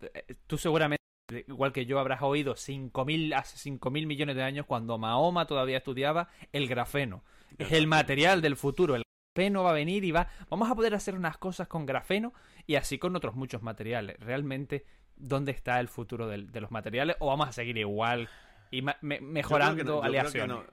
eh, 0.00 0.36
tú 0.46 0.56
seguramente, 0.56 1.02
igual 1.46 1.72
que 1.74 1.84
yo, 1.84 1.98
habrás 1.98 2.22
oído 2.22 2.54
5.000, 2.54 3.34
hace 3.34 3.58
5.000 3.58 4.06
millones 4.06 4.36
de 4.36 4.42
años, 4.44 4.64
cuando 4.64 4.96
Mahoma 4.96 5.46
todavía 5.46 5.78
estudiaba, 5.78 6.28
el 6.52 6.68
grafeno. 6.68 7.22
Es 7.58 7.72
el 7.72 7.86
material 7.86 8.40
del 8.40 8.56
futuro, 8.56 8.94
el 8.96 9.02
grafeno 9.34 9.62
va 9.64 9.70
a 9.70 9.74
venir 9.74 10.04
y 10.04 10.12
va, 10.12 10.28
vamos 10.48 10.70
a 10.70 10.74
poder 10.74 10.94
hacer 10.94 11.14
unas 11.14 11.36
cosas 11.36 11.68
con 11.68 11.84
grafeno 11.84 12.32
y 12.66 12.74
así 12.76 12.98
con 12.98 13.14
otros 13.16 13.34
muchos 13.34 13.62
materiales. 13.62 14.18
Realmente, 14.20 14.84
¿dónde 15.16 15.52
está 15.52 15.80
el 15.80 15.88
futuro 15.88 16.26
del- 16.28 16.50
de 16.50 16.60
los 16.60 16.70
materiales? 16.70 17.16
¿O 17.20 17.26
vamos 17.28 17.48
a 17.48 17.52
seguir 17.52 17.76
igual 17.78 18.28
y 18.70 18.82
me- 18.82 18.96
mejorando 19.20 19.84
no- 19.84 20.02
aleaciones? 20.02 20.56
no. 20.56 20.64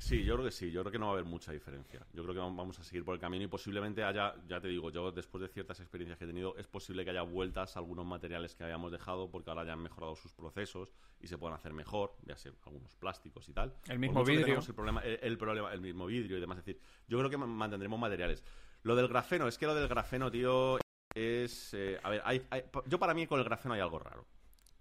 Sí, 0.00 0.22
yo 0.22 0.34
creo 0.34 0.44
que 0.44 0.52
sí, 0.52 0.70
yo 0.70 0.82
creo 0.82 0.92
que 0.92 0.98
no 1.00 1.06
va 1.06 1.10
a 1.10 1.14
haber 1.14 1.24
mucha 1.24 1.50
diferencia. 1.50 2.06
Yo 2.12 2.22
creo 2.22 2.32
que 2.32 2.40
vam- 2.40 2.54
vamos 2.56 2.78
a 2.78 2.84
seguir 2.84 3.04
por 3.04 3.14
el 3.16 3.20
camino 3.20 3.42
y 3.44 3.48
posiblemente 3.48 4.04
haya, 4.04 4.32
ya 4.46 4.60
te 4.60 4.68
digo, 4.68 4.90
yo 4.92 5.10
después 5.10 5.42
de 5.42 5.48
ciertas 5.48 5.80
experiencias 5.80 6.16
que 6.16 6.24
he 6.24 6.28
tenido, 6.28 6.56
es 6.56 6.68
posible 6.68 7.02
que 7.04 7.10
haya 7.10 7.22
vueltas 7.22 7.74
a 7.74 7.80
algunos 7.80 8.06
materiales 8.06 8.54
que 8.54 8.62
habíamos 8.62 8.92
dejado 8.92 9.28
porque 9.28 9.50
ahora 9.50 9.64
ya 9.64 9.72
han 9.72 9.82
mejorado 9.82 10.14
sus 10.14 10.32
procesos 10.32 10.94
y 11.18 11.26
se 11.26 11.36
pueden 11.36 11.56
hacer 11.56 11.72
mejor, 11.72 12.14
ya 12.24 12.36
sé, 12.36 12.52
algunos 12.64 12.94
plásticos 12.94 13.48
y 13.48 13.52
tal. 13.54 13.74
El 13.88 13.98
mismo 13.98 14.22
vidrio. 14.24 14.60
El 14.60 14.74
problema, 14.74 15.00
el, 15.00 15.18
el 15.20 15.36
problema, 15.36 15.72
el 15.72 15.80
mismo 15.80 16.06
vidrio 16.06 16.36
y 16.36 16.40
demás. 16.40 16.58
Es 16.58 16.64
decir, 16.64 16.80
yo 17.08 17.18
creo 17.18 17.28
que 17.30 17.36
ma- 17.36 17.46
mantendremos 17.48 17.98
materiales. 17.98 18.44
Lo 18.84 18.94
del 18.94 19.08
grafeno, 19.08 19.48
es 19.48 19.58
que 19.58 19.66
lo 19.66 19.74
del 19.74 19.88
grafeno, 19.88 20.30
tío, 20.30 20.78
es. 21.18 21.74
eh, 21.74 21.98
a 22.02 22.10
ver, 22.10 22.22
hay- 22.24 22.46
yo 22.86 22.98
para 22.98 23.14
mí 23.14 23.26
con 23.26 23.38
el 23.38 23.44
grafeno 23.44 23.74
hay 23.74 23.80
algo 23.80 23.98
raro. 23.98 24.26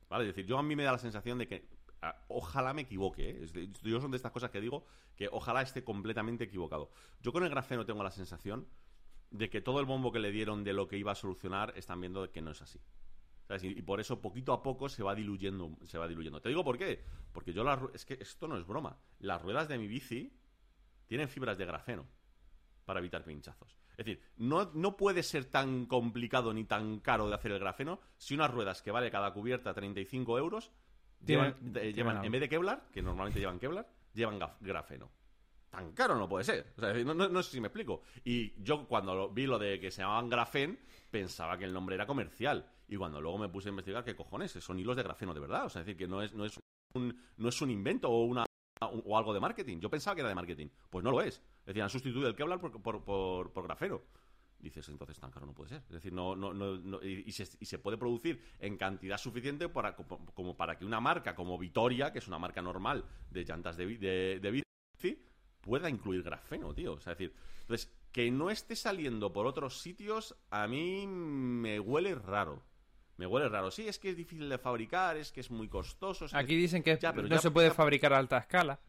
¿Vale? 0.09 0.23
Es 0.23 0.35
decir, 0.35 0.45
yo 0.45 0.57
a 0.57 0.64
mí 0.64 0.76
me 0.76 0.84
da 0.84 0.91
la 0.91 0.97
sensación 0.97 1.38
de 1.38 1.47
que. 1.47 1.68
Ojalá 2.27 2.73
me 2.73 2.84
equivoque, 2.84 3.30
¿eh? 3.43 3.69
Yo 3.81 3.99
son 3.99 4.11
de 4.11 4.18
estas 4.18 4.31
cosas 4.31 4.51
que 4.51 4.61
digo 4.61 4.85
que 5.15 5.27
ojalá 5.31 5.64
esté 5.64 5.84
completamente 5.84 6.43
equivocado. 6.43 6.91
Yo 7.22 7.34
con 7.34 7.43
el 7.43 7.49
grafeno 7.49 7.85
tengo 7.85 8.03
la 8.03 8.11
sensación 8.11 8.68
de 9.31 9.49
que 9.49 9.61
todo 9.61 9.80
el 9.80 9.85
bombo 9.85 10.11
que 10.11 10.19
le 10.19 10.31
dieron 10.31 10.64
de 10.64 10.73
lo 10.73 10.88
que 10.88 10.97
iba 10.97 11.11
a 11.11 11.15
solucionar 11.15 11.73
están 11.76 11.99
viendo 11.99 12.31
que 12.31 12.41
no 12.41 12.51
es 12.51 12.61
así. 12.61 12.80
¿Sabes? 13.47 13.64
Y, 13.64 13.81
por 13.81 13.99
eso 13.99 14.22
poquito 14.22 14.53
a 14.53 14.61
poco 14.61 14.89
se 14.89 15.03
va 15.03 15.15
diluyendo, 15.15 15.76
se 15.85 15.97
va 15.97 16.07
diluyendo. 16.07 16.41
Te 16.41 16.49
digo 16.49 16.64
por 16.64 16.77
qué. 16.77 17.03
Porque 17.31 17.51
yo 17.51 17.64
es 17.93 18.05
que 18.05 18.14
esto 18.22 18.47
no 18.47 18.57
es 18.57 18.68
broma. 18.68 18.97
Las 19.19 19.41
ruedas 19.41 19.68
de 19.68 19.77
mi 19.77 19.88
bici 19.88 20.34
tienen 21.07 21.30
fibras 21.30 21.57
de 21.57 21.65
grafeno 21.65 22.05
para 22.85 22.99
evitar 22.99 23.23
pinchazos. 23.23 23.77
Es 23.98 24.06
decir, 24.06 24.22
no, 24.38 24.69
no 24.76 24.95
puede 24.95 25.24
ser 25.24 25.45
tan 25.45 25.88
complicado 25.88 26.53
ni 26.53 26.65
tan 26.65 26.99
caro 26.99 27.28
de 27.30 27.36
hacer 27.36 27.52
el 27.52 27.60
grafeno 27.60 27.99
si 28.18 28.36
unas 28.36 28.52
ruedas 28.52 28.82
que 28.84 28.91
vale 28.91 29.10
cada 29.10 29.34
cubierta 29.34 29.74
35 29.74 30.38
euros 30.38 30.72
llevan, 31.26 31.56
eh, 31.76 31.94
llevan 31.94 32.24
en 32.24 32.32
vez 32.32 32.41
de 32.41 32.49
Kevlar, 32.49 32.88
que 32.91 33.02
normalmente 33.02 33.40
llevan 33.40 33.57
Kevlar, 33.60 33.90
llevan 34.14 34.40
grafeno. 34.61 35.10
Tan 35.69 35.91
caro 35.94 36.15
no 36.15 36.30
puede 36.30 36.45
ser. 36.45 36.74
O 36.78 36.80
sea, 36.82 36.94
no, 36.94 37.14
no- 37.14 37.28
no 37.28 37.44
sé 37.44 37.52
si 37.52 37.60
me 37.60 37.68
explico. 37.68 38.03
Y 38.24 38.53
yo 38.64 38.88
cuando 38.88 39.30
vi 39.30 39.48
lo 39.48 39.57
de 39.60 39.80
que 39.80 39.90
se 39.91 40.02
llamaban 40.02 40.30
grafen, 40.30 40.80
pensaba 41.11 41.57
que 41.57 41.65
el 41.65 41.74
nombre 41.74 41.95
era 41.95 42.06
comercial. 42.07 42.72
Y 42.88 42.95
cuando 42.95 43.19
luego 43.19 43.38
me 43.40 43.49
puse 43.49 43.68
a 43.69 43.72
investigar, 43.72 44.03
¿qué 44.06 44.15
cojones? 44.15 44.52
Son 44.52 44.80
hilos 44.80 44.95
de 44.95 45.03
grafeno 45.03 45.34
de 45.34 45.40
verdad. 45.41 45.65
O 45.65 45.69
sea, 45.69 45.82
es 45.82 45.88
decir, 45.88 45.98
que 45.98 46.07
no 46.07 46.22
es, 46.22 46.34
no 46.34 46.45
es, 46.45 46.57
un, 46.94 47.19
no 47.36 47.49
es 47.49 47.61
un 47.61 47.69
invento 47.69 48.10
o 48.10 48.24
una 48.24 48.45
o 48.82 49.18
algo 49.18 49.34
de 49.34 49.40
marketing. 49.40 49.80
Yo 49.80 49.90
pensaba 49.90 50.16
que 50.16 50.22
era 50.22 50.30
de 50.30 50.36
marketing. 50.36 50.68
Pues 50.90 51.04
no 51.04 51.12
lo 51.12 51.22
es. 51.22 51.36
Es 51.36 51.66
decir, 51.66 51.82
han 51.84 51.90
sustituido 51.90 52.28
el 52.28 52.36
Kevlar 52.36 52.60
por, 52.60 52.72
por, 52.82 53.04
por, 53.04 53.52
por. 53.52 53.68
Dices, 54.60 54.90
entonces 54.90 55.20
tan 55.20 55.30
caro 55.30 55.45
no 55.45 55.54
puede 55.54 55.70
ser. 55.70 55.84
Es 55.88 55.94
decir, 55.94 56.12
no, 56.14 56.36
no, 56.36 56.54
no, 56.54 56.78
no- 56.78 57.04
y, 57.04 57.32
se, 57.32 57.48
y 57.60 57.66
se 57.66 57.78
puede 57.78 57.98
producir 57.98 58.41
en 58.60 58.76
cantidad 58.78 59.18
suficiente 59.18 59.70
para, 59.70 59.95
como, 59.95 60.58
para 60.58 60.78
que 60.78 60.86
una 60.86 60.99
marca 60.99 61.36
como 61.36 61.58
Vitoria, 61.60 62.12
que 62.12 62.20
es 62.20 62.28
una 62.28 62.40
marca 62.40 62.62
normal 62.62 63.06
de 63.30 63.44
llantas 63.44 63.78
de, 63.78 63.86
de, 63.98 64.40
de 64.40 64.52
bici, 64.52 65.24
pueda 65.62 65.90
incluir 65.90 66.24
grafeno, 66.24 66.74
tío. 66.74 66.94
O 66.94 66.99
sea, 66.99 67.14
es 67.14 67.20
decir, 67.20 67.36
entonces, 67.62 67.94
que 68.12 68.32
no 68.32 68.49
esté 68.49 68.76
saliendo 68.76 69.32
por 69.32 69.45
otros 69.45 69.80
sitios, 69.80 70.36
a 70.49 70.68
mí 70.68 71.06
me 71.06 71.80
huele 71.80 72.16
raro. 72.16 72.64
Me 73.18 73.26
huele 73.26 73.49
raro. 73.49 73.72
Sí, 73.72 73.88
es 73.88 73.98
que 73.99 74.10
es 74.11 74.15
difícil 74.18 74.48
de 74.48 74.57
fabricar, 74.57 75.18
es 75.18 75.31
que 75.31 75.39
es 75.41 75.49
muy 75.52 75.68
costoso. 75.68 76.26
es 76.26 76.31
que- 76.31 76.38
Aquí 76.38 76.56
dicen 76.56 76.84
que 76.84 76.98
Ya, 76.98 77.11
pero 77.14 77.27
no 77.27 77.35
ya- 77.35 77.41
se 77.41 77.52
puede 77.52 77.72
fabricar 77.72 78.14
a 78.14 78.18
alta 78.19 78.38
escala. 78.38 78.80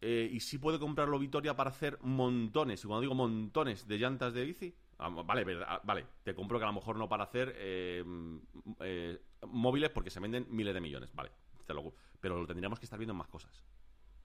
eh, 0.00 0.28
y 0.32 0.40
sí 0.40 0.58
puede 0.58 0.78
comprarlo 0.78 1.18
Vitoria 1.18 1.56
para 1.56 1.70
hacer 1.70 1.98
montones, 2.02 2.82
y 2.84 2.86
cuando 2.86 3.00
digo 3.02 3.14
montones 3.14 3.86
de 3.88 3.98
llantas 3.98 4.32
de 4.32 4.44
bici, 4.44 4.72
ah, 4.98 5.08
vale, 5.08 5.42
verdad, 5.44 5.80
vale, 5.82 6.06
te 6.22 6.34
compro 6.36 6.58
que 6.58 6.64
a 6.64 6.68
lo 6.68 6.72
mejor 6.74 6.96
no 6.96 7.08
para 7.08 7.24
hacer 7.24 7.52
eh, 7.56 8.02
m- 8.06 8.40
eh, 8.80 9.20
móviles 9.48 9.90
porque 9.90 10.10
se 10.10 10.20
venden 10.20 10.46
miles 10.50 10.72
de 10.72 10.80
millones, 10.80 11.10
vale, 11.14 11.32
te 11.66 11.74
lo- 11.74 11.92
pero 12.20 12.38
lo 12.40 12.46
tendríamos 12.46 12.78
que 12.78 12.86
estar 12.86 12.98
viendo 12.98 13.12
en 13.12 13.18
más 13.18 13.28
cosas. 13.28 13.64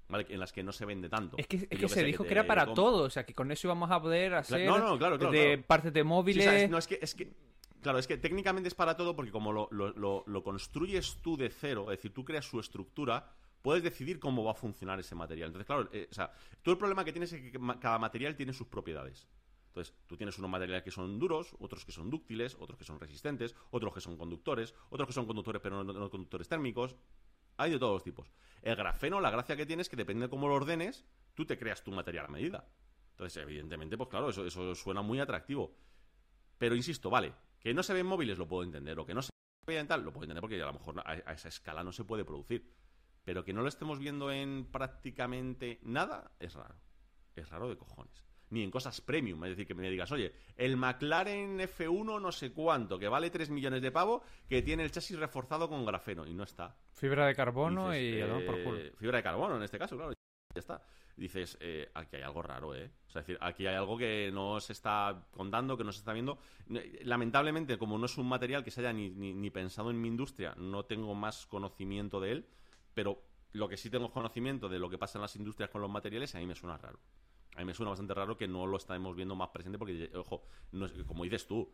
¿Vale? 0.10 0.28
En 0.30 0.40
las 0.40 0.52
que 0.52 0.62
no 0.62 0.72
se 0.74 0.86
vende 0.86 1.10
tanto. 1.10 1.38
Es 1.40 1.48
que, 1.48 1.56
es 1.70 1.80
se 1.80 1.88
sé, 1.88 2.04
dijo 2.04 2.24
que, 2.26 2.34
era 2.34 2.46
para 2.46 2.66
todo, 2.72 3.04
o 3.06 3.10
sea, 3.10 3.26
que 3.26 3.34
con 3.34 3.52
eso 3.52 3.68
íbamos 3.68 3.90
a 3.90 4.00
poder 4.02 4.36
hacer 4.36 4.68
no, 4.68 4.78
no, 4.78 4.98
claro, 5.00 5.18
claro, 5.18 5.32
de 5.32 5.58
partes 5.58 5.94
de 5.94 6.04
móviles. 6.04 6.70
no, 6.70 6.78
es 6.78 6.86
que, 6.88 7.00
es 7.02 7.16
que, 7.16 7.32
claro, 7.84 8.00
es 8.00 8.08
que 8.08 8.18
técnicamente 8.18 8.68
es 8.68 8.76
para 8.76 8.98
todo 8.98 9.16
porque 9.16 9.32
como 9.32 9.54
lo, 9.54 10.44
construyes 10.44 11.20
tú 11.22 11.38
de 11.38 11.50
cero, 11.50 11.92
es 11.92 12.00
decir, 12.00 12.14
tú 12.14 12.26
creas 12.26 12.46
su 12.46 12.60
estructura, 12.60 13.32
puedes 13.62 13.84
decidir 13.84 14.20
cómo 14.20 14.44
va 14.44 14.52
a 14.52 14.56
funcionar 14.56 15.00
ese 15.00 15.16
material. 15.16 15.48
Entonces, 15.50 15.68
claro, 15.68 15.90
eh, 15.94 16.08
o 16.10 16.14
sea, 16.14 16.32
tú 16.62 16.72
el 16.72 16.78
problema 16.78 17.06
que 17.06 17.14
tienes 17.14 17.32
es 17.34 17.52
que 17.52 17.60
cada 17.80 18.00
material 18.00 18.36
tiene 18.36 18.54
sus 18.54 18.68
propiedades. 18.68 19.28
Entonces, 19.68 19.96
tú 20.06 20.18
tienes 20.18 20.38
unos 20.38 20.52
materiales 20.52 20.84
que 20.84 20.92
son 20.92 21.18
duros, 21.18 21.56
otros 21.60 21.84
que 21.84 21.92
son 21.92 22.10
dúctiles, 22.10 22.56
otros 22.60 22.78
que 22.78 22.84
son 22.84 23.00
resistentes, 23.00 23.56
otros 23.72 23.94
que 23.94 24.02
son 24.02 24.18
conductores, 24.18 24.76
otros 24.90 25.08
que 25.08 25.14
son 25.14 25.26
conductores 25.26 25.62
pero 25.62 25.84
no, 25.84 26.10
conductores 26.10 26.48
térmicos. 26.48 26.96
Hay 27.58 27.72
de 27.72 27.80
todos 27.80 27.94
los 27.94 28.04
tipos. 28.04 28.32
El 28.62 28.76
grafeno, 28.76 29.20
la 29.20 29.32
gracia 29.32 29.56
que 29.56 29.66
tiene 29.66 29.82
es 29.82 29.90
que 29.90 29.96
depende 29.96 30.26
de 30.26 30.30
cómo 30.30 30.48
lo 30.48 30.56
ordenes, 30.56 31.06
tú 31.34 31.46
te 31.46 31.58
creas 31.58 31.84
tu 31.84 31.92
material 31.92 32.26
a 32.26 32.30
medida. 32.30 32.68
Entonces, 33.12 33.42
evidentemente, 33.42 33.98
pues 33.98 34.10
claro, 34.10 34.30
eso 34.30 34.76
suena 34.76 35.02
muy 35.02 35.20
atractivo. 35.20 35.76
Pero 36.60 36.76
insisto, 36.76 37.10
vale, 37.10 37.34
que 37.64 37.74
no 37.74 37.82
se 37.82 37.94
ven 37.94 38.06
móviles 38.06 38.38
lo 38.38 38.48
puedo 38.48 38.64
entender, 38.64 39.00
o 39.00 39.06
que 39.06 39.14
no 39.14 39.22
se 39.22 39.30
ve 39.66 39.80
en 39.80 39.88
tal, 39.88 40.04
lo 40.04 40.12
puedo 40.12 40.26
entender 40.26 40.42
porque 40.42 40.62
a 40.62 40.66
lo 40.66 40.74
mejor 40.74 41.02
a, 41.06 41.32
esa 41.32 41.48
escala 41.48 41.84
no 41.84 41.94
se 41.94 42.04
puede 42.04 42.26
producir. 42.26 42.70
Pero 43.24 43.46
que 43.46 43.54
no 43.54 43.62
lo 43.62 43.70
estemos 43.70 44.00
viendo 44.00 44.32
en 44.32 44.66
prácticamente 44.70 45.80
nada, 45.84 46.32
es 46.40 46.56
raro. 46.56 46.76
Es 47.36 47.50
raro 47.50 47.70
de 47.70 47.78
cojones. 47.78 48.26
Ni 48.50 48.64
en 48.64 48.70
cosas 48.70 49.00
premium, 49.00 49.42
es 49.46 49.52
decir, 49.52 49.66
que 49.66 49.74
me 49.74 49.90
digas, 49.90 50.12
oye, 50.12 50.34
el 50.58 50.76
McLaren 50.76 51.58
F1 51.60 52.22
no 52.22 52.32
sé 52.34 52.52
cuánto, 52.52 53.00
que 53.00 53.08
vale 53.08 53.30
3 53.30 53.50
millones 53.50 53.82
de 53.82 53.92
pavo, 53.92 54.24
que 54.50 54.62
tiene 54.62 54.84
el 54.84 54.92
chasis 54.92 55.18
reforzado 55.18 55.70
con 55.70 55.86
grafeno, 55.86 56.28
y 56.28 56.34
no 56.34 56.44
está. 56.44 56.76
Fibra 56.92 57.26
de 57.26 57.34
carbono 57.34 57.92
Dices, 57.92 58.30
y 58.30 58.46
por 58.46 58.60
eh, 58.60 58.64
culo. 58.64 58.80
Fibra 58.98 59.18
de 59.18 59.24
carbono, 59.24 59.56
en 59.56 59.64
este 59.64 59.80
caso, 59.80 59.96
claro. 59.96 60.14
Ya 60.56 60.60
está. 60.60 60.82
Dices, 61.16 61.58
eh, 61.62 61.90
aquí 61.94 62.16
hay 62.16 62.24
algo 62.24 62.42
raro, 62.42 62.74
¿eh? 62.76 62.92
O 63.08 63.12
sea, 63.12 63.22
es 63.22 63.28
decir, 63.28 63.38
aquí 63.42 63.68
hay 63.68 63.76
algo 63.76 63.98
que 63.98 64.32
no 64.34 64.60
se 64.60 64.74
está 64.74 65.28
contando, 65.32 65.78
que 65.78 65.84
no 65.84 65.92
se 65.92 66.00
está 66.00 66.14
viendo. 66.14 66.40
Lamentablemente, 67.04 67.78
como 67.78 67.98
no 67.98 68.06
es 68.06 68.18
un 68.18 68.28
material 68.28 68.64
que 68.64 68.72
se 68.72 68.82
haya 68.82 68.94
ni, 68.94 69.10
ni- 69.10 69.50
pensado 69.52 69.92
en 69.92 70.02
mi 70.02 70.08
industria, 70.08 70.56
no 70.58 70.86
tengo 70.86 71.14
más 71.14 71.46
conocimiento 71.46 72.20
de 72.20 72.32
él, 72.32 72.46
pero 72.94 73.22
lo 73.52 73.68
que 73.70 73.78
sí 73.78 73.90
tengo 73.90 74.12
conocimiento 74.12 74.70
de 74.70 74.80
lo 74.80 74.90
que 74.90 74.98
pasa 74.98 75.18
en 75.20 75.24
las 75.24 75.36
industrias 75.36 75.70
con 75.70 75.82
los 75.82 75.90
materiales, 75.92 76.34
a 76.34 76.40
mí 76.40 76.48
me 76.48 76.56
suena 76.56 76.78
raro. 76.78 77.00
A 77.56 77.60
mí 77.60 77.66
me 77.66 77.74
suena 77.76 77.92
bastante 77.92 78.14
raro 78.16 78.36
que 78.36 78.48
no 78.48 78.66
lo 78.66 78.78
estemos 78.78 79.16
viendo 79.16 79.36
más 79.36 79.50
presente 79.50 79.78
porque, 79.78 80.10
ojo, 80.16 80.44
no 80.72 80.88
es- 80.88 80.94
como 81.06 81.24
dices 81.24 81.46
tú, 81.46 81.72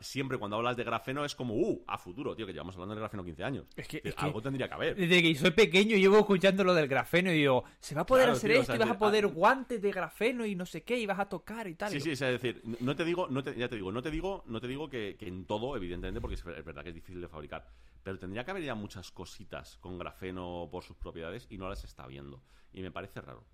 siempre 0.00 0.38
cuando 0.38 0.56
hablas 0.56 0.76
de 0.76 0.84
grafeno 0.84 1.24
es 1.24 1.34
como, 1.34 1.54
uh, 1.54 1.84
a 1.86 1.98
futuro, 1.98 2.34
tío, 2.36 2.46
que 2.46 2.52
llevamos 2.52 2.74
hablando 2.76 2.94
de 2.94 3.00
grafeno 3.00 3.24
15 3.24 3.44
años. 3.44 3.66
Es 3.76 3.88
que- 3.88 4.00
es 4.04 4.14
que- 4.14 4.24
algo 4.24 4.40
tendría 4.40 4.68
que 4.68 4.74
haber. 4.74 4.96
Desde 4.96 5.22
que 5.22 5.34
soy 5.34 5.50
pequeño 5.50 5.96
llevo 5.96 6.18
escuchando 6.18 6.64
lo 6.64 6.72
del 6.74 6.88
grafeno 6.88 7.30
y 7.30 7.34
digo, 7.38 7.64
se 7.80 7.94
va 7.94 8.02
a 8.02 8.06
poder 8.06 8.24
Claro, 8.26 8.36
hacer 8.36 8.50
tío, 8.50 8.58
o 8.58 8.62
esto 8.62 8.72
sea, 8.72 8.76
y 8.76 8.78
vas 8.78 8.88
a 8.90 8.92
de- 8.92 8.98
poder 8.98 9.26
guantes 9.26 9.82
de 9.82 9.90
grafeno 9.92 10.46
y 10.46 10.54
no 10.54 10.66
sé 10.66 10.82
qué 10.82 10.98
y 10.98 11.06
vas 11.06 11.18
a 11.18 11.28
tocar 11.28 11.66
y 11.68 11.74
tal. 11.74 11.90
Sí, 11.90 11.96
Y 11.98 12.00
sí, 12.00 12.10
es 12.10 12.20
decir, 12.20 12.62
no 12.80 12.94
te 12.96 13.04
digo, 13.04 13.28
no 13.28 13.42
te- 13.42 13.54
ya 13.56 13.68
te 13.68 13.76
digo, 13.76 13.90
no 13.92 14.02
te 14.02 14.10
digo, 14.10 14.44
no 14.46 14.60
te 14.60 14.68
digo 14.68 14.88
que, 14.88 15.16
que 15.18 15.26
en 15.26 15.44
todo, 15.46 15.76
evidentemente, 15.76 16.20
porque 16.20 16.34
es 16.34 16.44
ver- 16.44 16.58
es 16.58 16.64
verdad 16.64 16.82
que 16.82 16.88
es 16.90 16.94
difícil 16.94 17.20
de 17.20 17.28
fabricar, 17.28 17.68
pero 18.02 18.18
tendría 18.18 18.44
que 18.44 18.50
haber 18.52 18.62
ya 18.62 18.74
muchas 18.74 19.10
cositas 19.10 19.76
con 19.78 19.98
grafeno 19.98 20.68
por 20.70 20.84
sus 20.84 20.96
propiedades 20.96 21.46
y 21.50 21.58
no 21.58 21.68
las 21.68 21.84
está 21.84 22.06
viendo. 22.06 22.42
Y 22.72 22.82
me 22.82 22.90
parece 22.90 23.20
raro. 23.20 23.44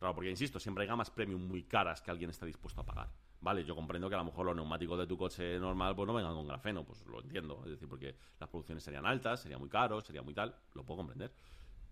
Raro, 0.00 0.14
porque 0.14 0.30
insisto, 0.30 0.60
siempre 0.60 0.82
hay 0.82 0.88
gamas 0.88 1.10
premium 1.10 1.46
muy 1.48 1.64
caras 1.64 2.02
que 2.02 2.10
alguien 2.10 2.28
está 2.30 2.44
dispuesto 2.44 2.82
a 2.82 2.84
pagar. 2.84 3.08
Vale, 3.40 3.64
yo 3.64 3.74
comprendo 3.76 4.08
que 4.08 4.14
a 4.14 4.18
lo 4.18 4.24
mejor 4.24 4.46
los 4.46 4.56
neumáticos 4.56 4.98
de 4.98 5.06
tu 5.06 5.16
coche 5.16 5.58
normal 5.58 5.94
pues 5.94 6.06
no 6.06 6.14
vengan 6.14 6.34
con 6.34 6.46
grafeno, 6.48 6.84
pues 6.84 7.04
lo 7.06 7.20
entiendo, 7.20 7.60
es 7.64 7.70
decir, 7.72 7.88
porque 7.88 8.16
las 8.40 8.48
producciones 8.48 8.82
serían 8.82 9.06
altas, 9.06 9.40
sería 9.40 9.58
muy 9.58 9.68
caro, 9.68 10.00
sería 10.00 10.22
muy 10.22 10.34
tal, 10.34 10.54
lo 10.74 10.84
puedo 10.84 10.98
comprender. 10.98 11.32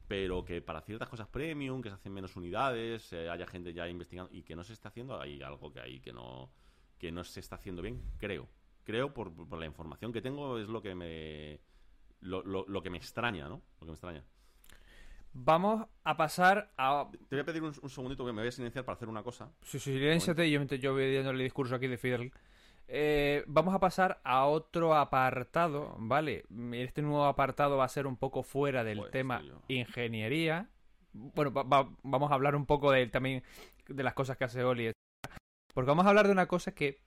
Pero 0.09 0.45
que 0.45 0.61
para 0.63 0.83
ciertas 0.83 1.09
cosas 1.09 1.29
premium, 1.29 1.81
que 1.83 1.89
se 1.91 1.95
hacen 1.97 2.13
menos 2.13 2.37
unidades, 2.37 3.13
eh, 3.13 3.31
haya 3.31 3.47
gente 3.47 3.73
ya 3.73 3.89
investigando 3.89 4.33
y 4.35 4.43
que 4.43 4.57
no 4.57 4.65
se 4.65 4.73
está 4.75 4.89
haciendo, 4.89 5.21
hay 5.21 5.43
algo 5.43 5.73
que 5.73 5.81
hay 5.81 6.01
que 6.01 6.13
no, 6.13 6.51
que 6.99 7.11
no 7.13 7.25
se 7.25 7.41
está 7.41 7.57
haciendo 7.57 7.83
bien, 7.83 8.03
creo. 8.19 8.49
Creo, 8.85 9.15
por, 9.15 9.33
la 9.59 9.67
información 9.67 10.13
que 10.13 10.21
tengo, 10.23 10.59
es 10.59 10.69
lo 10.69 10.83
que 10.83 10.95
me. 10.95 11.61
Lo- 12.21 12.43
lo 12.45 12.83
que 12.83 12.91
me 12.91 12.99
extraña, 12.99 13.49
¿no? 13.49 13.63
Lo 13.81 13.87
que 13.87 13.87
me 13.87 13.93
extraña. 13.93 14.25
Vamos 15.37 15.87
a 16.05 16.17
pasar 16.17 16.71
a... 16.79 17.09
Te 17.29 17.35
voy 17.37 17.41
a 17.41 17.45
pedir 17.45 17.63
un, 17.63 17.75
un 17.83 17.91
segundito 17.91 18.25
que 18.25 18.33
me 18.33 18.41
voy 18.41 18.49
a 18.49 18.53
silenciar 18.53 18.85
para 18.85 18.95
hacer 18.95 19.09
una 19.09 19.23
cosa. 19.25 19.51
Sí, 19.63 19.79
sí, 19.81 19.93
silénciate, 19.93 20.49
yo, 20.49 20.63
yo 20.65 20.93
voy 20.93 21.03
el 21.17 21.39
discurso 21.39 21.75
aquí 21.75 21.89
de 21.89 21.99
Fidel. 21.99 22.33
Eh, 22.87 23.43
vamos 23.49 23.75
a 23.75 23.81
pasar 23.81 24.21
a 24.23 24.45
otro 24.47 24.95
apartado, 24.95 25.97
¿vale? 25.99 26.45
Este 26.73 27.03
nuevo 27.03 27.25
apartado 27.25 27.77
va 27.77 27.85
a 27.85 27.89
ser 27.89 28.07
un 28.07 28.17
poco 28.17 28.43
fuera 28.45 28.85
del 28.85 28.99
tema 29.11 29.43
ingeniería. 29.69 30.69
Bueno, 31.13 31.53
va- 31.53 31.63
va- 31.65 31.91
vamos 32.03 32.31
a 32.31 32.35
hablar 32.35 32.55
un 32.55 32.67
poco 32.67 32.91
de, 32.93 33.07
también 33.09 33.43
de 33.89 34.03
las 34.03 34.15
cosas 34.15 34.37
que 34.37 34.45
hace 34.45 34.63
Oli. 34.63 34.93
Porque 35.73 35.89
vamos 35.89 36.07
a 36.07 36.11
hablar 36.11 36.27
de 36.27 36.33
una 36.33 36.47
cosa 36.47 36.73
que 36.75 37.01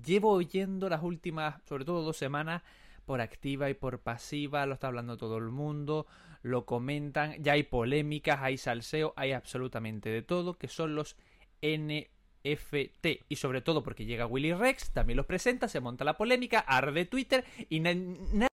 llevo 0.00 0.30
oyendo 0.32 0.88
las 0.88 1.02
últimas, 1.02 1.60
sobre 1.64 1.84
todo 1.84 2.02
dos 2.02 2.16
semanas, 2.16 2.62
por 3.04 3.20
activa 3.20 3.70
y 3.70 3.74
por 3.74 4.00
pasiva, 4.00 4.66
lo 4.66 4.74
está 4.74 4.86
hablando 4.88 5.16
todo 5.16 5.38
el 5.38 5.50
mundo, 5.50 6.06
lo 6.42 6.64
comentan, 6.66 7.42
ya 7.42 7.52
hay 7.52 7.62
polémicas, 7.62 8.40
hay 8.42 8.56
salseo, 8.58 9.12
hay 9.16 9.32
absolutamente 9.32 10.08
de 10.10 10.22
todo, 10.22 10.54
que 10.54 10.68
son 10.68 10.94
los 10.94 11.16
NFT. 11.62 13.06
Y 13.28 13.36
sobre 13.36 13.60
todo 13.62 13.82
porque 13.82 14.04
llega 14.04 14.26
Willy 14.26 14.52
Rex, 14.52 14.90
también 14.92 15.16
los 15.16 15.26
presenta, 15.26 15.68
se 15.68 15.80
monta 15.80 16.04
la 16.04 16.16
polémica, 16.16 16.60
arde 16.60 17.04
Twitter 17.06 17.44
y 17.68 17.80
na- 17.80 17.94
na- 17.94 18.48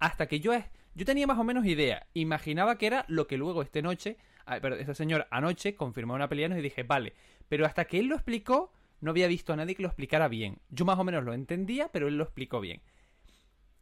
hasta 0.00 0.26
que 0.26 0.40
yo, 0.40 0.52
yo 0.94 1.04
tenía 1.04 1.26
más 1.26 1.38
o 1.38 1.44
menos 1.44 1.64
idea, 1.66 2.06
imaginaba 2.14 2.76
que 2.78 2.86
era 2.86 3.04
lo 3.08 3.26
que 3.26 3.36
luego 3.36 3.62
esta 3.62 3.82
noche, 3.82 4.16
ah, 4.46 4.58
perdón, 4.60 4.80
este 4.80 4.94
señor 4.94 5.26
anoche 5.30 5.74
confirmó 5.74 6.14
una 6.14 6.28
pelea 6.28 6.48
y 6.58 6.62
dije, 6.62 6.82
vale, 6.82 7.14
pero 7.48 7.66
hasta 7.66 7.84
que 7.86 7.98
él 8.00 8.06
lo 8.06 8.14
explicó, 8.16 8.72
no 9.00 9.10
había 9.12 9.28
visto 9.28 9.52
a 9.52 9.56
nadie 9.56 9.76
que 9.76 9.82
lo 9.82 9.88
explicara 9.88 10.26
bien. 10.28 10.58
Yo 10.70 10.84
más 10.84 10.98
o 10.98 11.04
menos 11.04 11.22
lo 11.24 11.32
entendía, 11.32 11.88
pero 11.92 12.08
él 12.08 12.16
lo 12.18 12.24
explicó 12.24 12.60
bien. 12.60 12.80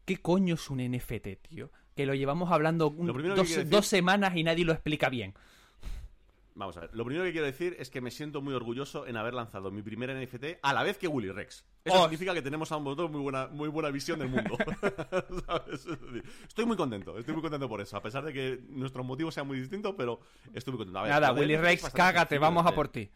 ¿Qué 0.06 0.16
coño 0.16 0.54
es 0.54 0.70
un 0.70 0.78
NFT, 0.80 1.36
tío? 1.48 1.70
Que 1.94 2.06
lo 2.06 2.14
llevamos 2.14 2.50
hablando 2.50 2.88
un- 2.88 3.06
Lo 3.08 3.12
dos, 3.12 3.22
quiero 3.22 3.34
decir- 3.42 3.68
dos 3.68 3.86
semanas 3.86 4.34
y 4.36 4.42
nadie 4.44 4.64
lo 4.64 4.72
explica 4.72 5.08
bien. 5.10 5.34
Vamos 6.54 6.74
a 6.78 6.80
ver. 6.80 6.90
Lo 6.94 7.04
primero 7.04 7.24
que 7.26 7.32
quiero 7.32 7.44
decir 7.46 7.76
es 7.78 7.90
que 7.90 8.00
me 8.00 8.10
siento 8.10 8.40
muy 8.40 8.54
orgulloso 8.54 9.06
en 9.06 9.18
haber 9.18 9.34
lanzado 9.34 9.70
mi 9.70 9.82
primer 9.82 10.08
NFT 10.08 10.58
a 10.62 10.72
la 10.72 10.82
vez 10.84 10.96
que 10.96 11.06
Willy 11.06 11.30
Rex. 11.30 11.66
Eso 11.84 11.96
Oh. 11.98 12.02
significa 12.04 12.32
que 12.32 12.40
tenemos 12.40 12.72
ambos 12.72 12.96
dos 12.96 13.10
muy 13.10 13.20
buena, 13.20 13.48
muy 13.48 13.68
buena 13.68 13.90
visión 13.90 14.18
del 14.18 14.28
mundo. 14.30 14.56
Estoy 16.48 16.64
muy 16.64 16.76
contento, 16.78 17.18
estoy 17.18 17.34
muy 17.34 17.42
contento 17.42 17.68
por 17.68 17.80
eso. 17.82 17.96
A 17.98 18.02
pesar 18.02 18.24
de 18.24 18.32
que 18.32 18.60
nuestros 18.70 19.04
motivos 19.04 19.34
sean 19.34 19.46
muy 19.46 19.60
distintos, 19.60 19.94
pero 19.98 20.20
estoy 20.54 20.72
muy 20.72 20.78
contento. 20.78 20.98
A 20.98 21.02
ver, 21.02 21.10
Nada, 21.12 21.32
Willy 21.32 21.56
Rex, 21.56 21.90
cágate, 21.90 22.38
vamos 22.38 22.64
a 22.66 22.72
por 22.72 22.88
ti. 22.88 23.10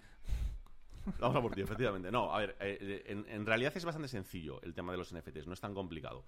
Vamos 1.18 1.36
a 1.36 1.43
por 1.43 1.55
ti, 1.55 1.60
efectivamente. 1.62 2.10
No, 2.10 2.35
a 2.35 2.39
ver, 2.40 2.56
eh, 2.60 3.02
en, 3.06 3.24
en 3.28 3.47
realidad 3.47 3.72
es 3.77 3.85
bastante 3.85 4.09
sencillo 4.09 4.60
el 4.62 4.74
tema 4.74 4.93
de 4.93 4.98
los 4.98 5.12
NFTs, 5.12 5.47
no 5.47 5.55
es 5.55 5.60
tan 5.60 5.74
complicado. 5.74 6.24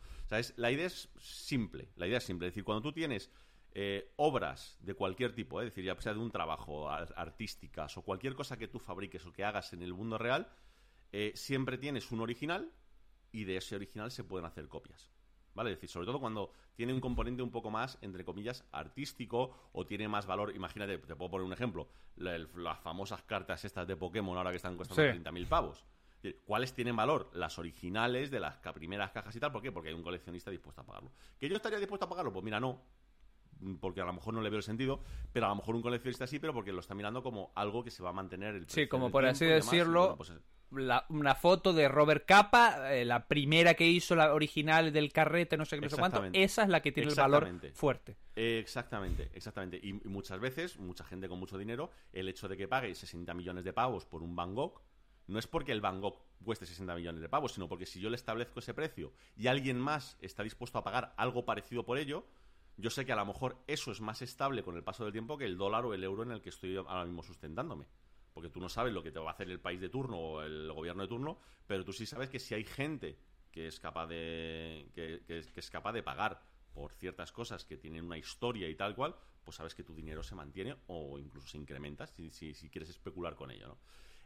La 0.57 0.71
idea 0.71 0.87
es 0.87 1.11
simple, 1.19 1.91
la 1.97 2.07
idea 2.07 2.19
es 2.19 2.25
simple. 2.25 2.49
Es 2.49 2.53
decir, 2.53 2.65
cuando 2.65 2.83
tú 2.83 2.93
tienes 2.93 3.31
eh, 3.73 4.13
obras 4.17 4.77
de 4.81 4.95
cualquier 4.95 5.35
tipo, 5.35 5.61
eh, 5.61 5.65
es 5.65 5.71
decir, 5.71 5.85
ya 5.85 6.01
sea 6.01 6.15
de 6.15 6.21
un 6.21 6.31
trabajo, 6.31 6.91
ar- 6.91 7.13
artísticas 7.17 7.97
o 7.97 8.03
cualquier 8.03 8.35
cosa 8.35 8.59
que 8.59 8.69
tú 8.69 8.79
fabriques 8.79 9.25
o 9.27 9.33
que 9.33 9.45
hagas 9.45 9.73
en 9.73 9.83
el 9.83 9.95
mundo 9.95 10.19
real, 10.19 10.49
eh, 11.13 11.33
siempre 11.35 11.79
tienes 11.79 12.11
un 12.11 12.21
original 12.21 12.73
y 13.31 13.45
de 13.45 13.57
ese 13.59 13.77
original 13.77 14.11
se 14.11 14.25
pueden 14.25 14.47
hacer 14.47 14.69
copias. 14.69 15.11
¿Vale? 15.55 15.71
Es 15.71 15.77
decir, 15.77 15.91
sobre 15.91 16.07
todo 16.07 16.19
cuando 16.19 16.51
tiene 16.75 16.93
un 16.95 17.01
componente 17.01 17.43
un 17.43 17.51
poco 17.51 17.71
más, 17.71 17.99
entre 18.01 18.25
comillas, 18.25 18.65
artístico 18.73 19.69
o 19.73 19.85
tiene 19.85 20.09
más 20.09 20.27
valor. 20.27 20.55
Imagínate, 20.55 20.99
te 20.99 21.15
puedo 21.17 21.31
poner 21.31 21.47
un 21.47 21.53
ejemplo: 21.53 21.89
la- 22.17 22.35
el- 22.37 22.49
las 22.57 22.79
famosas 22.81 23.23
cartas 23.23 23.65
estas 23.65 23.87
de 23.87 23.97
Pokémon 23.97 24.37
ahora 24.37 24.51
que 24.51 24.57
están 24.57 24.77
costando 24.77 25.03
Sí. 25.03 25.09
30.000 25.11 25.47
pavos. 25.47 25.85
¿Cuáles 26.47 26.73
tienen 26.73 26.95
valor? 26.95 27.31
Las 27.35 27.59
originales 27.59 28.31
de 28.31 28.39
las 28.41 28.59
ca- 28.59 28.73
primeras 28.73 29.11
cajas 29.11 29.35
y 29.35 29.41
tal. 29.41 29.51
¿Por 29.53 29.61
qué? 29.61 29.73
Porque 29.73 29.89
hay 29.89 29.95
un 29.95 30.05
coleccionista 30.05 30.51
dispuesto 30.53 30.81
a 30.83 30.87
pagarlo. 30.87 31.11
¿Que 31.39 31.49
yo 31.49 31.57
estaría 31.57 31.79
dispuesto 31.81 32.07
a 32.07 32.09
pagarlo? 32.09 32.33
Pues 32.33 32.45
mira, 32.45 32.61
no. 32.61 32.81
Mm, 33.61 33.75
Porque 33.77 34.01
a 34.01 34.05
lo 34.05 34.13
mejor 34.13 34.33
no 34.33 34.41
le 34.41 34.49
veo 34.49 34.59
el 34.59 34.63
sentido, 34.63 35.01
pero 35.33 35.47
a 35.47 35.49
lo 35.51 35.57
mejor 35.57 35.75
un 35.75 35.83
coleccionista 35.83 36.27
sí, 36.27 36.39
pero 36.39 36.55
porque 36.55 36.73
lo 36.73 36.81
está 36.81 36.95
mirando 36.95 37.23
como 37.23 37.53
algo 37.57 37.83
que 37.85 37.91
se 37.91 38.03
va 38.03 38.11
a 38.11 38.13
mantener 38.13 38.55
el 38.55 38.63
Sí, 38.63 38.75
precio 38.75 38.89
como 38.89 39.05
del 39.07 39.13
por 39.13 39.23
tiempo 39.23 39.35
así 39.37 39.45
demás, 39.47 39.71
decirlo, 39.71 40.01
bueno, 40.01 40.17
pues, 40.17 40.33
la- 40.73 41.05
una 41.09 41.35
foto 41.35 41.73
de 41.73 41.89
Robert 41.89 42.25
Capa, 42.27 42.95
eh, 42.95 43.05
la 43.05 43.27
primera 43.29 43.75
que 43.75 43.87
hizo, 43.87 44.15
la 44.17 44.33
original 44.35 44.93
del 44.93 45.13
carrete, 45.13 45.57
no 45.57 45.65
sé 45.65 45.77
qué, 45.77 45.83
no 45.83 45.91
sé 45.91 45.97
cuánto, 46.01 46.19
esa 46.43 46.63
es 46.63 46.69
la 46.69 46.81
que 46.83 46.93
tiene 46.93 47.09
el 47.11 47.15
valor 47.23 47.45
fuerte. 47.75 48.17
Exactamente, 48.37 49.31
exactamente. 49.35 49.79
Y, 49.83 49.91
y 49.91 50.09
muchas 50.09 50.41
veces, 50.41 50.79
mucha 50.79 51.05
gente 51.05 51.29
con 51.29 51.39
mucho 51.39 51.59
dinero, 51.59 51.91
el 52.13 52.29
hecho 52.29 52.49
de 52.49 52.57
que 52.57 52.69
pague 52.69 52.95
60 52.95 53.35
millones 53.35 53.65
de 53.65 53.73
pavos 53.73 54.05
por 54.05 54.23
un 54.23 54.35
Van 54.37 54.55
Gogh 54.55 54.81
no 55.29 55.39
es 55.39 55.47
porque 55.47 55.73
el 55.73 55.81
Van 55.81 56.01
Gogh 56.01 56.19
cueste 56.45 56.67
60 56.67 56.95
millones 56.95 57.21
de 57.21 57.29
pavos, 57.29 57.53
sino 57.53 57.69
porque 57.69 57.87
si 57.87 58.01
yo 58.01 58.11
le 58.11 58.17
establezco 58.17 58.59
ese 58.59 58.75
precio 58.75 59.13
y 59.37 59.47
alguien 59.47 59.79
más 59.79 60.17
está 60.21 60.43
dispuesto 60.43 60.79
a 60.79 60.85
pagar 60.85 61.15
algo 61.17 61.45
parecido 61.45 61.85
por 61.85 61.97
ello, 61.99 62.27
yo 62.77 62.91
sé 62.91 63.05
que 63.07 63.13
a 63.13 63.17
lo 63.17 63.25
mejor 63.27 63.59
eso 63.67 63.93
es 63.93 64.01
más 64.01 64.23
estable 64.23 64.63
con 64.63 64.77
el 64.77 64.83
paso 64.83 65.05
del 65.05 65.13
tiempo 65.13 65.39
que 65.39 65.45
el 65.45 65.57
dólar 65.57 65.85
o 65.85 65.95
el 65.95 66.03
euro 66.03 66.23
en 66.25 66.33
el 66.33 66.41
que 66.43 66.49
estoy 66.49 66.77
ahora 66.77 67.05
mismo 67.05 67.23
sustentándome. 67.23 67.87
Porque 68.33 68.49
tú 68.49 68.61
no 68.61 68.69
sabes 68.69 68.93
lo 68.93 69.03
que 69.03 69.13
te 69.13 69.19
va 69.19 69.31
a 69.31 69.35
hacer 69.35 69.51
el 69.51 69.61
país 69.61 69.81
de 69.81 69.89
turno 69.89 70.19
o 70.19 70.43
el 70.43 70.73
gobierno 70.73 71.03
de 71.03 71.09
turno, 71.09 71.39
pero 71.67 71.85
tú 71.85 71.93
sí 71.93 72.07
sabes 72.07 72.29
que 72.31 72.39
si 72.39 72.55
hay 72.55 72.65
gente 72.65 73.19
que 73.51 73.67
es 73.67 73.79
capaz 73.79 74.07
de 74.07 74.91
que, 74.95 75.23
que- 75.27 75.43
que 75.53 75.61
es 75.61 75.71
capaz 75.71 75.93
de 75.93 76.03
pagar 76.03 76.43
por 76.73 76.93
ciertas 76.95 77.33
cosas 77.33 77.65
que 77.67 77.77
tienen 77.77 78.05
una 78.07 78.17
historia 78.17 78.69
y 78.69 78.75
tal 78.75 78.95
cual, 78.95 79.15
pues 79.45 79.57
sabes 79.57 79.75
que 79.75 79.85
tu 79.85 79.95
dinero 79.95 80.23
se 80.23 80.35
mantiene 80.35 80.77
o 80.87 81.19
incluso 81.19 81.47
se 81.49 81.59
incrementa 81.59 82.07
si, 82.07 82.31
si- 82.31 82.55
si 82.55 82.71
quieres 82.71 82.89
especular 82.89 83.35
con 83.35 83.51
ello. 83.51 83.69
¿no? 83.69 83.79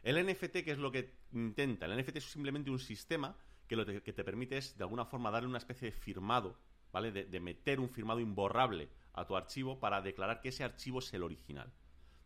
El 0.03 0.17
NFT, 0.17 0.63
¿qué 0.63 0.71
es 0.71 0.77
lo 0.77 0.91
que 0.91 1.17
intenta? 1.33 1.85
El 1.87 1.93
NFT 1.99 2.19
es 2.19 2.31
simplemente 2.31 2.69
un 2.71 2.79
sistema 2.79 3.35
que 3.67 3.75
lo 3.75 3.85
te- 3.85 4.01
que 4.01 4.13
te 4.13 4.23
permite 4.23 4.57
es, 4.57 4.77
de 4.77 4.83
alguna 4.85 5.03
forma, 5.05 5.29
darle 5.31 5.49
una 5.49 5.57
especie 5.57 5.87
de 5.87 5.91
firmado, 5.91 6.57
¿vale? 6.93 7.11
De, 7.11 7.25
de 7.25 7.39
meter 7.41 7.81
un 7.81 7.89
firmado 7.89 8.21
imborrable 8.21 8.89
a 9.13 9.25
tu 9.27 9.35
archivo 9.35 9.79
para 9.79 10.01
declarar 10.01 10.39
que 10.39 10.49
ese 10.49 10.63
archivo 10.63 10.99
es 10.99 11.13
el 11.13 11.23
original. 11.23 11.73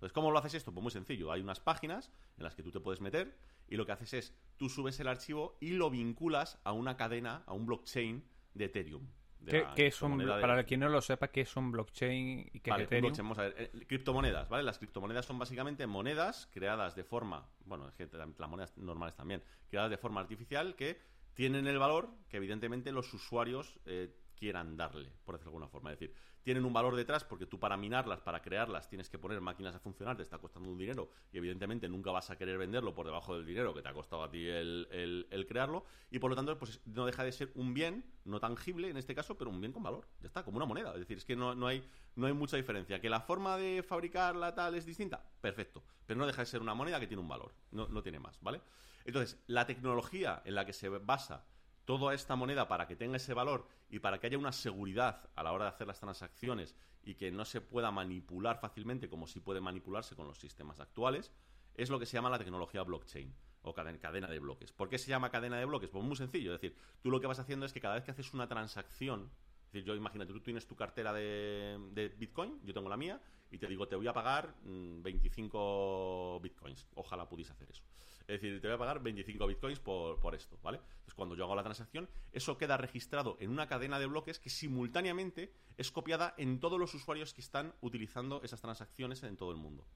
Entonces, 0.02 0.14
¿cómo 0.14 0.32
lo 0.32 0.40
haces 0.40 0.56
esto? 0.56 0.74
Pues 0.74 0.82
muy 0.82 0.92
sencillo. 0.92 1.32
Hay 1.32 1.42
unas 1.42 1.60
páginas 1.60 2.12
en 2.36 2.44
las 2.44 2.56
que 2.56 2.64
tú 2.64 2.72
te 2.72 2.80
puedes 2.80 3.02
meter 3.02 3.38
y 3.68 3.76
lo 3.76 3.86
que 3.86 3.92
haces 3.92 4.14
es, 4.16 4.36
tú 4.58 4.68
subes 4.68 5.00
el 5.00 5.08
archivo 5.08 5.58
y 5.62 5.74
lo 5.74 5.92
vinculas 5.92 6.58
a 6.64 6.72
una 6.72 6.98
cadena, 6.98 7.44
a 7.46 7.54
un 7.54 7.68
blockchain 7.68 8.26
de 8.56 8.66
Ethereum. 8.66 9.08
de 9.40 9.52
¿Qué, 9.52 9.62
la 9.62 9.74
qué 9.76 9.86
es 9.88 10.02
un, 10.02 10.18
de- 10.18 10.26
para 10.26 10.64
quien 10.64 10.80
no 10.80 10.90
lo 10.90 11.02
sepa, 11.02 11.28
¿qué 11.28 11.42
es 11.42 11.56
un 11.56 11.72
blockchain 11.72 12.50
y 12.52 12.60
qué 12.62 12.72
Vale, 12.72 12.84
es 12.84 12.88
Ethereum? 12.88 13.10
blockchain, 13.14 13.26
vamos 13.26 13.38
a 13.38 13.42
ver. 13.44 13.56
eh, 13.60 13.86
criptomonedas, 13.86 14.50
¿vale? 14.50 14.64
Las 14.64 14.80
criptomonedas 14.80 15.26
son 15.28 15.38
básicamente 15.38 15.86
monedas 15.86 16.50
creadas 16.52 16.96
de 16.96 17.04
forma, 17.04 17.48
bueno, 17.66 17.88
es 17.88 17.94
que 17.94 18.10
las 18.12 18.50
monedas 18.50 18.76
normales 18.78 19.14
también, 19.16 19.44
creadas 19.70 19.92
de 19.92 19.98
forma 19.98 20.20
artificial 20.22 20.76
que 20.76 21.00
tienen 21.36 21.68
el 21.68 21.78
valor 21.78 22.10
que 22.28 22.38
evidentemente 22.38 22.92
los 22.92 23.14
usuarios 23.14 23.80
eh, 23.86 24.16
quieran 24.42 24.76
darle, 24.76 25.08
por 25.24 25.36
decirlo 25.36 25.52
de 25.52 25.56
alguna 25.56 25.68
forma. 25.68 25.94
Es 25.94 26.00
decir, 26.00 26.16
tienen 26.42 26.66
un 26.66 26.74
valor 26.74 26.96
detrás 26.96 27.24
porque 27.24 27.46
tú 27.46 27.60
para 27.60 27.78
minarlas, 27.78 28.22
para 28.22 28.42
crearlas, 28.42 28.90
tienes 28.90 29.08
que 29.08 29.20
poner 29.20 29.40
máquinas 29.40 29.76
a 29.76 29.80
funcionar, 29.80 30.18
te 30.18 30.24
está 30.24 30.40
costando 30.40 30.68
un 30.68 30.80
dinero 30.80 31.12
y 31.32 31.38
evidentemente 31.38 31.88
nunca 31.88 32.10
vas 32.10 32.32
a 32.32 32.38
querer 32.40 32.58
venderlo 32.58 32.96
por 32.96 33.06
debajo 33.06 33.36
del 33.36 33.46
dinero 33.46 33.72
que 33.72 33.84
te 33.84 33.90
ha 33.90 33.94
costado 33.94 34.24
a 34.24 34.32
ti 34.32 34.48
el, 34.48 35.46
crearlo 35.48 35.86
y 36.10 36.18
por 36.18 36.32
lo 36.32 36.36
tanto 36.36 36.58
pues 36.58 36.82
no 36.86 37.06
deja 37.06 37.24
de 37.24 37.32
ser 37.32 37.52
un 37.54 37.76
bien 37.76 38.04
no 38.26 38.40
tangible 38.40 38.90
en 38.90 38.98
este 38.98 39.14
caso, 39.14 39.38
pero 39.38 39.52
un 39.52 39.62
bien 39.62 39.74
con 39.74 39.84
valor. 39.84 40.08
Ya 40.22 40.28
está, 40.28 40.44
como 40.44 40.58
una 40.58 40.66
moneda. 40.66 40.92
Es 40.94 41.02
decir, 41.02 41.18
es 41.18 41.26
que 41.26 41.36
no, 41.36 41.54
no 41.54 41.68
hay, 41.68 41.88
no 42.16 42.26
hay 42.26 42.34
mucha 42.34 42.58
diferencia. 42.58 43.00
¿Que 43.00 43.12
la 43.12 43.22
forma 43.22 43.58
de 43.58 43.84
fabricarla 43.84 44.56
tal 44.56 44.74
es 44.74 44.88
distinta? 44.88 45.24
Perfecto. 45.40 45.84
Pero 46.08 46.20
no 46.20 46.26
deja 46.26 46.42
de 46.42 46.48
ser 46.48 46.62
una 46.62 46.74
moneda 46.74 47.00
que 47.00 47.06
tiene 47.06 47.22
un 47.22 47.30
valor. 47.30 47.54
No, 47.70 47.88
no 47.90 48.02
tiene 48.02 48.18
más, 48.18 48.42
¿vale? 48.42 48.60
Entonces, 49.06 49.40
la 49.46 49.68
tecnología 49.68 50.42
en 50.46 50.56
la 50.56 50.66
que 50.66 50.74
se 50.74 50.90
basa 50.90 51.46
toda 51.86 52.14
esta 52.14 52.36
moneda 52.36 52.68
para 52.68 52.88
que 52.88 52.96
tenga 52.96 53.18
ese 53.18 53.34
valor 53.34 53.68
y 53.92 54.00
para 54.00 54.20
que 54.20 54.28
haya 54.28 54.38
una 54.38 54.52
seguridad 54.54 55.30
a 55.36 55.44
la 55.44 55.52
hora 55.52 55.66
de 55.66 55.70
hacer 55.72 55.86
las 55.86 56.00
transacciones 56.00 56.76
y 57.04 57.16
que 57.16 57.32
no 57.32 57.46
se 57.46 57.62
pueda 57.62 57.92
manipular 57.92 58.60
fácilmente 58.60 59.10
como 59.10 59.28
si 59.28 59.40
puede 59.40 59.62
manipularse 59.62 60.16
con 60.16 60.28
los 60.28 60.40
sistemas 60.40 60.80
actuales, 60.80 61.32
es 61.76 61.90
lo 61.90 62.00
que 62.00 62.06
se 62.06 62.14
llama 62.14 62.30
la 62.30 62.40
tecnología 62.40 62.84
blockchain 62.84 63.34
o 63.64 63.74
caden- 63.76 64.00
cadena 64.00 64.28
de 64.28 64.40
bloques. 64.40 64.72
¿Por 64.72 64.90
qué 64.90 64.98
se 64.98 65.10
llama 65.10 65.30
cadena 65.30 65.58
de 65.60 65.66
bloques? 65.66 65.90
Pues 65.90 66.04
muy 66.04 66.16
sencillo, 66.16 66.56
es 66.56 66.62
decir, 66.62 66.76
tú 67.02 67.12
lo 67.12 67.20
que 67.20 67.28
vas 67.28 67.40
haciendo 67.40 67.66
es 67.66 67.74
que 67.74 67.82
cada 67.82 67.96
vez 67.96 68.04
que 68.04 68.12
haces 68.12 68.34
una 68.34 68.48
transacción, 68.48 69.30
es 69.68 69.72
decir, 69.74 69.84
yo 69.86 69.96
imagínate, 69.96 70.34
tú 70.34 70.42
tienes 70.42 70.66
tu 70.68 70.76
cartera 70.76 71.14
de, 71.14 71.78
de 71.92 72.10
Bitcoin, 72.10 72.60
yo 72.64 72.74
tengo 72.74 72.90
la 72.90 72.98
mía, 72.98 73.22
y 73.52 73.58
te 73.58 73.68
digo, 73.68 73.88
te 73.88 73.96
voy 73.98 74.08
a 74.08 74.14
pagar 74.14 74.56
mm, 74.64 75.02
25 75.02 76.40
Bitcoins. 76.42 76.88
Ojalá 76.96 77.28
pudiese 77.28 77.52
hacer 77.52 77.70
eso. 77.70 77.84
Es 78.28 78.42
decir, 78.42 78.62
te 78.62 78.68
voy 78.68 78.76
a 78.76 78.80
pagar 78.80 79.02
25 79.02 79.46
Bitcoins 79.48 79.80
por, 79.80 80.20
por 80.20 80.36
esto, 80.36 80.58
¿vale? 80.64 80.78
Entonces, 80.78 81.14
cuando 81.16 81.36
yo 81.36 81.44
hago 81.46 81.56
la 81.56 81.64
transacción, 81.64 82.10
eso 82.32 82.58
queda 82.58 82.78
registrado 82.78 83.36
en 83.40 83.50
una 83.50 83.68
cadena 83.68 84.00
de 84.00 84.06
bloques 84.08 84.40
que 84.40 84.50
simultáneamente 84.50 85.54
es 85.78 85.92
copiada 85.92 86.34
en 86.38 86.60
todos 86.60 86.80
los 86.80 86.94
usuarios 86.94 87.34
que 87.34 87.42
están 87.42 87.74
utilizando 87.82 88.42
esas 88.44 88.62
transacciones 88.62 89.24
en 89.24 89.38
todo 89.38 89.52
el 89.52 89.58
mundo. 89.58 89.88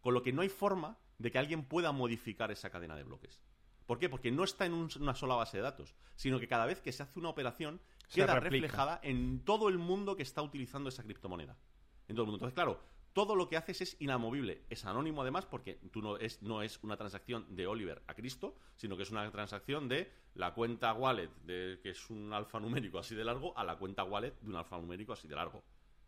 Con 0.00 0.14
lo 0.14 0.22
que 0.22 0.32
no 0.32 0.42
hay 0.42 0.48
forma 0.48 0.98
de 1.18 1.30
que 1.30 1.38
alguien 1.38 1.64
pueda 1.64 1.92
modificar 1.92 2.50
esa 2.50 2.70
cadena 2.70 2.96
de 2.96 3.04
bloques. 3.04 3.40
¿Por 3.86 3.98
qué? 3.98 4.08
Porque 4.08 4.30
no 4.30 4.44
está 4.44 4.64
en 4.66 4.72
un- 4.74 4.90
una 5.00 5.14
sola 5.14 5.34
base 5.34 5.58
de 5.58 5.62
datos, 5.62 5.94
sino 6.16 6.40
que 6.40 6.48
cada 6.48 6.66
vez 6.66 6.80
que 6.80 6.92
se 6.92 7.02
hace 7.02 7.18
una 7.18 7.28
operación 7.28 7.80
Se 8.08 8.20
queda 8.20 8.34
replica. 8.40 8.62
reflejada 8.66 9.00
en 9.02 9.44
todo 9.44 9.68
el 9.68 9.78
mundo 9.78 10.16
que 10.16 10.22
está 10.22 10.42
utilizando 10.42 10.88
esa 10.88 11.02
criptomoneda. 11.02 11.56
En 12.08 12.16
todo 12.16 12.24
el 12.24 12.30
mundo. 12.30 12.36
Entonces, 12.36 12.54
claro, 12.54 12.80
todo 13.14 13.36
lo 13.36 13.48
que 13.48 13.56
haces 13.56 13.80
es 13.80 13.96
inamovible. 14.00 14.64
Es 14.68 14.84
anónimo 14.84 15.22
además 15.22 15.46
porque 15.46 15.76
tú 15.92 16.02
no 16.02 16.18
es, 16.18 16.42
no 16.42 16.62
es 16.62 16.78
una 16.82 16.96
transacción 16.96 17.46
de 17.56 17.66
Oliver 17.66 18.02
a 18.08 18.14
Cristo, 18.14 18.56
sino 18.76 18.96
que 18.96 19.04
es 19.04 19.10
una 19.10 19.30
transacción 19.30 19.88
de 19.88 20.12
la 20.34 20.52
cuenta 20.52 20.92
wallet, 20.92 21.30
de, 21.44 21.78
que 21.82 21.90
es 21.90 22.10
un 22.10 22.32
alfanumérico 22.32 22.98
así 22.98 23.14
de 23.14 23.24
largo, 23.24 23.56
a 23.56 23.64
la 23.64 23.76
cuenta 23.78 24.04
wallet 24.04 24.34
de 24.40 24.50
un 24.50 24.56
alfanumérico 24.56 25.12
así 25.12 25.28
de 25.28 25.36
largo. 25.36 25.62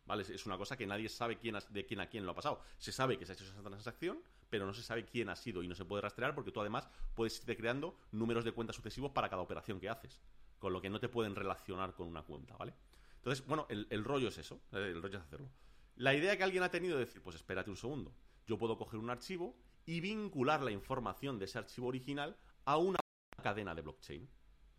¿Vale? 0.05 0.23
Es- 0.23 0.47
una 0.47 0.59
cosa 0.59 0.77
que 0.77 0.87
nadie 0.87 1.09
sabe 1.09 1.39
quién 1.39 1.57
ha- 1.57 1.61
de 1.71 1.87
quién 1.87 2.01
a 2.01 2.09
quién 2.09 2.25
lo 2.27 2.33
ha 2.33 2.35
pasado. 2.35 2.61
Se 2.79 2.93
sabe 2.93 3.19
que 3.19 3.25
se 3.25 3.33
ha 3.33 3.35
hecho 3.35 3.45
esa 3.45 3.63
transacción, 3.63 4.21
pero 4.51 4.67
no 4.67 4.75
se 4.75 4.83
sabe 4.83 5.05
quién 5.05 5.29
ha 5.29 5.37
sido 5.37 5.63
y 5.63 5.69
no 5.69 5.75
se 5.77 5.85
puede 5.85 6.03
rastrear 6.03 6.35
porque 6.35 6.51
tú 6.51 6.61
además 6.61 6.89
puedes 7.15 7.39
irte 7.39 7.57
creando 7.57 7.97
números 8.13 8.45
de 8.45 8.53
cuentas 8.53 8.77
sucesivos 8.77 9.13
para 9.13 9.29
cada 9.29 9.43
operación 9.43 9.79
que 9.81 9.89
haces. 9.89 10.21
Con 10.59 10.73
lo 10.73 10.81
que 10.81 10.91
no 10.91 10.99
te 11.01 11.09
pueden 11.09 11.35
relacionar 11.37 11.95
con 11.95 12.09
una 12.09 12.23
cuenta, 12.23 12.57
¿vale? 12.57 12.75
Entonces, 13.17 13.47
bueno, 13.47 13.67
el, 13.69 13.87
el 13.91 14.05
rollo 14.05 14.29
es 14.29 14.39
eso, 14.39 14.61
eh, 14.73 14.91
el 14.95 15.03
rollo 15.03 15.19
es 15.19 15.25
hacerlo. 15.25 15.49
La 15.97 16.15
idea 16.15 16.37
que 16.37 16.45
alguien 16.45 16.63
ha 16.63 16.71
tenido 16.71 16.97
de 16.99 17.05
decir, 17.07 17.23
pues 17.23 17.37
espérate 17.37 17.71
un 17.71 17.77
segundo, 17.77 18.15
yo 18.47 18.59
puedo 18.59 18.77
coger 18.77 18.99
un 19.01 19.11
archivo 19.11 19.57
y 19.87 20.01
vincular 20.01 20.63
la 20.63 20.71
información 20.71 21.39
de 21.39 21.47
ese 21.47 21.59
archivo 21.59 21.89
original 21.89 22.37
a 22.65 22.77
una 22.77 22.99
cadena 23.43 23.75
de 23.75 23.83
blockchain. 23.83 24.29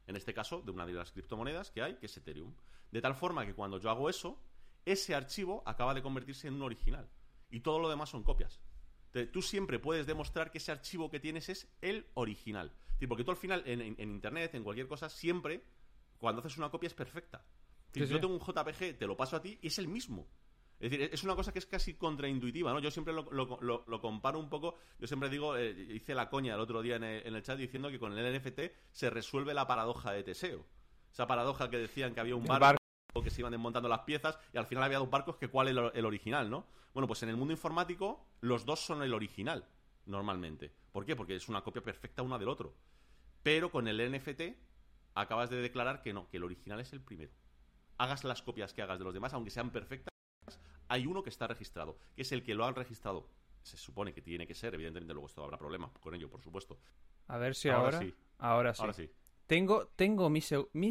En 0.05 0.15
este 0.15 0.33
caso, 0.33 0.61
de 0.61 0.71
una 0.71 0.85
de 0.85 0.93
las 0.93 1.11
criptomonedas 1.11 1.71
que 1.71 1.81
hay, 1.81 1.95
que 1.95 2.05
es 2.05 2.15
Ethereum. 2.17 2.53
De 2.91 3.01
tal 3.01 3.15
forma 3.15 3.45
que 3.45 3.53
cuando 3.53 3.77
yo 3.79 3.89
hago 3.89 4.09
eso, 4.09 4.41
ese 4.85 5.15
archivo 5.15 5.63
acaba 5.65 5.93
de 5.93 6.01
convertirse 6.01 6.47
en 6.47 6.53
un 6.55 6.61
original. 6.61 7.09
Y 7.49 7.59
todo 7.61 7.79
lo 7.79 7.89
demás 7.89 8.09
son 8.09 8.23
copias. 8.23 8.61
Entonces, 9.07 9.31
tú 9.31 9.41
siempre 9.41 9.79
puedes 9.79 10.05
demostrar 10.05 10.51
que 10.51 10.59
ese 10.59 10.71
archivo 10.71 11.09
que 11.09 11.19
tienes 11.19 11.49
es 11.49 11.67
el 11.81 12.05
original. 12.13 12.71
Porque 13.07 13.23
tú 13.23 13.31
al 13.31 13.37
final, 13.37 13.63
en, 13.65 13.81
en- 13.81 13.95
en 13.97 14.11
Internet, 14.11 14.53
en 14.55 14.63
cualquier 14.63 14.87
cosa, 14.87 15.09
siempre, 15.09 15.63
cuando 16.17 16.39
haces 16.41 16.57
una 16.57 16.69
copia 16.69 16.87
es 16.87 16.93
perfecta. 16.93 17.43
Sí, 17.93 17.99
yo 18.01 18.07
sí. 18.07 18.13
tengo 18.19 18.33
un 18.33 18.39
JPG, 18.39 18.97
te 18.97 19.07
lo 19.07 19.15
paso 19.17 19.35
a 19.35 19.41
ti 19.41 19.57
y 19.61 19.67
es 19.67 19.77
el 19.79 19.87
mismo. 19.87 20.27
Es 20.79 20.91
decir, 20.91 21.09
es 21.11 21.23
una 21.23 21.35
cosa 21.35 21.51
que 21.51 21.59
es 21.59 21.65
casi 21.65 21.95
contraintuitiva, 21.95 22.71
¿no? 22.71 22.79
Yo 22.79 22.91
siempre 22.91 23.13
lo, 23.13 23.23
lo- 23.31 23.57
lo- 23.61 23.83
lo 23.87 24.01
comparo 24.01 24.39
un 24.39 24.49
poco, 24.49 24.75
yo 24.99 25.07
siempre 25.07 25.29
digo, 25.29 25.57
eh, 25.57 25.71
hice 25.89 26.13
la 26.13 26.29
coña 26.29 26.53
el 26.53 26.59
otro 26.59 26.81
día 26.83 26.97
en 26.97 27.03
el, 27.03 27.25
en 27.25 27.35
el 27.35 27.41
chat 27.43 27.57
diciendo 27.57 27.89
que 27.89 27.97
con 27.99 28.15
el 28.17 28.39
NFT 28.39 28.59
se 28.91 29.09
resuelve 29.09 29.53
la 29.55 29.65
paradoja 29.65 30.11
de 30.11 30.23
Teseo. 30.23 30.65
Esa 31.11 31.25
paradoja 31.25 31.69
que 31.69 31.77
decían 31.79 32.13
que 32.13 32.19
había 32.19 32.35
un 32.35 32.45
barco, 32.45 32.77
barco. 33.13 33.23
que 33.23 33.31
se 33.31 33.41
iban 33.41 33.51
desmontando 33.51 33.89
las 33.89 34.01
piezas 34.01 34.37
y 34.53 34.57
al 34.57 34.67
final 34.67 34.83
había 34.83 34.99
dos 34.99 35.09
barcos 35.09 35.37
que 35.37 35.47
cuál 35.47 35.67
es 35.69 35.75
el, 35.75 35.91
el 35.95 36.05
original, 36.05 36.49
¿no? 36.49 36.67
Bueno, 36.93 37.07
pues 37.07 37.23
en 37.23 37.29
el 37.29 37.37
mundo 37.37 37.53
informático 37.53 38.27
los 38.41 38.65
dos 38.65 38.79
son 38.79 39.01
el 39.01 39.13
original, 39.15 39.67
normalmente. 40.05 40.71
¿Por 40.91 41.05
qué? 41.05 41.15
Porque 41.15 41.35
es 41.35 41.49
una 41.49 41.61
copia 41.63 41.81
perfecta 41.83 42.21
una 42.21 42.37
del 42.37 42.49
otro. 42.49 42.75
Pero 43.41 43.71
con 43.71 43.87
el 43.87 44.11
NFT 44.11 44.41
acabas 45.15 45.49
de 45.49 45.57
declarar 45.61 46.01
que 46.03 46.13
no, 46.13 46.29
que 46.29 46.37
el 46.37 46.43
original 46.43 46.79
es 46.79 46.93
el 46.93 47.01
primero. 47.01 47.31
Hagas 47.97 48.23
las 48.23 48.41
copias 48.43 48.73
que 48.73 48.81
hagas 48.83 48.99
de 48.99 49.05
los 49.05 49.13
demás, 49.13 49.33
aunque 49.33 49.49
sean 49.49 49.71
perfectas, 49.71 50.11
hay 50.89 51.05
uno 51.07 51.23
que 51.23 51.29
está 51.29 51.47
registrado, 51.47 51.97
que 52.15 52.21
es 52.23 52.31
el 52.31 52.43
que 52.43 52.55
lo 52.55 52.65
han 52.65 52.75
registrado. 52.75 53.27
Se 53.61 53.77
supone 53.77 54.13
que 54.13 54.21
tiene 54.21 54.47
que 54.47 54.53
ser, 54.55 54.73
evidentemente 54.75 55.13
luego 55.13 55.27
esto 55.27 55.43
habrá 55.43 55.57
problema 55.57 55.91
con 55.99 56.15
ello, 56.15 56.29
por 56.29 56.41
supuesto. 56.41 56.79
A 57.27 57.37
ver 57.37 57.53
si 57.55 57.69
Ahora 57.69 57.97
ahora. 57.97 57.99
sí. 57.99 58.13
Ahora 58.39 58.73
sí. 58.73 58.81
Ahora 58.81 58.93
sí. 58.93 59.09
Tengo, 59.47 59.87
tengo 59.95 60.29
mi, 60.29 60.41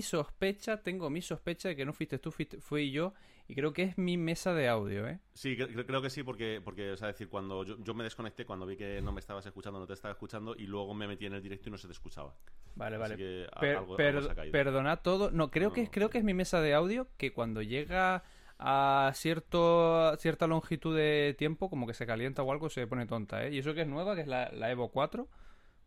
sospecha, 0.02 0.82
tengo 0.82 1.10
mi 1.10 1.20
sospecha 1.22 1.68
de 1.68 1.76
que 1.76 1.84
no 1.84 1.92
fuiste 1.92 2.18
tú, 2.18 2.30
fuiste- 2.30 2.58
fui 2.60 2.90
yo, 2.90 3.12
y 3.48 3.54
creo 3.54 3.72
que 3.72 3.82
es 3.82 3.98
mi 3.98 4.16
mesa 4.16 4.54
de 4.54 4.66
audio, 4.68 5.06
¿eh? 5.06 5.20
Sí, 5.34 5.56
cre- 5.56 5.68
cre- 5.72 5.86
creo 5.86 6.00
que 6.02 6.08
sí, 6.10 6.22
porque, 6.22 6.60
porque 6.64 6.92
o 6.92 6.96
sea, 6.96 7.08
decir, 7.08 7.28
cuando 7.28 7.64
yo, 7.64 7.76
yo 7.82 7.92
me 7.94 8.02
desconecté, 8.04 8.46
cuando 8.46 8.64
vi 8.66 8.76
que 8.76 9.00
no 9.02 9.12
me 9.12 9.20
estabas 9.20 9.44
escuchando, 9.46 9.78
no 9.78 9.86
te 9.86 9.92
estaba 9.92 10.12
escuchando, 10.12 10.54
y 10.56 10.66
luego 10.66 10.94
me 10.94 11.06
metí 11.06 11.26
en 11.26 11.34
el 11.34 11.42
directo 11.42 11.68
y 11.68 11.72
no 11.72 11.78
se 11.78 11.86
te 11.86 11.92
escuchaba. 11.92 12.34
Vale, 12.74 12.96
Así 12.96 13.02
vale. 13.02 13.16
que 13.16 13.46
a- 13.52 13.60
Per- 13.60 13.76
algo- 13.76 13.96
per- 13.96 14.16
algo 14.16 14.22
se 14.26 14.32
ha 14.32 14.34
caído. 14.34 14.52
perdona 14.52 14.96
todo. 14.98 15.30
No, 15.30 15.50
creo 15.50 15.72
que 15.72 15.90
creo 15.90 16.08
que 16.10 16.18
es 16.18 16.24
mi 16.24 16.34
mesa 16.34 16.60
de 16.62 16.72
audio 16.74 17.08
que 17.18 17.32
cuando 17.32 17.60
llega 17.62 18.24
a 18.58 19.10
cierto 19.14 20.16
cierta 20.18 20.46
longitud 20.46 20.96
de 20.96 21.34
tiempo 21.38 21.68
como 21.70 21.86
que 21.86 21.94
se 21.94 22.06
calienta 22.06 22.42
o 22.42 22.50
algo 22.52 22.68
se 22.70 22.86
pone 22.86 23.06
tonta, 23.06 23.44
¿eh? 23.46 23.52
Y 23.52 23.58
eso 23.58 23.74
que 23.74 23.82
es 23.82 23.88
nueva, 23.88 24.14
que 24.14 24.22
es 24.22 24.26
la, 24.28 24.50
la 24.52 24.70
Evo 24.70 24.90
4, 24.90 25.28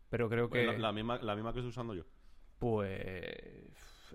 pero 0.08 0.28
creo 0.28 0.48
que 0.50 0.64
Bueno, 0.66 0.78
la, 0.80 0.92
misma, 0.92 1.18
la 1.18 1.34
misma 1.34 1.52
que 1.52 1.58
estoy 1.60 1.70
usando 1.70 1.94
yo. 1.94 2.04
pues 2.58 3.24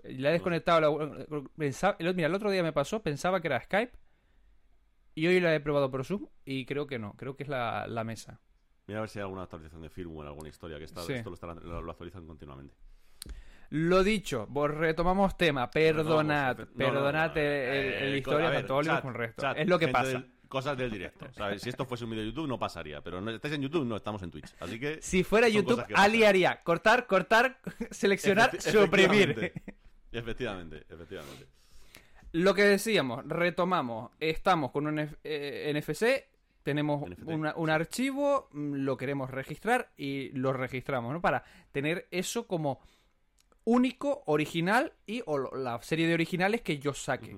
la 0.04 0.28
he 0.30 0.32
desconectado. 0.32 0.80
la- 1.28 1.42
pensaba- 1.56 1.96
mira, 2.14 2.28
el 2.28 2.34
otro 2.34 2.50
día 2.50 2.62
me 2.62 2.72
pasó, 2.72 3.02
pensaba 3.02 3.40
que 3.40 3.48
era 3.48 3.60
Skype 3.60 3.92
y 5.14 5.26
hoy 5.26 5.40
la 5.40 5.54
he 5.54 5.60
probado 5.60 5.90
por 5.90 6.04
Zoom 6.04 6.28
y 6.44 6.66
creo 6.66 6.86
que 6.86 6.98
no, 6.98 7.14
creo 7.14 7.36
que 7.36 7.42
es 7.42 7.48
la, 7.48 7.86
la 7.88 8.04
mesa. 8.04 8.40
Mira 8.86 9.00
a 9.00 9.02
ver 9.02 9.10
si 9.10 9.18
hay 9.18 9.24
alguna 9.24 9.42
actualización 9.42 9.82
de 9.82 9.90
firmware, 9.90 10.28
alguna 10.28 10.48
historia, 10.48 10.78
que 10.78 10.84
está, 10.84 11.02
Sí. 11.02 11.14
esto 11.14 11.30
lo, 11.30 11.34
estarán- 11.34 11.60
lo- 11.62 11.82
lo 11.82 11.90
actualizan 11.90 12.26
continuamente. 12.26 12.74
Lo 13.70 14.02
dicho, 14.04 14.46
vos 14.48 14.70
retomamos 14.70 15.36
tema, 15.36 15.70
perdonad, 15.70 16.58
no, 16.58 16.64
no, 16.66 16.72
perdonad 16.76 17.34
no, 17.34 17.40
el, 17.40 17.46
eh, 17.46 17.98
el 18.16 18.22
co- 18.22 18.30
historia 18.32 18.50
ver, 18.50 18.66
chat, 18.66 19.00
como 19.00 19.10
el 19.12 19.18
resto. 19.18 19.42
chat, 19.42 19.58
es 19.58 19.68
lo 19.68 19.78
que 19.78 19.88
pasa. 19.88 20.08
del- 20.10 20.32
cosas 20.48 20.78
del 20.78 20.90
directo. 20.92 21.26
¿sabes? 21.32 21.60
Si 21.62 21.68
esto 21.68 21.84
fuese 21.84 22.04
un 22.04 22.10
vídeo 22.10 22.22
de 22.22 22.30
YouTube 22.30 22.46
no 22.48 22.58
pasaría, 22.58 23.00
pero 23.02 23.20
no 23.20 23.30
estáis 23.32 23.54
en 23.54 23.62
YouTube, 23.62 23.84
no 23.84 23.96
estamos 23.96 24.22
en 24.22 24.30
Twitch. 24.30 24.54
Así 24.60 24.78
que 24.78 25.02
Si 25.02 25.24
fuera 25.24 25.48
YouTube, 25.48 25.84
Ali 25.94 26.22
haría 26.24 26.62
cortar, 26.62 27.06
cortar, 27.08 27.58
seleccionar, 27.90 28.52
Efecti- 28.52 28.70
suprimir. 28.84 29.30
efectivamente. 29.30 29.62
Efectivamente, 30.12 30.86
efectivamente. 30.88 31.46
Lo 32.32 32.54
que 32.54 32.62
decíamos, 32.62 33.26
retomamos. 33.26 34.12
Estamos 34.20 34.70
con 34.70 34.86
un 34.86 34.98
F- 35.00 35.16
eh, 35.24 35.70
NFC, 35.74 36.28
tenemos 36.62 37.08
una- 37.24 37.54
un 37.56 37.70
archivo, 37.70 38.48
mm, 38.52 38.74
lo 38.76 38.96
queremos 38.96 39.30
registrar 39.30 39.90
y 39.96 40.30
lo 40.30 40.52
registramos, 40.52 41.12
¿no? 41.12 41.20
Para 41.20 41.42
tener 41.72 42.06
eso 42.10 42.46
como 42.46 42.80
único, 43.66 44.22
original 44.26 44.94
y 45.06 45.22
la 45.52 45.82
serie 45.82 46.06
de 46.06 46.14
originales 46.14 46.62
que 46.62 46.78
yo 46.78 46.94
saque. 46.94 47.36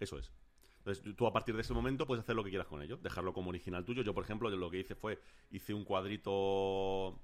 Eso 0.00 0.18
es. 0.18 0.32
Entonces, 0.78 1.16
tú 1.16 1.26
a 1.26 1.32
partir 1.32 1.54
de 1.54 1.62
ese 1.62 1.74
momento 1.74 2.06
puedes 2.06 2.24
hacer 2.24 2.36
lo 2.36 2.44
que 2.44 2.50
quieras 2.50 2.68
con 2.68 2.80
ello, 2.80 2.96
dejarlo 2.96 3.34
como 3.34 3.50
original 3.50 3.84
tuyo. 3.84 4.02
Yo, 4.02 4.14
por 4.14 4.24
ejemplo, 4.24 4.48
lo 4.50 4.70
que 4.70 4.78
hice 4.78 4.94
fue, 4.94 5.20
hice 5.50 5.74
un 5.74 5.84
cuadrito 5.84 7.20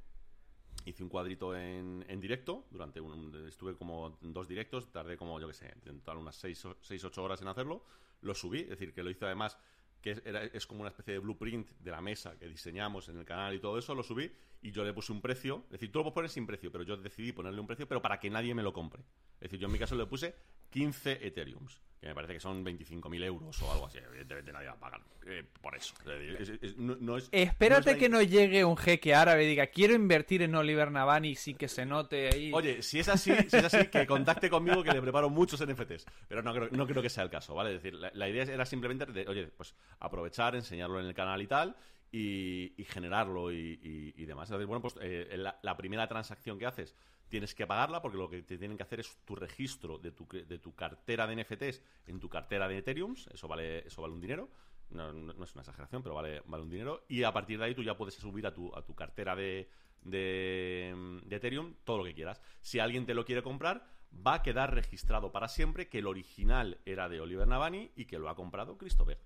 hice 0.85 1.02
un 1.02 1.09
cuadrito 1.09 1.55
en, 1.55 2.05
en 2.09 2.20
directo, 2.20 2.66
durante 2.70 3.01
un, 3.01 3.47
estuve 3.47 3.77
como 3.77 4.18
dos 4.20 4.48
directos, 4.48 4.90
tardé 4.90 5.16
como, 5.16 5.39
yo 5.39 5.47
qué 5.47 5.52
sé, 5.52 5.74
en 5.85 5.98
total 5.98 6.18
unas 6.18 6.43
6-8 6.43 7.18
horas 7.18 7.43
en 7.43 7.48
hacerlo, 7.48 7.85
lo 8.22 8.35
subí, 8.35 8.60
es 8.60 8.70
decir, 8.70 8.93
que 8.94 9.02
lo 9.02 9.10
hice 9.10 9.27
además 9.27 9.59
que 10.01 10.20
era- 10.24 10.44
es 10.44 10.66
como 10.66 10.81
una 10.81 10.90
especie 10.90 11.14
de 11.14 11.18
blueprint 11.18 11.68
de 11.78 11.90
la 11.90 12.01
mesa 12.01 12.39
que 12.39 12.48
diseñamos 12.48 13.09
en 13.09 13.18
el 13.18 13.24
canal 13.24 13.55
y 13.55 13.60
todo 13.60 13.78
eso, 13.78 13.94
lo 13.94 14.02
subí 14.02 14.31
y 14.62 14.70
yo 14.70 14.85
le 14.85 14.93
puse 14.93 15.12
un 15.12 15.20
precio. 15.20 15.64
Es 15.66 15.72
decir, 15.72 15.93
tú 15.93 15.98
lo 15.98 16.05
puedes 16.05 16.14
poner 16.14 16.31
sin 16.31 16.47
precio, 16.47 16.70
pero 16.72 16.85
yo 16.85 16.97
decidí 16.97 17.32
ponerle 17.32 17.60
un 17.60 17.66
precio, 17.66 17.86
pero 17.86 18.01
para 18.02 18.18
que 18.18 18.31
nadie 18.31 18.55
me 18.55 18.62
lo 18.62 18.72
compre. 18.72 19.02
Es 19.35 19.40
decir, 19.51 19.59
yo 19.59 19.66
en 19.66 19.72
mi 19.72 19.78
caso 19.78 19.94
le 19.94 20.06
puse 20.06 20.35
15 20.70 21.26
Ethereums, 21.26 21.80
que 22.01 22.06
me 22.09 22.14
parece 22.14 22.32
que 22.34 22.40
son 22.40 22.64
25.000 22.64 23.22
euros 23.24 23.60
o 23.62 23.72
algo 23.72 23.86
así. 23.86 23.98
Evidentemente 23.98 24.52
nadie 24.52 24.68
va 24.68 24.72
a 24.74 24.80
pagar 24.80 25.01
eh, 25.26 25.44
por 25.60 25.76
eso. 25.76 25.94
Es 26.38 26.48
es- 26.48 26.59
es- 26.62 26.76
no, 26.78 26.97
no 26.98 27.18
es- 27.18 27.28
Espérate 27.30 27.92
no 27.92 27.98
que 27.98 28.09
nos 28.09 28.26
llegue 28.28 28.64
un 28.64 28.76
jeque 28.78 29.14
árabe 29.14 29.44
y 29.44 29.48
diga, 29.48 29.66
quiero 29.66 29.92
invertir 29.94 30.40
en 30.42 30.55
Oliver 30.55 30.90
Navani 30.90 31.34
sin 31.34 31.56
que 31.59 31.68
se 31.68 31.84
note 31.84 32.28
ahí. 32.32 32.51
Oye, 32.55 32.82
si 32.82 33.01
es 33.01 33.09
así, 33.09 33.30
si 33.48 33.56
es 33.59 33.64
así, 33.64 33.86
que 33.88 34.06
contacte 34.06 34.48
conmigo 34.48 34.82
que 34.82 34.92
le 34.92 35.02
preparo 35.02 35.28
muchos 35.28 35.60
NFTs. 35.60 36.06
Pero 36.26 36.42
no 36.42 36.55
creo, 36.55 36.68
no 36.70 36.86
creo 36.86 37.02
que 37.02 37.10
sea 37.10 37.22
el 37.24 37.30
caso, 37.30 37.55
¿vale? 37.55 37.74
Es 37.76 37.82
decir, 37.82 37.98
la, 37.98 38.10
la 38.14 38.28
idea 38.30 38.44
era 38.44 38.64
simplemente 38.64 39.05
de, 39.06 39.28
oye, 39.28 39.48
pues 39.48 39.74
aprovechar, 39.98 40.55
enseñarlo 40.56 40.98
en 41.01 41.06
el 41.06 41.14
canal 41.14 41.42
y 41.42 41.47
tal, 41.47 41.76
y, 42.10 42.72
y 42.80 42.84
generarlo 42.84 43.52
y, 43.52 43.78
y- 43.82 44.14
y 44.16 44.24
demás. 44.24 44.48
Es 44.48 44.52
decir, 44.52 44.66
bueno, 44.66 44.80
pues 44.80 44.94
eh, 45.02 45.34
la, 45.36 45.59
la 45.62 45.76
primera 45.76 46.09
transacción 46.09 46.59
que 46.59 46.64
haces 46.66 46.97
tienes 47.31 47.55
que 47.55 47.66
pagarla 47.66 48.02
porque 48.02 48.19
lo 48.19 48.28
que 48.28 48.43
te 48.43 48.59
tienen 48.59 48.77
que 48.77 48.82
hacer 48.82 49.01
es 49.01 49.16
tu 49.24 49.35
registro 49.35 49.97
de 49.97 50.11
tu, 50.12 50.27
de 50.28 50.59
tu 50.59 50.74
cartera 50.74 51.27
de 51.27 51.36
NFTs 51.43 51.82
en 52.07 52.20
tu 52.20 52.28
cartera 52.28 52.69
de 52.69 52.78
Ethereum. 52.78 53.15
Eso 53.32 53.48
vale, 53.48 53.86
eso 53.86 54.02
vale 54.02 54.12
un 54.12 54.20
dinero. 54.20 54.51
No, 54.90 55.12
no- 55.12 55.44
es 55.44 55.55
una 55.55 55.62
exageración, 55.62 56.02
pero 56.02 56.15
vale, 56.16 56.43
vale 56.47 56.65
un 56.65 56.69
dinero. 56.70 57.05
Y 57.09 57.23
a 57.23 57.32
partir 57.32 57.59
de 57.59 57.65
ahí 57.65 57.74
tú 57.74 57.82
ya 57.82 57.97
puedes 57.97 58.15
subir 58.15 58.47
a 58.47 58.52
tu, 58.52 58.74
a 58.77 58.85
tu 58.85 58.94
cartera 58.94 59.35
de, 59.35 59.70
de, 60.02 61.20
de 61.24 61.36
Ethereum 61.36 61.74
todo 61.85 61.98
lo 61.98 62.05
que 62.05 62.15
quieras. 62.15 62.40
Si 62.61 62.78
alguien 62.78 63.07
te 63.07 63.15
lo 63.15 63.24
quiere 63.24 63.43
comprar, 63.43 63.86
va 64.15 64.35
a 64.35 64.43
quedar 64.43 64.74
registrado 64.74 65.31
para 65.32 65.48
siempre 65.48 65.89
que 65.89 65.98
el 65.98 66.07
original 66.07 66.81
era 66.85 67.09
de 67.09 67.20
Oliver 67.20 67.47
Navani 67.47 67.90
y 67.97 68.07
que 68.07 68.19
lo 68.19 68.28
ha 68.28 68.35
comprado 68.35 68.77
Christopher. 68.77 69.19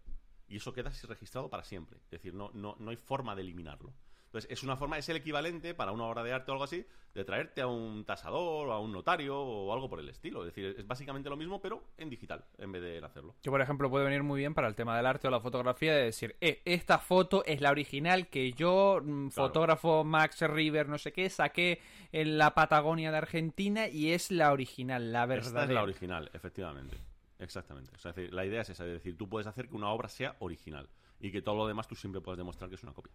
Y 0.47 0.57
eso 0.57 0.73
queda 0.75 0.91
así 0.91 1.07
registrado 1.07 1.49
para 1.49 1.65
siempre. 1.65 1.99
Es 2.05 2.11
decir, 2.11 2.35
no, 2.35 2.51
no, 2.53 2.77
no 2.79 2.91
hay 2.91 2.97
forma 2.97 3.35
de 3.35 3.41
eliminarlo. 3.43 3.95
Entonces, 4.35 4.51
es 4.51 4.65
una 4.65 4.77
forma, 4.77 4.98
es 4.98 5.09
el 5.09 5.16
equivalente 5.16 5.74
para 5.74 5.93
una 5.93 6.06
obra 6.06 6.24
de 6.24 6.32
arte 6.32 6.51
o 6.51 6.55
algo 6.55 6.65
así, 6.65 6.85
de 7.15 7.24
traerte 7.24 7.61
a 7.61 7.69
un 7.69 8.05
tasador 8.05 8.66
o 8.66 8.73
a 8.73 8.81
un 8.81 8.90
notario 8.90 9.39
o 9.40 9.73
algo 9.73 9.89
por 9.89 10.01
el 10.01 10.09
estilo. 10.09 10.40
Es 10.40 10.47
decir, 10.47 10.74
es 10.77 10.85
básicamente 10.85 11.31
lo 11.31 11.36
mismo, 11.36 11.61
pero 11.61 11.85
en 11.97 12.11
digital, 12.11 12.44
en 12.59 12.73
vez 12.73 12.82
de 12.82 12.98
hacerlo. 12.98 13.36
Que 13.40 13.48
por 13.48 13.61
ejemplo 13.61 13.89
puede 13.89 14.06
venir 14.06 14.24
muy 14.24 14.40
bien 14.40 14.52
para 14.52 14.66
el 14.66 14.74
tema 14.74 14.97
del 14.97 15.06
arte 15.06 15.28
o 15.28 15.31
la 15.31 15.39
fotografía 15.39 15.94
de 15.94 16.06
decir, 16.06 16.35
eh, 16.40 16.62
esta 16.65 16.98
foto 16.98 17.44
es 17.44 17.61
la 17.61 17.70
original 17.70 18.27
que 18.27 18.51
yo, 18.55 19.01
mm, 19.05 19.28
fotógrafo 19.28 20.02
Max 20.02 20.40
River, 20.40 20.89
no 20.89 20.98
sé 20.98 21.12
qué, 21.12 21.31
saqué 21.31 21.81
en 22.11 22.36
la 22.36 22.55
Patagonia 22.55 23.12
de 23.12 23.19
Argentina 23.19 23.86
y 23.86 24.11
es 24.11 24.32
la 24.32 24.51
original, 24.51 25.12
la 25.12 25.32
Esta 25.32 25.62
es 25.62 25.70
la 25.70 25.85
original, 25.85 26.28
efectivamente. 26.32 26.97
Exactamente. 27.39 27.93
O 27.94 28.01
sea, 28.01 28.11
es 28.11 28.16
decir, 28.16 28.35
la 28.35 28.44
idea 28.44 28.62
es 28.62 28.70
esa, 28.70 28.85
es 28.85 28.94
decir, 28.94 29.16
tú 29.16 29.28
puedes 29.28 29.47
hacer 29.47 29.69
que 29.69 29.77
una 29.77 29.90
obra 29.90 30.09
sea 30.09 30.35
original 30.40 30.89
y 31.20 31.31
que 31.31 31.40
todo 31.40 31.55
lo 31.55 31.69
demás 31.69 31.86
tú 31.86 31.94
siempre 31.94 32.20
puedes 32.20 32.36
demostrar 32.36 32.69
que 32.69 32.74
es 32.74 32.82
una 32.82 32.93
copia. 32.93 33.12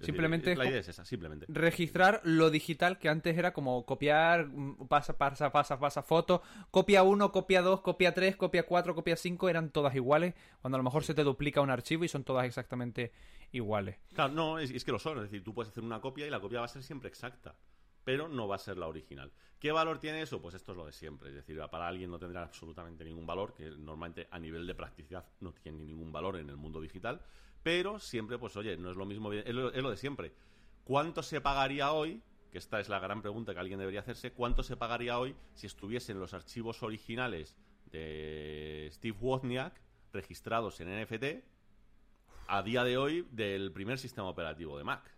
Simplemente 0.00 0.54
la 0.56 0.66
idea 0.66 0.80
es 0.80 0.88
esa, 0.88 1.04
simplemente. 1.04 1.46
registrar 1.48 2.20
lo 2.24 2.50
digital 2.50 2.98
que 2.98 3.08
antes 3.08 3.36
era 3.36 3.52
como 3.52 3.84
copiar, 3.84 4.46
mm, 4.46 4.86
pasa, 4.88 5.16
pasa, 5.16 5.50
pasa, 5.50 5.78
pasa 5.78 6.02
foto, 6.02 6.42
copia 6.70 7.02
1, 7.02 7.32
copia 7.32 7.62
2, 7.62 7.80
copia 7.80 8.14
3, 8.14 8.36
copia 8.36 8.64
4, 8.64 8.94
copia 8.94 9.16
5, 9.16 9.48
eran 9.48 9.70
todas 9.70 9.94
iguales, 9.94 10.34
cuando 10.60 10.76
a 10.76 10.78
lo 10.78 10.84
mejor 10.84 11.04
se 11.04 11.14
te 11.14 11.24
duplica 11.24 11.60
un 11.60 11.70
archivo 11.70 12.04
y 12.04 12.08
son 12.08 12.24
todas 12.24 12.46
exactamente 12.46 13.12
iguales. 13.52 13.96
Claro, 14.14 14.32
no, 14.32 14.58
es, 14.58 14.70
es 14.70 14.84
que 14.84 14.92
lo 14.92 14.98
son. 14.98 15.18
Es 15.18 15.24
decir, 15.24 15.42
tú 15.42 15.54
puedes 15.54 15.70
hacer 15.70 15.84
una 15.84 16.00
copia 16.00 16.26
y 16.26 16.30
la 16.30 16.40
copia 16.40 16.60
va 16.60 16.66
a 16.66 16.68
ser 16.68 16.82
siempre 16.82 17.08
exacta, 17.08 17.56
pero 18.04 18.28
no 18.28 18.48
va 18.48 18.56
a 18.56 18.58
ser 18.58 18.78
la 18.78 18.86
original. 18.86 19.32
¿Qué 19.58 19.72
valor 19.72 19.98
tiene 19.98 20.22
eso? 20.22 20.40
Pues 20.40 20.54
esto 20.54 20.72
es 20.72 20.78
lo 20.78 20.86
de 20.86 20.92
siempre. 20.92 21.30
Es 21.30 21.34
decir, 21.34 21.58
para 21.70 21.88
alguien 21.88 22.10
no 22.10 22.18
tendrá 22.18 22.42
absolutamente 22.44 23.04
ningún 23.04 23.26
valor, 23.26 23.54
que 23.54 23.70
normalmente 23.70 24.28
a 24.30 24.38
nivel 24.38 24.66
de 24.66 24.74
practicidad 24.74 25.26
no 25.40 25.52
tiene 25.52 25.82
ningún 25.84 26.12
valor 26.12 26.36
en 26.36 26.48
el 26.48 26.56
mundo 26.56 26.80
digital, 26.80 27.20
pero 27.62 27.98
siempre, 27.98 28.38
pues 28.38 28.56
oye, 28.56 28.76
no 28.76 28.90
es 28.90 28.96
lo 28.96 29.06
mismo, 29.06 29.32
es 29.32 29.54
lo, 29.54 29.72
es 29.72 29.82
lo 29.82 29.90
de 29.90 29.96
siempre. 29.96 30.32
¿Cuánto 30.84 31.22
se 31.22 31.40
pagaría 31.40 31.92
hoy? 31.92 32.22
Que 32.50 32.58
esta 32.58 32.80
es 32.80 32.88
la 32.88 32.98
gran 32.98 33.20
pregunta 33.20 33.52
que 33.52 33.60
alguien 33.60 33.78
debería 33.78 34.00
hacerse. 34.00 34.32
¿Cuánto 34.32 34.62
se 34.62 34.76
pagaría 34.76 35.18
hoy 35.18 35.36
si 35.54 35.66
estuviesen 35.66 36.18
los 36.18 36.32
archivos 36.32 36.82
originales 36.82 37.56
de 37.90 38.88
Steve 38.92 39.16
Wozniak 39.20 39.80
registrados 40.12 40.80
en 40.80 41.02
NFT 41.02 41.44
a 42.46 42.62
día 42.62 42.84
de 42.84 42.96
hoy 42.96 43.28
del 43.30 43.70
primer 43.72 43.98
sistema 43.98 44.28
operativo 44.28 44.78
de 44.78 44.84
Mac? 44.84 45.14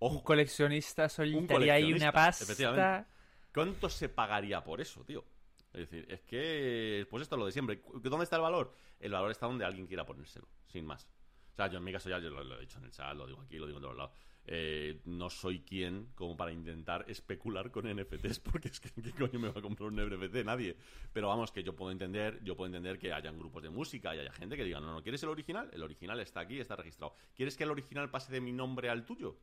Un 0.00 0.20
coleccionista 0.20 1.04
Un 1.04 1.10
solitaría 1.10 1.74
ahí 1.74 1.92
una 1.92 2.12
pasta. 2.12 3.06
¿Cuánto 3.54 3.88
se 3.88 4.08
pagaría 4.08 4.62
por 4.62 4.80
eso, 4.80 5.04
tío? 5.04 5.24
Es 5.72 5.90
decir, 5.90 6.06
es 6.08 6.20
que, 6.22 7.06
pues 7.10 7.22
esto 7.22 7.36
es 7.36 7.38
lo 7.38 7.46
de 7.46 7.52
siempre. 7.52 7.82
¿Dónde 8.02 8.24
está 8.24 8.36
el 8.36 8.42
valor? 8.42 8.74
El 9.00 9.12
valor 9.12 9.30
está 9.30 9.46
donde 9.46 9.64
alguien 9.64 9.86
quiera 9.86 10.04
ponérselo, 10.04 10.46
sin 10.66 10.84
más. 10.84 11.08
O 11.54 11.56
sea, 11.56 11.68
yo 11.68 11.78
en 11.78 11.84
mi 11.84 11.92
caso 11.92 12.10
ya 12.10 12.18
yo 12.18 12.30
lo, 12.30 12.56
he 12.56 12.60
dicho 12.62 12.78
en 12.78 12.86
el 12.86 12.90
chat, 12.90 13.14
lo 13.16 13.28
digo 13.28 13.40
aquí, 13.40 13.58
lo 13.58 13.66
digo 13.66 13.78
en 13.78 13.82
todos 13.82 13.96
lados. 13.96 14.12
Eh, 14.44 15.00
no 15.04 15.30
soy 15.30 15.60
quien 15.60 16.08
como 16.16 16.36
para 16.36 16.50
intentar 16.50 17.04
especular 17.08 17.70
con 17.70 17.86
NFTs, 17.86 18.40
porque 18.52 18.68
es 18.68 18.80
que 18.80 18.90
¿qué 18.90 19.12
coño 19.12 19.38
me 19.38 19.48
va 19.50 19.60
a 19.60 19.62
comprar 19.62 19.88
un 19.88 19.96
NFT? 19.96 20.44
Nadie. 20.44 20.76
Pero 21.12 21.28
vamos, 21.28 21.52
que 21.52 21.62
yo 21.62 21.76
puedo 21.76 21.92
entender, 21.92 22.42
yo 22.42 22.56
puedo 22.56 22.66
entender 22.66 22.98
que 22.98 23.12
hayan 23.12 23.38
grupos 23.38 23.62
de 23.62 23.70
música 23.70 24.16
y 24.16 24.18
haya 24.18 24.32
gente 24.32 24.56
que 24.56 24.64
diga, 24.64 24.80
no, 24.80 24.92
no, 24.92 25.02
¿quieres 25.02 25.22
el 25.22 25.28
original? 25.28 25.70
El 25.72 25.84
original 25.84 26.18
está 26.18 26.40
aquí, 26.40 26.58
está 26.58 26.74
registrado. 26.74 27.14
¿Quieres 27.36 27.56
que 27.56 27.62
el 27.62 27.70
original 27.70 28.10
pase 28.10 28.32
de 28.32 28.40
mi 28.40 28.52
nombre 28.52 28.90
al 28.90 29.06
tuyo? 29.06 29.38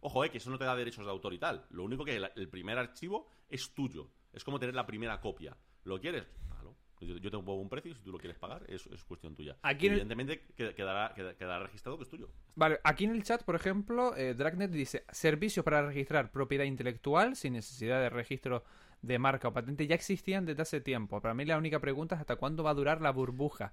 Ojo, 0.00 0.24
eh, 0.24 0.30
que 0.30 0.38
eso 0.38 0.48
no 0.48 0.56
te 0.56 0.64
da 0.64 0.74
derechos 0.74 1.04
de 1.04 1.10
autor 1.10 1.34
y 1.34 1.38
tal. 1.38 1.66
Lo 1.68 1.84
único 1.84 2.06
que 2.06 2.16
el 2.16 2.48
primer 2.48 2.78
archivo 2.78 3.28
es 3.50 3.74
tuyo. 3.74 4.08
Es 4.32 4.44
como 4.44 4.58
tener 4.58 4.74
la 4.74 4.86
primera 4.86 5.20
copia. 5.20 5.54
¿Lo 5.84 6.00
quieres? 6.00 6.26
Págalo. 7.00 7.14
Yo, 7.16 7.22
yo 7.22 7.30
te 7.30 7.36
pongo 7.38 7.54
un 7.60 7.68
precio 7.68 7.90
y 7.90 7.94
si 7.94 8.00
tú 8.02 8.12
lo 8.12 8.18
quieres 8.18 8.38
pagar, 8.38 8.62
es, 8.68 8.86
es 8.86 9.04
cuestión 9.04 9.34
tuya. 9.34 9.56
Aquí 9.62 9.86
en 9.86 9.92
el- 9.94 9.98
Evidentemente 10.00 10.42
qued- 10.56 10.74
quedará, 10.74 11.14
qued- 11.14 11.34
quedará 11.36 11.64
registrado 11.64 11.96
que 11.98 12.04
es 12.04 12.10
tuyo. 12.10 12.28
Vale, 12.54 12.80
aquí 12.84 13.04
en 13.04 13.12
el 13.12 13.22
chat, 13.22 13.42
por 13.42 13.54
ejemplo, 13.56 14.14
eh, 14.16 14.34
Dragnet 14.34 14.70
dice, 14.70 15.04
servicios 15.10 15.64
para 15.64 15.82
registrar 15.86 16.30
propiedad 16.30 16.64
intelectual 16.64 17.36
sin 17.36 17.54
necesidad 17.54 18.00
de 18.00 18.10
registro 18.10 18.64
de 19.02 19.18
marca 19.18 19.48
o 19.48 19.52
patente 19.52 19.86
ya 19.86 19.94
existían 19.94 20.44
desde 20.44 20.62
hace 20.62 20.80
tiempo. 20.82 21.20
Para 21.22 21.32
mí 21.34 21.44
la 21.46 21.56
única 21.56 21.80
pregunta 21.80 22.16
es 22.16 22.20
hasta 22.20 22.36
cuándo 22.36 22.62
va 22.62 22.70
a 22.70 22.74
durar 22.74 23.00
la 23.00 23.10
burbuja. 23.12 23.72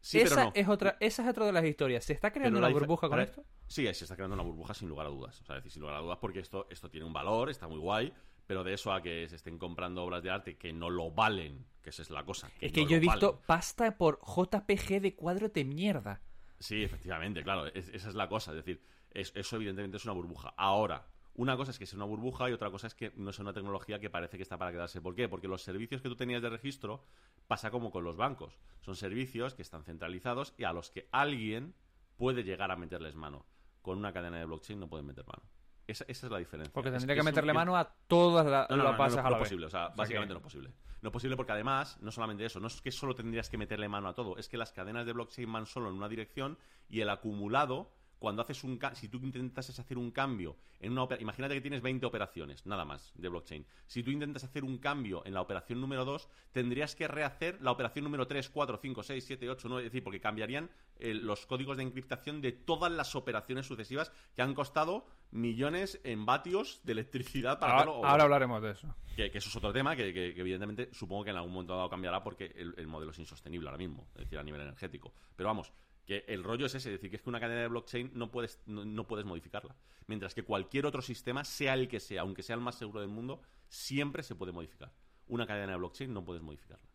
Sí, 0.00 0.18
esa, 0.20 0.34
pero 0.34 0.46
no. 0.48 0.52
es 0.54 0.68
otra, 0.68 0.96
esa 1.00 1.22
es 1.22 1.28
otra 1.28 1.46
de 1.46 1.52
las 1.52 1.64
historias. 1.64 2.04
¿Se 2.04 2.12
está 2.12 2.32
creando 2.32 2.58
una 2.58 2.68
burbuja 2.68 3.02
con 3.02 3.10
para- 3.10 3.22
esto? 3.22 3.44
Sí, 3.68 3.84
se 3.94 4.04
está 4.04 4.16
creando 4.16 4.34
una 4.34 4.42
burbuja 4.42 4.74
sin 4.74 4.88
lugar 4.88 5.06
a 5.06 5.10
dudas. 5.10 5.40
O 5.40 5.44
sea, 5.44 5.56
es 5.56 5.62
decir, 5.62 5.72
sin 5.72 5.80
lugar 5.82 5.96
a 5.96 6.00
dudas, 6.00 6.18
porque 6.20 6.40
esto, 6.40 6.66
esto 6.70 6.90
tiene 6.90 7.06
un 7.06 7.12
valor, 7.12 7.48
está 7.50 7.68
muy 7.68 7.78
guay, 7.78 8.12
pero 8.46 8.64
de 8.64 8.74
eso 8.74 8.92
a 8.92 9.02
que 9.02 9.28
se 9.28 9.36
estén 9.36 9.58
comprando 9.58 10.02
obras 10.04 10.22
de 10.22 10.30
arte 10.30 10.56
que 10.56 10.72
no 10.72 10.90
lo 10.90 11.10
valen, 11.10 11.64
que 11.82 11.90
esa 11.90 12.02
es 12.02 12.10
la 12.10 12.24
cosa. 12.24 12.50
Es 12.60 12.72
que 12.72 12.82
no 12.82 12.88
yo 12.90 12.96
he 12.96 13.00
visto 13.00 13.32
valen. 13.32 13.46
pasta 13.46 13.96
por 13.96 14.18
JPG 14.24 15.00
de 15.00 15.14
cuadro 15.14 15.48
de 15.48 15.64
mierda. 15.64 16.20
Sí, 16.58 16.82
efectivamente, 16.82 17.42
claro, 17.42 17.66
es- 17.66 17.88
esa 17.88 18.08
es 18.08 18.14
la 18.14 18.28
cosa. 18.28 18.52
Es 18.52 18.58
decir, 18.58 18.82
es- 19.10 19.32
eso 19.34 19.56
evidentemente 19.56 19.96
es 19.96 20.04
una 20.04 20.14
burbuja. 20.14 20.54
Ahora, 20.56 21.06
una 21.34 21.56
cosa 21.56 21.70
es 21.70 21.78
que 21.78 21.86
sea 21.86 21.96
una 21.96 22.04
burbuja 22.04 22.48
y 22.50 22.52
otra 22.52 22.70
cosa 22.70 22.86
es 22.86 22.94
que 22.94 23.12
no 23.16 23.30
es 23.30 23.38
una 23.38 23.52
tecnología 23.52 23.98
que 23.98 24.10
parece 24.10 24.36
que 24.36 24.42
está 24.42 24.58
para 24.58 24.70
quedarse. 24.70 25.00
¿Por 25.00 25.14
qué? 25.14 25.28
Porque 25.28 25.48
los 25.48 25.62
servicios 25.62 26.02
que 26.02 26.08
tú 26.08 26.14
tenías 26.16 26.42
de 26.42 26.50
registro 26.50 27.04
pasa 27.48 27.70
como 27.70 27.90
con 27.90 28.04
los 28.04 28.16
bancos. 28.16 28.58
Son 28.80 28.94
servicios 28.96 29.54
que 29.54 29.62
están 29.62 29.82
centralizados 29.84 30.54
y 30.58 30.64
a 30.64 30.72
los 30.72 30.90
que 30.90 31.08
alguien 31.10 31.74
puede 32.16 32.44
llegar 32.44 32.70
a 32.70 32.76
meterles 32.76 33.14
mano. 33.16 33.46
Con 33.80 33.98
una 33.98 34.12
cadena 34.12 34.38
de 34.38 34.44
blockchain 34.44 34.78
no 34.78 34.88
pueden 34.88 35.06
meter 35.06 35.26
mano. 35.26 35.42
Esa, 35.86 36.04
esa 36.08 36.26
es 36.26 36.32
la 36.32 36.38
diferencia. 36.38 36.72
Porque 36.72 36.88
Es 36.90 36.94
tendría 36.96 37.16
que 37.16 37.22
meterle 37.22 37.52
mano 37.52 37.76
a 37.76 37.84
todas 38.06 38.46
la- 38.46 38.66
no, 38.70 38.76
no, 38.76 38.82
las 38.84 38.92
no, 38.92 38.98
no, 38.98 39.04
a 39.04 39.22
no 39.24 39.30
la 39.30 39.36
vez. 39.38 39.44
posible, 39.48 39.66
o 39.66 39.70
sea, 39.70 39.86
O 39.86 39.88
sea 39.88 39.94
básicamente 39.96 40.28
que- 40.28 40.34
no 40.34 40.38
es 40.38 40.44
posible. 40.44 40.70
No 41.02 41.08
es 41.08 41.12
posible 41.12 41.36
porque 41.36 41.52
además, 41.52 41.98
no 42.00 42.12
solamente 42.12 42.44
eso, 42.44 42.60
no 42.60 42.68
es 42.68 42.80
que 42.80 42.92
solo 42.92 43.14
tendrías 43.16 43.50
que 43.50 43.58
meterle 43.58 43.88
mano 43.88 44.08
a 44.08 44.14
todo, 44.14 44.36
es 44.38 44.48
que 44.48 44.56
las 44.56 44.72
cadenas 44.72 45.04
de 45.04 45.12
blockchain 45.12 45.52
van 45.52 45.66
solo 45.66 45.88
en 45.90 45.96
una 45.96 46.08
dirección 46.08 46.56
y 46.88 47.00
el 47.00 47.10
acumulado, 47.10 47.90
cuando 48.22 48.40
haces 48.42 48.62
un 48.64 48.78
si 48.94 49.08
tú 49.08 49.18
intentas 49.18 49.68
hacer 49.78 49.98
un 49.98 50.12
cambio 50.12 50.56
en 50.78 50.92
una 50.96 51.06
imagínate 51.20 51.54
que 51.54 51.60
tienes 51.60 51.82
20 51.82 52.06
operaciones, 52.06 52.64
nada 52.66 52.84
más, 52.84 53.12
de 53.16 53.28
blockchain. 53.28 53.66
Si 53.86 54.02
tú 54.02 54.10
intentas 54.12 54.44
hacer 54.44 54.62
un 54.64 54.78
cambio 54.78 55.22
en 55.26 55.34
la 55.34 55.40
operación 55.40 55.80
número 55.80 56.04
2, 56.04 56.28
tendrías 56.52 56.94
que 56.94 57.08
rehacer 57.08 57.58
la 57.60 57.72
operación 57.72 58.04
número 58.04 58.26
3, 58.28 58.48
4, 58.48 58.78
5, 58.80 59.02
6, 59.02 59.24
7, 59.26 59.50
8, 59.50 59.68
9, 59.68 59.86
es 59.86 59.92
decir, 59.92 60.04
porque 60.04 60.20
cambiarían 60.20 60.70
eh, 60.98 61.14
los 61.14 61.46
códigos 61.46 61.76
de 61.76 61.82
encriptación 61.82 62.40
de 62.40 62.52
todas 62.52 62.90
las 62.92 63.14
operaciones 63.16 63.66
sucesivas 63.66 64.12
que 64.34 64.42
han 64.42 64.54
costado 64.54 65.04
millones 65.32 66.00
en 66.04 66.24
vatios 66.24 66.80
de 66.84 66.92
electricidad 66.92 67.58
para 67.58 67.72
Ahora, 67.72 67.90
hacerlo. 67.90 68.06
ahora 68.08 68.22
hablaremos 68.24 68.62
de 68.62 68.70
eso. 68.70 68.94
Que, 69.16 69.30
que 69.30 69.38
eso 69.38 69.48
es 69.48 69.56
otro 69.56 69.72
tema 69.72 69.94
que, 69.96 70.12
que- 70.14 70.32
que 70.34 70.40
evidentemente 70.40 70.88
supongo 70.92 71.24
que 71.24 71.30
en 71.30 71.36
algún 71.36 71.52
momento 71.52 71.74
dado 71.76 71.90
cambiará 71.90 72.22
porque 72.22 72.46
el, 72.56 72.74
el 72.78 72.86
modelo 72.86 73.10
es 73.10 73.18
insostenible 73.18 73.68
ahora 73.68 73.78
mismo, 73.78 74.06
es 74.14 74.20
decir, 74.20 74.38
a 74.38 74.42
nivel 74.42 74.60
energético. 74.62 75.12
Pero 75.36 75.48
vamos, 75.48 75.72
que 76.06 76.24
el 76.28 76.42
rollo 76.44 76.66
es 76.66 76.74
ese, 76.74 76.88
es 76.90 76.94
decir, 76.98 77.10
que 77.10 77.16
es 77.16 77.22
que 77.22 77.28
una 77.30 77.40
cadena 77.40 77.60
de 77.62 77.68
blockchain 77.68 78.10
no 78.14 78.30
puedes, 78.30 78.60
no, 78.66 79.06
puedes 79.06 79.24
modificarla. 79.24 79.76
Mientras 80.06 80.34
que 80.34 80.42
cualquier 80.44 80.86
otro 80.86 81.02
sistema, 81.02 81.44
sea 81.44 81.74
el 81.74 81.88
que 81.88 82.00
sea, 82.00 82.22
aunque 82.22 82.42
sea 82.42 82.56
el 82.56 82.60
más 82.62 82.76
seguro 82.76 83.00
del 83.00 83.08
mundo, 83.10 83.40
siempre 83.68 84.22
se 84.22 84.34
puede 84.34 84.52
modificar. 84.52 84.92
Una 85.28 85.46
cadena 85.46 85.72
de 85.72 85.78
blockchain 85.78 86.12
no 86.12 86.24
puedes 86.24 86.42
modificarla. 86.42 86.88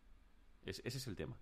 Es- 0.64 0.82
ese 0.84 0.98
es 0.98 1.06
el 1.06 1.16
tema. 1.16 1.38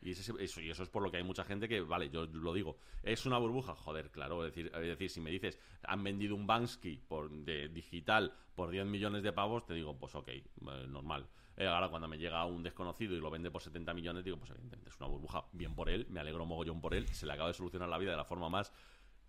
Y, 0.00 0.12
ese- 0.12 0.32
eso, 0.38 0.60
y 0.60 0.70
eso 0.70 0.84
es 0.84 0.88
por 0.88 1.02
lo 1.02 1.10
que 1.10 1.16
hay 1.16 1.24
mucha 1.24 1.42
gente 1.42 1.68
que, 1.68 1.80
vale, 1.80 2.08
yo 2.08 2.26
lo 2.26 2.52
digo, 2.54 2.78
es 3.02 3.26
una 3.26 3.36
burbuja, 3.38 3.74
joder, 3.74 4.12
claro, 4.12 4.46
es 4.46 4.54
decir, 4.54 4.70
decir 4.70 5.10
si 5.10 5.20
me 5.20 5.30
dices, 5.30 5.58
han 5.82 6.04
vendido 6.04 6.36
un 6.36 6.46
Bansky 6.46 6.98
por, 7.08 7.28
de 7.30 7.68
digital 7.68 8.32
por 8.54 8.70
10 8.70 8.86
millones 8.86 9.24
de 9.24 9.32
pavos, 9.32 9.66
te 9.66 9.74
digo, 9.74 9.98
pues 9.98 10.14
ok, 10.14 10.28
eh, 10.28 10.44
normal. 10.88 11.28
Eh, 11.58 11.66
ahora 11.66 11.88
cuando 11.88 12.06
me 12.06 12.16
llega 12.16 12.44
un 12.44 12.62
desconocido 12.62 13.16
y 13.16 13.20
lo 13.20 13.30
vende 13.30 13.50
por 13.50 13.60
70 13.60 13.92
millones, 13.92 14.24
digo, 14.24 14.36
pues 14.36 14.52
evidentemente 14.52 14.90
es 14.90 14.96
una 15.00 15.08
burbuja, 15.08 15.44
bien 15.50 15.74
por 15.74 15.90
él, 15.90 16.06
me 16.08 16.20
alegro 16.20 16.46
mogollón 16.46 16.80
por 16.80 16.94
él, 16.94 17.08
se 17.08 17.26
le 17.26 17.32
acaba 17.32 17.48
de 17.48 17.54
solucionar 17.54 17.88
la 17.88 17.98
vida 17.98 18.12
de 18.12 18.16
la 18.16 18.24
forma 18.24 18.48
más 18.48 18.72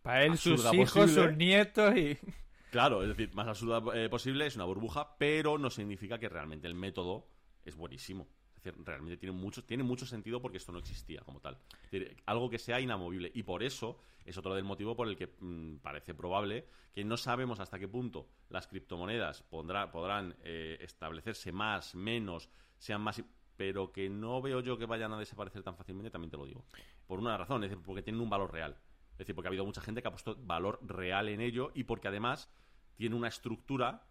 Para 0.03 0.25
él, 0.25 0.37
sus 0.37 0.59
hijos, 0.71 0.91
posible. 0.93 1.27
sus 1.27 1.37
nietos 1.37 1.95
y... 1.97 2.17
Claro, 2.69 3.01
es 3.01 3.09
decir, 3.09 3.33
más 3.33 3.47
absurda 3.47 3.81
eh, 3.95 4.09
posible, 4.09 4.45
es 4.45 4.55
una 4.55 4.65
burbuja, 4.65 5.17
pero 5.17 5.57
no 5.57 5.71
significa 5.71 6.19
que 6.19 6.29
realmente 6.29 6.67
el 6.67 6.75
método 6.75 7.27
es 7.65 7.75
buenísimo. 7.75 8.27
Decir, 8.61 8.75
realmente 8.83 9.15
tiene 9.17 9.33
mucho, 9.35 9.63
tiene 9.63 9.83
mucho 9.83 10.05
sentido 10.05 10.41
porque 10.41 10.57
esto 10.57 10.71
no 10.73 10.79
existía 10.79 11.21
como 11.21 11.39
tal. 11.39 11.57
Es 11.85 11.91
decir, 11.91 12.17
algo 12.25 12.49
que 12.49 12.59
sea 12.59 12.79
inamovible. 12.81 13.31
Y 13.33 13.43
por 13.43 13.63
eso 13.63 13.97
es 14.25 14.37
otro 14.37 14.53
del 14.53 14.65
motivo 14.65 14.95
por 14.95 15.07
el 15.07 15.15
que 15.15 15.27
mm, 15.39 15.77
parece 15.77 16.13
probable 16.13 16.65
que 16.93 17.03
no 17.05 17.15
sabemos 17.15 17.59
hasta 17.61 17.79
qué 17.79 17.87
punto 17.87 18.27
las 18.49 18.67
criptomonedas 18.67 19.43
pondrá- 19.49 19.91
podrán 19.91 20.35
eh, 20.43 20.77
establecerse 20.81 21.51
más, 21.53 21.95
menos, 21.95 22.49
sean 22.77 23.01
más 23.01 23.23
pero 23.55 23.91
que 23.91 24.09
no 24.09 24.41
veo 24.41 24.61
yo 24.61 24.77
que 24.77 24.85
vayan 24.85 25.11
a 25.11 25.19
desaparecer 25.19 25.63
tan 25.63 25.75
fácilmente, 25.75 26.09
también 26.09 26.31
te 26.31 26.37
lo 26.37 26.45
digo. 26.45 26.65
Por 27.07 27.19
una 27.19 27.37
razón, 27.37 27.61
es 27.63 27.69
decir, 27.69 27.83
porque 27.85 28.01
tienen 28.01 28.21
un 28.21 28.29
valor 28.29 28.53
real. 28.53 28.77
Es 29.11 29.17
decir, 29.19 29.35
porque 29.35 29.47
ha 29.47 29.49
habido 29.49 29.65
mucha 29.65 29.81
gente 29.81 30.01
que 30.01 30.07
ha 30.07 30.11
puesto 30.11 30.37
valor 30.41 30.79
real 30.81 31.27
en 31.27 31.41
ello 31.41 31.71
y 31.73 31.83
porque 31.83 32.07
además 32.07 32.49
tiene 32.95 33.15
una 33.17 33.27
estructura 33.27 34.08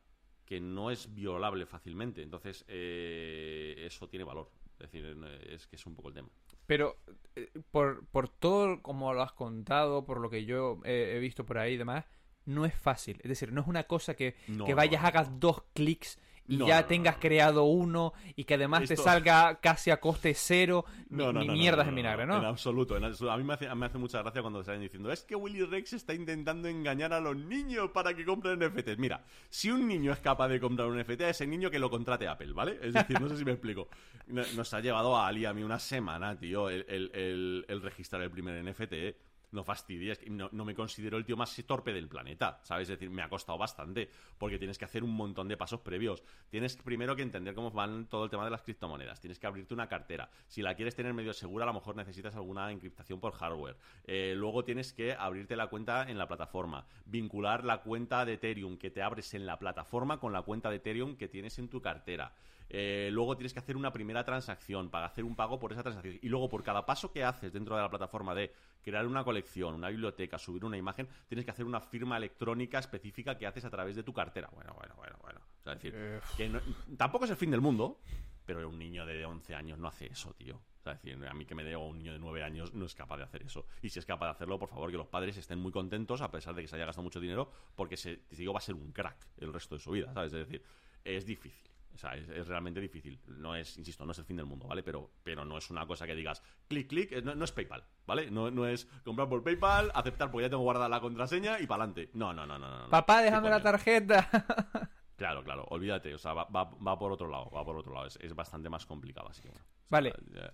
que 0.49 0.61
no 0.61 0.91
es 0.91 1.15
violable 1.15 1.67
fácilmente. 1.67 2.23
Entonces, 2.23 2.65
eh, 2.69 3.75
eso 3.87 4.09
tiene 4.09 4.25
valor. 4.25 4.51
Es 4.79 4.91
decir, 4.91 5.05
eh, 5.27 5.55
es 5.55 5.67
que 5.67 5.77
es 5.77 5.85
un 5.85 5.95
poco 5.95 6.09
el 6.09 6.15
tema. 6.15 6.31
Pero 6.67 6.97
eh, 7.37 7.51
por, 7.71 8.07
por 8.07 8.31
todo 8.31 8.81
como 8.81 9.13
lo 9.13 9.21
has 9.23 9.33
contado, 9.33 10.07
por 10.07 10.21
lo 10.21 10.31
que 10.31 10.47
yo 10.47 10.81
eh, 10.85 11.13
he 11.15 11.19
visto 11.19 11.45
por 11.45 11.59
ahí 11.59 11.75
y 11.75 11.77
demás, 11.77 12.07
no 12.47 12.65
es 12.65 12.75
fácil. 12.75 13.19
Es 13.23 13.29
decir, 13.29 13.53
no 13.53 13.61
es 13.61 13.67
una 13.67 13.85
cosa 13.85 14.15
que, 14.15 14.37
No, 14.47 14.65
que 14.65 14.71
no, 14.71 14.77
vayas, 14.77 15.03
no. 15.03 15.09
hagas 15.09 15.39
dos 15.39 15.65
clics 15.75 16.19
y 16.49 16.57
No, 16.57 16.67
ya 16.67 16.77
no, 16.77 16.81
no, 16.83 16.87
tengas 16.89 17.17
creado 17.19 17.65
uno 17.65 18.13
y 18.35 18.45
que 18.45 18.55
además 18.55 18.81
te 18.89 18.97
salga 18.97 19.61
casi 19.61 19.91
a 19.91 20.01
coste 20.01 20.33
cero 20.35 20.85
ni, 21.11 21.25
ni 21.41 21.49
mierdas 21.51 21.87
en 21.89 21.95
vinagre, 21.95 22.27
no. 22.27 22.39
En 22.39 22.45
absoluto. 22.47 22.97
en 22.97 23.05
absoluto. 23.05 23.33
A 23.33 23.37
mí 23.37 23.45
me 23.45 23.55
hace, 23.55 23.75
me 23.75 23.87
hace 23.87 23.99
mucha 23.99 24.23
gracia 24.23 24.41
cuando 24.41 24.63
salen 24.65 24.81
diciendo 24.81 25.13
es 25.13 25.23
que 25.23 25.37
Willy 25.37 25.65
Rex 25.65 25.93
está 25.93 26.15
intentando 26.15 26.67
engañar 26.69 27.13
a 27.13 27.21
los 27.21 27.37
niños 27.37 27.91
para 27.93 28.15
que 28.15 28.25
compren 28.25 28.59
NFTs. 28.59 28.99
Mira, 28.99 29.23
si 29.51 29.71
un 29.71 29.87
niño 29.87 30.13
es 30.13 30.21
capaz 30.21 30.49
de 30.49 30.59
comprar 30.59 30.89
un 30.89 30.99
NFT, 30.99 31.21
a 31.23 31.29
ese 31.31 31.47
niño 31.47 31.71
que 31.71 31.79
lo 31.79 31.91
contrate 31.91 32.27
Apple, 32.27 32.53
¿vale? 32.55 32.79
Es 32.83 32.95
decir, 32.95 33.21
no 33.21 33.29
sé 33.29 33.37
si 33.37 33.45
me 33.45 33.53
explico. 33.53 33.89
No- 34.27 34.43
Nos 34.57 34.73
ha 34.75 34.81
llevado 34.81 35.17
a 35.17 35.27
Ali 35.27 35.45
a 35.45 35.53
mí 35.53 35.63
una 35.63 35.79
semana, 35.79 36.39
tío, 36.39 36.71
el, 36.71 36.85
el- 36.89 37.11
el- 37.15 37.65
el 37.69 37.83
registrar 37.83 38.23
el 38.23 38.31
primer 38.31 38.63
NFT. 38.65 39.17
No 39.51 39.65
fastidies, 39.65 40.21
no 40.29 40.65
me 40.65 40.75
considero 40.75 41.17
el 41.17 41.25
tío 41.25 41.37
más 41.37 41.57
torpe 41.67 41.93
del 41.93 42.09
planeta, 42.09 42.61
¿sabes? 42.63 42.89
Es 42.89 42.99
decir, 42.99 43.11
me 43.11 43.23
ha 43.23 43.29
costado 43.29 43.59
bastante, 43.59 44.11
porque 44.37 44.59
tienes 44.59 44.79
que 44.79 44.85
hacer 44.85 45.03
un 45.03 45.15
montón 45.15 45.49
de 45.49 45.57
pasos 45.57 45.81
previos. 45.81 46.23
Tienes 46.51 46.77
primero 46.77 47.17
que 47.17 47.23
entender 47.23 47.55
cómo 47.55 47.71
van 47.71 48.07
todo 48.07 48.25
el 48.25 48.31
tema 48.31 48.45
de 48.45 48.51
las 48.51 48.63
criptomonedas. 48.63 49.21
Tienes 49.21 49.39
que 49.39 49.47
abrirte 49.47 49.75
una 49.75 49.89
cartera. 49.89 50.31
Si 50.47 50.63
la 50.63 50.75
quieres 50.75 50.95
tener 50.95 51.15
medio 51.15 51.33
segura, 51.33 51.65
a 51.65 51.67
lo 51.67 51.75
mejor 51.75 51.97
necesitas 51.97 52.35
alguna 52.37 52.71
encriptación 52.71 53.21
por 53.21 53.33
hardware. 53.33 53.77
Eh, 54.05 54.35
luego 54.37 54.65
tienes 54.65 54.93
que 54.93 55.15
abrirte 55.15 55.57
la 55.57 55.69
cuenta 55.69 56.09
en 56.09 56.19
la 56.19 56.29
plataforma. 56.29 56.87
Vincular 57.07 57.65
la 57.65 57.83
cuenta 57.83 58.25
de 58.25 58.35
Ethereum 58.35 58.77
que 58.77 58.91
te 58.91 59.03
abres 59.03 59.35
en 59.35 59.47
la 59.47 59.59
plataforma 59.59 60.21
con 60.21 60.33
la 60.33 60.43
cuenta 60.43 60.71
de 60.71 60.77
Ethereum 60.77 61.17
que 61.17 61.29
tienes 61.29 61.59
en 61.59 61.69
tu 61.69 61.81
cartera. 61.81 62.33
Eh, 62.71 63.09
luego 63.13 63.37
tienes 63.37 63.53
que 63.53 63.61
hacer 63.61 63.77
una 63.77 63.93
primera 63.93 64.25
transacción 64.25 64.91
para 64.91 65.07
hacer 65.07 65.25
un 65.25 65.35
pago 65.35 65.59
por 65.59 65.73
esa 65.73 65.83
transacción. 65.83 66.19
Y 66.21 66.29
luego 66.29 66.49
por 66.49 66.63
cada 66.63 66.85
paso 66.85 67.13
que 67.13 67.25
haces 67.25 67.53
dentro 67.53 67.77
de 67.77 67.83
la 67.83 67.91
plataforma 67.91 68.35
de 68.35 68.53
crear 68.89 69.07
una 69.07 69.25
colección, 69.25 69.75
una 69.75 69.89
biblioteca, 69.89 70.39
subir 70.39 70.65
una 70.65 70.77
imagen, 70.77 71.09
tienes 71.29 71.45
que 71.45 71.51
hacer 71.51 71.65
una 71.65 71.81
firma 71.81 72.17
electrónica 72.17 72.79
específica 72.79 73.37
que 73.39 73.47
haces 73.47 73.65
a 73.65 73.71
través 73.71 73.97
de 73.97 74.03
tu 74.03 74.13
cartera. 74.13 74.49
Bueno, 74.53 74.75
bueno, 74.75 74.95
bueno, 74.97 75.17
bueno. 75.23 75.41
O 75.61 75.63
sea, 75.65 75.73
es 75.75 75.83
decir, 75.83 75.95
que 76.37 76.49
no- 76.49 76.61
tampoco 76.97 77.25
es 77.25 77.31
el 77.31 77.37
fin 77.37 77.51
del 77.51 77.61
mundo, 77.61 78.01
pero 78.45 78.67
un 78.69 78.79
niño 78.79 79.05
de 79.07 79.25
11 79.25 79.55
años 79.55 79.79
no 79.79 79.89
hace 79.89 80.07
eso, 80.07 80.33
tío. 80.35 80.57
O 80.57 80.83
sea, 80.83 80.93
es 80.95 81.03
decir, 81.03 81.27
a 81.27 81.35
mí 81.35 81.45
que 81.45 81.55
me 81.55 81.65
diga 81.65 81.79
un 81.79 81.99
niño 81.99 82.13
de 82.13 82.19
9 82.19 82.43
años 82.43 82.73
no 82.73 82.87
es 82.87 82.95
capaz 82.95 83.19
de 83.19 83.25
hacer 83.25 83.43
eso. 83.43 83.67
Y 83.83 83.91
si 83.91 83.99
es 83.99 84.07
capaz 84.07 84.27
de 84.27 84.31
hacerlo, 84.33 84.59
por 84.59 84.69
favor, 84.71 84.91
que 84.91 84.97
los 84.97 85.09
padres 85.09 85.37
estén 85.37 85.59
muy 85.59 85.71
contentos, 85.73 86.23
a 86.23 86.31
pesar 86.31 86.55
de 86.55 86.63
que 86.63 86.69
se 86.69 86.77
haya 86.77 86.87
gastado 86.87 87.03
mucho 87.03 87.21
dinero, 87.21 87.51
porque 87.77 87.97
se, 87.97 88.17
te 88.17 88.37
digo, 88.37 88.53
va 88.55 88.59
a 88.59 88.63
ser 88.63 88.75
un 88.75 88.93
crack 88.93 89.17
el 89.39 89.53
resto 89.53 89.75
de 89.75 89.81
su 89.81 89.91
vida, 89.91 90.13
¿sabes? 90.15 90.33
Es 90.33 90.47
decir, 90.47 90.63
es 91.05 91.27
difícil. 91.27 91.68
O 91.99 92.01
sea, 92.01 92.15
es, 92.15 92.29
es 92.29 92.47
realmente 92.47 92.81
difícil. 92.81 93.21
No 93.27 93.57
es, 93.57 93.77
insisto, 93.77 94.07
no 94.07 94.13
es 94.13 94.19
el 94.21 94.25
fin 94.25 94.37
del 94.37 94.47
mundo, 94.47 94.69
¿vale? 94.69 94.85
Pero, 94.85 95.11
pero 95.25 95.45
no 95.45 95.59
es 95.59 95.69
una 95.69 95.85
cosa 95.85 96.07
que 96.07 96.15
digas 96.15 96.45
clic, 96.69 96.87
clic, 96.89 97.25
no, 97.25 97.35
no 97.35 97.45
es 97.45 97.51
PayPal, 97.51 97.83
¿vale? 98.07 98.31
No, 98.31 98.53
no 98.53 98.69
es 98.69 98.85
comprar 99.05 99.29
por 99.29 99.43
PayPal, 99.43 99.91
aceptar 99.93 100.31
porque 100.31 100.45
ya 100.45 100.51
tengo 100.51 100.63
guardada 100.63 100.89
la 100.89 101.01
contraseña 101.01 101.59
y 101.59 101.67
para 101.67 101.83
adelante. 101.83 102.11
No, 102.15 102.33
no, 102.33 102.47
no, 102.47 102.57
no, 102.57 102.83
no. 102.85 102.89
Papá, 102.89 103.19
¿Qué 103.19 103.25
déjame 103.25 103.51
la 103.51 103.61
tarjeta. 103.63 104.31
Claro, 105.19 105.43
claro, 105.43 105.65
olvídate, 105.71 106.15
o 106.15 106.19
sea, 106.19 106.33
va, 106.33 106.45
va- 106.45 106.71
va 106.77 106.97
por 106.97 107.11
otro 107.11 107.27
lado, 107.27 107.51
va 107.51 107.65
por 107.65 107.77
otro 107.77 107.93
lado, 107.93 108.07
es, 108.07 108.17
es 108.23 108.33
bastante 108.37 108.69
más 108.69 108.87
complicado, 108.87 109.29
así 109.29 109.43
que 109.43 109.49
bueno. 109.49 109.65
O 109.65 109.67
sea, 109.67 109.87
Vale. 109.89 110.15
ya- 110.33 110.53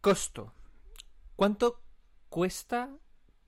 Costo. 0.00 0.52
¿Cuánto 1.36 1.80
cuesta 2.28 2.90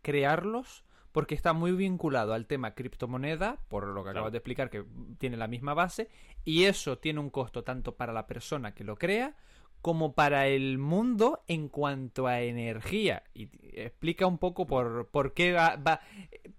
crearlos? 0.03 0.85
Porque 1.15 1.37
está 1.37 1.53
muy 1.53 1.71
vinculado 1.71 2.35
al 2.35 2.47
tema 2.49 2.75
criptomoneda, 2.75 3.61
por 3.69 3.87
lo 3.87 4.03
que 4.03 4.11
acabas 4.11 4.33
de 4.33 4.39
explicar, 4.39 4.69
que 4.69 4.85
tiene 5.19 5.37
la 5.37 5.47
misma 5.47 5.73
base, 5.73 6.09
y 6.45 6.65
eso 6.65 6.99
tiene 6.99 7.21
un 7.21 7.31
costo 7.31 7.63
tanto 7.63 7.95
para 7.95 8.13
la 8.13 8.27
persona 8.27 8.75
que 8.75 8.83
lo 8.83 8.97
crea 8.97 9.37
como 9.81 10.15
para 10.15 10.49
el 10.49 10.79
mundo 10.79 11.45
en 11.47 11.69
cuanto 11.69 12.27
a 12.27 12.41
energía. 12.41 13.23
Y 13.33 13.49
explica 13.81 14.27
un 14.27 14.39
poco 14.39 14.67
por, 14.67 15.09
por 15.11 15.35
qué 15.35 15.53
va, 15.53 15.77
va- 15.77 16.01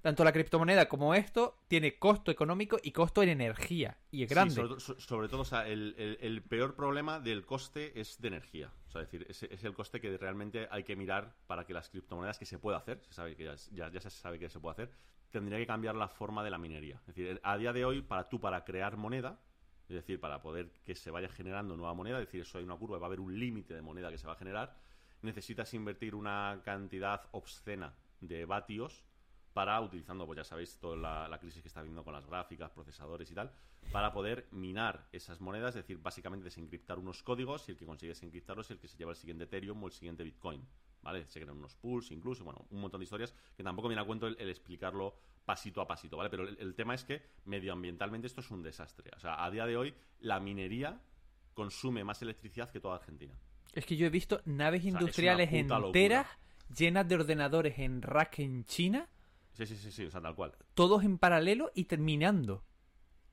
tanto 0.01 0.23
la 0.23 0.31
criptomoneda 0.31 0.87
como 0.87 1.13
esto 1.15 1.57
tiene 1.67 1.99
costo 1.99 2.31
económico 2.31 2.77
y 2.81 2.91
costo 2.93 3.23
en 3.23 3.29
energía. 3.29 3.97
Y 4.09 4.23
es 4.23 4.29
Sí, 4.29 4.35
grande. 4.35 4.53
sobre, 4.55 4.69
to- 4.69 4.79
so- 4.79 4.97
sobre 5.01 5.27
todo, 5.27 5.41
o 5.41 5.45
sea, 5.45 5.67
el, 5.67 5.95
el- 5.97 6.17
el 6.21 6.41
peor 6.43 6.75
problema 6.75 7.19
del 7.19 7.45
coste 7.45 7.99
es 7.99 8.21
de 8.21 8.29
energía. 8.29 8.71
Es 9.01 9.11
decir, 9.11 9.25
es, 9.29 9.63
el 9.63 9.73
coste 9.73 9.99
que 9.99 10.17
realmente 10.17 10.67
hay 10.71 10.83
que 10.83 10.95
mirar 10.95 11.33
para 11.47 11.65
que 11.65 11.73
las 11.73 11.89
criptomonedas 11.89 12.37
que 12.37 12.45
se 12.45 12.59
puede 12.59 12.77
hacer, 12.77 13.01
se 13.03 13.13
sabe 13.13 13.35
que 13.35 13.43
ya 13.43 13.89
se 13.99 14.09
sabe 14.09 14.39
que 14.39 14.49
se 14.49 14.59
puede 14.59 14.73
hacer, 14.73 14.91
tendría 15.29 15.57
que 15.57 15.67
cambiar 15.67 15.95
la 15.95 16.07
forma 16.07 16.43
de 16.43 16.49
la 16.49 16.57
minería. 16.57 16.95
Es 17.07 17.15
decir, 17.15 17.39
a 17.43 17.57
día 17.57 17.73
de 17.73 17.85
hoy, 17.85 18.01
para 18.01 18.29
tú, 18.29 18.39
para 18.39 18.63
crear 18.63 18.97
moneda, 18.97 19.39
es 19.89 19.95
decir, 19.95 20.19
para 20.19 20.41
poder 20.41 20.71
que 20.85 20.95
se 20.95 21.11
vaya 21.11 21.29
generando 21.29 21.75
nueva 21.75 21.93
moneda, 21.93 22.19
es 22.19 22.25
decir, 22.27 22.41
eso 22.41 22.57
hay 22.57 22.63
una 22.63 22.77
curva, 22.77 22.97
va 22.97 23.05
a 23.05 23.07
haber 23.07 23.19
un 23.19 23.37
límite 23.37 23.73
de 23.73 23.81
moneda 23.81 24.09
que 24.09 24.17
se 24.17 24.27
va 24.27 24.33
a 24.33 24.37
generar, 24.37 24.75
necesitas 25.21 25.73
invertir 25.73 26.15
una 26.15 26.61
cantidad 26.63 27.23
obscena 27.31 27.93
de 28.21 28.45
vatios 28.45 29.03
para, 29.55 29.79
utilizando, 29.79 30.25
pues 30.25 30.35
ya 30.35 30.43
sabéis, 30.43 30.77
toda 30.79 30.97
la, 30.97 31.29
la 31.29 31.39
crisis 31.39 31.61
que 31.61 31.69
está 31.69 31.79
habiendo 31.79 32.03
con 32.03 32.11
las 32.11 32.27
gráficas, 32.27 32.69
procesadores 32.71 33.31
y 33.31 33.33
tal, 33.33 33.49
para 33.89 34.11
poder 34.11 34.47
minar 34.51 35.07
esas 35.13 35.39
monedas, 35.39 35.69
es 35.77 35.83
decir, 35.83 35.97
básicamente 35.97 36.43
desencriptar 36.43 36.99
unos 36.99 37.23
códigos 37.23 37.69
y 37.69 37.71
el 37.71 37.77
que 37.77 37.85
consigue 37.85 38.09
desencriptarlos 38.09 38.67
es 38.67 38.71
el 38.71 38.79
que 38.79 38.89
se 38.89 38.97
lleva 38.97 39.11
el 39.11 39.15
siguiente 39.15 39.45
Ethereum 39.45 39.81
o 39.81 39.87
el 39.87 39.93
siguiente 39.93 40.25
Bitcoin. 40.25 40.61
¿Vale? 41.01 41.25
Se 41.25 41.39
crean 41.39 41.55
unos 41.55 41.75
pools 41.75 42.11
incluso, 42.11 42.43
bueno, 42.43 42.65
un 42.71 42.81
montón 42.81 42.99
de 42.99 43.05
historias 43.05 43.33
que 43.55 43.63
tampoco 43.63 43.87
viene 43.87 44.01
a 44.01 44.05
cuento 44.05 44.27
el, 44.27 44.35
el 44.39 44.49
explicarlo 44.49 45.15
pasito 45.45 45.79
a 45.79 45.87
pasito, 45.87 46.17
¿vale? 46.17 46.29
Pero 46.29 46.43
el, 46.49 46.57
el 46.59 46.75
tema 46.75 46.93
es 46.93 47.05
que 47.05 47.21
medioambientalmente 47.45 48.27
esto 48.27 48.41
es 48.41 48.51
un 48.51 48.61
desastre. 48.61 49.09
O 49.15 49.19
sea, 49.19 49.45
a 49.45 49.49
día 49.51 49.65
de 49.65 49.77
hoy 49.77 49.93
la 50.19 50.41
minería 50.41 50.99
consume 51.53 52.03
más 52.03 52.21
electricidad 52.21 52.69
que 52.71 52.81
toda 52.81 52.95
Argentina. 52.95 53.33
Es 53.71 53.85
que 53.85 53.95
yo 53.95 54.05
he 54.05 54.09
visto 54.09 54.41
naves 54.45 54.83
industriales 54.83 55.49
locura. 55.51 55.87
enteras 55.87 56.27
llenas 56.75 57.07
de 57.07 57.15
ordenadores 57.15 57.79
en 57.79 58.01
rack 58.01 58.39
en 58.39 58.65
China, 58.65 59.07
Sí, 59.55 59.65
sí, 59.65 59.75
sí, 59.77 59.91
sí, 59.91 60.05
o 60.05 60.11
sea, 60.11 60.21
tal 60.21 60.35
cual. 60.35 60.53
todos 60.73 61.03
en 61.03 61.17
paralelo 61.17 61.71
y 61.73 61.85
terminando. 61.85 62.63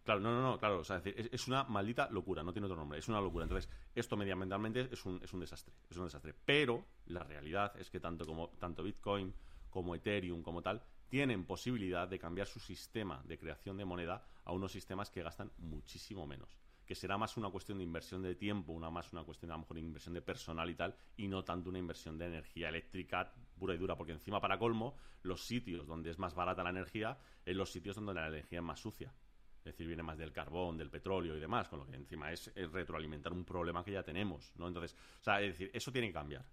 Claro, 0.04 0.20
no, 0.20 0.32
no, 0.32 0.42
no, 0.42 0.58
claro, 0.58 0.80
o 0.80 0.84
sea, 0.84 0.96
es, 0.96 1.04
decir, 1.04 1.20
es- 1.20 1.32
es 1.32 1.46
una 1.48 1.62
maldita 1.64 2.08
locura, 2.10 2.42
no 2.42 2.52
tiene 2.52 2.66
otro 2.66 2.76
nombre, 2.76 2.98
es 2.98 3.08
una 3.08 3.20
locura. 3.20 3.44
Entonces, 3.44 3.70
esto 3.94 4.16
medioambientalmente 4.16 4.88
es 4.92 5.04
un, 5.04 5.20
es 5.22 5.32
un 5.32 5.40
desastre, 5.40 5.74
es 5.90 5.96
un 5.96 6.04
desastre. 6.04 6.34
Pero 6.44 6.84
la 7.06 7.22
realidad 7.22 7.72
es 7.78 7.88
que 7.90 8.00
tanto 8.00 8.26
como 8.26 8.48
tanto 8.58 8.82
Bitcoin 8.82 9.32
como 9.70 9.94
Ethereum 9.94 10.42
como 10.42 10.60
tal 10.62 10.82
tienen 11.08 11.44
posibilidad 11.44 12.08
de 12.08 12.18
cambiar 12.18 12.46
su 12.46 12.58
sistema 12.58 13.22
de 13.26 13.38
creación 13.38 13.76
de 13.76 13.84
moneda 13.84 14.24
a 14.44 14.52
unos 14.52 14.72
sistemas 14.72 15.10
que 15.10 15.22
gastan 15.22 15.52
muchísimo 15.58 16.26
menos. 16.26 16.56
Que 16.86 16.94
será 16.96 17.16
más 17.16 17.36
una 17.36 17.50
cuestión 17.50 17.78
de 17.78 17.84
inversión 17.84 18.22
de 18.22 18.34
tiempo, 18.34 18.72
una 18.72 18.90
más 18.90 19.12
una 19.12 19.22
cuestión 19.22 19.50
a 19.52 19.54
lo 19.54 19.60
mejor 19.60 19.76
de 19.76 19.82
inversión 19.82 20.14
de 20.14 20.22
personal 20.22 20.68
y 20.68 20.74
tal, 20.74 20.96
y 21.16 21.28
no 21.28 21.44
tanto 21.44 21.68
una 21.70 21.78
inversión 21.78 22.18
de 22.18 22.26
energía 22.26 22.70
eléctrica 22.70 23.32
pura 23.62 23.74
y 23.74 23.78
dura, 23.78 23.94
porque 23.94 24.10
encima 24.10 24.40
para 24.40 24.58
colmo, 24.58 24.96
los 25.22 25.46
sitios 25.46 25.86
donde 25.86 26.10
es 26.10 26.18
más 26.18 26.34
barata 26.34 26.64
la 26.64 26.70
energía, 26.70 27.16
es 27.46 27.54
los 27.54 27.70
sitios 27.70 27.94
donde 27.94 28.12
la 28.12 28.26
energía 28.26 28.58
es 28.58 28.64
más 28.64 28.80
sucia. 28.80 29.14
Es 29.58 29.66
decir, 29.66 29.86
viene 29.86 30.02
más 30.02 30.18
del 30.18 30.32
carbón, 30.32 30.76
del 30.76 30.90
petróleo 30.90 31.36
y 31.36 31.38
demás, 31.38 31.68
con 31.68 31.78
lo 31.78 31.86
que 31.86 31.94
encima 31.94 32.32
es, 32.32 32.52
retroalimentar 32.72 33.32
un 33.32 33.44
problema 33.44 33.84
que 33.84 33.92
ya 33.92 34.02
tenemos, 34.02 34.52
¿no? 34.56 34.66
Entonces, 34.66 34.96
o 35.20 35.22
sea, 35.22 35.40
es 35.40 35.52
decir, 35.52 35.70
eso 35.72 35.92
tiene 35.92 36.08
que 36.08 36.12
cambiar, 36.12 36.44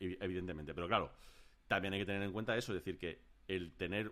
evidentemente. 0.00 0.72
Pero 0.72 0.88
claro, 0.88 1.12
también 1.68 1.92
hay 1.92 2.00
que 2.00 2.06
tener 2.06 2.22
en 2.22 2.32
cuenta 2.32 2.56
eso, 2.56 2.72
es 2.72 2.82
decir, 2.82 2.98
que 2.98 3.20
el 3.46 3.74
tener, 3.76 4.10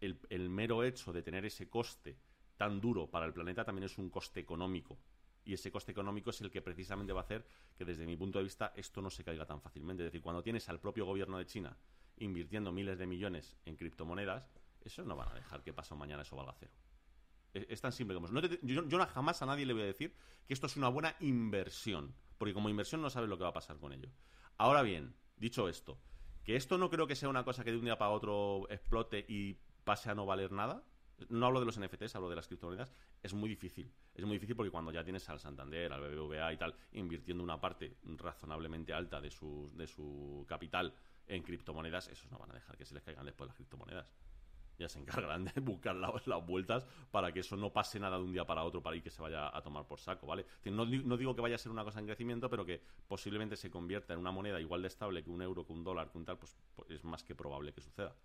el, 0.00 0.18
el 0.30 0.50
mero 0.50 0.82
hecho 0.82 1.12
de 1.12 1.22
tener 1.22 1.44
ese 1.44 1.68
coste 1.68 2.18
tan 2.56 2.80
duro 2.80 3.08
para 3.08 3.24
el 3.24 3.32
planeta 3.32 3.64
también 3.64 3.84
es 3.84 3.96
un 3.98 4.10
coste 4.10 4.40
económico. 4.40 4.98
Y 5.44 5.54
ese 5.54 5.70
coste 5.70 5.92
económico 5.92 6.30
es 6.30 6.40
el 6.40 6.50
que 6.50 6.62
precisamente 6.62 7.12
va 7.12 7.20
a 7.20 7.24
hacer 7.24 7.46
que 7.76 7.84
desde 7.84 8.06
mi 8.06 8.16
punto 8.16 8.38
de 8.38 8.44
vista 8.44 8.72
esto 8.76 9.02
no 9.02 9.10
se 9.10 9.24
caiga 9.24 9.44
tan 9.46 9.60
fácilmente. 9.60 10.02
Es 10.02 10.06
decir, 10.06 10.22
cuando 10.22 10.42
tienes 10.42 10.68
al 10.68 10.80
propio 10.80 11.04
gobierno 11.04 11.38
de 11.38 11.46
China 11.46 11.76
invirtiendo 12.16 12.72
miles 12.72 12.98
de 12.98 13.06
millones 13.06 13.56
en 13.64 13.76
criptomonedas, 13.76 14.48
eso 14.80 15.04
no 15.04 15.16
van 15.16 15.28
a 15.30 15.34
dejar 15.34 15.62
que 15.62 15.72
pasado 15.72 15.96
mañana 15.96 16.22
eso 16.22 16.36
valga 16.36 16.54
cero. 16.58 16.72
Es, 17.52 17.80
tan 17.80 17.92
simple 17.92 18.14
como 18.14 18.26
eso. 18.26 18.34
No 18.34 18.40
yo 18.62 19.06
jamás 19.06 19.40
a 19.42 19.46
nadie 19.46 19.64
le 19.64 19.72
voy 19.72 19.82
a 19.82 19.86
decir 19.86 20.14
que 20.46 20.54
esto 20.54 20.66
es 20.66 20.76
una 20.76 20.88
buena 20.88 21.14
inversión, 21.20 22.14
porque 22.36 22.52
como 22.52 22.68
inversión 22.68 23.00
no 23.00 23.10
sabes 23.10 23.28
lo 23.28 23.38
que 23.38 23.44
va 23.44 23.50
a 23.50 23.54
pasar 23.54 23.78
con 23.78 23.92
ello. 23.92 24.10
Ahora 24.56 24.82
bien, 24.82 25.14
dicho 25.36 25.68
esto, 25.68 25.98
que 26.42 26.56
esto 26.56 26.78
no 26.78 26.90
creo 26.90 27.06
que 27.06 27.14
sea 27.14 27.28
una 27.28 27.44
cosa 27.44 27.62
que 27.62 27.70
de 27.70 27.78
un 27.78 27.84
día 27.84 27.96
para 27.96 28.10
otro 28.10 28.66
explote 28.70 29.24
y 29.28 29.58
pase 29.84 30.10
a 30.10 30.14
no 30.14 30.26
valer 30.26 30.50
nada. 30.50 30.84
No 31.28 31.46
hablo 31.46 31.60
de 31.60 31.66
los 31.66 31.76
NFTs, 31.76 32.16
hablo 32.16 32.28
de 32.28 32.36
las 32.36 32.48
criptomonedas. 32.48 32.92
Es 33.22 33.32
muy 33.34 33.48
difícil. 33.48 33.92
Es 34.14 34.24
muy 34.24 34.34
difícil 34.36 34.56
porque 34.56 34.70
cuando 34.70 34.90
ya 34.92 35.04
tienes 35.04 35.28
al 35.28 35.38
Santander, 35.40 35.92
al 35.92 36.00
BBVA 36.00 36.52
y 36.52 36.56
tal, 36.56 36.74
invirtiendo 36.92 37.42
una 37.42 37.60
parte 37.60 37.96
razonablemente 38.02 38.92
alta 38.92 39.20
de 39.20 39.30
su, 39.30 39.70
de 39.74 39.86
su 39.86 40.44
capital 40.48 40.94
en 41.26 41.42
criptomonedas, 41.42 42.08
esos 42.08 42.30
no 42.30 42.38
van 42.38 42.50
a 42.50 42.54
dejar 42.54 42.76
que 42.76 42.84
se 42.84 42.94
les 42.94 43.02
caigan 43.02 43.24
después 43.26 43.46
las 43.48 43.56
criptomonedas. 43.56 44.12
Ya 44.78 44.88
se 44.88 44.98
encargarán 44.98 45.44
de 45.44 45.52
buscar 45.60 45.94
la- 45.94 46.12
las 46.26 46.46
vueltas 46.46 46.86
para 47.12 47.32
que 47.32 47.40
eso 47.40 47.56
no 47.56 47.72
pase 47.72 48.00
nada 48.00 48.16
de 48.18 48.24
un 48.24 48.32
día 48.32 48.44
para 48.44 48.64
otro 48.64 48.82
para 48.82 48.96
ir 48.96 49.02
que 49.02 49.10
se 49.10 49.22
vaya 49.22 49.56
a 49.56 49.62
tomar 49.62 49.86
por 49.86 50.00
saco, 50.00 50.26
¿vale? 50.26 50.46
No, 50.64 50.84
no 50.84 51.16
digo 51.16 51.34
que 51.36 51.40
vaya 51.42 51.54
a 51.54 51.58
ser 51.58 51.70
una 51.70 51.84
cosa 51.84 52.00
en 52.00 52.06
crecimiento, 52.06 52.50
pero 52.50 52.64
que 52.66 52.82
posiblemente 53.06 53.56
se 53.56 53.70
convierta 53.70 54.14
en 54.14 54.18
una 54.20 54.32
moneda 54.32 54.60
igual 54.60 54.82
de 54.82 54.88
estable 54.88 55.22
que 55.22 55.30
un 55.30 55.42
euro, 55.42 55.64
que 55.64 55.72
un 55.72 55.84
dólar, 55.84 56.10
que 56.10 56.18
un 56.18 56.24
tal, 56.24 56.38
pues, 56.38 56.56
pues 56.74 56.90
es 56.90 57.04
más 57.04 57.22
que 57.22 57.34
probable 57.36 57.72
que 57.72 57.80
suceda. 57.80 58.16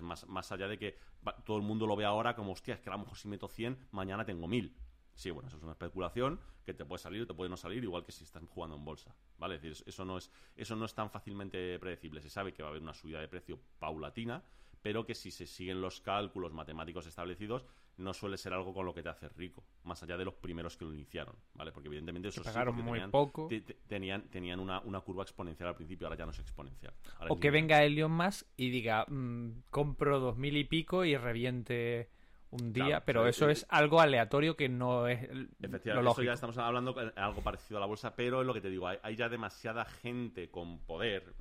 Más, 0.00 0.26
más 0.28 0.52
allá 0.52 0.68
de 0.68 0.78
que 0.78 0.98
todo 1.44 1.56
el 1.56 1.62
mundo 1.62 1.86
lo 1.86 1.96
ve 1.96 2.04
ahora 2.04 2.34
como, 2.34 2.52
hostia, 2.52 2.74
es 2.74 2.80
que 2.80 2.90
a 2.90 2.92
lo 2.92 2.98
mejor 2.98 3.16
si 3.16 3.28
meto 3.28 3.48
100, 3.48 3.88
mañana 3.90 4.24
tengo 4.24 4.46
1000. 4.46 4.76
Sí, 5.14 5.30
bueno, 5.30 5.48
eso 5.48 5.56
es 5.56 5.62
una 5.64 5.72
especulación 5.72 6.38
que 6.64 6.74
te 6.74 6.84
puede 6.84 7.02
salir 7.02 7.22
o 7.22 7.26
te 7.26 7.34
puede 7.34 7.50
no 7.50 7.56
salir, 7.56 7.82
igual 7.82 8.04
que 8.04 8.12
si 8.12 8.22
estás 8.22 8.42
jugando 8.46 8.76
en 8.76 8.84
bolsa, 8.84 9.16
¿vale? 9.36 9.56
Es 9.56 9.62
decir, 9.62 9.84
eso 9.88 10.04
no 10.04 10.18
es, 10.18 10.30
eso 10.54 10.76
no 10.76 10.84
es 10.84 10.94
tan 10.94 11.10
fácilmente 11.10 11.76
predecible. 11.80 12.20
Se 12.20 12.30
sabe 12.30 12.52
que 12.52 12.62
va 12.62 12.68
a 12.68 12.70
haber 12.70 12.82
una 12.82 12.94
subida 12.94 13.20
de 13.20 13.26
precio 13.26 13.58
paulatina, 13.80 14.44
pero 14.80 15.04
que 15.04 15.14
si 15.14 15.30
se 15.30 15.46
siguen 15.46 15.80
los 15.80 16.00
cálculos 16.00 16.52
matemáticos 16.52 17.06
establecidos, 17.06 17.66
no 17.98 18.14
suele 18.14 18.36
ser 18.38 18.52
algo 18.54 18.72
con 18.72 18.86
lo 18.86 18.94
que 18.94 19.02
te 19.02 19.08
haces 19.08 19.32
rico, 19.36 19.64
más 19.84 20.02
allá 20.02 20.16
de 20.16 20.24
los 20.24 20.34
primeros 20.34 20.76
que 20.76 20.84
lo 20.84 20.94
iniciaron, 20.94 21.34
¿vale? 21.54 21.72
Porque 21.72 21.88
evidentemente 21.88 22.28
eso 22.28 22.42
sí, 22.42 22.46
pagaron 22.48 22.74
porque 22.74 22.82
muy 22.88 22.92
tenían, 22.98 23.10
poco. 23.10 23.46
te- 23.48 23.60
te- 23.60 23.74
tenían, 23.86 24.22
tenían 24.30 24.60
una, 24.60 24.80
una 24.80 25.00
curva 25.00 25.22
exponencial 25.24 25.68
al 25.68 25.74
principio, 25.76 26.06
ahora 26.06 26.16
ya 26.18 26.24
no 26.26 26.32
es 26.32 26.38
exponencial. 26.38 26.94
Ahora 27.18 27.32
O 27.32 27.34
es 27.34 27.40
que 27.40 27.48
lineal. 27.50 27.62
venga 27.62 27.84
Elon 27.84 28.12
Musk 28.12 28.46
y 28.56 28.70
diga, 28.70 29.04
mm, 29.08 29.62
compro 29.70 30.20
dos 30.20 30.36
mil 30.36 30.56
y 30.56 30.64
pico 30.64 31.04
y 31.04 31.16
reviente 31.16 32.08
un 32.50 32.72
día, 32.72 32.86
Claro, 32.86 33.02
pero 33.04 33.20
o 33.20 33.22
sea, 33.24 33.30
eso 33.30 33.48
eh, 33.50 33.52
es 33.52 33.66
algo 33.68 34.00
aleatorio 34.00 34.56
que 34.56 34.70
no 34.70 35.06
es 35.06 35.20
lo 35.28 35.42
Efectivamente, 35.60 35.84
eso 35.88 36.02
lógico. 36.02 36.22
ya 36.22 36.32
estamos 36.32 36.56
hablando 36.56 36.94
de 36.94 37.12
algo 37.16 37.42
parecido 37.42 37.76
a 37.76 37.80
la 37.80 37.86
bolsa, 37.86 38.16
pero 38.16 38.40
es 38.40 38.46
lo 38.46 38.54
que 38.54 38.62
te 38.62 38.70
digo, 38.70 38.86
hay, 38.88 38.96
hay 39.02 39.16
ya 39.16 39.28
demasiada 39.28 39.84
gente 39.84 40.48
con 40.50 40.78
poder. 40.86 41.34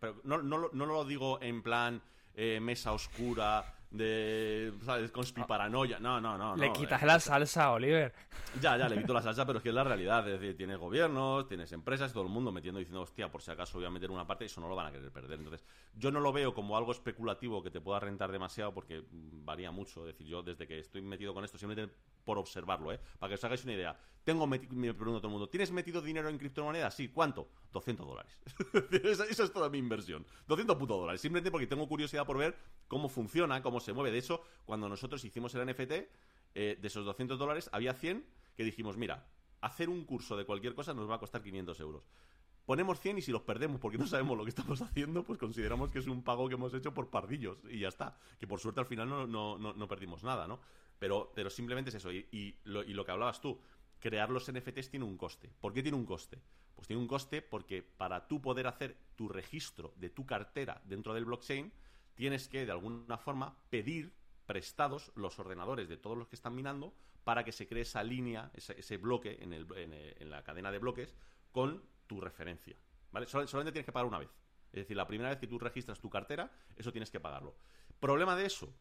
Pero 0.00 0.20
no, 0.24 0.40
no, 0.40 0.56
lo- 0.56 0.70
no 0.72 0.86
lo 0.86 1.04
digo 1.04 1.38
en 1.42 1.62
plan 1.62 2.00
eh, 2.34 2.60
mesa 2.60 2.92
oscura, 2.92 3.74
de 3.90 4.72
¿sabes? 4.84 5.10
conspiparanoia. 5.10 5.98
No, 5.98 6.20
no, 6.20 6.36
no. 6.36 6.56
Le 6.56 6.68
no, 6.68 6.72
quitas 6.72 7.02
eh, 7.02 7.06
la 7.06 7.20
salsa 7.20 7.72
Oliver. 7.72 8.12
Ya, 8.60 8.76
ya, 8.76 8.88
le 8.88 8.98
quito 8.98 9.12
la 9.12 9.22
salsa, 9.22 9.46
pero 9.46 9.58
es 9.58 9.62
que 9.62 9.70
es 9.70 9.74
la 9.74 9.84
realidad. 9.84 10.28
Es 10.28 10.40
decir, 10.40 10.56
tienes 10.56 10.78
gobiernos, 10.78 11.48
tienes 11.48 11.72
empresas, 11.72 12.12
todo 12.12 12.24
el 12.24 12.28
mundo 12.28 12.52
metiendo 12.52 12.78
diciendo, 12.78 13.02
hostia, 13.02 13.30
por 13.30 13.42
si 13.42 13.50
acaso 13.50 13.78
voy 13.78 13.86
a 13.86 13.90
meter 13.90 14.10
una 14.10 14.26
parte, 14.26 14.44
eso 14.44 14.60
no 14.60 14.68
lo 14.68 14.76
van 14.76 14.86
a 14.86 14.92
querer 14.92 15.10
perder. 15.10 15.38
Entonces, 15.38 15.66
yo 15.94 16.10
no 16.10 16.20
lo 16.20 16.32
veo 16.32 16.54
como 16.54 16.76
algo 16.76 16.92
especulativo 16.92 17.62
que 17.62 17.70
te 17.70 17.80
pueda 17.80 18.00
rentar 18.00 18.30
demasiado 18.30 18.72
porque 18.74 19.04
varía 19.10 19.70
mucho. 19.70 20.00
Es 20.00 20.14
decir, 20.14 20.26
yo 20.26 20.42
desde 20.42 20.66
que 20.66 20.78
estoy 20.78 21.02
metido 21.02 21.32
con 21.32 21.44
esto, 21.44 21.58
simplemente 21.58 21.94
por 22.28 22.36
observarlo, 22.38 22.92
¿eh? 22.92 23.00
Para 23.18 23.30
que 23.30 23.36
os 23.36 23.44
hagáis 23.44 23.64
una 23.64 23.72
idea. 23.72 23.98
Tengo 24.22 24.46
meti- 24.46 24.68
me 24.68 24.92
pregunto 24.92 25.16
a 25.16 25.20
todo 25.22 25.28
el 25.28 25.32
mundo, 25.32 25.48
¿tienes 25.48 25.72
metido 25.72 26.02
dinero 26.02 26.28
en 26.28 26.36
criptomonedas? 26.36 26.92
Sí, 26.94 27.08
¿cuánto? 27.08 27.48
200 27.72 28.06
dólares. 28.06 28.38
Esa 29.30 29.44
es 29.44 29.50
toda 29.50 29.70
mi 29.70 29.78
inversión. 29.78 30.26
200 30.46 30.76
putos 30.76 30.98
dólares. 31.00 31.22
Simplemente 31.22 31.50
porque 31.50 31.66
tengo 31.66 31.88
curiosidad 31.88 32.26
por 32.26 32.36
ver 32.36 32.54
cómo 32.86 33.08
funciona, 33.08 33.62
cómo 33.62 33.80
se 33.80 33.94
mueve. 33.94 34.10
De 34.10 34.18
hecho, 34.18 34.42
cuando 34.66 34.90
nosotros 34.90 35.24
hicimos 35.24 35.54
el 35.54 35.64
NFT, 35.66 35.92
eh, 36.54 36.76
de 36.78 36.86
esos 36.86 37.06
200 37.06 37.38
dólares 37.38 37.70
había 37.72 37.94
100 37.94 38.26
que 38.54 38.62
dijimos, 38.64 38.98
mira, 38.98 39.26
hacer 39.62 39.88
un 39.88 40.04
curso 40.04 40.36
de 40.36 40.44
cualquier 40.44 40.74
cosa 40.74 40.92
nos 40.92 41.08
va 41.08 41.14
a 41.14 41.18
costar 41.18 41.42
500 41.42 41.80
euros. 41.80 42.04
Ponemos 42.66 43.00
100 43.00 43.16
y 43.16 43.22
si 43.22 43.32
los 43.32 43.40
perdemos 43.40 43.80
porque 43.80 43.96
no 43.96 44.06
sabemos 44.06 44.36
lo 44.36 44.44
que 44.44 44.50
estamos 44.50 44.82
haciendo, 44.82 45.24
pues 45.24 45.38
consideramos 45.38 45.90
que 45.90 46.00
es 46.00 46.06
un 46.06 46.22
pago 46.22 46.46
que 46.48 46.54
hemos 46.56 46.74
hecho 46.74 46.92
por 46.92 47.08
pardillos 47.08 47.56
y 47.70 47.78
ya 47.78 47.88
está. 47.88 48.18
Que 48.38 48.46
por 48.46 48.60
suerte 48.60 48.80
al 48.80 48.86
final 48.86 49.08
no, 49.08 49.26
no, 49.26 49.56
no 49.56 49.88
perdimos 49.88 50.22
nada, 50.22 50.46
¿no? 50.46 50.60
Pero, 50.98 51.32
pero 51.34 51.50
simplemente 51.50 51.90
es 51.90 51.96
eso. 51.96 52.12
Y, 52.12 52.28
y 52.32 52.58
lo, 52.64 52.82
y 52.82 52.92
lo 52.94 53.04
que 53.04 53.12
hablabas 53.12 53.40
tú, 53.40 53.60
crear 53.98 54.30
los 54.30 54.48
NFTs 54.48 54.90
tiene 54.90 55.04
un 55.04 55.16
coste. 55.16 55.50
¿Por 55.60 55.72
qué 55.72 55.82
tiene 55.82 55.96
un 55.96 56.06
coste? 56.06 56.40
Pues 56.74 56.86
tiene 56.86 57.02
un 57.02 57.08
coste 57.08 57.42
porque 57.42 57.82
para 57.82 58.26
tú 58.28 58.40
poder 58.40 58.66
hacer 58.66 58.96
tu 59.16 59.28
registro 59.28 59.92
de 59.96 60.10
tu 60.10 60.26
cartera 60.26 60.80
dentro 60.84 61.14
del 61.14 61.24
blockchain, 61.24 61.72
tienes 62.14 62.48
que 62.48 62.66
de 62.66 62.72
alguna 62.72 63.18
forma 63.18 63.56
pedir 63.70 64.12
prestados 64.46 65.12
los 65.14 65.38
ordenadores 65.38 65.88
de 65.88 65.96
todos 65.96 66.16
los 66.16 66.28
que 66.28 66.36
están 66.36 66.54
minando 66.54 66.94
para 67.24 67.44
que 67.44 67.52
se 67.52 67.66
cree 67.66 67.82
esa 67.82 68.02
línea, 68.02 68.50
ese, 68.54 68.96
bloque 68.96 69.38
en, 69.40 69.52
el- 69.52 69.66
en, 69.76 70.30
la 70.30 70.42
cadena 70.42 70.70
de 70.72 70.78
bloques 70.78 71.14
con 71.52 71.82
tu 72.06 72.20
referencia. 72.20 72.76
¿Vale? 73.12 73.26
Sol- 73.26 73.48
solamente 73.48 73.72
tienes 73.72 73.86
que 73.86 73.92
pagar 73.92 74.06
una 74.06 74.18
vez. 74.18 74.30
Es 74.72 74.80
decir, 74.82 74.96
la 74.96 75.06
primera 75.06 75.30
vez 75.30 75.38
que 75.38 75.46
tú 75.46 75.58
registras 75.58 76.00
tu 76.00 76.08
cartera, 76.10 76.50
eso 76.76 76.92
tienes 76.92 77.10
que 77.10 77.20
pagarlo. 77.20 77.56
Problema 78.00 78.36
de 78.36 78.46
eso, 78.46 78.72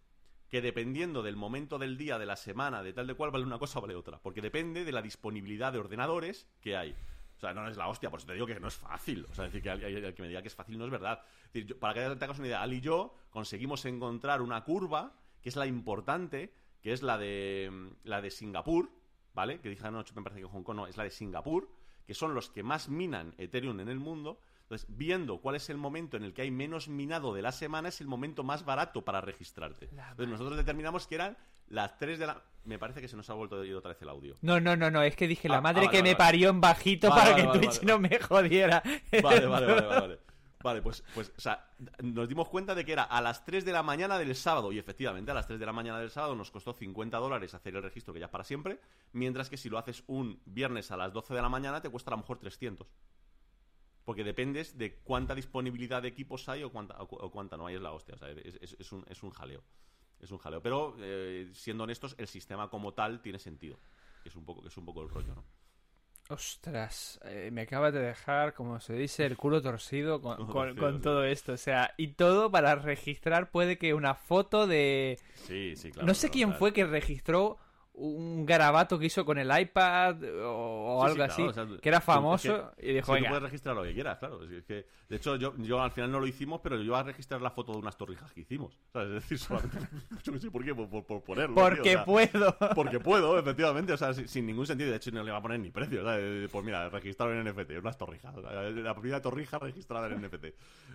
que 0.50 0.62
dependiendo 0.62 1.24
del 1.24 1.36
momento 1.36 1.78
del 1.78 1.98
día, 1.98 2.18
de 2.18 2.26
la 2.26 2.36
semana, 2.36 2.84
de 2.84 2.94
tal 2.94 3.08
de 3.08 3.16
cual, 3.16 3.32
vale 3.32 3.46
una 3.46 3.60
cosa 3.60 3.80
o 3.80 3.82
vale 3.82 3.96
otra. 3.96 4.20
Porque 4.20 4.42
depende 4.42 4.86
de 4.86 4.92
la 4.92 5.02
disponibilidad 5.02 5.74
de 5.74 5.80
ordenadores 5.80 6.48
que 6.62 6.78
hay. 6.78 6.96
O 7.38 7.40
sea, 7.40 7.54
no 7.54 7.68
es 7.68 7.78
la 7.78 7.88
hostia, 7.88 8.10
por 8.10 8.20
eso 8.20 8.28
te 8.28 8.34
digo 8.34 8.48
que 8.48 8.60
no 8.60 8.68
es 8.68 8.76
fácil. 8.76 9.28
O 9.30 9.36
sea, 9.36 9.46
decir 9.46 9.62
que 9.62 9.70
el 9.70 10.14
que 10.16 10.22
me 10.22 10.28
diga 10.28 10.42
que 10.42 10.48
es 10.48 10.56
fácil 10.56 10.78
no 10.78 10.86
es 10.86 10.92
verdad. 10.92 11.22
Para 11.80 11.94
que 11.94 12.16
te 12.16 12.26
hagas 12.26 12.40
una 12.40 12.48
idea, 12.48 12.62
Ali 12.62 12.78
y 12.78 12.82
yo 12.82 13.14
conseguimos 13.30 13.86
encontrar 13.86 14.42
una 14.42 14.64
curva, 14.64 15.14
que 15.42 15.50
es 15.50 15.56
la 15.56 15.68
importante, 15.68 16.52
que 16.82 16.94
es 16.94 17.04
la 17.04 17.18
de, 17.18 17.70
mm, 17.72 18.08
la 18.08 18.22
de 18.22 18.32
Singapur, 18.32 18.90
¿vale? 19.34 19.60
Que 19.60 19.70
dije 19.70 19.86
anoche, 19.86 20.16
me 20.16 20.24
parece 20.24 20.42
que 20.42 20.48
Hong 20.48 20.64
Kong 20.64 20.76
no, 20.78 20.88
es 20.88 20.98
la 20.98 21.04
de 21.04 21.12
Singapur, 21.12 21.70
que 22.08 22.16
son 22.16 22.34
los 22.34 22.50
que 22.50 22.64
más 22.64 22.90
minan 22.90 23.36
Ethereum 23.38 23.80
en 23.82 23.90
el 23.90 24.00
mundo. 24.00 24.40
Entonces, 24.68 24.86
viendo 24.90 25.38
cuál 25.40 25.56
es 25.56 25.70
el 25.70 25.78
momento 25.78 26.18
en 26.18 26.24
el 26.24 26.34
que 26.34 26.42
hay 26.42 26.52
menos 26.52 26.90
minado 26.90 27.34
de 27.34 27.42
la 27.42 27.54
semana, 27.54 27.88
es 27.88 28.02
el 28.02 28.08
momento 28.08 28.44
más 28.44 28.66
barato 28.66 29.06
para 29.06 29.22
registrarte. 29.22 29.86
Entonces, 29.86 30.28
nosotros 30.28 30.58
determinamos 30.58 31.08
que 31.08 31.16
eran 31.16 31.38
las 31.70 31.98
3 31.98 32.20
de 32.20 32.28
la... 32.28 32.44
Me 32.66 32.78
parece 32.78 33.00
que 33.00 33.08
se 33.08 33.16
nos 33.16 33.30
ha 33.30 33.34
vuelto 33.34 33.62
a 33.62 33.66
ir 33.66 33.74
otra 33.76 33.94
vez 33.94 34.02
el 34.02 34.10
audio. 34.10 34.36
No, 34.42 34.60
no, 34.60 34.76
no, 34.76 34.92
no, 34.92 35.02
es 35.04 35.16
que 35.16 35.26
dije 35.26 35.48
la 35.48 35.60
Ah, 35.60 35.62
madre 35.62 35.84
ah, 35.84 35.86
vale, 35.86 35.92
que 35.92 35.98
vale, 36.00 36.10
me 36.10 36.16
vale. 36.16 36.18
parió 36.18 36.50
en 36.50 36.60
bajito 36.60 37.08
para 37.08 37.34
que 37.34 37.44
Twitch 37.44 37.82
no 37.84 37.98
me 37.98 38.20
jodiera. 38.20 38.84
Vale, 39.24 39.46
vale, 39.46 39.48
vale, 39.48 39.66
vale, 39.68 39.88
vale. 40.02 40.20
Vale, 40.64 40.82
pues, 40.82 41.02
pues, 41.14 41.32
o 41.38 41.40
sea, 41.40 41.70
nos 42.02 42.28
dimos 42.28 42.50
cuenta 42.50 42.76
de 42.76 42.84
que 42.84 42.92
era 42.92 43.04
a 43.04 43.22
las 43.22 43.46
3 43.46 43.64
de 43.64 43.72
la 43.72 43.84
mañana 43.84 44.18
del 44.18 44.36
sábado, 44.36 44.74
y 44.74 44.80
efectivamente 44.80 45.32
a 45.32 45.34
las 45.34 45.48
3 45.48 45.60
de 45.62 45.66
la 45.66 45.72
mañana 45.72 46.00
del 46.00 46.10
sábado 46.10 46.36
nos 46.36 46.52
costó 46.52 46.74
50 46.74 47.16
dólares 47.20 47.54
hacer 47.54 47.76
el 47.76 47.84
registro, 47.84 48.14
que 48.14 48.20
ya 48.20 48.26
es 48.26 48.32
para 48.32 48.44
siempre, 48.44 48.82
mientras 49.14 49.50
que 49.50 49.56
si 49.56 49.70
lo 49.70 49.78
haces 49.78 50.04
un 50.08 50.42
viernes 50.46 50.92
a 50.92 50.98
las 50.98 51.14
12 51.14 51.34
de 51.36 51.42
la 51.42 51.48
mañana 51.48 51.80
te 51.80 51.90
cuesta 51.90 52.10
a 52.10 52.16
lo 52.16 52.18
mejor 52.18 52.40
300. 52.40 52.86
Porque 54.08 54.24
dependes 54.24 54.78
de 54.78 54.96
cuánta 55.04 55.36
disponibilidad 55.36 56.02
de 56.02 56.08
equipos 56.08 56.48
hay 56.48 56.64
o 56.64 56.72
cuánta, 56.72 56.96
o, 57.02 57.08
cu- 57.10 57.18
o 57.20 57.30
cuánta 57.30 57.58
no 57.58 57.68
hay, 57.68 57.76
es 57.76 57.82
la 57.82 57.92
hostia. 57.92 58.16
O 58.16 58.18
sea, 58.18 58.30
es, 58.32 58.58
es- 58.62 58.78
es 58.80 58.92
un, 58.94 59.04
es 59.10 59.22
un 59.22 59.32
jaleo. 59.32 59.62
Es 60.20 60.32
un 60.32 60.38
jaleo. 60.38 60.62
Pero, 60.62 60.96
eh, 61.00 61.50
siendo 61.54 61.84
honestos, 61.84 62.16
el 62.18 62.28
sistema 62.28 62.70
como 62.70 62.94
tal 62.94 63.22
tiene 63.22 63.38
sentido. 63.38 63.78
Es 64.24 64.36
un 64.38 64.46
poco, 64.46 64.66
es 64.66 64.78
un 64.78 64.86
poco 64.86 65.02
el 65.04 65.10
rollo, 65.10 65.36
¿no? 65.36 65.44
Ostras, 66.30 67.20
eh, 67.24 67.50
me 67.54 67.62
acabas 67.62 67.94
de 67.94 68.02
dejar, 68.02 68.54
como 68.54 68.82
se 68.82 68.94
dice, 68.94 69.26
el 69.26 69.38
culo 69.38 69.62
torcido 69.62 70.22
con, 70.22 70.38
con- 70.48 70.76
Torcido, 70.76 70.76
con 70.76 70.96
sí. 70.96 71.02
todo 71.02 71.24
esto. 71.24 71.54
O 71.54 71.58
sea, 71.58 71.94
y 71.98 72.10
todo 72.10 72.52
para 72.52 72.76
registrar 72.76 73.50
puede 73.52 73.78
que 73.78 73.94
una 73.94 74.14
foto 74.16 74.68
de... 74.68 75.20
Sí, 75.36 75.76
sí, 75.78 75.92
claro. 75.92 76.08
no 76.08 76.14
sé 76.14 76.28
claro, 76.28 76.34
quién 76.34 76.50
claro. 76.50 76.60
fue 76.60 76.74
que 76.74 76.86
registró 76.86 77.58
un 78.00 78.46
garabato 78.46 79.00
que 79.00 79.08
hizo 79.08 79.26
con 79.26 79.38
el 79.40 79.50
iPad 79.60 80.18
o, 80.44 81.02
Sí, 81.04 81.12
algo 81.12 81.16
sí, 81.16 81.22
así, 81.22 81.36
claro, 81.36 81.50
o 81.50 81.54
sea, 81.54 81.80
que 81.82 81.90
era 81.90 81.98
es 81.98 82.04
famoso 82.04 82.72
que- 82.78 82.90
y 82.90 82.94
dijo, 82.94 83.08
tú 83.08 83.14
venga, 83.14 83.30
puedes 83.30 83.44
registrar 83.44 83.76
lo 83.76 83.84
que 83.84 83.94
quieras, 83.94 84.18
claro. 84.20 84.44
Es 84.44 84.64
que, 84.66 84.86
de 85.10 85.16
hecho, 85.16 85.36
yo, 85.36 85.54
yo 85.58 85.82
al 85.82 85.92
final 85.92 86.12
no 86.12 86.20
lo 86.20 86.28
hicimos, 86.28 86.62
pero 86.62 86.76
yo 86.78 86.84
iba 86.84 87.00
a 87.00 87.04
registrar 87.04 87.42
la 87.42 87.50
foto 87.52 87.72
de 87.74 87.80
unas 87.80 87.98
torrijas 87.98 88.32
que 88.34 88.42
hicimos. 88.42 88.78
¿sabes? 88.94 89.08
Es 89.18 89.24
decir, 89.24 89.40
solamente, 89.40 89.78
yo 90.24 90.32
no 90.32 90.40
sé 90.40 90.52
por 90.52 90.64
qué, 90.64 90.76
por, 90.76 90.90
por- 90.90 91.06
por 91.06 91.24
ponerlo. 91.24 91.56
Porque 91.56 91.82
tío, 91.82 91.92
o 91.92 91.96
sea, 91.96 92.06
puedo. 92.06 92.58
Porque 92.76 93.00
puedo, 93.00 93.40
efectivamente, 93.40 93.94
o 93.94 93.98
sea, 93.98 94.14
sin, 94.14 94.28
sin 94.28 94.46
ningún 94.46 94.68
sentido. 94.68 94.92
De 94.92 94.98
hecho, 94.98 95.10
no 95.12 95.24
le 95.24 95.32
va 95.32 95.38
a 95.38 95.42
poner 95.42 95.60
ni 95.60 95.72
precio. 95.72 96.04
¿sabes? 96.04 96.50
Pues 96.52 96.66
mira, 96.66 96.90
registrado 96.90 97.34
en 97.34 97.44
NFT, 97.48 97.72
unas 97.80 97.98
torrijas. 97.98 98.36
la 98.36 98.94
primera 98.96 99.22
torrija 99.22 99.58
registrada 99.60 100.08
en 100.08 100.22
NFT. 100.22 100.46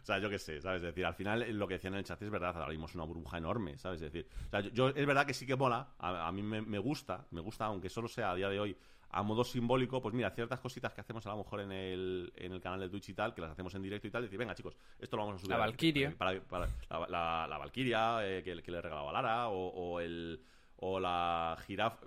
O 0.03 0.05
sea, 0.05 0.19
yo 0.19 0.31
qué 0.31 0.39
sé, 0.39 0.61
¿sabes? 0.61 0.77
Es 0.83 0.87
decir, 0.89 1.05
al 1.05 1.15
final 1.15 1.45
lo 1.59 1.67
que 1.67 1.75
decían 1.75 1.95
en 1.95 1.99
el 2.01 2.05
chat 2.05 2.23
es 2.23 2.31
verdad, 2.31 2.55
ahora 2.57 2.69
mismo 2.71 2.87
es 2.87 2.95
una 2.95 3.05
burbuja 3.05 3.39
enorme, 3.39 3.77
¿sabes? 3.79 4.01
Es 4.03 4.13
decir, 4.13 4.29
o 4.47 4.51
sea, 4.51 4.61
yo, 4.61 4.71
yo- 4.71 4.89
es 4.91 5.07
verdad 5.07 5.27
que 5.27 5.35
sí 5.35 5.47
que 5.47 5.57
mola, 5.57 5.89
a, 5.99 6.29
a 6.29 6.33
mí 6.33 6.43
me, 6.43 6.61
me 6.63 6.79
gusta, 6.79 6.92
me 7.31 7.41
gusta, 7.41 7.65
aunque 7.67 7.89
solo 7.89 8.09
sea 8.09 8.31
a 8.33 8.35
día 8.35 8.49
de 8.49 8.61
hoy 8.61 8.77
a 9.15 9.23
modo 9.23 9.45
simbólico, 9.45 10.01
pues 10.01 10.15
mira, 10.15 10.31
ciertas 10.31 10.59
cositas 10.61 10.93
que 10.95 11.03
hacemos 11.03 11.27
a 11.27 11.31
lo 11.31 11.37
mejor 11.39 11.61
en 11.61 11.71
el, 11.73 12.33
en 12.35 12.51
el 12.53 12.61
canal 12.63 12.81
de 12.81 12.89
Twitch 12.89 13.11
y 13.11 13.15
tal, 13.15 13.35
que 13.35 13.43
las 13.43 13.51
hacemos 13.51 13.75
en 13.75 13.83
directo 13.83 14.07
y 14.07 14.11
tal, 14.11 14.23
decir, 14.23 14.39
venga 14.39 14.55
chicos, 14.55 14.75
esto 14.99 15.17
lo 15.17 15.25
vamos 15.25 15.37
a 15.37 15.39
subir. 15.41 15.51
La 15.51 15.59
Valkyria. 15.59 16.15
para- 16.17 16.41
para- 16.41 16.69
la, 16.89 17.07
la, 17.09 17.47
la 17.47 17.59
Valkyria, 17.59 18.27
eh, 18.27 18.43
que, 18.43 18.63
que 18.63 18.71
le 18.71 18.81
regalaba 18.81 19.11
a 19.11 19.13
Lara, 19.13 19.49
o, 19.49 19.69
o 19.69 20.01
el 20.01 20.41
o 20.85 20.99
la 20.99 21.57
jirafa. 21.65 22.05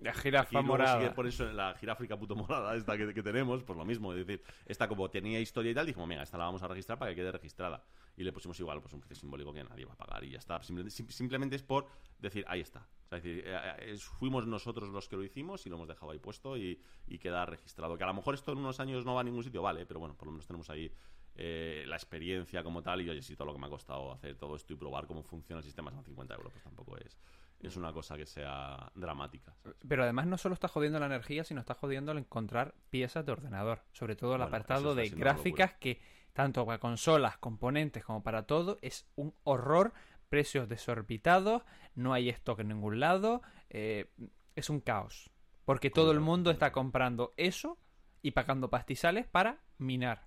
La 0.00 0.12
jirafa 0.12 0.60
morada. 0.62 1.14
por 1.14 1.26
eso 1.28 1.44
la 1.52 1.74
jiráfrica 1.74 2.18
puto 2.18 2.34
morada 2.34 2.74
esta 2.74 2.96
que, 2.96 3.12
que 3.14 3.22
tenemos, 3.22 3.62
pues 3.62 3.78
lo 3.78 3.84
mismo. 3.84 4.12
Es 4.14 4.26
decir, 4.26 4.42
esta 4.64 4.88
como 4.88 5.08
tenía 5.10 5.38
historia 5.38 5.70
y 5.70 5.74
tal, 5.74 5.86
dijimos, 5.86 6.08
venga, 6.08 6.22
esta 6.24 6.36
la 6.38 6.44
vamos 6.46 6.60
a 6.62 6.66
registrar 6.68 6.98
para 6.98 7.12
que 7.12 7.16
quede 7.16 7.30
registrada. 7.30 7.84
Y 8.16 8.24
le 8.24 8.32
pusimos 8.32 8.58
igual, 8.60 8.80
pues 8.80 8.94
un 8.94 9.00
precio 9.00 9.16
simbólico 9.16 9.52
que 9.52 9.62
nadie 9.62 9.84
va 9.84 9.92
a 9.92 9.96
pagar 9.96 10.24
y 10.24 10.30
ya 10.30 10.38
está. 10.38 10.62
Simplemente, 10.62 10.94
sim- 10.96 11.08
simplemente 11.10 11.56
es 11.56 11.62
por 11.62 11.86
decir, 12.18 12.44
ahí 12.48 12.60
está. 12.60 12.88
O 13.04 13.08
sea, 13.08 13.18
es 13.18 13.24
decir, 13.24 13.44
eh, 13.46 13.58
eh, 13.80 13.98
fuimos 13.98 14.46
nosotros 14.46 14.88
los 14.88 15.08
que 15.08 15.16
lo 15.16 15.22
hicimos 15.22 15.66
y 15.66 15.68
lo 15.68 15.76
hemos 15.76 15.86
dejado 15.88 16.12
ahí 16.12 16.18
puesto 16.18 16.56
y, 16.56 16.80
queda 17.20 17.44
registrado. 17.44 17.96
Que 17.98 18.04
a 18.04 18.06
lo 18.06 18.14
mejor 18.14 18.34
esto 18.34 18.52
en 18.52 18.58
unos 18.58 18.80
años 18.80 19.04
no 19.04 19.14
va 19.14 19.20
a 19.20 19.24
ningún 19.24 19.44
sitio, 19.44 19.60
vale, 19.62 19.84
pero 19.86 20.00
bueno, 20.00 20.16
por 20.16 20.26
lo 20.26 20.32
menos 20.32 20.46
tenemos 20.46 20.70
ahí 20.70 20.90
eh, 21.34 21.84
la 21.86 21.96
experiencia 21.96 22.62
como 22.62 22.82
tal 22.82 23.02
y 23.02 23.10
oye, 23.10 23.20
si 23.22 23.36
todo 23.36 23.46
lo 23.46 23.52
que 23.52 23.58
me 23.60 23.66
ha 23.66 23.70
costado 23.70 24.12
hacer 24.12 24.36
todo 24.36 24.56
esto 24.56 24.72
y 24.72 24.76
probar 24.76 25.06
cómo 25.06 25.22
funciona 25.22 25.58
el 25.58 25.64
sistema 25.64 25.90
son 25.90 26.02
50 26.02 26.34
euros, 26.34 26.52
pues 26.52 26.64
tampoco 26.64 26.96
es, 26.96 27.18
es 27.60 27.76
una 27.76 27.92
cosa 27.92 28.16
que 28.16 28.26
sea 28.26 28.90
dramática. 28.94 29.54
¿sabes? 29.62 29.76
Pero 29.88 30.02
además 30.04 30.26
no 30.26 30.38
solo 30.38 30.52
está 30.54 30.68
jodiendo 30.68 30.98
la 30.98 31.06
energía, 31.06 31.44
sino 31.44 31.60
está 31.60 31.74
jodiendo 31.74 32.12
el 32.12 32.18
encontrar 32.18 32.74
piezas 32.90 33.24
de 33.26 33.32
ordenador. 33.32 33.82
Sobre 33.92 34.16
todo 34.16 34.32
el 34.34 34.38
Bueno, 34.38 34.48
apartado 34.48 34.94
de 34.94 35.08
gráficas 35.10 35.74
que, 35.74 36.00
tanto 36.32 36.64
para 36.66 36.78
consolas, 36.78 37.38
componentes 37.38 38.04
como 38.04 38.22
para 38.22 38.46
todo, 38.46 38.78
es 38.82 39.06
un 39.16 39.34
horror. 39.44 39.92
Precios 40.28 40.68
desorbitados, 40.68 41.62
no 41.94 42.12
hay 42.12 42.28
stock 42.30 42.58
en 42.58 42.68
ningún 42.68 42.98
lado, 42.98 43.42
eh, 43.70 44.10
es 44.56 44.68
un 44.70 44.80
caos. 44.80 45.30
Porque 45.64 45.88
todo 45.88 46.10
el 46.10 46.18
mundo 46.20 46.50
está 46.50 46.72
comprando 46.72 47.32
eso 47.36 47.78
y 48.22 48.32
pagando 48.32 48.68
pastizales 48.68 49.26
para 49.28 49.60
minar. 49.78 50.26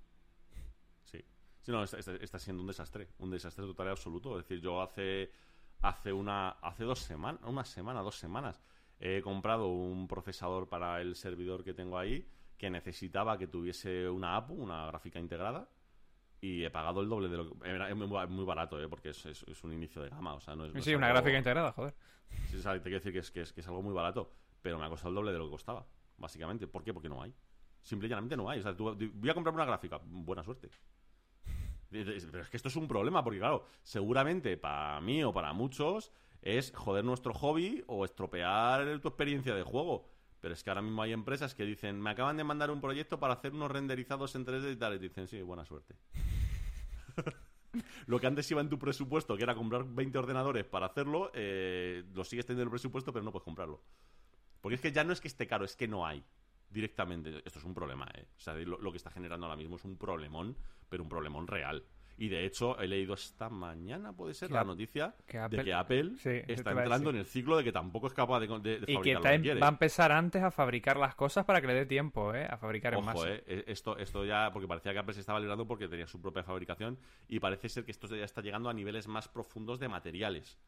Sí. 1.04 1.24
Sí, 1.62 1.72
no, 1.72 1.84
está, 1.84 2.00
está- 2.00 2.16
está 2.16 2.40
siendo 2.40 2.62
un 2.62 2.68
desastre. 2.68 3.10
Un 3.20 3.30
desastre 3.30 3.66
total 3.66 3.88
y 3.88 3.90
absoluto. 3.92 4.40
Es 4.40 4.46
decir, 4.46 4.62
yo 4.64 4.82
hace, 4.82 5.32
hace, 5.82 6.14
una, 6.14 6.50
hace 6.50 6.84
dos 6.84 7.00
semanas, 7.00 7.42
una 7.46 7.64
semana, 7.66 8.02
dos 8.02 8.16
semanas, 8.18 8.62
he 9.00 9.22
comprado 9.22 9.68
un 9.68 10.08
procesador 10.08 10.68
para 10.70 11.02
el 11.02 11.16
servidor 11.16 11.64
que 11.64 11.74
tengo 11.74 11.98
ahí 11.98 12.28
que 12.58 12.70
necesitaba 12.70 13.38
que 13.38 13.48
tuviese 13.48 14.10
una 14.10 14.36
APU, 14.36 14.54
una 14.54 14.86
gráfica 14.88 15.18
integrada. 15.20 15.70
Y 16.42 16.64
he 16.64 16.70
pagado 16.70 17.02
el 17.02 17.08
doble 17.10 17.28
de 17.30 17.38
lo 17.38 17.50
que... 17.58 17.90
Es 17.90 17.96
muy, 18.30 18.46
barato, 18.46 18.82
¿eh? 18.82 18.88
porque 18.88 19.10
es, 19.10 19.26
es- 19.26 19.44
es 19.44 19.64
un 19.64 19.74
inicio 19.74 20.02
de 20.02 20.10
gama. 20.10 20.34
O 20.36 20.40
sea, 20.42 20.56
no 20.56 20.66
es, 20.66 20.74
no 20.74 20.80
es 20.80 20.86
Sí, 20.86 20.94
una 20.96 21.08
algo- 21.08 21.20
gráfica 21.22 21.38
integrada, 21.38 21.72
joder. 21.74 21.94
Sí, 22.50 22.58
o 22.58 22.62
sea, 22.62 22.74
te 22.74 22.84
quiero 22.84 23.00
decir 23.00 23.12
que 23.14 23.20
es, 23.20 23.32
que, 23.32 23.42
es, 23.42 23.52
que 23.54 23.60
es 23.62 23.68
algo 23.68 23.82
muy 23.82 23.94
barato, 23.94 24.32
pero 24.62 24.78
me 24.78 24.86
ha 24.86 24.90
costado 24.90 25.10
el 25.10 25.16
doble 25.16 25.32
de 25.34 25.38
lo 25.38 25.46
que 25.46 25.52
costaba, 25.52 25.86
básicamente. 26.18 26.68
¿Por 26.68 26.84
qué? 26.84 26.94
Porque 26.94 27.10
no 27.10 27.22
hay. 27.22 27.34
Simple 27.82 28.08
y 28.08 28.10
llanamente 28.10 28.36
no 28.38 28.50
hay. 28.50 28.60
O 28.60 28.64
sea, 28.64 28.76
tú, 28.76 28.94
voy 29.14 29.30
a 29.30 29.34
comprar 29.34 29.54
una 29.56 29.66
gráfica, 29.66 30.00
buena 30.04 30.44
suerte. 30.44 30.70
Pero 31.90 32.42
es 32.42 32.50
que 32.50 32.58
esto 32.58 32.70
es 32.70 32.76
un 32.76 32.88
problema, 32.88 33.24
porque 33.24 33.40
claro, 33.40 33.66
seguramente 33.84 34.58
para 34.58 35.02
mí 35.02 35.24
o 35.24 35.34
para 35.34 35.54
muchos 35.54 36.12
es 36.42 36.72
joder 36.76 37.04
nuestro 37.04 37.34
hobby 37.34 37.84
o 37.88 38.06
estropear 38.06 39.00
tu 39.00 39.08
experiencia 39.08 39.56
de 39.56 39.64
juego. 39.64 40.08
Pero 40.42 40.54
es 40.54 40.64
que 40.64 40.70
ahora 40.70 40.82
mismo 40.82 41.02
hay 41.02 41.12
empresas 41.12 41.54
que 41.54 41.66
dicen, 41.66 42.00
me 42.00 42.12
acaban 42.12 42.38
de 42.38 42.44
mandar 42.44 42.72
un 42.72 42.80
proyecto 42.80 43.20
para 43.20 43.34
hacer 43.34 43.54
unos 43.54 43.70
renderizados 43.72 44.36
en 44.36 44.46
3D 44.46 44.72
y 44.72 44.76
tal. 44.78 44.96
Y 44.96 45.00
dicen, 45.00 45.28
sí, 45.28 45.42
buena 45.42 45.66
suerte. 45.66 45.96
Lo 48.08 48.20
que 48.20 48.28
antes 48.28 48.50
iba 48.50 48.62
en 48.62 48.70
tu 48.70 48.80
presupuesto, 48.80 49.36
que 49.36 49.44
era 49.44 49.54
comprar 49.54 49.84
20 49.84 50.18
ordenadores 50.18 50.66
para 50.66 50.86
hacerlo, 50.88 51.30
eh, 51.34 52.04
lo 52.14 52.24
sigues 52.24 52.46
teniendo 52.46 52.64
en 52.64 52.68
el 52.68 52.72
presupuesto, 52.72 53.12
pero 53.12 53.24
no 53.24 53.32
puedes 53.32 53.44
comprarlo. 53.44 53.84
Porque 54.62 54.76
es 54.76 54.82
que 54.82 54.92
ya 54.92 55.04
no 55.04 55.14
es 55.14 55.22
que 55.22 55.28
esté 55.28 55.46
caro, 55.46 55.66
es 55.66 55.76
que 55.76 55.88
no 55.88 56.06
hay. 56.06 56.24
Directamente. 56.70 57.42
Esto 57.46 57.60
es 57.60 57.66
un 57.66 57.74
problema, 57.74 58.08
¿eh? 58.14 58.28
O 58.38 58.40
sea, 58.40 58.54
lo 58.54 58.92
que 58.92 58.98
está 58.98 59.12
generando 59.12 59.46
ahora 59.46 59.58
mismo 59.58 59.76
es 59.76 59.84
un 59.84 59.98
problemón, 59.98 60.56
pero 60.90 61.04
un 61.04 61.10
problemón 61.10 61.48
real. 61.48 61.84
Y 62.18 62.28
de 62.28 62.44
hecho, 62.46 62.78
he 62.82 62.88
leído 62.88 63.14
esta 63.14 63.50
mañana, 63.50 64.12
puede 64.12 64.34
ser, 64.34 64.50
Que 64.50 64.54
la 64.56 64.66
noticia 64.66 65.16
que 65.26 65.38
de 65.38 65.64
que 65.64 65.74
Apple 65.74 66.16
Sí, 66.18 66.42
está 66.50 66.72
entrando 66.72 67.12
en 67.12 67.16
el 67.16 67.26
ciclo 67.26 67.56
de 67.56 67.64
que 67.64 67.72
tampoco 67.72 68.08
es 68.08 68.14
capaz 68.14 68.42
de, 68.42 68.48
de, 68.48 68.60
de 68.60 68.84
Y 68.84 68.86
que 68.88 68.94
fabricar 68.94 69.22
lo 69.24 69.30
en- 69.30 69.62
va 69.64 69.68
a 69.68 69.70
empezar 69.70 70.12
antes 70.12 70.44
a 70.44 70.52
fabricar 70.52 70.98
las 70.98 71.16
cosas 71.16 71.46
para 71.46 71.62
que 71.62 71.68
le 71.68 71.74
dé 71.76 71.86
tiempo, 71.86 72.34
¿eh? 72.36 72.46
A 72.50 72.58
fabricar 72.58 72.94
en 72.94 73.00
Ojo, 73.00 73.06
masa. 73.06 73.30
eh, 73.30 73.44
eh, 73.48 73.64
esto, 73.68 73.98
esto 73.98 74.26
ya, 74.26 74.52
porque 74.52 74.68
parecía 74.68 74.92
que 74.92 75.00
Apple 75.00 75.14
se 75.14 75.22
estaba 75.22 75.40
librando 75.40 75.66
porque 75.66 75.88
tenía 75.88 76.08
su 76.08 76.20
propia 76.22 76.44
fabricación 76.44 77.00
y 77.30 77.40
parece 77.40 77.70
ser 77.70 77.86
que 77.86 77.92
esto 77.92 78.14
ya 78.14 78.26
está 78.26 78.42
llegando 78.42 78.68
a 78.70 78.74
niveles 78.74 79.08
más 79.08 79.30
profundos 79.30 79.80
de 79.80 79.88
materiales. 79.88 80.60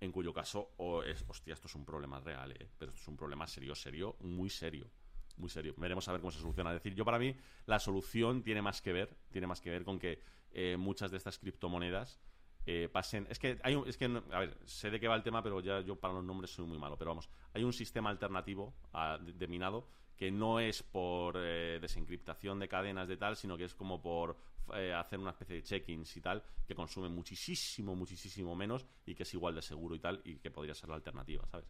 En 0.00 0.12
cuyo 0.12 0.34
caso, 0.34 0.72
o 0.76 1.02
es, 1.04 1.24
hostia, 1.28 1.54
esto 1.54 1.68
es 1.68 1.74
un 1.74 1.86
problema 1.86 2.20
real, 2.20 2.52
eh, 2.52 2.68
pero 2.76 2.90
esto 2.90 3.00
es 3.00 3.08
un 3.08 3.16
problema 3.16 3.46
serio, 3.46 3.74
serio, 3.74 4.16
muy 4.20 4.50
serio. 4.50 4.90
Muy 5.36 5.48
serio. 5.48 5.74
Veremos 5.76 6.06
a 6.08 6.12
ver 6.12 6.20
cómo 6.20 6.30
se 6.30 6.40
soluciona. 6.40 6.70
Es 6.70 6.76
decir, 6.76 6.94
yo 6.94 7.04
para 7.04 7.18
mí 7.18 7.34
la 7.66 7.78
solución 7.78 8.42
tiene 8.42 8.62
más 8.62 8.80
que 8.82 8.92
ver, 8.92 9.16
tiene 9.30 9.46
más 9.46 9.60
que 9.60 9.70
ver 9.70 9.84
con 9.84 9.98
que 9.98 10.20
eh, 10.52 10.76
muchas 10.78 11.10
de 11.10 11.16
estas 11.16 11.38
criptomonedas 11.38 12.20
eh, 12.66 12.88
pasen. 12.92 13.26
Es 13.30 13.38
que 13.38 13.58
hay 13.62 13.74
un, 13.74 13.88
es 13.88 13.96
que 13.96 14.04
a 14.04 14.38
ver, 14.38 14.56
sé 14.64 14.90
de 14.90 15.00
qué 15.00 15.08
va 15.08 15.16
el 15.16 15.22
tema, 15.22 15.42
pero 15.42 15.60
ya 15.60 15.80
yo 15.80 15.96
para 15.96 16.14
los 16.14 16.24
nombres 16.24 16.50
soy 16.52 16.66
muy 16.66 16.78
malo. 16.78 16.96
Pero 16.96 17.10
vamos, 17.10 17.28
hay 17.54 17.64
un 17.64 17.72
sistema 17.72 18.10
alternativo 18.10 18.74
a- 18.92 19.18
de, 19.18 19.32
de 19.32 19.46
minado 19.48 19.88
que 20.16 20.30
no 20.30 20.60
es 20.60 20.82
por 20.84 21.34
eh, 21.38 21.78
desencriptación 21.80 22.60
de 22.60 22.68
cadenas 22.68 23.08
de 23.08 23.16
tal, 23.16 23.34
sino 23.36 23.56
que 23.56 23.64
es 23.64 23.74
como 23.74 24.00
por 24.00 24.36
eh, 24.74 24.92
hacer 24.92 25.18
una 25.18 25.30
especie 25.30 25.56
de 25.56 25.62
check-ins 25.64 26.16
y 26.16 26.20
tal, 26.20 26.40
que 26.64 26.74
consume 26.76 27.08
muchísimo, 27.08 27.96
muchísimo 27.96 28.54
menos 28.54 28.86
y 29.06 29.14
que 29.16 29.24
es 29.24 29.34
igual 29.34 29.54
de 29.56 29.62
seguro 29.62 29.96
y 29.96 29.98
tal, 29.98 30.20
y 30.24 30.36
que 30.36 30.50
podría 30.52 30.74
ser 30.74 30.90
la 30.90 30.94
alternativa, 30.96 31.44
¿sabes? 31.48 31.66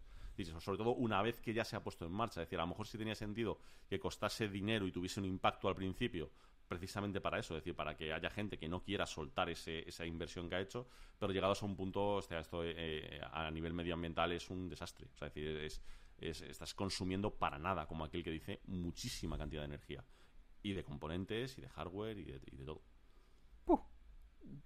Sobre 0.61 0.79
todo 0.79 0.91
una 0.95 1.21
vez 1.23 1.41
que 1.41 1.53
ya 1.53 1.65
se 1.65 1.77
ha 1.77 1.83
puesto 1.83 2.05
en 2.07 2.13
marcha. 2.13 2.41
Es 2.43 2.47
decir, 2.49 2.59
a 2.59 2.63
lo 2.63 2.69
mejor 2.69 2.87
sí 2.87 2.99
tenía 2.99 3.15
sentido 3.15 3.59
que 3.89 3.99
costase 4.01 4.49
dinero 4.49 4.87
y 4.87 4.93
tuviese 4.93 5.21
un 5.21 5.27
impacto 5.27 5.69
al 5.69 5.75
principio, 5.75 6.31
precisamente 6.69 7.21
para 7.21 7.39
eso, 7.39 7.55
es 7.57 7.63
decir, 7.63 7.75
para 7.77 7.97
que 7.97 8.13
haya 8.13 8.31
gente 8.31 8.59
que 8.59 8.69
no 8.69 8.83
quiera 8.83 9.05
soltar 9.07 9.51
ese- 9.51 9.87
esa 9.89 10.07
inversión 10.07 10.49
que 10.49 10.55
ha 10.57 10.61
hecho, 10.61 10.89
pero 11.19 11.33
llegados 11.33 11.63
a 11.63 11.67
un 11.67 11.77
punto, 11.77 12.15
o 12.17 12.23
sea, 12.23 12.41
esto 12.41 12.63
eh, 12.65 13.21
a 13.31 13.51
nivel 13.51 13.75
medioambiental 13.75 14.33
es 14.33 14.49
un 14.51 14.69
desastre. 14.69 15.09
O 15.15 15.17
sea, 15.19 15.29
es 15.29 15.35
decir, 15.35 15.57
es, 15.59 15.83
es- 16.19 16.43
estás 16.43 16.75
consumiendo 16.75 17.35
para 17.35 17.59
nada, 17.59 17.87
como 17.87 18.05
aquel 18.05 18.23
que 18.25 18.31
dice, 18.31 18.61
muchísima 18.67 19.37
cantidad 19.37 19.63
de 19.63 19.67
energía. 19.67 20.05
Y 20.63 20.73
de 20.75 20.85
componentes, 20.85 21.59
y 21.59 21.61
de 21.63 21.69
hardware, 21.69 22.19
y 22.19 22.25
de, 22.25 22.41
y 22.53 22.57
de 22.57 22.65
todo. 22.65 22.83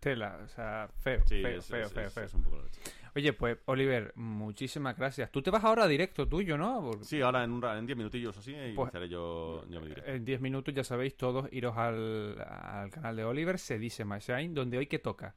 Tela, 0.00 0.38
o 0.44 0.48
sea, 0.48 0.88
feo, 1.00 1.20
Sí, 1.26 1.42
feo, 1.42 1.58
es- 1.58 1.66
feo, 1.66 1.86
es- 1.86 1.92
feo, 1.92 2.06
es- 2.06 2.12
feo. 2.12 2.24
es 2.24 2.34
un 2.34 2.42
poco 2.42 2.56
la 2.56 2.62
leche. 2.64 2.80
Oye, 3.14 3.32
pues, 3.32 3.56
Oliver, 3.64 4.12
muchísimas 4.16 4.94
gracias. 4.96 5.32
Tú 5.32 5.40
te 5.40 5.50
vas 5.50 5.64
ahora 5.64 5.84
a 5.84 5.88
directo 5.88 6.28
tuyo, 6.28 6.58
¿no? 6.58 6.90
Sí, 7.02 7.22
ahora 7.22 7.44
en, 7.44 7.50
un 7.52 7.64
en 7.64 7.86
10 7.86 7.96
minutillos 7.96 8.36
así, 8.36 8.54
y 8.54 8.74
Pues- 8.74 8.92
yo, 9.08 9.64
yo 9.70 9.80
mi 9.80 9.88
directo. 9.88 10.10
En 10.10 10.24
10 10.24 10.40
minutos, 10.42 10.74
ya 10.74 10.84
sabéis, 10.84 11.16
todos 11.16 11.48
iros 11.50 11.76
al, 11.78 12.36
al 12.40 12.90
canal 12.90 13.16
de 13.16 13.24
Oliver, 13.24 13.58
se 13.58 13.78
dice 13.78 14.04
My 14.04 14.18
Shine, 14.18 14.50
donde 14.52 14.76
hoy 14.78 14.86
que 14.86 14.98
toca. 14.98 15.34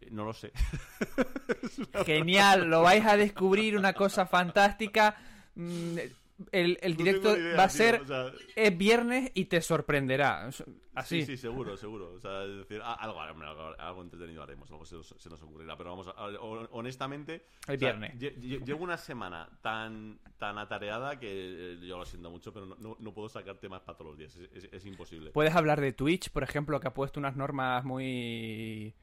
Eh, 0.00 0.08
No 0.10 0.24
lo 0.24 0.32
sé. 0.32 0.50
Genial, 2.06 2.68
lo 2.70 2.82
vais 2.82 3.04
a 3.04 3.16
descubrir, 3.18 3.76
una 3.76 3.92
cosa 3.92 4.24
fantástica. 4.26 5.16
El, 6.52 6.78
el 6.82 6.96
directo 6.96 7.36
idea, 7.36 7.56
va 7.56 7.64
a 7.64 7.68
ser 7.68 8.00
o 8.00 8.06
sea- 8.06 8.32
es 8.54 8.78
viernes 8.78 9.30
y 9.34 9.46
te 9.46 9.60
sorprenderá. 9.60 10.48
Así. 10.94 11.20
Sí, 11.22 11.26
sí, 11.26 11.36
seguro, 11.36 11.76
seguro. 11.76 12.12
O 12.12 12.20
sea, 12.20 12.44
es 12.44 12.58
decir, 12.58 12.80
algo, 12.84 13.20
algo, 13.20 13.74
algo 13.78 14.02
entretenido 14.02 14.42
haremos, 14.42 14.70
algo 14.70 14.84
se, 14.84 14.94
nos- 14.96 15.14
se 15.18 15.28
nos 15.28 15.42
ocurrirá. 15.42 15.76
Pero 15.76 15.90
vamos, 15.90 16.06
a- 16.08 16.12
a- 16.12 16.28
hon- 16.40 16.68
honestamente. 16.72 17.44
El 17.66 17.76
o 17.76 17.78
sea, 17.78 17.92
viernes. 17.92 18.14
lle- 18.18 18.64
Llevo 18.64 18.84
una 18.84 18.96
semana 18.96 19.48
tan, 19.62 20.20
tan 20.38 20.58
atareada 20.58 21.18
que 21.18 21.28
eh, 21.28 21.78
yo 21.86 21.98
lo 21.98 22.04
siento 22.04 22.30
mucho, 22.30 22.52
pero 22.52 22.66
no, 22.66 22.76
no- 22.78 22.96
no 23.00 23.12
puedo 23.14 23.28
sacar 23.28 23.56
temas 23.58 23.80
para 23.82 23.98
todos 23.98 24.12
los 24.12 24.18
días. 24.18 24.36
Es, 24.36 24.64
es- 24.64 24.72
es 24.72 24.86
imposible. 24.86 25.30
Puedes 25.30 25.54
hablar 25.56 25.80
de 25.80 25.92
Twitch, 25.92 26.30
por 26.30 26.42
ejemplo, 26.44 26.78
que 26.80 26.86
ha 26.88 26.94
puesto 26.94 27.18
unas 27.20 27.36
normas 27.36 27.84
muy... 27.84 28.94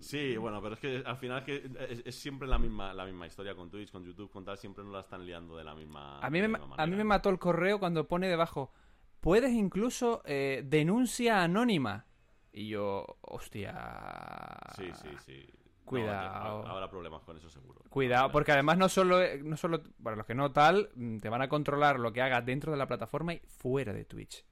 Sí, 0.00 0.36
bueno, 0.36 0.60
pero 0.62 0.74
es 0.74 0.80
que 0.80 1.02
al 1.04 1.16
final 1.16 1.38
es, 1.38 1.44
que 1.44 1.70
es, 1.90 2.02
es 2.04 2.14
siempre 2.14 2.46
la 2.48 2.58
misma, 2.58 2.92
la 2.94 3.04
misma 3.04 3.26
historia 3.26 3.54
con 3.54 3.70
Twitch, 3.70 3.90
con 3.90 4.04
YouTube, 4.04 4.30
con 4.30 4.44
tal, 4.44 4.56
siempre 4.58 4.84
nos 4.84 4.92
la 4.92 5.00
están 5.00 5.24
liando 5.26 5.56
de 5.56 5.64
la 5.64 5.74
misma, 5.74 6.18
A 6.20 6.30
mí, 6.30 6.40
me, 6.46 6.58
a 6.76 6.86
mí 6.86 6.96
me 6.96 7.04
mató 7.04 7.28
el 7.30 7.38
correo 7.38 7.78
cuando 7.78 8.06
pone 8.06 8.28
debajo, 8.28 8.72
puedes 9.20 9.52
incluso 9.52 10.22
eh, 10.24 10.62
denuncia 10.66 11.42
anónima. 11.42 12.06
Y 12.52 12.68
yo, 12.68 13.04
hostia... 13.22 13.74
Sí, 14.76 14.90
sí, 14.94 15.08
sí. 15.24 15.46
Cuidado. 15.84 16.58
habrá- 16.62 16.70
habrá 16.70 16.90
problemas 16.90 17.22
con 17.22 17.36
eso 17.36 17.48
seguro. 17.48 17.80
Cuidado, 17.90 18.30
porque 18.32 18.52
además 18.52 18.76
no 18.78 18.88
solo, 18.88 19.18
no 19.44 19.56
solo, 19.56 19.82
para 20.02 20.16
los 20.16 20.26
que 20.26 20.34
no 20.34 20.50
tal, 20.52 20.90
mm, 20.96 21.18
te 21.18 21.28
van 21.28 21.42
a 21.42 21.48
controlar 21.48 22.00
lo 22.00 22.12
que 22.12 22.22
hagas 22.22 22.44
dentro 22.44 22.72
de 22.72 22.78
la 22.78 22.88
plataforma 22.88 23.34
y 23.34 23.40
fuera 23.46 23.92
de 23.92 24.04
Twitch. 24.04 24.44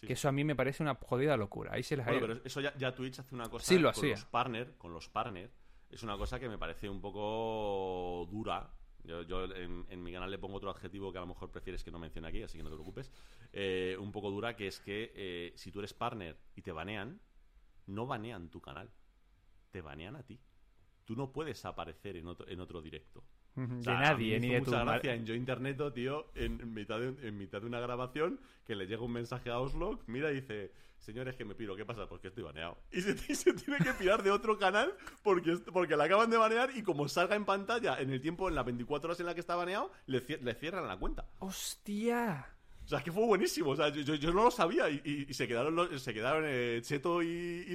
Que 0.00 0.12
eso 0.12 0.28
a 0.28 0.32
mí 0.32 0.44
me 0.44 0.54
parece 0.56 0.82
una 0.82 0.94
jodida 0.94 1.36
locura. 1.36 1.72
Ahí 1.74 1.82
se 1.82 1.94
ha 2.00 2.04
Bueno, 2.04 2.20
pero 2.20 2.40
eso 2.44 2.60
ya, 2.60 2.74
ya 2.76 2.94
Twitch 2.94 3.18
hace 3.18 3.34
una 3.34 3.48
cosa 3.48 3.64
Sí, 3.66 3.78
lo 3.78 3.88
con 3.92 3.98
hacía. 3.98 4.10
los 4.14 4.24
partner, 4.26 4.76
con 4.76 4.92
los 4.92 5.08
partner, 5.08 5.50
es 5.90 6.02
una 6.02 6.16
cosa 6.16 6.38
que 6.38 6.48
me 6.48 6.58
parece 6.58 6.88
un 6.88 7.00
poco 7.00 8.26
dura. 8.30 8.70
Yo, 9.04 9.22
yo 9.22 9.44
en, 9.44 9.86
en 9.88 10.02
mi 10.02 10.12
canal 10.12 10.30
le 10.30 10.38
pongo 10.38 10.56
otro 10.56 10.70
adjetivo 10.70 11.10
que 11.12 11.18
a 11.18 11.22
lo 11.22 11.28
mejor 11.28 11.50
prefieres 11.50 11.82
que 11.82 11.90
no 11.90 11.98
mencione 11.98 12.28
aquí, 12.28 12.42
así 12.42 12.58
que 12.58 12.64
no 12.64 12.68
te 12.70 12.76
preocupes. 12.76 13.10
Eh, 13.52 13.96
un 13.98 14.12
poco 14.12 14.30
dura, 14.30 14.54
que 14.54 14.66
es 14.66 14.80
que 14.80 15.12
eh, 15.14 15.52
si 15.56 15.72
tú 15.72 15.78
eres 15.78 15.94
partner 15.94 16.36
y 16.54 16.62
te 16.62 16.72
banean, 16.72 17.20
no 17.86 18.06
banean 18.06 18.50
tu 18.50 18.60
canal, 18.60 18.90
te 19.70 19.80
banean 19.80 20.16
a 20.16 20.22
ti. 20.24 20.38
Tú 21.04 21.16
no 21.16 21.32
puedes 21.32 21.64
aparecer 21.64 22.16
en 22.16 22.26
otro, 22.26 22.46
en 22.48 22.60
otro 22.60 22.82
directo. 22.82 23.24
O 23.78 23.82
sea, 23.82 23.92
de 23.94 23.98
nadie, 24.00 24.36
a 24.36 24.40
mí 24.40 24.46
me 24.46 24.46
ni 24.48 24.54
de 24.54 24.60
mucha 24.60 24.70
tu 24.80 24.86
gracia 24.86 25.14
en 25.14 25.26
Yo 25.26 25.34
Interneto, 25.34 25.92
tío, 25.92 26.26
en, 26.34 26.72
mitad 26.74 27.00
de, 27.00 27.28
en 27.28 27.36
mitad 27.38 27.60
de 27.60 27.66
una 27.66 27.80
grabación, 27.80 28.40
que 28.66 28.74
le 28.76 28.86
llega 28.86 29.02
un 29.02 29.12
mensaje 29.12 29.50
a 29.50 29.58
Oslo, 29.58 29.98
mira 30.06 30.30
y 30.30 30.36
dice, 30.40 30.72
señores, 30.98 31.34
que 31.36 31.44
me 31.44 31.54
piro, 31.54 31.74
¿qué 31.76 31.84
pasa? 31.84 32.08
Porque 32.08 32.28
estoy 32.28 32.44
baneado. 32.44 32.76
Y 32.92 33.00
se, 33.00 33.10
y 33.32 33.34
se 33.34 33.52
tiene 33.54 33.78
que 33.78 33.92
pirar 33.94 34.22
de 34.22 34.30
otro 34.30 34.58
canal 34.58 34.92
porque, 35.22 35.56
porque 35.72 35.96
la 35.96 36.04
acaban 36.04 36.30
de 36.30 36.36
banear 36.36 36.70
y 36.76 36.82
como 36.82 37.08
salga 37.08 37.34
en 37.36 37.44
pantalla 37.44 38.00
en 38.00 38.10
el 38.12 38.20
tiempo, 38.20 38.48
en 38.48 38.54
las 38.54 38.64
24 38.64 39.08
horas 39.08 39.20
en 39.20 39.26
la 39.26 39.34
que 39.34 39.40
está 39.40 39.56
baneado, 39.56 39.90
le, 40.06 40.20
le 40.42 40.54
cierran 40.54 40.86
la 40.86 40.96
cuenta. 40.98 41.26
¡Hostia! 41.38 42.46
O 42.84 42.88
sea, 42.88 43.02
que 43.02 43.12
fue 43.12 43.26
buenísimo. 43.26 43.70
O 43.70 43.76
sea, 43.76 43.90
yo, 43.90 44.14
yo- 44.14 44.32
no 44.32 44.44
lo 44.44 44.50
sabía. 44.50 44.88
Y, 44.88 45.02
y- 45.04 45.26
y 45.28 45.34
se 45.34 45.46
quedaron, 45.46 45.74
los- 45.76 46.00
se 46.02 46.14
quedaron 46.14 46.44
eh, 46.46 46.80
Cheto 46.82 47.22
y, 47.22 47.66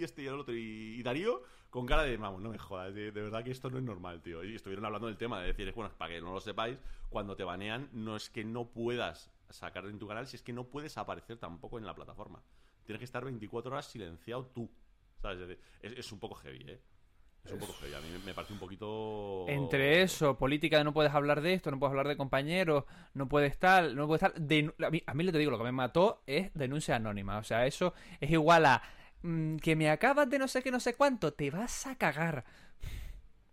este, 0.00 0.22
y 0.22 0.26
el 0.26 0.34
otro, 0.34 0.54
y 0.54 1.02
Darío 1.02 1.42
con 1.70 1.86
cara 1.86 2.02
de, 2.02 2.16
vamos, 2.16 2.40
no 2.40 2.50
me 2.50 2.58
jodas. 2.58 2.94
De, 2.94 3.12
de 3.12 3.22
verdad 3.22 3.44
que 3.44 3.50
esto 3.50 3.70
no 3.70 3.78
es 3.78 3.84
normal, 3.84 4.22
tío. 4.22 4.42
Y 4.44 4.54
estuvieron 4.54 4.84
hablando 4.84 5.06
del 5.06 5.16
tema 5.16 5.40
de 5.40 5.48
decir, 5.48 5.72
bueno, 5.74 5.92
para 5.96 6.14
que 6.14 6.20
no 6.20 6.32
lo 6.32 6.40
sepáis, 6.40 6.78
cuando 7.10 7.36
te 7.36 7.44
banean, 7.44 7.88
no 7.92 8.16
es 8.16 8.30
que 8.30 8.44
no 8.44 8.68
puedas 8.68 9.30
sacar 9.50 9.86
en 9.86 9.98
tu 9.98 10.06
canal, 10.06 10.26
si 10.26 10.36
es 10.36 10.42
que 10.42 10.52
no 10.52 10.64
puedes 10.64 10.98
aparecer 10.98 11.38
tampoco 11.38 11.78
en 11.78 11.86
la 11.86 11.94
plataforma. 11.94 12.42
Tienes 12.84 13.00
que 13.00 13.04
estar 13.04 13.24
24 13.24 13.70
horas 13.70 13.86
silenciado 13.86 14.46
tú. 14.46 14.70
¿Sabes? 15.20 15.58
Es, 15.82 16.12
un 16.12 16.20
poco 16.20 16.36
heavy, 16.36 16.64
¿eh? 16.68 16.80
Es 17.44 17.52
un 17.52 17.58
poco 17.58 17.72
heavy. 17.74 17.94
A 17.94 18.00
mí 18.00 18.06
me 18.24 18.34
parece 18.34 18.52
un 18.52 18.58
poquito. 18.58 19.44
Entre 19.48 20.02
eso, 20.02 20.38
política 20.38 20.78
de 20.78 20.84
no 20.84 20.94
puedes 20.94 21.12
hablar 21.12 21.40
de 21.40 21.54
esto, 21.54 21.70
no 21.70 21.78
puedes 21.78 21.90
hablar 21.90 22.08
de 22.08 22.16
compañeros, 22.16 22.84
no 23.14 23.28
puedes 23.28 23.58
tal, 23.58 23.96
no 23.96 24.06
puedes 24.06 24.20
tal. 24.20 24.32
a, 24.32 24.90
mí, 24.90 25.02
a 25.04 25.14
lo 25.14 25.32
te 25.32 25.38
digo, 25.38 25.50
lo 25.50 25.58
que 25.58 25.64
me 25.64 25.72
mató 25.72 26.22
es 26.26 26.52
denuncia 26.54 26.96
anónima. 26.96 27.38
O 27.38 27.44
sea, 27.44 27.66
eso 27.66 27.94
es 28.20 28.30
igual 28.30 28.64
a 28.64 28.82
que 29.62 29.76
me 29.76 29.90
acabas 29.90 30.28
de 30.30 30.38
no 30.38 30.48
sé 30.48 30.62
qué, 30.62 30.70
no 30.70 30.80
sé 30.80 30.94
cuánto, 30.94 31.32
te 31.32 31.50
vas 31.50 31.86
a 31.86 31.96
cagar. 31.96 32.44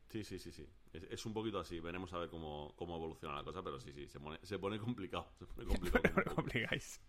Sí, 0.09 0.23
sí, 0.23 0.39
sí, 0.39 0.51
sí. 0.51 0.65
Es, 0.93 1.03
es 1.09 1.25
un 1.25 1.33
poquito 1.33 1.59
así. 1.59 1.79
Veremos 1.81 2.13
a 2.13 2.17
ver 2.19 2.29
cómo, 2.29 2.73
cómo 2.77 2.95
evoluciona 2.95 3.35
la 3.35 3.43
cosa, 3.43 3.61
pero 3.61 3.79
sí, 3.81 3.91
sí, 3.91 4.07
se 4.07 4.17
pone, 4.19 4.39
se 4.43 4.57
pone 4.57 4.79
complicado. 4.79 5.27
Se 5.37 5.45
pone 5.45 5.67
complicado. 5.67 6.03
No 6.15 6.21
lo 6.23 6.35
complicáis. 6.35 7.01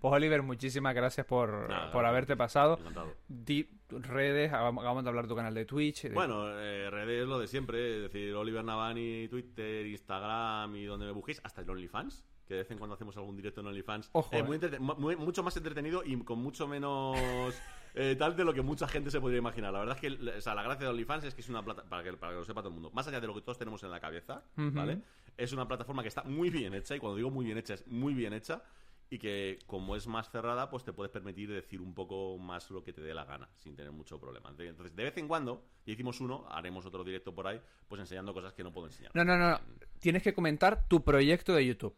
Pues 0.00 0.14
Oliver, 0.14 0.42
muchísimas 0.42 0.94
gracias 0.94 1.26
por, 1.26 1.68
Nada, 1.68 1.90
por 1.90 2.04
haberte 2.06 2.36
pasado. 2.36 2.78
encantado. 2.78 3.16
Di 3.26 3.68
redes, 3.88 4.52
acabamos 4.52 4.82
acabamos 4.82 5.02
de 5.02 5.08
hablar 5.08 5.24
de 5.24 5.28
tu 5.30 5.34
canal 5.36 5.54
de 5.54 5.64
Twitch. 5.64 6.02
de- 6.04 6.10
Bueno, 6.10 6.56
eh, 6.60 6.88
redes 6.90 7.26
lo 7.26 7.38
de 7.40 7.48
siempre, 7.48 7.96
es 7.96 8.02
decir, 8.12 8.32
Oliver 8.34 8.62
Navani, 8.62 9.26
Twitter, 9.28 9.84
Instagram 9.86 10.76
y 10.76 10.84
donde 10.84 11.06
me 11.06 11.12
busquéis, 11.12 11.40
hasta 11.42 11.62
el 11.62 11.70
OnlyFans, 11.70 12.24
que 12.52 12.56
de 12.56 12.62
vez 12.64 12.70
en 12.70 12.78
cuando 12.78 12.94
hacemos 12.94 13.16
algún 13.16 13.34
directo 13.34 13.62
en 13.62 13.68
OnlyFans. 13.68 14.10
Ojo, 14.12 14.34
Eh, 14.36 14.40
eh. 14.40 14.42
muy 14.42 14.58
muy- 14.98 15.16
mucho 15.16 15.42
más 15.42 15.56
entretenido 15.56 16.02
y 16.04 16.16
con 16.22 16.38
mucho 16.38 16.68
menos 16.68 17.16
eh, 17.94 18.14
tal 18.18 18.36
de 18.36 18.44
lo 18.44 18.52
que 18.52 18.60
mucha 18.62 18.86
gente 18.86 19.10
se 19.10 19.20
podría 19.20 19.38
imaginar. 19.38 19.72
La 19.72 19.78
verdad 19.80 19.96
es 19.96 20.00
que 20.18 20.28
o 20.36 20.40
sea, 20.40 20.54
la 20.54 20.62
gracia 20.62 20.84
de 20.86 20.90
OnlyFans 20.92 21.24
es 21.24 21.34
que 21.34 21.40
es 21.40 21.48
una 21.48 21.64
plata 21.64 21.82
para 21.84 22.02
que, 22.02 22.12
para 22.12 22.32
que 22.32 22.38
lo 22.40 22.44
sepa 22.44 22.60
todo 22.60 22.68
el 22.68 22.74
mundo, 22.74 22.90
más 22.90 23.06
allá 23.08 23.20
de 23.20 23.26
lo 23.26 23.34
que 23.34 23.40
todos 23.40 23.58
tenemos 23.58 23.82
en 23.84 23.90
la 23.90 24.00
cabeza. 24.00 24.44
¿vale? 24.56 24.98
Es 25.36 25.52
una 25.54 25.66
plataforma 25.66 26.02
que 26.02 26.08
está 26.08 26.22
muy 26.24 26.50
bien 26.50 26.74
hecha 26.74 26.94
y 26.94 26.98
cuando 26.98 27.16
digo 27.16 27.30
muy 27.30 27.46
bien 27.46 27.56
hecha 27.56 27.74
es 27.74 27.86
muy 27.86 28.12
bien 28.12 28.34
hecha 28.34 28.62
y 29.08 29.18
que 29.18 29.58
como 29.66 29.94
es 29.94 30.06
más 30.06 30.30
cerrada, 30.30 30.70
pues 30.70 30.84
te 30.84 30.92
puedes 30.94 31.10
permitir 31.12 31.50
decir 31.50 31.82
un 31.82 31.92
poco 31.94 32.38
más 32.38 32.70
lo 32.70 32.82
que 32.82 32.94
te 32.94 33.02
dé 33.02 33.12
la 33.12 33.26
gana, 33.26 33.46
sin 33.58 33.76
tener 33.76 33.92
mucho 33.92 34.18
problema. 34.18 34.48
Entonces, 34.58 34.96
de 34.96 35.04
vez 35.04 35.16
en 35.18 35.28
cuando, 35.28 35.66
ya 35.84 35.92
hicimos 35.92 36.18
uno, 36.22 36.46
haremos 36.48 36.86
otro 36.86 37.04
directo 37.04 37.34
por 37.34 37.46
ahí, 37.46 37.60
pues 37.88 38.00
enseñando 38.00 38.32
cosas 38.32 38.54
que 38.54 38.62
no 38.64 38.72
puedo 38.72 38.86
enseñar. 38.86 39.10
No, 39.14 39.22
no, 39.22 39.36
no. 39.36 39.60
Tienes 40.00 40.22
que 40.22 40.32
comentar 40.32 40.88
tu 40.88 41.04
proyecto 41.04 41.52
de 41.52 41.66
YouTube. 41.66 41.94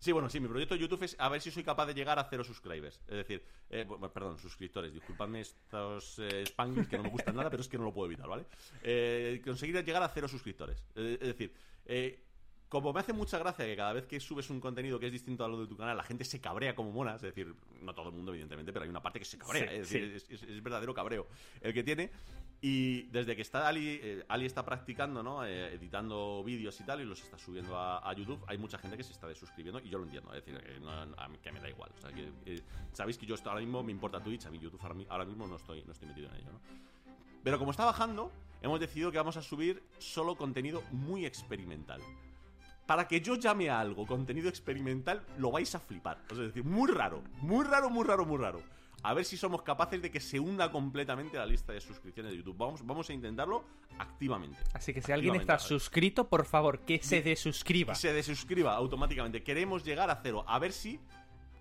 Sí, 0.00 0.12
bueno, 0.12 0.28
sí, 0.30 0.38
mi 0.38 0.46
proyecto 0.48 0.74
de 0.74 0.80
YouTube 0.80 1.02
es 1.02 1.16
a 1.18 1.28
ver 1.28 1.40
si 1.40 1.50
soy 1.50 1.64
capaz 1.64 1.86
de 1.86 1.94
llegar 1.94 2.18
a 2.18 2.24
cero 2.24 2.44
subscribers. 2.44 3.00
Es 3.08 3.16
decir, 3.16 3.42
eh, 3.68 3.84
perdón, 4.14 4.38
suscriptores. 4.38 4.92
Disculpadme 4.92 5.40
estos 5.40 6.18
eh, 6.20 6.44
que 6.88 6.96
no 6.96 7.02
me 7.02 7.08
gustan 7.10 7.34
nada, 7.34 7.50
pero 7.50 7.60
es 7.62 7.68
que 7.68 7.78
no 7.78 7.84
lo 7.84 7.92
puedo 7.92 8.06
evitar, 8.06 8.28
¿vale? 8.28 8.44
Eh, 8.82 9.40
conseguir 9.44 9.82
llegar 9.84 10.02
a 10.02 10.08
cero 10.08 10.28
suscriptores. 10.28 10.84
Eh, 10.94 11.18
es 11.20 11.26
decir, 11.28 11.52
eh, 11.86 12.22
como 12.68 12.92
me 12.92 13.00
hace 13.00 13.12
mucha 13.12 13.38
gracia 13.38 13.64
que 13.64 13.74
cada 13.76 13.92
vez 13.94 14.06
que 14.06 14.20
subes 14.20 14.50
un 14.50 14.60
contenido 14.60 15.00
que 15.00 15.06
es 15.06 15.12
distinto 15.12 15.44
a 15.44 15.48
lo 15.48 15.60
de 15.62 15.66
tu 15.66 15.76
canal, 15.76 15.96
la 15.96 16.04
gente 16.04 16.24
se 16.24 16.40
cabrea 16.40 16.74
como 16.76 16.92
monas. 16.92 17.16
Es 17.16 17.34
decir, 17.34 17.52
no 17.80 17.92
todo 17.94 18.10
el 18.10 18.14
mundo, 18.14 18.30
evidentemente, 18.32 18.72
pero 18.72 18.84
hay 18.84 18.90
una 18.90 19.02
parte 19.02 19.18
que 19.18 19.24
se 19.24 19.36
cabrea. 19.38 19.68
Sí, 19.68 19.74
es, 19.74 19.90
decir, 19.90 20.22
sí. 20.28 20.34
es, 20.34 20.42
es- 20.42 20.48
es 20.48 20.62
verdadero 20.62 20.94
cabreo 20.94 21.26
el 21.60 21.74
que 21.74 21.82
tiene. 21.82 22.10
Y 22.60 23.02
desde 23.12 23.36
que 23.36 23.42
está 23.42 23.68
Ali, 23.68 24.00
eh, 24.02 24.24
Ali 24.28 24.44
está 24.46 24.64
practicando, 24.64 25.22
¿no? 25.22 25.44
Eh, 25.44 25.74
editando 25.74 26.42
vídeos 26.44 26.80
y 26.80 26.84
tal, 26.84 27.00
y 27.00 27.04
los 27.04 27.22
está 27.22 27.38
subiendo 27.38 27.76
a, 27.78 27.98
a 28.08 28.12
YouTube, 28.14 28.42
hay 28.48 28.58
mucha 28.58 28.78
gente 28.78 28.96
que 28.96 29.04
se 29.04 29.12
está 29.12 29.28
desuscribiendo, 29.28 29.80
y 29.80 29.88
yo 29.88 29.98
lo 29.98 30.04
entiendo, 30.04 30.34
es 30.34 30.44
decir, 30.44 30.60
que, 30.60 30.80
no- 30.80 30.90
a 30.90 31.28
mí- 31.28 31.38
que 31.38 31.52
me 31.52 31.60
da 31.60 31.68
igual. 31.68 31.90
O 31.96 32.00
sea, 32.00 32.10
que, 32.12 32.28
eh, 32.46 32.60
Sabéis 32.92 33.16
que 33.16 33.26
yo 33.26 33.36
ahora 33.44 33.60
mismo 33.60 33.82
me 33.84 33.92
importa 33.92 34.20
Twitch, 34.20 34.46
a 34.46 34.50
mí 34.50 34.58
YouTube 34.58 34.80
ahora 34.82 34.94
mi- 34.94 35.06
ahora 35.08 35.24
mismo 35.24 35.46
no 35.46 35.54
estoy, 35.54 35.84
no 35.84 35.92
estoy 35.92 36.08
metido 36.08 36.28
en 36.30 36.34
ello, 36.34 36.50
¿no? 36.52 36.60
Pero 37.44 37.60
como 37.60 37.70
está 37.70 37.84
bajando, 37.84 38.32
hemos 38.60 38.80
decidido 38.80 39.12
que 39.12 39.18
vamos 39.18 39.36
a 39.36 39.42
subir 39.42 39.80
solo 39.98 40.34
contenido 40.34 40.82
muy 40.90 41.24
experimental. 41.26 42.00
Para 42.86 43.06
que 43.06 43.20
yo 43.20 43.36
llame 43.36 43.70
a 43.70 43.78
algo 43.78 44.04
contenido 44.04 44.48
experimental, 44.48 45.22
lo 45.36 45.52
vais 45.52 45.72
a 45.76 45.78
flipar. 45.78 46.18
Es 46.30 46.38
decir, 46.38 46.64
muy 46.64 46.90
raro, 46.90 47.22
muy 47.40 47.64
raro, 47.64 47.88
muy 47.88 48.04
raro, 48.04 48.24
muy 48.24 48.38
raro. 48.38 48.60
A 49.02 49.14
ver 49.14 49.24
si 49.24 49.36
somos 49.36 49.62
capaces 49.62 50.02
de 50.02 50.10
que 50.10 50.20
se 50.20 50.40
hunda 50.40 50.70
completamente 50.70 51.36
la 51.36 51.46
lista 51.46 51.72
de 51.72 51.80
suscripciones 51.80 52.32
de 52.32 52.38
YouTube. 52.38 52.56
Vamos, 52.56 52.84
vamos 52.84 53.08
a 53.10 53.12
intentarlo 53.12 53.64
activamente. 53.98 54.58
Así 54.72 54.92
que 54.92 55.00
si 55.00 55.12
alguien 55.12 55.36
está 55.36 55.58
suscrito, 55.58 56.28
por 56.28 56.44
favor, 56.44 56.80
que 56.80 57.00
se 57.02 57.22
desuscriba. 57.22 57.94
se 57.94 58.12
desuscriba 58.12 58.74
automáticamente. 58.74 59.42
Queremos 59.42 59.84
llegar 59.84 60.10
a 60.10 60.20
cero. 60.22 60.44
A 60.48 60.58
ver 60.58 60.72
si 60.72 61.00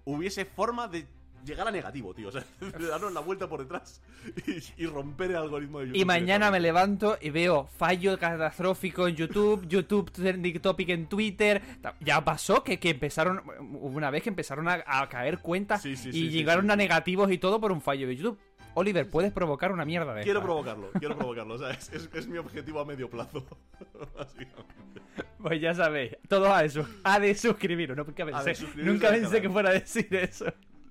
hubiese 0.05 0.45
forma 0.45 0.87
de 0.87 1.07
llegar 1.45 1.67
a 1.67 1.71
negativo, 1.71 2.13
tío. 2.13 2.29
O 2.29 2.31
sea, 2.31 2.43
de 2.79 2.87
darnos 2.87 3.13
la 3.13 3.19
vuelta 3.21 3.47
por 3.47 3.59
detrás 3.61 4.01
y, 4.45 4.83
y 4.83 4.85
romper 4.87 5.31
el 5.31 5.37
algoritmo 5.37 5.79
de 5.79 5.87
YouTube. 5.87 6.01
Y 6.01 6.05
mañana 6.05 6.51
me 6.51 6.59
levanto 6.59 7.17
y 7.21 7.29
veo 7.29 7.67
fallo 7.77 8.17
catastrófico 8.19 9.07
en 9.07 9.15
YouTube, 9.15 9.67
YouTube 9.67 10.11
trending 10.11 10.59
topic 10.59 10.89
en 10.89 11.07
Twitter. 11.07 11.61
Ya 12.01 12.23
pasó 12.23 12.63
que, 12.63 12.79
que 12.79 12.89
empezaron, 12.91 13.41
una 13.59 14.09
vez 14.11 14.23
que 14.23 14.29
empezaron 14.29 14.67
a, 14.67 14.83
a 14.85 15.07
caer 15.09 15.39
cuentas 15.39 15.81
sí, 15.81 15.91
y 15.91 15.95
sí, 15.97 16.29
llegaron 16.29 16.69
a 16.71 16.75
negativos 16.75 17.31
y 17.31 17.37
todo 17.37 17.59
por 17.61 17.71
un 17.71 17.81
fallo 17.81 18.07
de 18.07 18.15
YouTube. 18.15 18.37
Oliver, 18.79 19.09
puedes 19.09 19.31
provocar 19.33 19.71
una 19.71 19.85
mierda 19.85 20.13
de 20.13 20.21
Quiero 20.21 20.37
esta. 20.37 20.45
provocarlo, 20.45 20.91
quiero 20.99 21.15
provocarlo. 21.17 21.55
O 21.55 21.57
sea, 21.57 21.71
es, 21.71 21.91
es- 21.91 22.09
es 22.13 22.27
mi 22.27 22.37
objetivo 22.37 22.79
a 22.79 22.85
medio 22.85 23.09
plazo. 23.09 23.43
Básicamente. 24.15 25.01
Pues 25.41 25.59
ya 25.61 25.73
sabéis, 25.73 26.15
todos 26.27 26.49
a, 26.49 26.63
desus- 26.63 26.87
a 27.03 27.19
desuscribiros. 27.19 27.97
No, 27.97 28.03
nunca 28.03 28.23
pensé, 28.25 28.65
nunca 28.75 29.09
pensé 29.09 29.41
que 29.41 29.49
fuera 29.49 29.69
a 29.69 29.73
decir 29.73 30.07
eso. 30.13 30.45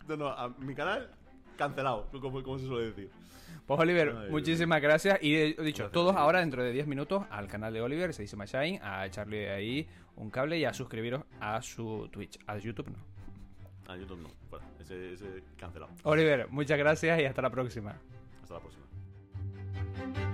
No, 0.09 0.17
no, 0.17 0.29
a 0.29 0.49
mi 0.49 0.75
canal 0.75 1.11
cancelado, 1.57 2.09
como, 2.21 2.43
como 2.43 2.59
se 2.59 2.67
suele 2.67 2.87
decir. 2.87 3.11
Pues 3.67 3.81
Oliver, 3.81 4.17
Ay, 4.17 4.31
muchísimas 4.31 4.81
gracias. 4.81 5.19
Y 5.23 5.35
he 5.35 5.55
dicho, 5.63 5.91
todos 5.91 6.15
ahora 6.15 6.41
dentro 6.41 6.63
de 6.63 6.73
10 6.73 6.87
minutos 6.87 7.25
al 7.31 7.49
canal 7.49 7.73
de 7.73 7.81
Oliver, 7.81 8.15
se 8.15 8.23
dice 8.23 8.37
Shine, 8.37 8.81
a 8.83 9.07
echarle 9.07 9.51
ahí 9.51 9.89
un 10.15 10.31
cable 10.31 10.59
y 10.59 10.65
a 10.65 10.73
suscribiros 10.73 11.25
a 11.41 11.61
su 11.63 12.09
Twitch. 12.13 12.39
A 12.47 12.57
YouTube 12.59 12.91
no. 12.91 13.93
A 13.93 13.97
YouTube 13.97 14.21
no, 14.21 14.29
fuera. 14.49 14.65
Ese, 14.81 15.15
ese 15.15 15.43
cancelado. 15.57 15.93
Oliver, 16.05 16.49
muchas 16.51 16.79
gracias 16.79 17.21
y 17.21 17.25
hasta 17.25 17.43
la 17.43 17.51
próxima. 17.51 17.97
Hasta 18.43 18.55
la 18.55 18.61
próxima. 18.61 20.26